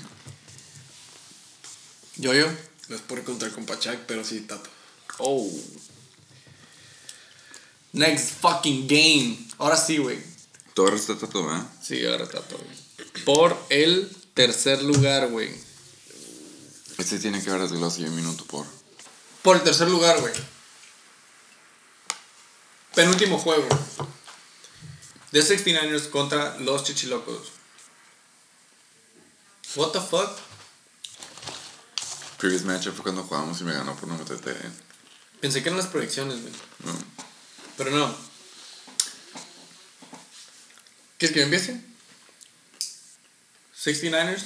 Yo, 2.17 2.33
yo. 2.35 2.45
No 2.89 2.95
es 2.95 3.01
por 3.01 3.17
encontrar 3.17 3.51
con 3.51 3.65
Pachak, 3.65 4.01
pero 4.05 4.23
sí, 4.23 4.41
Tato. 4.41 4.69
Oh. 5.17 5.49
Next 7.93 8.39
fucking 8.39 8.87
game. 8.87 9.47
Ahora 9.57 9.77
sí, 9.77 9.97
güey. 9.97 10.19
Todo 10.75 10.93
está 10.95 11.17
Tato, 11.17 11.43
¿verdad? 11.43 11.67
Sí, 11.81 12.05
ahora 12.05 12.29
Tato, 12.29 12.57
güey. 12.57 13.25
Por 13.25 13.57
el 13.69 14.15
tercer 14.35 14.83
lugar, 14.83 15.29
güey. 15.29 15.49
Este 16.99 17.17
tiene 17.17 17.43
que 17.43 17.49
haber 17.49 17.63
así 17.83 18.03
un 18.03 18.15
minuto 18.15 18.45
por. 18.45 18.67
Por 19.41 19.57
el 19.57 19.63
tercer 19.63 19.89
lugar, 19.89 20.19
güey. 20.19 20.33
Penúltimo 22.93 23.39
juego. 23.39 23.67
The 25.31 25.39
69ers 25.39 26.09
contra 26.09 26.59
los 26.59 26.83
Chichilocos. 26.83 27.60
What 29.75 29.93
the 29.93 30.01
fuck? 30.01 30.37
Previous 32.37 32.63
matchup 32.63 32.93
fue 32.93 33.03
cuando 33.03 33.23
jugábamos 33.23 33.61
y 33.61 33.63
me 33.63 33.73
ganó 33.73 33.95
por 33.95 34.09
no 34.09 34.17
meterte. 34.17 34.53
Pensé 35.39 35.61
que 35.61 35.69
eran 35.69 35.77
las 35.77 35.87
proyecciones, 35.87 36.41
güey. 36.41 36.53
No. 36.83 36.93
Pero 37.77 37.91
no. 37.91 38.13
¿Quieres 41.17 41.33
que 41.33 41.39
yo 41.39 41.45
empiece? 41.45 41.79
69ers. 43.77 44.43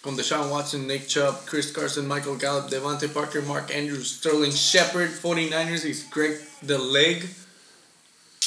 Con 0.00 0.16
Deshaun 0.16 0.50
Watson, 0.50 0.86
Nick 0.86 1.06
Chubb, 1.06 1.44
Chris 1.46 1.70
Carson, 1.70 2.08
Michael 2.08 2.36
Gallup, 2.36 2.70
Devante 2.70 3.08
Parker, 3.08 3.42
Mark 3.42 3.70
Andrews, 3.70 4.18
Sterling 4.18 4.52
Shepard. 4.52 5.10
49ers 5.10 5.84
is 5.84 6.04
Greg 6.10 6.40
the 6.62 6.78
Leg. 6.78 7.28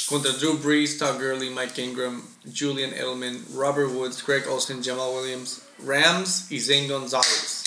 Contra 0.04 0.32
Drew 0.32 0.58
Brees, 0.58 0.98
Todd 0.98 1.18
Gurley, 1.18 1.50
Mike 1.50 1.82
Ingram, 1.82 2.22
Julian 2.44 2.92
Edelman, 2.92 3.44
Robert 3.54 3.90
Woods, 3.90 4.22
Greg 4.24 4.46
Olsen, 4.48 4.82
Jamal 4.82 5.10
Williams, 5.14 5.62
Rams 5.84 6.50
y 6.50 6.60
Zane 6.60 6.88
Gonzalez. 6.88 7.62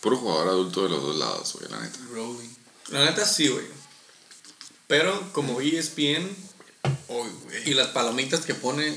Puro 0.00 0.16
jugador 0.16 0.48
adulto 0.48 0.82
de 0.84 0.88
los 0.88 1.02
dos 1.02 1.16
lados, 1.16 1.52
güey, 1.52 1.70
la 1.70 1.80
neta. 1.80 1.98
Rolling. 2.10 2.48
La 2.88 3.04
neta 3.04 3.24
sí, 3.26 3.48
güey. 3.48 3.66
Pero 4.88 5.32
como 5.32 5.60
ESPN 5.60 6.28
Uy, 7.08 7.28
güey. 7.44 7.70
y 7.70 7.74
las 7.74 7.88
palomitas 7.88 8.40
que 8.40 8.54
pone, 8.54 8.96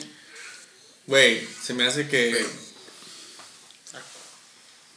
güey, 1.06 1.48
se 1.61 1.74
me 1.74 1.85
hace 1.85 2.08
que... 2.08 2.45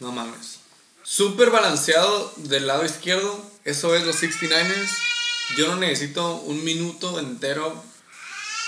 No 0.00 0.12
mames. 0.12 0.58
Súper 1.02 1.50
balanceado 1.50 2.32
del 2.36 2.66
lado 2.66 2.84
izquierdo. 2.84 3.50
Eso 3.64 3.94
es 3.94 4.04
los 4.04 4.22
69ers. 4.22 5.15
Yo 5.56 5.68
no 5.68 5.76
necesito 5.76 6.36
un 6.42 6.64
minuto 6.64 7.18
entero. 7.20 7.82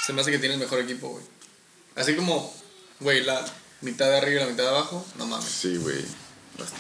Se 0.06 0.12
me 0.12 0.20
hace 0.22 0.30
que 0.30 0.38
tiene 0.38 0.54
el 0.54 0.60
mejor 0.60 0.78
equipo, 0.80 1.08
güey. 1.10 1.24
Así 1.96 2.14
como, 2.14 2.54
güey, 3.00 3.22
la 3.24 3.44
mitad 3.80 4.06
de 4.06 4.16
arriba 4.18 4.40
y 4.42 4.44
la 4.44 4.50
mitad 4.50 4.62
de 4.64 4.68
abajo. 4.70 5.04
No 5.16 5.26
mames. 5.26 5.48
Sí, 5.48 5.76
güey. 5.76 6.04
Basta. 6.58 6.76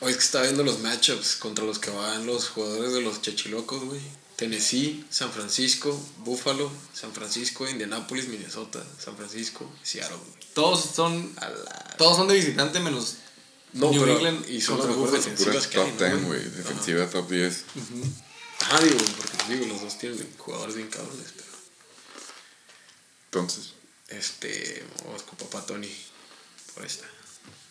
Hoy 0.00 0.10
es 0.12 0.18
que 0.18 0.24
estaba 0.24 0.44
viendo 0.44 0.62
los 0.62 0.80
matchups 0.80 1.36
contra 1.36 1.64
los 1.64 1.78
que 1.78 1.90
van 1.90 2.26
los 2.26 2.48
jugadores 2.48 2.92
de 2.92 3.00
los 3.00 3.22
Chechilocos, 3.22 3.82
güey. 3.84 4.00
Tennessee, 4.36 5.04
San 5.08 5.32
Francisco, 5.32 5.98
Buffalo, 6.18 6.70
San 6.92 7.10
Francisco, 7.12 7.66
Indianapolis, 7.68 8.28
Minnesota, 8.28 8.84
San 9.02 9.16
Francisco, 9.16 9.70
Seattle, 9.82 10.16
güey. 10.18 10.38
Todos 10.54 10.84
son, 10.94 11.34
la- 11.40 11.96
todos 11.96 12.18
son 12.18 12.28
de 12.28 12.34
visitante 12.34 12.78
menos 12.80 13.16
No, 13.72 13.90
New 13.90 14.00
pero- 14.02 14.12
England 14.18 14.48
y 14.50 14.60
son 14.60 14.78
las 14.78 14.88
mejores 14.88 15.12
defensivas 15.24 15.66
que 15.66 15.80
hay, 15.80 15.90
top 15.92 16.00
¿no, 16.00 16.06
10, 16.16 16.24
güey. 16.26 16.44
Defensiva 16.50 17.06
top 17.08 17.30
10. 17.30 17.64
Ajá, 18.60 18.80
digo, 18.80 18.98
porque 19.16 19.54
digo, 19.54 19.66
los 19.66 19.82
dos 19.82 19.98
tienen 19.98 20.34
jugadores 20.38 20.74
bien 20.76 20.88
cabrones, 20.88 21.32
pero. 21.36 21.46
Entonces, 23.26 23.72
Este, 24.08 24.84
vamos 25.04 25.22
con 25.24 25.36
papá 25.36 25.66
Tony 25.66 25.90
por 26.74 26.84
esta. 26.84 27.06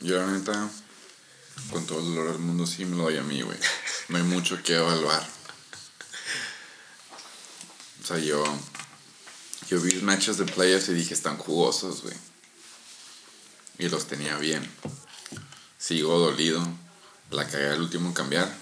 yo 0.02 0.18
la 0.18 0.28
neta, 0.28 0.70
con 1.72 1.86
todo 1.88 2.00
el 2.00 2.14
dolor 2.14 2.32
del 2.34 2.40
mundo, 2.42 2.68
sí 2.68 2.86
me 2.86 2.98
lo 2.98 3.04
doy 3.04 3.18
a 3.18 3.24
mí, 3.24 3.42
güey. 3.42 3.58
No 4.10 4.18
hay 4.18 4.24
mucho 4.24 4.62
que 4.62 4.76
evaluar. 4.76 5.26
O 8.04 8.06
sea, 8.08 8.18
yo. 8.20 8.44
Yo 9.68 9.80
vi 9.82 9.96
matches 10.02 10.38
de 10.38 10.46
playoffs 10.46 10.90
y 10.90 10.94
dije, 10.94 11.16
están 11.16 11.38
jugosos, 11.38 12.04
güey. 12.04 12.14
Y 13.80 13.90
los 13.90 14.06
tenía 14.06 14.38
bien. 14.38 14.70
Sigo 15.80 16.20
dolido. 16.20 16.64
La 17.32 17.48
cagué 17.48 17.70
al 17.70 17.82
último 17.82 18.10
en 18.10 18.14
cambiar. 18.14 18.56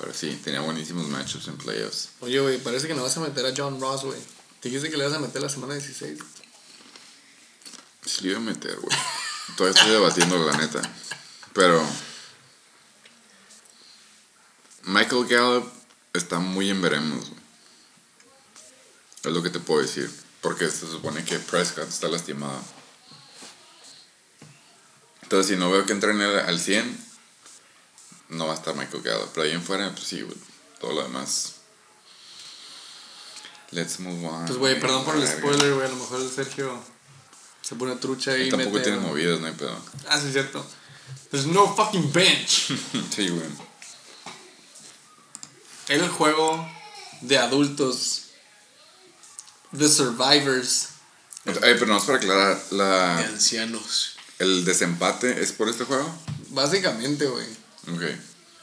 Pero 0.00 0.14
sí, 0.14 0.40
tenía 0.42 0.62
buenísimos 0.62 1.08
matchups 1.08 1.48
en 1.48 1.58
playoffs. 1.58 2.08
Oye, 2.20 2.40
güey, 2.40 2.58
parece 2.58 2.88
que 2.88 2.94
no 2.94 3.02
vas 3.02 3.16
a 3.18 3.20
meter 3.20 3.44
a 3.44 3.52
John 3.54 3.78
Ross, 3.78 4.04
güey. 4.04 4.18
Te 4.60 4.70
dijiste 4.70 4.90
que 4.90 4.96
le 4.96 5.04
vas 5.04 5.12
a 5.12 5.18
meter 5.18 5.42
la 5.42 5.50
semana 5.50 5.74
16. 5.74 6.18
Sí, 8.06 8.24
lo 8.24 8.30
iba 8.30 8.38
a 8.38 8.42
meter, 8.42 8.76
güey. 8.76 8.96
Todavía 9.56 9.78
estoy 9.78 9.92
debatiendo, 9.92 10.38
la 10.46 10.56
neta. 10.56 10.80
Pero. 11.52 11.86
Michael 14.84 15.26
Gallup 15.26 15.70
está 16.14 16.38
muy 16.38 16.70
en 16.70 16.80
veremos, 16.80 17.28
güey. 17.28 17.40
Es 19.22 19.32
lo 19.32 19.42
que 19.42 19.50
te 19.50 19.60
puedo 19.60 19.82
decir. 19.82 20.10
Porque 20.40 20.66
se 20.70 20.86
supone 20.86 21.22
que 21.26 21.38
Prescott 21.38 21.90
está 21.90 22.08
lastimado. 22.08 22.62
Entonces, 25.22 25.52
si 25.52 25.56
no 25.56 25.70
veo 25.70 25.84
que 25.84 25.92
entrene 25.92 26.24
al 26.24 26.38
al 26.40 26.58
100, 26.58 27.09
no 28.30 28.46
va 28.46 28.52
a 28.54 28.56
estar 28.56 28.74
Michael 28.74 29.02
Gallup. 29.02 29.30
Pero 29.34 29.46
ahí 29.46 29.52
en 29.52 29.62
fuera, 29.62 29.90
pues 29.92 30.04
sí, 30.04 30.22
güey. 30.22 30.36
Todo 30.80 30.92
lo 30.92 31.02
demás. 31.02 31.54
Let's 33.70 34.00
move 34.00 34.26
on. 34.26 34.46
Pues, 34.46 34.58
güey, 34.58 34.80
perdón 34.80 35.04
por 35.04 35.16
el 35.16 35.26
spoiler, 35.26 35.74
güey. 35.74 35.86
A 35.86 35.90
lo 35.90 35.96
mejor 35.96 36.20
el 36.20 36.30
Sergio 36.30 36.82
se 37.62 37.76
pone 37.76 37.94
trucha 37.96 38.36
y 38.36 38.48
tampoco 38.50 38.72
mete... 38.76 38.90
tiene 38.90 38.98
movidas, 38.98 39.40
no 39.40 39.46
hay 39.46 39.52
pedo. 39.52 39.76
Ah, 40.08 40.18
sí, 40.18 40.26
es 40.26 40.32
cierto. 40.32 40.64
There's 41.30 41.46
no 41.46 41.74
fucking 41.74 42.12
bench. 42.12 42.72
Sí, 43.14 43.28
güey. 43.28 43.46
el 45.88 46.08
juego 46.08 46.68
de 47.20 47.38
adultos. 47.38 48.24
The 49.76 49.88
Survivors. 49.88 50.88
Ay, 51.46 51.74
pero 51.74 51.86
no 51.86 51.98
es 51.98 52.04
para 52.04 52.18
aclarar, 52.18 52.60
De 52.70 52.76
la, 52.76 53.18
ancianos. 53.18 54.16
el 54.38 54.64
desempate 54.64 55.40
es 55.42 55.52
por 55.52 55.68
este 55.68 55.84
juego. 55.84 56.12
Básicamente, 56.48 57.26
güey. 57.26 57.46
Ok. 57.88 58.02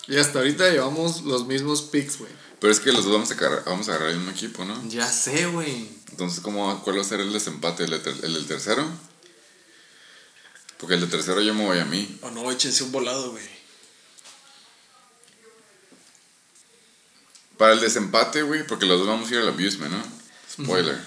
Y 0.08 0.18
hasta 0.18 0.40
ahorita 0.40 0.70
llevamos 0.70 1.22
los 1.24 1.46
mismos 1.48 1.82
picks, 1.82 2.20
güey. 2.20 2.32
Pero 2.60 2.72
es 2.74 2.80
que 2.80 2.92
los 2.92 3.04
dos 3.04 3.14
vamos 3.14 3.30
a 3.32 3.34
agarrar, 3.36 3.64
vamos 3.66 3.88
a 3.88 3.92
agarrar 3.92 4.10
el 4.12 4.18
mismo 4.18 4.32
equipo, 4.32 4.66
¿no? 4.66 4.82
Ya 4.90 5.12
sé, 5.12 5.46
güey. 5.48 5.90
Entonces, 6.12 6.40
¿cómo, 6.40 6.82
¿cuál 6.84 6.98
va 6.98 7.02
a 7.02 7.06
ser 7.06 7.20
el 7.20 7.32
desempate? 7.34 7.84
¿El, 7.84 7.92
de 7.92 8.00
ter- 8.00 8.24
el 8.26 8.34
del 8.34 8.48
tercero? 8.48 8.84
Porque 10.80 10.96
el 10.96 11.02
de 11.02 11.08
tercero 11.08 11.42
yo 11.42 11.54
me 11.54 11.66
voy 11.66 11.80
a 11.80 11.86
mí. 11.86 12.18
O 12.22 12.32
no, 12.32 12.52
échense 12.52 12.84
un 12.84 12.92
volado, 12.92 13.32
güey. 13.32 13.58
Para 17.58 17.74
el 17.74 17.80
desempate, 17.80 18.44
güey, 18.44 18.66
porque 18.66 18.86
los 18.86 19.00
dos 19.00 19.08
vamos 19.08 19.30
a 19.30 19.34
ir 19.34 19.40
al 19.40 19.48
abusement, 19.50 19.92
¿no? 19.92 20.04
Spoiler. 20.64 21.00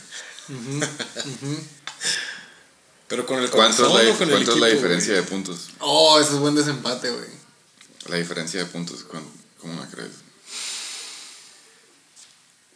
Pero 3.08 3.26
con 3.26 3.38
el 3.40 3.50
¿Cuánto 3.50 3.82
es 3.84 3.88
corazón 3.88 4.06
la, 4.06 4.12
o 4.12 4.18
con 4.18 4.28
el 4.28 4.34
cuánto 4.34 4.52
es 4.54 4.58
la 4.60 4.66
diferencia 4.68 5.14
de 5.14 5.22
puntos? 5.22 5.68
Oh, 5.80 6.18
ese 6.20 6.32
es 6.34 6.38
buen 6.38 6.54
desempate, 6.54 7.10
güey. 7.10 7.39
La 8.06 8.16
diferencia 8.16 8.60
de 8.60 8.66
puntos, 8.66 9.04
¿cuán- 9.04 9.28
¿cómo 9.60 9.78
la 9.80 9.88
crees? 9.88 10.10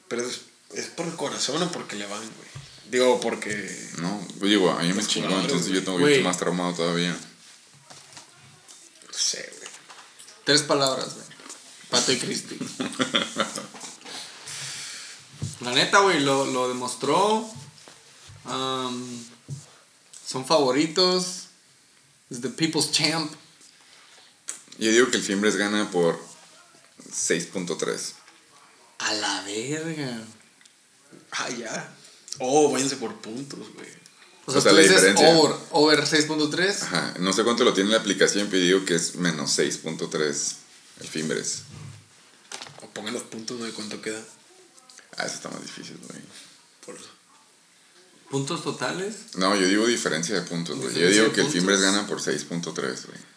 Pero 0.08 0.26
es, 0.28 0.40
es 0.74 0.86
por 0.86 1.06
el 1.06 1.16
corazón 1.16 1.62
o 1.62 1.72
porque 1.72 1.96
le 1.96 2.06
van, 2.06 2.20
güey. 2.20 2.48
Digo, 2.90 3.18
porque. 3.20 3.90
No, 3.98 4.20
pues 4.38 4.50
digo, 4.50 4.70
a 4.70 4.82
mí 4.82 4.92
me 4.92 5.04
chingó, 5.06 5.38
entonces 5.40 5.72
yo 5.72 5.82
tengo 5.82 5.98
mucho 5.98 6.20
más 6.20 6.36
traumado 6.36 6.74
todavía. 6.74 7.12
No 7.12 7.18
sé, 9.18 9.50
güey. 9.58 9.70
Tres 10.44 10.62
palabras, 10.62 11.14
güey. 11.14 11.26
Pato 11.90 12.12
y 12.12 12.18
Cristi. 12.18 12.58
La 15.60 15.72
neta, 15.72 16.00
güey, 16.00 16.20
lo, 16.20 16.44
lo 16.46 16.68
demostró. 16.68 17.48
Am, 18.44 19.24
son 20.26 20.44
favoritos. 20.44 21.46
Es 22.30 22.40
the 22.42 22.50
people's 22.50 22.90
champ. 22.92 23.32
Yo 24.78 24.90
digo 24.90 25.10
que 25.10 25.16
el 25.18 25.22
Fimbres 25.22 25.56
gana 25.56 25.90
por 25.90 26.18
6.3. 27.10 28.12
A 28.98 29.14
la 29.14 29.42
verga. 29.42 30.22
Ah, 31.32 31.50
ya. 31.50 31.94
Oh, 32.38 32.70
váyanse 32.70 32.96
por 32.96 33.14
puntos, 33.20 33.60
güey. 33.74 33.88
O 34.46 34.52
sea, 34.52 34.58
O 34.58 34.62
sea, 34.62 34.70
tú 34.72 34.76
la 34.76 34.82
dices 34.82 34.96
diferencia. 34.96 35.28
over, 35.38 35.56
over 35.70 36.00
6.3. 36.04 36.82
Ajá, 36.82 37.14
no 37.18 37.32
sé 37.32 37.44
cuánto 37.44 37.64
lo 37.64 37.72
tiene 37.72 37.90
la 37.90 37.98
aplicación, 37.98 38.48
pero 38.50 38.62
digo 38.62 38.84
que 38.84 38.94
es 38.96 39.14
menos 39.16 39.56
6.3 39.58 40.54
el 41.00 41.08
Fimbres. 41.08 41.62
O 42.82 42.86
pongan 42.88 43.14
los 43.14 43.22
puntos, 43.22 43.58
¿no? 43.58 43.64
¿De 43.64 43.72
cuánto 43.72 44.00
queda? 44.02 44.20
Ah, 45.16 45.24
eso 45.26 45.36
está 45.36 45.48
más 45.48 45.62
difícil, 45.62 45.96
güey. 46.08 46.20
Por 46.84 46.96
eso. 46.96 47.08
Puntos 48.30 48.62
totales. 48.64 49.14
No, 49.36 49.54
yo 49.56 49.66
digo 49.66 49.86
diferencia 49.86 50.34
de 50.34 50.42
puntos, 50.42 50.76
güey. 50.78 50.94
Yo 50.94 51.08
digo 51.08 51.32
que 51.32 51.40
el. 51.42 51.50
Fimbres 51.50 51.80
gana 51.80 52.06
por 52.06 52.20
6.3, 52.20 52.74
güey. 52.74 53.33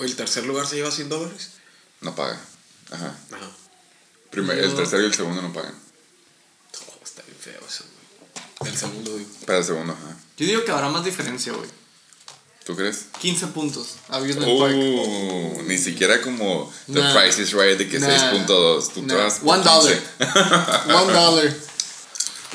Oye, 0.00 0.08
¿el 0.10 0.16
tercer 0.16 0.44
lugar 0.46 0.66
se 0.66 0.76
lleva 0.76 0.90
100 0.90 1.08
dólares? 1.08 1.50
No 2.00 2.14
paga. 2.14 2.40
Ajá. 2.90 3.14
Ajá. 3.32 3.50
Primer- 4.30 4.56
Yo- 4.56 4.64
El 4.64 4.74
tercero 4.74 5.02
y 5.02 5.06
el 5.06 5.14
segundo 5.14 5.42
no 5.42 5.52
pagan. 5.52 5.74
Oh, 6.88 7.04
está 7.04 7.22
bien 7.22 7.36
feo 7.38 7.60
eso, 7.68 7.84
güey. 8.58 8.72
El 8.72 8.78
segundo, 8.78 9.16
digo. 9.16 9.30
Para 9.46 9.58
el 9.58 9.64
segundo, 9.64 9.92
ajá. 9.92 10.16
Yo 10.38 10.46
digo 10.46 10.64
que 10.64 10.70
habrá 10.72 10.88
más 10.88 11.04
diferencia, 11.04 11.52
güey. 11.52 11.68
¿Tú 12.64 12.76
crees? 12.76 13.06
15 13.20 13.48
puntos. 13.48 13.96
Amusement 14.08 14.58
Park. 14.58 14.74
Uh, 14.74 15.62
ni 15.66 15.76
siquiera 15.76 16.20
como 16.22 16.72
The 16.86 17.00
Nah. 17.00 17.14
Price 17.14 17.42
is 17.42 17.52
Right 17.52 17.76
de 17.78 17.88
que 17.88 17.98
Nah. 17.98 18.06
6.2. 18.08 18.88
Tú 18.94 19.00
te 19.00 19.14
Nah. 19.14 19.16
vas 19.24 19.38
por 19.40 19.54
One 19.54 19.64
dollar. 19.64 20.02
15. 20.18 20.92
One 20.94 21.12
dollar. 21.12 21.56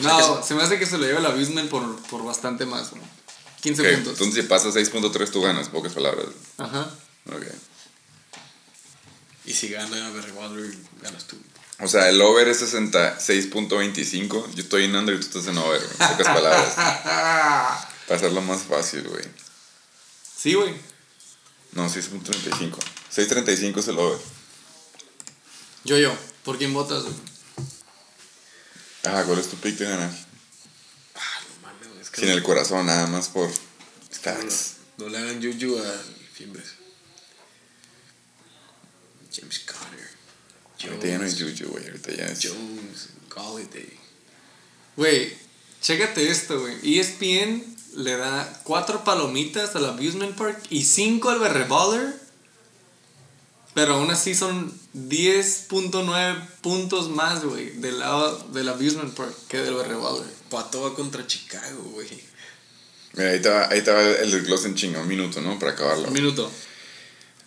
No, 0.01 0.43
se 0.43 0.53
me 0.55 0.61
hace 0.63 0.77
que 0.77 0.85
se 0.85 0.97
lo 0.97 1.05
lleva 1.05 1.19
el 1.19 1.25
Abusement 1.25 1.69
por, 1.69 1.95
por 2.07 2.23
bastante 2.25 2.65
más, 2.65 2.89
güey. 2.91 3.01
15 3.61 3.81
Ok, 3.81 3.87
puntos. 3.95 4.13
Entonces, 4.13 4.35
si 4.43 4.49
pasas 4.49 4.75
6.3, 4.75 5.31
tú 5.31 5.41
ganas, 5.41 5.69
pocas 5.69 5.93
palabras. 5.93 6.25
Ajá. 6.57 6.89
Ok. 7.31 7.43
Y 9.45 9.53
si 9.53 9.69
gana 9.69 10.09
Barry 10.09 10.31
Waller, 10.31 10.75
ganas 11.01 11.25
tú. 11.25 11.37
O 11.79 11.87
sea, 11.87 12.09
el 12.09 12.21
over 12.21 12.47
es 12.47 12.61
66.25. 12.61 14.53
Yo 14.53 14.63
estoy 14.63 14.85
en 14.85 14.95
under 14.95 15.15
y 15.15 15.19
tú 15.19 15.25
estás 15.25 15.47
en 15.47 15.57
over. 15.57 15.81
En 15.81 16.07
pocas 16.07 16.27
palabras. 16.27 16.73
Para 18.07 18.17
hacerlo 18.17 18.41
más 18.41 18.61
fácil, 18.63 19.07
güey. 19.07 19.25
Sí, 20.37 20.53
güey. 20.53 20.73
No, 21.73 21.87
6.35. 21.89 22.77
6.35 23.13 23.79
es 23.79 23.87
el 23.89 23.99
over. 23.99 24.19
Yo, 25.83 25.97
yo. 25.97 26.15
¿Por 26.43 26.57
quién 26.57 26.73
votas, 26.73 27.03
güey? 27.03 27.15
Ah, 29.03 29.23
¿cuál 29.25 29.39
es 29.39 29.47
tu 29.49 29.57
pick 29.57 29.77
de 29.77 29.85
ganar? 29.85 30.09
Ah, 31.15 31.39
no 31.49 31.67
mames. 31.67 32.01
Es 32.01 32.09
que 32.09 32.21
Sin 32.21 32.29
no, 32.29 32.35
el 32.35 32.43
corazón, 32.43 32.85
nada 32.85 33.05
más 33.07 33.27
por 33.29 33.49
no, 33.49 33.55
stats. 34.13 34.75
no 34.97 35.09
le 35.09 35.17
hagan 35.17 35.41
yuyu 35.41 35.77
a 35.77 36.03
Fimbres. 36.33 36.74
James 39.35 39.59
Conner. 39.59 40.09
Ahorita 40.83 41.07
ya 41.07 41.17
no 41.17 41.25
es 41.25 41.39
Jones. 41.39 41.59
Juju, 41.59 41.71
güey. 41.71 41.85
Ahorita 41.85 42.11
ya 42.11 42.25
es. 42.25 42.39
Jones. 42.43 43.09
Galladay. 43.33 43.99
Güey, 44.95 45.33
chécate 45.81 46.29
esto, 46.29 46.59
güey. 46.61 46.99
ESPN 46.99 47.75
le 47.97 48.17
da 48.17 48.61
4 48.63 49.03
palomitas 49.03 49.75
al 49.75 49.85
Abusement 49.85 50.35
Park 50.35 50.63
y 50.69 50.83
5 50.83 51.29
al 51.29 51.39
Berre 51.39 51.65
Baller. 51.65 52.25
Pero 53.73 53.95
aún 53.95 54.09
así 54.09 54.35
son 54.35 54.71
10.9 54.93 56.47
puntos 56.61 57.09
más, 57.09 57.43
güey, 57.43 57.71
del 57.71 57.99
lado 57.99 58.47
del 58.53 58.69
Abusement 58.69 59.13
Park 59.13 59.35
que 59.49 59.57
del 59.57 59.73
Berre 59.73 59.95
Baller. 59.95 60.33
Pato 60.49 60.81
va 60.81 60.95
contra 60.95 61.27
Chicago, 61.27 61.83
güey. 61.93 62.07
Mira, 63.13 63.31
ahí 63.31 63.39
va, 63.39 63.67
ahí 63.69 63.81
va 63.81 64.01
el 64.01 64.31
desglose 64.31 64.67
en 64.67 64.75
chinga, 64.75 65.01
un 65.01 65.07
minuto, 65.07 65.41
¿no? 65.41 65.59
Para 65.59 65.73
acabarlo. 65.73 66.07
Un 66.07 66.13
minuto. 66.13 66.49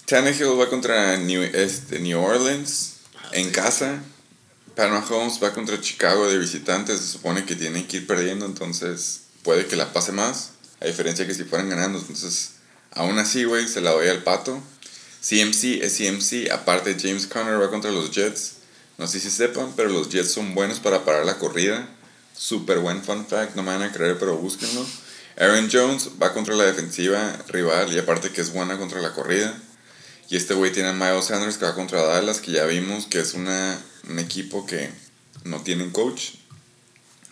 Tannehill 0.08 0.58
va 0.58 0.70
contra 0.70 1.18
New, 1.18 1.42
este, 1.42 1.98
New 1.98 2.18
Orleans 2.18 2.94
en 3.32 3.50
casa. 3.50 4.00
Pat 4.74 4.88
Mahomes 4.90 5.38
va 5.42 5.52
contra 5.52 5.78
Chicago 5.82 6.26
de 6.30 6.38
visitantes. 6.38 6.98
Se 6.98 7.06
supone 7.08 7.44
que 7.44 7.54
tienen 7.54 7.86
que 7.86 7.98
ir 7.98 8.06
perdiendo, 8.06 8.46
entonces 8.46 9.24
puede 9.42 9.66
que 9.66 9.76
la 9.76 9.92
pase 9.92 10.12
más. 10.12 10.52
A 10.80 10.86
diferencia 10.86 11.26
que 11.26 11.34
si 11.34 11.44
fueran 11.44 11.68
ganando. 11.68 11.98
Entonces, 11.98 12.52
aún 12.92 13.18
así, 13.18 13.44
güey, 13.44 13.68
se 13.68 13.82
la 13.82 13.90
doy 13.90 14.08
al 14.08 14.22
pato. 14.22 14.62
CMC 15.20 15.82
es 15.82 15.98
CMC. 15.98 16.52
Aparte, 16.52 16.96
James 16.98 17.26
Conner 17.26 17.60
va 17.60 17.68
contra 17.68 17.90
los 17.90 18.10
Jets. 18.10 18.52
No 18.96 19.06
sé 19.06 19.20
si 19.20 19.28
sepan, 19.28 19.74
pero 19.76 19.90
los 19.90 20.08
Jets 20.08 20.32
son 20.32 20.54
buenos 20.54 20.80
para 20.80 21.04
parar 21.04 21.26
la 21.26 21.36
corrida. 21.36 21.86
Súper 22.34 22.78
buen 22.78 23.02
fun 23.02 23.26
fact, 23.26 23.56
no 23.56 23.62
me 23.62 23.72
van 23.72 23.82
a 23.82 23.92
creer, 23.92 24.18
pero 24.18 24.38
búsquenlo. 24.38 24.86
Aaron 25.36 25.68
Jones 25.70 26.12
va 26.20 26.32
contra 26.32 26.54
la 26.54 26.64
defensiva 26.64 27.36
rival 27.48 27.92
y 27.92 27.98
aparte 27.98 28.30
que 28.30 28.40
es 28.40 28.54
buena 28.54 28.78
contra 28.78 29.02
la 29.02 29.12
corrida. 29.12 29.54
Y 30.30 30.36
este 30.36 30.54
güey 30.54 30.72
tiene 30.72 30.90
a 30.90 30.92
Miles 30.92 31.26
Sanders 31.26 31.56
que 31.56 31.64
va 31.64 31.74
contra 31.74 32.02
Dallas, 32.02 32.40
que 32.40 32.52
ya 32.52 32.66
vimos 32.66 33.06
que 33.06 33.20
es 33.20 33.34
una, 33.34 33.82
un 34.08 34.18
equipo 34.18 34.66
que 34.66 34.90
no 35.44 35.60
tiene 35.62 35.84
un 35.84 35.90
coach. 35.90 36.34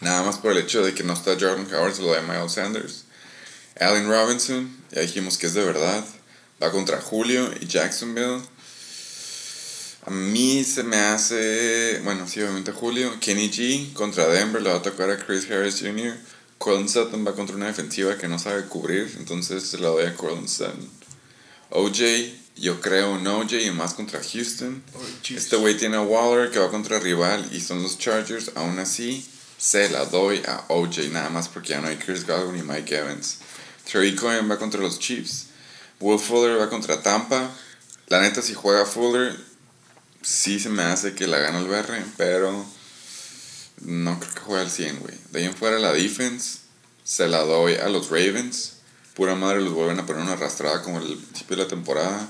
Nada 0.01 0.23
más 0.23 0.39
por 0.39 0.53
el 0.53 0.59
hecho 0.59 0.85
de 0.85 0.95
que 0.95 1.03
no 1.03 1.13
está 1.13 1.33
Jordan 1.39 1.67
Howard, 1.73 1.95
se 1.95 2.03
lo 2.03 2.13
da 2.13 2.23
Miles 2.23 2.53
Sanders. 2.53 3.05
Allen 3.79 4.09
Robinson, 4.09 4.75
ya 4.91 5.03
dijimos 5.03 5.37
que 5.37 5.47
es 5.47 5.55
de 5.55 5.65
verdad. 5.65 6.05
Va 6.63 6.71
contra 6.71 7.01
Julio 7.01 7.51
y 7.61 7.67
Jacksonville. 7.67 8.41
A 10.07 10.11
mí 10.11 10.65
se 10.65 10.83
me 10.83 10.97
hace, 10.97 12.01
bueno, 12.05 12.27
sí, 12.27 12.41
obviamente 12.41 12.73
Julio. 12.73 13.19
Kenny 13.21 13.51
G 13.51 13.93
contra 13.93 14.27
Denver, 14.29 14.63
le 14.63 14.71
va 14.71 14.77
a 14.77 14.83
tocar 14.83 15.11
a 15.11 15.19
Chris 15.19 15.51
Harris 15.51 15.81
Jr. 15.81 16.17
Colin 16.59 16.89
Sutton 16.89 17.27
va 17.27 17.35
contra 17.35 17.57
una 17.57 17.67
defensiva 17.67 18.17
que 18.17 18.29
no 18.29 18.39
sabe 18.39 18.65
cubrir, 18.65 19.15
entonces 19.19 19.65
se 19.65 19.79
la 19.79 19.89
doy 19.89 20.07
a 20.07 20.15
Colin 20.15 20.49
Sutton. 20.49 20.89
OJ, 21.71 22.46
yo 22.57 22.81
creo 22.81 23.13
un 23.13 23.27
OJ 23.27 23.53
y 23.67 23.71
más 23.71 23.95
contra 23.95 24.21
Houston. 24.23 24.83
Este 25.29 25.57
güey 25.57 25.77
tiene 25.77 25.97
a 25.97 26.03
Waller 26.03 26.51
que 26.51 26.59
va 26.59 26.71
contra 26.71 26.99
rival 26.99 27.49
y 27.53 27.61
son 27.61 27.83
los 27.83 27.99
Chargers. 27.99 28.53
Aún 28.55 28.79
así, 28.79 29.27
se 29.59 29.89
la 29.91 30.05
doy 30.07 30.43
a 30.47 30.65
OJ 30.69 31.11
nada 31.13 31.29
más 31.29 31.49
porque 31.49 31.71
ya 31.71 31.81
no 31.81 31.89
hay 31.89 31.97
Chris 31.97 32.27
Godwin 32.27 32.61
y 32.61 32.63
Mike 32.63 32.97
Evans. 32.97 33.39
Terry 33.91 34.17
Cohen 34.17 34.51
va 34.51 34.59
contra 34.59 34.81
los 34.81 34.99
Chiefs. 34.99 35.47
Will 36.01 36.19
Fuller 36.19 36.59
va 36.59 36.69
contra 36.69 37.03
Tampa. 37.03 37.51
La 38.09 38.21
neta, 38.21 38.43
si 38.43 38.55
juega 38.55 38.87
Fuller, 38.87 39.37
sí 40.23 40.59
se 40.59 40.69
me 40.69 40.83
hace 40.83 41.15
que 41.15 41.27
la 41.27 41.39
gana 41.39 41.59
el 41.59 41.67
BR, 41.67 42.05
pero 42.17 42.67
no 43.83 44.19
creo 44.19 44.35
que 44.35 44.41
juegue 44.41 44.63
al 44.63 44.71
100, 44.71 45.01
güey. 45.01 45.15
De 45.31 45.41
ahí 45.41 45.45
en 45.47 45.55
fuera 45.55 45.79
la 45.79 45.93
defense, 45.93 46.59
se 47.05 47.29
la 47.29 47.41
doy 47.41 47.75
a 47.75 47.89
los 47.89 48.11
Ravens. 48.11 48.75
Pura 49.15 49.35
madre 49.35 49.61
los 49.61 49.73
vuelven 49.73 49.99
a 49.99 50.07
poner 50.07 50.23
una 50.23 50.33
arrastrada 50.33 50.83
como 50.83 50.99
el 50.99 51.17
principio 51.17 51.57
de 51.57 51.63
la 51.63 51.69
temporada. 51.69 52.29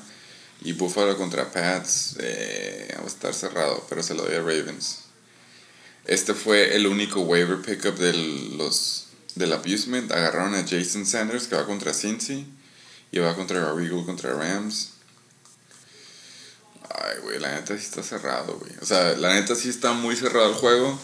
Y 0.62 0.72
Buffalo 0.72 1.16
contra 1.16 1.50
Pats 1.52 2.16
eh, 2.18 2.94
va 2.98 3.04
a 3.04 3.06
estar 3.06 3.34
cerrado, 3.34 3.84
pero 3.88 4.02
se 4.02 4.14
lo 4.14 4.24
doy 4.24 4.34
a 4.34 4.38
Ravens. 4.38 5.00
Este 6.04 6.34
fue 6.34 6.76
el 6.76 6.86
único 6.86 7.20
waiver 7.20 7.60
pickup 7.60 7.98
de 7.98 8.12
los, 8.56 9.08
del 9.34 9.52
Abusement. 9.52 10.10
Agarraron 10.12 10.54
a 10.54 10.62
Jason 10.62 11.04
Sanders 11.04 11.48
que 11.48 11.56
va 11.56 11.66
contra 11.66 11.92
Cincy. 11.92 12.46
Y 13.12 13.18
va 13.18 13.34
contra 13.34 13.72
Regal 13.72 14.04
contra 14.04 14.34
Rams. 14.34 14.90
Ay, 16.90 17.18
güey, 17.22 17.38
la 17.38 17.52
neta 17.54 17.76
sí 17.76 17.84
está 17.84 18.02
cerrado, 18.02 18.58
güey. 18.58 18.72
O 18.80 18.86
sea, 18.86 19.16
la 19.16 19.34
neta 19.34 19.54
sí 19.54 19.68
está 19.68 19.92
muy 19.92 20.16
cerrado 20.16 20.50
el 20.50 20.54
juego. 20.54 20.98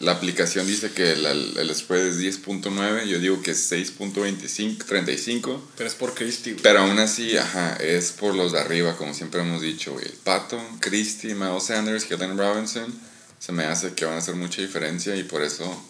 La 0.00 0.12
aplicación 0.12 0.66
dice 0.66 0.92
que 0.92 1.12
el, 1.12 1.26
el 1.26 1.74
spread 1.74 2.06
es 2.06 2.20
10.9. 2.20 3.06
Yo 3.06 3.18
digo 3.18 3.42
que 3.42 3.52
es 3.52 3.70
6.25, 3.70 4.84
35. 4.84 5.68
Pero 5.76 5.88
es 5.88 5.94
por 5.94 6.14
Christie, 6.14 6.52
güey. 6.52 6.62
Pero 6.62 6.80
aún 6.80 6.98
así, 6.98 7.36
ajá, 7.36 7.74
es 7.76 8.12
por 8.12 8.34
los 8.34 8.52
de 8.52 8.60
arriba, 8.60 8.96
como 8.96 9.14
siempre 9.14 9.40
hemos 9.40 9.62
dicho, 9.62 9.92
güey. 9.92 10.04
El 10.06 10.12
Pato, 10.12 10.60
Christie, 10.80 11.34
Miles 11.34 11.64
Sanders, 11.64 12.04
Kellen 12.04 12.38
Robinson. 12.38 12.94
Se 13.38 13.52
me 13.52 13.64
hace 13.64 13.94
que 13.94 14.04
van 14.04 14.14
a 14.14 14.18
hacer 14.18 14.34
mucha 14.34 14.62
diferencia 14.62 15.16
y 15.16 15.22
por 15.22 15.42
eso 15.42 15.80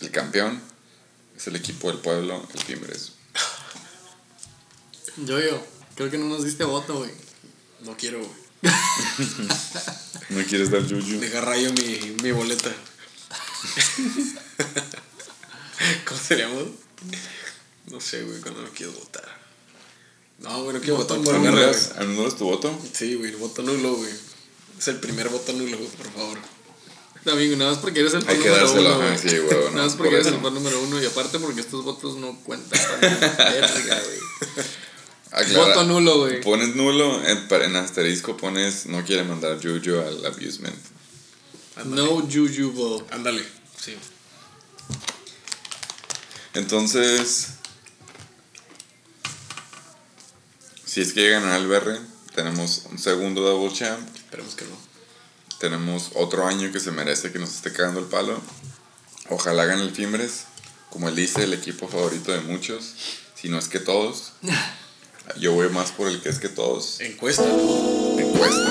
el 0.00 0.10
campeón 0.10 0.60
es 1.36 1.46
el 1.46 1.56
equipo 1.56 1.88
del 1.88 1.98
pueblo, 1.98 2.46
el 2.54 2.60
Fimbres. 2.60 3.12
Yo, 5.16 5.40
yo. 5.40 5.62
Creo 5.94 6.10
que 6.10 6.18
no 6.18 6.26
nos 6.26 6.44
diste 6.44 6.64
voto, 6.64 6.98
güey. 6.98 7.10
No 7.84 7.96
quiero, 7.96 8.18
güey. 8.18 8.40
¿No 10.30 10.44
quieres 10.44 10.70
dar 10.70 10.82
Juju? 10.82 11.18
Deja 11.18 11.40
rayo 11.40 11.72
mi, 11.72 12.16
mi 12.22 12.30
boleta. 12.30 12.70
¿Cómo 16.06 16.20
seríamos? 16.20 16.64
No 17.90 18.00
sé, 18.00 18.22
güey, 18.22 18.40
cuando 18.40 18.62
no 18.62 18.68
quiero 18.70 18.92
votar. 18.92 19.40
No, 20.38 20.62
güey, 20.64 20.74
no 20.74 20.80
quiero 20.80 20.96
votar 20.96 21.18
por 21.20 21.34
verga, 21.34 21.50
güey. 21.50 21.62
¿Anulas, 21.64 21.92
¿Anulas 21.98 22.36
tu 22.36 22.44
voto? 22.44 22.78
Sí, 22.92 23.14
güey, 23.14 23.32
voto 23.32 23.62
nulo, 23.62 23.94
güey. 23.94 24.10
Es 24.78 24.88
el 24.88 24.96
primer 24.96 25.28
voto 25.28 25.52
nulo, 25.52 25.76
güey, 25.76 25.88
por 25.90 26.10
favor. 26.12 26.38
Amigo, 27.30 27.54
nada 27.56 27.72
más 27.72 27.80
porque 27.80 28.00
eres 28.00 28.14
el 28.14 28.20
Hay 28.20 28.24
fan 28.36 28.42
que 28.42 28.48
número 28.48 28.66
dárselo, 28.66 28.96
uno, 28.96 29.06
güey. 29.06 29.18
sí, 29.18 29.38
güey. 29.38 29.58
Nada 29.74 29.82
más 29.84 29.92
no, 29.92 29.98
porque 29.98 30.10
por 30.10 30.14
eres 30.20 30.26
el 30.32 30.40
fan 30.40 30.54
número 30.54 30.80
uno 30.80 31.02
y 31.02 31.06
aparte 31.06 31.38
porque 31.38 31.60
estos 31.60 31.84
votos 31.84 32.16
no 32.16 32.34
cuentan. 32.44 32.80
para. 32.80 33.50
Verga, 33.50 34.00
güey. 34.02 34.18
Aclara- 35.30 35.66
Voto 35.66 35.84
nulo, 35.84 36.18
güey. 36.20 36.40
Pones 36.40 36.74
nulo, 36.74 37.22
en, 37.26 37.46
en 37.50 37.76
asterisco 37.76 38.36
pones 38.38 38.86
no 38.86 39.04
quiere 39.04 39.22
mandar 39.24 39.58
Juju 39.62 39.98
al 40.00 40.24
abusement. 40.24 40.74
No 41.84 42.20
Juju 42.20 42.72
vote. 42.72 43.14
Ándale, 43.14 43.44
sí. 43.78 43.94
Entonces, 46.54 47.50
Si 50.90 51.00
es 51.00 51.12
que 51.12 51.20
llegan 51.20 51.44
al 51.44 51.68
BR, 51.68 52.00
tenemos 52.34 52.86
un 52.90 52.98
segundo 52.98 53.42
double 53.42 53.72
champ. 53.72 54.00
Esperemos 54.16 54.56
que 54.56 54.64
no. 54.64 54.76
Tenemos 55.60 56.10
otro 56.16 56.48
año 56.48 56.72
que 56.72 56.80
se 56.80 56.90
merece 56.90 57.30
que 57.30 57.38
nos 57.38 57.54
esté 57.54 57.72
cagando 57.72 58.00
el 58.00 58.06
palo. 58.06 58.42
Ojalá 59.28 59.62
hagan 59.62 59.78
el 59.78 59.92
Fimbres, 59.92 60.46
como 60.90 61.08
él 61.08 61.14
dice, 61.14 61.44
el 61.44 61.54
equipo 61.54 61.86
favorito 61.86 62.32
de 62.32 62.40
muchos, 62.40 62.96
si 63.36 63.48
no 63.48 63.56
es 63.56 63.68
que 63.68 63.78
todos. 63.78 64.32
Yo 65.38 65.52
voy 65.52 65.68
más 65.68 65.92
por 65.92 66.08
el 66.08 66.20
que 66.20 66.28
es 66.28 66.40
que 66.40 66.48
todos. 66.48 66.98
Encuesta. 66.98 67.44
Encuesta. 67.44 68.68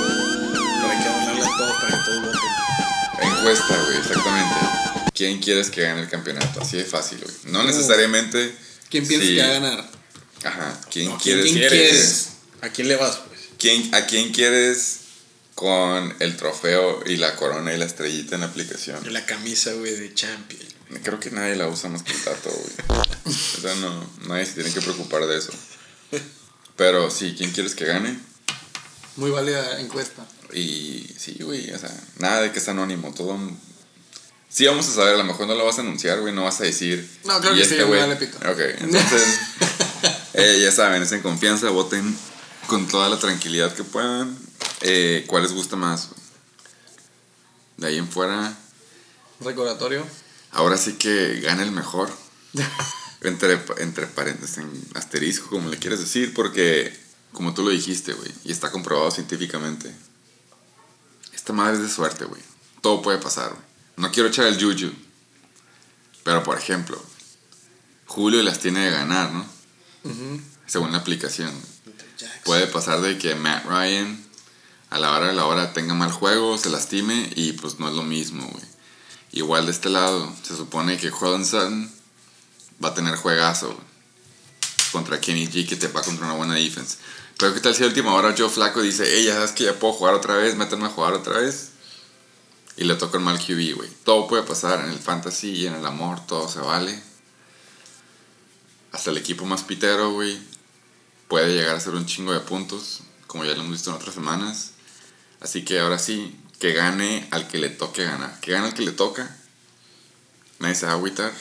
Hay 0.90 1.02
que 1.02 1.08
hablarle 1.08 1.42
a 1.42 1.58
todos 1.58 1.76
para 1.78 1.88
que 1.88 2.04
todos 2.04 2.22
voten. 2.26 2.69
Encuesta, 3.40 3.84
güey, 3.86 3.98
exactamente. 3.98 4.56
¿Quién 5.14 5.40
quieres 5.40 5.70
que 5.70 5.82
gane 5.82 6.02
el 6.02 6.10
campeonato? 6.10 6.62
Así 6.62 6.78
de 6.78 6.86
fácil, 6.86 7.20
güey. 7.20 7.36
No 7.54 7.64
necesariamente. 7.64 8.54
¿Quién 8.90 9.08
piensas 9.08 9.30
sí. 9.30 9.36
que 9.36 9.42
va 9.42 9.48
a 9.48 9.52
ganar? 9.54 9.92
Ajá. 10.44 10.82
¿Quién 10.92 11.10
No, 11.10 11.18
quieres? 11.18 11.44
¿quién 11.46 11.56
quieres? 11.58 12.30
¿A 12.62 12.70
quién 12.70 12.88
le 12.88 12.96
vas, 12.96 13.18
pues? 13.28 13.40
¿Quién- 13.58 13.94
¿A 13.96 14.06
quién 14.06 14.32
quieres 14.32 15.00
con 15.56 16.16
el 16.20 16.38
trofeo 16.38 17.04
y 17.06 17.18
la 17.18 17.36
corona 17.36 17.74
y 17.74 17.78
la 17.78 17.86
estrellita 17.86 18.36
en 18.36 18.42
la 18.42 18.48
aplicación? 18.48 19.12
La 19.14 19.26
camisa, 19.26 19.74
güey, 19.74 19.96
de 19.96 20.14
Champion. 20.14 20.62
Creo 21.04 21.20
que 21.20 21.30
nadie 21.32 21.56
la 21.56 21.68
usa 21.68 21.90
más 21.90 22.04
que 22.04 22.14
el 22.14 22.22
tato, 22.24 22.50
güey. 22.50 23.00
O 23.26 23.62
sea, 23.62 23.76
no, 23.76 24.10
nadie 24.28 24.46
se 24.46 24.54
tiene 24.54 24.74
que 24.74 24.82
preocupar 24.82 25.26
de 25.28 25.38
eso. 25.38 25.52
Pero 26.78 27.12
sí, 27.12 27.36
¿quién 27.38 27.52
quieres 27.52 27.76
que 27.76 27.86
gane? 27.86 28.18
Muy 29.18 29.30
válida 29.30 29.80
encuesta. 29.82 30.26
Y 30.54 31.08
sí, 31.18 31.38
güey, 31.42 31.72
o 31.72 31.78
sea, 31.80 31.92
nada 32.18 32.42
de 32.42 32.52
que 32.52 32.60
es 32.60 32.68
anónimo, 32.68 33.14
todo... 33.14 33.38
Sí 34.52 34.66
vamos 34.66 34.88
a 34.90 34.92
saber, 34.94 35.14
a 35.14 35.18
lo 35.18 35.24
mejor 35.24 35.46
no 35.48 35.54
lo 35.54 35.64
vas 35.66 35.78
a 35.78 35.82
anunciar, 35.82 36.20
güey, 36.22 36.34
no 36.34 36.44
vas 36.44 36.60
a 36.60 36.64
decir... 36.64 37.08
No, 37.26 37.40
creo 37.40 37.54
"Y 37.54 37.58
que 37.58 37.64
este 37.64 37.78
sí, 37.78 37.84
güey". 37.84 38.00
vale 38.00 38.16
pito. 38.16 38.38
Ok, 38.38 38.60
entonces, 38.80 39.24
eh, 40.34 40.60
ya 40.64 40.72
saben, 40.72 41.04
es 41.04 41.12
en 41.12 41.22
confianza, 41.22 41.70
voten 41.70 42.18
con 42.68 42.88
toda 42.88 43.10
la 43.10 43.20
tranquilidad 43.20 43.74
que 43.76 43.84
puedan. 43.84 44.36
Eh, 44.82 45.24
¿Cuál 45.28 45.44
les 45.44 45.52
gusta 45.54 45.76
más? 45.76 46.10
De 47.78 47.88
ahí 47.88 47.98
en 47.98 48.08
fuera, 48.10 48.58
Recordatorio. 49.42 50.06
ahora 50.52 50.78
sí 50.78 50.94
que 50.94 51.40
gana 51.42 51.62
el 51.64 51.72
mejor. 51.72 52.10
Entre, 53.22 53.60
entre 53.80 54.08
paréntesis, 54.08 54.60
en 54.60 54.72
asterisco, 54.96 55.50
como 55.50 55.68
le 55.70 55.78
quieres 55.78 56.00
decir, 56.00 56.34
porque, 56.34 56.98
como 57.34 57.54
tú 57.54 57.64
lo 57.64 57.70
dijiste, 57.70 58.14
güey, 58.14 58.32
y 58.46 58.52
está 58.54 58.72
comprobado 58.72 59.12
científicamente, 59.12 59.94
esta 61.50 61.64
madre 61.64 61.78
es 61.78 61.82
de 61.82 61.90
suerte, 61.90 62.26
güey. 62.26 62.44
Todo 62.82 63.02
puede 63.02 63.18
pasar, 63.18 63.50
güey. 63.50 63.64
No 63.98 64.12
quiero 64.12 64.30
echar 64.30 64.46
el 64.46 64.64
juju, 64.64 64.94
pero 66.24 66.44
por 66.44 66.56
ejemplo, 66.56 67.02
Julio 68.06 68.44
las 68.44 68.60
tiene 68.60 68.82
de 68.86 68.92
ganar, 68.92 69.32
¿no? 69.32 69.44
Según 70.68 70.92
la 70.92 71.00
aplicación. 71.00 71.52
Puede 72.46 72.68
pasar 72.68 73.02
de 73.02 73.18
que 73.18 73.34
Matt 73.34 73.66
Ryan 73.66 74.24
a 74.92 75.00
la 75.00 75.12
hora 75.12 75.30
de 75.30 75.34
la 75.34 75.48
hora 75.48 75.74
tenga 75.74 75.96
mal 75.96 76.12
juego, 76.12 76.56
se 76.60 76.70
lastime 76.70 77.32
y 77.36 77.54
pues 77.54 77.80
no 77.80 77.90
es 77.90 77.96
lo 77.96 78.04
mismo, 78.04 78.48
güey. 78.48 78.66
Igual 79.32 79.66
de 79.66 79.72
este 79.72 79.90
lado, 79.90 80.32
se 80.44 80.56
supone 80.56 80.98
que 80.98 81.10
Jordan 81.10 81.46
Sutton 81.46 81.92
va 82.84 82.90
a 82.90 82.94
tener 82.94 83.16
juegazo 83.16 83.70
güey, 83.70 83.88
contra 84.92 85.20
Kenny 85.20 85.48
G 85.48 85.68
que 85.68 85.76
te 85.76 85.88
va 85.88 86.02
contra 86.02 86.26
una 86.26 86.36
buena 86.36 86.56
defense. 86.56 86.98
Pero 87.38 87.54
qué 87.54 87.62
tal 87.62 87.74
si 87.74 87.84
a 87.84 87.88
última 87.88 88.14
hora 88.14 88.36
Joe 88.38 88.50
Flaco 88.50 88.82
dice, 88.82 89.06
hey, 89.08 89.24
ya 89.26 89.34
sabes 89.34 89.52
que 89.52 89.64
ya 89.64 89.80
puedo 89.80 89.94
jugar 89.94 90.14
otra 90.14 90.36
vez, 90.36 90.56
métanme 90.56 90.88
a 90.88 90.90
jugar 90.90 91.14
otra 91.14 91.40
vez. 91.40 91.70
Y 92.76 92.84
le 92.84 92.96
toca 92.96 93.18
el 93.18 93.24
mal 93.24 93.40
QB, 93.40 93.76
güey. 93.76 93.90
Todo 94.04 94.28
puede 94.28 94.44
pasar 94.44 94.84
en 94.84 94.90
el 94.90 95.00
fantasy 95.00 95.52
y 95.52 95.68
en 95.68 95.76
el 95.76 95.86
amor, 95.86 96.26
todo 96.26 96.50
se 96.50 96.60
vale. 96.60 97.02
Hasta 98.92 99.12
el 99.12 99.18
equipo 99.18 99.46
más 99.46 99.64
pitero, 99.64 100.12
güey, 100.12 100.38
puede 101.28 101.54
llegar 101.54 101.76
a 101.76 101.80
ser 101.80 101.94
un 101.94 102.06
chingo 102.06 102.34
de 102.34 102.40
puntos, 102.40 103.02
como 103.28 103.46
ya 103.46 103.54
lo 103.54 103.60
hemos 103.60 103.72
visto 103.74 103.90
en 103.90 103.98
otras 103.98 104.16
semanas. 104.16 104.72
Así 105.40 105.64
que 105.64 105.80
ahora 105.80 106.00
sí, 106.00 106.38
que 106.60 106.74
gane 106.74 107.28
al 107.32 107.48
que 107.48 107.58
le 107.58 107.70
toque 107.70 108.04
ganar. 108.04 108.40
Que 108.42 108.52
gane 108.52 108.68
al 108.68 108.74
que 108.74 108.82
le 108.84 108.92
toca. 108.92 109.36
Nadie 110.60 110.76
se 110.76 110.86
va 110.86 110.92
a 110.92 110.96
agüitar. 110.96 111.32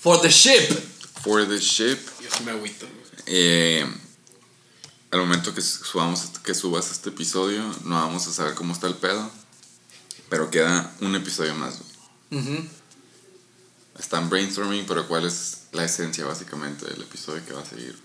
For 0.00 0.20
the 0.20 0.30
ship. 0.30 0.70
For 1.22 1.46
the 1.48 1.58
ship. 1.58 1.98
Me 2.44 2.52
agüito. 2.52 2.86
Eh, 3.26 3.86
al 5.10 5.18
momento 5.20 5.54
que 5.54 5.60
subamos 5.60 6.30
que 6.42 6.54
subas 6.54 6.90
este 6.90 7.10
episodio, 7.10 7.62
no 7.84 7.96
vamos 7.96 8.26
a 8.26 8.32
saber 8.32 8.54
cómo 8.54 8.72
está 8.72 8.86
el 8.86 8.94
pedo. 8.94 9.30
Pero 10.28 10.50
queda 10.50 10.94
un 11.00 11.14
episodio 11.16 11.54
más. 11.54 11.78
güey. 12.30 12.68
Están 13.98 14.30
brainstorming, 14.30 14.86
pero 14.86 15.06
cuál 15.08 15.26
es 15.26 15.62
la 15.72 15.84
esencia 15.84 16.24
básicamente 16.24 16.86
del 16.86 17.02
episodio 17.02 17.44
que 17.44 17.52
va 17.52 17.60
a 17.62 17.66
seguir. 17.66 17.98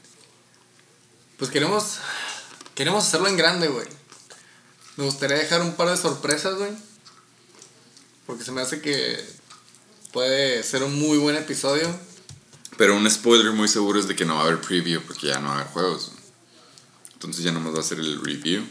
Pues 1.37 1.51
queremos. 1.51 1.99
Queremos 2.73 3.05
hacerlo 3.05 3.27
en 3.27 3.37
grande, 3.37 3.67
güey. 3.69 3.87
Me 4.97 5.05
gustaría 5.05 5.37
dejar 5.37 5.61
un 5.61 5.75
par 5.75 5.89
de 5.89 5.97
sorpresas, 5.97 6.55
güey. 6.55 6.71
Porque 8.25 8.43
se 8.43 8.51
me 8.51 8.61
hace 8.61 8.81
que 8.81 9.23
puede 10.11 10.63
ser 10.63 10.83
un 10.83 10.97
muy 10.99 11.17
buen 11.17 11.35
episodio. 11.35 11.87
Pero 12.77 12.95
un 12.95 13.09
spoiler 13.09 13.51
muy 13.51 13.67
seguro 13.67 13.99
es 13.99 14.07
de 14.07 14.15
que 14.15 14.25
no 14.25 14.35
va 14.35 14.41
a 14.41 14.43
haber 14.45 14.61
preview 14.61 15.01
porque 15.01 15.27
ya 15.27 15.39
no 15.39 15.47
va 15.47 15.53
a 15.53 15.61
haber 15.61 15.71
juegos. 15.71 16.11
Entonces 17.13 17.43
ya 17.43 17.51
nomás 17.51 17.75
va 17.75 17.79
a 17.79 17.83
ser 17.83 17.99
el 17.99 18.23
review. 18.23 18.65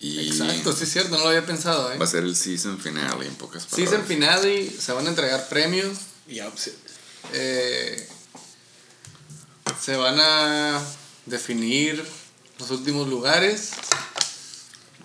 Y 0.00 0.28
Exacto, 0.28 0.72
sí 0.72 0.84
es 0.84 0.92
cierto, 0.92 1.16
no 1.16 1.22
lo 1.22 1.28
había 1.28 1.46
pensado, 1.46 1.90
eh. 1.92 1.98
va 1.98 2.04
a 2.04 2.08
ser 2.08 2.22
el 2.22 2.36
season 2.36 2.78
finale 2.78 3.26
en 3.26 3.34
pocas 3.34 3.64
palabras. 3.64 3.90
Season 3.90 4.06
finale, 4.06 4.70
se 4.70 4.92
van 4.92 5.06
a 5.06 5.08
entregar 5.08 5.48
premios. 5.48 5.98
Y 6.28 6.36
ya, 6.36 6.52
eh, 7.32 8.08
se 9.80 9.96
van 9.96 10.18
a 10.20 10.82
definir 11.24 12.04
los 12.58 12.70
últimos 12.70 13.08
lugares. 13.08 13.70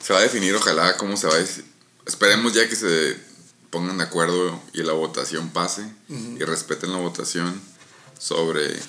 Se 0.01 0.13
va 0.13 0.19
a 0.19 0.23
definir, 0.23 0.53
ojalá, 0.55 0.97
cómo 0.97 1.15
se 1.15 1.27
va 1.27 1.35
a 1.35 1.37
decir. 1.37 1.65
Esperemos 2.05 2.53
ya 2.53 2.67
que 2.67 2.75
se 2.75 3.30
pongan 3.71 3.97
de 3.97 4.03
acuerdo 4.03 4.61
y 4.73 4.83
la 4.83 4.93
votación 4.93 5.49
pase 5.49 5.91
y 6.09 6.43
respeten 6.43 6.91
la 6.91 6.99
votación 6.99 7.59
sobre 8.19 8.79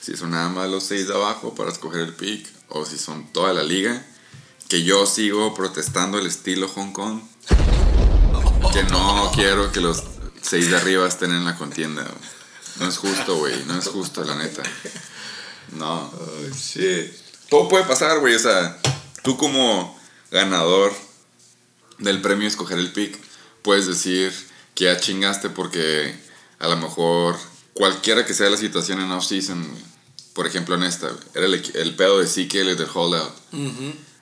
si 0.00 0.16
son 0.16 0.30
nada 0.30 0.48
más 0.50 0.70
los 0.70 0.84
seis 0.84 1.08
de 1.08 1.14
abajo 1.14 1.54
para 1.54 1.72
escoger 1.72 2.02
el 2.02 2.14
pick 2.14 2.46
o 2.68 2.84
si 2.84 2.98
son 2.98 3.32
toda 3.32 3.52
la 3.52 3.64
liga. 3.64 4.06
Que 4.68 4.82
yo 4.82 5.06
sigo 5.06 5.54
protestando 5.54 6.18
el 6.18 6.26
estilo 6.26 6.68
Hong 6.68 6.92
Kong. 6.92 7.20
Que 8.72 8.82
no 8.84 9.30
quiero 9.34 9.72
que 9.72 9.80
los 9.80 10.02
seis 10.42 10.70
de 10.70 10.76
arriba 10.76 11.08
estén 11.08 11.32
en 11.32 11.44
la 11.44 11.56
contienda. 11.56 12.06
No 12.78 12.88
es 12.88 12.98
justo, 12.98 13.36
güey. 13.36 13.64
No 13.64 13.78
es 13.78 13.88
justo, 13.88 14.22
la 14.24 14.34
neta. 14.34 14.62
No. 15.72 16.12
Todo 17.48 17.68
puede 17.68 17.84
pasar, 17.84 18.18
güey. 18.20 18.34
O 18.34 18.38
sea, 18.38 18.78
tú 19.22 19.36
como 19.36 19.98
ganador 20.30 20.92
del 21.98 22.20
premio 22.20 22.46
escoger 22.46 22.78
el 22.78 22.92
pick, 22.92 23.18
puedes 23.66 23.86
decir 23.88 24.32
que 24.76 24.84
ya 24.84 24.96
chingaste 24.96 25.50
porque 25.50 26.14
a 26.60 26.68
lo 26.68 26.76
mejor 26.76 27.36
cualquiera 27.74 28.24
que 28.24 28.32
sea 28.32 28.48
la 28.48 28.56
situación 28.56 29.00
en 29.00 29.10
off-season, 29.10 29.66
por 30.34 30.46
ejemplo 30.46 30.76
en 30.76 30.84
esta, 30.84 31.10
era 31.34 31.46
el, 31.46 31.54
el 31.74 31.96
pedo 31.96 32.20
de 32.20 32.26
CK 32.26 32.54
el 32.54 32.76
del 32.76 32.88
holdout. 32.94 33.34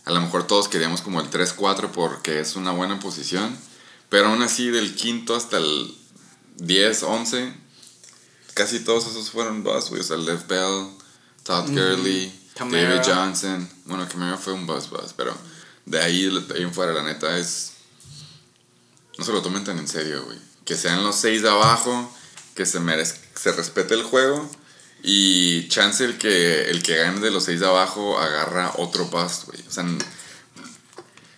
A 0.06 0.12
lo 0.12 0.20
mejor 0.22 0.46
todos 0.46 0.68
queríamos 0.68 1.02
como 1.02 1.20
el 1.20 1.30
3-4 1.30 1.90
porque 1.90 2.40
es 2.40 2.56
una 2.56 2.72
buena 2.72 2.98
posición, 3.00 3.54
pero 4.08 4.28
aún 4.28 4.40
así 4.40 4.70
del 4.70 4.94
quinto 4.94 5.36
hasta 5.36 5.58
el 5.58 5.94
10, 6.56 7.02
11, 7.02 7.52
casi 8.54 8.80
todos 8.80 9.06
esos 9.08 9.30
fueron 9.30 9.62
buzz, 9.62 9.90
güey. 9.90 10.00
O 10.00 10.04
sea, 10.04 10.16
Lev 10.16 10.46
Bell, 10.46 10.88
Todd 11.42 11.68
Gurley. 11.68 12.32
David 12.58 13.02
Johnson. 13.04 13.68
Bueno, 13.84 14.08
Camara 14.08 14.38
fue 14.38 14.54
un 14.54 14.66
buzz 14.66 14.88
buzz, 14.88 15.12
pero 15.14 15.36
de 15.84 16.00
ahí, 16.00 16.22
de 16.24 16.54
ahí 16.54 16.62
en 16.62 16.72
fuera, 16.72 16.94
la 16.94 17.02
neta 17.02 17.36
es. 17.38 17.73
No 19.18 19.24
se 19.24 19.32
lo 19.32 19.42
tomen 19.42 19.64
tan 19.64 19.78
en 19.78 19.88
serio, 19.88 20.24
güey. 20.24 20.38
Que 20.64 20.76
sean 20.76 21.04
los 21.04 21.16
seis 21.16 21.42
de 21.42 21.50
abajo, 21.50 22.12
que 22.54 22.66
se 22.66 22.80
merezca, 22.80 23.18
se 23.38 23.52
respete 23.52 23.94
el 23.94 24.02
juego. 24.02 24.48
Y 25.02 25.68
chance 25.68 26.02
el 26.04 26.16
que, 26.16 26.70
el 26.70 26.82
que 26.82 26.96
gane 26.96 27.20
de 27.20 27.30
los 27.30 27.44
seis 27.44 27.60
de 27.60 27.66
abajo 27.66 28.18
agarra 28.18 28.72
otro 28.78 29.04
bust, 29.06 29.44
güey. 29.44 29.60
O 29.68 29.70
sea, 29.70 29.84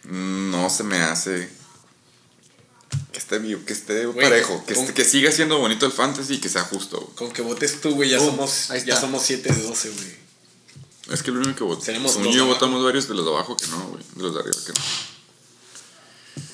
no 0.05 0.71
se 0.71 0.85
me 0.85 0.99
hace 1.03 1.51
que 3.13 3.19
esté 3.19 3.39
vivo, 3.41 3.63
que 3.67 3.73
esté 3.73 4.07
Güey, 4.07 4.25
parejo, 4.29 4.65
que, 4.67 4.75
con- 4.75 4.87
que 4.95 5.05
siga 5.05 5.33
siendo 5.33 5.59
bonito 5.59 5.85
el 5.87 5.93
fantasy 5.93 6.35
y 6.35 6.39
que 6.41 6.49
sea 6.49 6.63
justo. 6.63 7.01
güey. 7.01 7.15
Con 7.17 7.33
que 7.33 7.43
votes 7.43 7.81
tú, 7.81 7.95
güey, 7.95 8.11
ya 8.11 8.19
somos 8.21 8.69
ya 8.85 9.01
somos 9.01 9.23
7 9.23 9.53
de 9.53 9.63
12, 9.63 9.91
güey. 9.91 10.17
Es 11.11 11.23
que 11.23 11.31
el 11.31 11.39
único 11.39 11.55
que 11.57 11.65
votó. 11.65 11.83
Tenemos 11.85 12.17
yo 12.33 12.47
votamos 12.47 12.83
varios 12.85 13.09
de 13.09 13.15
los 13.15 13.25
de 13.25 13.31
abajo 13.33 13.57
que 13.57 13.67
no, 13.69 13.79
güey. 13.89 14.03
De 14.15 14.23
los 14.23 14.35
de 14.35 14.41
arriba 14.41 14.57
que 14.65 14.73
no. 14.73 14.85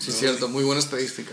Sí, 0.01 0.11
es 0.11 0.19
cierto, 0.19 0.49
muy 0.49 0.65
buena 0.65 0.81
estadística. 0.81 1.33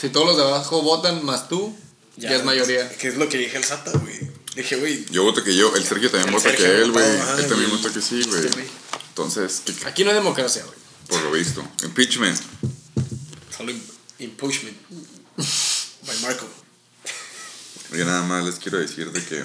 Si 0.00 0.08
todos 0.08 0.26
los 0.26 0.36
de 0.36 0.42
abajo 0.44 0.82
votan 0.82 1.24
más 1.24 1.48
tú, 1.48 1.76
ya, 2.16 2.34
es 2.34 2.44
mayoría. 2.44 2.88
Que 2.96 3.08
es 3.08 3.16
lo 3.16 3.28
que 3.28 3.38
dije 3.38 3.56
al 3.56 3.64
Sata, 3.64 3.92
güey. 3.92 4.30
Dije, 4.54 4.76
güey, 4.76 5.04
Yo 5.10 5.22
voto 5.22 5.44
que 5.44 5.54
yo, 5.54 5.74
el 5.76 5.84
Sergio 5.84 6.10
también 6.10 6.28
El 6.28 6.34
vota 6.34 6.48
Sergio 6.50 6.66
que 6.66 6.82
él, 6.82 6.92
güey. 6.92 7.04
Él 7.38 7.48
también 7.48 7.70
vota 7.70 7.92
que 7.92 8.00
sí, 8.00 8.22
güey. 8.24 8.42
Entonces, 9.10 9.62
¿qué- 9.64 9.74
Aquí 9.86 10.02
no 10.04 10.10
hay 10.10 10.16
democracia, 10.16 10.64
güey. 10.64 10.76
por 11.08 11.20
lo 11.22 11.32
visto. 11.32 11.62
Impeachment. 11.84 12.38
solo 13.56 13.72
im- 13.72 13.82
impeachment. 14.18 14.76
By 16.06 16.18
Marco. 16.22 16.46
Yo 17.92 18.04
nada 18.04 18.22
más 18.22 18.44
les 18.44 18.54
quiero 18.56 18.78
decir 18.78 19.10
de 19.10 19.22
que 19.24 19.44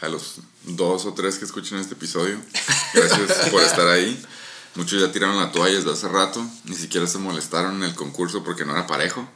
a 0.00 0.08
los 0.08 0.40
dos 0.64 1.04
o 1.06 1.14
tres 1.14 1.36
que 1.38 1.44
escuchen 1.44 1.78
este 1.78 1.94
episodio. 1.94 2.40
Gracias 2.94 3.48
por 3.50 3.62
estar 3.62 3.86
ahí. 3.88 4.20
Muchos 4.74 5.00
ya 5.00 5.12
tiraron 5.12 5.38
la 5.38 5.52
toalla 5.52 5.76
desde 5.76 5.92
hace 5.92 6.08
rato. 6.08 6.44
Ni 6.64 6.74
siquiera 6.76 7.06
se 7.06 7.18
molestaron 7.18 7.76
en 7.76 7.82
el 7.84 7.94
concurso 7.94 8.42
porque 8.42 8.64
no 8.64 8.72
era 8.72 8.86
parejo. 8.86 9.28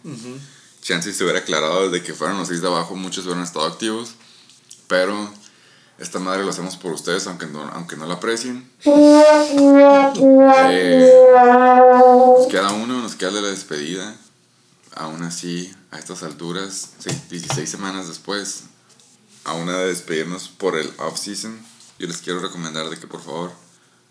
Chance 0.80 1.12
si 1.12 1.18
se 1.18 1.24
hubiera 1.24 1.40
aclarado 1.40 1.90
desde 1.90 2.04
que 2.04 2.14
fueron 2.14 2.38
los 2.38 2.48
seis 2.48 2.62
de 2.62 2.68
abajo, 2.68 2.94
muchos 2.94 3.24
hubieran 3.24 3.44
estado 3.44 3.66
activos. 3.66 4.14
Pero 4.86 5.30
esta 5.98 6.18
madre 6.18 6.44
lo 6.44 6.50
hacemos 6.50 6.76
por 6.76 6.92
ustedes, 6.92 7.26
aunque 7.26 7.46
no, 7.46 7.62
aunque 7.62 7.96
no 7.96 8.06
la 8.06 8.14
aprecien. 8.14 8.70
Eh, 10.68 11.10
nos 12.38 12.46
queda 12.48 12.72
uno, 12.72 13.00
nos 13.00 13.14
queda 13.14 13.30
de 13.30 13.42
la 13.42 13.48
despedida. 13.48 14.16
Aún 14.94 15.22
así, 15.22 15.72
a 15.90 15.98
estas 15.98 16.22
alturas, 16.22 16.90
sí, 16.98 17.10
16 17.30 17.68
semanas 17.68 18.08
después, 18.08 18.64
a 19.44 19.54
una 19.54 19.76
de 19.78 19.88
despedirnos 19.88 20.48
por 20.48 20.76
el 20.76 20.92
off-season, 20.98 21.58
yo 21.98 22.06
les 22.06 22.18
quiero 22.18 22.40
recomendar 22.40 22.88
de 22.88 22.98
que 22.98 23.06
por 23.06 23.22
favor 23.22 23.52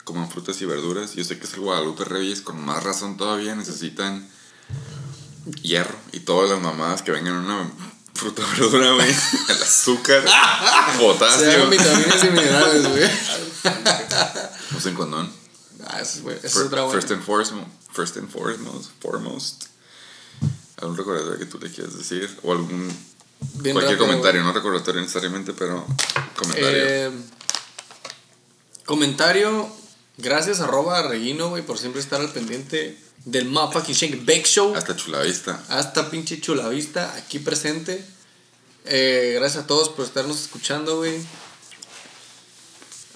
coman 0.05 0.29
frutas 0.29 0.61
y 0.61 0.65
verduras. 0.65 1.13
Yo 1.15 1.23
sé 1.25 1.37
que 1.37 1.45
es 1.45 1.53
el 1.55 1.59
Guadalupe 1.59 2.05
Reyes, 2.05 2.39
con 2.41 2.63
más 2.63 2.81
razón 2.83 3.17
todavía 3.17 3.55
necesitan 3.55 4.27
hierro 5.61 5.97
y 6.13 6.21
todas 6.21 6.49
las 6.49 6.61
mamadas 6.61 7.01
que 7.01 7.11
vengan 7.11 7.33
en 7.33 7.39
una 7.41 7.69
fruta 8.13 8.43
verdura, 8.45 8.93
güey. 8.93 9.09
El 9.49 9.61
azúcar, 9.61 10.23
Se 10.93 10.99
potasio. 10.99 11.69
vitaminas 11.69 12.23
y 12.23 12.27
minerales, 12.27 12.87
güey. 12.89 13.09
Usen 14.77 14.95
condón. 14.95 15.29
Ah, 15.87 15.99
eso 16.01 16.17
es, 16.17 16.21
güey. 16.23 16.37
Esa 16.37 16.47
es 16.47 16.55
Fir- 16.55 16.65
otra 16.67 16.83
buena. 16.83 16.99
First 17.01 17.11
and 17.11 17.21
foremost, 17.23 17.67
first 17.91 18.17
and 18.17 18.29
foremost, 18.29 18.91
foremost. 19.01 19.65
¿Algún 20.81 20.97
recordatorio 20.97 21.37
que 21.39 21.45
tú 21.45 21.59
le 21.59 21.69
quieras 21.71 21.97
decir? 21.97 22.29
O 22.43 22.51
algún 22.51 22.87
Bien 23.55 23.73
cualquier 23.73 23.97
rápido, 23.97 24.07
comentario, 24.07 24.43
no 24.43 24.51
recordatorio 24.53 25.01
necesariamente, 25.01 25.53
pero 25.53 25.85
comentario. 26.37 26.77
Eh, 26.85 27.11
comentario. 28.85 29.69
Gracias, 30.17 30.61
arroba 30.61 31.01
Reguino, 31.01 31.49
güey, 31.49 31.63
por 31.63 31.77
siempre 31.77 32.01
estar 32.01 32.21
al 32.21 32.31
pendiente 32.31 32.97
del 33.25 33.45
Motherfucking 33.45 33.95
Shake 33.95 34.25
Bake 34.25 34.45
Show. 34.45 34.75
Hasta 34.75 34.95
chulavista. 34.95 35.61
Hasta 35.69 36.09
pinche 36.09 36.39
chulavista, 36.39 37.13
aquí 37.15 37.39
presente. 37.39 38.05
Eh, 38.85 39.33
gracias 39.39 39.63
a 39.63 39.67
todos 39.67 39.89
por 39.89 40.05
estarnos 40.05 40.39
escuchando, 40.39 40.97
güey. 40.97 41.19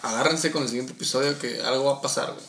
Agárrense 0.02 0.52
con 0.52 0.64
el 0.64 0.70
siguiente 0.70 0.94
episodio 0.94 1.38
que 1.40 1.62
algo 1.62 1.86
va 1.86 1.98
a 1.98 2.02
pasar, 2.02 2.34
güey. 2.34 2.46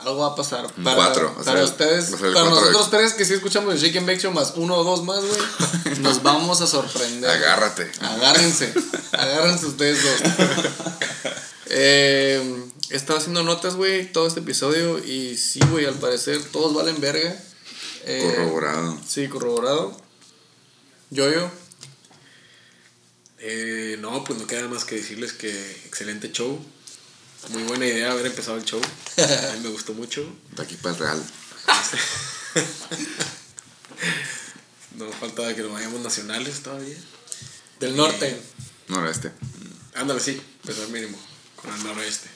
Algo 0.00 0.18
va 0.20 0.28
a 0.28 0.34
pasar. 0.34 0.66
Para, 0.82 0.96
cuatro, 0.96 1.32
para 1.34 1.44
sea, 1.44 1.64
ustedes, 1.64 2.10
para 2.10 2.32
cuatro 2.32 2.50
nosotros 2.50 2.90
tres 2.90 3.12
que 3.12 3.24
sí 3.24 3.34
escuchamos 3.34 3.72
el 3.72 3.80
Shake 3.80 3.98
and 3.98 4.06
Bake 4.06 4.20
Show 4.20 4.32
más 4.32 4.54
uno 4.56 4.74
o 4.76 4.84
dos 4.84 5.04
más, 5.04 5.20
güey, 5.20 5.98
nos 6.00 6.22
vamos 6.22 6.60
a 6.60 6.66
sorprender. 6.66 7.30
Agárrate. 7.30 7.90
Agárrense, 8.00 8.74
agárrense 9.12 9.66
ustedes 9.66 10.02
dos. 10.02 10.32
Eh, 11.74 12.70
he 12.92 12.96
estado 12.96 13.18
haciendo 13.18 13.42
notas, 13.42 13.76
güey, 13.76 14.12
todo 14.12 14.26
este 14.26 14.40
episodio 14.40 14.98
y 15.02 15.36
sí, 15.38 15.60
güey, 15.70 15.86
al 15.86 15.94
parecer 15.94 16.42
todos 16.44 16.74
valen 16.74 17.00
verga. 17.00 17.42
Eh, 18.04 18.34
Corroborado. 18.36 19.00
Sí, 19.08 19.28
corroborado. 19.28 19.96
Yo-yo. 21.08 21.50
Eh, 23.38 23.96
no, 24.00 24.22
pues 24.24 24.38
no 24.38 24.46
queda 24.46 24.68
más 24.68 24.84
que 24.84 24.96
decirles 24.96 25.32
que 25.32 25.50
excelente 25.86 26.30
show. 26.32 26.62
Muy 27.48 27.62
buena 27.62 27.86
idea 27.86 28.12
haber 28.12 28.26
empezado 28.26 28.58
el 28.58 28.64
show. 28.64 28.80
A 29.16 29.52
mí 29.54 29.60
me 29.62 29.70
gustó 29.70 29.94
mucho. 29.94 30.24
De 30.54 30.62
aquí 30.62 30.76
para 30.76 30.94
el 30.94 31.00
Real. 31.00 31.24
No 34.96 35.10
falta 35.10 35.56
que 35.56 35.62
nos 35.62 35.72
vayamos 35.72 36.02
nacionales 36.02 36.62
todavía. 36.62 36.96
Del 37.80 37.96
norte. 37.96 38.38
Noroeste. 38.88 39.32
Ándale, 39.94 40.20
sí, 40.20 40.38
pues 40.62 40.78
al 40.80 40.90
mínimo, 40.90 41.18
con 41.56 41.72
el 41.72 41.82
noroeste. 41.82 42.28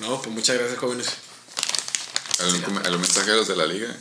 No, 0.00 0.20
pues 0.22 0.34
muchas 0.34 0.56
gracias, 0.58 0.78
jóvenes. 0.78 1.06
¿Algún, 2.38 3.00
mensaje 3.00 3.30
de 3.30 3.36
los 3.36 3.48
de 3.48 3.56
la 3.56 3.66
liga? 3.66 3.94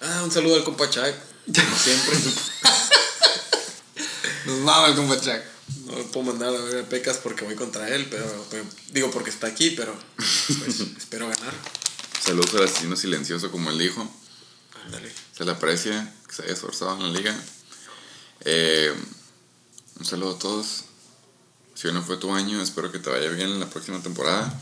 Ah, 0.00 0.22
un 0.22 0.30
saludo 0.30 0.56
al 0.56 0.64
compa 0.64 0.88
Chak, 0.88 1.14
como 1.46 1.76
siempre. 1.76 2.18
Nos 4.46 4.58
mama 4.58 4.88
el 4.88 4.94
compa 4.94 5.20
Chuck. 5.20 5.40
No 5.86 5.96
le 5.96 6.04
puedo 6.04 6.26
mandar 6.26 6.54
a 6.54 6.60
ver 6.60 6.84
a 6.84 6.88
Pecas 6.88 7.18
porque 7.18 7.44
voy 7.44 7.54
contra 7.54 7.88
él, 7.88 8.06
pero, 8.10 8.46
pero- 8.50 8.64
digo 8.90 9.10
porque 9.10 9.30
está 9.30 9.46
aquí, 9.46 9.70
pero 9.70 9.96
pues, 10.16 10.80
espero 10.98 11.28
ganar. 11.28 11.54
Saludos 12.22 12.54
al 12.54 12.64
asesino 12.64 12.96
silencioso, 12.96 13.50
como 13.50 13.70
él 13.70 13.78
dijo. 13.78 14.08
Ándale. 14.84 15.10
Se 15.36 15.44
le 15.44 15.52
aprecia 15.52 16.14
que 16.28 16.34
se 16.34 16.42
haya 16.42 16.52
esforzado 16.52 16.96
en 16.96 17.02
la 17.12 17.18
liga. 17.18 17.34
Eh, 18.44 18.94
un 19.98 20.04
saludo 20.04 20.36
a 20.36 20.38
todos. 20.38 20.84
Si 21.74 21.88
hoy 21.88 21.94
no 21.94 22.02
fue 22.02 22.18
tu 22.18 22.32
año, 22.34 22.60
espero 22.62 22.92
que 22.92 22.98
te 22.98 23.10
vaya 23.10 23.30
bien 23.30 23.48
en 23.50 23.60
la 23.60 23.68
próxima 23.68 24.00
temporada. 24.02 24.52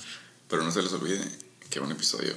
Pero 0.53 0.65
no 0.65 0.71
se 0.71 0.83
les 0.83 0.93
olvide 0.93 1.25
que 1.71 1.81
un 1.81 1.91
episodio. 1.93 2.35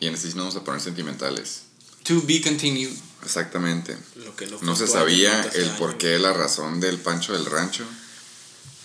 Y 0.00 0.08
en 0.08 0.14
este 0.14 0.26
sí 0.26 0.34
nos 0.34 0.46
vamos 0.46 0.56
a 0.56 0.64
poner 0.64 0.80
sentimentales. 0.80 1.62
To 2.02 2.20
be 2.22 2.42
continued. 2.42 2.90
Exactamente. 3.22 3.96
Lo 4.16 4.34
que 4.34 4.48
no, 4.48 4.74
se 4.74 4.88
sabía 4.88 5.42
el 5.54 5.68
daño. 5.68 5.78
por 5.78 5.96
qué, 5.96 6.18
la 6.18 6.32
razón 6.32 6.80
del 6.80 6.98
pancho 6.98 7.34
del 7.34 7.46
rancho. 7.46 7.84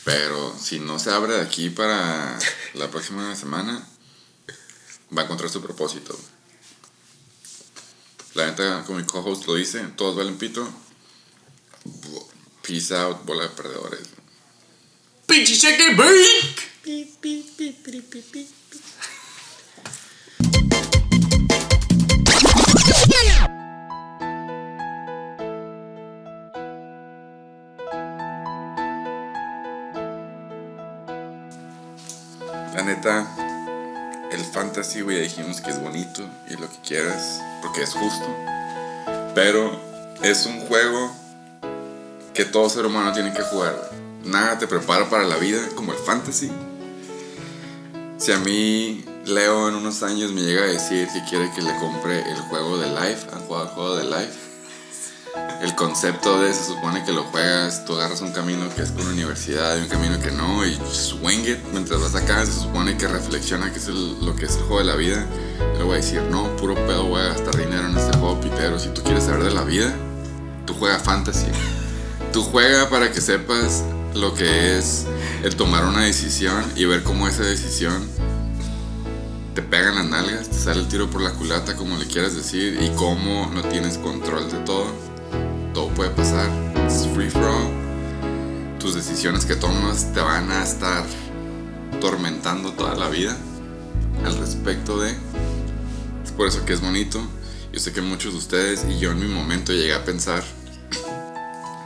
Pero 0.06 0.56
si 0.62 0.80
no 0.80 1.00
se 1.00 1.10
abre 1.10 1.34
de 1.34 1.42
aquí 1.42 1.72
para 1.72 2.38
la 2.76 2.92
próxima 2.92 3.36
semana, 3.36 3.84
va 5.18 5.24
a 5.24 5.26
encontrar 5.26 5.50
su 5.50 5.60
propósito. 5.64 6.16
La 8.36 8.46
neta, 8.46 8.84
como 8.86 9.00
mi 9.00 9.06
co-host 9.06 9.48
lo 9.48 9.56
dice, 9.56 9.80
todos 9.98 10.16
valen 10.16 10.38
pito. 10.38 10.72
Peace 12.62 12.96
out, 12.96 13.26
bola 13.26 13.42
de 13.42 13.50
perdedores. 13.50 14.08
Pinche 15.26 15.56
And 16.84 17.06
Bake. 17.22 18.48
La 32.74 32.84
neta, 32.84 33.28
el 34.32 34.44
fantasy, 34.46 35.02
güey, 35.02 35.22
dijimos 35.22 35.62
que 35.62 35.70
es 35.70 35.80
bonito 35.80 36.28
y 36.50 36.54
lo 36.54 36.68
que 36.68 36.78
quieras, 36.84 37.42
porque 37.62 37.84
es 37.84 37.94
justo. 37.94 38.26
Pero 39.36 39.80
es 40.24 40.48
un 40.48 40.62
juego 40.62 41.16
que 42.34 42.46
todo 42.46 42.68
ser 42.70 42.88
humano 42.88 43.14
tiene 43.14 43.32
que 43.34 43.44
jugar. 43.44 43.76
Nada 44.24 44.58
te 44.58 44.66
prepara 44.66 45.08
para 45.12 45.26
la 45.26 45.38
vida 45.38 45.60
como 45.76 45.92
el 45.94 46.00
fantasy. 46.00 46.52
Si 48.22 48.32
a 48.32 48.38
mí 48.38 49.04
Leo 49.26 49.68
en 49.68 49.74
unos 49.76 50.04
años 50.04 50.32
me 50.32 50.42
llega 50.42 50.64
a 50.64 50.68
decir 50.68 51.08
que 51.12 51.24
quiere 51.28 51.52
que 51.56 51.62
le 51.64 51.76
compre 51.80 52.20
el 52.32 52.38
juego 52.42 52.78
de 52.78 52.88
Life, 52.88 53.28
¿han 53.34 53.42
jugado 53.48 53.66
el 53.66 53.70
juego 53.72 53.96
de 53.96 54.04
Life? 54.06 54.40
El 55.64 55.74
concepto 55.76 56.40
de 56.40 56.54
se 56.54 56.66
supone 56.66 57.04
que 57.04 57.14
lo 57.14 57.24
juegas, 57.24 57.84
tú 57.86 57.94
agarras 57.96 58.22
un 58.22 58.32
camino 58.32 58.64
que 58.76 58.84
es 58.84 58.92
con 58.92 59.02
una 59.02 59.12
universidad 59.14 59.76
y 59.78 59.82
un 59.82 59.88
camino 59.88 60.20
que 60.20 60.30
no, 60.32 60.64
y 60.66 60.78
swing 60.92 61.46
it 61.48 61.58
mientras 61.72 62.00
vas 62.00 62.14
acá. 62.16 62.46
Se 62.46 62.52
supone 62.54 62.96
que 62.96 63.08
reflexiona 63.08 63.72
que 63.74 63.80
es 63.80 63.88
el- 63.88 64.24
lo 64.24 64.36
que 64.36 64.46
es 64.46 64.56
el 64.56 64.64
juego 64.64 64.80
de 64.80 64.86
la 64.86 64.96
vida. 64.96 65.26
Le 65.80 65.84
voy 65.84 65.94
a 65.94 65.98
decir, 65.98 66.22
no, 66.30 66.56
puro 66.58 66.76
pedo, 66.76 67.06
voy 67.06 67.22
a 67.22 67.30
gastar 67.30 67.56
dinero 67.58 67.88
en 67.88 67.98
este 67.98 68.16
juego 68.20 68.40
pitero. 68.40 68.78
Si 68.80 68.90
tú 68.90 69.02
quieres 69.02 69.24
saber 69.24 69.44
de 69.46 69.52
la 69.52 69.64
vida, 69.64 69.92
tú 70.68 70.76
juega 70.76 71.00
fantasy. 71.00 71.48
Tú 72.34 72.44
juega 72.44 72.88
para 72.90 73.12
que 73.12 73.20
sepas 73.20 73.84
lo 74.14 74.34
que 74.34 74.78
es 74.78 75.06
el 75.44 75.56
tomar 75.56 75.86
una 75.86 76.02
decisión 76.02 76.64
y 76.76 76.86
ver 76.86 77.04
cómo 77.04 77.28
esa 77.28 77.44
decisión 77.44 78.08
te 79.56 79.62
pega 79.62 79.90
en 79.90 79.96
las 79.96 80.06
nalgas, 80.06 80.50
te 80.50 80.58
sale 80.58 80.80
el 80.80 80.88
tiro 80.88 81.10
por 81.10 81.22
la 81.22 81.32
culata, 81.32 81.76
como 81.76 81.98
le 81.98 82.06
quieras 82.06 82.36
decir, 82.36 82.80
y 82.82 82.90
cómo 82.96 83.52
no 83.54 83.64
tienes 83.64 83.98
control 83.98 84.50
de 84.50 84.60
todo. 84.60 84.88
Todo 85.74 85.90
puede 85.90 86.10
pasar. 86.12 86.50
Es 86.88 87.08
free 87.14 87.30
for 87.30 87.44
all. 87.44 88.78
Tus 88.80 88.96
decisiones 88.96 89.46
que 89.46 89.56
tomas 89.56 90.14
te 90.14 90.22
van 90.22 90.50
a 90.52 90.64
estar 90.64 91.04
tormentando 92.00 92.72
toda 92.72 92.96
la 92.96 93.10
vida 93.10 93.38
al 94.26 94.38
respecto 94.38 95.00
de. 95.00 95.12
Es 96.24 96.32
por 96.32 96.48
eso 96.48 96.66
que 96.66 96.74
es 96.74 96.82
bonito. 96.82 97.22
Yo 97.74 97.80
sé 97.80 97.94
que 97.94 98.02
muchos 98.02 98.34
de 98.34 98.40
ustedes 98.40 98.86
y 98.90 99.00
yo 99.00 99.12
en 99.12 99.20
mi 99.20 99.28
momento 99.28 99.72
llegué 99.72 99.94
a 99.94 100.04
pensar 100.04 100.44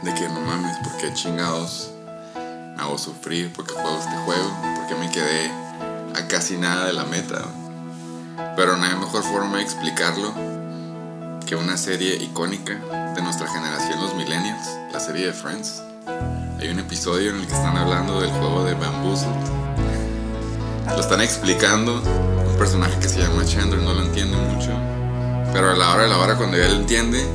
de 0.03 0.13
que 0.13 0.27
no 0.29 0.41
mames, 0.41 0.77
¿por 0.77 0.97
qué 0.97 1.13
chingados 1.13 1.94
hago 2.77 2.97
sufrir? 2.97 3.51
¿Por 3.53 3.65
qué 3.65 3.73
juego 3.73 3.99
este 3.99 4.15
juego? 4.25 4.49
¿Por 4.75 4.87
qué 4.87 4.95
me 4.95 5.09
quedé 5.11 5.51
a 6.15 6.27
casi 6.27 6.57
nada 6.57 6.85
de 6.85 6.93
la 6.93 7.05
meta? 7.05 7.45
Pero 8.55 8.77
no 8.77 8.85
hay 8.85 8.95
mejor 8.95 9.23
forma 9.23 9.57
de 9.57 9.63
explicarlo 9.63 10.33
que 11.45 11.55
una 11.55 11.77
serie 11.77 12.15
icónica 12.15 12.73
de 13.15 13.21
nuestra 13.21 13.47
generación, 13.47 14.01
los 14.01 14.15
millennials, 14.15 14.67
la 14.91 14.99
serie 14.99 15.27
de 15.27 15.33
Friends. 15.33 15.81
Hay 16.59 16.69
un 16.69 16.79
episodio 16.79 17.31
en 17.31 17.37
el 17.37 17.47
que 17.47 17.53
están 17.53 17.77
hablando 17.77 18.19
del 18.19 18.31
juego 18.31 18.63
de 18.63 18.73
Bamboozled. 18.73 19.29
Lo 20.87 20.99
están 20.99 21.21
explicando. 21.21 22.01
Un 22.01 22.57
personaje 22.57 22.97
que 22.99 23.09
se 23.09 23.19
llama 23.19 23.45
Chandler 23.45 23.81
no 23.81 23.93
lo 23.93 24.03
entiende 24.03 24.37
mucho. 24.37 24.71
Pero 25.51 25.71
a 25.71 25.75
la 25.75 25.93
hora 25.93 26.03
de 26.03 26.09
la 26.09 26.17
hora, 26.17 26.35
cuando 26.37 26.57
él 26.57 26.73
entiende, 26.73 27.25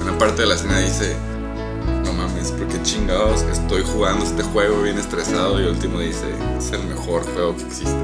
una 0.00 0.16
parte 0.18 0.42
de 0.42 0.48
la 0.48 0.54
escena 0.54 0.78
dice: 0.78 1.16
No 2.42 2.48
mames, 2.48 2.50
mames, 2.50 2.66
¿por 2.66 2.68
qué 2.68 2.82
chingados 2.82 3.42
estoy 3.42 3.82
jugando 3.84 4.24
este 4.24 4.42
juego 4.42 4.82
bien 4.82 4.98
estresado? 4.98 5.60
Y 5.60 5.62
el 5.62 5.68
último 5.68 6.00
dice, 6.00 6.24
es 6.58 6.72
el 6.72 6.82
mejor 6.84 7.22
juego 7.22 7.56
que 7.56 7.62
existe. 7.62 7.96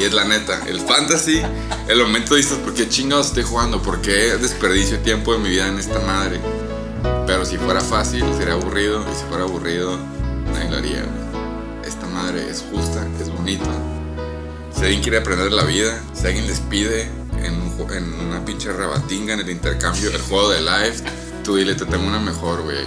Y 0.00 0.02
es 0.02 0.12
la 0.12 0.24
neta, 0.24 0.62
el 0.66 0.80
fantasy, 0.80 1.40
el 1.86 2.00
momento 2.00 2.34
dices, 2.34 2.58
¿por 2.58 2.74
qué 2.74 2.88
chingados 2.88 3.28
estoy 3.28 3.44
jugando? 3.44 3.80
¿Por 3.80 4.00
qué 4.00 4.36
desperdicio 4.36 4.98
tiempo 4.98 5.32
de 5.32 5.38
mi 5.38 5.50
vida 5.50 5.68
en 5.68 5.78
esta 5.78 6.00
madre? 6.00 6.40
Pero 7.24 7.44
si 7.44 7.56
fuera 7.56 7.80
fácil, 7.80 8.24
sería 8.36 8.54
aburrido. 8.54 9.00
Y 9.00 9.14
si 9.14 9.24
fuera 9.26 9.44
aburrido, 9.44 9.96
nadie 10.52 10.68
lo 10.68 10.76
haría. 10.78 11.04
Esta 11.86 12.06
madre 12.08 12.50
es 12.50 12.64
justa, 12.68 13.06
es 13.20 13.30
bonita. 13.30 13.70
Si 14.74 14.80
alguien 14.80 15.02
quiere 15.02 15.18
aprender 15.18 15.50
de 15.50 15.56
la 15.56 15.64
vida, 15.64 16.02
si 16.14 16.26
alguien 16.26 16.48
les 16.48 16.58
pide 16.58 17.02
en, 17.44 17.54
un 17.54 17.92
en 17.92 18.12
una 18.26 18.44
pinche 18.44 18.72
rebatinga 18.72 19.34
en 19.34 19.40
el 19.40 19.50
intercambio 19.50 20.10
el 20.10 20.20
juego 20.22 20.50
de 20.50 20.62
life, 20.62 21.04
tú 21.44 21.56
dile, 21.56 21.76
te 21.76 21.84
tengo 21.84 22.06
una 22.06 22.18
mejor, 22.18 22.62
güey. 22.62 22.86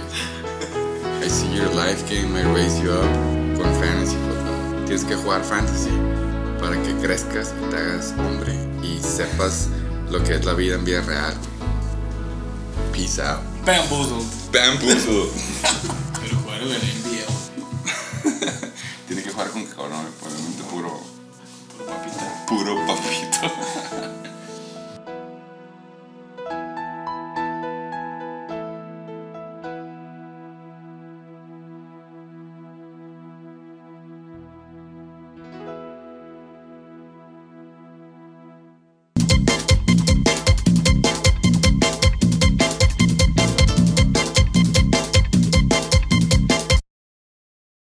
I 1.26 1.28
see 1.28 1.52
your 1.56 1.68
life 1.70 2.08
game, 2.08 2.36
I 2.36 2.44
raise 2.54 2.80
you 2.80 2.92
up 2.92 3.10
con 3.58 3.66
fantasy 3.80 4.14
football. 4.14 4.84
Tienes 4.86 5.04
que 5.04 5.16
jugar 5.16 5.42
fantasy 5.42 5.90
para 6.60 6.80
que 6.80 6.94
crezcas, 7.02 7.52
te 7.68 7.76
hagas 7.76 8.14
hombre 8.16 8.54
y 8.80 9.00
sepas 9.02 9.66
lo 10.08 10.22
que 10.22 10.36
es 10.36 10.44
la 10.44 10.54
vida 10.54 10.76
en 10.76 10.84
vida 10.84 11.00
real. 11.00 11.34
Peace 12.92 13.18
out. 13.20 13.40
Bamboozled. 13.64 14.24
Bamboozled. 14.52 15.32
Pero 16.22 16.36
jugar 16.36 16.60
en 16.62 16.68
NBA. 16.68 17.26
Tiene 19.08 19.22
que 19.24 19.30
jugar 19.32 19.50
con 19.50 19.64
cabrón, 19.64 20.06
obviamente 20.22 20.62
puro. 20.70 21.00
Puro 21.72 21.86
papita. 21.86 22.46
Puro 22.46 22.86
papita. 22.86 22.95